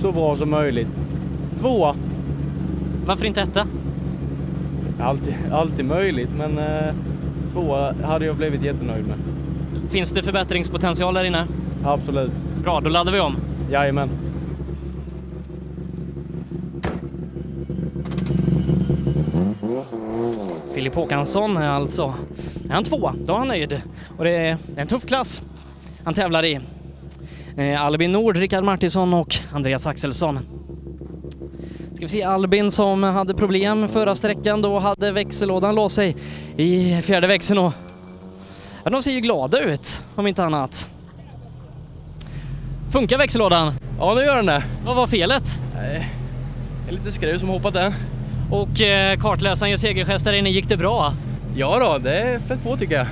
Så 0.00 0.12
bra 0.12 0.36
som 0.36 0.50
möjligt. 0.50 0.88
Tvåa. 1.58 1.94
Varför 3.06 3.26
inte 3.26 3.40
etta? 3.40 3.66
Alltid, 5.00 5.34
alltid 5.52 5.84
möjligt, 5.84 6.28
men 6.38 6.58
eh, 6.58 6.94
tvåa 7.52 7.94
hade 8.04 8.26
jag 8.26 8.36
blivit 8.36 8.62
jättenöjd 8.64 9.04
med. 9.06 9.16
Finns 9.90 10.10
det 10.12 10.22
förbättringspotential 10.22 11.14
där 11.14 11.24
inne? 11.24 11.46
Absolut. 11.84 12.32
Bra, 12.64 12.80
då 12.80 12.90
laddar 12.90 13.12
vi 13.12 13.20
om. 13.20 13.36
Jajamän. 13.70 14.08
Filip 20.82 20.94
Håkansson 20.94 21.56
är 21.56 21.70
alltså 21.70 22.14
är 22.68 22.74
han 22.74 22.84
tvåa, 22.84 23.14
då 23.24 23.32
är 23.32 23.38
han 23.38 23.48
nöjd. 23.48 23.82
Och 24.18 24.24
det 24.24 24.30
är, 24.30 24.56
det 24.66 24.78
är 24.78 24.82
en 24.82 24.86
tuff 24.86 25.06
klass 25.06 25.42
han 26.04 26.14
tävlar 26.14 26.44
i. 26.44 26.60
Eh, 27.56 27.82
Albin 27.82 28.12
Nord, 28.12 28.36
Rickard 28.36 28.64
Martinsson 28.64 29.14
och 29.14 29.36
Andreas 29.52 29.86
Axelsson. 29.86 30.38
Ska 31.92 32.04
vi 32.04 32.08
se 32.08 32.22
Albin 32.22 32.70
som 32.70 33.02
hade 33.02 33.34
problem 33.34 33.88
förra 33.88 34.14
sträckan, 34.14 34.62
då 34.62 34.78
hade 34.78 35.12
växellådan 35.12 35.74
låst 35.74 35.94
sig 35.94 36.16
i 36.56 37.02
fjärde 37.02 37.26
växeln 37.26 37.58
och 37.58 37.72
ja, 38.84 38.90
de 38.90 39.02
ser 39.02 39.12
ju 39.12 39.20
glada 39.20 39.60
ut 39.60 40.04
om 40.14 40.26
inte 40.26 40.44
annat. 40.44 40.88
Funkar 42.92 43.18
växellådan? 43.18 43.74
Ja, 43.98 44.14
nu 44.14 44.20
gör 44.20 44.36
den 44.36 44.46
det. 44.46 44.64
Vad 44.84 44.96
var 44.96 45.06
felet? 45.06 45.60
En 46.88 46.94
liten 46.94 47.12
skruv 47.12 47.38
som 47.38 47.48
hoppat 47.48 47.74
där. 47.74 47.94
Och 48.52 48.80
eh, 48.80 49.18
kartläsaren 49.18 49.70
gör 49.70 49.76
segergest 49.76 50.24
där 50.24 50.32
inne, 50.32 50.50
gick 50.50 50.68
det 50.68 50.76
bra? 50.76 51.14
Ja 51.56 51.78
då, 51.78 51.98
det 51.98 52.40
flöt 52.46 52.62
på 52.62 52.76
tycker 52.76 52.94
jag. 52.94 53.06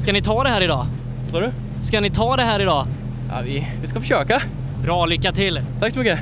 Ska 0.00 0.12
ni 0.12 0.22
ta 0.22 0.42
det 0.42 0.48
här 0.48 0.60
idag? 0.60 0.86
Sa 1.30 1.40
du? 1.40 1.50
Ska 1.82 2.00
ni 2.00 2.10
ta 2.10 2.36
det 2.36 2.42
här 2.42 2.60
idag? 2.60 2.86
Ja, 3.30 3.40
vi, 3.44 3.68
vi 3.82 3.88
ska 3.88 4.00
försöka. 4.00 4.42
Bra, 4.84 5.06
lycka 5.06 5.32
till! 5.32 5.60
Tack 5.80 5.92
så 5.92 5.98
mycket. 5.98 6.18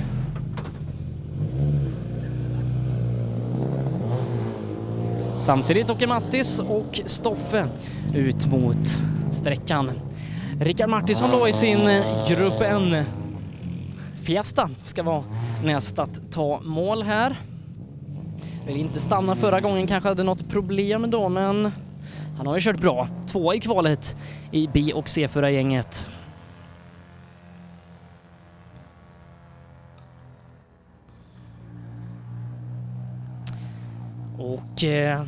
Samtidigt 5.41 5.91
åker 5.91 6.07
Mattis 6.07 6.59
och 6.59 7.01
Stoffe 7.05 7.65
ut 8.15 8.47
mot 8.47 8.99
sträckan. 9.31 9.91
Rickard 10.61 10.89
Martinsson 10.89 11.31
då 11.31 11.49
i 11.49 11.53
sin 11.53 11.89
eh, 11.89 12.29
Grupp 12.29 12.63
N 12.63 13.05
Fiesta 14.23 14.71
ska 14.81 15.03
vara 15.03 15.25
näst 15.65 15.99
att 15.99 16.21
ta 16.31 16.61
mål 16.65 17.03
här. 17.03 17.37
Vill 18.71 18.81
inte 18.81 19.01
stanna 19.01 19.37
förra 19.37 19.61
gången, 19.61 19.87
kanske 19.87 20.09
hade 20.09 20.23
något 20.23 20.49
problem 20.49 21.11
då, 21.11 21.29
men 21.29 21.73
han 22.37 22.47
har 22.47 22.55
ju 22.55 22.61
kört 22.61 22.81
bra. 22.81 23.09
Tvåa 23.27 23.55
i 23.55 23.61
kvalet 23.61 24.17
i 24.53 24.69
B 24.75 24.93
och 24.93 25.05
C4-gänget. 25.05 26.11
Och 34.39 34.85
eh, 34.85 35.25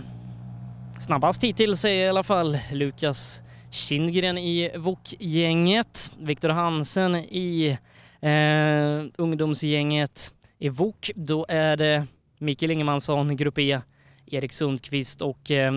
snabbast 1.01 1.45
hittills 1.45 1.85
är 1.85 1.89
i 1.89 2.09
alla 2.09 2.23
fall 2.23 2.59
Lukas 2.73 3.43
Kindgren 3.71 4.39
i 4.39 4.71
VOK-gänget. 4.77 6.12
Viktor 6.19 6.49
Hansen 6.49 7.15
i 7.15 7.79
eh, 8.21 9.05
ungdomsgänget 9.17 10.35
i 10.59 10.69
VOK. 10.69 11.11
Då 11.15 11.47
är 11.49 11.77
det 11.77 12.07
Mikael 12.43 12.71
Ingemansson, 12.71 13.37
Grupp 13.37 13.59
E, 13.59 13.81
Erik 14.27 14.53
Sundqvist 14.53 15.23
och 15.23 15.51
eh, 15.51 15.75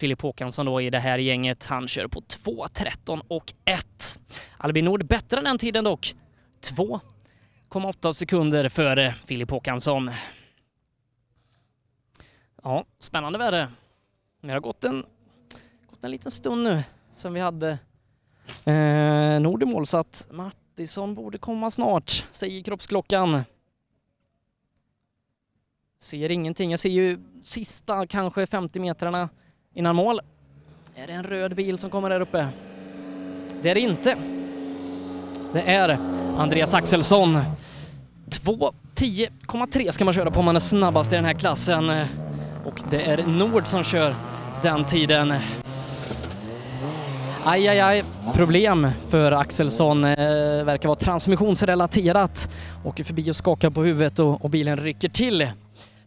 Filip 0.00 0.22
Håkansson 0.22 0.66
då 0.66 0.80
i 0.80 0.90
det 0.90 0.98
här 0.98 1.18
gänget. 1.18 1.66
Han 1.66 1.88
kör 1.88 2.06
på 2.06 2.20
2.13 2.20 3.20
och 3.28 3.54
1. 3.64 4.18
Albin 4.56 4.84
Nord 4.84 5.06
bättre 5.06 5.38
än 5.38 5.44
den 5.44 5.58
tiden 5.58 5.84
dock. 5.84 6.14
2,8 6.60 8.12
sekunder 8.12 8.68
före 8.68 9.14
Filip 9.26 9.50
Håkansson. 9.50 10.10
Ja, 12.62 12.84
spännande 12.98 13.38
väder. 13.38 13.68
Det 14.42 14.50
har 14.50 14.60
gått 14.60 14.84
en, 14.84 15.04
gått 15.90 16.04
en 16.04 16.10
liten 16.10 16.30
stund 16.30 16.62
nu 16.62 16.82
sen 17.18 17.34
vi 17.34 17.40
hade 17.40 17.78
eh, 18.64 19.40
Nord 19.40 19.62
i 19.62 19.66
mål 19.66 19.86
så 19.86 19.96
att 19.96 20.26
Mattisson 20.30 21.14
borde 21.14 21.38
komma 21.38 21.70
snart, 21.70 22.10
säger 22.32 22.62
kroppsklockan. 22.62 23.42
Ser 26.00 26.30
ingenting. 26.30 26.70
Jag 26.70 26.80
ser 26.80 26.88
ju 26.88 27.18
sista 27.42 28.06
kanske 28.06 28.46
50 28.46 28.80
metrarna 28.80 29.28
innan 29.74 29.96
mål. 29.96 30.20
Är 30.94 31.06
det 31.06 31.12
en 31.12 31.24
röd 31.24 31.54
bil 31.54 31.78
som 31.78 31.90
kommer 31.90 32.10
där 32.10 32.20
uppe? 32.20 32.48
Det 33.62 33.70
är 33.70 33.74
det 33.74 33.80
inte. 33.80 34.16
Det 35.52 35.60
är 35.60 35.98
Andreas 36.36 36.74
Axelsson. 36.74 37.38
2.10,3 38.30 39.90
ska 39.90 40.04
man 40.04 40.14
köra 40.14 40.30
på 40.30 40.38
om 40.38 40.44
man 40.44 40.56
är 40.56 40.60
snabbast 40.60 41.12
i 41.12 41.16
den 41.16 41.24
här 41.24 41.34
klassen. 41.34 41.90
Och 42.64 42.82
det 42.90 43.02
är 43.02 43.26
Nord 43.26 43.66
som 43.66 43.82
kör 43.82 44.14
den 44.62 44.84
tiden. 44.84 45.34
Aj, 47.44 47.68
aj, 47.68 47.80
aj. 47.80 48.04
Problem 48.34 48.88
för 49.08 49.32
Axelsson. 49.32 50.04
Eh, 50.04 50.14
verkar 50.64 50.88
vara 50.88 50.98
transmissionsrelaterat. 50.98 52.50
Åker 52.84 53.04
förbi 53.04 53.30
och 53.30 53.36
skakar 53.36 53.70
på 53.70 53.82
huvudet 53.82 54.18
och, 54.18 54.44
och 54.44 54.50
bilen 54.50 54.76
rycker 54.76 55.08
till. 55.08 55.48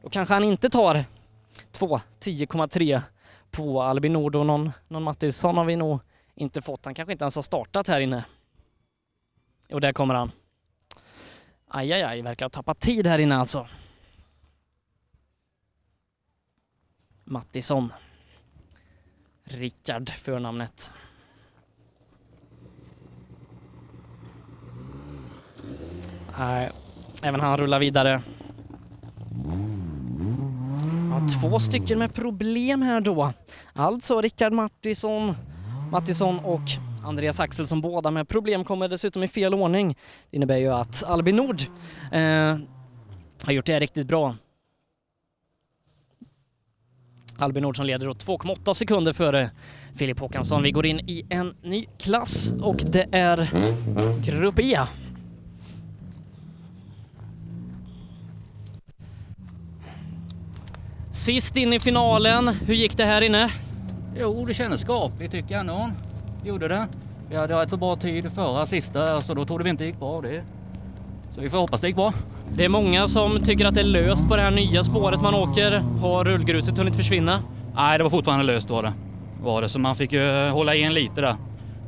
Då 0.01 0.09
kanske 0.09 0.33
han 0.33 0.43
inte 0.43 0.69
tar 0.69 1.05
2.10,3 1.71 3.01
på 3.51 3.81
Albin 3.81 4.13
Nord 4.13 4.35
och 4.35 4.45
någon, 4.45 4.71
någon 4.87 5.03
Mattisson 5.03 5.57
har 5.57 5.65
vi 5.65 5.75
nog 5.75 5.99
inte 6.35 6.61
fått. 6.61 6.85
Han 6.85 6.93
kanske 6.93 7.11
inte 7.11 7.23
ens 7.23 7.35
har 7.35 7.41
startat 7.41 7.87
här 7.87 7.99
inne. 7.99 8.25
Och 9.69 9.81
där 9.81 9.93
kommer 9.93 10.15
han. 10.15 10.31
Aj, 11.67 11.93
aj, 11.93 12.03
aj, 12.03 12.21
verkar 12.21 12.45
ha 12.45 12.49
tappat 12.49 12.79
tid 12.79 13.07
här 13.07 13.19
inne 13.19 13.35
alltså. 13.35 13.67
Mattisson. 17.23 17.93
Rickard 19.43 20.09
förnamnet. 20.09 20.93
Nej, 26.39 26.71
även 27.23 27.39
han 27.39 27.57
rullar 27.57 27.79
vidare. 27.79 28.21
Ja, 31.11 31.27
två 31.41 31.59
stycken 31.59 31.99
med 31.99 32.13
problem 32.13 32.81
här 32.81 33.01
då. 33.01 33.33
Alltså 33.73 34.21
Rickard 34.21 34.53
Martinsson, 34.53 35.35
Mattisson 35.91 36.39
och 36.39 36.61
Andreas 37.03 37.39
Axelsson 37.39 37.81
båda 37.81 38.11
med 38.11 38.27
problem 38.27 38.63
kommer 38.63 38.87
dessutom 38.87 39.23
i 39.23 39.27
fel 39.27 39.53
ordning. 39.53 39.97
Det 40.29 40.37
innebär 40.37 40.57
ju 40.57 40.73
att 40.73 41.03
Albin 41.03 41.35
Nord 41.35 41.61
eh, 42.11 42.57
har 43.43 43.51
gjort 43.51 43.65
det 43.65 43.79
riktigt 43.79 44.07
bra. 44.07 44.35
Albin 47.37 47.63
Nord 47.63 47.77
som 47.77 47.85
leder 47.85 48.05
då 48.05 48.13
2,8 48.13 48.73
sekunder 48.73 49.13
före 49.13 49.51
Filip 49.95 50.19
Håkansson. 50.19 50.63
Vi 50.63 50.71
går 50.71 50.85
in 50.85 50.99
i 50.99 51.25
en 51.29 51.55
ny 51.61 51.85
klass 51.97 52.53
och 52.61 52.77
det 52.85 53.07
är 53.11 53.49
Grupp 54.23 54.59
E. 54.59 54.79
Sist 61.21 61.57
in 61.57 61.73
i 61.73 61.79
finalen, 61.79 62.47
hur 62.47 62.73
gick 62.73 62.97
det 62.97 63.05
här 63.05 63.21
inne? 63.21 63.51
Jo, 64.19 64.45
det 64.45 64.53
kändes 64.53 64.81
skapligt 64.81 65.31
tycker 65.31 65.55
jag 65.55 65.65
nog. 65.65 65.89
Gjorde 66.43 66.67
det. 66.67 66.87
Vi 67.29 67.35
hade 67.35 67.61
rätt 67.61 67.69
så 67.69 67.77
bra 67.77 67.95
tid 67.95 68.31
förra 68.35 68.65
sista, 68.65 69.21
så 69.21 69.33
då 69.33 69.45
trodde 69.45 69.63
vi 69.63 69.69
inte 69.69 69.83
det 69.83 69.87
gick 69.87 69.99
bra 69.99 70.21
det. 70.21 70.43
Så 71.35 71.41
vi 71.41 71.49
får 71.49 71.57
hoppas 71.57 71.81
det 71.81 71.87
gick 71.87 71.95
bra. 71.95 72.13
Det 72.55 72.65
är 72.65 72.69
många 72.69 73.07
som 73.07 73.39
tycker 73.43 73.65
att 73.65 73.73
det 73.75 73.79
är 73.81 73.85
löst 73.85 74.27
på 74.27 74.35
det 74.35 74.41
här 74.41 74.51
nya 74.51 74.83
spåret 74.83 75.21
man 75.21 75.33
åker. 75.33 75.71
Har 76.01 76.25
rullgruset 76.25 76.77
hunnit 76.77 76.95
försvinna? 76.95 77.43
Nej, 77.75 77.97
det 77.97 78.03
var 78.03 78.11
fortfarande 78.11 78.45
löst 78.45 78.69
var 78.69 78.83
det. 78.83 78.93
Var 79.41 79.61
det. 79.61 79.69
Så 79.69 79.79
man 79.79 79.95
fick 79.95 80.13
ju 80.13 80.49
hålla 80.49 80.75
igen 80.75 80.93
lite 80.93 81.21
där. 81.21 81.35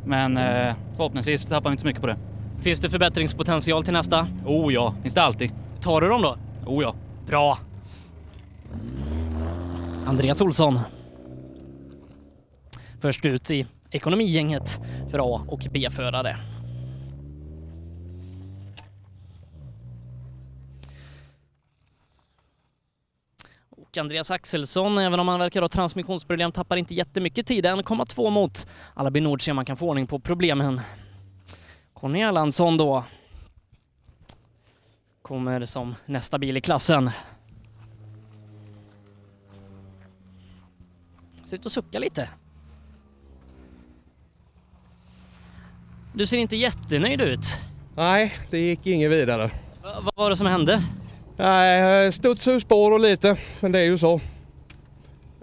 Men 0.06 0.38
eh, 0.38 0.74
förhoppningsvis 0.96 1.46
tappar 1.46 1.70
vi 1.70 1.74
inte 1.74 1.82
så 1.82 1.88
mycket 1.88 2.02
på 2.02 2.08
det. 2.08 2.18
Finns 2.62 2.80
det 2.80 2.90
förbättringspotential 2.90 3.84
till 3.84 3.94
nästa? 3.94 4.28
Oh 4.46 4.74
ja, 4.74 4.94
finns 5.02 5.14
det 5.14 5.24
alltid. 5.24 5.52
Tar 5.82 6.02
du 6.02 6.10
dem 6.10 6.22
då? 6.22 6.38
Oh 6.66 6.84
ja. 6.84 6.94
Bra. 7.28 7.58
Andreas 10.06 10.42
Olsson. 10.42 10.80
Först 13.02 13.26
ut 13.26 13.52
i 13.52 13.66
ekonomigänget 13.92 14.80
för 15.12 15.20
A 15.20 15.46
och 15.48 15.68
B-förare. 15.72 16.38
Och 23.70 23.98
Andreas 23.98 24.32
Axelsson, 24.32 24.98
även 24.98 25.20
om 25.20 25.28
han 25.28 25.40
verkar 25.40 25.62
ha 25.62 25.68
transmissionsproblem, 25.68 26.52
tappar 26.52 26.78
inte 26.78 26.94
jättemycket 26.94 27.48
tid. 27.48 27.66
1,2 27.66 28.30
mot 28.30 28.68
Albin 28.94 29.24
Nord 29.24 29.42
ser 29.42 29.54
man 29.54 29.66
kan 29.66 29.78
få 29.78 29.90
ordning 29.90 30.08
på 30.08 30.20
problemen. 30.20 30.82
Conny 31.94 32.22
Erlandsson 32.22 32.78
då 32.78 33.04
kommer 35.22 35.66
som 35.66 35.96
nästa 36.06 36.40
bil 36.40 36.58
i 36.58 36.62
klassen. 36.62 37.12
Ser 41.54 41.58
ut 41.60 41.66
att 41.66 41.72
sucka 41.72 42.00
lite. 42.00 42.30
Du 46.14 46.26
ser 46.26 46.38
inte 46.38 46.56
jättenöjd 46.56 47.22
ut. 47.22 47.46
Nej, 47.96 48.34
det 48.50 48.60
gick 48.60 48.88
inget 48.88 49.12
vidare. 49.12 49.52
Va- 49.84 50.02
vad 50.02 50.14
var 50.16 50.30
det 50.30 50.36
som 50.36 50.48
hände? 50.48 50.84
Nej, 51.38 52.12
studsade 52.12 52.56
ur 52.56 52.60
spår 52.60 52.92
och 52.92 53.00
lite, 53.00 53.38
men 53.60 53.72
det 53.72 53.80
är 53.80 53.84
ju 53.84 53.98
så. 53.98 54.22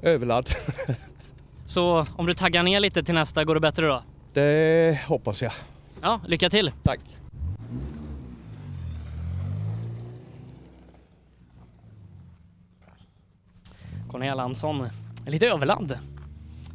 Överladd. 0.02 0.48
Så 1.66 2.06
om 2.16 2.26
du 2.26 2.34
taggar 2.34 2.62
ner 2.62 2.80
lite 2.80 3.02
till 3.02 3.14
nästa, 3.14 3.44
går 3.44 3.54
det 3.54 3.60
bättre 3.60 3.86
då? 3.86 4.02
Det 4.32 5.00
hoppas 5.06 5.42
jag. 5.42 5.52
Ja, 6.02 6.20
lycka 6.26 6.50
till! 6.50 6.72
Tack! 6.82 7.00
Conny 14.08 14.26
Erlandsson 14.26 14.80
är 14.80 14.90
lite 15.26 15.48
överladd. 15.48 15.98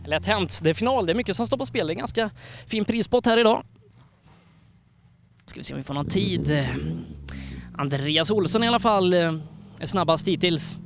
Lätt 0.05 0.25
hänt. 0.25 0.59
Det 0.63 0.69
är 0.69 0.73
final, 0.73 1.05
det 1.05 1.11
är 1.11 1.15
mycket 1.15 1.35
som 1.35 1.47
står 1.47 1.57
på 1.57 1.65
spel. 1.65 1.87
Det 1.87 1.91
är 1.91 1.95
en 1.95 1.99
ganska 1.99 2.29
fin 2.67 2.85
prispott 2.85 3.25
här 3.25 3.37
idag. 3.37 3.63
Ska 5.45 5.59
vi 5.59 5.63
se 5.63 5.73
om 5.73 5.77
vi 5.77 5.83
får 5.83 5.93
någon 5.93 6.09
tid. 6.09 6.67
Andreas 7.77 8.31
Olsson 8.31 8.63
i 8.63 8.67
alla 8.67 8.79
fall 8.79 9.13
eh, 9.13 9.33
är 9.79 9.85
snabbast 9.85 10.27
hittills 10.27 10.77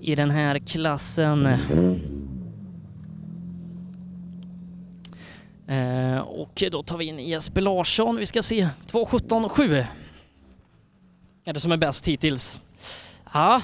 i 0.00 0.14
den 0.14 0.30
här 0.30 0.58
klassen. 0.58 1.46
Eh, 5.68 6.18
och 6.18 6.62
då 6.70 6.82
tar 6.82 6.96
vi 6.98 7.04
in 7.04 7.18
Jesper 7.18 7.60
Larsson. 7.60 8.16
Vi 8.16 8.26
ska 8.26 8.42
se 8.42 8.68
2.17,7 8.86 9.86
är 11.48 11.52
det 11.52 11.60
som 11.60 11.72
är 11.72 11.76
bäst 11.76 12.08
hittills. 12.08 12.60
Ja. 13.32 13.62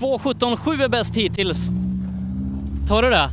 2.17,7 0.00 0.84
är 0.84 0.88
bäst 0.88 1.16
hittills. 1.16 1.70
Tar 2.88 3.02
du 3.02 3.10
det? 3.10 3.16
Eh, 3.16 3.30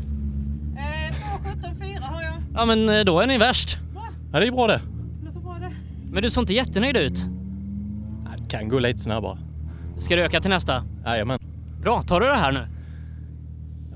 2.17,4 0.78 2.02
har 2.02 2.22
jag. 2.22 2.34
Ja 2.54 2.66
men 2.66 2.90
eh, 2.90 3.06
då 3.06 3.20
är 3.20 3.28
ni 3.28 3.38
värst. 3.38 3.78
Ja, 4.34 4.40
det 4.40 4.48
är 4.48 4.52
bra 4.52 4.68
det. 4.68 4.82
Låter 5.26 5.40
bra 5.40 5.58
det. 5.60 5.72
Men 6.12 6.24
du 6.24 6.30
såg 6.30 6.42
inte 6.42 6.54
jättenöjd 6.54 6.98
ut. 6.98 7.20
Det 8.38 8.50
kan 8.50 8.70
gå 8.70 8.80
lite 8.80 9.00
snabbare. 9.00 9.38
Ska 9.98 10.16
du 10.16 10.22
öka 10.22 10.42
till 10.42 10.50
nästa? 10.50 10.84
Jajamän. 11.06 11.40
Bra, 11.82 12.02
tar 12.02 12.20
du 12.20 12.28
det 12.28 12.36
här 12.36 12.52
nu? 12.52 12.68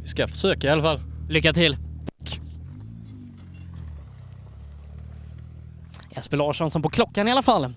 Vi 0.02 0.08
ska 0.08 0.28
försöka 0.28 0.68
i 0.68 0.70
alla 0.70 0.82
fall. 0.82 1.00
Lycka 1.30 1.54
till! 1.54 1.78
Jesper 6.16 6.38
Larsson 6.38 6.72
som 6.72 6.82
på 6.82 6.90
klockan 6.90 7.28
i 7.28 7.32
alla 7.32 7.42
fall 7.42 7.74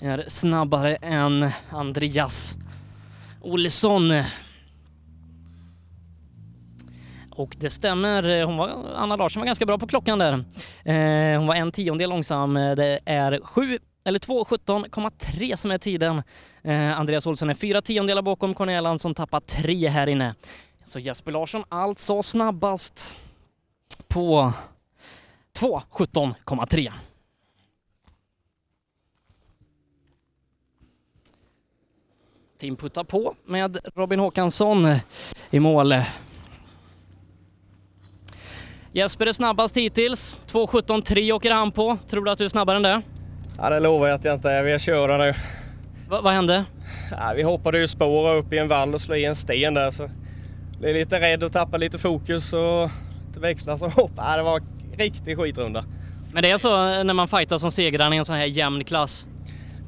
är 0.00 0.24
snabbare 0.28 0.96
än 0.96 1.50
Andreas 1.70 2.56
Olsson. 3.40 4.22
Och 7.30 7.56
det 7.58 7.70
stämmer, 7.70 8.44
hon 8.44 8.56
var, 8.56 8.70
Anna 8.96 9.16
Larsson 9.16 9.40
var 9.40 9.46
ganska 9.46 9.66
bra 9.66 9.78
på 9.78 9.86
klockan 9.86 10.18
där. 10.18 10.32
Eh, 10.84 11.38
hon 11.38 11.46
var 11.46 11.54
en 11.54 11.72
tiondel 11.72 12.10
långsam. 12.10 12.54
Det 12.54 13.00
är 13.04 13.40
7 13.42 13.78
eller 14.04 14.18
2.17,3 14.18 15.56
som 15.56 15.70
är 15.70 15.78
tiden. 15.78 16.22
Eh, 16.62 16.98
Andreas 16.98 17.26
Olsson 17.26 17.50
är 17.50 17.54
fyra 17.54 17.82
tiondelar 17.82 18.22
bakom 18.22 18.54
Cornelia 18.54 18.98
som 18.98 19.14
tappar 19.14 19.40
tre 19.40 19.88
här 19.88 20.06
inne. 20.06 20.34
Så 20.84 20.98
Jesper 20.98 21.32
Larsson 21.32 21.64
alltså 21.68 22.22
snabbast 22.22 23.16
på 24.08 24.52
2.17,3. 25.58 26.92
Tim 32.58 32.76
puttar 32.76 33.04
på 33.04 33.34
med 33.46 33.78
Robin 33.94 34.20
Håkansson 34.20 34.88
i 35.50 35.60
mål. 35.60 35.94
Jesper 38.92 39.26
är 39.26 39.32
snabbast 39.32 39.76
hittills. 39.76 40.40
2.17,3 40.46 41.32
åker 41.32 41.50
han 41.50 41.72
på. 41.72 41.98
Tror 42.08 42.24
du 42.24 42.30
att 42.30 42.38
du 42.38 42.44
är 42.44 42.48
snabbare 42.48 42.76
än 42.76 42.82
det? 42.82 43.02
Ja, 43.58 43.70
det 43.70 43.80
lovar 43.80 44.06
jag 44.06 44.14
att 44.14 44.24
jag 44.24 44.34
inte 44.34 44.50
är. 44.50 44.62
Vi 44.62 44.78
kör 44.78 45.18
nu. 45.18 45.34
Va, 46.08 46.20
vad 46.20 46.32
hände? 46.32 46.64
Ja, 47.10 47.32
vi 47.36 47.42
hoppade 47.42 47.78
ju 47.78 47.88
spår 47.88 48.34
upp 48.36 48.52
i 48.52 48.58
en 48.58 48.68
vall 48.68 48.94
och 48.94 49.00
slog 49.00 49.18
i 49.18 49.24
en 49.24 49.36
sten 49.36 49.74
där 49.74 49.90
så 49.90 50.10
blev 50.80 50.94
lite 50.94 51.20
rädd 51.20 51.42
och 51.42 51.52
tappade 51.52 51.78
lite 51.78 51.98
fokus 51.98 52.52
och 52.52 52.90
inte 53.26 53.40
växla 53.40 53.78
som 53.78 53.90
hopp. 53.90 54.12
Ja, 54.16 54.36
det 54.36 54.42
var 54.42 54.56
en 54.56 54.98
riktig 54.98 55.38
skitrunda. 55.38 55.84
Men 56.32 56.42
det 56.42 56.50
är 56.50 56.56
så 56.56 57.02
när 57.02 57.14
man 57.14 57.28
fightar 57.28 57.58
som 57.58 57.72
segrare 57.72 58.14
i 58.14 58.18
en 58.18 58.24
sån 58.24 58.36
här 58.36 58.46
jämn 58.46 58.84
klass? 58.84 59.28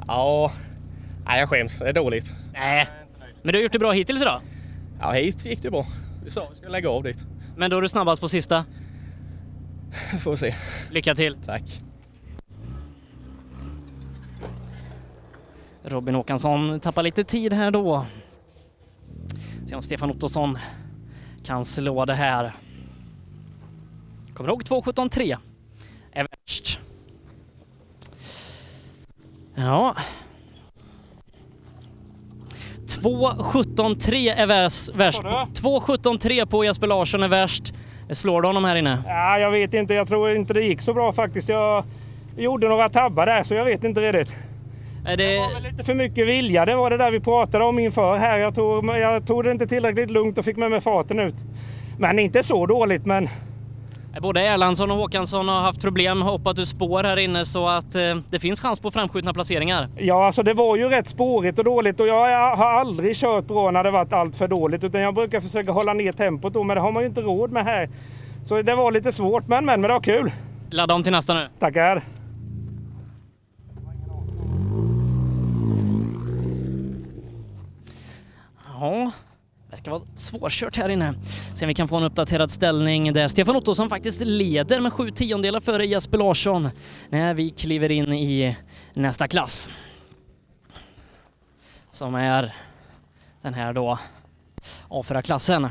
Ja, 0.07 0.52
nej, 1.24 1.40
jag 1.40 1.49
skäms. 1.49 1.78
Det 1.78 1.89
är 1.89 1.92
dåligt. 1.92 2.34
Nej, 2.52 2.88
men 3.42 3.52
du 3.52 3.58
har 3.58 3.62
gjort 3.62 3.72
det 3.72 3.78
bra 3.78 3.92
hittills 3.92 4.20
idag? 4.22 4.40
Ja, 5.00 5.12
hit 5.12 5.46
gick 5.46 5.62
det 5.62 5.70
bra. 5.70 5.86
Vi 6.24 6.30
sa 6.30 6.48
vi 6.50 6.56
skulle 6.56 6.72
lägga 6.72 6.90
av 6.90 7.02
dit. 7.02 7.24
Men 7.56 7.70
då 7.70 7.76
är 7.76 7.82
du 7.82 7.88
snabbast 7.88 8.20
på 8.20 8.28
sista? 8.28 8.64
Får 10.20 10.36
se. 10.36 10.54
Lycka 10.90 11.14
till! 11.14 11.36
Tack. 11.46 11.80
Robin 15.82 16.14
Håkansson 16.14 16.80
tappar 16.80 17.02
lite 17.02 17.24
tid 17.24 17.52
här 17.52 17.70
då. 17.70 18.06
Se 19.66 19.76
om 19.76 19.82
Stefan 19.82 20.10
Ottosson 20.10 20.58
kan 21.44 21.64
slå 21.64 22.04
det 22.04 22.14
här. 22.14 22.52
Kommer 24.34 24.50
ihåg 24.50 24.62
2.17,3 24.62 25.38
är 26.12 26.26
värst. 26.30 26.78
Ja. 29.54 29.96
2.17,3 32.99 34.35
är 34.36 34.47
värst. 34.47 34.94
värst. 34.94 35.23
2.17,3 35.23 36.47
på 36.47 36.65
Jesper 36.65 36.86
Larsson 36.86 37.23
är 37.23 37.28
värst. 37.28 37.75
Slår 38.10 38.43
du 38.43 38.49
honom 38.49 38.65
här 38.65 38.77
inne? 38.77 38.99
Ja, 39.07 39.39
jag 39.39 39.51
vet 39.51 39.75
inte. 39.75 39.94
Jag 39.94 40.09
tror 40.09 40.33
inte 40.33 40.55
det 40.55 40.62
gick 40.62 40.83
så 40.83 40.94
bra 40.94 41.12
faktiskt. 41.12 41.49
Jag 41.49 41.85
gjorde 42.36 42.69
några 42.69 42.89
tabbar 42.89 43.27
där 43.27 43.43
så 43.43 43.55
jag 43.55 43.65
vet 43.65 43.85
inte 43.85 44.12
riktigt. 44.12 44.36
Är 45.07 45.17
det... 45.17 45.25
det 45.25 45.39
var 45.39 45.70
lite 45.70 45.85
för 45.85 45.94
mycket 45.94 46.27
vilja. 46.27 46.65
Det 46.67 46.75
var 46.75 46.91
det 46.91 46.97
där 46.97 47.10
vi 47.10 47.20
pratade 47.20 47.65
om 47.65 47.78
inför 47.78 48.17
här. 48.17 48.39
Jag 48.39 48.55
tog, 48.55 48.85
jag 48.85 49.27
tog 49.27 49.44
det 49.44 49.51
inte 49.51 49.67
tillräckligt 49.67 50.10
lugnt 50.10 50.39
och 50.39 50.44
fick 50.44 50.57
med 50.57 50.70
mig 50.70 50.81
farten 50.81 51.20
ut. 51.20 51.35
Men 51.99 52.19
inte 52.19 52.43
så 52.43 52.67
dåligt 52.67 53.07
men... 53.07 53.28
Både 54.18 54.40
Erlandsson 54.40 54.90
och 54.90 54.97
Håkansson 54.97 55.48
har 55.48 55.60
haft 55.60 55.80
problem, 55.80 56.22
hoppat 56.22 56.58
ur 56.58 56.64
spår 56.64 57.05
här 57.05 57.16
inne 57.16 57.44
så 57.44 57.68
att 57.68 57.94
eh, 57.94 58.16
det 58.30 58.39
finns 58.39 58.60
chans 58.60 58.80
på 58.80 58.90
framskjutna 58.90 59.34
placeringar. 59.34 59.89
Ja, 59.97 60.26
alltså 60.26 60.42
det 60.42 60.55
var 60.55 60.76
ju 60.76 60.89
rätt 60.89 61.08
spårigt 61.08 61.58
och 61.58 61.64
dåligt 61.64 62.00
och 62.00 62.06
jag 62.06 62.56
har 62.56 62.66
aldrig 62.66 63.16
kört 63.16 63.44
bra 63.44 63.70
när 63.70 63.84
det 63.84 63.90
varit 63.90 64.12
allt 64.12 64.36
för 64.36 64.48
dåligt 64.48 64.84
utan 64.84 65.00
jag 65.00 65.14
brukar 65.14 65.40
försöka 65.40 65.72
hålla 65.72 65.92
ner 65.92 66.12
tempot 66.12 66.55
då 66.55 66.64
men 66.64 66.74
det 66.74 66.80
har 66.80 66.92
man 66.92 67.02
ju 67.02 67.08
inte 67.08 67.20
råd 67.20 67.52
med 67.52 67.64
här. 67.64 67.89
Så 68.44 68.62
det 68.62 68.74
var 68.74 68.92
lite 68.92 69.12
svårt 69.12 69.47
men 69.48 69.64
men, 69.64 69.80
men 69.80 69.89
det 69.89 69.94
var 69.94 70.00
kul. 70.00 70.32
Ladda 70.70 70.94
om 70.94 71.02
till 71.02 71.12
nästa 71.12 71.34
nu. 71.34 71.48
Tackar. 71.58 72.02
Ja, 78.80 79.10
verkar 79.81 79.91
vara 79.91 80.02
svårkört 80.17 80.76
här 80.76 80.89
inne. 80.89 81.15
Se 81.55 81.65
om 81.65 81.68
vi 81.68 81.75
kan 81.75 81.89
få 81.89 81.97
en 81.97 82.05
uppdaterad 82.05 82.50
ställning 82.50 83.12
där 83.12 83.28
Stefan 83.28 83.57
Ottosson 83.57 83.89
faktiskt 83.89 84.20
leder 84.25 84.81
med 84.81 84.92
sju 84.92 85.10
tiondelar 85.10 85.60
före 85.60 85.86
Jesper 85.86 86.18
Larsson 86.18 86.68
när 87.09 87.34
vi 87.34 87.50
kliver 87.50 87.92
in 87.92 88.12
i 88.12 88.57
nästa 88.94 89.28
klass. 89.28 89.68
Som 91.91 92.15
är 92.15 92.55
den 93.42 93.55
här 93.55 93.73
då 93.73 93.99
A4-klassen. 94.89 95.67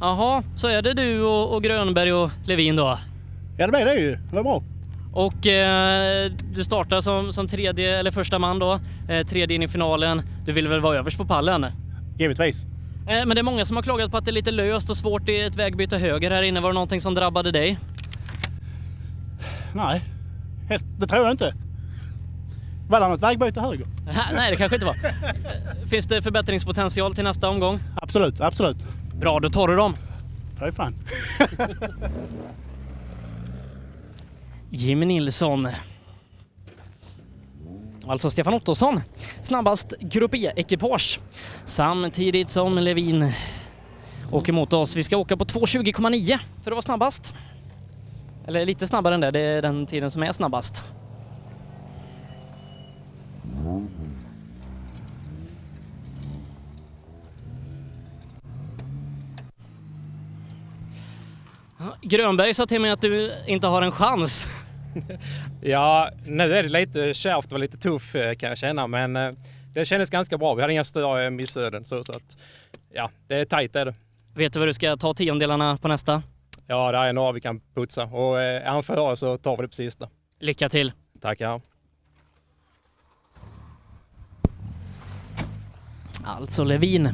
Jaha, 0.00 0.42
så 0.56 0.68
är 0.68 0.82
det 0.82 0.94
du 0.94 1.22
och, 1.22 1.54
och 1.54 1.62
Grönberg 1.62 2.12
och 2.12 2.30
Levin 2.46 2.76
då? 2.76 2.98
Ja, 3.58 3.66
det 3.66 3.72
blir 3.72 3.84
det 3.84 3.94
ju. 3.94 4.16
Det 4.16 4.36
var 4.36 4.42
bra. 4.42 4.62
Och 5.12 5.46
eh, 5.46 6.32
du 6.54 6.64
startar 6.64 7.00
som, 7.00 7.32
som 7.32 7.48
tredje 7.48 7.98
eller 7.98 8.10
första 8.10 8.38
man 8.38 8.58
då, 8.58 8.80
eh, 9.08 9.26
tredje 9.26 9.54
in 9.54 9.62
i 9.62 9.68
finalen. 9.68 10.22
Du 10.46 10.52
vill 10.52 10.68
väl 10.68 10.80
vara 10.80 10.98
överst 10.98 11.16
på 11.16 11.24
pallen? 11.24 11.66
Givetvis. 12.18 12.64
Eh, 13.08 13.26
men 13.26 13.28
det 13.28 13.38
är 13.38 13.42
många 13.42 13.64
som 13.64 13.76
har 13.76 13.82
klagat 13.82 14.10
på 14.10 14.16
att 14.16 14.24
det 14.24 14.30
är 14.30 14.32
lite 14.32 14.50
löst 14.50 14.90
och 14.90 14.96
svårt 14.96 15.28
i 15.28 15.40
ett 15.40 15.56
vägbyte 15.56 15.98
höger 15.98 16.30
här 16.30 16.42
inne. 16.42 16.60
Var 16.60 16.68
det 16.70 16.74
någonting 16.74 17.00
som 17.00 17.14
drabbade 17.14 17.50
dig? 17.50 17.78
Nej, 19.74 20.02
det 20.98 21.06
tror 21.06 21.22
jag 21.22 21.30
inte. 21.30 21.54
Var 22.88 23.00
det 23.00 23.08
något 23.08 23.22
vägbyte 23.22 23.60
höger? 23.60 23.86
Nej, 24.34 24.50
det 24.50 24.56
kanske 24.56 24.76
inte 24.76 24.86
var. 24.86 24.96
Finns 25.86 26.06
det 26.06 26.22
förbättringspotential 26.22 27.14
till 27.14 27.24
nästa 27.24 27.48
omgång? 27.48 27.80
Absolut, 27.96 28.40
absolut. 28.40 28.76
Bra, 29.14 29.40
då 29.40 29.50
tar 29.50 29.68
du 29.68 29.76
dem. 29.76 29.96
Fy 30.60 30.72
fan. 30.72 30.94
Jimmy 34.70 35.06
Nilsson. 35.06 35.68
Alltså 38.08 38.30
Stefan 38.30 38.54
Ottosson, 38.54 39.00
snabbast 39.42 39.94
Grupp 40.00 40.34
E-ekipage. 40.34 41.20
Samtidigt 41.64 42.50
som 42.50 42.78
Levin 42.78 43.32
åker 44.32 44.52
mot 44.52 44.72
oss. 44.72 44.96
Vi 44.96 45.02
ska 45.02 45.16
åka 45.16 45.36
på 45.36 45.44
2.20,9 45.44 46.38
för 46.62 46.70
att 46.70 46.74
vara 46.74 46.82
snabbast. 46.82 47.34
Eller 48.46 48.66
lite 48.66 48.86
snabbare 48.86 49.14
än 49.14 49.20
det, 49.20 49.30
det 49.30 49.40
är 49.40 49.62
den 49.62 49.86
tiden 49.86 50.10
som 50.10 50.22
är 50.22 50.32
snabbast. 50.32 50.84
Grönberg 62.02 62.54
sa 62.54 62.66
till 62.66 62.80
mig 62.80 62.90
att 62.90 63.00
du 63.00 63.32
inte 63.46 63.66
har 63.66 63.82
en 63.82 63.92
chans. 63.92 64.46
Ja, 65.66 66.10
nu 66.26 66.54
är 66.54 66.62
det 66.62 66.68
lite 66.68 67.14
kärvt 67.14 67.52
och 67.52 67.58
lite 67.58 67.76
tuff 67.76 68.14
eh, 68.14 68.34
kan 68.34 68.48
jag 68.48 68.58
känna, 68.58 68.86
men 68.86 69.16
eh, 69.16 69.32
det 69.74 69.84
kändes 69.84 70.10
ganska 70.10 70.38
bra. 70.38 70.54
Vi 70.54 70.60
hade 70.60 70.72
inga 70.72 70.84
större 70.84 71.30
missöden 71.30 71.84
så, 71.84 72.04
så 72.04 72.12
att 72.12 72.38
ja, 72.92 73.10
det 73.26 73.34
är 73.34 73.44
tajt 73.44 73.76
är 73.76 73.84
det. 73.84 73.94
Vet 74.34 74.52
du 74.52 74.58
vad 74.58 74.68
du 74.68 74.72
ska 74.72 74.96
ta 74.96 75.14
tiondelarna 75.14 75.76
på 75.76 75.88
nästa? 75.88 76.22
Ja, 76.66 76.92
det 76.92 76.98
är 76.98 77.12
några 77.12 77.32
vi 77.32 77.40
kan 77.40 77.60
putsa 77.74 78.04
och 78.04 78.40
eh, 78.40 78.66
är 78.66 78.70
han 78.70 78.82
före 78.82 79.16
så 79.16 79.38
tar 79.38 79.56
vi 79.56 79.62
det 79.62 79.68
på 79.68 79.74
sista. 79.74 80.08
Lycka 80.40 80.68
till! 80.68 80.92
Tackar! 81.20 81.60
Alltså 86.24 86.64
Levin, 86.64 87.08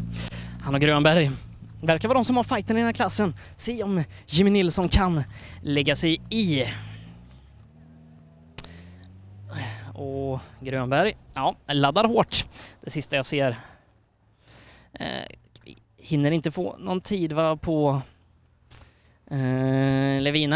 han 0.62 0.74
och 0.74 0.80
Grönberg 0.80 1.30
verkar 1.82 2.08
vara 2.08 2.18
de 2.18 2.24
som 2.24 2.36
har 2.36 2.44
fighten 2.44 2.76
i 2.76 2.80
den 2.80 2.86
här 2.86 2.92
klassen. 2.92 3.34
Se 3.56 3.82
om 3.82 4.04
Jimmy 4.26 4.50
Nilsson 4.50 4.88
kan 4.88 5.22
lägga 5.62 5.96
sig 5.96 6.20
i. 6.30 6.64
Och 10.00 10.40
Grönberg, 10.60 11.16
ja, 11.34 11.56
laddar 11.66 12.04
hårt. 12.04 12.46
Det 12.80 12.90
sista 12.90 13.16
jag 13.16 13.26
ser. 13.26 13.56
Eh, 14.92 15.06
hinner 15.96 16.30
inte 16.30 16.50
få 16.50 16.76
någon 16.78 17.00
tid 17.00 17.32
va, 17.32 17.56
på 17.56 18.02
eh, 19.30 20.20
Levin. 20.20 20.52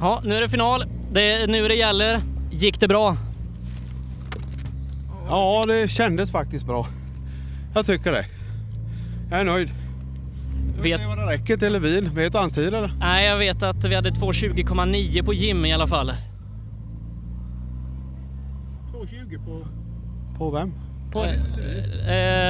Ja, 0.00 0.20
nu 0.24 0.36
är 0.36 0.40
det 0.40 0.48
final. 0.48 0.84
Det 1.12 1.32
är 1.32 1.46
nu 1.46 1.68
det 1.68 1.74
gäller. 1.74 2.22
Gick 2.50 2.80
det 2.80 2.88
bra? 2.88 3.16
Ja, 5.28 5.64
det 5.66 5.88
kändes 5.88 6.30
faktiskt 6.30 6.66
bra. 6.66 6.86
Jag 7.74 7.86
tycker 7.86 8.12
det. 8.12 8.26
Jag 9.30 9.40
är 9.40 9.44
nöjd. 9.44 9.77
Vet... 10.82 11.00
vad 11.08 11.18
det 11.18 11.32
räcker 11.32 11.56
till 11.56 11.80
bil. 11.80 12.10
Vet 12.14 12.32
du 12.32 12.38
hans 12.38 12.52
tid 12.52 12.74
eller? 12.74 12.92
Nej, 13.00 13.26
jag 13.26 13.38
vet 13.38 13.62
att 13.62 13.84
vi 13.84 13.94
hade 13.94 14.10
2.20,9 14.10 15.24
på 15.24 15.34
Jim 15.34 15.64
i 15.64 15.72
alla 15.72 15.86
fall. 15.86 16.12
2.20 18.92 19.44
på... 19.44 19.66
På 20.38 20.50
vem? 20.50 20.72
På, 21.12 21.24
eh, 21.24 21.30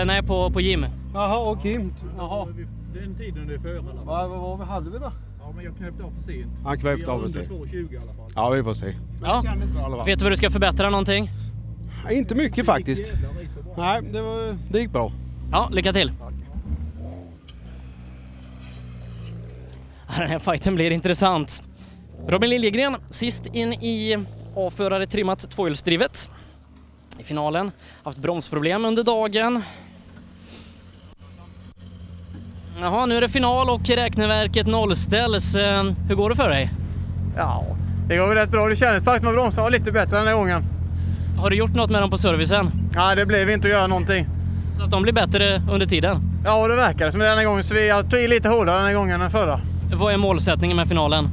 eh, 0.00 0.06
nej, 0.06 0.22
på, 0.22 0.50
på 0.50 0.60
Jim. 0.60 0.86
Jaha, 1.14 1.50
och 1.50 1.62
Kim. 1.62 1.94
Jaha. 2.18 2.46
Den 2.94 3.14
tiden 3.14 3.46
det 3.48 3.54
är 3.54 3.58
före. 3.58 3.80
Vad, 4.04 4.30
vad, 4.30 4.58
vad 4.58 4.66
hade 4.68 4.90
vi 4.90 4.98
då? 4.98 5.12
Ja, 5.40 5.52
men 5.56 5.64
jag 5.64 5.76
knäppte 5.76 6.02
av 6.04 6.12
för 6.20 6.32
sent. 6.32 6.46
Han 6.64 6.78
knäppte 6.78 7.10
av 7.10 7.20
för 7.20 7.26
Vi 7.26 7.32
sent. 7.32 7.48
har 7.48 7.54
under 7.56 7.66
2.20 7.72 7.92
i 7.94 7.96
alla 7.96 8.06
fall. 8.12 8.32
Ja, 8.34 8.50
vi 8.50 8.62
får 8.62 8.74
se. 8.74 8.94
Ja. 9.22 9.42
Vet 10.06 10.18
du 10.18 10.24
vad 10.24 10.32
du 10.32 10.36
ska 10.36 10.50
förbättra 10.50 10.90
någonting? 10.90 11.30
Ja, 12.04 12.10
Inte 12.10 12.34
mycket 12.34 12.66
faktiskt. 12.66 13.12
Nej, 13.76 14.00
det, 14.12 14.22
var, 14.22 14.58
det 14.70 14.78
gick 14.80 14.90
bra. 14.92 15.12
Ja, 15.52 15.68
lycka 15.72 15.92
till. 15.92 16.12
Den 20.18 20.28
här 20.28 20.38
fighten 20.38 20.74
blir 20.74 20.90
intressant. 20.90 21.62
Robin 22.28 22.50
Liljegren 22.50 22.96
sist 23.10 23.46
in 23.46 23.72
i 23.72 24.18
avförare 24.56 25.06
trimmat 25.06 25.50
tvåhjulsdrivet 25.50 26.30
i 27.18 27.24
finalen. 27.24 27.70
Haft 28.04 28.18
bromsproblem 28.18 28.84
under 28.84 29.02
dagen. 29.04 29.62
Jaha, 32.80 33.06
nu 33.06 33.16
är 33.16 33.20
det 33.20 33.28
final 33.28 33.70
och 33.70 33.88
räkneverket 33.88 34.66
nollställs. 34.66 35.54
Eh, 35.54 35.84
Hur 36.08 36.14
går 36.14 36.30
det 36.30 36.36
för 36.36 36.48
dig? 36.48 36.70
Ja, 37.36 37.64
det 38.08 38.16
går 38.16 38.28
väl 38.28 38.36
rätt 38.36 38.50
bra. 38.50 38.68
Det 38.68 38.76
kändes 38.76 39.04
faktiskt 39.04 39.20
som 39.24 39.28
att 39.28 39.34
bromsarna 39.34 39.62
var 39.62 39.70
lite 39.70 39.92
bättre 39.92 40.16
den 40.18 40.26
här 40.26 40.34
gången. 40.34 40.62
Har 41.38 41.50
du 41.50 41.56
gjort 41.56 41.74
något 41.74 41.90
med 41.90 42.02
dem 42.02 42.10
på 42.10 42.18
servicen? 42.18 42.70
Nej, 42.94 43.16
det 43.16 43.26
blev 43.26 43.50
inte 43.50 43.66
att 43.68 43.72
göra 43.72 43.86
någonting. 43.86 44.26
Så 44.76 44.82
att 44.84 44.90
de 44.90 45.02
blir 45.02 45.12
bättre 45.12 45.62
under 45.70 45.86
tiden? 45.86 46.22
Ja, 46.44 46.68
det 46.68 46.76
verkar 46.76 47.10
som 47.10 47.20
det 47.20 47.28
den 47.28 47.38
här 47.38 47.44
gången. 47.44 47.64
Så 47.64 47.74
vi 47.74 47.90
tog 48.10 48.20
i 48.20 48.28
lite 48.28 48.48
hårdare 48.48 48.76
den 48.76 48.86
här 48.86 48.94
gången 48.94 49.20
än 49.22 49.30
förra. 49.30 49.60
Vad 49.92 50.12
är 50.12 50.16
målsättningen 50.16 50.76
med 50.76 50.88
finalen? 50.88 51.28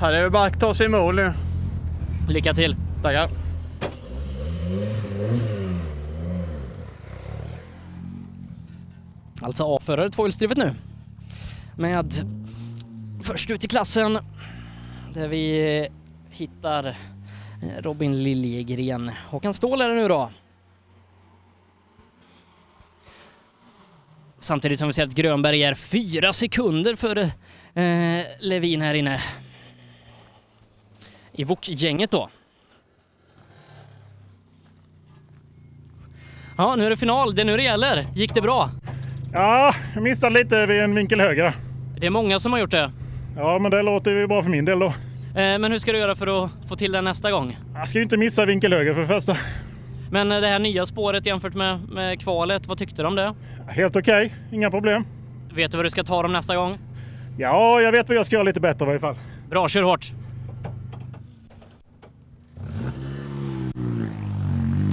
Ja, 0.00 0.10
det 0.10 0.18
är 0.18 0.30
bara 0.30 0.46
att 0.46 0.60
ta 0.60 0.74
sig 0.74 0.86
i 0.86 0.88
mål 0.88 1.14
nu. 1.14 1.32
Lycka 2.28 2.54
till! 2.54 2.76
Tackar! 3.02 3.28
Alltså 9.42 9.64
avförare 9.64 10.10
tvåhjulsdrivet 10.10 10.58
nu. 10.58 10.74
Med 11.76 12.14
först 13.22 13.50
ut 13.50 13.64
i 13.64 13.68
klassen 13.68 14.18
där 15.14 15.28
vi 15.28 15.88
hittar 16.30 16.96
Robin 17.78 18.22
Liljegren. 18.22 19.10
Håkan 19.30 19.54
Ståhl 19.54 19.80
är 19.80 19.88
det 19.88 19.94
nu 19.94 20.08
då. 20.08 20.30
Samtidigt 24.42 24.78
som 24.78 24.88
vi 24.88 24.92
ser 24.94 25.04
att 25.04 25.14
Grönberg 25.14 25.62
är 25.62 25.74
fyra 25.74 26.32
sekunder 26.32 26.96
före 26.96 27.22
eh, 27.74 28.26
Levin 28.40 28.80
här 28.80 28.94
inne. 28.94 29.20
I 31.32 31.44
Wok-gänget 31.44 32.10
då. 32.10 32.28
Ja, 36.58 36.76
nu 36.76 36.86
är 36.86 36.90
det 36.90 36.96
final. 36.96 37.34
Det 37.34 37.42
är 37.42 37.46
nu 37.46 37.56
det 37.56 37.62
gäller. 37.62 38.06
Gick 38.14 38.34
det 38.34 38.40
bra? 38.42 38.70
Ja, 39.32 39.74
jag 39.94 40.02
missade 40.02 40.34
lite 40.38 40.66
vid 40.66 40.80
en 40.80 40.94
vinkel 40.94 41.20
höger. 41.20 41.52
Det 41.98 42.06
är 42.06 42.10
många 42.10 42.38
som 42.38 42.52
har 42.52 42.60
gjort 42.60 42.70
det. 42.70 42.92
Ja, 43.36 43.58
men 43.58 43.70
det 43.70 43.82
låter 43.82 44.10
ju 44.10 44.26
bra 44.26 44.42
för 44.42 44.50
min 44.50 44.64
del 44.64 44.78
då. 44.78 44.86
Eh, 44.86 44.92
Men 45.34 45.64
hur 45.72 45.78
ska 45.78 45.92
du 45.92 45.98
göra 45.98 46.14
för 46.16 46.44
att 46.44 46.50
få 46.68 46.76
till 46.76 46.92
det 46.92 47.00
nästa 47.00 47.30
gång? 47.30 47.58
Jag 47.74 47.88
ska 47.88 47.98
ju 47.98 48.02
inte 48.02 48.16
missa 48.16 48.44
vinkel 48.46 48.72
höger 48.72 48.94
för 48.94 49.00
det 49.00 49.06
första. 49.06 49.36
Men 50.12 50.32
eh, 50.32 50.40
det 50.40 50.46
här 50.46 50.58
nya 50.58 50.86
spåret 50.86 51.26
jämfört 51.26 51.54
med, 51.54 51.88
med 51.88 52.20
kvalet, 52.20 52.66
vad 52.66 52.78
tyckte 52.78 53.02
du 53.02 53.08
om 53.08 53.14
det? 53.14 53.34
Helt 53.68 53.96
okej, 53.96 54.34
inga 54.52 54.70
problem. 54.70 55.04
Vet 55.54 55.70
du 55.70 55.76
vad 55.76 55.86
du 55.86 55.90
ska 55.90 56.04
ta 56.04 56.22
dem 56.22 56.32
nästa 56.32 56.56
gång? 56.56 56.78
Ja, 57.38 57.80
jag 57.80 57.92
vet 57.92 58.08
vad 58.08 58.16
jag 58.16 58.26
ska 58.26 58.36
göra 58.36 58.42
lite 58.44 58.60
bättre 58.60 58.84
i 58.84 58.86
varje 58.86 59.00
fall. 59.00 59.14
Bra, 59.50 59.68
kör 59.68 59.82
hårt! 59.82 60.12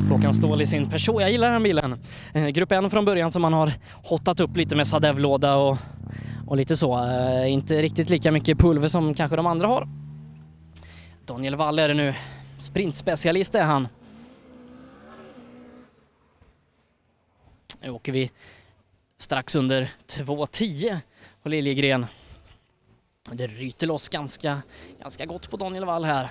Håkan 0.10 0.34
Ståhl 0.34 0.62
i 0.62 0.66
sin 0.66 0.90
Peugeot. 0.90 1.22
Jag 1.22 1.32
gillar 1.32 1.52
den 1.52 1.64
bilen. 1.64 1.96
Eh, 2.34 2.48
Grupp 2.48 2.72
N 2.72 2.90
från 2.90 3.06
början 3.06 3.32
som 3.32 3.42
man 3.42 3.54
har 3.54 3.72
hottat 4.04 4.40
upp 4.40 4.58
lite 4.58 4.76
med 4.76 4.88
Sadev-låda 4.88 5.56
och, 5.56 5.78
och 6.48 6.58
lite 6.58 6.76
så. 6.76 6.98
Eh, 6.98 7.52
inte 7.52 7.82
riktigt 7.82 8.10
lika 8.10 8.32
mycket 8.32 8.60
pulver 8.60 8.88
som 8.88 9.14
kanske 9.14 9.36
de 9.36 9.46
andra 9.46 9.68
har. 9.68 9.88
Daniel 11.26 11.56
Wall 11.56 11.80
är 11.80 11.88
det 11.88 11.94
nu. 11.94 12.14
Sprintspecialist 12.58 13.56
är 13.56 13.64
han. 13.64 13.88
Nu 17.82 17.90
åker 17.90 18.12
vi 18.12 18.32
strax 19.18 19.56
under 19.56 19.92
2.10 20.08 20.98
på 21.44 21.50
Liljegren. 21.50 22.06
Det 23.32 23.48
ryter 23.48 23.88
loss 23.88 24.10
ganska, 24.10 24.62
ganska 25.02 25.26
gott 25.26 25.50
på 25.50 25.58
Daniel 25.58 25.86
Wall 25.86 26.06
här. 26.06 26.30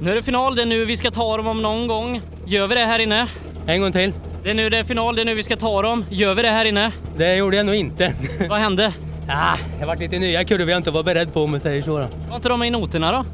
Nu 0.00 0.10
är 0.10 0.14
det 0.14 0.22
final, 0.22 0.56
det 0.56 0.62
är 0.62 0.66
nu 0.66 0.84
vi 0.84 0.96
ska 0.96 1.10
ta 1.10 1.36
dem 1.36 1.46
om 1.46 1.62
någon 1.62 1.86
gång. 1.86 2.20
Gör 2.46 2.66
vi 2.66 2.74
det 2.74 2.84
här 2.84 2.98
inne? 2.98 3.28
En 3.66 3.80
gång 3.80 3.92
till. 3.92 4.12
Det 4.42 4.50
är 4.50 4.54
nu 4.54 4.70
det 4.70 4.78
är 4.78 4.84
final, 4.84 5.16
det 5.16 5.22
är 5.22 5.26
nu 5.26 5.34
vi 5.34 5.42
ska 5.42 5.56
ta 5.56 5.82
dem. 5.82 6.04
Gör 6.10 6.34
vi 6.34 6.42
det 6.42 6.48
här 6.48 6.64
inne? 6.64 6.92
Det 7.16 7.36
gjorde 7.36 7.56
jag 7.56 7.66
nog 7.66 7.74
inte. 7.74 8.14
Vad 8.48 8.58
hände? 8.58 8.94
Ah, 9.28 9.56
det 9.78 9.86
var 9.86 9.96
lite 9.96 10.18
nya 10.18 10.44
kurvor 10.44 10.70
jag 10.70 10.76
inte 10.76 10.90
var 10.90 11.02
beredd 11.02 11.32
på 11.32 11.42
om 11.42 11.50
man 11.50 11.60
säger 11.60 11.82
så. 11.82 11.98
Då. 11.98 12.08
Var 12.28 12.36
inte 12.36 12.48
de 12.48 12.62
i 12.62 12.70
noterna 12.70 13.12
då? 13.12 13.24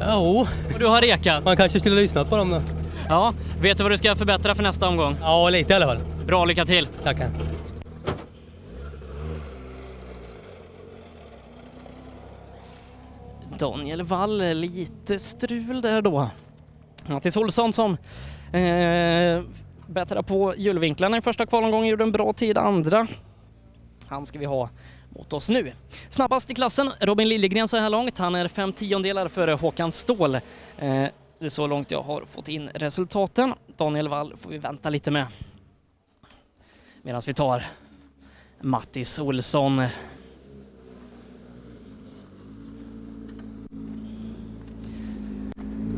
Jo. 0.00 0.46
Och 0.74 0.78
du 0.78 0.86
har 0.86 1.00
rekat? 1.00 1.44
Man 1.44 1.56
kanske 1.56 1.80
skulle 1.80 1.94
ha 1.94 2.00
lyssnat 2.00 2.30
på 2.30 2.36
dem 2.36 2.50
då. 2.50 2.62
Ja, 3.08 3.34
vet 3.60 3.76
du 3.76 3.82
vad 3.82 3.92
du 3.92 3.98
ska 3.98 4.16
förbättra 4.16 4.54
för 4.54 4.62
nästa 4.62 4.88
omgång? 4.88 5.16
Ja, 5.20 5.50
lite 5.50 5.72
i 5.72 5.76
alla 5.76 5.86
fall. 5.86 5.98
Bra, 6.26 6.44
lycka 6.44 6.64
till! 6.64 6.88
Tackar. 7.02 7.30
Daniel 13.58 14.02
Wall, 14.02 14.54
lite 14.54 15.18
strul 15.18 15.80
där 15.80 16.02
då. 16.02 16.30
Mattis 17.06 17.36
Olsson 17.36 17.72
som 17.72 17.92
eh, 18.52 19.42
bättrade 19.86 20.22
på 20.22 20.54
hjulvinklarna 20.56 21.16
i 21.16 21.20
första 21.20 21.46
kvalomgången, 21.46 21.88
gjorde 21.88 22.04
en 22.04 22.12
bra 22.12 22.32
tid 22.32 22.58
andra. 22.58 23.06
Han 24.06 24.26
ska 24.26 24.38
vi 24.38 24.44
ha 24.44 24.68
mot 25.16 25.32
oss 25.32 25.48
nu. 25.48 25.72
Snabbast 26.08 26.50
i 26.50 26.54
klassen, 26.54 26.90
Robin 27.00 27.28
Liljegren 27.28 27.68
så 27.68 27.76
här 27.76 27.90
långt. 27.90 28.18
Han 28.18 28.34
är 28.34 28.48
fem 28.48 28.72
tiondelar 28.72 29.28
före 29.28 29.52
Håkan 29.52 29.92
Ståhl. 29.92 30.34
Eh, 30.34 30.40
det 31.38 31.46
är 31.46 31.48
så 31.48 31.66
långt 31.66 31.90
jag 31.90 32.02
har 32.02 32.24
fått 32.30 32.48
in 32.48 32.70
resultaten. 32.74 33.54
Daniel 33.76 34.08
Wall 34.08 34.36
får 34.36 34.50
vi 34.50 34.58
vänta 34.58 34.90
lite 34.90 35.10
med. 35.10 35.26
Medan 37.02 37.22
vi 37.26 37.32
tar 37.32 37.66
Mattis 38.60 39.18
Olsson. 39.18 39.82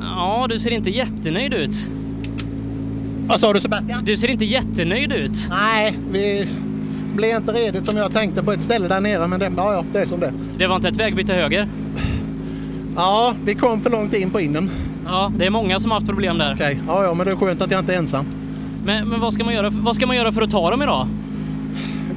Ja, 0.01 0.47
du 0.49 0.59
ser 0.59 0.71
inte 0.71 0.91
jättenöjd 0.91 1.55
ut. 1.55 1.87
Vad 3.27 3.41
sa 3.41 3.53
du 3.53 3.61
Sebastian? 3.61 4.05
Du 4.05 4.17
ser 4.17 4.31
inte 4.31 4.45
jättenöjd 4.45 5.13
ut. 5.13 5.47
Nej, 5.51 5.99
vi 6.11 6.49
blev 7.19 7.37
inte 7.37 7.53
redigt 7.53 7.85
som 7.85 7.97
jag 7.97 8.13
tänkte 8.13 8.43
på 8.43 8.53
ett 8.53 8.63
ställe 8.63 8.89
där 8.89 9.01
nere 9.01 9.27
men 9.27 9.41
det, 9.41 9.53
ja, 9.57 9.73
ja, 9.75 9.85
det 9.93 9.99
är 9.99 10.07
som 10.07 10.21
det 10.21 10.33
Det 10.59 10.67
var 10.67 10.77
inte 10.77 10.89
ett 10.89 10.97
vägbyte 10.97 11.33
höger? 11.35 11.69
Ja, 12.97 13.35
vi 13.45 13.55
kom 13.55 13.81
för 13.81 13.91
långt 13.91 14.15
in 14.15 14.31
på 14.31 14.41
innen. 14.41 14.71
Ja, 15.07 15.33
det 15.39 15.47
är 15.47 15.51
många 15.51 15.81
som 15.81 15.91
har 15.91 15.97
haft 15.97 16.07
problem 16.07 16.39
där. 16.39 16.55
Okej, 16.55 16.81
ja, 16.87 17.05
ja, 17.05 17.15
men 17.15 17.27
det 17.27 17.33
är 17.33 17.37
skönt 17.37 17.63
att 17.63 17.71
jag 17.71 17.81
inte 17.81 17.95
är 17.95 17.99
ensam. 17.99 18.25
Men, 18.85 19.09
men 19.09 19.21
vad, 19.21 19.35
ska 19.35 19.45
man 19.45 19.55
göra, 19.55 19.71
vad 19.71 19.97
ska 19.97 20.07
man 20.07 20.17
göra 20.17 20.33
för 20.33 20.43
att 20.43 20.51
ta 20.51 20.71
dem 20.71 20.83
idag? 20.83 21.09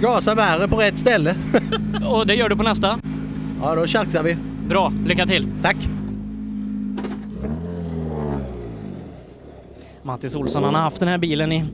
Gasa 0.02 0.36
värre 0.36 0.68
på 0.68 0.76
rätt 0.76 0.98
ställe. 0.98 1.36
Och 2.06 2.28
det 2.28 2.36
gör 2.36 2.50
du 2.50 2.56
på 2.56 2.64
nästa? 2.64 2.98
Ja, 3.62 3.76
då 3.76 3.88
chansar 3.88 4.24
vi. 4.24 4.38
Bra, 4.68 4.94
lycka 5.06 5.26
till! 5.26 5.48
Tack! 5.62 5.78
Mattis 10.04 10.36
Olsson 10.36 10.64
han 10.64 10.76
har 10.76 10.82
haft 10.82 11.00
den 11.00 11.10
här 11.10 11.18
bilen 11.18 11.52
i 11.52 11.66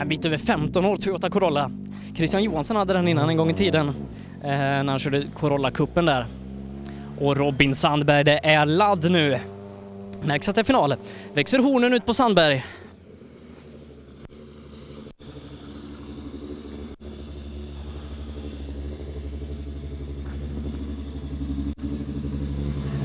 en 0.00 0.08
bit 0.08 0.26
över 0.26 0.38
15 0.38 0.84
år, 0.84 0.96
Toyota 0.96 1.30
Corolla. 1.30 1.70
Christian 2.16 2.42
Johansson 2.44 2.76
hade 2.76 2.92
den 2.92 3.08
innan 3.08 3.28
en 3.28 3.36
gång 3.36 3.50
i 3.50 3.54
tiden 3.54 3.88
eh, 3.88 4.48
när 4.50 4.88
han 4.88 4.98
körde 4.98 5.22
Corolla-cupen 5.36 6.06
där. 6.06 6.26
Och 7.20 7.36
Robin 7.36 7.74
Sandberg, 7.74 8.24
det 8.24 8.46
är 8.46 8.66
ladd 8.66 9.10
nu. 9.10 9.38
Märks 10.22 10.48
att 10.48 10.54
det 10.54 10.60
är 10.60 10.64
final. 10.64 10.94
Växer 11.34 11.58
hornen 11.58 11.92
ut 11.92 12.06
på 12.06 12.14
Sandberg. 12.14 12.64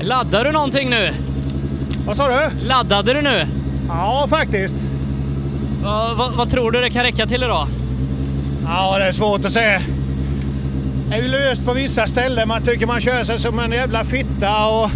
Laddar 0.00 0.44
du 0.44 0.52
någonting 0.52 0.90
nu? 0.90 1.14
Vad 2.06 2.16
sa 2.16 2.28
du? 2.28 2.66
Laddade 2.66 3.12
du 3.14 3.22
nu? 3.22 3.46
Ja, 3.88 4.26
faktiskt. 4.30 4.74
Ja, 5.82 6.14
vad, 6.18 6.32
vad 6.32 6.50
tror 6.50 6.70
du 6.70 6.80
det 6.80 6.90
kan 6.90 7.02
räcka 7.02 7.26
till 7.26 7.42
idag? 7.42 7.68
Ja, 8.64 8.98
det 8.98 9.04
är 9.04 9.12
svårt 9.12 9.44
att 9.44 9.52
säga. 9.52 9.80
är 11.12 11.22
ju 11.22 11.28
löst 11.28 11.64
på 11.64 11.72
vissa 11.72 12.06
ställen. 12.06 12.48
Man 12.48 12.62
tycker 12.62 12.86
man 12.86 13.00
kör 13.00 13.24
sig 13.24 13.38
som 13.38 13.58
en 13.58 13.72
jävla 13.72 14.04
fitta 14.04 14.66
och 14.66 14.90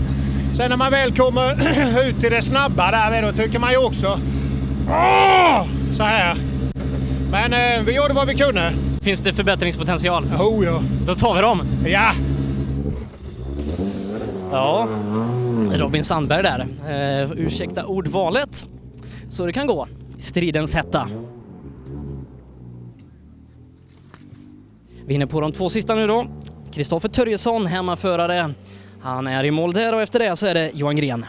sen 0.56 0.70
när 0.70 0.76
man 0.76 0.90
väl 0.90 1.16
kommer 1.16 1.52
ut 2.08 2.24
i 2.24 2.28
det 2.28 2.42
snabba 2.42 2.90
där 2.90 3.22
då 3.22 3.32
tycker 3.32 3.58
man 3.58 3.70
ju 3.70 3.76
också 3.76 4.18
så 5.96 6.02
här. 6.02 6.36
Men 7.30 7.52
eh, 7.52 7.82
vi 7.86 7.96
gjorde 7.96 8.14
vad 8.14 8.26
vi 8.26 8.34
kunde. 8.34 8.72
Finns 9.02 9.20
det 9.20 9.32
förbättringspotential? 9.32 10.24
Oh 10.38 10.64
ja. 10.64 10.82
Då 11.06 11.14
tar 11.14 11.34
vi 11.34 11.40
dem. 11.40 11.62
Ja. 11.86 12.10
Ja, 14.52 14.88
Robin 15.72 16.04
Sandberg 16.04 16.42
där. 16.42 16.66
Eh, 16.88 17.30
ursäkta 17.36 17.84
ordvalet. 17.84 18.66
Så 19.30 19.46
det 19.46 19.52
kan 19.52 19.66
gå. 19.66 19.88
i 20.18 20.22
Stridens 20.22 20.74
hetta. 20.74 21.08
Vi 25.06 25.14
är 25.14 25.16
inne 25.16 25.26
på 25.26 25.40
de 25.40 25.52
två 25.52 25.68
sista 25.68 25.94
nu 25.94 26.06
då. 26.06 26.26
Kristoffer 26.72 27.08
Törjesson, 27.08 27.66
hemmaförare. 27.66 28.54
Han 29.00 29.26
är 29.26 29.44
i 29.44 29.50
mål 29.50 29.72
där 29.72 29.94
och 29.94 30.02
efter 30.02 30.18
det 30.18 30.36
så 30.36 30.46
är 30.46 30.54
det 30.54 30.70
Johan 30.74 30.96
Gren. 30.96 31.26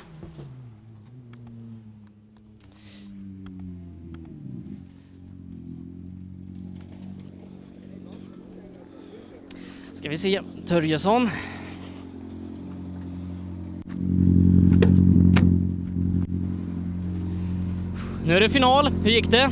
Ska 9.93 10.09
vi 10.09 10.17
se, 10.17 10.41
Törjesson. 10.65 11.29
Nu 18.25 18.35
är 18.35 18.39
det 18.39 18.49
final. 18.49 18.89
Hur 19.03 19.11
gick 19.11 19.31
det? 19.31 19.49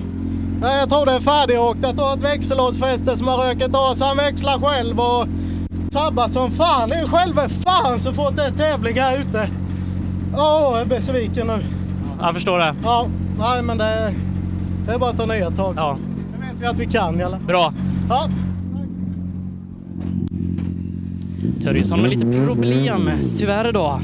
Jag 0.61 0.89
tror 0.89 1.05
det 1.05 1.11
är 1.11 1.19
färdigåkt. 1.19 1.79
Jag 1.81 1.95
tror 1.95 2.13
ett 2.13 2.23
växellådsfäste 2.23 3.17
som 3.17 3.27
har 3.27 3.37
rökat 3.37 3.75
av 3.75 3.93
så 3.93 4.05
han 4.05 4.17
växlar 4.17 4.59
själv 4.59 4.99
och 4.99 5.27
tabbar 5.91 6.27
som 6.27 6.51
fan. 6.51 6.89
Det 6.89 6.95
är 6.95 7.05
själva 7.05 7.49
fan 7.49 7.99
så 7.99 8.13
fort 8.13 8.35
det 8.35 8.43
är 8.43 8.51
tävling 8.51 8.99
här 8.99 9.17
ute. 9.19 9.49
Åh, 10.33 10.39
jag 10.41 10.81
är 10.81 10.85
besviken 10.85 11.47
nu. 11.47 11.57
Jag 12.21 12.33
förstår 12.33 12.59
det. 12.59 12.75
Ja, 12.83 13.05
nej 13.39 13.61
men 13.61 13.77
det, 13.77 14.13
det 14.85 14.93
är 14.93 14.99
bara 14.99 15.09
att 15.09 15.17
ta 15.17 15.25
nya 15.25 15.51
tag. 15.51 15.73
Ja. 15.77 15.97
Det 16.33 16.47
vet 16.47 16.61
vi 16.61 16.65
att 16.65 16.79
vi 16.79 16.85
kan 16.85 17.19
i 17.19 17.23
alla 17.23 17.37
fall. 17.37 17.47
Bra. 17.47 17.73
Ja. 18.09 18.27
Törjesson 21.63 22.01
med 22.01 22.09
lite 22.09 22.45
problem, 22.45 23.09
tyvärr 23.37 23.71
då. 23.71 24.01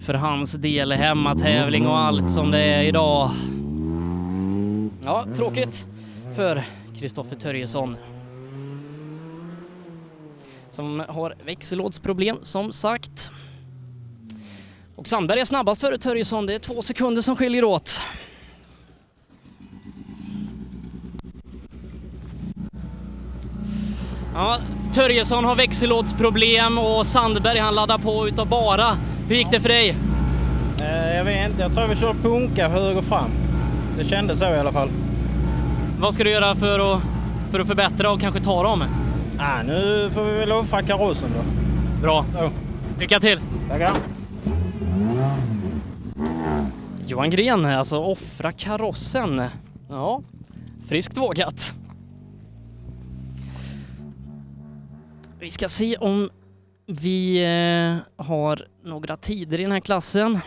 För 0.00 0.14
hans 0.14 0.52
del, 0.52 0.92
hemmatävling 0.92 1.86
och 1.86 1.98
allt 1.98 2.30
som 2.30 2.50
det 2.50 2.58
är 2.58 2.82
idag. 2.82 3.30
Ja, 5.04 5.26
tråkigt 5.34 5.86
för 6.36 6.64
Kristoffer 6.98 7.36
Törjesson. 7.36 7.96
Som 10.70 11.04
har 11.08 11.34
växellådsproblem, 11.44 12.36
som 12.42 12.72
sagt. 12.72 13.32
Och 14.96 15.06
Sandberg 15.06 15.40
är 15.40 15.44
snabbast 15.44 15.80
före 15.80 15.98
Törjesson. 15.98 16.46
Det 16.46 16.54
är 16.54 16.58
två 16.58 16.82
sekunder 16.82 17.22
som 17.22 17.36
skiljer 17.36 17.64
åt. 17.64 18.00
Ja, 24.34 24.58
Törjesson 24.92 25.44
har 25.44 25.56
växellådsproblem 25.56 26.78
och 26.78 27.06
Sandberg 27.06 27.58
han 27.58 27.74
laddar 27.74 27.98
på 27.98 28.28
utav 28.28 28.48
bara. 28.48 28.96
Hur 29.28 29.36
gick 29.36 29.50
det 29.50 29.60
för 29.60 29.68
dig? 29.68 29.96
Eh, 30.80 31.16
jag 31.16 31.24
vet 31.24 31.50
inte, 31.50 31.62
jag 31.62 31.74
tror 31.74 31.86
vi 31.86 31.96
kör 31.96 32.14
punka 32.14 32.68
höger 32.68 33.02
fram. 33.02 33.30
Det 33.98 34.04
kändes 34.04 34.38
så 34.38 34.44
i 34.44 34.58
alla 34.58 34.72
fall. 34.72 34.88
Vad 35.98 36.14
ska 36.14 36.24
du 36.24 36.30
göra 36.30 36.54
för 36.54 36.94
att, 36.94 37.02
för 37.50 37.60
att 37.60 37.66
förbättra 37.66 38.10
och 38.10 38.20
kanske 38.20 38.40
ta 38.40 38.62
dem? 38.62 38.84
Ah, 39.38 39.62
nu 39.62 40.10
får 40.14 40.24
vi 40.24 40.38
väl 40.38 40.52
offra 40.52 40.82
karossen 40.82 41.30
då. 41.36 41.42
Bra. 42.02 42.24
Så. 42.32 42.50
Lycka 43.00 43.20
till! 43.20 43.40
Tackar. 43.68 43.92
Johan 47.06 47.30
Gren, 47.30 47.64
alltså 47.64 47.98
offra 47.98 48.52
karossen. 48.52 49.42
Ja, 49.90 50.22
friskt 50.88 51.16
vågat. 51.16 51.74
Vi 55.40 55.50
ska 55.50 55.68
se 55.68 55.96
om 55.96 56.30
vi 56.86 57.42
eh, 57.42 58.24
har 58.26 58.66
några 58.84 59.16
tider 59.16 59.60
i 59.60 59.62
den 59.62 59.72
här 59.72 59.80
klassen. 59.80 60.38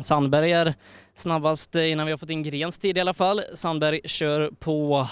Sandberg 0.00 0.52
är 0.52 0.74
snabbast 1.14 1.76
eh, 1.76 1.90
innan 1.90 2.06
vi 2.06 2.12
har 2.12 2.16
fått 2.18 2.30
in 2.30 2.42
Grens 2.42 2.78
tid 2.78 2.96
i 2.96 3.00
alla 3.00 3.14
fall. 3.14 3.42
Sandberg 3.54 4.00
kör 4.04 4.50
på 4.58 5.08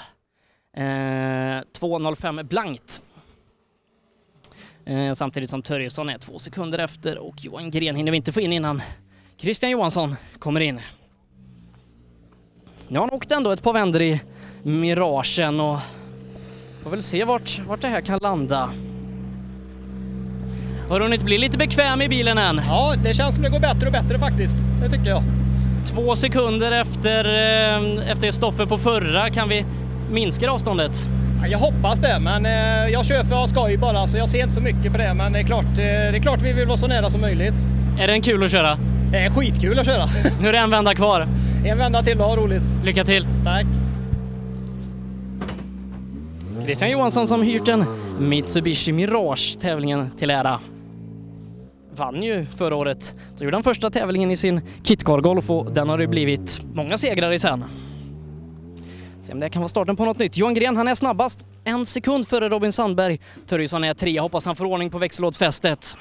eh, 0.76 0.83
2.05 0.83 2.42
blankt. 2.42 3.02
Eh, 4.84 5.15
samtidigt 5.15 5.50
som 5.50 5.62
Törjesson 5.62 6.08
är 6.08 6.18
två 6.18 6.39
sekunder 6.39 6.78
efter 6.78 7.18
och 7.18 7.44
Johan 7.44 7.70
Gren 7.70 7.97
hinner 7.97 8.10
vi 8.10 8.17
inte 8.17 8.33
få 8.33 8.41
in 8.41 8.52
innan 8.52 8.83
Christian 9.36 9.70
Johansson 9.70 10.17
kommer 10.39 10.60
in. 10.60 10.81
Nu 12.89 12.99
har 12.99 13.07
han 13.07 13.17
åkt 13.17 13.33
ändå 13.33 13.50
ett 13.50 13.62
par 13.62 13.73
vändor 13.73 14.02
i 14.02 14.20
Miragen 14.62 15.60
och 15.60 15.78
får 16.89 16.97
väl 16.97 17.02
se 17.02 17.25
vart, 17.25 17.60
vart 17.68 17.81
det 17.81 17.89
här 17.89 18.00
kan 18.00 18.18
landa. 18.23 18.70
Har 20.89 20.99
du 20.99 21.05
hunnit 21.05 21.23
bli 21.23 21.39
lite 21.39 21.58
bekväm 21.58 22.02
i 22.02 22.08
bilen 22.08 22.39
än? 22.39 22.60
Ja, 22.68 22.94
det 23.05 23.15
känns 23.15 23.34
som 23.34 23.44
det 23.44 23.50
går 23.50 23.60
bättre 23.60 23.86
och 23.86 23.92
bättre 23.92 24.18
faktiskt. 24.18 24.57
Det 24.83 24.89
tycker 24.89 25.10
jag. 25.10 25.23
Två 25.86 26.17
sekunder 26.17 26.73
efter, 26.73 27.25
eh, 27.25 28.10
efter 28.10 28.31
Stoffe 28.31 28.67
på 28.67 28.78
förra, 28.78 29.31
kan 29.31 29.49
vi 29.49 29.65
minska 30.10 30.50
avståndet? 30.50 31.08
Ja, 31.42 31.47
Jag 31.49 31.58
hoppas 31.58 32.00
det, 32.00 32.18
men 32.20 32.47
eh, 32.47 32.92
jag 32.92 33.07
kör 33.07 33.25
för 33.25 33.47
skoj 33.47 33.76
bara 33.76 34.07
så 34.07 34.18
jag 34.18 34.28
ser 34.28 34.42
inte 34.42 34.55
så 34.55 34.60
mycket 34.60 34.92
på 34.92 34.99
det. 34.99 35.15
Men 35.15 35.33
det 35.33 35.39
är 35.39 35.42
klart, 35.44 35.65
eh, 35.65 35.76
det 35.76 36.17
är 36.17 36.23
klart 36.23 36.42
vi 36.42 36.52
vill 36.52 36.67
vara 36.67 36.78
så 36.78 36.86
nära 36.86 37.10
som 37.10 37.20
möjligt. 37.20 37.55
Är 38.00 38.07
den 38.07 38.23
kul 38.23 38.44
att 38.44 38.50
köra? 38.50 38.78
Det 39.12 39.18
är 39.18 39.31
skitkul 39.31 39.78
att 39.78 39.86
köra. 39.86 40.05
Nu 40.41 40.49
är 40.49 40.52
det 40.52 40.58
en 40.58 40.70
vända 40.70 40.94
kvar. 40.94 41.26
En 41.67 41.78
vända 41.78 42.02
till 42.02 42.20
och 42.20 42.26
ha 42.26 42.36
roligt. 42.36 42.62
Lycka 42.84 43.05
till! 43.05 43.26
Tack! 43.44 43.67
Christian 46.68 46.90
Johansson 46.90 47.28
som 47.28 47.42
hyrt 47.42 47.68
en 47.68 47.84
Mitsubishi 48.18 48.92
Mirage 48.92 49.58
tävlingen 49.60 50.10
till 50.10 50.30
ära. 50.30 50.60
Vann 51.90 52.22
ju 52.22 52.47
förra 52.47 52.76
året. 52.76 53.16
Så 53.36 53.44
gjorde 53.44 53.56
han 53.56 53.64
första 53.64 53.90
tävlingen 53.90 54.30
i 54.30 54.36
sin 54.36 54.60
Kitcar 54.82 55.20
Golf 55.20 55.50
och 55.50 55.72
den 55.72 55.88
har 55.88 55.98
det 55.98 56.06
blivit 56.06 56.60
många 56.74 56.97
segrar 56.97 57.32
i 57.32 57.38
sen. 57.38 57.64
Se 59.22 59.32
om 59.32 59.40
det 59.40 59.50
kan 59.50 59.62
vara 59.62 59.68
starten 59.68 59.97
på 59.97 60.05
något 60.05 60.18
nytt. 60.18 60.36
Johan 60.36 60.55
Gren, 60.55 60.76
han 60.76 60.88
är 60.88 60.94
snabbast. 60.94 61.40
En 61.64 61.86
sekund 61.86 62.28
före 62.28 62.48
Robin 62.48 62.72
Sandberg. 62.72 63.20
Törjesson 63.47 63.84
är 63.84 63.94
trea. 63.94 64.22
Hoppas 64.22 64.47
han 64.47 64.56
får 64.56 64.64
ordning 64.64 64.90
på 64.90 64.98
växellådsfästet. 64.98 65.97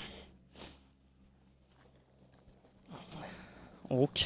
Och 3.87 4.21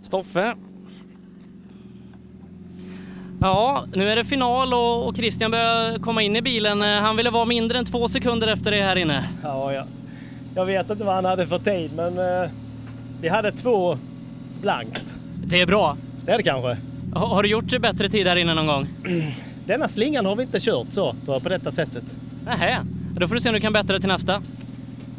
Stoffe. 0.00 0.54
Ja, 3.40 3.84
nu 3.94 4.10
är 4.10 4.16
det 4.16 4.24
final 4.24 4.74
och, 4.74 5.06
och 5.08 5.16
Christian 5.16 5.50
börjar 5.50 5.98
komma 5.98 6.22
in 6.22 6.36
i 6.36 6.42
bilen. 6.42 6.82
Eh, 6.82 6.88
Han 6.88 7.16
ville 7.16 7.30
vara 7.30 7.44
mindre 7.44 7.78
än 7.78 7.84
två 7.84 8.08
sekunder 8.08 8.48
efter 8.48 8.70
det 8.70 8.82
här 8.82 8.96
inne. 8.96 9.28
Ja, 9.42 9.72
ja. 9.72 9.84
Jag 10.54 10.64
vet 10.66 10.90
inte 10.90 11.04
vad 11.04 11.14
han 11.14 11.24
hade 11.24 11.46
för 11.46 11.58
tid, 11.58 11.90
men 11.96 12.18
eh, 12.18 12.50
vi 13.20 13.28
hade 13.28 13.52
två 13.52 13.98
blankt. 14.62 15.04
Det 15.44 15.60
är 15.60 15.66
bra. 15.66 15.96
Det 16.24 16.32
är 16.32 16.36
det 16.36 16.42
kanske. 16.42 16.76
Ha, 17.14 17.26
har 17.26 17.42
du 17.42 17.48
gjort 17.48 17.80
bättre 17.80 18.08
tid 18.08 18.26
här 18.26 18.36
inne 18.36 18.54
någon 18.54 18.66
gång? 18.66 18.88
Denna 19.66 19.88
slingan 19.88 20.26
har 20.26 20.36
vi 20.36 20.42
inte 20.42 20.60
kört 20.60 20.86
så, 20.90 21.14
jag, 21.26 21.42
på 21.42 21.48
detta 21.48 21.70
sättet. 21.70 22.04
Nähä, 22.44 22.84
då 23.16 23.28
får 23.28 23.34
du 23.34 23.40
se 23.40 23.48
om 23.48 23.54
du 23.54 23.60
kan 23.60 23.72
bättra 23.72 23.98
till 23.98 24.08
nästa. 24.08 24.42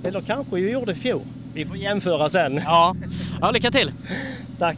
Eller 0.03 0.21
kanske 0.21 0.55
vi 0.55 0.71
gjorde 0.71 0.91
i 0.91 0.95
fjol. 0.95 1.21
Vi 1.53 1.65
får 1.65 1.77
jämföra 1.77 2.29
sen. 2.29 2.61
Ja, 2.65 2.95
ja 3.41 3.51
lycka 3.51 3.71
till. 3.71 3.91
Tack. 4.59 4.77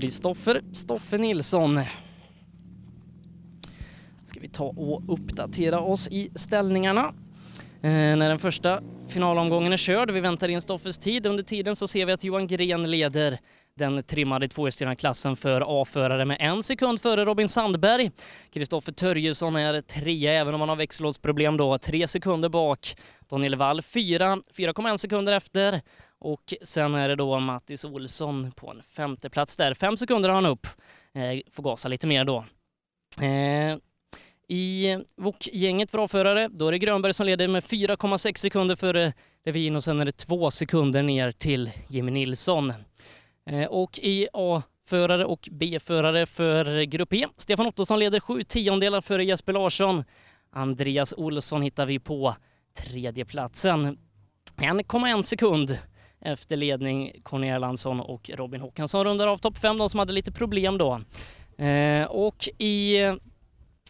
Kristoffer 0.00 0.62
Stoffe 0.72 1.18
Nilsson. 1.18 1.80
Ska 4.24 4.40
vi 4.40 4.48
ta 4.48 4.64
och 4.64 5.14
uppdatera 5.14 5.80
oss 5.80 6.08
i 6.08 6.30
ställningarna. 6.34 7.14
Eh, 7.82 7.90
när 7.90 8.28
den 8.28 8.38
första 8.38 8.82
finalomgången 9.08 9.72
är 9.72 9.76
körd, 9.76 10.10
vi 10.10 10.20
väntar 10.20 10.48
in 10.48 10.60
Stoffes 10.60 10.98
tid. 10.98 11.26
Under 11.26 11.42
tiden 11.42 11.76
så 11.76 11.88
ser 11.88 12.06
vi 12.06 12.12
att 12.12 12.24
Johan 12.24 12.46
Gren 12.46 12.90
leder 12.90 13.38
den 13.76 14.02
trimmade 14.02 14.48
tvåhjulsdrivna 14.48 14.96
klassen 14.96 15.36
för 15.36 15.82
A-förare 15.82 16.24
med 16.24 16.36
en 16.40 16.62
sekund 16.62 17.00
före 17.00 17.24
Robin 17.24 17.48
Sandberg. 17.48 18.10
Kristoffer 18.52 18.92
Törjesson 18.92 19.56
är 19.56 19.80
trea 19.80 20.32
även 20.32 20.54
om 20.54 20.60
han 20.60 20.68
har 20.68 20.76
växellådsproblem 20.76 21.56
då, 21.56 21.78
tre 21.78 22.08
sekunder 22.08 22.48
bak. 22.48 22.96
Daniel 23.30 23.56
Wall 23.56 23.82
fyra, 23.82 24.36
4,1 24.56 24.96
sekunder 24.96 25.32
efter. 25.32 25.80
Och 26.18 26.54
sen 26.62 26.94
är 26.94 27.08
det 27.08 27.16
då 27.16 27.40
Mattis 27.40 27.84
Olsson 27.84 28.52
på 28.52 28.70
en 28.70 28.82
femte 28.82 29.30
plats 29.30 29.56
där. 29.56 29.74
Fem 29.74 29.96
sekunder 29.96 30.28
har 30.28 30.34
han 30.34 30.46
upp. 30.46 30.66
Eh, 31.12 31.40
får 31.50 31.62
gasa 31.62 31.88
lite 31.88 32.06
mer 32.06 32.24
då. 32.24 32.44
Eh, 33.20 33.76
I 34.48 34.96
Wok-gänget 35.16 35.90
för 35.90 35.98
avförare, 35.98 36.48
då 36.48 36.68
är 36.68 36.72
det 36.72 36.78
Grönberg 36.78 37.14
som 37.14 37.26
leder 37.26 37.48
med 37.48 37.64
4,6 37.64 38.40
sekunder 38.40 38.76
före 38.76 39.12
Levin 39.44 39.76
och 39.76 39.84
sen 39.84 40.00
är 40.00 40.04
det 40.04 40.16
två 40.16 40.50
sekunder 40.50 41.02
ner 41.02 41.32
till 41.32 41.70
Jimmy 41.88 42.10
Nilsson. 42.10 42.72
Eh, 43.50 43.66
och 43.66 43.98
i 43.98 44.28
A-förare 44.32 45.24
och 45.24 45.48
B-förare 45.52 46.26
för 46.26 46.82
Grupp 46.82 47.12
E. 47.12 47.26
Stefan 47.36 47.66
Ottosson 47.66 47.98
leder 47.98 48.20
sju 48.20 48.42
tiondelar 48.42 49.00
före 49.00 49.24
Jesper 49.24 49.52
Larsson. 49.52 50.04
Andreas 50.50 51.14
Olsson 51.16 51.62
hittar 51.62 51.86
vi 51.86 51.98
på 51.98 52.34
tredjeplatsen. 52.74 53.98
1,1 54.56 55.22
sekund 55.22 55.78
efter 56.26 56.56
ledning 56.56 57.12
Conny 57.22 57.48
Erlandsson 57.48 58.00
och 58.00 58.30
Robin 58.34 58.60
Håkansson 58.60 59.04
rundar 59.04 59.26
av 59.26 59.38
topp 59.38 59.58
5, 59.58 59.78
de 59.78 59.90
som 59.90 59.98
hade 59.98 60.12
lite 60.12 60.32
problem 60.32 60.78
då. 60.78 61.00
Eh, 61.64 62.04
och 62.04 62.48
i 62.58 63.02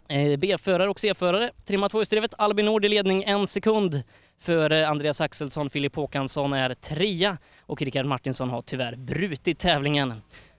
eh, 0.09 0.39
B-förare 0.39 0.91
och 0.91 1.01
C-förare, 1.01 1.51
trimma 1.65 1.89
tvåhjulsdrivet, 1.89 2.35
Albin 2.39 2.67
Nord 2.67 2.85
i 2.85 2.89
ledning 2.89 3.25
en 3.25 3.47
sekund 3.47 4.03
före 4.41 4.89
Andreas 4.89 5.21
Axelsson, 5.21 5.71
Filip 5.71 5.97
Håkansson 5.97 6.53
är 6.53 6.75
trea 6.75 7.39
och 7.61 7.83
Rickard 7.83 8.07
Martinsson 8.07 8.51
har 8.51 8.63
tyvärr 8.63 8.97
brutit 8.97 9.59
tävlingen. 9.59 10.15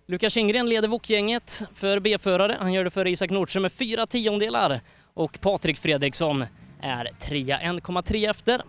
Lukas 0.08 0.34
Kindgren 0.34 0.70
leder 0.70 0.88
Wok-gänget 0.88 1.64
för 1.74 2.00
B-förare. 2.00 2.58
Han 2.60 2.74
gör 2.74 2.84
det 2.84 2.90
före 2.90 3.10
Isak 3.10 3.30
Nordström 3.30 3.62
med 3.62 3.72
fyra 3.72 4.08
tiondelar 4.08 4.82
och 5.14 5.42
Patrik 5.42 5.78
Fredriksson 5.78 6.46
är 6.82 7.10
trea, 7.20 7.60
1,3 7.60 8.30
efter. 8.30 8.62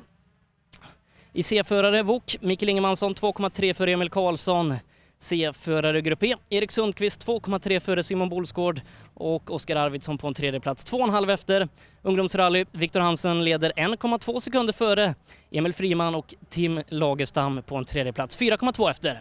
I 1.33 1.43
C-förare 1.43 2.03
Wok, 2.03 2.37
Mikael 2.41 2.69
Ingemansson 2.69 3.15
2,3 3.15 3.73
för 3.73 3.87
Emil 3.87 4.11
Karlsson. 4.11 4.75
C-förare 5.19 6.01
Grupp 6.01 6.23
E, 6.23 6.35
Erik 6.51 6.71
Sundqvist 6.71 7.27
2,3 7.27 7.81
före 7.81 8.03
Simon 8.03 8.29
Bolsgård 8.29 8.81
och 9.15 9.51
Oskar 9.51 9.77
Arvidsson 9.77 10.19
på 10.19 10.29
en 10.29 10.35
tredje 10.35 10.61
plats 10.61 10.93
2,5 10.93 11.33
efter. 11.33 11.69
Ungdomsrally, 12.03 12.65
Viktor 12.73 13.01
Hansen 13.01 13.45
leder 13.45 13.73
1,2 13.77 14.41
sekunder 14.41 14.73
före 14.73 15.15
Emil 15.51 15.73
Friman 15.73 16.15
och 16.15 16.35
Tim 16.49 16.83
Lagerstam 16.89 17.63
på 17.63 17.77
en 17.77 17.85
tredje 17.85 18.13
plats 18.13 18.39
4,2 18.39 18.91
efter. 18.91 19.21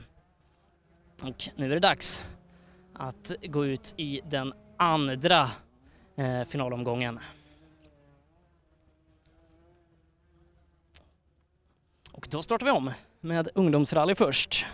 Och 1.24 1.50
nu 1.56 1.66
är 1.66 1.70
det 1.70 1.80
dags 1.80 2.24
att 2.94 3.34
gå 3.44 3.66
ut 3.66 3.94
i 3.98 4.22
den 4.30 4.54
andra 4.78 5.50
eh, 6.18 6.48
finalomgången. 6.50 7.20
Och 12.28 12.32
då 12.32 12.42
startar 12.42 12.66
vi 12.66 12.72
om 12.72 12.92
med 13.22 13.50
ungdomsrally 13.56 14.16
först. 14.16 14.66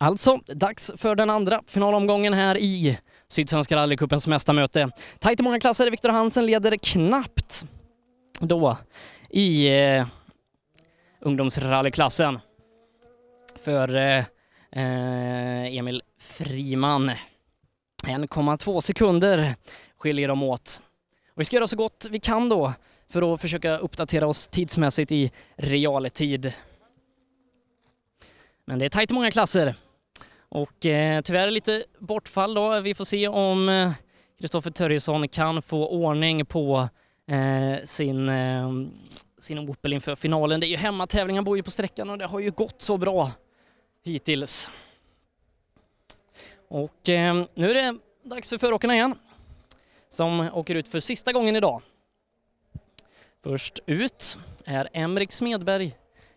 Alltså, 0.00 0.36
dags 0.46 0.92
för 0.96 1.14
den 1.14 1.30
andra 1.30 1.62
finalomgången 1.66 2.32
här 2.32 2.58
i 2.58 2.98
Sydsvenska 3.28 3.76
rallycupens 3.76 4.26
mästarmöte. 4.26 4.90
Tajt 5.18 5.40
i 5.40 5.42
många 5.42 5.60
klasser, 5.60 5.90
Viktor 5.90 6.08
Hansen 6.08 6.46
leder 6.46 6.76
knappt 6.76 7.64
då 8.40 8.76
i 9.30 9.68
eh, 9.68 10.06
ungdomsrallyklassen 11.20 12.38
för 13.60 13.96
eh, 13.96 14.24
eh 14.72 15.76
Emil 15.76 16.02
Friman. 16.18 17.10
1,2 18.02 18.80
sekunder 18.80 19.54
skiljer 19.98 20.28
de 20.28 20.42
åt. 20.42 20.82
Och 21.34 21.40
vi 21.40 21.44
ska 21.44 21.56
göra 21.56 21.66
så 21.66 21.76
gott 21.76 22.06
vi 22.10 22.20
kan 22.20 22.48
då 22.48 22.72
för 23.08 23.34
att 23.34 23.40
försöka 23.40 23.78
uppdatera 23.78 24.26
oss 24.26 24.48
tidsmässigt 24.48 25.12
i 25.12 25.30
realtid. 25.56 26.52
Men 28.64 28.78
det 28.78 28.84
är 28.84 28.88
tajt 28.88 29.10
i 29.10 29.14
många 29.14 29.30
klasser. 29.30 29.74
Och 30.48 30.86
eh, 30.86 31.20
tyvärr 31.20 31.50
lite 31.50 31.84
bortfall 31.98 32.54
då. 32.54 32.80
Vi 32.80 32.94
får 32.94 33.04
se 33.04 33.28
om 33.28 33.92
Kristoffer 34.38 34.70
eh, 34.70 34.72
Törjesson 34.72 35.28
kan 35.28 35.62
få 35.62 35.88
ordning 35.88 36.46
på 36.46 36.88
eh, 37.28 37.84
sin, 37.84 38.28
eh, 38.28 38.70
sin 39.38 39.58
Opel 39.58 39.92
inför 39.92 40.16
finalen. 40.16 40.60
Det 40.60 40.66
är 40.66 40.68
ju 40.68 40.76
hemmatävling, 40.76 41.36
han 41.36 41.44
bor 41.44 41.56
ju 41.56 41.62
på 41.62 41.70
sträckan 41.70 42.10
och 42.10 42.18
det 42.18 42.26
har 42.26 42.40
ju 42.40 42.50
gått 42.50 42.80
så 42.80 42.96
bra 42.96 43.30
hittills. 44.04 44.70
Och 46.68 47.08
eh, 47.08 47.44
nu 47.54 47.70
är 47.70 47.74
det 47.74 47.98
dags 48.22 48.50
för 48.50 48.58
föråkarna 48.58 48.94
igen 48.94 49.14
som 50.08 50.50
åker 50.54 50.74
ut 50.74 50.88
för 50.88 51.00
sista 51.00 51.32
gången 51.32 51.56
idag. 51.56 51.82
Först 53.42 53.78
ut 53.86 54.38
är 54.64 54.88
Emrik 54.92 55.32
Smedberg 55.32 55.94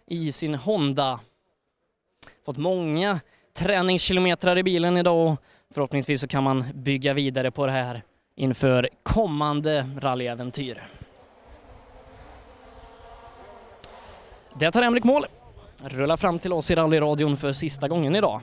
i 0.07 0.31
sin 0.31 0.55
Honda. 0.55 1.19
Fått 2.45 2.57
många 2.57 3.19
träningskilometrar 3.53 4.57
i 4.57 4.63
bilen 4.63 4.97
idag 4.97 5.31
och 5.31 5.41
förhoppningsvis 5.73 6.21
så 6.21 6.27
kan 6.27 6.43
man 6.43 6.65
bygga 6.73 7.13
vidare 7.13 7.51
på 7.51 7.65
det 7.65 7.71
här 7.71 8.03
inför 8.35 8.89
kommande 9.03 9.89
rallyäventyr. 9.99 10.83
Det 14.59 14.71
tar 14.71 14.81
Emrik 14.81 15.03
mål. 15.03 15.25
Rullar 15.83 16.17
fram 16.17 16.39
till 16.39 16.53
oss 16.53 16.71
i 16.71 16.75
rallyradion 16.75 17.37
för 17.37 17.53
sista 17.53 17.87
gången 17.87 18.15
idag. 18.15 18.41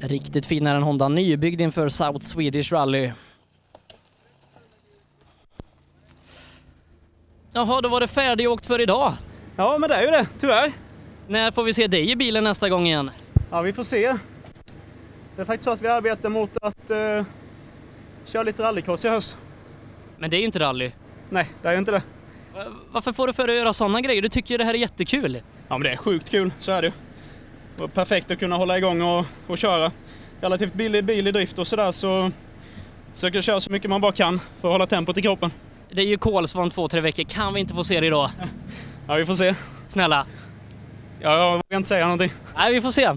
Riktigt 0.00 0.46
fin 0.46 0.66
är 0.66 0.74
en 0.74 0.82
Honda, 0.82 1.08
nybyggd 1.08 1.60
inför 1.60 1.88
South 1.88 2.20
Swedish 2.20 2.72
Rally. 2.72 3.12
Jaha, 7.52 7.80
då 7.80 7.88
var 7.88 8.00
det 8.00 8.08
färdigåkt 8.08 8.66
för 8.66 8.80
idag. 8.80 9.12
Ja, 9.56 9.78
men 9.78 9.90
det 9.90 9.96
är 9.96 10.02
ju 10.02 10.10
det, 10.10 10.26
tyvärr. 10.38 10.72
När 11.28 11.50
får 11.50 11.64
vi 11.64 11.74
se 11.74 11.86
dig 11.86 12.10
i 12.10 12.16
bilen 12.16 12.44
nästa 12.44 12.68
gång 12.68 12.86
igen? 12.86 13.10
Ja, 13.50 13.60
vi 13.60 13.72
får 13.72 13.82
se. 13.82 14.16
Det 15.36 15.42
är 15.42 15.44
faktiskt 15.44 15.64
så 15.64 15.70
att 15.70 15.82
vi 15.82 15.88
arbetar 15.88 16.28
mot 16.28 16.50
att 16.62 16.90
uh, 16.90 17.24
köra 18.24 18.42
lite 18.42 18.62
rallycross 18.62 19.04
i 19.04 19.08
höst. 19.08 19.36
Men 20.18 20.30
det 20.30 20.36
är 20.36 20.38
ju 20.38 20.44
inte 20.44 20.58
rally. 20.58 20.90
Nej, 21.30 21.48
det 21.62 21.68
är 21.68 21.72
ju 21.72 21.78
inte 21.78 21.90
det. 21.90 22.02
Varför 22.90 23.12
får 23.12 23.26
du 23.26 23.32
för 23.32 23.46
dig 23.46 23.56
att 23.56 23.62
göra 23.62 23.72
sådana 23.72 24.00
grejer? 24.00 24.22
Du 24.22 24.28
tycker 24.28 24.54
ju 24.54 24.58
det 24.58 24.64
här 24.64 24.74
är 24.74 24.78
jättekul. 24.78 25.40
Ja, 25.68 25.78
men 25.78 25.82
det 25.82 25.90
är 25.92 25.96
sjukt 25.96 26.30
kul, 26.30 26.52
så 26.58 26.72
är 26.72 26.82
det 26.82 26.92
ju. 27.78 27.88
Perfekt 27.88 28.30
att 28.30 28.38
kunna 28.38 28.56
hålla 28.56 28.78
igång 28.78 29.02
och, 29.02 29.24
och 29.46 29.58
köra. 29.58 29.92
Relativt 30.40 30.74
billig 30.74 31.04
bil 31.04 31.26
i 31.26 31.32
drift 31.32 31.58
och 31.58 31.66
sådär 31.66 31.92
så 31.92 32.30
försöker 33.14 33.42
köra 33.42 33.60
så 33.60 33.72
mycket 33.72 33.90
man 33.90 34.00
bara 34.00 34.12
kan 34.12 34.38
för 34.60 34.68
att 34.68 34.74
hålla 34.74 34.86
tempot 34.86 35.18
i 35.18 35.22
kroppen. 35.22 35.50
Det 35.90 36.02
är 36.02 36.06
ju 36.06 36.16
kolsvart 36.18 36.72
två, 36.72 36.88
tre 36.88 37.00
veckor. 37.00 37.22
Kan 37.24 37.54
vi 37.54 37.60
inte 37.60 37.74
få 37.74 37.84
se 37.84 38.00
det 38.00 38.06
idag? 38.06 38.30
Ja, 39.08 39.14
vi 39.14 39.26
får 39.26 39.34
se. 39.34 39.54
Snälla. 39.86 40.26
Ja, 41.20 41.38
jag 41.38 41.50
vågar 41.52 41.76
inte 41.76 41.88
säga 41.88 42.04
någonting. 42.04 42.32
Nej, 42.56 42.74
vi 42.74 42.80
får 42.80 42.90
se. 42.90 43.10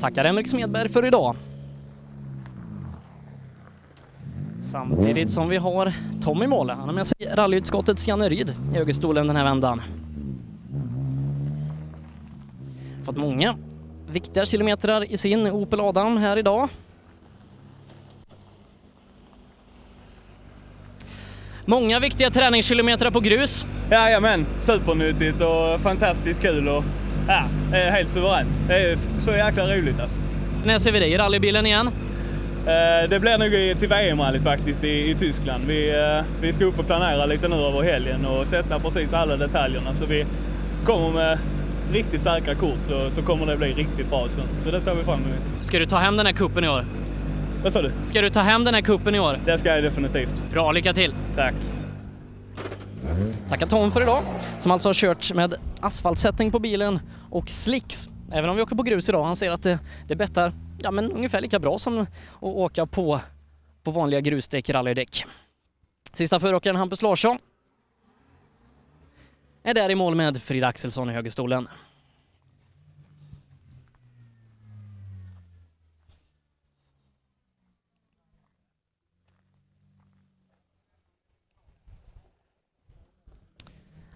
Tackar 0.00 0.24
Emrik 0.24 0.48
Smedberg 0.48 0.88
för 0.88 1.06
idag. 1.06 1.36
Samtidigt 4.62 5.30
som 5.30 5.48
vi 5.48 5.56
har 5.56 5.92
Tommy 6.22 6.46
mål. 6.46 6.70
Han 6.70 6.88
har 6.88 6.92
med 6.92 7.06
sig 7.06 7.28
rallyutskottets 7.34 8.08
Janne 8.08 8.28
Ryd 8.28 8.54
i 8.72 8.76
högerstolen 8.76 9.26
den 9.26 9.36
här 9.36 9.44
vändan. 9.44 9.82
Fått 13.04 13.16
många 13.16 13.56
viktiga 14.10 14.44
kilometrar 14.44 15.12
i 15.12 15.16
sin 15.16 15.46
Opel 15.50 15.80
Adam 15.80 16.16
här 16.16 16.36
idag. 16.36 16.68
Många 21.64 22.00
viktiga 22.00 22.30
träningskilometrar 22.30 23.10
på 23.10 23.20
grus. 23.20 23.64
Jajamän, 23.90 24.46
supernyttigt 24.60 25.40
och 25.40 25.80
fantastiskt 25.80 26.42
kul 26.42 26.68
och 26.68 26.84
ja, 27.28 27.44
helt 27.72 28.10
suveränt. 28.10 28.68
Det 28.68 28.76
är 28.76 28.98
så 29.20 29.30
jäkla 29.30 29.76
roligt 29.76 30.00
alltså. 30.00 30.18
När 30.64 30.78
ser 30.78 30.92
vi 30.92 31.00
dig 31.00 31.12
i 31.12 31.18
rallybilen 31.18 31.66
igen? 31.66 31.90
Eh, 32.66 33.08
det 33.08 33.20
blir 33.20 33.38
nog 33.38 33.78
till 33.80 33.88
VM-rallyt 33.88 34.42
faktiskt 34.42 34.84
i, 34.84 35.10
i 35.10 35.14
Tyskland. 35.14 35.64
Vi, 35.66 35.90
eh, 35.90 36.24
vi 36.40 36.52
ska 36.52 36.64
upp 36.64 36.78
och 36.78 36.86
planera 36.86 37.26
lite 37.26 37.48
nu 37.48 37.56
över 37.56 37.82
helgen 37.82 38.26
och 38.26 38.46
sätta 38.46 38.78
precis 38.78 39.14
alla 39.14 39.36
detaljerna 39.36 39.94
så 39.94 40.06
vi 40.06 40.26
kommer 40.84 41.10
med 41.10 41.38
riktigt 41.92 42.22
säkra 42.22 42.54
kort 42.54 42.78
så, 42.82 43.10
så 43.10 43.22
kommer 43.22 43.46
det 43.46 43.56
bli 43.56 43.72
riktigt 43.72 44.10
bra. 44.10 44.26
Så, 44.28 44.40
så 44.60 44.70
det 44.70 44.80
ser 44.80 44.94
vi 44.94 45.04
fram 45.04 45.20
emot. 45.20 45.64
Ska 45.64 45.78
du 45.78 45.86
ta 45.86 45.96
hem 45.96 46.16
den 46.16 46.26
här 46.26 46.32
kuppen 46.32 46.64
i 46.64 46.68
år? 46.68 46.84
Vad 47.62 47.72
sa 47.72 47.82
du? 47.82 47.90
Ska 48.02 48.20
du 48.20 48.30
ta 48.30 48.40
hem 48.40 48.64
den 48.64 48.74
här 48.74 48.80
kuppen 48.80 49.14
i 49.14 49.20
år? 49.20 49.38
Det 49.46 49.58
ska 49.58 49.74
jag 49.74 49.82
definitivt. 49.82 50.44
Bra, 50.52 50.72
lycka 50.72 50.92
till! 50.92 51.12
Tack! 51.36 51.54
Tackar 53.48 53.66
Tom 53.66 53.92
för 53.92 54.02
idag, 54.02 54.22
som 54.58 54.72
alltså 54.72 54.88
har 54.88 54.94
kört 54.94 55.32
med 55.32 55.54
asfaltsättning 55.80 56.50
på 56.50 56.58
bilen 56.58 57.00
och 57.30 57.50
slicks. 57.50 58.08
Även 58.32 58.50
om 58.50 58.56
vi 58.56 58.62
åker 58.62 58.76
på 58.76 58.82
grus 58.82 59.08
idag, 59.08 59.24
han 59.24 59.36
säger 59.36 59.52
att 59.52 59.62
det, 59.62 59.78
det 60.08 60.16
bettar 60.16 60.52
ja, 60.78 60.90
men 60.90 61.12
ungefär 61.12 61.40
lika 61.40 61.58
bra 61.58 61.78
som 61.78 61.98
att 61.98 62.08
åka 62.42 62.86
på, 62.86 63.20
på 63.82 63.90
vanliga 63.90 64.20
grusdäck, 64.20 64.70
rallydäck. 64.70 65.24
Sista 66.12 66.40
föråkaren 66.40 66.76
Hampus 66.76 67.02
Larsson 67.02 67.38
är 69.62 69.74
där 69.74 69.90
i 69.90 69.94
mål 69.94 70.14
med 70.14 70.42
Frida 70.42 70.66
Axelsson 70.66 71.10
i 71.10 71.12
högerstolen. 71.12 71.68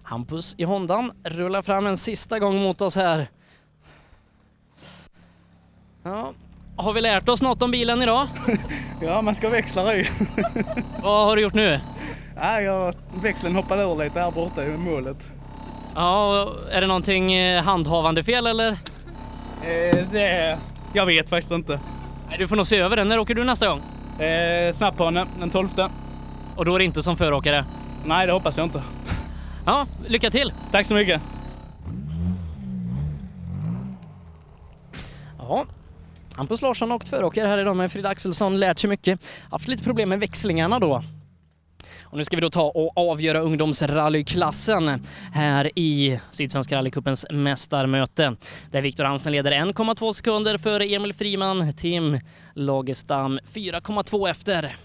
Hampus 0.02 0.54
i 0.58 0.64
Hondan 0.64 1.12
rullar 1.24 1.62
fram 1.62 1.86
en 1.86 1.96
sista 1.96 2.38
gång 2.38 2.62
mot 2.62 2.80
oss 2.80 2.96
här 2.96 3.28
Ja, 6.06 6.32
har 6.76 6.92
vi 6.92 7.00
lärt 7.00 7.28
oss 7.28 7.42
något 7.42 7.62
om 7.62 7.70
bilen 7.70 8.02
idag? 8.02 8.28
Ja, 9.00 9.22
man 9.22 9.34
ska 9.34 9.48
växla 9.48 9.94
i. 9.96 10.08
Vad 11.02 11.26
har 11.26 11.36
du 11.36 11.42
gjort 11.42 11.54
nu? 11.54 11.80
Ja, 12.36 12.60
jag, 12.60 12.94
växeln 13.22 13.54
hoppade 13.56 13.82
ur 13.82 14.04
lite 14.04 14.20
här 14.20 14.30
borta 14.30 14.64
i 14.64 14.76
målet. 14.76 15.16
Ja, 15.94 16.48
är 16.70 16.80
det 16.80 16.86
någonting 16.86 17.32
eh, 17.32 17.62
handhavande 17.62 18.24
fel 18.24 18.46
eller? 18.46 18.68
Eh, 19.62 20.06
det, 20.12 20.58
jag 20.92 21.06
vet 21.06 21.28
faktiskt 21.28 21.52
inte. 21.52 21.80
Nej, 22.28 22.38
du 22.38 22.48
får 22.48 22.56
nog 22.56 22.66
se 22.66 22.78
över 22.78 22.96
den. 22.96 23.08
När 23.08 23.18
åker 23.18 23.34
du 23.34 23.44
nästa 23.44 23.68
gång? 23.68 23.82
Eh, 24.26 24.72
Snapphanen 24.74 25.28
den 25.40 25.50
12. 25.50 25.68
Och 26.56 26.64
då 26.64 26.74
är 26.74 26.78
det 26.78 26.84
inte 26.84 27.02
som 27.02 27.16
föråkare? 27.16 27.64
Nej, 28.04 28.26
det 28.26 28.32
hoppas 28.32 28.56
jag 28.58 28.66
inte. 28.66 28.82
Ja, 29.66 29.86
lycka 30.06 30.30
till! 30.30 30.52
Tack 30.72 30.86
så 30.86 30.94
mycket! 30.94 31.20
Ja, 35.38 35.64
Hampus 36.36 36.62
Larsson 36.62 36.90
har 36.90 36.96
åkt 36.96 37.08
föråkare 37.08 37.48
här 37.48 37.58
idag 37.58 37.76
med 37.76 37.92
Frida 37.92 38.08
Axelsson 38.08 38.60
lärt 38.60 38.78
sig 38.78 38.90
mycket. 38.90 39.20
Haft 39.50 39.68
lite 39.68 39.84
problem 39.84 40.08
med 40.08 40.20
växlingarna 40.20 40.78
då. 40.78 41.02
Och 42.02 42.18
nu 42.18 42.24
ska 42.24 42.36
vi 42.36 42.40
då 42.40 42.50
ta 42.50 42.62
och 42.62 43.10
avgöra 43.10 43.40
ungdomsrallyklassen 43.40 45.02
här 45.32 45.78
i 45.78 46.20
Sydsvenska 46.30 46.76
rallycupens 46.76 47.26
mästarmöte. 47.30 48.36
Där 48.70 48.82
Viktor 48.82 49.04
Hansen 49.04 49.32
leder 49.32 49.52
1,2 49.52 50.12
sekunder 50.12 50.58
före 50.58 50.84
Emil 50.84 51.14
Friman, 51.14 51.72
Tim 51.72 52.20
Lagerstam 52.54 53.38
4,2 53.38 54.30
efter. 54.30 54.76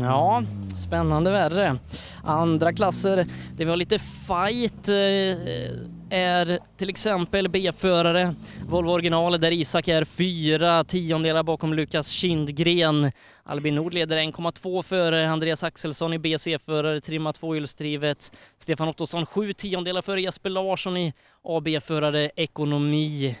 Ja, 0.00 0.42
spännande 0.78 1.30
värre. 1.30 1.76
Andra 2.24 2.72
klasser 2.72 3.16
där 3.56 3.64
vi 3.64 3.70
har 3.70 3.76
lite 3.76 3.98
fight 3.98 4.88
eh, 4.88 5.94
är 6.10 6.58
till 6.76 6.88
exempel 6.88 7.48
B-förare, 7.48 8.34
Volvo 8.68 8.90
original 8.90 9.40
där 9.40 9.50
Isak 9.50 9.88
är 9.88 10.04
fyra 10.04 10.84
tiondelar 10.84 11.42
bakom 11.42 11.74
Lukas 11.74 12.08
Kindgren. 12.08 13.12
Albin 13.42 13.74
Nord 13.74 13.94
leder 13.94 14.16
1,2 14.16 14.82
före 14.82 15.28
Andreas 15.30 15.64
Axelsson 15.64 16.12
i 16.12 16.18
BC-förare, 16.18 17.00
trimma 17.00 17.32
tvåhjulsdrivet. 17.32 18.32
Stefan 18.58 18.88
Ottosson 18.88 19.26
sju 19.26 19.52
tiondelar 19.52 20.02
före 20.02 20.20
Jesper 20.20 20.50
Larsson 20.50 20.96
i 20.96 21.12
AB-förare 21.42 22.30
ekonomi. 22.36 23.36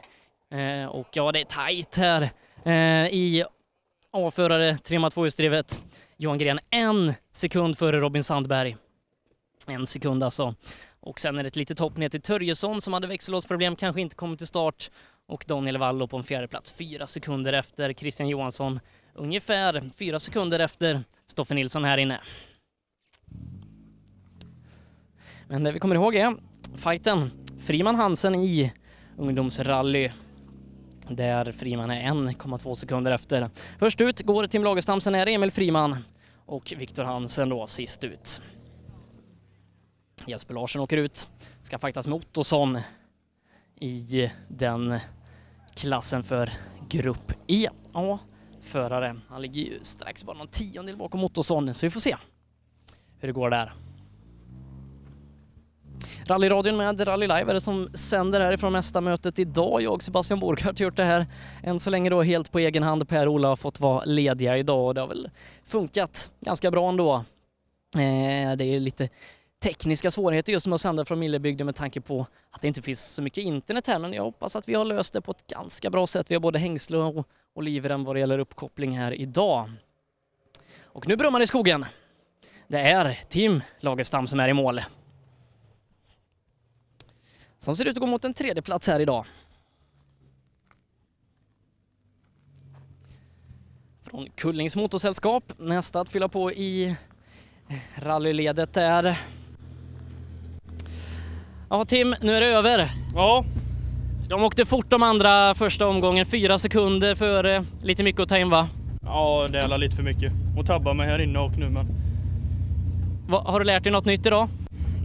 Eh, 0.50 0.86
och 0.86 1.08
ja, 1.12 1.32
det 1.32 1.40
är 1.40 1.44
tajt 1.44 1.96
här 1.96 2.30
eh, 2.64 3.14
i 3.14 3.44
A-förare, 4.10 4.78
trimma 4.78 5.10
tvåhjulsdrivet. 5.10 5.80
Johan 6.16 6.38
Gren 6.38 6.60
en 6.70 7.14
sekund 7.32 7.78
före 7.78 8.00
Robin 8.00 8.24
Sandberg. 8.24 8.76
En 9.66 9.86
sekund 9.86 10.24
alltså. 10.24 10.54
Och 11.00 11.20
sen 11.20 11.38
är 11.38 11.42
det 11.42 11.46
ett 11.46 11.56
litet 11.56 11.78
hopp 11.78 11.96
ner 11.96 12.08
till 12.08 12.22
Törjesson 12.22 12.80
som 12.80 12.92
hade 12.92 13.06
växellådsproblem, 13.06 13.76
kanske 13.76 14.00
inte 14.00 14.16
kommit 14.16 14.38
till 14.38 14.46
start. 14.46 14.90
Och 15.26 15.44
Daniel 15.48 15.78
Wallo 15.78 16.06
på 16.06 16.16
en 16.16 16.24
fjärde 16.24 16.48
plats, 16.48 16.72
fyra 16.72 17.06
sekunder 17.06 17.52
efter 17.52 17.92
Christian 17.92 18.28
Johansson. 18.28 18.80
Ungefär 19.14 19.90
fyra 19.98 20.18
sekunder 20.18 20.60
efter 20.60 21.04
Stoffe 21.26 21.54
Nilsson 21.54 21.84
här 21.84 21.98
inne. 21.98 22.20
Men 25.48 25.64
det 25.64 25.72
vi 25.72 25.78
kommer 25.78 25.94
ihåg 25.94 26.14
är 26.14 26.36
fighten 26.76 27.30
Friman 27.64 27.94
Hansen 27.94 28.34
i 28.34 28.72
ungdomsrally 29.16 30.10
där 31.08 31.52
Friman 31.52 31.90
är 31.90 32.12
1,2 32.12 32.74
sekunder 32.74 33.12
efter. 33.12 33.50
Först 33.78 34.00
ut 34.00 34.22
går 34.22 34.46
Tim 34.46 34.64
Lagerstam, 34.64 35.00
sen 35.00 35.14
är 35.14 35.26
det 35.26 35.34
Emil 35.34 35.50
Friman 35.50 35.96
och 36.46 36.72
Viktor 36.76 37.04
Hansen 37.04 37.48
då 37.48 37.66
sist 37.66 38.04
ut. 38.04 38.40
Jesper 40.26 40.54
Larsson 40.54 40.82
åker 40.82 40.96
ut, 40.96 41.28
ska 41.62 41.78
faktas 41.78 42.06
med 42.06 42.16
Ottosson 42.16 42.78
i 43.80 44.30
den 44.48 44.98
klassen 45.74 46.22
för 46.22 46.52
Grupp 46.88 47.32
E. 47.46 47.68
Ja, 47.92 48.18
förare. 48.60 49.20
Han 49.28 49.42
ligger 49.42 49.60
ju 49.60 49.78
strax 49.82 50.24
bara 50.24 50.36
någon 50.36 50.48
tiondel 50.48 50.96
bakom 50.96 51.24
Ottosson, 51.24 51.74
så 51.74 51.86
vi 51.86 51.90
får 51.90 52.00
se 52.00 52.16
hur 53.18 53.28
det 53.28 53.32
går 53.32 53.50
där. 53.50 53.72
Rallyradion 56.26 56.76
med 56.76 57.08
Rally 57.08 57.26
Live 57.26 57.50
är 57.50 57.54
det 57.54 57.60
som 57.60 57.88
sänder 57.94 58.40
härifrån 58.40 58.72
mästarmötet 58.72 59.38
idag. 59.38 59.82
Jag 59.82 59.92
och 59.92 60.02
Sebastian 60.02 60.40
Borgart 60.40 60.78
har 60.78 60.84
gjort 60.84 60.96
det 60.96 61.04
här 61.04 61.26
än 61.62 61.80
så 61.80 61.90
länge 61.90 62.10
då 62.10 62.22
helt 62.22 62.52
på 62.52 62.58
egen 62.58 62.82
hand. 62.82 63.08
Per-Ola 63.08 63.48
har 63.48 63.56
fått 63.56 63.80
vara 63.80 64.04
lediga 64.04 64.56
idag 64.56 64.86
och 64.86 64.94
det 64.94 65.00
har 65.00 65.08
väl 65.08 65.30
funkat 65.64 66.30
ganska 66.40 66.70
bra 66.70 66.88
ändå. 66.88 67.14
Eh, 67.96 68.56
det 68.56 68.64
är 68.64 68.80
lite 68.80 69.08
tekniska 69.62 70.10
svårigheter 70.10 70.52
just 70.52 70.66
med 70.66 70.74
att 70.74 70.80
sända 70.80 71.04
från 71.04 71.18
Millebygden 71.18 71.66
med 71.66 71.76
tanke 71.76 72.00
på 72.00 72.26
att 72.50 72.60
det 72.62 72.68
inte 72.68 72.82
finns 72.82 73.14
så 73.14 73.22
mycket 73.22 73.44
internet 73.44 73.86
här 73.86 73.98
men 73.98 74.12
jag 74.12 74.22
hoppas 74.22 74.56
att 74.56 74.68
vi 74.68 74.74
har 74.74 74.84
löst 74.84 75.12
det 75.12 75.20
på 75.20 75.30
ett 75.30 75.46
ganska 75.46 75.90
bra 75.90 76.06
sätt. 76.06 76.30
Vi 76.30 76.34
har 76.34 76.40
både 76.40 76.58
hängsle 76.58 76.96
och, 76.96 77.28
och 77.54 77.62
livrem 77.62 78.04
vad 78.04 78.16
det 78.16 78.20
gäller 78.20 78.38
uppkoppling 78.38 78.98
här 78.98 79.12
idag. 79.12 79.70
Och 80.84 81.08
nu 81.08 81.16
brummar 81.16 81.38
det 81.38 81.42
i 81.42 81.46
skogen. 81.46 81.84
Det 82.68 82.80
är 82.80 83.20
Tim 83.28 83.62
Lagerstam 83.80 84.26
som 84.26 84.40
är 84.40 84.48
i 84.48 84.52
mål. 84.52 84.80
Som 87.64 87.76
ser 87.76 87.84
ut 87.84 87.96
att 87.96 88.00
gå 88.00 88.06
mot 88.06 88.24
en 88.24 88.34
tredje 88.34 88.62
plats 88.62 88.86
här 88.86 89.00
idag. 89.00 89.24
Från 94.02 94.26
Kullings 94.34 94.76
Motorsällskap, 94.76 95.52
nästa 95.58 96.00
att 96.00 96.08
fylla 96.08 96.28
på 96.28 96.52
i 96.52 96.96
rallyledet 97.96 98.72
där. 98.72 99.20
Ja 101.70 101.84
Tim, 101.84 102.14
nu 102.20 102.36
är 102.36 102.40
det 102.40 102.46
över. 102.46 102.90
Ja. 103.14 103.44
De 104.28 104.44
åkte 104.44 104.64
fort 104.64 104.90
de 104.90 105.02
andra 105.02 105.54
första 105.54 105.86
omgången, 105.86 106.26
fyra 106.26 106.58
sekunder 106.58 107.14
före. 107.14 107.64
Lite 107.82 108.02
mycket 108.02 108.20
att 108.20 108.28
ta 108.28 108.38
in 108.38 108.50
va? 108.50 108.68
Ja, 109.02 109.48
det 109.52 109.58
är 109.58 109.78
lite 109.78 109.96
för 109.96 110.02
mycket. 110.02 110.32
Och 110.58 110.66
tabba 110.66 110.94
mig 110.94 111.06
här 111.06 111.18
inne 111.18 111.38
och 111.38 111.58
nu 111.58 111.68
men. 111.68 111.86
Va, 113.28 113.42
har 113.46 113.58
du 113.58 113.64
lärt 113.64 113.82
dig 113.82 113.92
något 113.92 114.04
nytt 114.04 114.26
idag? 114.26 114.48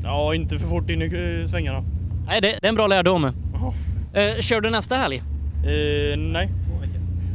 Ja, 0.03 0.35
inte 0.35 0.59
för 0.59 0.67
fort 0.67 0.89
in 0.89 1.01
i 1.01 1.45
svängarna. 1.47 1.83
Nej, 2.29 2.41
det, 2.41 2.47
det 2.47 2.67
är 2.67 2.69
en 2.69 2.75
bra 2.75 2.87
lärdom. 2.87 3.25
Eh, 4.13 4.39
kör 4.39 4.61
du 4.61 4.69
nästa 4.69 4.95
helg? 4.95 5.17
Eh, 5.17 6.17
nej. 6.17 6.49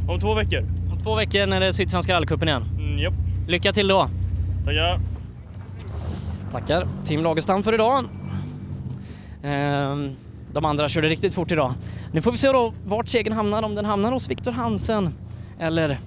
Om 0.07 0.19
två 0.19 0.33
veckor. 0.33 0.59
Om 0.91 0.99
två 1.03 1.15
veckor 1.15 1.45
när 1.45 1.59
det 1.59 1.65
är 1.65 1.71
Sydsvenska 1.71 2.13
rallycupen 2.13 2.47
igen? 2.47 2.63
Mm, 2.79 2.99
japp. 2.99 3.13
Lycka 3.47 3.73
till 3.73 3.87
då! 3.87 4.09
Tackar! 4.65 4.99
Tackar 6.51 6.87
Tim 7.05 7.23
Lagerstam 7.23 7.63
för 7.63 7.73
idag. 7.73 8.03
Ehm, 9.43 10.15
de 10.53 10.65
andra 10.65 10.87
körde 10.87 11.09
riktigt 11.09 11.33
fort 11.33 11.51
idag. 11.51 11.73
Nu 12.13 12.21
får 12.21 12.31
vi 12.31 12.37
se 12.37 12.47
då 12.47 12.73
vart 12.85 13.07
segern 13.07 13.33
hamnar, 13.33 13.63
om 13.63 13.75
den 13.75 13.85
hamnar 13.85 14.11
hos 14.11 14.29
Viktor 14.29 14.51
Hansen 14.51 15.13
eller 15.59 15.99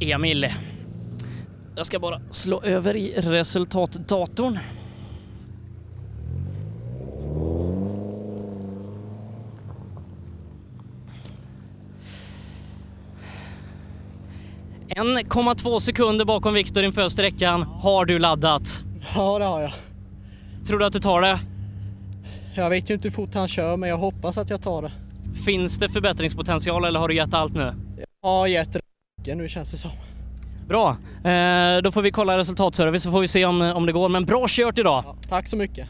Emil. 0.00 0.48
Jag 1.76 1.86
ska 1.86 1.98
bara 1.98 2.20
slå 2.30 2.62
över 2.62 2.96
i 2.96 3.14
resultatdatorn. 3.16 4.58
1,2 14.98 15.78
sekunder 15.78 16.24
bakom 16.24 16.54
Viktor 16.54 16.84
inför 16.84 17.08
sträckan. 17.08 17.62
Har 17.62 18.04
du 18.04 18.18
laddat? 18.18 18.84
Ja, 19.14 19.38
det 19.38 19.44
har 19.44 19.60
jag. 19.60 19.72
Tror 20.66 20.78
du 20.78 20.84
att 20.86 20.92
du 20.92 21.00
tar 21.00 21.20
det? 21.20 21.40
Jag 22.56 22.70
vet 22.70 22.90
ju 22.90 22.94
inte 22.94 23.08
hur 23.08 23.14
fort 23.14 23.34
han 23.34 23.48
kör, 23.48 23.76
men 23.76 23.88
jag 23.88 23.96
hoppas 23.96 24.38
att 24.38 24.50
jag 24.50 24.62
tar 24.62 24.82
det. 24.82 24.92
Finns 25.44 25.78
det 25.78 25.88
förbättringspotential 25.88 26.84
eller 26.84 27.00
har 27.00 27.08
du 27.08 27.14
gett 27.14 27.34
allt 27.34 27.54
nu? 27.54 27.72
Ja, 28.22 28.48
jättemycket 28.48 29.36
nu 29.36 29.48
känns 29.48 29.70
det 29.70 29.76
som. 29.76 29.90
Bra, 30.68 30.96
eh, 31.24 31.82
då 31.82 31.92
får 31.92 32.02
vi 32.02 32.10
kolla 32.10 32.38
resultatservice 32.38 33.02
så 33.02 33.10
får 33.10 33.20
vi 33.20 33.28
se 33.28 33.44
om, 33.44 33.60
om 33.62 33.86
det 33.86 33.92
går. 33.92 34.08
Men 34.08 34.24
bra 34.24 34.46
kört 34.48 34.78
idag! 34.78 35.02
Ja, 35.06 35.16
tack 35.28 35.48
så 35.48 35.56
mycket. 35.56 35.88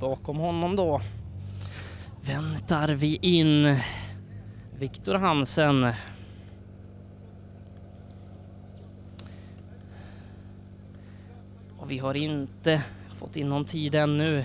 Bakom 0.00 0.36
honom 0.36 0.76
då 0.76 1.00
väntar 2.22 2.88
vi 2.88 3.16
in 3.16 3.76
Viktor 4.78 5.14
Hansen. 5.14 5.92
Och 11.78 11.90
vi 11.90 11.98
har 11.98 12.14
inte 12.14 12.82
fått 13.18 13.36
in 13.36 13.48
någon 13.48 13.64
tid 13.64 13.94
ännu 13.94 14.44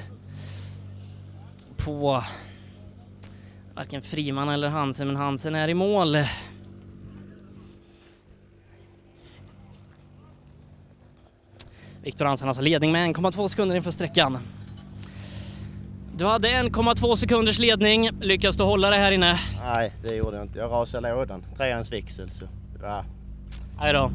på 1.77 2.23
varken 3.73 4.01
Friman 4.01 4.49
eller 4.49 4.69
Hansen, 4.69 5.07
men 5.07 5.15
Hansen 5.15 5.55
är 5.55 5.67
i 5.67 5.73
mål. 5.73 6.17
Viktor 12.01 12.25
Hansen 12.25 12.47
alltså 12.47 12.63
ledning 12.63 12.91
med 12.91 13.15
1,2 13.15 13.47
sekunder 13.47 13.75
inför 13.75 13.91
sträckan. 13.91 14.39
Du 16.23 16.27
hade 16.27 16.47
1,2 16.47 17.15
sekunders 17.15 17.59
ledning. 17.59 18.09
Lyckas 18.21 18.57
du 18.57 18.63
hålla 18.63 18.89
det 18.89 18.95
här 18.95 19.11
inne? 19.11 19.39
Nej, 19.75 19.93
det 20.03 20.15
gjorde 20.15 20.37
jag 20.37 20.45
inte. 20.45 20.59
Jag 20.59 20.71
rasade 20.71 21.15
lådan. 21.15 21.45
Treans 21.57 21.91
växel 21.91 22.31
så... 22.31 22.45
Ja. 22.81 23.03
Nej 23.79 23.93
då. 23.93 24.11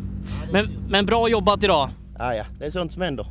Men, 0.52 0.66
men 0.88 1.06
bra 1.06 1.28
jobbat 1.28 1.62
idag. 1.62 1.90
Ja, 2.18 2.34
ja, 2.34 2.44
det 2.58 2.66
är 2.66 2.70
sånt 2.70 2.92
som 2.92 3.02
händer. 3.02 3.26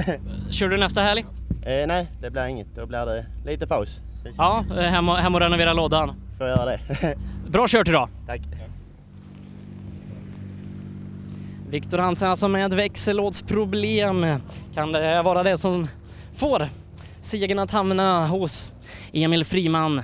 Kör 0.50 0.68
du 0.68 0.76
nästa 0.76 1.00
helg? 1.00 1.24
Eh, 1.66 1.86
nej, 1.86 2.06
det 2.20 2.30
blir 2.30 2.46
inget. 2.46 2.66
Då 2.76 2.86
blir 2.86 3.06
det 3.06 3.26
lite 3.44 3.66
paus. 3.66 4.00
Ja, 4.36 4.64
eh, 4.76 4.84
hem 4.84 5.08
och, 5.08 5.16
hem 5.16 5.34
och 5.34 5.40
renovera 5.40 5.72
lådan. 5.72 6.14
Får 6.38 6.46
jag 6.46 6.58
göra 6.58 6.70
det. 6.70 7.16
Bra 7.48 7.66
kört 7.68 7.88
idag! 7.88 8.08
Tack. 8.26 8.40
Viktor 11.70 11.98
Hansen 11.98 12.30
alltså 12.30 12.48
med 12.48 12.74
växellådsproblem. 12.74 14.26
Kan 14.74 14.92
det 14.92 15.22
vara 15.22 15.42
det 15.42 15.58
som 15.58 15.88
får 16.34 16.68
segern 17.22 17.58
att 17.58 17.70
hamna 17.70 18.26
hos 18.26 18.72
Emil 19.12 19.44
Friman? 19.44 20.02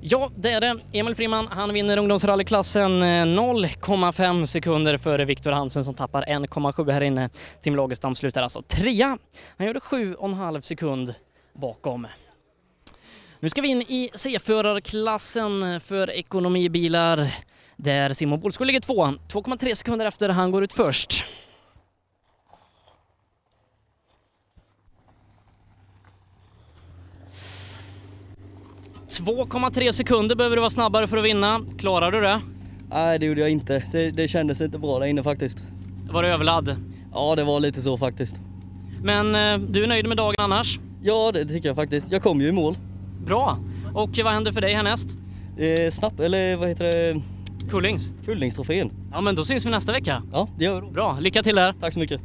Ja, 0.00 0.30
det 0.36 0.50
är 0.50 0.60
det. 0.60 0.76
Emil 0.92 1.14
Friman, 1.14 1.48
han 1.50 1.72
vinner 1.72 1.96
ungdomsrallyklassen 1.96 3.02
eh, 3.02 3.06
0,5 3.06 4.44
sekunder 4.44 4.96
före 4.98 5.24
Viktor 5.24 5.52
Hansen 5.52 5.84
som 5.84 5.94
tappar 5.94 6.22
1,7 6.22 6.92
här 6.92 7.00
inne. 7.00 7.30
Tim 7.62 7.76
Lagerstam 7.76 8.14
slutar 8.14 8.42
alltså 8.42 8.62
trea. 8.62 9.18
Han 9.58 9.66
gjorde 9.66 9.80
7,5 9.80 10.60
sekund 10.60 11.14
bakom. 11.52 12.06
Nu 13.40 13.50
ska 13.50 13.62
vi 13.62 13.68
in 13.68 13.82
i 13.82 14.10
C-förarklassen 14.14 15.80
för 15.80 16.10
ekonomibilar 16.10 17.34
där 17.76 18.12
Simon 18.12 18.40
Bolskog 18.40 18.66
ligger 18.66 18.80
tvåa. 18.80 19.14
2,3 19.28 19.74
sekunder 19.74 20.06
efter 20.06 20.28
han 20.28 20.50
går 20.50 20.64
ut 20.64 20.72
först. 20.72 21.24
...2,3 29.10 29.92
sekunder 29.92 30.36
behöver 30.36 30.56
du 30.56 30.60
vara 30.60 30.70
snabbare 30.70 31.06
för 31.06 31.16
att 31.16 31.24
vinna. 31.24 31.60
Klarar 31.78 32.12
du 32.12 32.20
det? 32.20 32.40
Nej, 32.90 33.18
det 33.18 33.26
gjorde 33.26 33.40
jag 33.40 33.50
inte. 33.50 33.82
Det, 33.92 34.10
det 34.10 34.28
kändes 34.28 34.60
inte 34.60 34.78
bra 34.78 34.98
där 34.98 35.06
inne 35.06 35.22
faktiskt. 35.22 35.64
Var 36.10 36.22
du 36.22 36.28
överladd? 36.28 36.76
Ja, 37.12 37.36
det 37.36 37.44
var 37.44 37.60
lite 37.60 37.82
så 37.82 37.98
faktiskt. 37.98 38.40
Men 39.02 39.34
eh, 39.34 39.68
du 39.68 39.82
är 39.84 39.88
nöjd 39.88 40.08
med 40.08 40.16
dagen 40.16 40.34
annars? 40.38 40.78
Ja, 41.02 41.32
det, 41.32 41.46
tycker 41.46 41.68
jag 41.68 41.76
faktiskt. 41.76 42.12
Jag 42.12 42.22
kom 42.22 42.40
ju 42.40 42.48
i 42.48 42.52
mål. 42.52 42.76
Bra! 43.26 43.58
Och 43.94 44.18
vad 44.24 44.32
händer 44.32 44.52
för 44.52 44.60
dig 44.60 44.74
härnäst? 44.74 45.08
Eh, 45.58 45.90
snabb, 45.90 46.20
eller 46.20 46.56
vad 46.56 46.68
heter 46.68 46.84
det? 46.84 47.20
Kullings? 47.70 48.12
Kullingstrofén. 48.24 48.90
Ja 49.12 49.20
men 49.20 49.34
då 49.34 49.44
syns 49.44 49.66
vi 49.66 49.70
nästa 49.70 49.92
vecka. 49.92 50.22
Ja, 50.32 50.48
det 50.58 50.64
gör 50.64 50.80
vi. 50.80 50.90
Bra, 50.90 51.18
lycka 51.20 51.42
till 51.42 51.56
där. 51.56 51.74
Tack 51.80 51.92
så 51.92 52.00
mycket. 52.00 52.20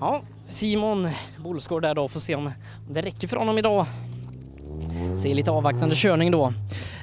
Ja, 0.00 0.22
Simon 0.48 1.08
Bolsgård 1.38 1.82
där 1.82 1.94
då, 1.94 2.08
får 2.08 2.20
se 2.20 2.34
om 2.34 2.50
det 2.90 3.02
räcker 3.02 3.28
för 3.28 3.36
honom 3.36 3.58
idag. 3.58 3.86
Ser 5.22 5.34
lite 5.34 5.50
avvaktande 5.50 5.94
körning 5.96 6.30
då. 6.30 6.46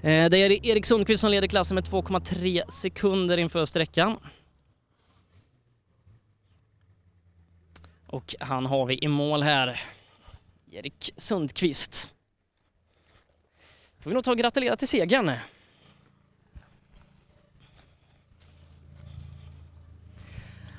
Eh, 0.03 0.29
det 0.29 0.37
är 0.37 0.65
Erik 0.65 0.85
Sundqvist 0.85 1.21
som 1.21 1.31
leder 1.31 1.47
klassen 1.47 1.75
med 1.75 1.83
2,3 1.83 2.71
sekunder 2.71 3.37
inför 3.37 3.65
sträckan. 3.65 4.17
Och 8.07 8.35
han 8.39 8.65
har 8.65 8.85
vi 8.85 8.99
i 9.01 9.07
mål 9.07 9.43
här. 9.43 9.81
Erik 10.71 11.13
Sundqvist. 11.17 12.11
Får 13.99 14.09
vi 14.09 14.13
nog 14.13 14.23
ta 14.23 14.31
och 14.31 14.37
gratulera 14.37 14.75
till 14.75 14.87
segern. 14.87 15.31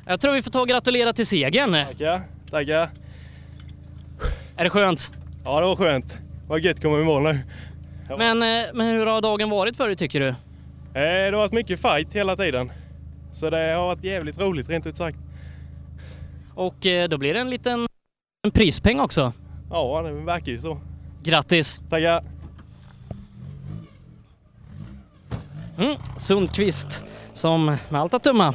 Jag 0.06 0.20
tror 0.20 0.34
vi 0.34 0.42
får 0.42 0.50
ta 0.50 0.60
och 0.60 0.68
gratulera 0.68 1.12
till 1.12 1.26
segern. 1.26 1.86
Tackar, 1.86 2.35
tackar. 2.56 2.90
Är 4.56 4.64
det 4.64 4.70
skönt? 4.70 5.12
Ja, 5.44 5.60
det 5.60 5.66
var 5.66 5.76
skönt. 5.76 6.18
Vad 6.48 6.60
gött 6.60 6.76
att 6.76 6.82
komma 6.82 7.00
i 7.00 7.04
mål 7.04 7.22
nu. 7.22 7.38
Men, 8.18 8.42
eh, 8.42 8.64
men 8.74 8.86
hur 8.86 9.06
har 9.06 9.22
dagen 9.22 9.50
varit 9.50 9.76
för 9.76 9.86
dig 9.86 9.96
tycker 9.96 10.20
du? 10.20 10.28
Eh, 10.28 10.34
Det 10.92 11.24
har 11.24 11.32
varit 11.32 11.52
mycket 11.52 11.80
fight 11.80 12.12
hela 12.12 12.36
tiden. 12.36 12.72
Så 13.32 13.50
det 13.50 13.56
har 13.74 13.86
varit 13.86 14.04
jävligt 14.04 14.38
roligt 14.40 14.68
rent 14.68 14.86
ut 14.86 14.96
sagt. 14.96 15.18
Och 16.54 16.86
eh, 16.86 17.08
då 17.08 17.18
blir 17.18 17.34
det 17.34 17.40
en 17.40 17.50
liten 17.50 17.86
en 18.42 18.50
prispeng 18.50 19.00
också. 19.00 19.32
Ja, 19.70 20.02
det 20.02 20.12
verkar 20.12 20.52
ju 20.52 20.58
så. 20.58 20.78
Grattis! 21.22 21.80
Tackar! 21.90 22.24
Mm, 25.78 25.94
Sundqvist 26.16 27.04
som 27.32 27.64
med 27.88 28.00
allt 28.00 28.14
att 28.14 28.22
döma 28.24 28.54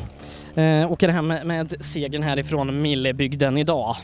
eh, 0.56 0.92
åker 0.92 1.10
hem 1.10 1.28
med, 1.28 1.46
med 1.46 1.86
segern 1.86 2.24
härifrån 2.24 2.82
Millebygden 2.82 3.58
idag. 3.58 3.96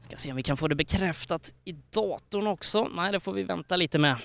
Ska 0.00 0.16
se 0.16 0.30
om 0.30 0.36
vi 0.36 0.42
kan 0.42 0.56
få 0.56 0.68
det 0.68 0.74
bekräftat 0.74 1.54
i 1.64 1.72
datorn 1.72 2.46
också. 2.46 2.88
Nej, 2.94 3.12
det 3.12 3.20
får 3.20 3.32
vi 3.32 3.42
vänta 3.42 3.76
lite 3.76 3.98
med. 3.98 4.16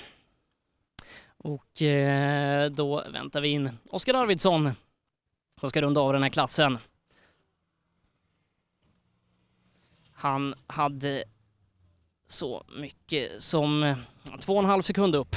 Och 1.38 1.82
eh, 1.82 2.72
då 2.72 3.04
väntar 3.14 3.42
vi 3.42 3.48
in 3.48 3.70
Oskar 3.90 4.14
Arvidsson 4.14 4.72
som 5.60 5.70
ska 5.70 5.82
runda 5.82 6.02
av 6.02 6.14
den 6.14 6.24
här 6.24 6.30
klassen. 6.30 6.78
Han 10.14 10.56
hade 10.68 11.24
så 12.28 12.64
mycket 12.78 13.44
som 13.44 13.96
två 14.40 14.54
och 14.54 14.64
en 14.64 14.70
halv 14.70 14.82
sekund 14.82 15.16
upp. 15.16 15.36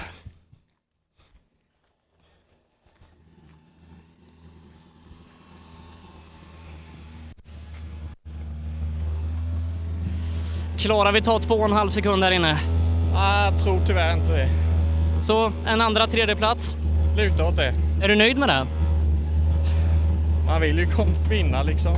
Klarar 10.78 11.12
vi 11.12 11.22
ta 11.22 11.38
två 11.38 11.54
och 11.54 11.64
en 11.64 11.72
halv 11.72 11.90
sekund 11.90 12.22
där 12.22 12.30
inne? 12.30 12.58
Jag 13.14 13.62
tror 13.62 13.80
tyvärr 13.86 14.14
inte 14.14 14.32
det. 14.32 14.48
Så 15.22 15.52
en 15.66 15.80
andra, 15.80 16.06
tredje 16.06 16.36
plats. 16.36 16.76
Lutar 17.16 17.48
åt 17.48 17.56
det. 17.56 17.74
Är 18.02 18.08
du 18.08 18.16
nöjd 18.16 18.38
med 18.38 18.48
det? 18.48 18.66
Man 20.46 20.60
vill 20.60 20.78
ju 20.78 20.86
vinna 21.30 21.62
liksom. 21.62 21.94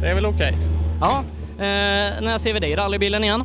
Det 0.00 0.08
är 0.08 0.14
väl 0.14 0.26
okej. 0.26 0.56
Ja. 1.00 1.22
Eh, 1.58 1.64
när 2.20 2.38
ser 2.38 2.54
vi 2.54 2.60
dig 2.60 2.70
i 2.70 2.76
rallybilen 2.76 3.24
igen? 3.24 3.44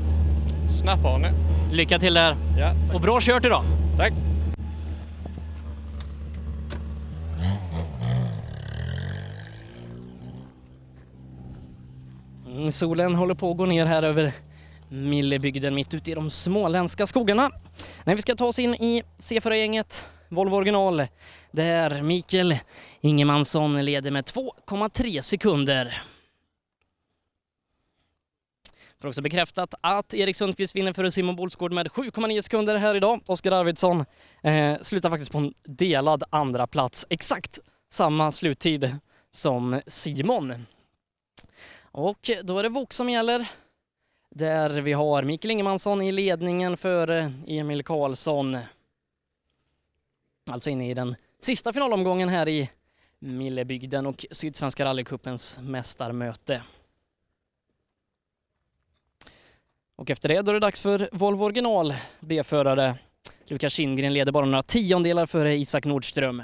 Snappane. 0.70 1.34
Lycka 1.72 2.00
till 2.00 2.14
där. 2.14 2.36
Ja. 2.60 2.72
Och 2.94 3.02
bra 3.02 3.20
kört 3.22 3.46
idag. 3.46 3.64
Tack. 3.98 4.14
Solen 12.72 13.16
håller 13.16 13.36
på 13.36 13.52
att 13.52 13.58
gå 13.58 13.66
ner 13.66 13.86
här 13.86 14.04
över 14.04 14.34
Millebygden 14.90 15.76
mitt 15.76 15.94
ute 15.94 16.12
i 16.12 16.14
de 16.14 16.30
småländska 16.30 17.06
skogarna. 17.06 17.52
Nej, 18.04 18.16
vi 18.16 18.22
ska 18.22 18.36
ta 18.36 18.46
oss 18.46 18.60
in 18.60 18.76
i 18.76 19.04
C4-gänget 19.18 20.08
Volvo 20.30 20.56
original 20.56 21.04
där 21.52 22.02
Mikael 22.02 22.58
Ingemansson 23.02 23.86
leder 23.86 24.12
med 24.12 24.24
2,3 24.24 25.22
sekunder. 25.22 26.02
Får 29.02 29.08
också 29.08 29.22
bekräftat 29.22 29.74
att 29.82 30.14
Erik 30.14 30.36
Sundqvist 30.36 30.76
vinner 30.76 30.94
före 30.94 31.12
Simon 31.12 31.36
Bolsgård 31.36 31.72
med 31.72 31.88
7,9 31.88 32.42
sekunder 32.42 32.78
här 32.78 32.96
idag. 32.96 33.22
Oskar 33.28 33.52
Arvidsson 33.52 34.06
eh, 34.44 34.78
slutar 34.82 35.10
faktiskt 35.10 35.32
på 35.32 35.38
en 35.38 35.54
delad 35.64 36.24
andra 36.30 36.68
plats. 36.68 37.06
Exakt 37.10 37.60
samma 37.90 38.32
sluttid 38.32 38.98
som 39.32 39.82
Simon. 39.88 40.66
Och 41.98 42.30
då 42.44 42.60
är 42.60 42.64
det 42.64 42.70
Vok 42.70 42.94
som 42.94 43.10
gäller. 43.10 43.52
Där 44.30 44.70
vi 44.70 44.94
har 44.94 45.24
Mikael 45.24 45.52
Ingemansson 45.52 46.02
i 46.02 46.12
ledningen 46.12 46.78
för 46.78 47.32
Emil 47.48 47.84
Karlsson. 47.84 48.58
Alltså 50.50 50.70
inne 50.70 50.90
i 50.90 50.94
den 50.94 51.16
sista 51.40 51.74
finalomgången 51.74 52.30
här 52.30 52.50
i 52.50 52.70
Millebygden 53.20 54.06
och 54.06 54.26
Sydsvenska 54.32 54.86
rallycupens 54.86 55.60
mästarmöte. 55.62 56.62
Och 59.96 60.10
efter 60.10 60.30
det 60.30 60.42
då 60.42 60.52
är 60.52 60.54
det 60.54 60.60
dags 60.60 60.82
för 60.82 61.10
Volvo 61.12 61.44
original 61.44 61.94
B-förare. 62.20 62.96
Lukas 63.46 63.74
Kindgren 63.74 64.14
leder 64.14 64.32
bara 64.32 64.46
några 64.46 64.64
tiondelar 64.64 65.26
före 65.26 65.56
Isak 65.56 65.86
Nordström. 65.86 66.44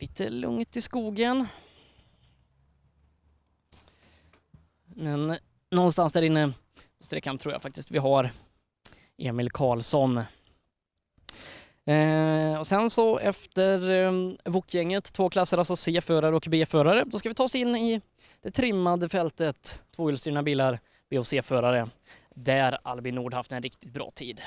Lite 0.00 0.30
lugnt 0.30 0.76
i 0.76 0.82
skogen. 0.82 1.46
Men 4.84 5.36
någonstans 5.70 6.12
där 6.12 6.22
inne 6.22 6.52
på 6.98 7.04
sträckan 7.04 7.38
tror 7.38 7.52
jag 7.52 7.62
faktiskt 7.62 7.90
vi 7.90 7.98
har 7.98 8.30
Emil 9.18 9.50
Karlsson. 9.50 10.16
Eh, 11.84 12.60
och 12.60 12.66
sen 12.66 12.90
så 12.90 13.18
efter 13.18 13.90
eh, 13.90 14.12
Wok-gänget, 14.44 15.12
två 15.12 15.30
klasser, 15.30 15.58
alltså 15.58 15.76
C-förare 15.76 16.36
och 16.36 16.46
B-förare, 16.50 17.04
då 17.06 17.18
ska 17.18 17.28
vi 17.28 17.34
ta 17.34 17.44
oss 17.44 17.54
in 17.54 17.76
i 17.76 18.00
det 18.40 18.50
trimmade 18.50 19.08
fältet, 19.08 19.82
tvåhjulsdrivna 19.96 20.42
bilar, 20.42 20.78
B 21.10 21.18
och 21.18 21.26
C-förare, 21.26 21.88
där 22.34 22.78
Albin 22.82 23.14
Nord 23.14 23.34
haft 23.34 23.52
en 23.52 23.62
riktigt 23.62 23.92
bra 23.92 24.10
tid. 24.10 24.42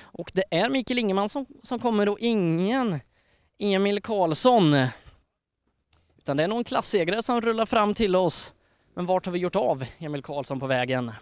Och 0.00 0.30
det 0.34 0.44
är 0.50 0.68
Mikael 0.68 0.98
Ingeman 0.98 1.28
som, 1.28 1.46
som 1.62 1.78
kommer 1.78 2.08
och 2.08 2.18
ingen 2.20 3.00
Emil 3.60 4.02
Karlsson. 4.02 4.76
Utan 6.18 6.36
det 6.36 6.42
är 6.44 6.48
någon 6.48 6.64
klassegrare 6.64 7.22
som 7.22 7.40
rullar 7.40 7.66
fram 7.66 7.94
till 7.94 8.16
oss. 8.16 8.54
Men 8.94 9.06
vart 9.06 9.26
har 9.26 9.32
vi 9.32 9.38
gjort 9.38 9.56
av 9.56 9.84
Emil 9.98 10.22
Karlsson 10.22 10.60
på 10.60 10.66
vägen? 10.66 11.12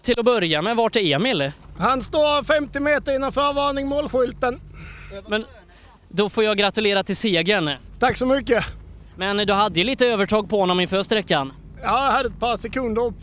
Till 0.00 0.18
att 0.18 0.24
börja 0.24 0.62
med, 0.62 0.76
vart 0.76 0.96
är 0.96 1.14
Emil? 1.14 1.52
Han 1.78 2.02
står 2.02 2.44
50 2.44 2.80
meter 2.80 3.14
innanför 3.14 3.52
varning 3.52 3.88
målskylten. 3.88 4.60
Men 5.26 5.44
då 6.08 6.28
får 6.28 6.44
jag 6.44 6.56
gratulera 6.56 7.02
till 7.02 7.16
segern. 7.16 7.70
Tack 7.98 8.16
så 8.16 8.26
mycket. 8.26 8.64
Men 9.16 9.36
du 9.36 9.52
hade 9.52 9.78
ju 9.78 9.84
lite 9.84 10.06
övertag 10.06 10.48
på 10.50 10.60
honom 10.60 10.80
inför 10.80 11.02
sträckan. 11.02 11.52
Ja, 11.82 12.04
jag 12.04 12.12
hade 12.12 12.28
ett 12.28 12.40
par 12.40 12.56
sekunder 12.56 13.02
upp, 13.02 13.14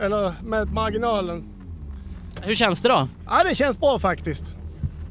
eller 0.00 0.34
med 0.42 0.72
marginalen. 0.72 1.44
Hur 2.42 2.54
känns 2.54 2.82
det 2.82 2.88
då? 2.88 3.08
Ja, 3.26 3.44
det 3.44 3.54
känns 3.54 3.78
bra 3.78 3.98
faktiskt. 3.98 4.44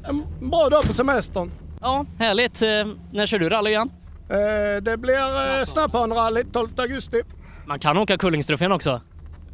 En 0.04 0.50
bra 0.50 0.68
dag 0.68 0.82
på 0.82 0.94
semestern. 0.94 1.50
Ja, 1.80 2.06
härligt. 2.18 2.62
Eh, 2.62 2.68
när 3.12 3.26
kör 3.26 3.38
du 3.38 3.48
rally 3.48 3.70
igen? 3.70 3.90
Eh, 4.28 4.82
det 4.82 4.96
blir 4.96 5.58
eh, 5.58 5.64
Snapphanerallyt 5.64 6.52
12 6.52 6.68
augusti. 6.76 7.22
Man 7.66 7.78
kan 7.78 7.96
åka 7.98 8.18
Kullingstrofén 8.18 8.72
också. 8.72 9.00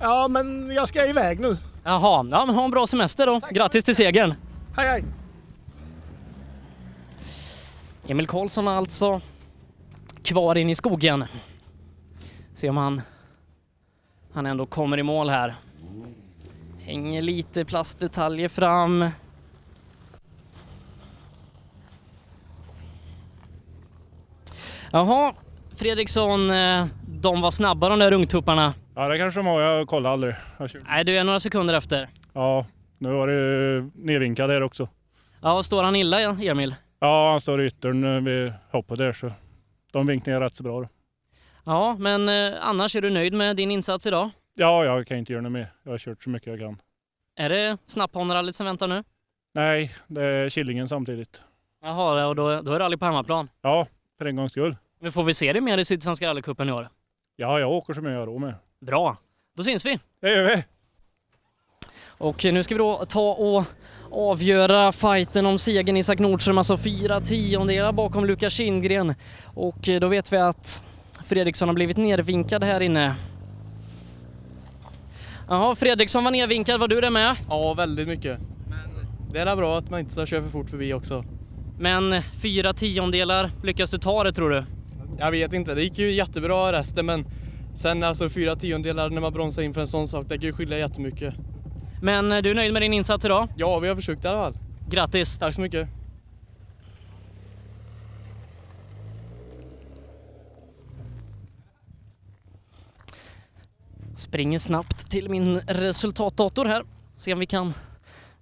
Ja, 0.00 0.28
men 0.28 0.70
jag 0.70 0.88
ska 0.88 1.06
iväg 1.06 1.40
nu. 1.40 1.56
Jaha, 1.84 2.26
ja, 2.30 2.46
men 2.46 2.54
ha 2.54 2.64
en 2.64 2.70
bra 2.70 2.86
semester 2.86 3.26
då. 3.26 3.40
Grattis 3.50 3.84
till 3.84 3.96
segern. 3.96 4.34
Hej, 4.76 4.88
hej. 4.88 5.04
Emil 8.08 8.26
Karlsson 8.26 8.68
alltså 8.68 9.20
kvar 10.22 10.58
in 10.58 10.70
i 10.70 10.74
skogen. 10.74 11.24
Se 12.54 12.68
om 12.68 12.76
han, 12.76 13.02
han 14.32 14.46
ändå 14.46 14.66
kommer 14.66 14.98
i 14.98 15.02
mål 15.02 15.30
här. 15.30 15.54
Hänger 16.80 17.22
lite 17.22 17.64
plastdetaljer 17.64 18.48
fram. 18.48 19.10
Jaha, 24.96 25.34
Fredriksson, 25.74 26.50
eh, 26.50 26.86
de 27.06 27.40
var 27.40 27.50
snabba 27.50 27.88
de 27.88 27.98
där 27.98 28.12
ungtupparna. 28.12 28.74
Ja, 28.94 29.08
det 29.08 29.18
kanske 29.18 29.40
de 29.40 29.46
har. 29.46 29.60
Jag 29.60 29.88
kollar 29.88 30.10
aldrig. 30.10 30.34
Jag. 30.58 30.70
Nej, 30.88 31.04
du 31.04 31.16
är 31.16 31.24
några 31.24 31.40
sekunder 31.40 31.74
efter. 31.74 32.08
Ja, 32.32 32.66
nu 32.98 33.08
var 33.12 33.28
det 33.28 33.90
nedvinkad 33.94 34.50
där 34.50 34.62
också. 34.62 34.88
Ja, 35.42 35.62
står 35.62 35.82
han 35.82 35.96
illa 35.96 36.20
Emil? 36.20 36.74
Ja, 37.00 37.30
han 37.30 37.40
står 37.40 37.62
i 37.62 37.66
yttern 37.66 38.04
eh, 38.04 38.22
vid 38.22 38.52
hoppet 38.70 38.98
där 38.98 39.12
så 39.12 39.30
de 39.92 40.06
vinkningar 40.06 40.40
rätt 40.40 40.56
så 40.56 40.62
bra. 40.62 40.80
Då. 40.80 40.88
Ja, 41.64 41.96
men 41.98 42.28
eh, 42.28 42.58
annars 42.60 42.96
är 42.96 43.00
du 43.00 43.10
nöjd 43.10 43.32
med 43.32 43.56
din 43.56 43.70
insats 43.70 44.06
idag? 44.06 44.30
Ja, 44.54 44.84
jag 44.84 45.06
kan 45.06 45.18
inte 45.18 45.32
göra 45.32 45.42
något 45.42 45.52
mer. 45.52 45.72
Jag 45.82 45.90
har 45.90 45.98
kört 45.98 46.22
så 46.22 46.30
mycket 46.30 46.48
jag 46.48 46.58
kan. 46.58 46.80
Är 47.36 47.48
det 47.48 47.78
Snapphanerallyt 47.86 48.56
som 48.56 48.66
väntar 48.66 48.88
nu? 48.88 49.04
Nej, 49.54 49.94
det 50.06 50.24
är 50.24 50.48
Killingen 50.48 50.88
samtidigt. 50.88 51.42
Jaha, 51.82 52.26
och 52.26 52.36
då, 52.36 52.60
då 52.60 52.72
är 52.72 52.78
rally 52.78 52.96
på 52.96 53.04
hemmaplan? 53.04 53.48
Ja, 53.62 53.86
för 54.18 54.26
en 54.26 54.36
gångs 54.36 54.52
skull. 54.52 54.76
Men 55.00 55.12
får 55.12 55.24
vi 55.24 55.34
se 55.34 55.52
dig 55.52 55.62
mer 55.62 55.78
i 55.78 55.84
Sydsvenska 55.84 56.28
rallycupen 56.28 56.68
i 56.68 56.72
år? 56.72 56.88
Ja, 57.36 57.60
jag 57.60 57.70
åker 57.70 57.94
som 57.94 58.04
jag 58.04 58.14
gör 58.14 58.38
med. 58.38 58.54
Bra, 58.80 59.16
då 59.56 59.64
syns 59.64 59.86
vi. 59.86 59.98
Det 60.20 60.30
gör 60.30 60.56
vi. 60.56 60.64
Och 62.18 62.44
nu 62.44 62.62
ska 62.62 62.74
vi 62.74 62.78
då 62.78 63.04
ta 63.08 63.32
och 63.32 63.64
avgöra 64.10 64.92
fighten 64.92 65.46
om 65.46 65.58
segern 65.58 65.96
Isak 65.96 66.18
Nordström, 66.18 66.58
alltså 66.58 66.76
fyra 66.76 67.20
tiondelar 67.20 67.92
bakom 67.92 68.24
Lukas 68.24 68.52
Kindgren. 68.52 69.14
Och 69.54 69.88
då 70.00 70.08
vet 70.08 70.32
vi 70.32 70.36
att 70.36 70.80
Fredriksson 71.24 71.68
har 71.68 71.74
blivit 71.74 71.96
nervinkad 71.96 72.64
här 72.64 72.80
inne. 72.80 73.14
Jaha, 75.48 75.74
Fredriksson 75.74 76.24
var 76.24 76.30
nervinkad, 76.30 76.80
var 76.80 76.88
du 76.88 77.00
det 77.00 77.10
med? 77.10 77.36
Ja, 77.48 77.74
väldigt 77.74 78.08
mycket. 78.08 78.38
Men 78.68 79.06
det 79.32 79.40
är 79.40 79.56
bra 79.56 79.78
att 79.78 79.90
man 79.90 80.00
inte 80.00 80.12
ska 80.12 80.26
köra 80.26 80.42
för 80.42 80.50
fort 80.50 80.70
förbi 80.70 80.92
också. 80.92 81.24
Men 81.78 82.22
fyra 82.42 82.72
tiondelar, 82.72 83.50
lyckas 83.62 83.90
du 83.90 83.98
ta 83.98 84.24
det 84.24 84.32
tror 84.32 84.50
du? 84.50 84.64
Jag 85.18 85.30
vet 85.30 85.52
inte, 85.52 85.74
det 85.74 85.82
gick 85.82 85.98
ju 85.98 86.12
jättebra 86.12 86.72
resten 86.72 87.06
men 87.06 87.24
sen 87.74 88.02
alltså 88.02 88.28
fyra 88.28 88.56
tiondelar 88.56 89.10
när 89.10 89.20
man 89.20 89.32
bromsar 89.32 89.62
in 89.62 89.74
för 89.74 89.80
en 89.80 89.86
sån 89.86 90.08
sak, 90.08 90.26
det 90.28 90.34
kan 90.34 90.46
ju 90.46 90.52
skilja 90.52 90.78
jättemycket. 90.78 91.34
Men 92.02 92.42
du 92.42 92.50
är 92.50 92.54
nöjd 92.54 92.72
med 92.72 92.82
din 92.82 92.92
insats 92.92 93.24
idag? 93.24 93.48
Ja, 93.56 93.78
vi 93.78 93.88
har 93.88 93.96
försökt 93.96 94.24
i 94.24 94.28
alla 94.28 94.38
fall. 94.38 94.58
Grattis! 94.90 95.36
Tack 95.36 95.54
så 95.54 95.60
mycket! 95.60 95.88
Springer 104.16 104.58
snabbt 104.58 105.10
till 105.10 105.30
min 105.30 105.58
resultatdator 105.58 106.64
här. 106.64 106.84
Se 107.12 107.32
om 107.32 107.38
vi 107.38 107.46
kan 107.46 107.74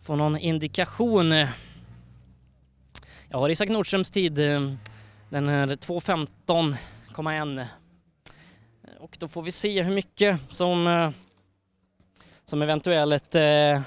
få 0.02 0.16
någon 0.16 0.38
indikation. 0.38 1.30
Jag 3.28 3.38
har 3.38 3.48
Isak 3.48 3.68
Nordströms 3.68 4.10
tid. 4.10 4.38
Den 5.34 5.48
är 5.48 5.66
2.15,1. 5.66 7.66
Och 8.98 9.16
då 9.20 9.28
får 9.28 9.42
vi 9.42 9.50
se 9.50 9.82
hur 9.82 9.94
mycket 9.94 10.40
som, 10.48 10.86
eh, 10.86 11.10
som 12.44 12.62
eventuellt 12.62 13.34
eh, 13.34 13.80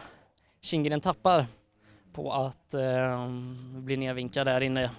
Kindgren 0.62 1.02
tappar 1.02 1.46
på 2.14 2.34
att 2.34 2.74
eh, 2.74 3.30
bli 3.70 3.98
nedvinkad 3.98 4.48
där 4.48 4.62
inne. 4.62 4.90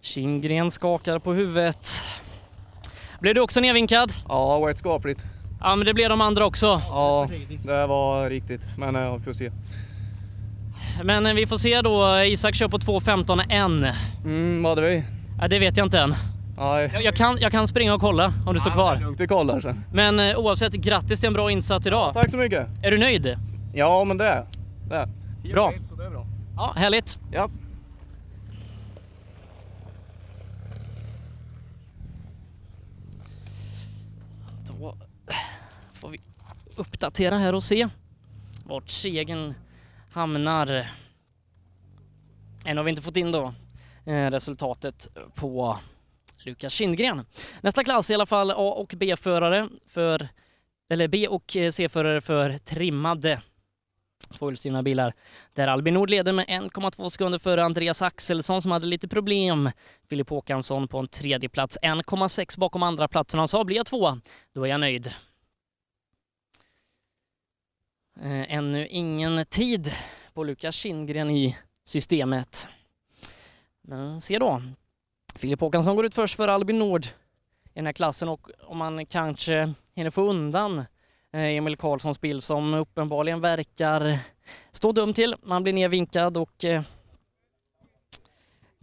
Kindgren 0.00 0.70
skakar 0.70 1.18
på 1.18 1.32
huvudet. 1.32 1.88
Blev 3.20 3.34
du 3.34 3.40
också 3.40 3.60
nedvinkad? 3.60 4.12
Ja, 4.28 4.54
det 4.54 4.60
var 4.60 4.70
ett 4.70 4.78
skapligt. 4.78 5.35
Ja, 5.66 5.76
men 5.76 5.86
det 5.86 5.94
blev 5.94 6.08
de 6.08 6.20
andra 6.20 6.46
också. 6.46 6.66
Ja, 6.88 7.28
det 7.62 7.86
var 7.86 8.30
riktigt. 8.30 8.60
Men 8.78 8.94
ja, 8.94 9.16
vi 9.16 9.24
får 9.24 9.32
se. 9.32 9.50
Men 11.04 11.26
eh, 11.26 11.34
vi 11.34 11.46
får 11.46 11.56
se 11.56 11.80
då. 11.80 12.20
Isak 12.24 12.54
kör 12.54 12.68
på 12.68 12.78
2.15,1. 12.78 13.94
Mm, 14.24 14.62
vad 14.62 14.70
hade 14.70 14.88
vi? 14.88 15.04
Ja, 15.40 15.48
det 15.48 15.58
vet 15.58 15.76
jag 15.76 15.86
inte 15.86 15.98
än. 15.98 16.14
Nej. 16.58 16.90
Jag, 16.92 17.02
jag, 17.04 17.14
kan, 17.14 17.38
jag 17.40 17.52
kan 17.52 17.68
springa 17.68 17.94
och 17.94 18.00
kolla 18.00 18.32
om 18.46 18.54
du 18.54 18.60
står 18.60 18.70
kvar. 18.70 18.92
Det 18.92 19.00
är 19.00 19.04
lugnt, 19.04 19.20
vi 19.20 19.26
kollar 19.26 19.60
sen. 19.60 19.84
Men 19.92 20.20
eh, 20.20 20.38
oavsett, 20.38 20.72
grattis 20.72 21.20
till 21.20 21.26
en 21.26 21.32
bra 21.32 21.50
insats 21.50 21.86
idag. 21.86 22.14
Tack 22.14 22.30
så 22.30 22.36
mycket. 22.36 22.66
Är 22.82 22.90
du 22.90 22.98
nöjd? 22.98 23.38
Ja, 23.74 24.04
men 24.04 24.16
det 24.16 24.26
är 24.26 24.46
det. 24.88 24.96
är. 24.96 25.52
Bra. 25.52 25.72
Så 25.88 25.94
det 25.94 26.06
är 26.06 26.10
bra. 26.10 26.26
Ja, 26.56 26.72
härligt. 26.76 27.18
Ja. 27.32 27.50
Då 34.78 34.96
får 35.96 36.08
vi 36.08 36.20
uppdatera 36.76 37.38
här 37.38 37.54
och 37.54 37.62
se 37.62 37.88
vart 38.64 38.90
segern 38.90 39.54
hamnar. 40.12 40.90
Än 42.66 42.76
har 42.76 42.84
vi 42.84 42.90
inte 42.90 43.02
fått 43.02 43.16
in 43.16 43.32
då 43.32 43.54
eh, 44.04 44.30
resultatet 44.30 45.08
på 45.34 45.78
Lukas 46.44 46.72
Kindgren. 46.72 47.26
Nästa 47.60 47.84
klass 47.84 48.10
i 48.10 48.14
alla 48.14 48.26
fall 48.26 48.50
A 48.50 48.54
och 48.72 48.94
B-förare 48.96 49.68
för 49.86 50.28
eller 50.90 51.08
B 51.08 51.28
och 51.28 51.56
C-förare 51.70 52.20
för 52.20 52.58
trimmade 52.58 53.40
tvåhjulsdrivna 54.38 54.82
bilar. 54.82 55.14
Där 55.52 55.68
Albin 55.68 55.94
Nord 55.94 56.10
leder 56.10 56.32
med 56.32 56.46
1,2 56.46 57.08
sekunder 57.08 57.38
före 57.38 57.64
Andreas 57.64 58.02
Axelsson 58.02 58.62
som 58.62 58.70
hade 58.70 58.86
lite 58.86 59.08
problem. 59.08 59.70
Filip 60.08 60.30
Håkansson 60.30 60.88
på 60.88 60.98
en 60.98 61.08
tredje 61.08 61.48
plats 61.48 61.78
1,6 61.82 62.58
bakom 62.58 62.82
andra 62.82 63.08
platsen. 63.08 63.38
Han 63.38 63.48
sa 63.48 63.64
blir 63.64 63.76
jag 63.76 63.86
tvåa, 63.86 64.20
då 64.54 64.64
är 64.64 64.70
jag 64.70 64.80
nöjd. 64.80 65.14
Eh, 68.20 68.54
ännu 68.54 68.86
ingen 68.86 69.44
tid 69.44 69.92
på 70.34 70.44
Lukas 70.44 70.74
Kindgren 70.74 71.30
i 71.30 71.56
systemet. 71.84 72.68
Men 73.82 74.20
se 74.20 74.38
då. 74.38 74.62
Filip 75.34 75.60
Håkansson 75.60 75.96
går 75.96 76.06
ut 76.06 76.14
först 76.14 76.36
för 76.36 76.48
Albin 76.48 76.78
Nord 76.78 77.06
i 77.06 77.10
den 77.74 77.86
här 77.86 77.92
klassen 77.92 78.28
och 78.28 78.50
om 78.62 78.78
man 78.78 79.06
kanske 79.06 79.72
hinner 79.94 80.10
få 80.10 80.22
undan 80.22 80.78
eh, 81.32 81.40
Emil 81.40 81.76
Karlssons 81.76 82.20
bil 82.20 82.42
som 82.42 82.74
uppenbarligen 82.74 83.40
verkar 83.40 84.18
stå 84.70 84.92
dum 84.92 85.14
till. 85.14 85.34
Man 85.42 85.62
blir 85.62 85.72
nedvinkad 85.72 86.36
och 86.36 86.64
eh, 86.64 86.82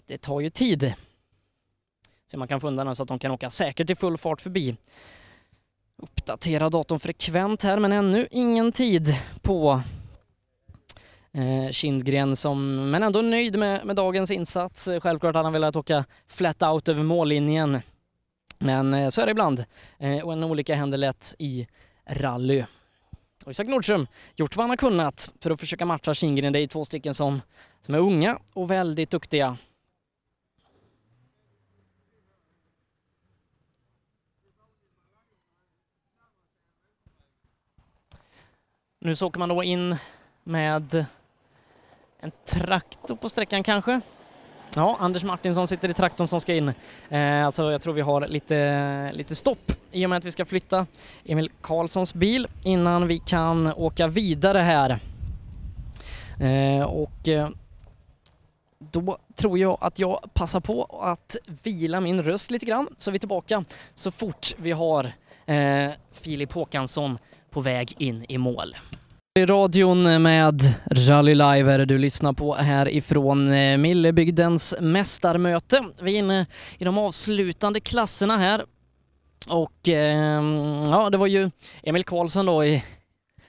det 0.05 0.17
tar 0.17 0.39
ju 0.39 0.49
tid. 0.49 0.93
Så 2.27 2.37
man 2.37 2.47
kan 2.47 2.61
få 2.61 2.67
undan 2.67 2.85
den 2.85 2.95
så 2.95 3.03
att 3.03 3.09
de 3.09 3.19
kan 3.19 3.31
åka 3.31 3.49
säkert 3.49 3.89
i 3.89 3.95
full 3.95 4.17
fart 4.17 4.41
förbi. 4.41 4.75
Uppdatera 5.97 6.69
datorn 6.69 6.99
frekvent 6.99 7.63
här 7.63 7.79
men 7.79 7.91
ännu 7.91 8.27
ingen 8.31 8.71
tid 8.71 9.15
på 9.41 9.81
eh, 11.31 11.71
Kindgren 11.71 12.35
som, 12.35 12.89
men 12.91 13.03
ändå 13.03 13.21
nöjd 13.21 13.59
med, 13.59 13.85
med 13.85 13.95
dagens 13.95 14.31
insats. 14.31 14.85
Självklart 14.85 15.35
hade 15.35 15.45
han 15.45 15.53
velat 15.53 15.75
åka 15.75 16.05
flat 16.27 16.63
out 16.63 16.89
över 16.89 17.03
mållinjen. 17.03 17.81
Men 18.57 18.93
eh, 18.93 19.09
så 19.09 19.21
är 19.21 19.25
det 19.25 19.31
ibland. 19.31 19.65
Eh, 19.99 20.17
och 20.17 20.33
en 20.33 20.43
olycka 20.43 20.75
händer 20.75 20.97
lätt 20.97 21.35
i 21.39 21.67
rally. 22.05 22.63
Och 23.45 23.51
Isak 23.51 23.67
Nordström 23.67 24.07
gjort 24.35 24.55
vad 24.55 24.63
han 24.63 24.69
har 24.69 24.77
kunnat 24.77 25.31
för 25.41 25.51
att 25.51 25.59
försöka 25.59 25.85
matcha 25.85 26.13
Kindgren. 26.13 26.53
Det 26.53 26.59
är 26.59 26.67
två 26.67 26.85
stycken 26.85 27.13
som, 27.13 27.41
som 27.81 27.95
är 27.95 27.99
unga 27.99 28.39
och 28.53 28.71
väldigt 28.71 29.09
duktiga. 29.09 29.57
Nu 39.05 39.15
så 39.15 39.27
åker 39.27 39.39
man 39.39 39.49
då 39.49 39.63
in 39.63 39.95
med 40.43 41.05
en 42.19 42.31
traktor 42.45 43.15
på 43.15 43.29
sträckan 43.29 43.63
kanske. 43.63 44.01
Ja, 44.75 44.97
Anders 44.99 45.23
Martinsson 45.23 45.67
sitter 45.67 45.89
i 45.89 45.93
traktorn 45.93 46.27
som 46.27 46.41
ska 46.41 46.53
in. 46.53 46.73
Eh, 47.09 47.45
alltså 47.45 47.71
jag 47.71 47.81
tror 47.81 47.93
vi 47.93 48.01
har 48.01 48.27
lite, 48.27 49.11
lite 49.13 49.35
stopp 49.35 49.71
i 49.91 50.05
och 50.05 50.09
med 50.09 50.17
att 50.17 50.25
vi 50.25 50.31
ska 50.31 50.45
flytta 50.45 50.85
Emil 51.25 51.51
Karlssons 51.61 52.13
bil 52.13 52.47
innan 52.63 53.07
vi 53.07 53.19
kan 53.19 53.73
åka 53.73 54.07
vidare 54.07 54.59
här. 54.59 54.99
Eh, 56.39 56.83
och 56.83 57.27
eh, 57.27 57.49
då 58.79 59.17
tror 59.35 59.59
jag 59.59 59.77
att 59.81 59.99
jag 59.99 60.19
passar 60.33 60.59
på 60.59 60.83
att 61.01 61.35
vila 61.63 62.01
min 62.01 62.23
röst 62.23 62.51
lite 62.51 62.65
grann 62.65 62.87
så 62.97 63.09
är 63.09 63.11
vi 63.11 63.19
tillbaka 63.19 63.63
så 63.93 64.11
fort 64.11 64.53
vi 64.57 64.71
har 64.71 65.11
eh, 65.45 65.91
Filip 66.11 66.53
Håkansson 66.53 67.17
på 67.53 67.61
väg 67.61 67.95
in 67.97 68.25
i 68.29 68.37
mål. 68.37 68.75
I 69.39 69.45
radion 69.45 70.21
med 70.21 70.75
Rally 70.85 71.35
Live 71.35 71.73
är 71.73 71.77
det 71.77 71.85
du 71.85 71.97
lyssnar 71.97 72.33
på 72.33 72.53
här 72.53 72.89
ifrån 72.89 73.51
eh, 73.51 73.77
Millebygdens 73.77 74.75
mästarmöte. 74.79 75.83
Vi 76.01 76.13
är 76.13 76.19
inne 76.19 76.45
i 76.77 76.83
de 76.83 76.97
avslutande 76.97 77.79
klasserna 77.79 78.37
här 78.37 78.65
och 79.47 79.89
eh, 79.89 80.43
ja, 80.85 81.09
det 81.09 81.17
var 81.17 81.27
ju 81.27 81.51
Emil 81.83 82.03
Karlsson 82.03 82.45
då 82.45 82.65
i 82.65 82.83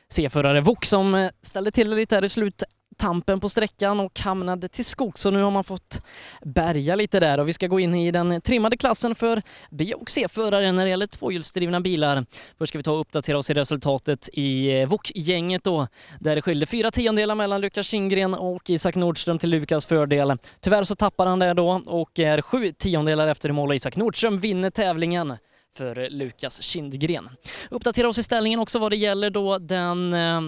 C-förare 0.09 0.61
Vok 0.61 0.85
som 0.85 1.15
eh, 1.15 1.31
ställde 1.43 1.71
till 1.71 1.91
det 1.91 1.97
lite 1.97 2.15
här 2.15 2.25
i 2.25 2.29
slutet 2.29 2.69
tampen 2.95 3.41
på 3.41 3.49
sträckan 3.49 4.01
och 4.01 4.21
hamnade 4.21 4.69
till 4.69 4.85
skog 4.85 5.19
så 5.19 5.31
nu 5.31 5.43
har 5.43 5.51
man 5.51 5.65
fått 5.65 6.03
bärga 6.43 6.97
lite 6.97 7.21
där 7.21 7.41
och 7.41 7.49
vi 7.49 7.53
ska 7.53 7.67
gå 7.67 7.81
in 7.81 7.95
i 7.95 8.11
den 8.11 8.41
trimmade 8.41 8.77
klassen 8.77 9.15
för 9.15 9.43
B 9.71 9.95
och 9.95 10.11
C-förare 10.11 10.73
när 10.73 10.85
det 10.85 10.91
gäller 10.91 11.07
tvåhjulsdrivna 11.07 11.81
bilar. 11.81 12.27
Först 12.59 12.69
ska 12.69 12.79
vi 12.79 12.83
ta 12.83 12.93
och 12.93 13.01
uppdatera 13.01 13.39
oss 13.39 13.51
i 13.51 13.55
resultatet 13.55 14.29
i 14.33 14.81
eh, 14.81 14.89
VOK-gänget 14.89 15.65
då 15.65 15.87
där 16.21 16.37
det 16.37 16.43
skilde 16.43 16.67
fyra 16.67 16.91
tiondelar 16.91 17.35
mellan 17.35 17.61
Lukas 17.61 17.87
Kindgren 17.87 18.35
och 18.35 18.71
Isak 18.71 18.97
Nordström 18.97 19.39
till 19.39 19.51
Lukas 19.51 19.87
fördel. 19.87 20.37
Tyvärr 20.61 20.85
så 20.85 20.95
tappar 20.95 21.27
han 21.27 21.39
det 21.39 21.55
då 21.55 21.83
och 21.87 22.19
är 22.19 22.43
sju 22.43 22.73
tiondelar 22.73 23.27
efter 23.27 23.49
i 23.49 23.53
mål 23.53 23.69
och 23.69 23.75
Isak 23.75 23.97
Nordström 23.97 24.39
vinner 24.41 24.71
tävlingen 24.71 25.37
för 25.77 26.11
Lukas 26.11 26.63
Kindgren. 26.63 27.29
Uppdatera 27.71 28.09
oss 28.09 28.19
i 28.19 28.23
ställningen 28.23 28.61
också 28.61 28.79
vad 28.79 28.93
det 28.93 28.97
gäller 28.97 29.31
då 29.31 29.59
den 29.59 30.15
eh, 30.15 30.41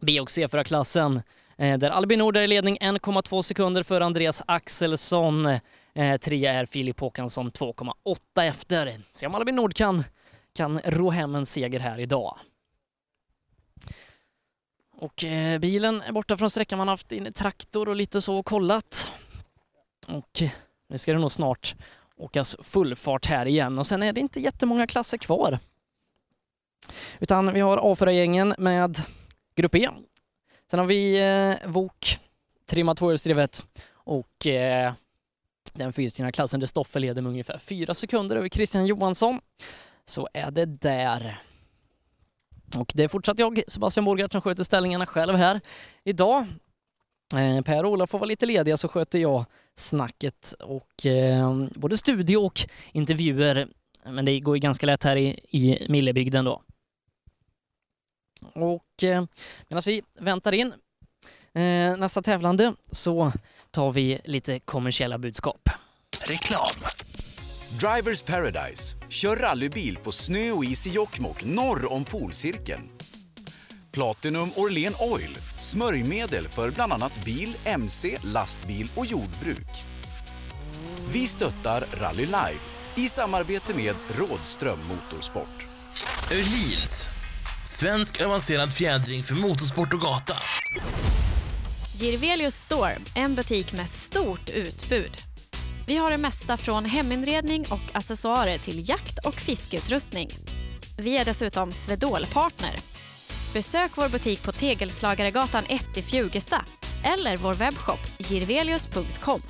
B 0.00 0.20
och 0.20 0.30
C-förarklassen 0.30 1.22
Eh, 1.60 1.78
där 1.78 1.90
Albin 1.90 2.18
Nord 2.18 2.36
är 2.36 2.42
i 2.42 2.46
ledning 2.46 2.78
1,2 2.80 3.42
sekunder 3.42 3.82
för 3.82 4.00
Andreas 4.00 4.42
Axelsson. 4.46 5.46
Eh, 5.94 6.16
trea 6.20 6.52
är 6.52 6.66
Filip 6.66 7.00
Håkansson 7.00 7.50
2,8 7.50 8.42
efter. 8.42 8.94
Se 9.12 9.26
om 9.26 9.34
Albin 9.34 9.56
Nord 9.56 9.74
kan, 9.74 10.04
kan 10.54 10.80
ro 10.84 11.10
hem 11.10 11.34
en 11.34 11.46
seger 11.46 11.80
här 11.80 11.98
idag. 11.98 12.36
Och 14.96 15.24
eh, 15.24 15.58
bilen 15.58 16.00
är 16.00 16.12
borta 16.12 16.36
från 16.36 16.50
sträckan 16.50 16.78
man 16.78 16.88
har 16.88 16.92
haft 16.92 17.12
in 17.12 17.26
i 17.26 17.32
traktor 17.32 17.88
och 17.88 17.96
lite 17.96 18.20
så 18.20 18.38
och 18.38 18.46
kollat. 18.46 19.10
Och 20.08 20.42
nu 20.88 20.98
ska 20.98 21.12
det 21.12 21.18
nog 21.18 21.32
snart 21.32 21.74
åkas 22.16 22.56
full 22.62 22.96
fart 22.96 23.26
här 23.26 23.46
igen 23.46 23.78
och 23.78 23.86
sen 23.86 24.02
är 24.02 24.12
det 24.12 24.20
inte 24.20 24.40
jättemånga 24.40 24.86
klasser 24.86 25.18
kvar. 25.18 25.58
Utan 27.18 27.52
vi 27.52 27.60
har 27.60 27.78
A4-gängen 27.78 28.54
med 28.58 28.98
Grupp 29.56 29.74
E. 29.74 29.88
Sen 30.70 30.78
har 30.80 30.86
vi 30.86 31.18
eh, 31.20 31.70
VOK, 31.70 32.18
trimma 32.66 32.94
tvåhjulsdrivet 32.94 33.66
och 33.92 34.46
eh, 34.46 34.92
den 35.72 35.92
fyrhjulsdrivna 35.92 36.32
klassen 36.32 36.60
där 36.60 36.66
Stoffe 36.66 36.98
leder 36.98 37.22
med 37.22 37.30
ungefär 37.30 37.58
fyra 37.58 37.94
sekunder 37.94 38.36
över 38.36 38.48
Christian 38.48 38.86
Johansson. 38.86 39.40
Så 40.04 40.28
är 40.32 40.50
det 40.50 40.64
där. 40.64 41.40
Och 42.76 42.92
det 42.94 43.04
är 43.04 43.08
fortsatt 43.08 43.38
jag, 43.38 43.60
Sebastian 43.68 44.04
Borgart, 44.04 44.32
som 44.32 44.40
sköter 44.40 44.64
ställningarna 44.64 45.06
själv 45.06 45.34
här 45.34 45.60
idag. 46.04 46.46
Eh, 47.34 47.62
Per 47.62 47.84
och 47.84 47.90
Ola 47.90 48.06
får 48.06 48.18
vara 48.18 48.28
lite 48.28 48.46
lediga 48.46 48.76
så 48.76 48.88
sköter 48.88 49.18
jag 49.18 49.44
snacket 49.74 50.54
och 50.60 51.06
eh, 51.06 51.66
både 51.74 51.96
studio 51.96 52.36
och 52.36 52.60
intervjuer. 52.92 53.68
Men 54.04 54.24
det 54.24 54.40
går 54.40 54.56
ju 54.56 54.60
ganska 54.60 54.86
lätt 54.86 55.04
här 55.04 55.16
i, 55.16 55.40
i 55.50 55.86
Millebygden 55.88 56.44
då. 56.44 56.62
Och 58.54 59.04
eh, 59.04 59.24
medan 59.68 59.82
vi 59.86 60.02
väntar 60.18 60.52
in 60.52 60.72
eh, 61.54 61.96
nästa 61.96 62.22
tävlande 62.22 62.74
så 62.90 63.32
tar 63.70 63.92
vi 63.92 64.20
lite 64.24 64.60
kommersiella 64.60 65.18
budskap. 65.18 65.70
Reklam. 66.24 66.76
Drivers 67.80 68.22
Paradise. 68.22 68.96
Kör 69.08 69.36
rallybil 69.36 69.96
på 69.96 70.12
snö 70.12 70.50
och 70.50 70.64
is 70.64 70.86
i 70.86 70.90
Jokkmokk 70.90 71.44
norr 71.44 71.92
om 71.92 72.04
polcirkeln. 72.04 72.88
Platinum 73.92 74.50
Orlen 74.56 74.94
Oil. 75.00 75.34
Smörjmedel 75.60 76.44
för 76.48 76.70
bland 76.70 76.92
annat 76.92 77.24
bil, 77.24 77.56
mc, 77.64 78.18
lastbil 78.24 78.90
och 78.96 79.06
jordbruk. 79.06 79.68
Vi 81.12 81.26
stöttar 81.26 81.84
Rally 82.00 82.26
Live 82.26 82.60
i 82.96 83.08
samarbete 83.08 83.74
med 83.74 83.94
Rådström 84.18 84.78
Motorsport. 84.88 85.66
Öhlins. 86.32 87.19
Svensk 87.70 88.20
avancerad 88.20 88.72
fjädring 88.72 89.22
för 89.22 89.34
motorsport 89.34 89.94
och 89.94 90.00
gata. 90.00 90.34
Girvelius 91.94 92.54
Store, 92.54 92.96
en 93.14 93.34
butik 93.34 93.72
med 93.72 93.88
stort 93.88 94.50
utbud. 94.50 95.16
Vi 95.86 95.96
har 95.96 96.10
det 96.10 96.18
mesta 96.18 96.56
från 96.56 96.84
heminredning 96.84 97.60
och 97.60 97.96
accessoarer 97.96 98.58
till 98.58 98.88
jakt 98.88 99.26
och 99.26 99.34
fiskeutrustning. 99.34 100.28
Vi 100.98 101.16
är 101.16 101.24
dessutom 101.24 101.72
Swedol-partner. 101.72 102.74
Besök 103.54 103.90
vår 103.94 104.08
butik 104.08 104.42
på 104.42 104.52
Tegelslagaregatan 104.52 105.64
1 105.68 105.96
i 105.96 106.02
Fjugesta 106.02 106.64
eller 107.04 107.36
vår 107.36 107.54
webbshop 107.54 108.00
girvelius.com. 108.18 109.42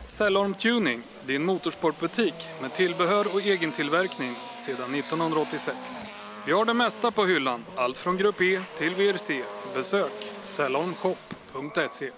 Cellorm 0.00 0.54
Tuning, 0.54 1.02
din 1.26 1.44
motorsportbutik 1.44 2.34
med 2.62 2.72
tillbehör 2.72 3.26
och 3.34 3.40
egen 3.40 3.72
tillverkning 3.72 4.34
sedan 4.56 4.94
1986. 4.94 6.15
Vi 6.46 6.52
har 6.52 6.64
det 6.64 6.74
mesta 6.74 7.10
på 7.10 7.26
hyllan, 7.26 7.64
allt 7.76 7.98
från 7.98 8.16
Grupp 8.16 8.40
E 8.40 8.60
till 8.78 8.94
VRC. 8.94 9.42
Besök 9.74 10.32
cellormshop.se. 10.42 12.10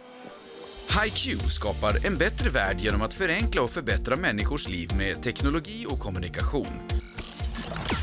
HiQ 1.02 1.40
skapar 1.40 2.06
en 2.06 2.18
bättre 2.18 2.50
värld 2.50 2.80
genom 2.80 3.02
att 3.02 3.14
förenkla 3.14 3.62
och 3.62 3.70
förbättra 3.70 4.16
människors 4.16 4.68
liv 4.68 4.90
med 4.98 5.22
teknologi 5.22 5.86
och 5.88 6.00
kommunikation. 6.00 6.88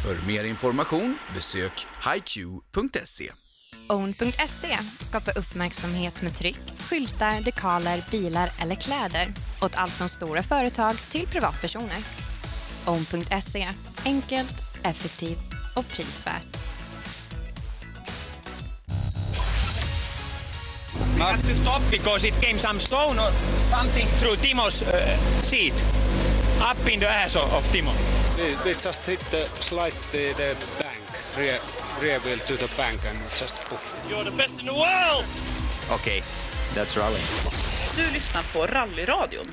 För 0.03 0.27
mer 0.27 0.43
information 0.43 1.17
besök 1.35 1.87
hiq.se. 2.13 3.31
Own.se 3.89 4.77
skapar 5.01 5.37
uppmärksamhet 5.37 6.21
med 6.21 6.35
tryck, 6.35 6.61
skyltar, 6.79 7.41
dekaler, 7.41 8.03
bilar 8.11 8.49
eller 8.61 8.75
kläder 8.75 9.33
åt 9.61 9.75
allt 9.75 9.93
från 9.93 10.09
stora 10.09 10.43
företag 10.43 10.95
till 10.95 11.27
privatpersoner. 11.27 11.99
Own.se 12.85 13.69
enkelt, 14.05 14.55
effektivt 14.83 15.44
och 15.75 15.87
prisvärt. 15.87 16.45
We 21.15 21.21
had 21.21 21.39
to 21.39 21.55
stop 21.55 21.81
because 21.91 22.27
it 22.27 22.33
came 22.41 22.57
some 22.57 22.79
stone 22.79 23.19
or 23.19 23.31
something 23.69 24.05
through 24.19 24.35
Timo's 24.35 24.81
uh, 24.81 25.17
seat, 25.41 25.73
up 26.61 26.89
in 26.89 26.99
the 26.99 27.07
ass 27.07 27.35
of, 27.35 27.63
Timo. 27.71 27.91
They 28.63 28.73
just 28.73 29.05
hit 29.07 29.19
the 29.31 29.45
slide 29.61 29.93
the, 30.11 30.33
the 30.35 30.55
bank, 30.83 30.99
rear, 31.37 31.57
rear 32.01 32.19
wheel 32.19 32.37
to 32.37 32.53
the 32.57 32.69
bank 32.77 32.99
and 33.07 33.17
just 33.39 33.55
poof. 33.69 33.95
You're 34.09 34.25
the 34.25 34.31
best 34.31 34.59
in 34.59 34.65
the 34.65 34.73
world! 34.73 35.25
Okay, 35.91 36.21
that's 36.73 36.97
rally. 36.97 37.19
Du 37.95 38.13
lyssnar 38.13 38.43
på 38.53 38.65
Rallyradion. 38.65 39.47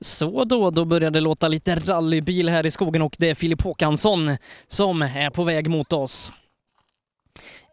Så 0.00 0.44
då, 0.44 0.70
då 0.70 0.84
började 0.84 1.16
det 1.16 1.20
låta 1.20 1.48
lite 1.48 1.74
rallybil 1.74 2.48
här 2.48 2.66
i 2.66 2.70
skogen 2.70 3.02
och 3.02 3.16
det 3.18 3.30
är 3.30 3.34
Filip 3.34 3.62
Håkansson 3.62 4.36
som 4.68 5.02
är 5.02 5.30
på 5.30 5.44
väg 5.44 5.70
mot 5.70 5.92
oss. 5.92 6.32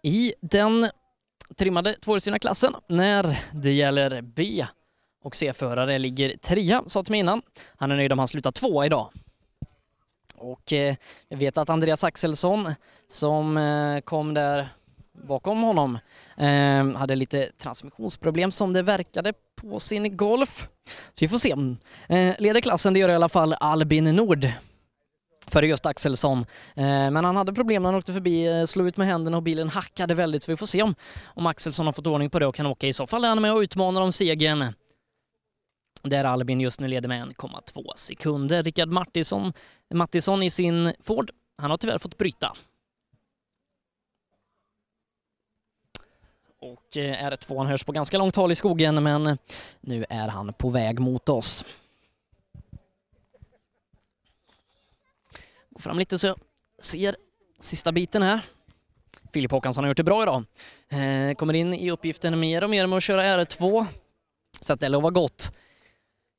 I 0.03 0.33
den 0.41 0.89
trimmade 1.55 1.93
tvåhjulsdrivna 1.93 2.39
klassen 2.39 2.75
när 2.87 3.39
det 3.53 3.71
gäller 3.71 4.21
B 4.21 4.65
och 5.23 5.35
C-förare 5.35 5.97
ligger 5.97 6.37
trea, 6.37 6.83
sa 6.87 7.03
till 7.03 7.11
mig 7.11 7.19
innan. 7.19 7.41
Han 7.77 7.91
är 7.91 7.95
nöjd 7.95 8.11
om 8.11 8.19
han 8.19 8.27
slutar 8.27 8.51
tvåa 8.51 8.85
idag. 8.85 9.09
Och 10.35 10.73
eh, 10.73 10.95
jag 11.27 11.37
vet 11.37 11.57
att 11.57 11.69
Andreas 11.69 12.03
Axelsson 12.03 12.73
som 13.07 13.57
eh, 13.57 14.01
kom 14.01 14.33
där 14.33 14.69
bakom 15.27 15.61
honom 15.63 15.97
eh, 16.37 16.97
hade 16.97 17.15
lite 17.15 17.51
transmissionsproblem 17.57 18.51
som 18.51 18.73
det 18.73 18.81
verkade 18.81 19.33
på 19.55 19.79
sin 19.79 20.17
Golf. 20.17 20.67
Så 21.13 21.25
vi 21.25 21.27
får 21.27 21.37
se. 21.37 21.51
Eh, 22.09 22.35
leder 22.39 22.61
klassen, 22.61 22.93
det 22.93 22.99
gör 22.99 23.09
i 23.09 23.15
alla 23.15 23.29
fall 23.29 23.53
Albin 23.53 24.15
Nord 24.15 24.47
före 25.49 25.67
just 25.67 25.85
Axelsson. 25.85 26.39
Eh, 26.75 26.83
men 26.85 27.25
han 27.25 27.35
hade 27.35 27.53
problem 27.53 27.83
när 27.83 27.89
han 27.89 27.99
åkte 27.99 28.13
förbi, 28.13 28.47
eh, 28.47 28.65
slog 28.65 28.87
ut 28.87 28.97
med 28.97 29.07
händerna 29.07 29.37
och 29.37 29.43
bilen 29.43 29.69
hackade 29.69 30.15
väldigt. 30.15 30.43
Så 30.43 30.51
vi 30.51 30.57
får 30.57 30.65
se 30.65 30.83
om, 30.83 30.95
om 31.25 31.45
Axelsson 31.45 31.85
har 31.85 31.93
fått 31.93 32.07
ordning 32.07 32.29
på 32.29 32.39
det 32.39 32.47
och 32.47 32.55
kan 32.55 32.65
åka. 32.65 32.87
I 32.87 32.93
så 32.93 33.07
fall 33.07 33.23
är 33.23 33.29
han 33.29 33.41
med 33.41 33.53
och 33.53 33.59
utmanar 33.59 34.01
om 34.01 34.11
segern. 34.11 34.73
Där 36.03 36.23
Albin 36.23 36.61
just 36.61 36.79
nu 36.79 36.87
leder 36.87 37.09
med 37.09 37.27
1,2 37.27 37.83
sekunder. 37.95 38.63
Rickard 38.63 38.89
Martinsson, 38.89 39.53
Mattisson 39.93 40.43
i 40.43 40.49
sin 40.49 40.93
Ford, 41.01 41.31
han 41.57 41.71
har 41.71 41.77
tyvärr 41.77 41.97
fått 41.97 42.17
bryta. 42.17 42.53
Och 46.61 46.97
eh, 46.97 47.29
R2 47.29 47.57
han 47.57 47.67
hörs 47.67 47.83
på 47.83 47.91
ganska 47.91 48.17
långt 48.17 48.35
håll 48.35 48.51
i 48.51 48.55
skogen 48.55 49.03
men 49.03 49.37
nu 49.81 50.05
är 50.09 50.27
han 50.27 50.53
på 50.53 50.69
väg 50.69 50.99
mot 50.99 51.29
oss. 51.29 51.65
Går 55.79 55.83
fram 55.83 55.99
lite 55.99 56.19
så 56.19 56.27
jag 56.27 56.35
ser 56.79 57.15
sista 57.59 57.91
biten 57.91 58.21
här. 58.21 58.41
Filip 59.33 59.51
Håkansson 59.51 59.83
har 59.83 59.89
gjort 59.89 59.97
det 59.97 60.03
bra 60.03 60.23
idag. 60.23 60.43
Eh, 60.89 61.35
kommer 61.35 61.53
in 61.53 61.73
i 61.73 61.91
uppgiften 61.91 62.39
mer 62.39 62.63
och 62.63 62.69
mer 62.69 62.87
med 62.87 62.97
att 62.97 63.03
köra 63.03 63.23
R2. 63.23 63.85
Så 64.61 64.73
att 64.73 64.79
det 64.79 64.89
lovar 64.89 65.11
gott 65.11 65.55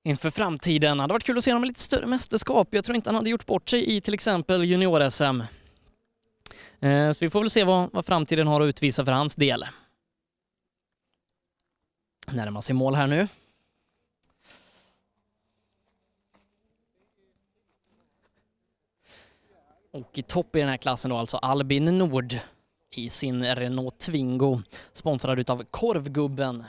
inför 0.05 0.31
framtiden. 0.31 0.97
Det 0.97 1.03
hade 1.03 1.15
varit 1.15 1.25
kul 1.25 1.39
att 1.39 1.45
se 1.45 1.51
honom 1.51 1.65
i 1.65 1.69
lite 1.69 1.81
större 1.81 2.07
mästerskap. 2.07 2.69
Jag 2.71 2.85
tror 2.85 2.97
inte 2.97 3.11
han 3.11 3.15
hade 3.15 3.31
gjort 3.31 3.47
bort 3.47 3.71
sig 3.71 3.97
i 3.97 4.01
till 4.01 4.15
exempel 4.15 4.65
junior-SM. 4.65 5.43
Eh, 6.81 7.13
så 7.13 7.25
vi 7.25 7.31
får 7.31 7.41
väl 7.41 7.51
se 7.51 7.65
vad, 7.65 7.93
vad 7.93 8.07
framtiden 8.07 8.47
har 8.47 8.61
att 8.61 8.69
utvisa 8.69 9.05
för 9.05 9.13
hans 9.13 9.35
del. 9.35 9.65
Närmar 12.27 12.61
sig 12.61 12.75
mål 12.75 12.95
här 12.95 13.07
nu. 13.07 13.29
Och 19.93 20.19
i 20.19 20.23
topp 20.23 20.57
i 20.57 20.61
den 20.61 20.69
här 20.69 20.77
klassen 20.77 21.11
då 21.11 21.17
alltså 21.17 21.37
Albin 21.37 21.99
Nord 21.99 22.39
i 22.97 23.09
sin 23.09 23.45
Renault 23.45 23.99
Twingo 23.99 24.63
sponsrad 24.93 25.39
utav 25.39 25.65
Korvgubben. 25.71 26.65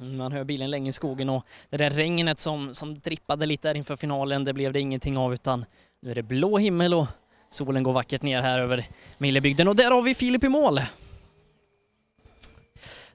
Mm, 0.00 0.16
man 0.16 0.32
hör 0.32 0.44
bilen 0.44 0.70
länge 0.70 0.88
i 0.88 0.92
skogen 0.92 1.28
och 1.28 1.46
det 1.70 1.76
där 1.76 1.90
regnet 1.90 2.38
som, 2.38 2.74
som 2.74 2.98
drippade 2.98 3.46
lite 3.46 3.68
där 3.68 3.74
inför 3.74 3.96
finalen, 3.96 4.44
det 4.44 4.52
blev 4.52 4.72
det 4.72 4.80
ingenting 4.80 5.16
av 5.16 5.34
utan 5.34 5.64
nu 6.00 6.10
är 6.10 6.14
det 6.14 6.22
blå 6.22 6.58
himmel 6.58 6.94
och 6.94 7.06
solen 7.48 7.82
går 7.82 7.92
vackert 7.92 8.22
ner 8.22 8.42
här 8.42 8.58
över 8.58 8.88
Millebygden 9.18 9.68
och 9.68 9.76
där 9.76 9.90
har 9.90 10.02
vi 10.02 10.14
Filip 10.14 10.44
i 10.44 10.48
mål. 10.48 10.80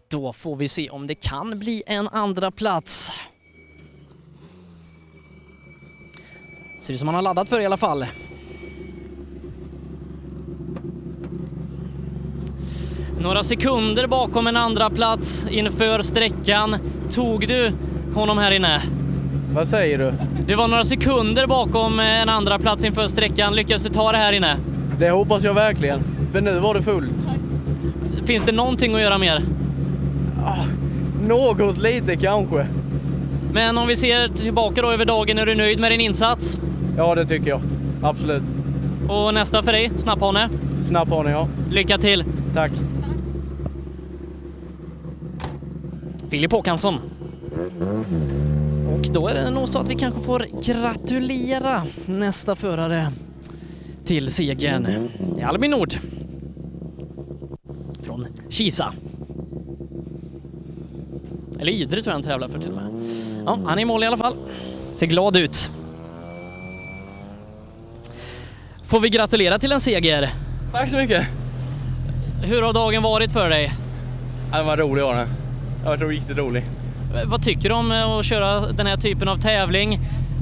Då 0.08 0.34
får 0.34 0.56
vi 0.56 0.68
se 0.68 0.90
om 0.90 1.08
det 1.08 1.16
kan 1.16 1.60
bli 1.60 1.84
en 1.86 2.08
andra 2.08 2.52
plats. 2.52 3.12
Ser 6.82 6.94
ut 6.94 7.00
som 7.00 7.08
han 7.08 7.16
har 7.16 7.22
laddat 7.22 7.50
för 7.50 7.60
i 7.60 7.66
alla 7.66 7.78
fall. 7.78 8.06
Några 13.20 13.44
sekunder 13.44 14.08
bakom 14.08 14.48
en 14.48 14.58
andra 14.58 14.90
plats 14.90 15.48
inför 15.50 16.02
sträckan. 16.02 16.76
Tog 17.10 17.48
du 17.48 17.72
honom 18.16 18.38
här 18.38 18.52
inne? 18.52 18.82
Vad 19.54 19.68
säger 19.68 19.98
du? 19.98 20.14
Det 20.48 20.56
var 20.56 20.68
några 20.68 20.84
sekunder 20.84 21.48
bakom 21.48 22.00
en 22.00 22.30
andra 22.30 22.60
plats 22.60 22.86
inför 22.86 23.08
sträckan. 23.08 23.56
Lyckades 23.56 23.84
du 23.84 23.90
ta 23.90 24.12
det 24.12 24.18
här 24.18 24.34
inne? 24.34 24.58
Det 25.00 25.10
hoppas 25.10 25.44
jag 25.44 25.54
verkligen, 25.54 26.04
för 26.32 26.42
nu 26.42 26.60
var 26.60 26.74
det 26.74 26.84
fullt. 26.84 27.28
Finns 28.26 28.44
det 28.44 28.52
någonting 28.52 28.96
att 28.96 29.02
göra 29.02 29.18
mer? 29.18 29.44
Ah, 30.46 30.66
något 31.28 31.78
lite 31.78 32.16
kanske. 32.16 32.68
Men 33.54 33.78
om 33.78 33.88
vi 33.88 33.96
ser 33.96 34.28
tillbaka 34.28 34.82
då 34.82 34.92
över 34.92 35.06
dagen, 35.06 35.38
är 35.38 35.46
du 35.46 35.56
nöjd 35.56 35.80
med 35.80 35.92
din 35.92 36.02
insats? 36.02 36.60
Ja, 36.98 37.16
det 37.16 37.26
tycker 37.26 37.50
jag. 37.50 37.62
Absolut. 38.04 38.44
Och 39.10 39.34
nästa 39.34 39.64
för 39.64 39.72
dig, 39.72 39.92
Snapphane? 39.96 40.50
Snapphane, 40.88 41.32
ja. 41.32 41.48
Lycka 41.70 41.98
till! 41.98 42.24
Tack. 42.54 42.72
Filip 46.30 46.52
Håkansson. 46.52 47.00
Och 48.94 49.14
då 49.14 49.28
är 49.28 49.34
det 49.34 49.52
nog 49.52 49.70
så 49.70 49.80
att 49.80 49.90
vi 49.90 49.96
kanske 49.96 50.22
får 50.22 50.46
gratulera 50.64 51.84
nästa 52.06 52.56
förare 52.56 53.08
till 54.06 54.32
segern. 54.32 55.10
Albin 55.44 55.72
Nord. 55.72 55.94
Från 58.02 58.26
Kisa. 58.50 58.94
Eller 61.62 61.72
Ydre 61.72 62.02
tror 62.02 62.08
jag 62.08 62.14
han 62.14 62.24
tävlar 62.24 62.48
för 62.48 62.60
till 62.60 62.70
och 62.70 62.76
med. 62.76 62.90
Ja, 63.46 63.58
han 63.66 63.78
är 63.78 63.82
i 63.82 63.86
mål 63.86 64.04
i 64.04 64.08
alla 64.08 64.18
fall. 64.18 64.36
Ser 64.94 65.06
glad 65.06 65.38
ut. 65.38 65.72
Får 68.84 69.00
vi 69.00 69.10
gratulera 69.10 69.60
till 69.60 69.72
en 69.72 69.82
seger. 69.82 70.34
Tack 70.72 70.90
så 70.90 70.98
mycket. 70.98 71.26
Hur 72.44 72.62
har 72.62 72.74
dagen 72.74 73.04
varit 73.04 73.32
för 73.32 73.50
dig? 73.50 73.74
Ja, 74.52 74.58
Den 74.58 74.66
var 74.66 74.78
rolig 74.78 75.04
var 75.04 75.16
den. 75.16 75.28
Den 75.84 76.00
var 76.00 76.08
riktigt 76.08 76.38
rolig. 76.38 76.64
Vad 77.26 77.44
tycker 77.44 77.70
du 77.70 77.76
om 77.76 77.92
att 77.92 78.26
köra 78.26 78.60
den 78.60 78.88
här 78.88 78.98
typen 78.98 79.28
av 79.28 79.38
tävling? 79.38 80.00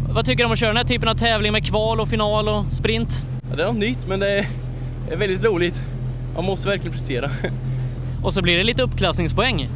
Vad 0.09 0.25
tycker 0.25 0.37
du 0.43 0.45
om 0.45 0.51
att 0.51 0.59
köra 0.59 0.69
den 0.69 0.77
här 0.77 0.83
typen 0.83 1.09
av 1.09 1.13
tävling 1.13 1.51
med 1.51 1.65
kval 1.65 1.99
och 1.99 2.07
final 2.07 2.49
och 2.49 2.71
sprint? 2.71 3.25
Ja, 3.49 3.55
det 3.55 3.63
är 3.63 3.67
något 3.67 3.75
nytt 3.75 4.07
men 4.07 4.19
det 4.19 4.45
är 5.11 5.17
väldigt 5.17 5.43
roligt. 5.43 5.81
Man 6.35 6.45
måste 6.45 6.67
verkligen 6.67 6.97
prestera. 6.97 7.29
Och 8.23 8.33
så 8.33 8.41
blir 8.41 8.57
det 8.57 8.63
lite 8.63 8.83
uppklassningspoäng. 8.83 9.69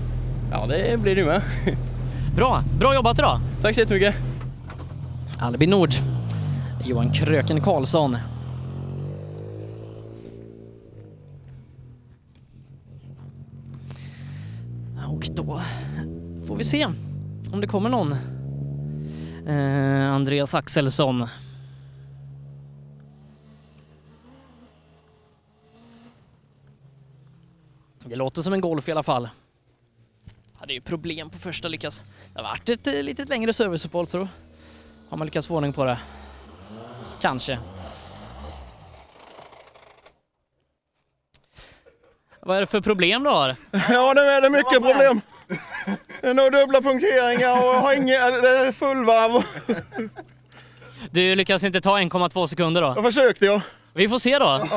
Ja, 0.55 0.65
det 0.65 0.99
blir 0.99 1.15
det 1.15 1.25
med. 1.25 1.41
Bra, 2.35 2.63
bra 2.79 2.93
jobbat 2.93 3.19
idag. 3.19 3.39
Tack 3.61 3.75
så 3.75 3.81
jättemycket. 3.81 4.15
Albin 5.39 5.69
Nord, 5.69 5.89
Johan 6.85 7.13
Kröken 7.13 7.61
Karlsson. 7.61 8.17
Och 15.07 15.27
då 15.35 15.61
får 16.47 16.55
vi 16.55 16.63
se 16.63 16.85
om 17.53 17.61
det 17.61 17.67
kommer 17.67 17.89
någon. 17.89 18.15
Eh, 19.47 20.11
Andreas 20.11 20.55
Axelsson. 20.55 21.27
Det 28.05 28.15
låter 28.15 28.41
som 28.41 28.53
en 28.53 28.61
Golf 28.61 28.89
i 28.89 28.91
alla 28.91 29.03
fall. 29.03 29.29
Hade 30.63 30.73
ju 30.73 30.81
problem 30.81 31.29
på 31.29 31.37
första 31.37 31.67
lyckas. 31.67 32.05
Det 32.33 32.41
har 32.41 32.49
varit 32.49 32.69
ett 32.69 32.87
eh, 32.87 33.03
lite 33.03 33.25
längre 33.25 33.53
serviceuppehåll 33.53 34.07
så 34.07 34.17
då 34.17 34.27
har 35.09 35.17
man 35.17 35.27
lyckats 35.27 35.47
få 35.47 35.55
ordning 35.55 35.73
på 35.73 35.85
det. 35.85 35.99
Kanske. 37.21 37.59
Vad 42.39 42.57
är 42.57 42.61
det 42.61 42.67
för 42.67 42.81
problem 42.81 43.23
du 43.23 43.29
har? 43.29 43.55
Ja, 43.89 44.13
det 44.13 44.21
är 44.21 44.41
det 44.41 44.49
mycket 44.49 44.81
problem. 44.81 45.21
Det 46.21 46.27
är 46.27 46.33
nog 46.33 46.51
dubbla 46.51 46.81
punkteringar 46.81 47.51
och 47.51 47.81
har 47.81 47.93
inget, 47.93 48.43
det 48.43 48.49
är 48.49 48.71
fullvarv. 48.71 49.43
Du 51.11 51.35
lyckas 51.35 51.63
inte 51.63 51.81
ta 51.81 51.99
1,2 51.99 52.47
sekunder 52.47 52.81
då? 52.81 52.93
Jag 52.95 53.03
försökte 53.03 53.45
jag. 53.45 53.61
Vi 53.93 54.09
får 54.09 54.17
se 54.17 54.39
då. 54.39 54.67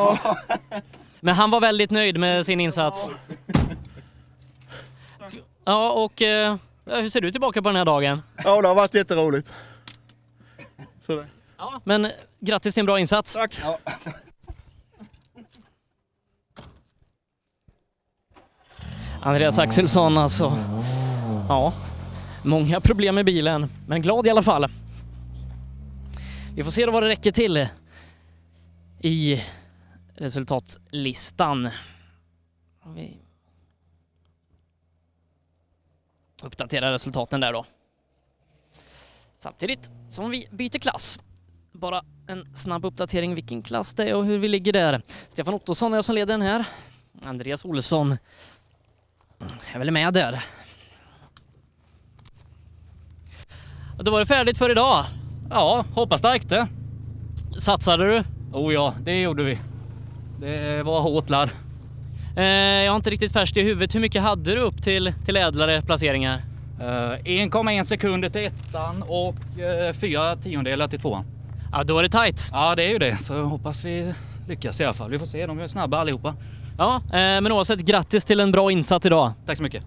Men 1.20 1.34
han 1.34 1.50
var 1.50 1.60
väldigt 1.60 1.90
nöjd 1.90 2.18
med 2.18 2.46
sin 2.46 2.60
insats. 2.60 3.10
Ja, 3.10 3.36
och 5.74 6.22
eh, 6.22 6.56
hur 6.84 7.08
ser 7.08 7.20
du 7.20 7.30
tillbaka 7.32 7.62
på 7.62 7.68
den 7.68 7.76
här 7.76 7.84
dagen? 7.84 8.22
Ja, 8.44 8.62
det 8.62 8.68
har 8.68 8.74
varit 8.74 8.94
jätteroligt. 8.94 9.52
Så 11.06 11.16
det. 11.16 11.26
Ja, 11.58 11.80
men 11.84 12.10
grattis 12.40 12.74
till 12.74 12.80
en 12.80 12.86
bra 12.86 13.00
insats. 13.00 13.32
Tack. 13.34 13.60
Andreas 19.22 19.58
Axelsson 19.58 20.18
alltså. 20.18 20.58
Ja, 21.48 21.72
många 22.42 22.80
problem 22.80 23.14
med 23.14 23.24
bilen, 23.24 23.68
men 23.88 24.02
glad 24.02 24.26
i 24.26 24.30
alla 24.30 24.42
fall. 24.42 24.66
Vi 26.54 26.64
får 26.64 26.70
se 26.70 26.86
då 26.86 26.92
vad 26.92 27.02
det 27.02 27.08
räcker 27.08 27.32
till 27.32 27.68
i 29.00 29.42
resultatlistan. 30.14 31.70
Vi 36.46 36.48
uppdaterar 36.48 36.92
resultaten 36.92 37.40
där 37.40 37.52
då. 37.52 37.66
Samtidigt 39.38 39.90
som 40.08 40.30
vi 40.30 40.48
byter 40.50 40.78
klass. 40.78 41.18
Bara 41.72 42.04
en 42.28 42.56
snabb 42.56 42.84
uppdatering 42.84 43.34
vilken 43.34 43.62
klass 43.62 43.94
det 43.94 44.04
är 44.04 44.14
och 44.14 44.24
hur 44.24 44.38
vi 44.38 44.48
ligger 44.48 44.72
där. 44.72 45.02
Stefan 45.28 45.54
Ottosson 45.54 45.94
är 45.94 46.02
som 46.02 46.14
leder 46.14 46.34
den 46.34 46.42
här. 46.42 46.64
Andreas 47.24 47.64
Olsson 47.64 48.16
är 49.72 49.78
väl 49.78 49.90
med 49.90 50.14
där. 50.14 50.44
Och 53.98 54.04
Då 54.04 54.10
var 54.10 54.20
det 54.20 54.26
färdigt 54.26 54.58
för 54.58 54.70
idag. 54.70 55.04
Ja, 55.50 55.84
hoppas 55.94 56.22
det 56.22 56.32
räckte. 56.32 56.68
Satsade 57.58 58.04
du? 58.04 58.24
Oh 58.52 58.74
ja, 58.74 58.94
det 59.00 59.20
gjorde 59.20 59.42
vi. 59.42 59.58
Det 60.40 60.82
var 60.82 61.00
hårt 61.00 61.30
ladd. 61.30 61.50
Eh, 62.36 62.44
jag 62.44 62.92
har 62.92 62.96
inte 62.96 63.10
riktigt 63.10 63.32
färskt 63.32 63.56
i 63.56 63.62
huvudet. 63.62 63.94
Hur 63.94 64.00
mycket 64.00 64.22
hade 64.22 64.54
du 64.54 64.60
upp 64.60 64.82
till, 64.82 65.12
till 65.24 65.36
ädlare 65.36 65.82
placeringar? 65.82 66.42
Uh, 66.80 66.84
1,1 66.84 67.84
sekunder 67.84 68.28
till 68.28 68.46
ettan 68.46 69.02
och 69.02 69.34
uh, 69.34 69.92
fyra 70.00 70.36
tiondelar 70.36 70.88
till 70.88 71.00
tvåan. 71.00 71.24
Ja, 71.72 71.84
då 71.84 71.98
är 71.98 72.02
det 72.02 72.08
tight. 72.08 72.48
Ja, 72.52 72.74
det 72.74 72.84
är 72.84 72.88
ju 72.88 72.98
det. 72.98 73.16
Så 73.16 73.42
hoppas 73.42 73.84
vi 73.84 74.14
lyckas 74.48 74.80
i 74.80 74.84
alla 74.84 74.94
fall. 74.94 75.10
Vi 75.10 75.18
får 75.18 75.26
se. 75.26 75.46
De 75.46 75.58
är 75.58 75.66
snabba 75.66 75.98
allihopa. 75.98 76.34
Ja, 76.78 76.96
eh, 76.96 77.10
men 77.12 77.52
oavsett 77.52 77.80
grattis 77.80 78.24
till 78.24 78.40
en 78.40 78.52
bra 78.52 78.70
insats 78.70 79.06
idag. 79.06 79.32
Tack 79.46 79.56
så 79.56 79.62
mycket. 79.62 79.82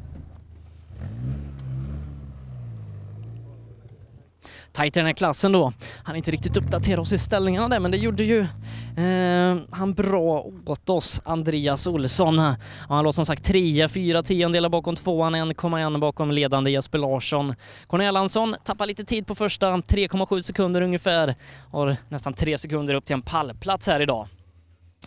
Tajt 4.72 4.98
i 4.98 5.00
den 5.00 5.06
här 5.08 5.14
klassen 5.14 5.52
då. 5.52 5.74
Han 6.04 6.16
inte 6.16 6.32
riktigt 6.32 6.58
uppdaterat 6.58 7.00
oss 7.00 7.14
i 7.14 7.18
ställningarna 7.18 7.68
där, 7.68 7.80
men 7.80 7.92
det 7.92 7.98
gjorde 7.98 8.24
ju 8.24 8.40
eh, 8.40 9.58
han 9.72 9.94
bra 9.94 10.46
åt 10.66 10.90
oss, 10.90 11.22
Andreas 11.26 11.88
Olsson. 11.88 12.38
Ja, 12.38 12.56
han 12.90 13.04
låg 13.04 13.14
som 13.14 13.26
sagt 13.26 13.44
trea, 13.44 13.90
fyra 13.90 14.24
tiondelar 14.24 14.70
bakom 14.70 14.96
tvåan, 14.96 15.36
1,1 15.36 16.00
bakom 16.00 16.32
ledande 16.32 16.72
Jesper 16.72 16.98
Larsson. 16.98 17.56
Cornel 17.88 18.08
Erlandsson 18.08 18.56
tappar 18.64 18.86
lite 18.86 19.06
tid 19.06 19.28
på 19.28 19.36
första, 19.36 19.78
3,7 19.78 20.42
sekunder 20.42 20.82
ungefär. 20.82 21.36
Har 21.72 21.98
nästan 22.10 22.34
tre 22.34 22.58
sekunder 22.58 22.94
upp 22.94 23.06
till 23.06 23.14
en 23.14 23.22
pallplats 23.22 23.88
här 23.88 24.00
idag. 24.00 24.28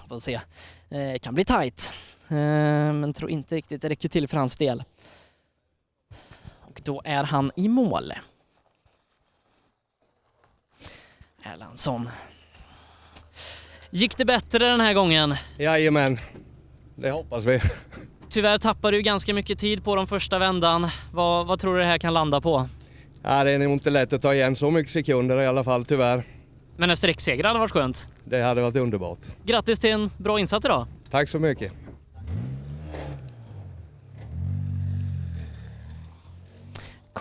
Får 0.09 0.19
se. 0.19 0.41
Eh, 0.91 1.19
kan 1.23 1.35
bli 1.35 1.45
tajt, 1.45 1.93
eh, 2.29 2.37
men 2.93 3.13
tror 3.13 3.31
inte 3.31 3.57
riktigt 3.57 3.83
det 3.83 3.89
räcker 3.89 4.09
till 4.09 4.29
för 4.29 4.37
hans 4.37 4.57
del. 4.57 4.85
Och 6.61 6.81
då 6.85 7.03
är 7.05 7.25
han 7.25 7.51
i 7.57 7.69
mål. 7.69 8.13
Erlandsson. 11.43 12.09
Gick 13.91 14.17
det 14.17 14.25
bättre 14.25 14.69
den 14.69 14.81
här 14.81 14.95
gången? 14.95 15.35
Jajamän, 15.59 16.19
det 16.97 17.11
hoppas 17.11 17.45
vi. 17.45 17.61
Tyvärr 18.29 18.59
tappade 18.59 18.97
du 18.97 19.03
ganska 19.03 19.35
mycket 19.35 19.59
tid 19.59 19.85
på 19.85 19.97
de 19.97 20.07
första 20.07 20.39
vändan. 20.39 20.89
Vad, 21.13 21.47
vad 21.47 21.61
tror 21.61 21.75
du 21.75 21.81
det 21.81 21.87
här 21.87 21.99
kan 21.99 22.15
landa 22.15 22.41
på? 22.41 22.69
Ja, 23.23 23.45
det 23.45 23.51
är 23.51 23.59
nog 23.59 23.73
inte 23.73 23.91
lätt 23.91 24.13
att 24.13 24.23
ta 24.23 24.35
igen 24.35 24.57
så 24.57 24.71
mycket 24.71 24.93
sekunder 24.93 25.41
i 25.41 25.47
alla 25.47 25.65
fall, 25.65 25.85
tyvärr. 25.85 26.25
Men 26.77 26.91
en 26.91 26.97
sträckseger 26.97 27.45
hade 27.45 27.59
varit 27.59 27.71
skönt. 27.71 28.09
Det 28.25 28.43
hade 28.43 28.61
varit 28.63 28.77
underbart. 28.77 29.19
Grattis 29.45 29.79
till 29.79 29.91
en 29.91 30.11
bra 30.17 30.41
insats 30.41 30.67
idag. 30.67 30.87
Tack 31.11 31.29
så 31.29 31.39
mycket. 31.39 31.73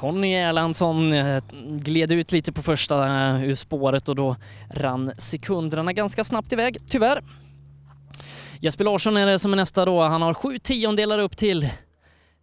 Conny 0.02 0.34
Erlandsson 0.34 1.14
eh, 1.14 1.44
gled 1.70 2.12
ut 2.12 2.32
lite 2.32 2.52
på 2.52 2.62
första 2.62 3.06
eh, 3.06 3.44
ur 3.44 3.56
spåret 3.56 4.10
och 4.10 4.16
då 4.16 4.36
rann 4.70 5.12
sekunderna 5.18 5.94
ganska 5.94 6.24
snabbt 6.24 6.54
iväg, 6.54 6.78
tyvärr. 6.88 7.24
Jesper 8.60 8.84
Larsson 8.84 9.18
är 9.18 9.26
det 9.26 9.40
som 9.40 9.54
är 9.54 9.56
nästa 9.56 9.86
då. 9.86 10.02
Han 10.02 10.22
har 10.22 10.34
sju 10.34 10.60
tiondelar 10.60 11.20
upp 11.20 11.38
till 11.38 11.70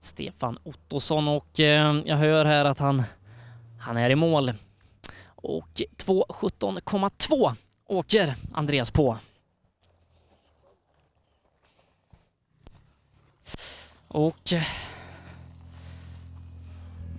Stefan 0.00 0.58
Ottosson 0.62 1.28
och 1.28 1.60
eh, 1.60 2.00
jag 2.04 2.16
hör 2.16 2.44
här 2.44 2.64
att 2.64 2.78
han, 2.78 3.02
han 3.80 3.96
är 3.96 4.10
i 4.10 4.14
mål. 4.16 4.52
Och 5.26 5.82
2.17,2 5.96 7.54
åker 7.86 8.34
Andreas 8.52 8.90
på. 8.90 9.18
Och 14.08 14.52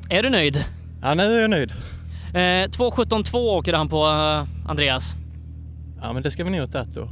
är 0.10 0.24
du 0.24 0.30
nöjd? 0.30 0.66
Ja, 1.02 1.14
nu 1.14 1.24
är 1.38 1.42
jag 1.42 1.50
nöjd. 1.50 1.72
Eh, 2.34 2.36
2.17,2 2.70 3.36
åker 3.36 3.74
han 3.74 3.90
på 3.90 4.06
eh, 4.06 4.70
Andreas. 4.70 5.16
Ja, 6.02 6.14
men 6.14 6.24
det 6.24 6.32
ska 6.32 6.44
vi 6.44 6.50
nog 6.50 6.60
ha 6.60 6.68
tagit 6.68 6.94
då. 6.94 7.10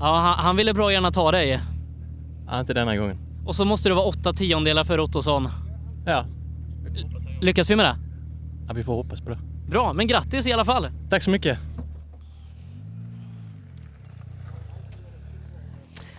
Ja, 0.00 0.16
han, 0.16 0.44
han 0.44 0.56
ville 0.56 0.74
bra 0.74 0.92
gärna 0.92 1.10
ta 1.10 1.32
dig. 1.32 1.60
Ja, 2.46 2.60
inte 2.60 2.74
denna 2.74 2.96
gången. 2.96 3.18
Och 3.46 3.56
så 3.56 3.64
måste 3.64 3.88
det 3.88 3.94
vara 3.94 4.06
åtta 4.06 4.32
tiondelar 4.32 4.84
för 4.84 5.00
Ottosson. 5.00 5.48
Ja. 6.06 6.24
Lyckas 7.40 7.70
vi 7.70 7.76
med 7.76 7.84
det? 7.84 7.96
Ja, 8.68 8.74
vi 8.74 8.84
får 8.84 8.94
hoppas 8.94 9.20
på 9.20 9.30
det. 9.30 9.38
Bra, 9.68 9.92
men 9.92 10.06
grattis 10.06 10.46
i 10.46 10.52
alla 10.52 10.64
fall. 10.64 10.88
Tack 11.10 11.22
så 11.22 11.30
mycket. 11.30 11.58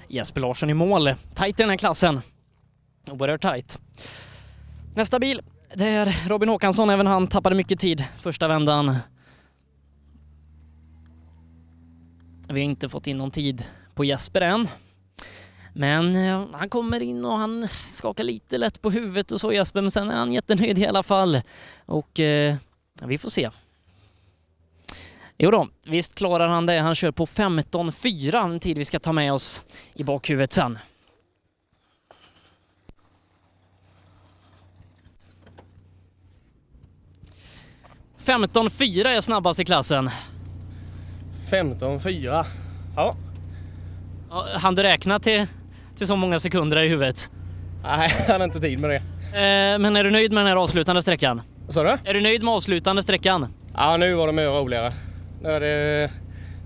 Jesper 0.07 0.41
Larsson 0.41 0.69
i 0.69 0.73
mål. 0.73 1.13
Tajt 1.35 1.59
i 1.59 1.63
den 1.63 1.69
här 1.69 1.77
klassen. 1.77 2.21
Oerhört 3.11 3.41
tajt. 3.41 3.79
Nästa 4.95 5.19
bil, 5.19 5.41
det 5.75 5.85
är 5.85 6.29
Robin 6.29 6.49
Håkansson. 6.49 6.89
Även 6.89 7.07
han 7.07 7.27
tappade 7.27 7.55
mycket 7.55 7.79
tid 7.79 8.03
första 8.21 8.47
vändan. 8.47 8.97
Vi 12.47 12.53
har 12.53 12.69
inte 12.69 12.89
fått 12.89 13.07
in 13.07 13.17
någon 13.17 13.31
tid 13.31 13.63
på 13.93 14.05
Jesper 14.05 14.41
än. 14.41 14.67
Men 15.73 16.15
eh, 16.15 16.45
han 16.53 16.69
kommer 16.69 16.99
in 16.99 17.25
och 17.25 17.37
han 17.37 17.67
skakar 17.87 18.23
lite 18.23 18.57
lätt 18.57 18.81
på 18.81 18.91
huvudet 18.91 19.31
och 19.31 19.39
så 19.39 19.53
Jesper, 19.53 19.81
men 19.81 19.91
sen 19.91 20.11
är 20.11 20.15
han 20.15 20.33
jättenöjd 20.33 20.79
i 20.79 20.87
alla 20.87 21.03
fall. 21.03 21.41
Och 21.85 22.19
eh, 22.19 22.55
vi 23.01 23.17
får 23.17 23.29
se. 23.29 23.49
Jo 25.37 25.51
då, 25.51 25.67
visst 25.83 26.15
klarar 26.15 26.47
han 26.47 26.65
det. 26.65 26.79
Han 26.79 26.95
kör 26.95 27.11
på 27.11 27.25
15.4, 27.25 28.45
en 28.45 28.59
tid 28.59 28.77
vi 28.77 28.85
ska 28.85 28.99
ta 28.99 29.11
med 29.11 29.33
oss 29.33 29.65
i 29.93 30.03
bakhuvudet 30.03 30.53
sen. 30.53 30.79
.15.4 38.27 39.07
är 39.07 39.21
snabbast 39.21 39.59
i 39.59 39.65
klassen. 39.65 40.09
15.4. 41.51 42.45
Ja. 42.95 43.15
Ja, 44.29 44.45
Han 44.55 44.75
du 44.75 44.83
räkna 44.83 45.19
till, 45.19 45.47
till 45.97 46.07
så 46.07 46.15
många 46.15 46.39
sekunder 46.39 46.83
i 46.83 46.87
huvudet? 46.87 47.31
Nej, 47.83 48.11
jag 48.27 48.33
hade 48.33 48.43
inte 48.43 48.59
tid 48.59 48.79
med 48.79 48.89
det. 48.89 48.95
Eh, 48.95 49.79
men 49.79 49.95
är 49.95 50.03
du 50.03 50.11
nöjd 50.11 50.31
med 50.31 50.41
den 50.41 50.47
här 50.47 50.55
avslutande 50.55 51.01
sträckan? 51.01 51.41
Vad 51.65 51.73
sa 51.73 51.83
du? 51.83 51.97
Är 52.09 52.13
du 52.13 52.21
nöjd 52.21 52.43
med 52.43 52.53
avslutande 52.53 53.03
sträckan? 53.03 53.53
Ja, 53.73 53.97
nu 53.97 54.13
var 54.13 54.27
det 54.27 54.33
mer 54.33 54.45
roligare. 54.45 54.91
Nu 55.41 55.49
är 55.49 55.59
det 55.59 56.11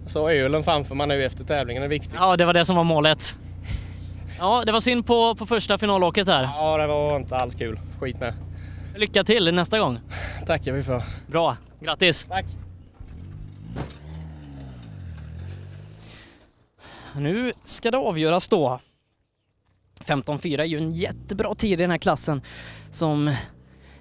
så 0.08 0.30
ölen 0.30 0.64
framför 0.64 0.96
man 0.96 1.10
nu 1.10 1.26
efter 1.26 1.44
tävlingen 1.44 1.84
är 1.84 1.88
viktigt. 1.88 2.14
Ja, 2.16 2.38
det 2.38 2.46
var 2.46 2.54
det 2.54 2.66
som 2.66 2.76
var 2.76 2.84
målet. 2.84 3.38
Ja, 4.40 4.64
det 4.66 4.72
var 4.72 4.80
synd 4.80 5.06
på, 5.08 5.36
på 5.36 5.46
första 5.46 5.78
finalåket 5.78 6.26
där. 6.26 6.44
Ja, 6.44 6.78
det 6.78 6.88
var 6.88 7.16
inte 7.18 7.36
alls 7.36 7.56
kul. 7.56 7.80
Skit 8.00 8.20
med. 8.20 8.34
Lycka 8.96 9.24
till 9.24 9.54
nästa 9.54 9.80
gång. 9.80 10.00
Tackar 10.46 10.74
vi 10.74 10.84
för. 10.84 11.04
Bra, 11.28 11.58
grattis. 11.82 12.26
Tack. 12.26 12.46
Nu 17.16 17.52
ska 17.64 17.92
det 17.92 17.98
avgöras 17.98 18.50
då. 18.50 18.80
15.4 20.00 20.60
är 20.60 20.66
ju 20.66 20.78
en 20.78 20.92
jättebra 20.92 21.56
tid 21.56 21.72
i 21.72 21.76
den 21.76 21.92
här 21.92 21.98
klassen 21.98 22.42
som 22.92 23.36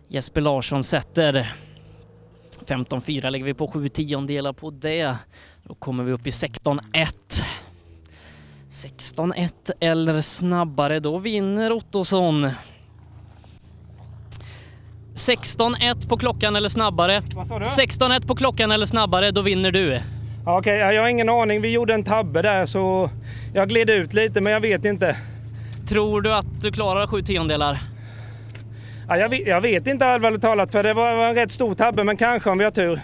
Jesper 0.08 0.40
Larsson 0.40 0.84
sätter. 0.84 1.54
15.4 2.66 3.30
lägger 3.30 3.44
vi 3.44 3.54
på 3.54 3.66
7 3.66 3.88
tiondelar 3.88 4.52
på 4.52 4.70
det. 4.70 5.16
Då 5.62 5.74
kommer 5.74 6.04
vi 6.04 6.12
upp 6.12 6.26
i 6.26 6.30
16.1. 6.30 7.44
16.1 8.70 9.70
eller 9.80 10.20
snabbare, 10.20 11.00
då 11.00 11.18
vinner 11.18 11.72
Ottosson. 11.72 12.50
16.1 15.20 16.08
på 16.08 16.16
klockan 16.16 16.56
eller 16.56 16.68
snabbare. 16.68 17.22
Vad 17.34 17.46
sa 17.46 17.58
du? 17.58 17.64
16.1 17.64 18.26
på 18.26 18.34
klockan 18.34 18.70
eller 18.72 18.86
snabbare, 18.86 19.30
då 19.30 19.40
vinner 19.42 19.70
du. 19.70 20.00
Ja, 20.46 20.58
Okej, 20.58 20.78
ja, 20.78 20.92
jag 20.92 21.02
har 21.02 21.08
ingen 21.08 21.28
aning. 21.28 21.60
Vi 21.60 21.68
gjorde 21.68 21.94
en 21.94 22.04
tabbe 22.04 22.42
där 22.42 22.66
så 22.66 23.10
jag 23.54 23.68
gled 23.68 23.90
ut 23.90 24.12
lite 24.12 24.40
men 24.40 24.52
jag 24.52 24.60
vet 24.60 24.84
inte. 24.84 25.16
Tror 25.88 26.20
du 26.22 26.34
att 26.34 26.62
du 26.62 26.72
klarar 26.72 27.06
7 27.06 27.22
tiondelar? 27.22 27.78
Ja, 29.08 29.16
jag, 29.16 29.28
vet, 29.28 29.46
jag 29.46 29.60
vet 29.60 29.86
inte 29.86 30.06
allvarligt 30.06 30.42
talat 30.42 30.72
för 30.72 30.82
det 30.82 30.94
var, 30.94 31.14
var 31.14 31.28
en 31.28 31.34
rätt 31.34 31.52
stor 31.52 31.74
tabbe 31.74 32.04
men 32.04 32.16
kanske 32.16 32.50
om 32.50 32.58
vi 32.58 32.64
har 32.64 32.70
tur. 32.70 33.00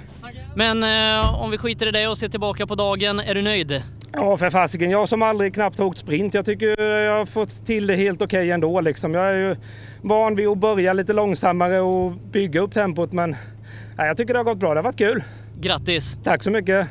Men 0.54 0.84
eh, 0.84 1.42
om 1.42 1.50
vi 1.50 1.58
skiter 1.58 1.86
i 1.86 1.90
det 1.90 2.08
och 2.08 2.18
ser 2.18 2.28
tillbaka 2.28 2.66
på 2.66 2.74
dagen, 2.74 3.20
är 3.20 3.34
du 3.34 3.42
nöjd? 3.42 3.82
Ja 4.18 4.36
för 4.36 4.50
fasiken, 4.50 4.90
jag 4.90 5.08
som 5.08 5.22
aldrig 5.22 5.54
knappt 5.54 5.80
åkt 5.80 5.98
sprint. 5.98 6.34
Jag 6.34 6.44
tycker 6.44 6.82
jag 6.82 7.18
har 7.18 7.26
fått 7.26 7.66
till 7.66 7.86
det 7.86 7.96
helt 7.96 8.22
okej 8.22 8.50
ändå 8.50 8.80
liksom. 8.80 9.14
Jag 9.14 9.26
är 9.26 9.34
ju 9.34 9.56
van 10.02 10.34
vid 10.34 10.48
att 10.48 10.58
börja 10.58 10.92
lite 10.92 11.12
långsammare 11.12 11.80
och 11.80 12.12
bygga 12.12 12.60
upp 12.60 12.74
tempot 12.74 13.12
men 13.12 13.36
ja, 13.96 14.06
jag 14.06 14.16
tycker 14.16 14.34
det 14.34 14.38
har 14.38 14.44
gått 14.44 14.58
bra. 14.58 14.74
Det 14.74 14.78
har 14.78 14.84
varit 14.84 14.98
kul. 14.98 15.22
Grattis! 15.60 16.18
Tack 16.24 16.42
så 16.42 16.50
mycket! 16.50 16.88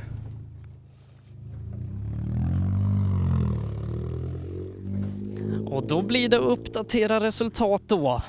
Och 5.66 5.88
då 5.88 6.02
blir 6.02 6.30
det 6.30 6.38
uppdatera 6.38 7.20
resultat 7.20 7.82
då. 7.88 8.22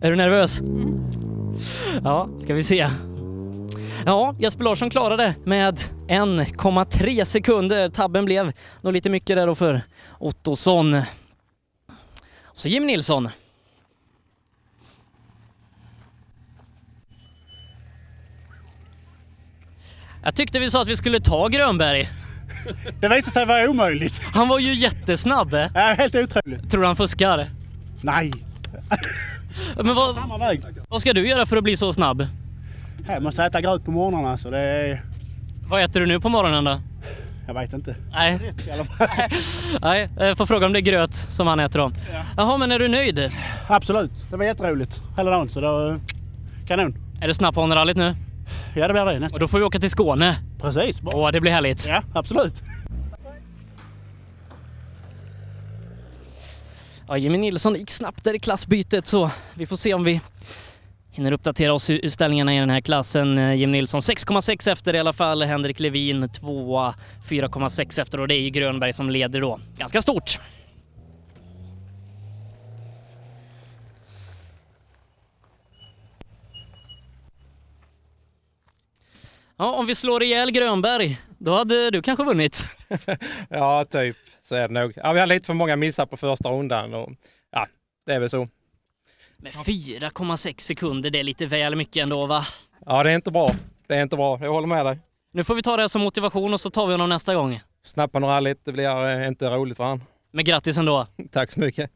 Är 0.00 0.10
du 0.10 0.16
nervös? 0.16 0.62
Ja, 2.04 2.28
ska 2.38 2.54
vi 2.54 2.62
se. 2.62 2.88
Ja, 4.06 4.34
Jesper 4.38 4.64
Larsson 4.64 4.90
klarade 4.90 5.34
med 5.44 5.78
1,3 6.12 7.24
sekunder. 7.24 7.88
Tabben 7.88 8.24
blev 8.24 8.52
nog 8.80 8.92
lite 8.92 9.10
mycket 9.10 9.36
där 9.36 9.46
då 9.46 9.54
för 9.54 9.80
Ottosson. 10.18 10.94
Och 12.44 12.58
så 12.58 12.68
Jim 12.68 12.86
Nilsson. 12.86 13.28
Jag 20.24 20.34
tyckte 20.34 20.58
vi 20.58 20.70
sa 20.70 20.82
att 20.82 20.88
vi 20.88 20.96
skulle 20.96 21.20
ta 21.20 21.48
Grönberg. 21.48 22.10
Det 23.00 23.08
visade 23.08 23.32
sig 23.32 23.46
vara 23.46 23.70
omöjligt. 23.70 24.22
Han 24.22 24.48
var 24.48 24.58
ju 24.58 24.74
jättesnabb. 24.74 25.54
Ja, 25.74 25.94
helt 25.98 26.14
otroligt. 26.14 26.70
Tror 26.70 26.80
du 26.80 26.86
han 26.86 26.96
fuskar? 26.96 27.50
Nej. 28.00 28.32
Men 29.76 29.94
vad, 29.94 30.16
vad 30.88 31.00
ska 31.00 31.12
du 31.12 31.28
göra 31.28 31.46
för 31.46 31.56
att 31.56 31.64
bli 31.64 31.76
så 31.76 31.92
snabb? 31.92 32.26
Jag 33.08 33.22
måste 33.22 33.44
äta 33.44 33.60
gröt 33.60 33.84
på 33.84 33.90
morgnarna 33.90 34.38
så 34.38 34.50
det 34.50 34.58
är... 34.58 35.02
Vad 35.72 35.82
äter 35.82 36.00
du 36.00 36.06
nu 36.06 36.20
på 36.20 36.28
morgonen 36.28 36.64
då? 36.64 36.80
Jag 37.46 37.54
vet 37.54 37.72
inte. 37.72 37.96
Nej. 38.10 38.54
I 38.66 38.70
alla 38.70 38.84
fall. 38.84 39.08
Nej, 39.82 40.08
jag 40.16 40.36
får 40.36 40.46
fråga 40.46 40.66
om 40.66 40.72
det 40.72 40.78
är 40.78 40.80
gröt 40.80 41.14
som 41.14 41.46
han 41.46 41.60
äter 41.60 41.78
då. 41.78 41.92
Jaha, 42.36 42.56
men 42.56 42.72
är 42.72 42.78
du 42.78 42.88
nöjd? 42.88 43.30
Absolut. 43.68 44.10
Det 44.30 44.36
var 44.36 44.44
jätteroligt 44.44 45.02
hela 45.16 45.30
dagen 45.30 45.48
så 45.48 45.60
det 45.60 45.66
var 45.66 46.00
kanon. 46.68 46.96
Är 47.20 47.28
du 47.28 47.34
snabb 47.34 47.54
på 47.54 47.66
rallyt 47.66 47.96
nu? 47.96 48.16
Ja, 48.74 48.88
det 48.88 48.92
blir 48.92 49.04
det 49.04 49.18
nästan. 49.18 49.36
Och 49.36 49.40
då 49.40 49.48
får 49.48 49.58
vi 49.58 49.64
åka 49.64 49.78
till 49.80 49.90
Skåne. 49.90 50.36
Precis. 50.60 51.00
Åh, 51.04 51.30
det 51.32 51.40
blir 51.40 51.52
härligt. 51.52 51.86
Ja, 51.86 52.02
absolut. 52.14 52.54
Ja, 57.08 57.16
Jimmy 57.16 57.38
Nilsson 57.38 57.74
gick 57.74 57.90
snabbt 57.90 58.24
där 58.24 58.34
i 58.34 58.38
klassbytet 58.38 59.06
så 59.06 59.30
vi 59.54 59.66
får 59.66 59.76
se 59.76 59.94
om 59.94 60.04
vi 60.04 60.20
hinner 61.12 61.32
uppdatera 61.32 61.72
oss 61.72 61.90
ur 61.90 62.08
ställningarna 62.08 62.54
i 62.54 62.58
den 62.58 62.70
här 62.70 62.80
klassen. 62.80 63.38
Eh, 63.38 63.54
Jim 63.54 63.72
Nilsson 63.72 64.00
6,6 64.00 64.72
efter 64.72 64.94
i 64.94 64.98
alla 64.98 65.12
fall. 65.12 65.42
Henrik 65.42 65.80
Levin 65.80 66.28
2 66.28 66.78
4,6 67.28 68.00
efter 68.00 68.20
och 68.20 68.28
det 68.28 68.34
är 68.34 68.40
ju 68.40 68.50
Grönberg 68.50 68.92
som 68.92 69.10
leder 69.10 69.40
då. 69.40 69.60
Ganska 69.76 70.02
stort. 70.02 70.38
Ja, 79.56 79.74
om 79.74 79.86
vi 79.86 79.94
slår 79.94 80.22
ihjäl 80.22 80.50
Grönberg, 80.50 81.20
då 81.38 81.54
hade 81.54 81.90
du 81.90 82.02
kanske 82.02 82.24
vunnit. 82.24 82.64
Ja, 83.48 83.84
typ. 83.84 84.16
Så 84.42 84.54
är 84.54 84.68
det 84.68 84.74
nog. 84.74 84.92
Ja, 84.96 85.12
vi 85.12 85.20
hade 85.20 85.34
lite 85.34 85.46
för 85.46 85.54
många 85.54 85.76
missar 85.76 86.06
på 86.06 86.16
första 86.16 86.48
rundan 86.48 86.94
och 86.94 87.10
ja, 87.52 87.66
det 88.06 88.12
är 88.12 88.20
väl 88.20 88.30
så. 88.30 88.48
Med 89.42 89.52
4,6 89.52 90.60
sekunder, 90.60 91.10
det 91.10 91.20
är 91.20 91.24
lite 91.24 91.46
väl 91.46 91.76
mycket 91.76 92.02
ändå 92.02 92.26
va? 92.26 92.46
Ja, 92.86 93.02
det 93.02 93.10
är 93.10 93.14
inte 93.14 93.30
bra. 93.30 93.50
Det 93.86 93.94
är 93.94 94.02
inte 94.02 94.16
bra. 94.16 94.38
Jag 94.40 94.52
håller 94.52 94.66
med 94.66 94.86
dig. 94.86 94.98
Nu 95.32 95.44
får 95.44 95.54
vi 95.54 95.62
ta 95.62 95.76
det 95.76 95.88
som 95.88 96.02
motivation 96.02 96.54
och 96.54 96.60
så 96.60 96.70
tar 96.70 96.86
vi 96.86 96.92
honom 96.92 97.08
nästa 97.08 97.34
gång. 97.34 97.60
Snappa 97.82 98.18
något 98.18 98.28
rallyt, 98.28 98.60
det 98.64 98.72
blir 98.72 99.20
eh, 99.20 99.28
inte 99.28 99.48
roligt 99.50 99.76
för 99.76 99.84
han. 99.84 100.02
Men 100.32 100.44
grattis 100.44 100.78
ändå. 100.78 101.06
Tack 101.32 101.50
så 101.50 101.60
mycket. 101.60 101.90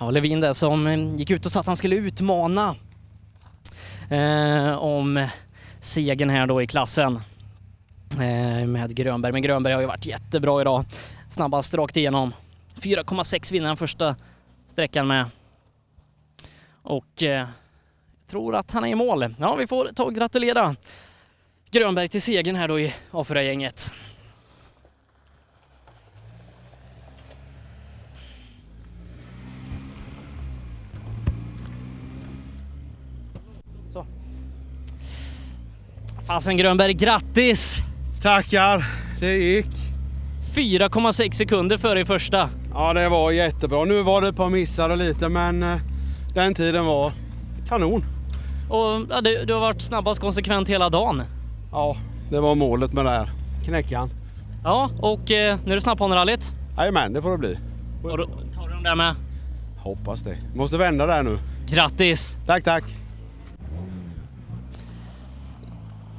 Ja, 0.00 0.10
Levin 0.10 0.40
där 0.40 0.52
som 0.52 0.86
eh, 0.86 1.16
gick 1.16 1.30
ut 1.30 1.46
och 1.46 1.52
sa 1.52 1.60
att 1.60 1.66
han 1.66 1.76
skulle 1.76 1.96
utmana 1.96 2.74
eh, 4.10 4.78
om 4.78 5.26
segern 5.80 6.30
här 6.30 6.46
då 6.46 6.62
i 6.62 6.66
klassen 6.66 7.20
eh, 8.12 8.66
med 8.66 8.96
Grönberg. 8.96 9.32
Men 9.32 9.42
Grönberg 9.42 9.74
har 9.74 9.80
ju 9.80 9.86
varit 9.86 10.06
jättebra 10.06 10.60
idag. 10.60 10.84
Snabbast 11.28 11.74
rakt 11.74 11.96
igenom. 11.96 12.32
4,6 12.78 13.52
vinner 13.52 13.66
den 13.66 13.76
första 13.76 14.16
sträckan 14.66 15.06
med. 15.06 15.26
Och 16.82 17.22
eh, 17.22 17.48
tror 18.26 18.54
att 18.54 18.70
han 18.70 18.84
är 18.84 18.88
i 18.88 18.94
mål. 18.94 19.34
Ja, 19.38 19.54
vi 19.54 19.66
får 19.66 19.84
ta 19.94 20.02
och 20.04 20.14
gratulera 20.14 20.76
Grönberg 21.70 22.08
till 22.08 22.22
segern 22.22 22.56
här 22.56 22.68
då 22.68 22.80
i 22.80 22.94
A4-gänget. 23.10 23.92
Så. 33.92 34.06
Fasen 36.26 36.56
Grönberg, 36.56 36.94
grattis! 36.94 37.78
Tackar, 38.22 38.84
det 39.20 39.36
gick. 39.36 39.66
4,6 40.54 41.32
sekunder 41.32 41.78
före 41.78 42.00
i 42.00 42.04
första. 42.04 42.50
Ja, 42.78 42.92
det 42.92 43.08
var 43.08 43.30
jättebra. 43.30 43.84
Nu 43.84 44.02
var 44.02 44.20
det 44.20 44.28
ett 44.28 44.36
par 44.36 44.50
missar 44.50 44.90
och 44.90 44.96
lite, 44.96 45.28
men 45.28 45.62
eh, 45.62 45.78
den 46.34 46.54
tiden 46.54 46.86
var 46.86 47.12
kanon. 47.68 48.04
Och 48.70 49.06
ja, 49.10 49.20
du, 49.20 49.44
du 49.44 49.52
har 49.54 49.60
varit 49.60 49.82
snabbast 49.82 50.20
konsekvent 50.20 50.68
hela 50.68 50.88
dagen. 50.88 51.22
Ja, 51.72 51.96
det 52.30 52.40
var 52.40 52.54
målet 52.54 52.92
med 52.92 53.04
det 53.04 53.10
här. 53.10 53.30
Knäcka 53.64 53.98
han. 53.98 54.10
Ja, 54.64 54.90
och 55.00 55.30
eh, 55.30 55.58
nu 55.64 55.70
är 55.72 55.74
det 55.74 55.80
snabbhanerallyt. 55.80 56.52
Jajamän, 56.76 57.12
det 57.12 57.22
får 57.22 57.30
det 57.30 57.38
bli. 57.38 57.58
Och 58.02 58.18
då 58.18 58.26
tar 58.26 58.68
du 58.68 58.74
dem 58.74 58.82
där 58.82 58.94
med. 58.94 59.14
Hoppas 59.78 60.20
det. 60.20 60.38
Måste 60.54 60.76
vända 60.76 61.06
där 61.06 61.22
nu. 61.22 61.38
Grattis! 61.66 62.36
Tack, 62.46 62.64
tack. 62.64 62.84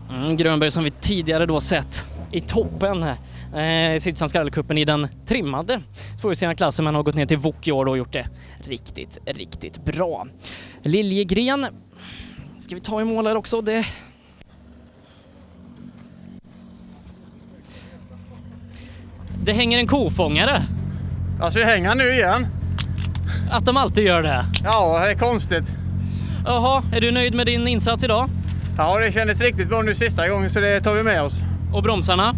Mm, 0.10 0.38
Grönberg 0.38 0.72
som 0.72 0.84
vi 0.84 0.92
tidigare 0.92 1.46
då 1.46 1.60
sett 1.60 2.08
i 2.32 2.42
toppen 2.42 3.06
eh, 3.56 4.00
Sydsvenska 4.00 4.40
rallycupen 4.40 4.78
i 4.78 4.86
den 4.86 5.08
trimmade 5.26 5.82
tvåhjulsdrivna 6.22 6.56
klassen 6.56 6.86
men 6.86 6.96
har 6.96 7.04
gått 7.04 7.16
ner 7.16 7.26
till 7.26 7.38
VOK 7.38 7.68
i 7.68 7.72
år 7.72 7.86
och 7.86 7.98
gjort 7.98 8.14
det 8.14 8.28
riktigt, 8.64 9.18
riktigt 9.26 9.86
bra. 9.86 10.28
Liljegren 10.84 11.66
ska 12.60 12.76
vi 12.76 12.82
ta 12.82 13.02
i 13.02 13.06
mål 13.06 13.28
här 13.28 13.36
också. 13.36 13.62
Det... 13.62 13.86
Det 19.44 19.54
hänger 19.54 19.80
en 19.80 19.88
kofångare. 19.88 20.64
Alltså, 21.42 21.60
hänga 21.60 21.94
nu 21.94 22.14
igen. 22.14 22.48
Att 23.52 23.66
de 23.66 23.78
alltid 23.78 24.04
gör 24.06 24.24
det. 24.24 24.46
Ja, 24.64 25.00
det 25.00 25.12
är 25.12 25.16
konstigt. 25.16 25.64
Jaha, 26.46 26.84
är 26.94 27.02
du 27.02 27.12
nöjd 27.12 27.34
med 27.34 27.46
din 27.46 27.68
insats 27.68 28.04
idag? 28.04 28.30
Ja, 28.78 29.00
det 29.00 29.12
kändes 29.12 29.42
riktigt 29.42 29.70
bra 29.70 29.82
nu 29.82 29.96
sista 29.96 30.30
gången 30.30 30.50
så 30.50 30.60
det 30.60 30.82
tar 30.82 30.94
vi 30.94 31.04
med 31.04 31.22
oss. 31.24 31.42
Och 31.74 31.84
bromsarna? 31.84 32.36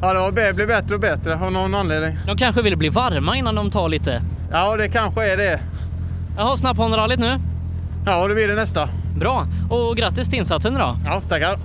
Ja, 0.00 0.30
det 0.30 0.54
blivit 0.54 0.68
bättre 0.68 0.94
och 0.94 1.00
bättre 1.00 1.34
av 1.34 1.52
någon 1.52 1.74
anledning. 1.74 2.18
De 2.26 2.36
kanske 2.36 2.62
vill 2.62 2.76
bli 2.76 2.88
varma 2.88 3.36
innan 3.36 3.54
de 3.54 3.70
tar 3.70 3.88
lite. 3.88 4.22
Ja, 4.50 4.76
det 4.76 4.88
kanske 4.88 5.32
är 5.32 5.36
det. 5.36 5.60
Jaha, 6.36 6.56
snabbhanerallyt 6.56 7.18
nu? 7.18 7.40
Ja, 8.06 8.28
det 8.28 8.34
blir 8.34 8.48
det 8.48 8.54
nästa. 8.54 8.88
Bra, 9.16 9.46
och 9.70 9.96
grattis 9.96 10.28
till 10.28 10.38
insatsen 10.38 10.74
då. 10.74 10.96
Ja, 11.04 11.20
tackar. 11.20 11.58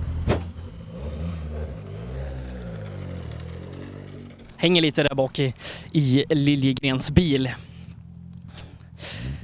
Hänger 4.56 4.82
lite 4.82 5.02
där 5.02 5.14
bak 5.14 5.38
i, 5.38 5.54
i 5.92 6.24
Liljegrens 6.28 7.10
bil. 7.10 7.46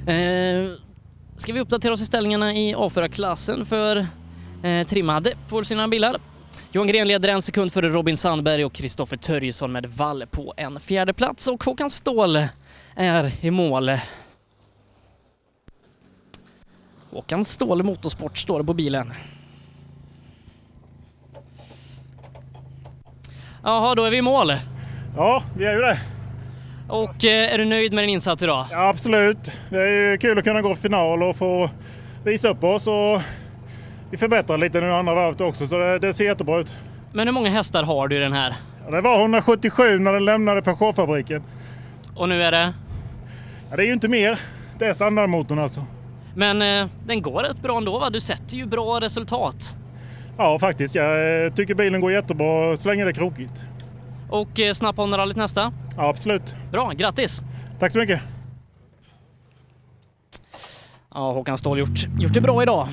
Eh, 0.06 0.70
ska 1.36 1.52
vi 1.52 1.60
uppdatera 1.60 1.92
oss 1.92 2.02
i 2.02 2.06
ställningarna 2.06 2.54
i 2.54 2.74
A4-klassen 2.74 3.66
för 3.66 4.06
eh, 4.62 4.86
trimmade 4.86 5.32
tvåhjulsdrivna 5.48 5.88
bilar. 5.88 6.16
Johan 6.72 6.88
Gren 6.88 7.08
leder 7.08 7.28
en 7.28 7.42
sekund 7.42 7.72
före 7.72 7.88
Robin 7.88 8.16
Sandberg 8.16 8.64
och 8.64 8.72
Kristoffer 8.72 9.16
Törjesson 9.16 9.72
med 9.72 9.86
vall 9.86 10.24
på 10.30 10.54
en 10.56 10.80
fjärde 10.80 11.12
plats 11.12 11.48
och 11.48 11.64
Håkan 11.64 11.90
Ståhl 11.90 12.36
är 12.96 13.32
i 13.40 13.50
mål. 13.50 13.90
Håkan 17.10 17.44
Ståhl 17.44 17.82
Motorsport 17.82 18.38
står 18.38 18.62
på 18.62 18.74
bilen. 18.74 19.12
Jaha, 23.62 23.94
då 23.94 24.04
är 24.04 24.10
vi 24.10 24.16
i 24.16 24.22
mål. 24.22 24.52
Ja, 25.16 25.42
vi 25.56 25.64
är 25.64 25.72
ju 25.72 25.80
det. 25.80 25.98
Och 26.88 27.24
eh, 27.24 27.54
är 27.54 27.58
du 27.58 27.64
nöjd 27.64 27.92
med 27.92 28.04
din 28.04 28.10
insats 28.10 28.42
idag? 28.42 28.66
Ja, 28.70 28.88
absolut. 28.88 29.38
Det 29.70 29.82
är 29.82 30.10
ju 30.10 30.18
kul 30.18 30.38
att 30.38 30.44
kunna 30.44 30.62
gå 30.62 30.76
final 30.76 31.22
och 31.22 31.36
få 31.36 31.70
visa 32.24 32.48
upp 32.48 32.64
oss. 32.64 32.86
Och 32.86 33.22
vi 34.10 34.16
förbättrar 34.16 34.58
lite 34.58 34.80
nu 34.80 34.92
andra 34.92 35.14
varvet 35.14 35.40
också, 35.40 35.66
så 35.66 35.78
det, 35.78 35.98
det 35.98 36.14
ser 36.14 36.24
jättebra 36.24 36.58
ut. 36.58 36.72
Men 37.12 37.28
hur 37.28 37.34
många 37.34 37.50
hästar 37.50 37.82
har 37.82 38.08
du 38.08 38.16
i 38.16 38.18
den 38.18 38.32
här? 38.32 38.54
Ja, 38.84 38.90
det 38.90 39.00
var 39.00 39.20
177 39.20 39.98
när 39.98 40.12
den 40.12 40.24
lämnade 40.24 40.62
Peugeot-fabriken. 40.62 41.42
Och 42.14 42.28
nu 42.28 42.42
är 42.42 42.50
det? 42.50 42.72
Ja, 43.70 43.76
det 43.76 43.82
är 43.82 43.86
ju 43.86 43.92
inte 43.92 44.08
mer. 44.08 44.40
Det 44.78 44.86
är 44.86 44.92
standardmotorn 44.92 45.58
alltså. 45.58 45.84
Men 46.34 46.62
eh, 46.62 46.88
den 47.06 47.22
går 47.22 47.42
rätt 47.42 47.62
bra 47.62 47.76
ändå 47.76 47.98
va? 47.98 48.10
Du 48.10 48.20
sätter 48.20 48.56
ju 48.56 48.66
bra 48.66 49.00
resultat. 49.00 49.76
Ja, 50.38 50.58
faktiskt. 50.58 50.94
Jag 50.94 51.44
eh, 51.44 51.52
tycker 51.52 51.74
bilen 51.74 52.00
går 52.00 52.12
jättebra 52.12 52.76
så 52.76 52.88
länge 52.88 53.04
det 53.04 53.10
är 53.10 53.14
krokigt. 53.14 53.62
Och 54.30 54.60
eh, 54.60 54.72
snabbhanerallyt 54.72 55.36
nästa? 55.36 55.72
Ja, 55.96 56.08
absolut. 56.08 56.54
Bra, 56.72 56.90
grattis! 56.90 57.40
Tack 57.78 57.92
så 57.92 57.98
mycket. 57.98 58.20
Ja, 61.14 61.32
Håkan 61.32 61.58
Ståhl 61.58 61.78
gjort, 61.78 62.06
gjort 62.18 62.34
det 62.34 62.40
bra 62.40 62.62
idag. 62.62 62.88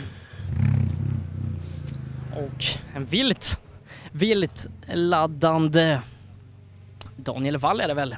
Och 2.38 2.64
en 2.95 3.06
vilt, 3.06 3.59
vilt 4.11 4.67
laddande 4.93 5.99
Daniel 7.16 7.57
Wall 7.57 7.82
är 7.82 7.88
det 7.88 7.93
väl? 7.93 8.16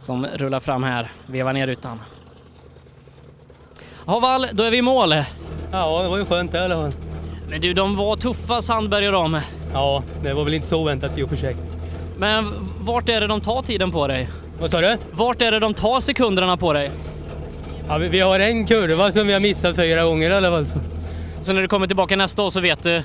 Som 0.00 0.26
rullar 0.26 0.60
fram 0.60 0.82
här, 0.82 1.12
vevar 1.26 1.52
ner 1.52 1.66
rutan. 1.66 2.00
Ja 4.06 4.20
Wall, 4.20 4.46
då 4.52 4.62
är 4.62 4.70
vi 4.70 4.76
i 4.76 4.82
mål. 4.82 5.12
Ja, 5.72 6.02
det 6.02 6.08
var 6.08 6.18
ju 6.18 6.24
skönt 6.24 6.52
det 6.52 6.58
eller 6.58 6.92
Men 7.48 7.60
du, 7.60 7.74
de 7.74 7.96
var 7.96 8.16
tuffa 8.16 8.62
Sandberg 8.62 9.06
och 9.06 9.12
dem. 9.12 9.40
Ja, 9.72 10.02
det 10.22 10.34
var 10.34 10.44
väl 10.44 10.54
inte 10.54 10.66
så 10.68 10.80
oväntat 10.80 11.18
i 11.18 11.22
och 11.22 11.28
för 11.28 11.36
sig. 11.36 11.56
Men 12.18 12.54
vart 12.80 13.08
är 13.08 13.20
det 13.20 13.26
de 13.26 13.40
tar 13.40 13.62
tiden 13.62 13.90
på 13.90 14.06
dig? 14.06 14.28
Vad 14.60 14.70
sa 14.70 14.80
du? 14.80 14.96
Vart 15.12 15.42
är 15.42 15.52
det 15.52 15.58
de 15.58 15.74
tar 15.74 16.00
sekunderna 16.00 16.56
på 16.56 16.72
dig? 16.72 16.90
Ja, 17.88 17.98
vi, 17.98 18.08
vi 18.08 18.20
har 18.20 18.40
en 18.40 18.66
kurva 18.66 19.12
som 19.12 19.26
vi 19.26 19.32
har 19.32 19.40
missat 19.40 19.76
fyra 19.76 20.04
gånger 20.04 20.30
i 20.30 20.34
alla 20.34 20.50
fall. 20.50 20.66
Så. 20.66 20.78
Så 21.40 21.52
när 21.52 21.62
du 21.62 21.68
kommer 21.68 21.86
tillbaka 21.86 22.16
nästa 22.16 22.42
år 22.42 22.50
så 22.50 22.60
vet 22.60 22.82
du? 22.82 23.02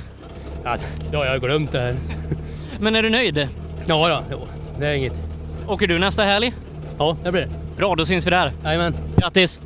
Ja, 0.64 0.78
ja 1.12 1.26
jag 1.26 1.32
har 1.32 1.40
glömt 1.40 1.72
det 1.72 1.80
här. 1.80 1.96
Men 2.80 2.96
är 2.96 3.04
du 3.04 3.10
nöjd? 3.10 3.38
Ja, 3.86 4.10
ja, 4.10 4.24
ja, 4.30 4.38
det 4.80 4.88
är 4.88 4.94
inget. 4.94 5.22
Åker 5.68 5.88
du 5.88 6.00
nästa 6.00 6.24
helg? 6.24 6.54
Ja, 6.98 7.18
det 7.24 7.32
blir 7.32 7.42
det. 7.42 7.50
Bra, 7.78 7.96
då 7.96 8.06
syns 8.06 8.28
vi 8.28 8.30
där. 8.30 8.54
Jajamän. 8.64 8.96
Grattis! 9.18 9.62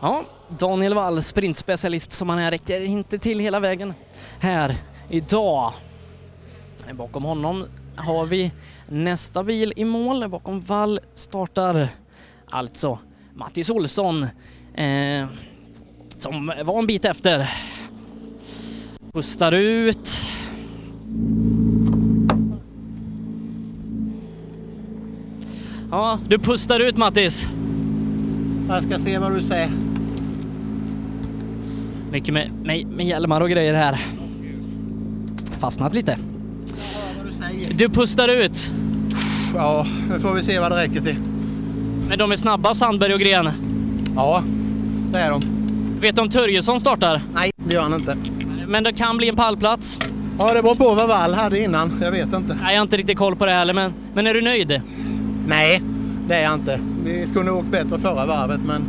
Ja, 0.00 0.24
Daniel 0.48 0.94
Wall, 0.94 1.22
sprintspecialist 1.22 2.12
som 2.12 2.28
han 2.28 2.38
är, 2.38 2.50
räcker 2.50 2.80
inte 2.80 3.18
till 3.18 3.40
hela 3.40 3.60
vägen 3.60 3.94
här 4.44 4.76
idag. 5.08 5.72
Bakom 6.92 7.24
honom 7.24 7.64
har 7.96 8.26
vi 8.26 8.52
nästa 8.88 9.44
bil 9.44 9.72
i 9.76 9.84
mål. 9.84 10.28
Bakom 10.28 10.60
Wall 10.60 11.00
startar 11.12 11.88
alltså 12.46 12.98
Mattis 13.34 13.70
Olsson 13.70 14.22
eh, 14.74 15.26
som 16.18 16.52
var 16.64 16.78
en 16.78 16.86
bit 16.86 17.04
efter. 17.04 17.50
Pustar 19.12 19.52
ut. 19.52 20.22
Ja, 25.90 26.18
du 26.28 26.38
pustar 26.38 26.80
ut 26.80 26.96
Mattis. 26.96 27.48
Jag 28.68 28.82
ska 28.84 28.98
se 28.98 29.18
vad 29.18 29.34
du 29.34 29.42
säger. 29.42 29.70
Mycket 32.10 32.34
med, 32.34 32.50
med, 32.52 32.86
med 32.86 33.06
hjälmar 33.06 33.40
och 33.40 33.50
grejer 33.50 33.74
här. 33.74 34.23
Fastnat 35.64 35.94
lite. 35.94 36.18
Du 37.74 37.88
pustar 37.88 38.28
ut. 38.28 38.70
Ja, 39.54 39.86
nu 40.10 40.20
får 40.20 40.34
vi 40.34 40.42
se 40.42 40.58
vad 40.58 40.72
det 40.72 40.76
räcker 40.76 41.00
till. 41.00 41.16
Men 42.08 42.18
de 42.18 42.32
är 42.32 42.36
snabba, 42.36 42.74
Sandberg 42.74 43.14
och 43.14 43.20
Gren. 43.20 43.50
Ja, 44.16 44.42
det 45.12 45.18
är 45.18 45.30
de. 45.30 45.42
Vet 46.00 46.16
du 46.16 46.22
om 46.22 46.28
Törjesson 46.28 46.80
startar? 46.80 47.22
Nej, 47.34 47.50
det 47.56 47.74
gör 47.74 47.82
han 47.82 47.94
inte. 47.94 48.16
Men 48.66 48.84
det 48.84 48.92
kan 48.92 49.16
bli 49.16 49.28
en 49.28 49.36
pallplats. 49.36 49.98
Ja, 50.38 50.54
det 50.54 50.62
beror 50.62 50.74
på 50.74 50.94
vad 50.94 51.08
Wall 51.08 51.34
hade 51.34 51.60
innan. 51.60 52.00
Jag 52.02 52.10
vet 52.10 52.32
inte. 52.32 52.56
Nej, 52.62 52.74
jag 52.74 52.80
har 52.80 52.82
inte 52.82 52.96
riktigt 52.96 53.18
koll 53.18 53.36
på 53.36 53.46
det 53.46 53.52
heller, 53.52 53.74
men, 53.74 53.92
men 54.14 54.26
är 54.26 54.34
du 54.34 54.42
nöjd? 54.42 54.80
Nej, 55.48 55.82
det 56.28 56.34
är 56.34 56.42
jag 56.44 56.54
inte. 56.54 56.80
Vi 57.04 57.26
skulle 57.26 57.44
nog 57.44 57.58
åkt 57.58 57.68
bättre 57.68 57.98
förra 57.98 58.26
varvet, 58.26 58.60
men 58.66 58.82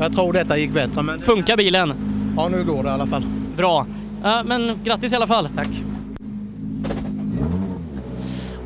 jag 0.00 0.14
tror 0.14 0.32
detta 0.32 0.58
gick 0.58 0.72
bättre. 0.72 1.02
Men... 1.02 1.18
Funkar 1.18 1.56
bilen? 1.56 1.94
Ja, 2.36 2.48
nu 2.48 2.64
går 2.64 2.82
det 2.82 2.88
i 2.88 2.92
alla 2.92 3.06
fall. 3.06 3.24
Bra. 3.56 3.86
Ja, 4.22 4.42
men 4.44 4.78
grattis 4.84 5.12
i 5.12 5.16
alla 5.16 5.26
fall. 5.26 5.48
Tack. 5.56 5.68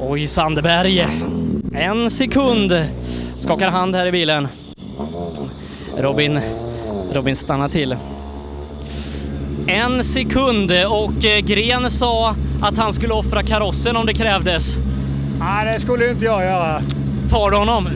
Oj, 0.00 0.26
Sandberg. 0.26 1.06
En 1.74 2.10
sekund. 2.10 2.84
Skakar 3.36 3.70
hand 3.70 3.94
här 3.94 4.06
i 4.06 4.12
bilen. 4.12 4.48
Robin, 5.98 6.40
Robin 7.12 7.36
stannar 7.36 7.68
till. 7.68 7.96
En 9.66 10.04
sekund 10.04 10.70
och 10.88 11.24
eh, 11.24 11.38
Gren 11.40 11.90
sa 11.90 12.34
att 12.62 12.76
han 12.78 12.92
skulle 12.92 13.14
offra 13.14 13.42
karossen 13.42 13.96
om 13.96 14.06
det 14.06 14.14
krävdes. 14.14 14.76
Nej, 15.40 15.74
det 15.74 15.80
skulle 15.80 16.10
inte 16.10 16.24
jag 16.24 16.44
göra. 16.44 16.82
Tar 17.30 17.50
du 17.50 17.56
honom? 17.56 17.88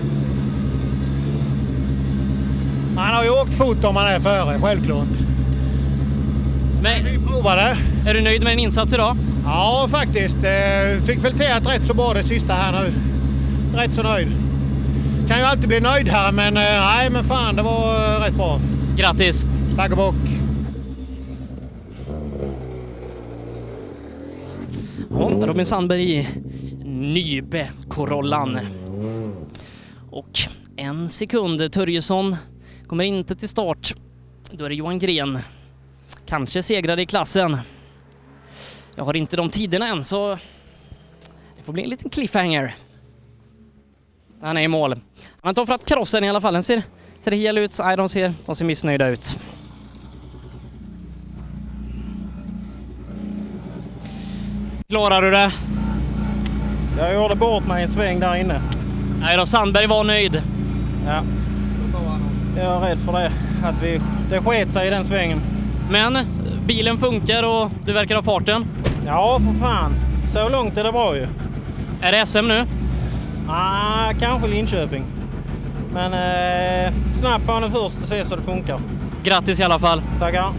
Han 2.97 3.15
har 3.17 3.25
ju 3.25 3.31
åkt 3.31 3.55
fort 3.55 3.85
om 3.85 3.97
han 3.97 4.07
är 4.07 4.21
före, 4.21 4.59
självklart. 4.63 5.09
Men, 6.83 7.05
Vi 7.05 7.19
provade. 7.27 7.77
är 8.07 8.15
du 8.15 8.21
nöjd 8.21 8.43
med 8.43 8.53
din 8.53 8.59
insats 8.59 8.93
idag? 8.95 9.17
Ja, 9.45 9.89
faktiskt. 9.91 10.37
Eh, 10.37 11.05
Fick 11.07 11.25
väl 11.25 11.53
att 11.53 11.67
rätt 11.67 11.87
så 11.87 11.95
bra 11.95 12.15
det 12.15 12.23
sista 12.23 12.53
här 12.55 12.73
nu. 12.83 12.93
Rätt 13.79 13.95
så 13.95 14.03
nöjd. 14.03 14.29
Kan 15.29 15.39
ju 15.39 15.45
alltid 15.45 15.69
bli 15.69 15.81
nöjd 15.81 16.09
här, 16.09 16.33
men 16.33 16.57
eh, 16.57 16.63
nej, 16.63 17.11
men 17.11 17.25
fan, 17.25 17.57
det 17.57 17.63
var 17.63 17.95
eh, 17.95 18.21
rätt 18.21 18.35
bra. 18.35 18.61
Grattis! 18.97 19.47
Tack 19.77 19.91
och 19.91 19.97
bock. 19.97 20.15
Ja, 25.11 25.47
Robin 25.47 25.67
Sandberg 25.67 26.13
i 26.13 26.29
Nybe 26.85 27.69
Corollan. 27.89 28.59
Och 30.11 30.39
en 30.77 31.09
sekund. 31.09 31.73
Törjesson 31.73 32.37
kommer 32.87 33.05
inte 33.05 33.37
till 33.37 33.49
start. 33.49 33.95
Då 34.53 34.65
är 34.65 34.69
det 34.69 34.75
Johan 34.75 34.99
Gren. 34.99 35.39
Kanske 36.27 36.63
segrade 36.63 37.03
i 37.03 37.07
klassen. 37.07 37.59
Jag 38.95 39.05
har 39.05 39.17
inte 39.17 39.37
de 39.37 39.51
tiderna 39.51 39.89
än 39.89 40.05
så 40.05 40.39
det 41.57 41.63
får 41.63 41.73
bli 41.73 41.83
en 41.83 41.91
liten 41.91 42.11
cliffhanger. 42.11 42.75
Han 44.43 44.57
är 44.57 44.61
i 44.61 44.69
mål. 44.69 44.93
Han 44.93 45.01
har 45.41 45.51
inte 45.51 45.61
offrat 45.61 45.85
karossen 45.85 46.25
i 46.25 46.29
alla 46.29 46.41
fall. 46.41 46.55
Den 46.55 46.63
ser, 46.63 46.83
ser 47.21 47.31
hel 47.31 47.59
ut. 47.59 47.79
Nej, 47.79 47.97
de 47.97 48.09
ser, 48.09 48.35
de 48.47 48.57
ser 48.57 48.65
missnöjda 48.65 49.09
ut. 49.09 49.39
Klarar 54.89 55.23
du 55.23 55.31
det? 55.31 55.53
Jag 56.99 57.15
gjorde 57.15 57.35
bort 57.35 57.67
mig 57.67 57.83
en 57.83 57.89
sväng 57.89 58.21
där 58.21 58.37
inne. 58.37 58.63
Nej 59.21 59.37
då, 59.37 59.47
Sandberg 59.47 59.87
var 59.87 60.05
nöjd. 60.05 60.43
Ja. 61.07 61.23
Jag 62.57 62.77
är 62.77 62.81
rädd 62.81 62.99
för 62.99 63.13
det. 63.13 63.33
Att 63.65 63.83
vi, 63.83 64.01
det 64.31 64.41
sket 64.41 64.73
sig 64.73 64.87
i 64.87 64.91
den 64.91 65.05
svängen. 65.05 65.41
Men 65.91 66.19
bilen 66.67 66.99
funkar 66.99 67.43
och 67.43 67.71
du 67.87 67.93
verkar 67.93 68.15
ha 68.15 68.23
farten. 68.23 68.65
Ja, 69.07 69.41
för 69.41 69.61
fan. 69.61 69.93
Så 70.33 70.49
långt 70.49 70.77
är 70.77 70.85
det 70.85 70.93
bra 70.93 71.17
ju. 71.17 71.27
Är 72.01 72.13
det 72.13 72.27
SM 72.27 72.49
nu? 72.49 72.65
Ah, 73.49 74.13
kanske 74.21 74.49
Linköping. 74.49 75.05
Men 75.93 76.13
eh, 76.13 76.93
snabbt 77.21 77.47
på 77.47 77.61
den 77.61 77.71
först 77.73 78.03
och 78.03 78.09
se 78.09 78.25
så 78.25 78.37
det 78.37 78.43
funkar. 78.43 78.81
Grattis 79.25 79.61
i 79.61 79.63
alla 79.63 79.79
fall. 79.79 80.03
Tackar. 80.19 80.53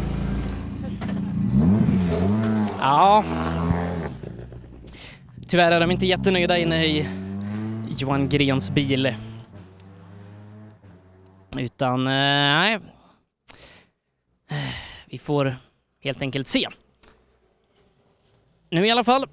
Ja. 2.80 3.24
Tyvärr 5.48 5.72
är 5.72 5.80
de 5.80 5.92
inte 5.92 6.06
jättenöjda 6.06 6.58
inne 6.58 6.86
i 6.86 7.08
Johan 7.98 8.30
Grens 8.30 8.72
bil. 8.72 9.16
Utan, 11.58 12.08
eh, 12.08 12.14
nej. 12.14 12.80
Vi 15.14 15.20
får 15.20 15.56
helt 16.04 16.22
enkelt 16.22 16.48
se. 16.48 16.68
Nu 18.72 18.88
i 18.88 18.92
alla 18.92 19.04
fall 19.04 19.26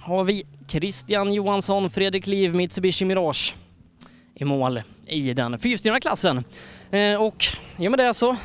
har 0.00 0.24
vi 0.24 0.46
Christian 0.68 1.32
Johansson, 1.32 1.90
Fredrik 1.90 2.26
Liv, 2.26 2.54
Mitsubishi 2.54 3.04
Mirage 3.04 3.54
i 4.34 4.44
mål 4.44 4.82
i 5.06 5.34
den 5.34 5.58
fyrstyrna 5.58 6.00
klassen. 6.00 6.44
Eh, 6.90 7.22
och 7.22 7.44
i 7.76 7.86
och 7.86 7.90
med 7.90 7.98
det 7.98 8.14
så 8.14 8.36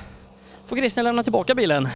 får 0.67 0.77
Christian 0.77 1.03
lämna 1.03 1.23
tillbaka 1.23 1.55
bilen. 1.55 1.87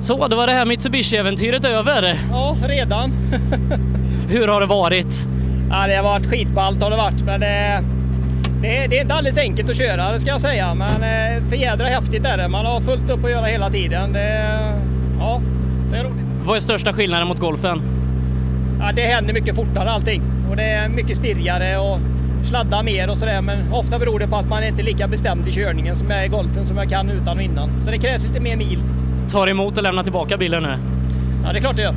Så, 0.00 0.28
då 0.28 0.36
var 0.36 0.46
det 0.46 0.52
här 0.52 0.66
Mitsubishi-äventyret 0.66 1.64
över. 1.64 2.18
Ja, 2.30 2.56
redan. 2.68 3.10
Hur 4.28 4.48
har 4.48 4.60
det 4.60 4.66
varit? 4.66 5.26
Ja, 5.70 5.86
det 5.86 5.96
har 5.96 6.04
varit 6.04 6.26
skitballt 6.26 6.82
har 6.82 6.90
det 6.90 6.96
varit, 6.96 7.24
men 7.24 7.40
det, 7.40 7.84
det, 8.62 8.86
det 8.86 8.98
är 8.98 9.02
inte 9.02 9.14
alldeles 9.14 9.38
enkelt 9.38 9.70
att 9.70 9.76
köra, 9.76 10.12
det 10.12 10.20
ska 10.20 10.30
jag 10.30 10.40
säga. 10.40 10.74
Men 10.74 10.90
eh, 10.90 11.48
för 11.48 11.56
jädra 11.56 11.86
häftigt 11.86 12.24
är 12.24 12.36
det. 12.36 12.48
Man 12.48 12.66
har 12.66 12.80
fullt 12.80 13.10
upp 13.10 13.24
att 13.24 13.30
göra 13.30 13.46
hela 13.46 13.70
tiden. 13.70 14.12
Det, 14.12 14.58
ja, 15.18 15.40
det 15.90 15.96
är 15.96 16.04
roligt. 16.04 16.32
Vad 16.44 16.56
är 16.56 16.60
största 16.60 16.92
skillnaden 16.92 17.28
mot 17.28 17.38
golfen? 17.38 17.82
Ja, 18.80 18.92
det 18.94 19.02
händer 19.02 19.34
mycket 19.34 19.56
fortare 19.56 19.90
allting 19.90 20.22
och 20.50 20.56
det 20.56 20.64
är 20.64 20.88
mycket 20.88 21.16
stirrigare 21.16 21.78
och 21.78 21.98
sladdar 22.44 22.82
mer 22.82 23.10
och 23.10 23.18
sådär. 23.18 23.42
Men 23.42 23.72
ofta 23.72 23.98
beror 23.98 24.18
det 24.18 24.28
på 24.28 24.36
att 24.36 24.48
man 24.48 24.64
inte 24.64 24.82
är 24.82 24.84
lika 24.84 25.08
bestämd 25.08 25.48
i 25.48 25.52
körningen 25.52 25.96
som 25.96 26.10
jag 26.10 26.20
är 26.20 26.24
i 26.24 26.28
golfen 26.28 26.64
som 26.64 26.76
jag 26.76 26.90
kan 26.90 27.10
utan 27.10 27.36
och 27.36 27.42
innan. 27.42 27.80
Så 27.80 27.90
det 27.90 27.98
krävs 27.98 28.24
lite 28.24 28.40
mer 28.40 28.56
mil. 28.56 28.78
Tar 29.30 29.46
emot 29.46 29.76
och 29.76 29.82
lämnar 29.82 30.02
tillbaka 30.02 30.36
bilen 30.36 30.62
nu. 30.62 30.78
Ja, 31.44 31.52
det 31.52 31.58
är 31.58 31.60
klart 31.60 31.76
det 31.76 31.82
gör. 31.82 31.94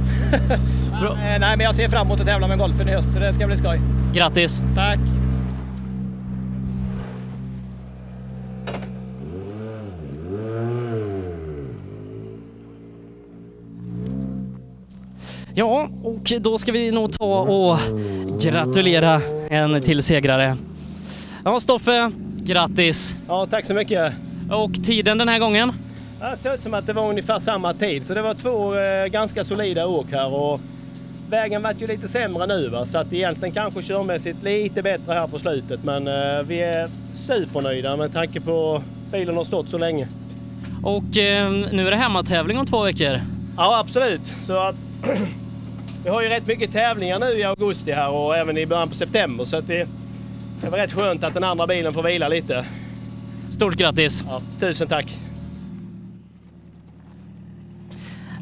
Bra. 1.01 1.14
Nej, 1.40 1.40
men 1.40 1.59
jag 1.59 1.75
ser 1.75 1.90
fram 1.90 2.07
emot 2.07 2.19
att 2.19 2.25
tävla 2.25 2.48
med 2.48 2.57
golfen 2.57 2.90
i 2.90 2.91
höst 2.91 3.14
så 3.14 3.19
det 3.19 3.33
ska 3.33 3.48
bli 3.48 3.57
skoj. 3.57 3.81
Grattis! 4.14 4.64
Tack! 4.75 4.99
Ja, 15.55 15.89
och 16.03 16.31
då 16.41 16.57
ska 16.57 16.71
vi 16.71 16.91
nog 16.91 17.13
ta 17.19 17.39
och 17.39 17.77
gratulera 18.41 19.21
en 19.49 19.81
till 19.81 20.03
segrare. 20.03 20.57
Ja, 21.45 21.59
Stoffe, 21.59 22.11
grattis! 22.43 23.15
Ja, 23.27 23.45
tack 23.45 23.65
så 23.65 23.73
mycket. 23.73 24.13
Och 24.51 24.73
tiden 24.83 25.17
den 25.17 25.27
här 25.30 25.39
gången? 25.39 25.71
Ja, 26.21 26.30
Det 26.30 26.38
såg 26.38 26.53
ut 26.53 26.61
som 26.61 26.73
att 26.73 26.88
det 26.88 26.93
var 26.93 27.09
ungefär 27.09 27.39
samma 27.39 27.73
tid, 27.73 28.05
så 28.05 28.13
det 28.13 28.21
var 28.21 28.33
två 28.33 28.75
eh, 28.75 29.05
ganska 29.05 29.43
solida 29.43 29.88
åk 29.88 30.11
här 30.11 30.33
och 30.33 30.59
vägen 31.30 31.61
vart 31.61 31.81
ju 31.81 31.88
lite 31.88 32.07
sämre 32.07 32.47
nu 32.47 32.67
va? 32.67 32.85
så 32.85 32.97
att 32.97 33.13
egentligen 33.13 33.53
kanske 33.53 33.81
körmässigt 33.81 34.43
lite 34.43 34.81
bättre 34.81 35.13
här 35.13 35.27
på 35.27 35.39
slutet 35.39 35.83
men 35.83 36.07
eh, 36.07 36.43
vi 36.47 36.59
är 36.61 36.89
supernöjda 37.13 37.95
med 37.95 38.13
tanke 38.13 38.39
på 38.41 38.81
bilen 39.11 39.38
har 39.38 39.43
stått 39.43 39.69
så 39.69 39.77
länge. 39.77 40.07
Och 40.83 41.17
eh, 41.17 41.51
nu 41.51 41.88
är 41.88 41.91
det 41.91 41.97
hemmatävling 41.97 42.57
om 42.57 42.65
två 42.65 42.83
veckor. 42.83 43.21
Ja, 43.57 43.80
absolut. 43.80 44.21
Så 44.41 44.57
att, 44.57 44.75
vi 46.03 46.09
har 46.09 46.21
ju 46.21 46.27
rätt 46.27 46.47
mycket 46.47 46.71
tävlingar 46.71 47.19
nu 47.19 47.25
i 47.25 47.43
augusti 47.43 47.91
här 47.91 48.11
och 48.11 48.38
även 48.38 48.57
i 48.57 48.65
början 48.65 48.89
på 48.89 48.95
september. 48.95 49.45
Så 49.45 49.57
att 49.57 49.67
det, 49.67 49.88
det 50.61 50.69
var 50.69 50.77
rätt 50.77 50.93
skönt 50.93 51.23
att 51.23 51.33
den 51.33 51.43
andra 51.43 51.67
bilen 51.67 51.93
får 51.93 52.03
vila 52.03 52.27
lite. 52.27 52.65
Stort 53.49 53.75
grattis! 53.75 54.23
Ja, 54.27 54.41
tusen 54.59 54.88
tack! 54.88 55.17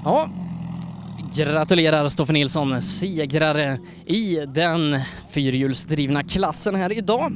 Ja, 0.03 0.29
gratulerar 1.35 2.09
Stoffe 2.09 2.33
Nilsson, 2.33 2.81
segrare 2.81 3.77
i 4.05 4.39
den 4.47 4.99
fyrhjulsdrivna 5.29 6.23
klassen 6.23 6.75
här 6.75 6.91
idag. 6.91 7.33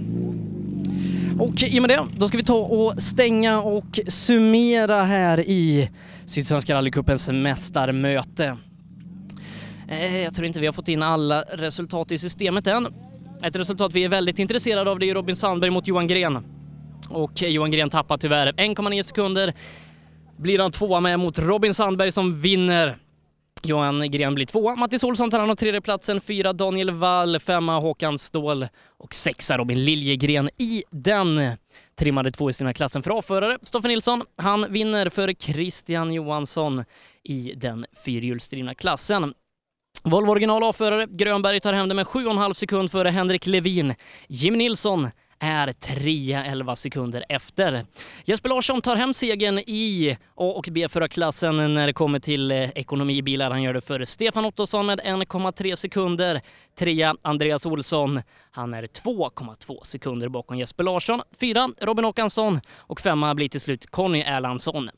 Och 1.39 1.63
i 1.63 1.79
och 1.79 1.81
med 1.81 1.89
det, 1.89 2.05
då 2.17 2.27
ska 2.27 2.37
vi 2.37 2.43
ta 2.43 2.55
och 2.55 3.01
stänga 3.01 3.61
och 3.61 3.99
summera 4.07 5.03
här 5.03 5.39
i 5.39 5.89
Sydsvenska 6.25 6.75
rallycupens 6.75 7.29
mästarmöte. 7.29 8.57
Eh, 9.87 10.23
jag 10.23 10.33
tror 10.33 10.47
inte 10.47 10.59
vi 10.59 10.65
har 10.65 10.73
fått 10.73 10.87
in 10.87 11.03
alla 11.03 11.41
resultat 11.41 12.11
i 12.11 12.17
systemet 12.17 12.67
än. 12.67 12.87
Ett 13.43 13.55
resultat 13.55 13.93
vi 13.93 14.03
är 14.03 14.09
väldigt 14.09 14.39
intresserade 14.39 14.91
av 14.91 14.99
det 14.99 15.09
är 15.09 15.15
Robin 15.15 15.35
Sandberg 15.35 15.71
mot 15.71 15.87
Johan 15.87 16.07
Gren. 16.07 16.45
Och 17.09 17.41
Johan 17.41 17.71
Gren 17.71 17.89
tappar 17.89 18.17
tyvärr 18.17 18.51
1,9 18.51 19.03
sekunder. 19.03 19.53
Blir 20.37 20.59
han 20.59 20.71
tvåa 20.71 20.99
med 20.99 21.19
mot 21.19 21.39
Robin 21.39 21.73
Sandberg 21.73 22.11
som 22.11 22.41
vinner. 22.41 22.97
Johan 23.65 24.11
Gren 24.11 24.35
blir 24.35 24.45
tvåa, 24.45 24.75
Mattis 24.75 25.03
Olsson 25.03 25.31
tar 25.31 25.39
hand 25.39 25.51
om 25.51 25.57
tredjeplatsen, 25.57 26.21
fyra 26.21 26.53
Daniel 26.53 26.91
Wall, 26.91 27.39
femma 27.39 27.79
Håkan 27.79 28.17
Ståhl 28.17 28.67
och 28.97 29.13
sexa 29.13 29.57
Robin 29.57 29.85
Liljegren 29.85 30.49
i 30.57 30.83
den 30.91 31.51
trimmade 31.95 32.31
tvåhjulsdrivna 32.31 32.73
klassen 32.73 33.03
för 33.03 33.19
A-förare. 33.19 33.57
Stoffe 33.61 33.87
Nilsson, 33.87 34.21
han 34.37 34.65
vinner 34.69 35.09
för 35.09 35.33
Christian 35.33 36.13
Johansson 36.13 36.83
i 37.23 37.53
den 37.55 37.85
fyrhjulsdrivna 38.05 38.75
klassen. 38.75 39.33
Volvo 40.06 40.32
original 40.32 40.64
avförare, 40.64 41.06
Grönberg 41.09 41.59
tar 41.59 41.73
hem 41.73 41.90
det 41.90 41.95
med 41.95 42.06
7,5 42.06 42.53
sekund 42.53 42.91
före 42.91 43.09
Henrik 43.09 43.45
Levin. 43.45 43.95
Jim 44.27 44.53
Nilsson 44.53 45.09
är 45.40 45.72
trea 45.72 46.45
11 46.45 46.75
sekunder 46.75 47.25
efter. 47.30 47.85
Jesper 48.25 48.49
Larsson 48.49 48.82
tar 48.82 48.95
hem 48.95 49.14
segern 49.14 49.59
i 49.59 50.17
A 50.35 50.53
och 50.56 50.69
B-förarklassen 50.72 51.73
när 51.73 51.88
det 51.88 51.93
kommer 51.93 52.19
till 52.19 52.51
eh, 52.51 52.69
ekonomibilar. 52.69 53.51
Han 53.51 53.64
gör 53.64 53.73
det 53.73 53.82
för 53.82 54.06
Stefan 54.06 54.45
Ottosson 54.45 54.85
med 54.85 54.99
1,3 54.99 55.75
sekunder. 55.75 56.41
Trea 56.80 57.15
Andreas 57.22 57.65
Olsson. 57.65 58.22
Han 58.51 58.73
är 58.73 58.83
2,2 58.83 59.83
sekunder 59.83 60.30
bakom 60.30 60.57
Jesper 60.57 60.83
Larsson. 60.83 61.22
Fyra 61.40 61.69
Robin 61.82 62.06
Håkansson 62.06 62.59
och 62.77 63.01
femma 63.01 63.35
blir 63.35 63.49
till 63.49 63.61
slut 63.61 63.85
Conny 63.85 64.22
Erlandsson. 64.22 64.90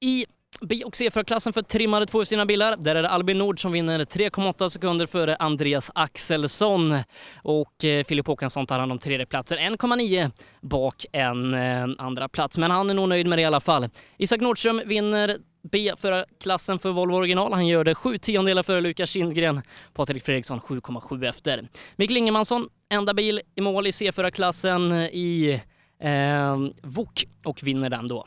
I 0.00 0.26
B 0.60 0.82
och 0.84 0.96
C-förarklassen 0.96 1.52
för 1.52 1.62
trimmade 1.62 2.06
två 2.06 2.20
ur 2.20 2.24
sina 2.24 2.46
bilar. 2.46 2.76
Där 2.76 2.94
är 2.94 3.02
det 3.02 3.08
Albin 3.08 3.38
Nord 3.38 3.62
som 3.62 3.72
vinner 3.72 3.98
3,8 3.98 4.68
sekunder 4.68 5.06
före 5.06 5.36
Andreas 5.36 5.90
Axelsson. 5.94 6.98
Och 7.42 7.84
eh, 7.84 8.04
Filip 8.04 8.26
Håkansson 8.26 8.66
tar 8.66 8.78
hand 8.78 8.92
om 8.92 8.98
tredjeplatsen, 8.98 9.58
1,9 9.58 10.30
bak 10.60 11.06
en 11.12 11.54
eh, 11.54 11.86
andra 11.98 12.28
plats. 12.28 12.58
Men 12.58 12.70
han 12.70 12.90
är 12.90 12.94
nog 12.94 13.08
nöjd 13.08 13.26
med 13.26 13.38
det 13.38 13.42
i 13.42 13.44
alla 13.44 13.60
fall. 13.60 13.88
Isak 14.18 14.40
Nordström 14.40 14.82
vinner 14.86 15.36
B-förarklassen 15.72 16.78
för 16.78 16.92
Volvo 16.92 17.16
original. 17.16 17.52
Han 17.52 17.66
gör 17.66 17.84
det 17.84 17.94
sju 17.94 18.18
tiondelar 18.18 18.62
före 18.62 18.80
Lukas 18.80 19.10
Kindgren. 19.10 19.62
Patrik 19.94 20.24
Fredriksson 20.24 20.60
7,7 20.60 21.28
efter. 21.28 21.68
Mikael 21.96 22.16
Ingemansson, 22.16 22.68
enda 22.90 23.14
bil 23.14 23.40
i 23.54 23.60
mål 23.60 23.86
i 23.86 23.92
C-förarklassen 23.92 24.92
eh, 24.92 25.04
i 25.06 25.60
eh, 26.00 26.56
VOK 26.82 27.24
och 27.44 27.62
vinner 27.62 27.90
den 27.90 28.06
då. 28.06 28.26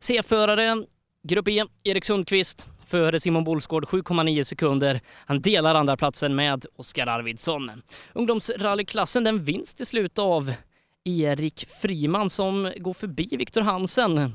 C-förare 0.00 0.84
Grupp 1.22 1.48
E, 1.48 1.64
Erik 1.84 2.04
Sundqvist 2.04 2.68
före 2.86 3.20
Simon 3.20 3.44
Bolsgård 3.44 3.84
7,9 3.84 4.44
sekunder. 4.44 5.00
Han 5.26 5.40
delar 5.40 5.74
andra 5.74 5.96
platsen 5.96 6.34
med 6.34 6.66
Oskar 6.76 7.06
Arvidsson. 7.06 7.70
Ungdomsrallyklassen 8.12 9.24
den 9.24 9.44
vinns 9.44 9.74
till 9.74 9.86
slut 9.86 10.18
av 10.18 10.52
Erik 11.04 11.66
Friman 11.82 12.30
som 12.30 12.72
går 12.76 12.94
förbi 12.94 13.28
Viktor 13.38 13.60
Hansen 13.60 14.32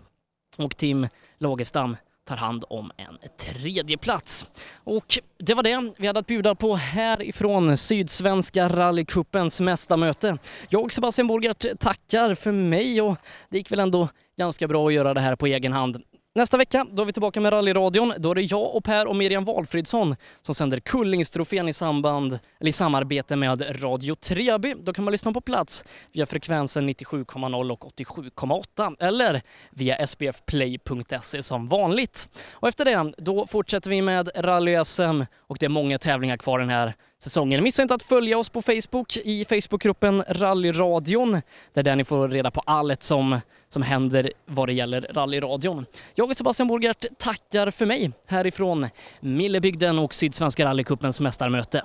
och 0.58 0.78
Tim 0.78 1.08
Lagerstam 1.38 1.96
tar 2.26 2.38
hand 2.38 2.66
om 2.70 2.92
en 2.98 3.18
tredje 3.38 3.98
plats. 3.98 4.48
Och 4.84 5.20
det 5.38 5.54
var 5.54 5.64
det 5.64 5.94
vi 5.98 6.08
hade 6.08 6.20
att 6.20 6.28
bjuda 6.28 6.56
på 6.56 6.76
härifrån 6.76 7.78
Sydsvenska 7.78 8.70
rallycupens 8.70 9.62
mästarmöte. 9.62 10.38
Jag, 10.70 10.92
Sebastian 10.92 11.28
Borgert, 11.28 11.66
tackar 11.80 12.36
för 12.36 12.52
mig 12.52 13.02
och 13.02 13.18
det 13.50 13.58
gick 13.58 13.72
väl 13.72 13.80
ändå 13.80 14.10
ganska 14.38 14.68
bra 14.68 14.88
att 14.88 14.94
göra 14.94 15.14
det 15.14 15.22
här 15.22 15.36
på 15.36 15.48
egen 15.48 15.74
hand. 15.74 16.04
Nästa 16.36 16.58
vecka 16.58 16.86
då 16.92 17.02
är 17.02 17.06
vi 17.06 17.14
tillbaka 17.14 17.42
med 17.42 17.54
rallyradion. 17.54 18.14
Då 18.18 18.32
är 18.32 18.36
det 18.36 18.42
jag 18.42 18.76
och 18.76 18.84
Per 18.84 19.08
och 19.08 19.16
Miriam 19.16 19.46
Valfridsson 19.46 20.16
som 20.42 20.56
sänder 20.56 20.80
Kullingstrofén 20.80 21.70
i, 21.70 21.74
samband, 21.74 22.40
eller 22.60 22.70
i 22.70 22.72
samarbete 22.72 23.36
med 23.36 23.84
Radio 23.84 24.16
Treby. 24.16 24.74
Då 24.84 24.94
kan 24.94 25.04
man 25.04 25.12
lyssna 25.12 25.34
på 25.34 25.42
plats 25.42 25.86
via 26.14 26.26
frekvensen 26.26 26.90
97,0 26.90 27.72
och 27.72 27.84
87,8 27.84 28.96
eller 29.00 29.42
via 29.72 30.08
sbfplay.se 30.08 31.44
som 31.44 31.68
vanligt. 31.68 32.30
Och 32.54 32.68
efter 32.68 32.86
det, 32.86 33.14
då 33.18 33.48
fortsätter 33.48 33.90
vi 33.90 34.02
med 34.02 34.30
rally-SM 34.36 35.26
och 35.38 35.58
det 35.60 35.66
är 35.66 35.70
många 35.70 36.00
tävlingar 36.00 36.38
kvar 36.38 36.60
den 36.60 36.70
här 36.70 36.94
säsongen. 37.24 37.64
Missa 37.64 37.82
inte 37.82 37.94
att 37.94 38.04
följa 38.04 38.38
oss 38.38 38.50
på 38.50 38.62
Facebook 38.62 39.18
i 39.18 39.46
Facebookgruppen 39.46 40.24
Rallyradion. 40.28 41.42
Det 41.74 41.80
är 41.80 41.84
där 41.84 41.96
ni 41.96 42.04
får 42.04 42.30
reda 42.30 42.52
på 42.52 42.62
allt 42.66 43.04
som, 43.04 43.40
som 43.70 43.82
händer 43.82 44.32
vad 44.46 44.70
det 44.70 44.74
gäller 44.74 45.02
rallyradion. 45.02 45.86
Jag 46.16 46.30
och 46.30 46.38
Sebastian 46.38 46.68
Borgert 46.68 47.06
tackar 47.18 47.72
för 47.72 47.86
mig 47.86 48.12
härifrån 48.28 48.90
Millebygden 49.20 50.00
och 50.00 50.14
Sydsvenska 50.14 50.66
rallycupens 50.66 51.20
mästarmöte. 51.20 51.84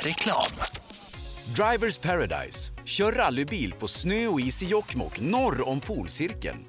Reklam. 0.00 0.52
Drivers 1.56 1.98
Paradise. 1.98 2.72
Kör 2.84 3.12
rallybil 3.12 3.72
på 3.72 3.88
snö 3.88 4.26
och 4.26 4.40
is 4.40 4.62
i 4.62 4.66
Jokkmokk 4.66 5.20
norr 5.20 5.68
om 5.68 5.80
polcirkeln. 5.80 6.64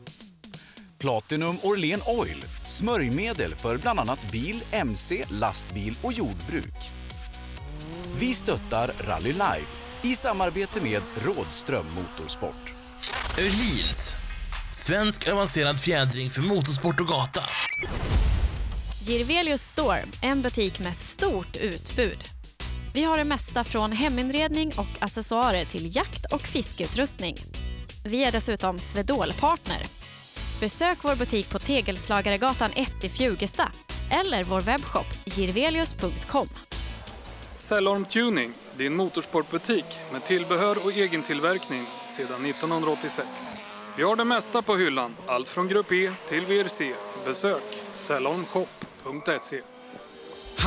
Platinum 0.97 1.55
Orlen 1.63 1.99
Oil. 2.19 2.41
Smörjmedel 2.67 3.51
för 3.55 3.77
bland 3.77 3.99
annat 3.99 4.31
bil, 4.31 4.63
mc, 4.71 5.25
lastbil 5.29 5.93
och 6.03 6.13
jordbruk. 6.13 6.98
Vi 8.19 8.33
stöttar 8.33 8.91
Rally 9.07 9.33
Life 9.33 9.67
i 10.01 10.15
samarbete 10.15 10.81
med 10.81 11.01
Rådström 11.25 11.85
Motorsport. 11.95 12.73
Öhlins. 13.37 14.15
Svensk 14.71 15.27
avancerad 15.27 15.79
fjädring 15.79 16.29
för 16.29 16.41
motorsport 16.41 16.99
och 16.99 17.07
gata. 17.07 17.41
Girvelius 19.01 19.61
Store, 19.61 20.03
en 20.21 20.41
butik 20.41 20.79
med 20.79 20.95
stort 20.95 21.57
utbud. 21.57 22.17
Vi 22.93 23.03
har 23.03 23.17
det 23.17 23.23
mesta 23.23 23.63
från 23.63 23.91
heminredning 23.91 24.67
och 24.67 25.03
accessoarer 25.03 25.65
till 25.65 25.95
jakt 25.95 26.33
och 26.33 26.41
fiskeutrustning. 26.41 27.35
Vi 28.05 28.23
är 28.23 28.31
dessutom 28.31 28.79
Swedol-partner. 28.79 29.83
Besök 30.59 30.97
vår 31.01 31.15
butik 31.15 31.49
på 31.49 31.59
Tegelslagaregatan 31.59 32.71
1 32.75 33.03
i 33.03 33.09
Fjugesta 33.09 33.71
eller 34.11 34.43
vår 34.43 34.61
webbshop 34.61 35.07
girvelius.com. 35.25 36.49
Cellorm 37.59 38.05
Tuning, 38.05 38.53
din 38.77 38.95
motorsportbutik 38.95 39.85
med 40.11 40.23
tillbehör 40.23 40.75
och 40.85 40.91
egen 40.91 41.21
tillverkning 41.21 41.81
sedan 42.07 42.45
1986. 42.45 43.27
Vi 43.97 44.03
har 44.03 44.15
det 44.15 44.25
mesta 44.25 44.61
på 44.61 44.75
hyllan, 44.75 45.15
allt 45.27 45.49
från 45.49 45.67
Grupp 45.67 45.91
E 45.91 46.11
till 46.27 46.45
VRC. 46.45 46.93
Besök 47.25 47.83
cellormshop.se. 47.93 49.61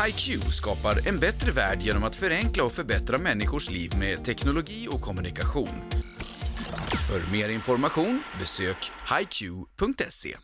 HiQ 0.05 0.43
skapar 0.53 1.09
en 1.09 1.19
bättre 1.19 1.51
värld 1.51 1.79
genom 1.83 2.05
att 2.05 2.17
förenkla 2.17 2.65
och 2.65 2.73
förbättra 2.73 3.19
människors 3.19 3.71
liv 3.71 3.91
med 3.99 4.25
teknologi 4.25 4.89
och 4.91 5.01
kommunikation. 5.01 5.85
För 7.09 7.33
mer 7.33 7.49
information 7.49 8.23
besök 8.41 8.93
hiq.se. 9.19 10.37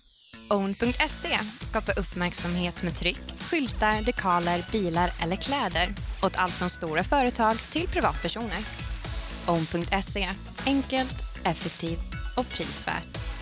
Own.se 0.51 1.39
skapar 1.60 1.99
uppmärksamhet 1.99 2.83
med 2.83 2.94
tryck, 2.94 3.20
skyltar, 3.39 4.02
dekaler, 4.02 4.65
bilar 4.73 5.10
eller 5.23 5.36
kläder 5.36 5.94
åt 6.23 6.36
allt 6.36 6.52
från 6.52 6.70
stora 6.70 7.05
företag 7.05 7.57
till 7.57 7.89
privatpersoner. 7.89 8.59
Own.se 9.47 10.28
enkelt, 10.67 11.17
effektivt 11.44 12.15
och 12.36 12.49
prisvärt. 12.49 13.38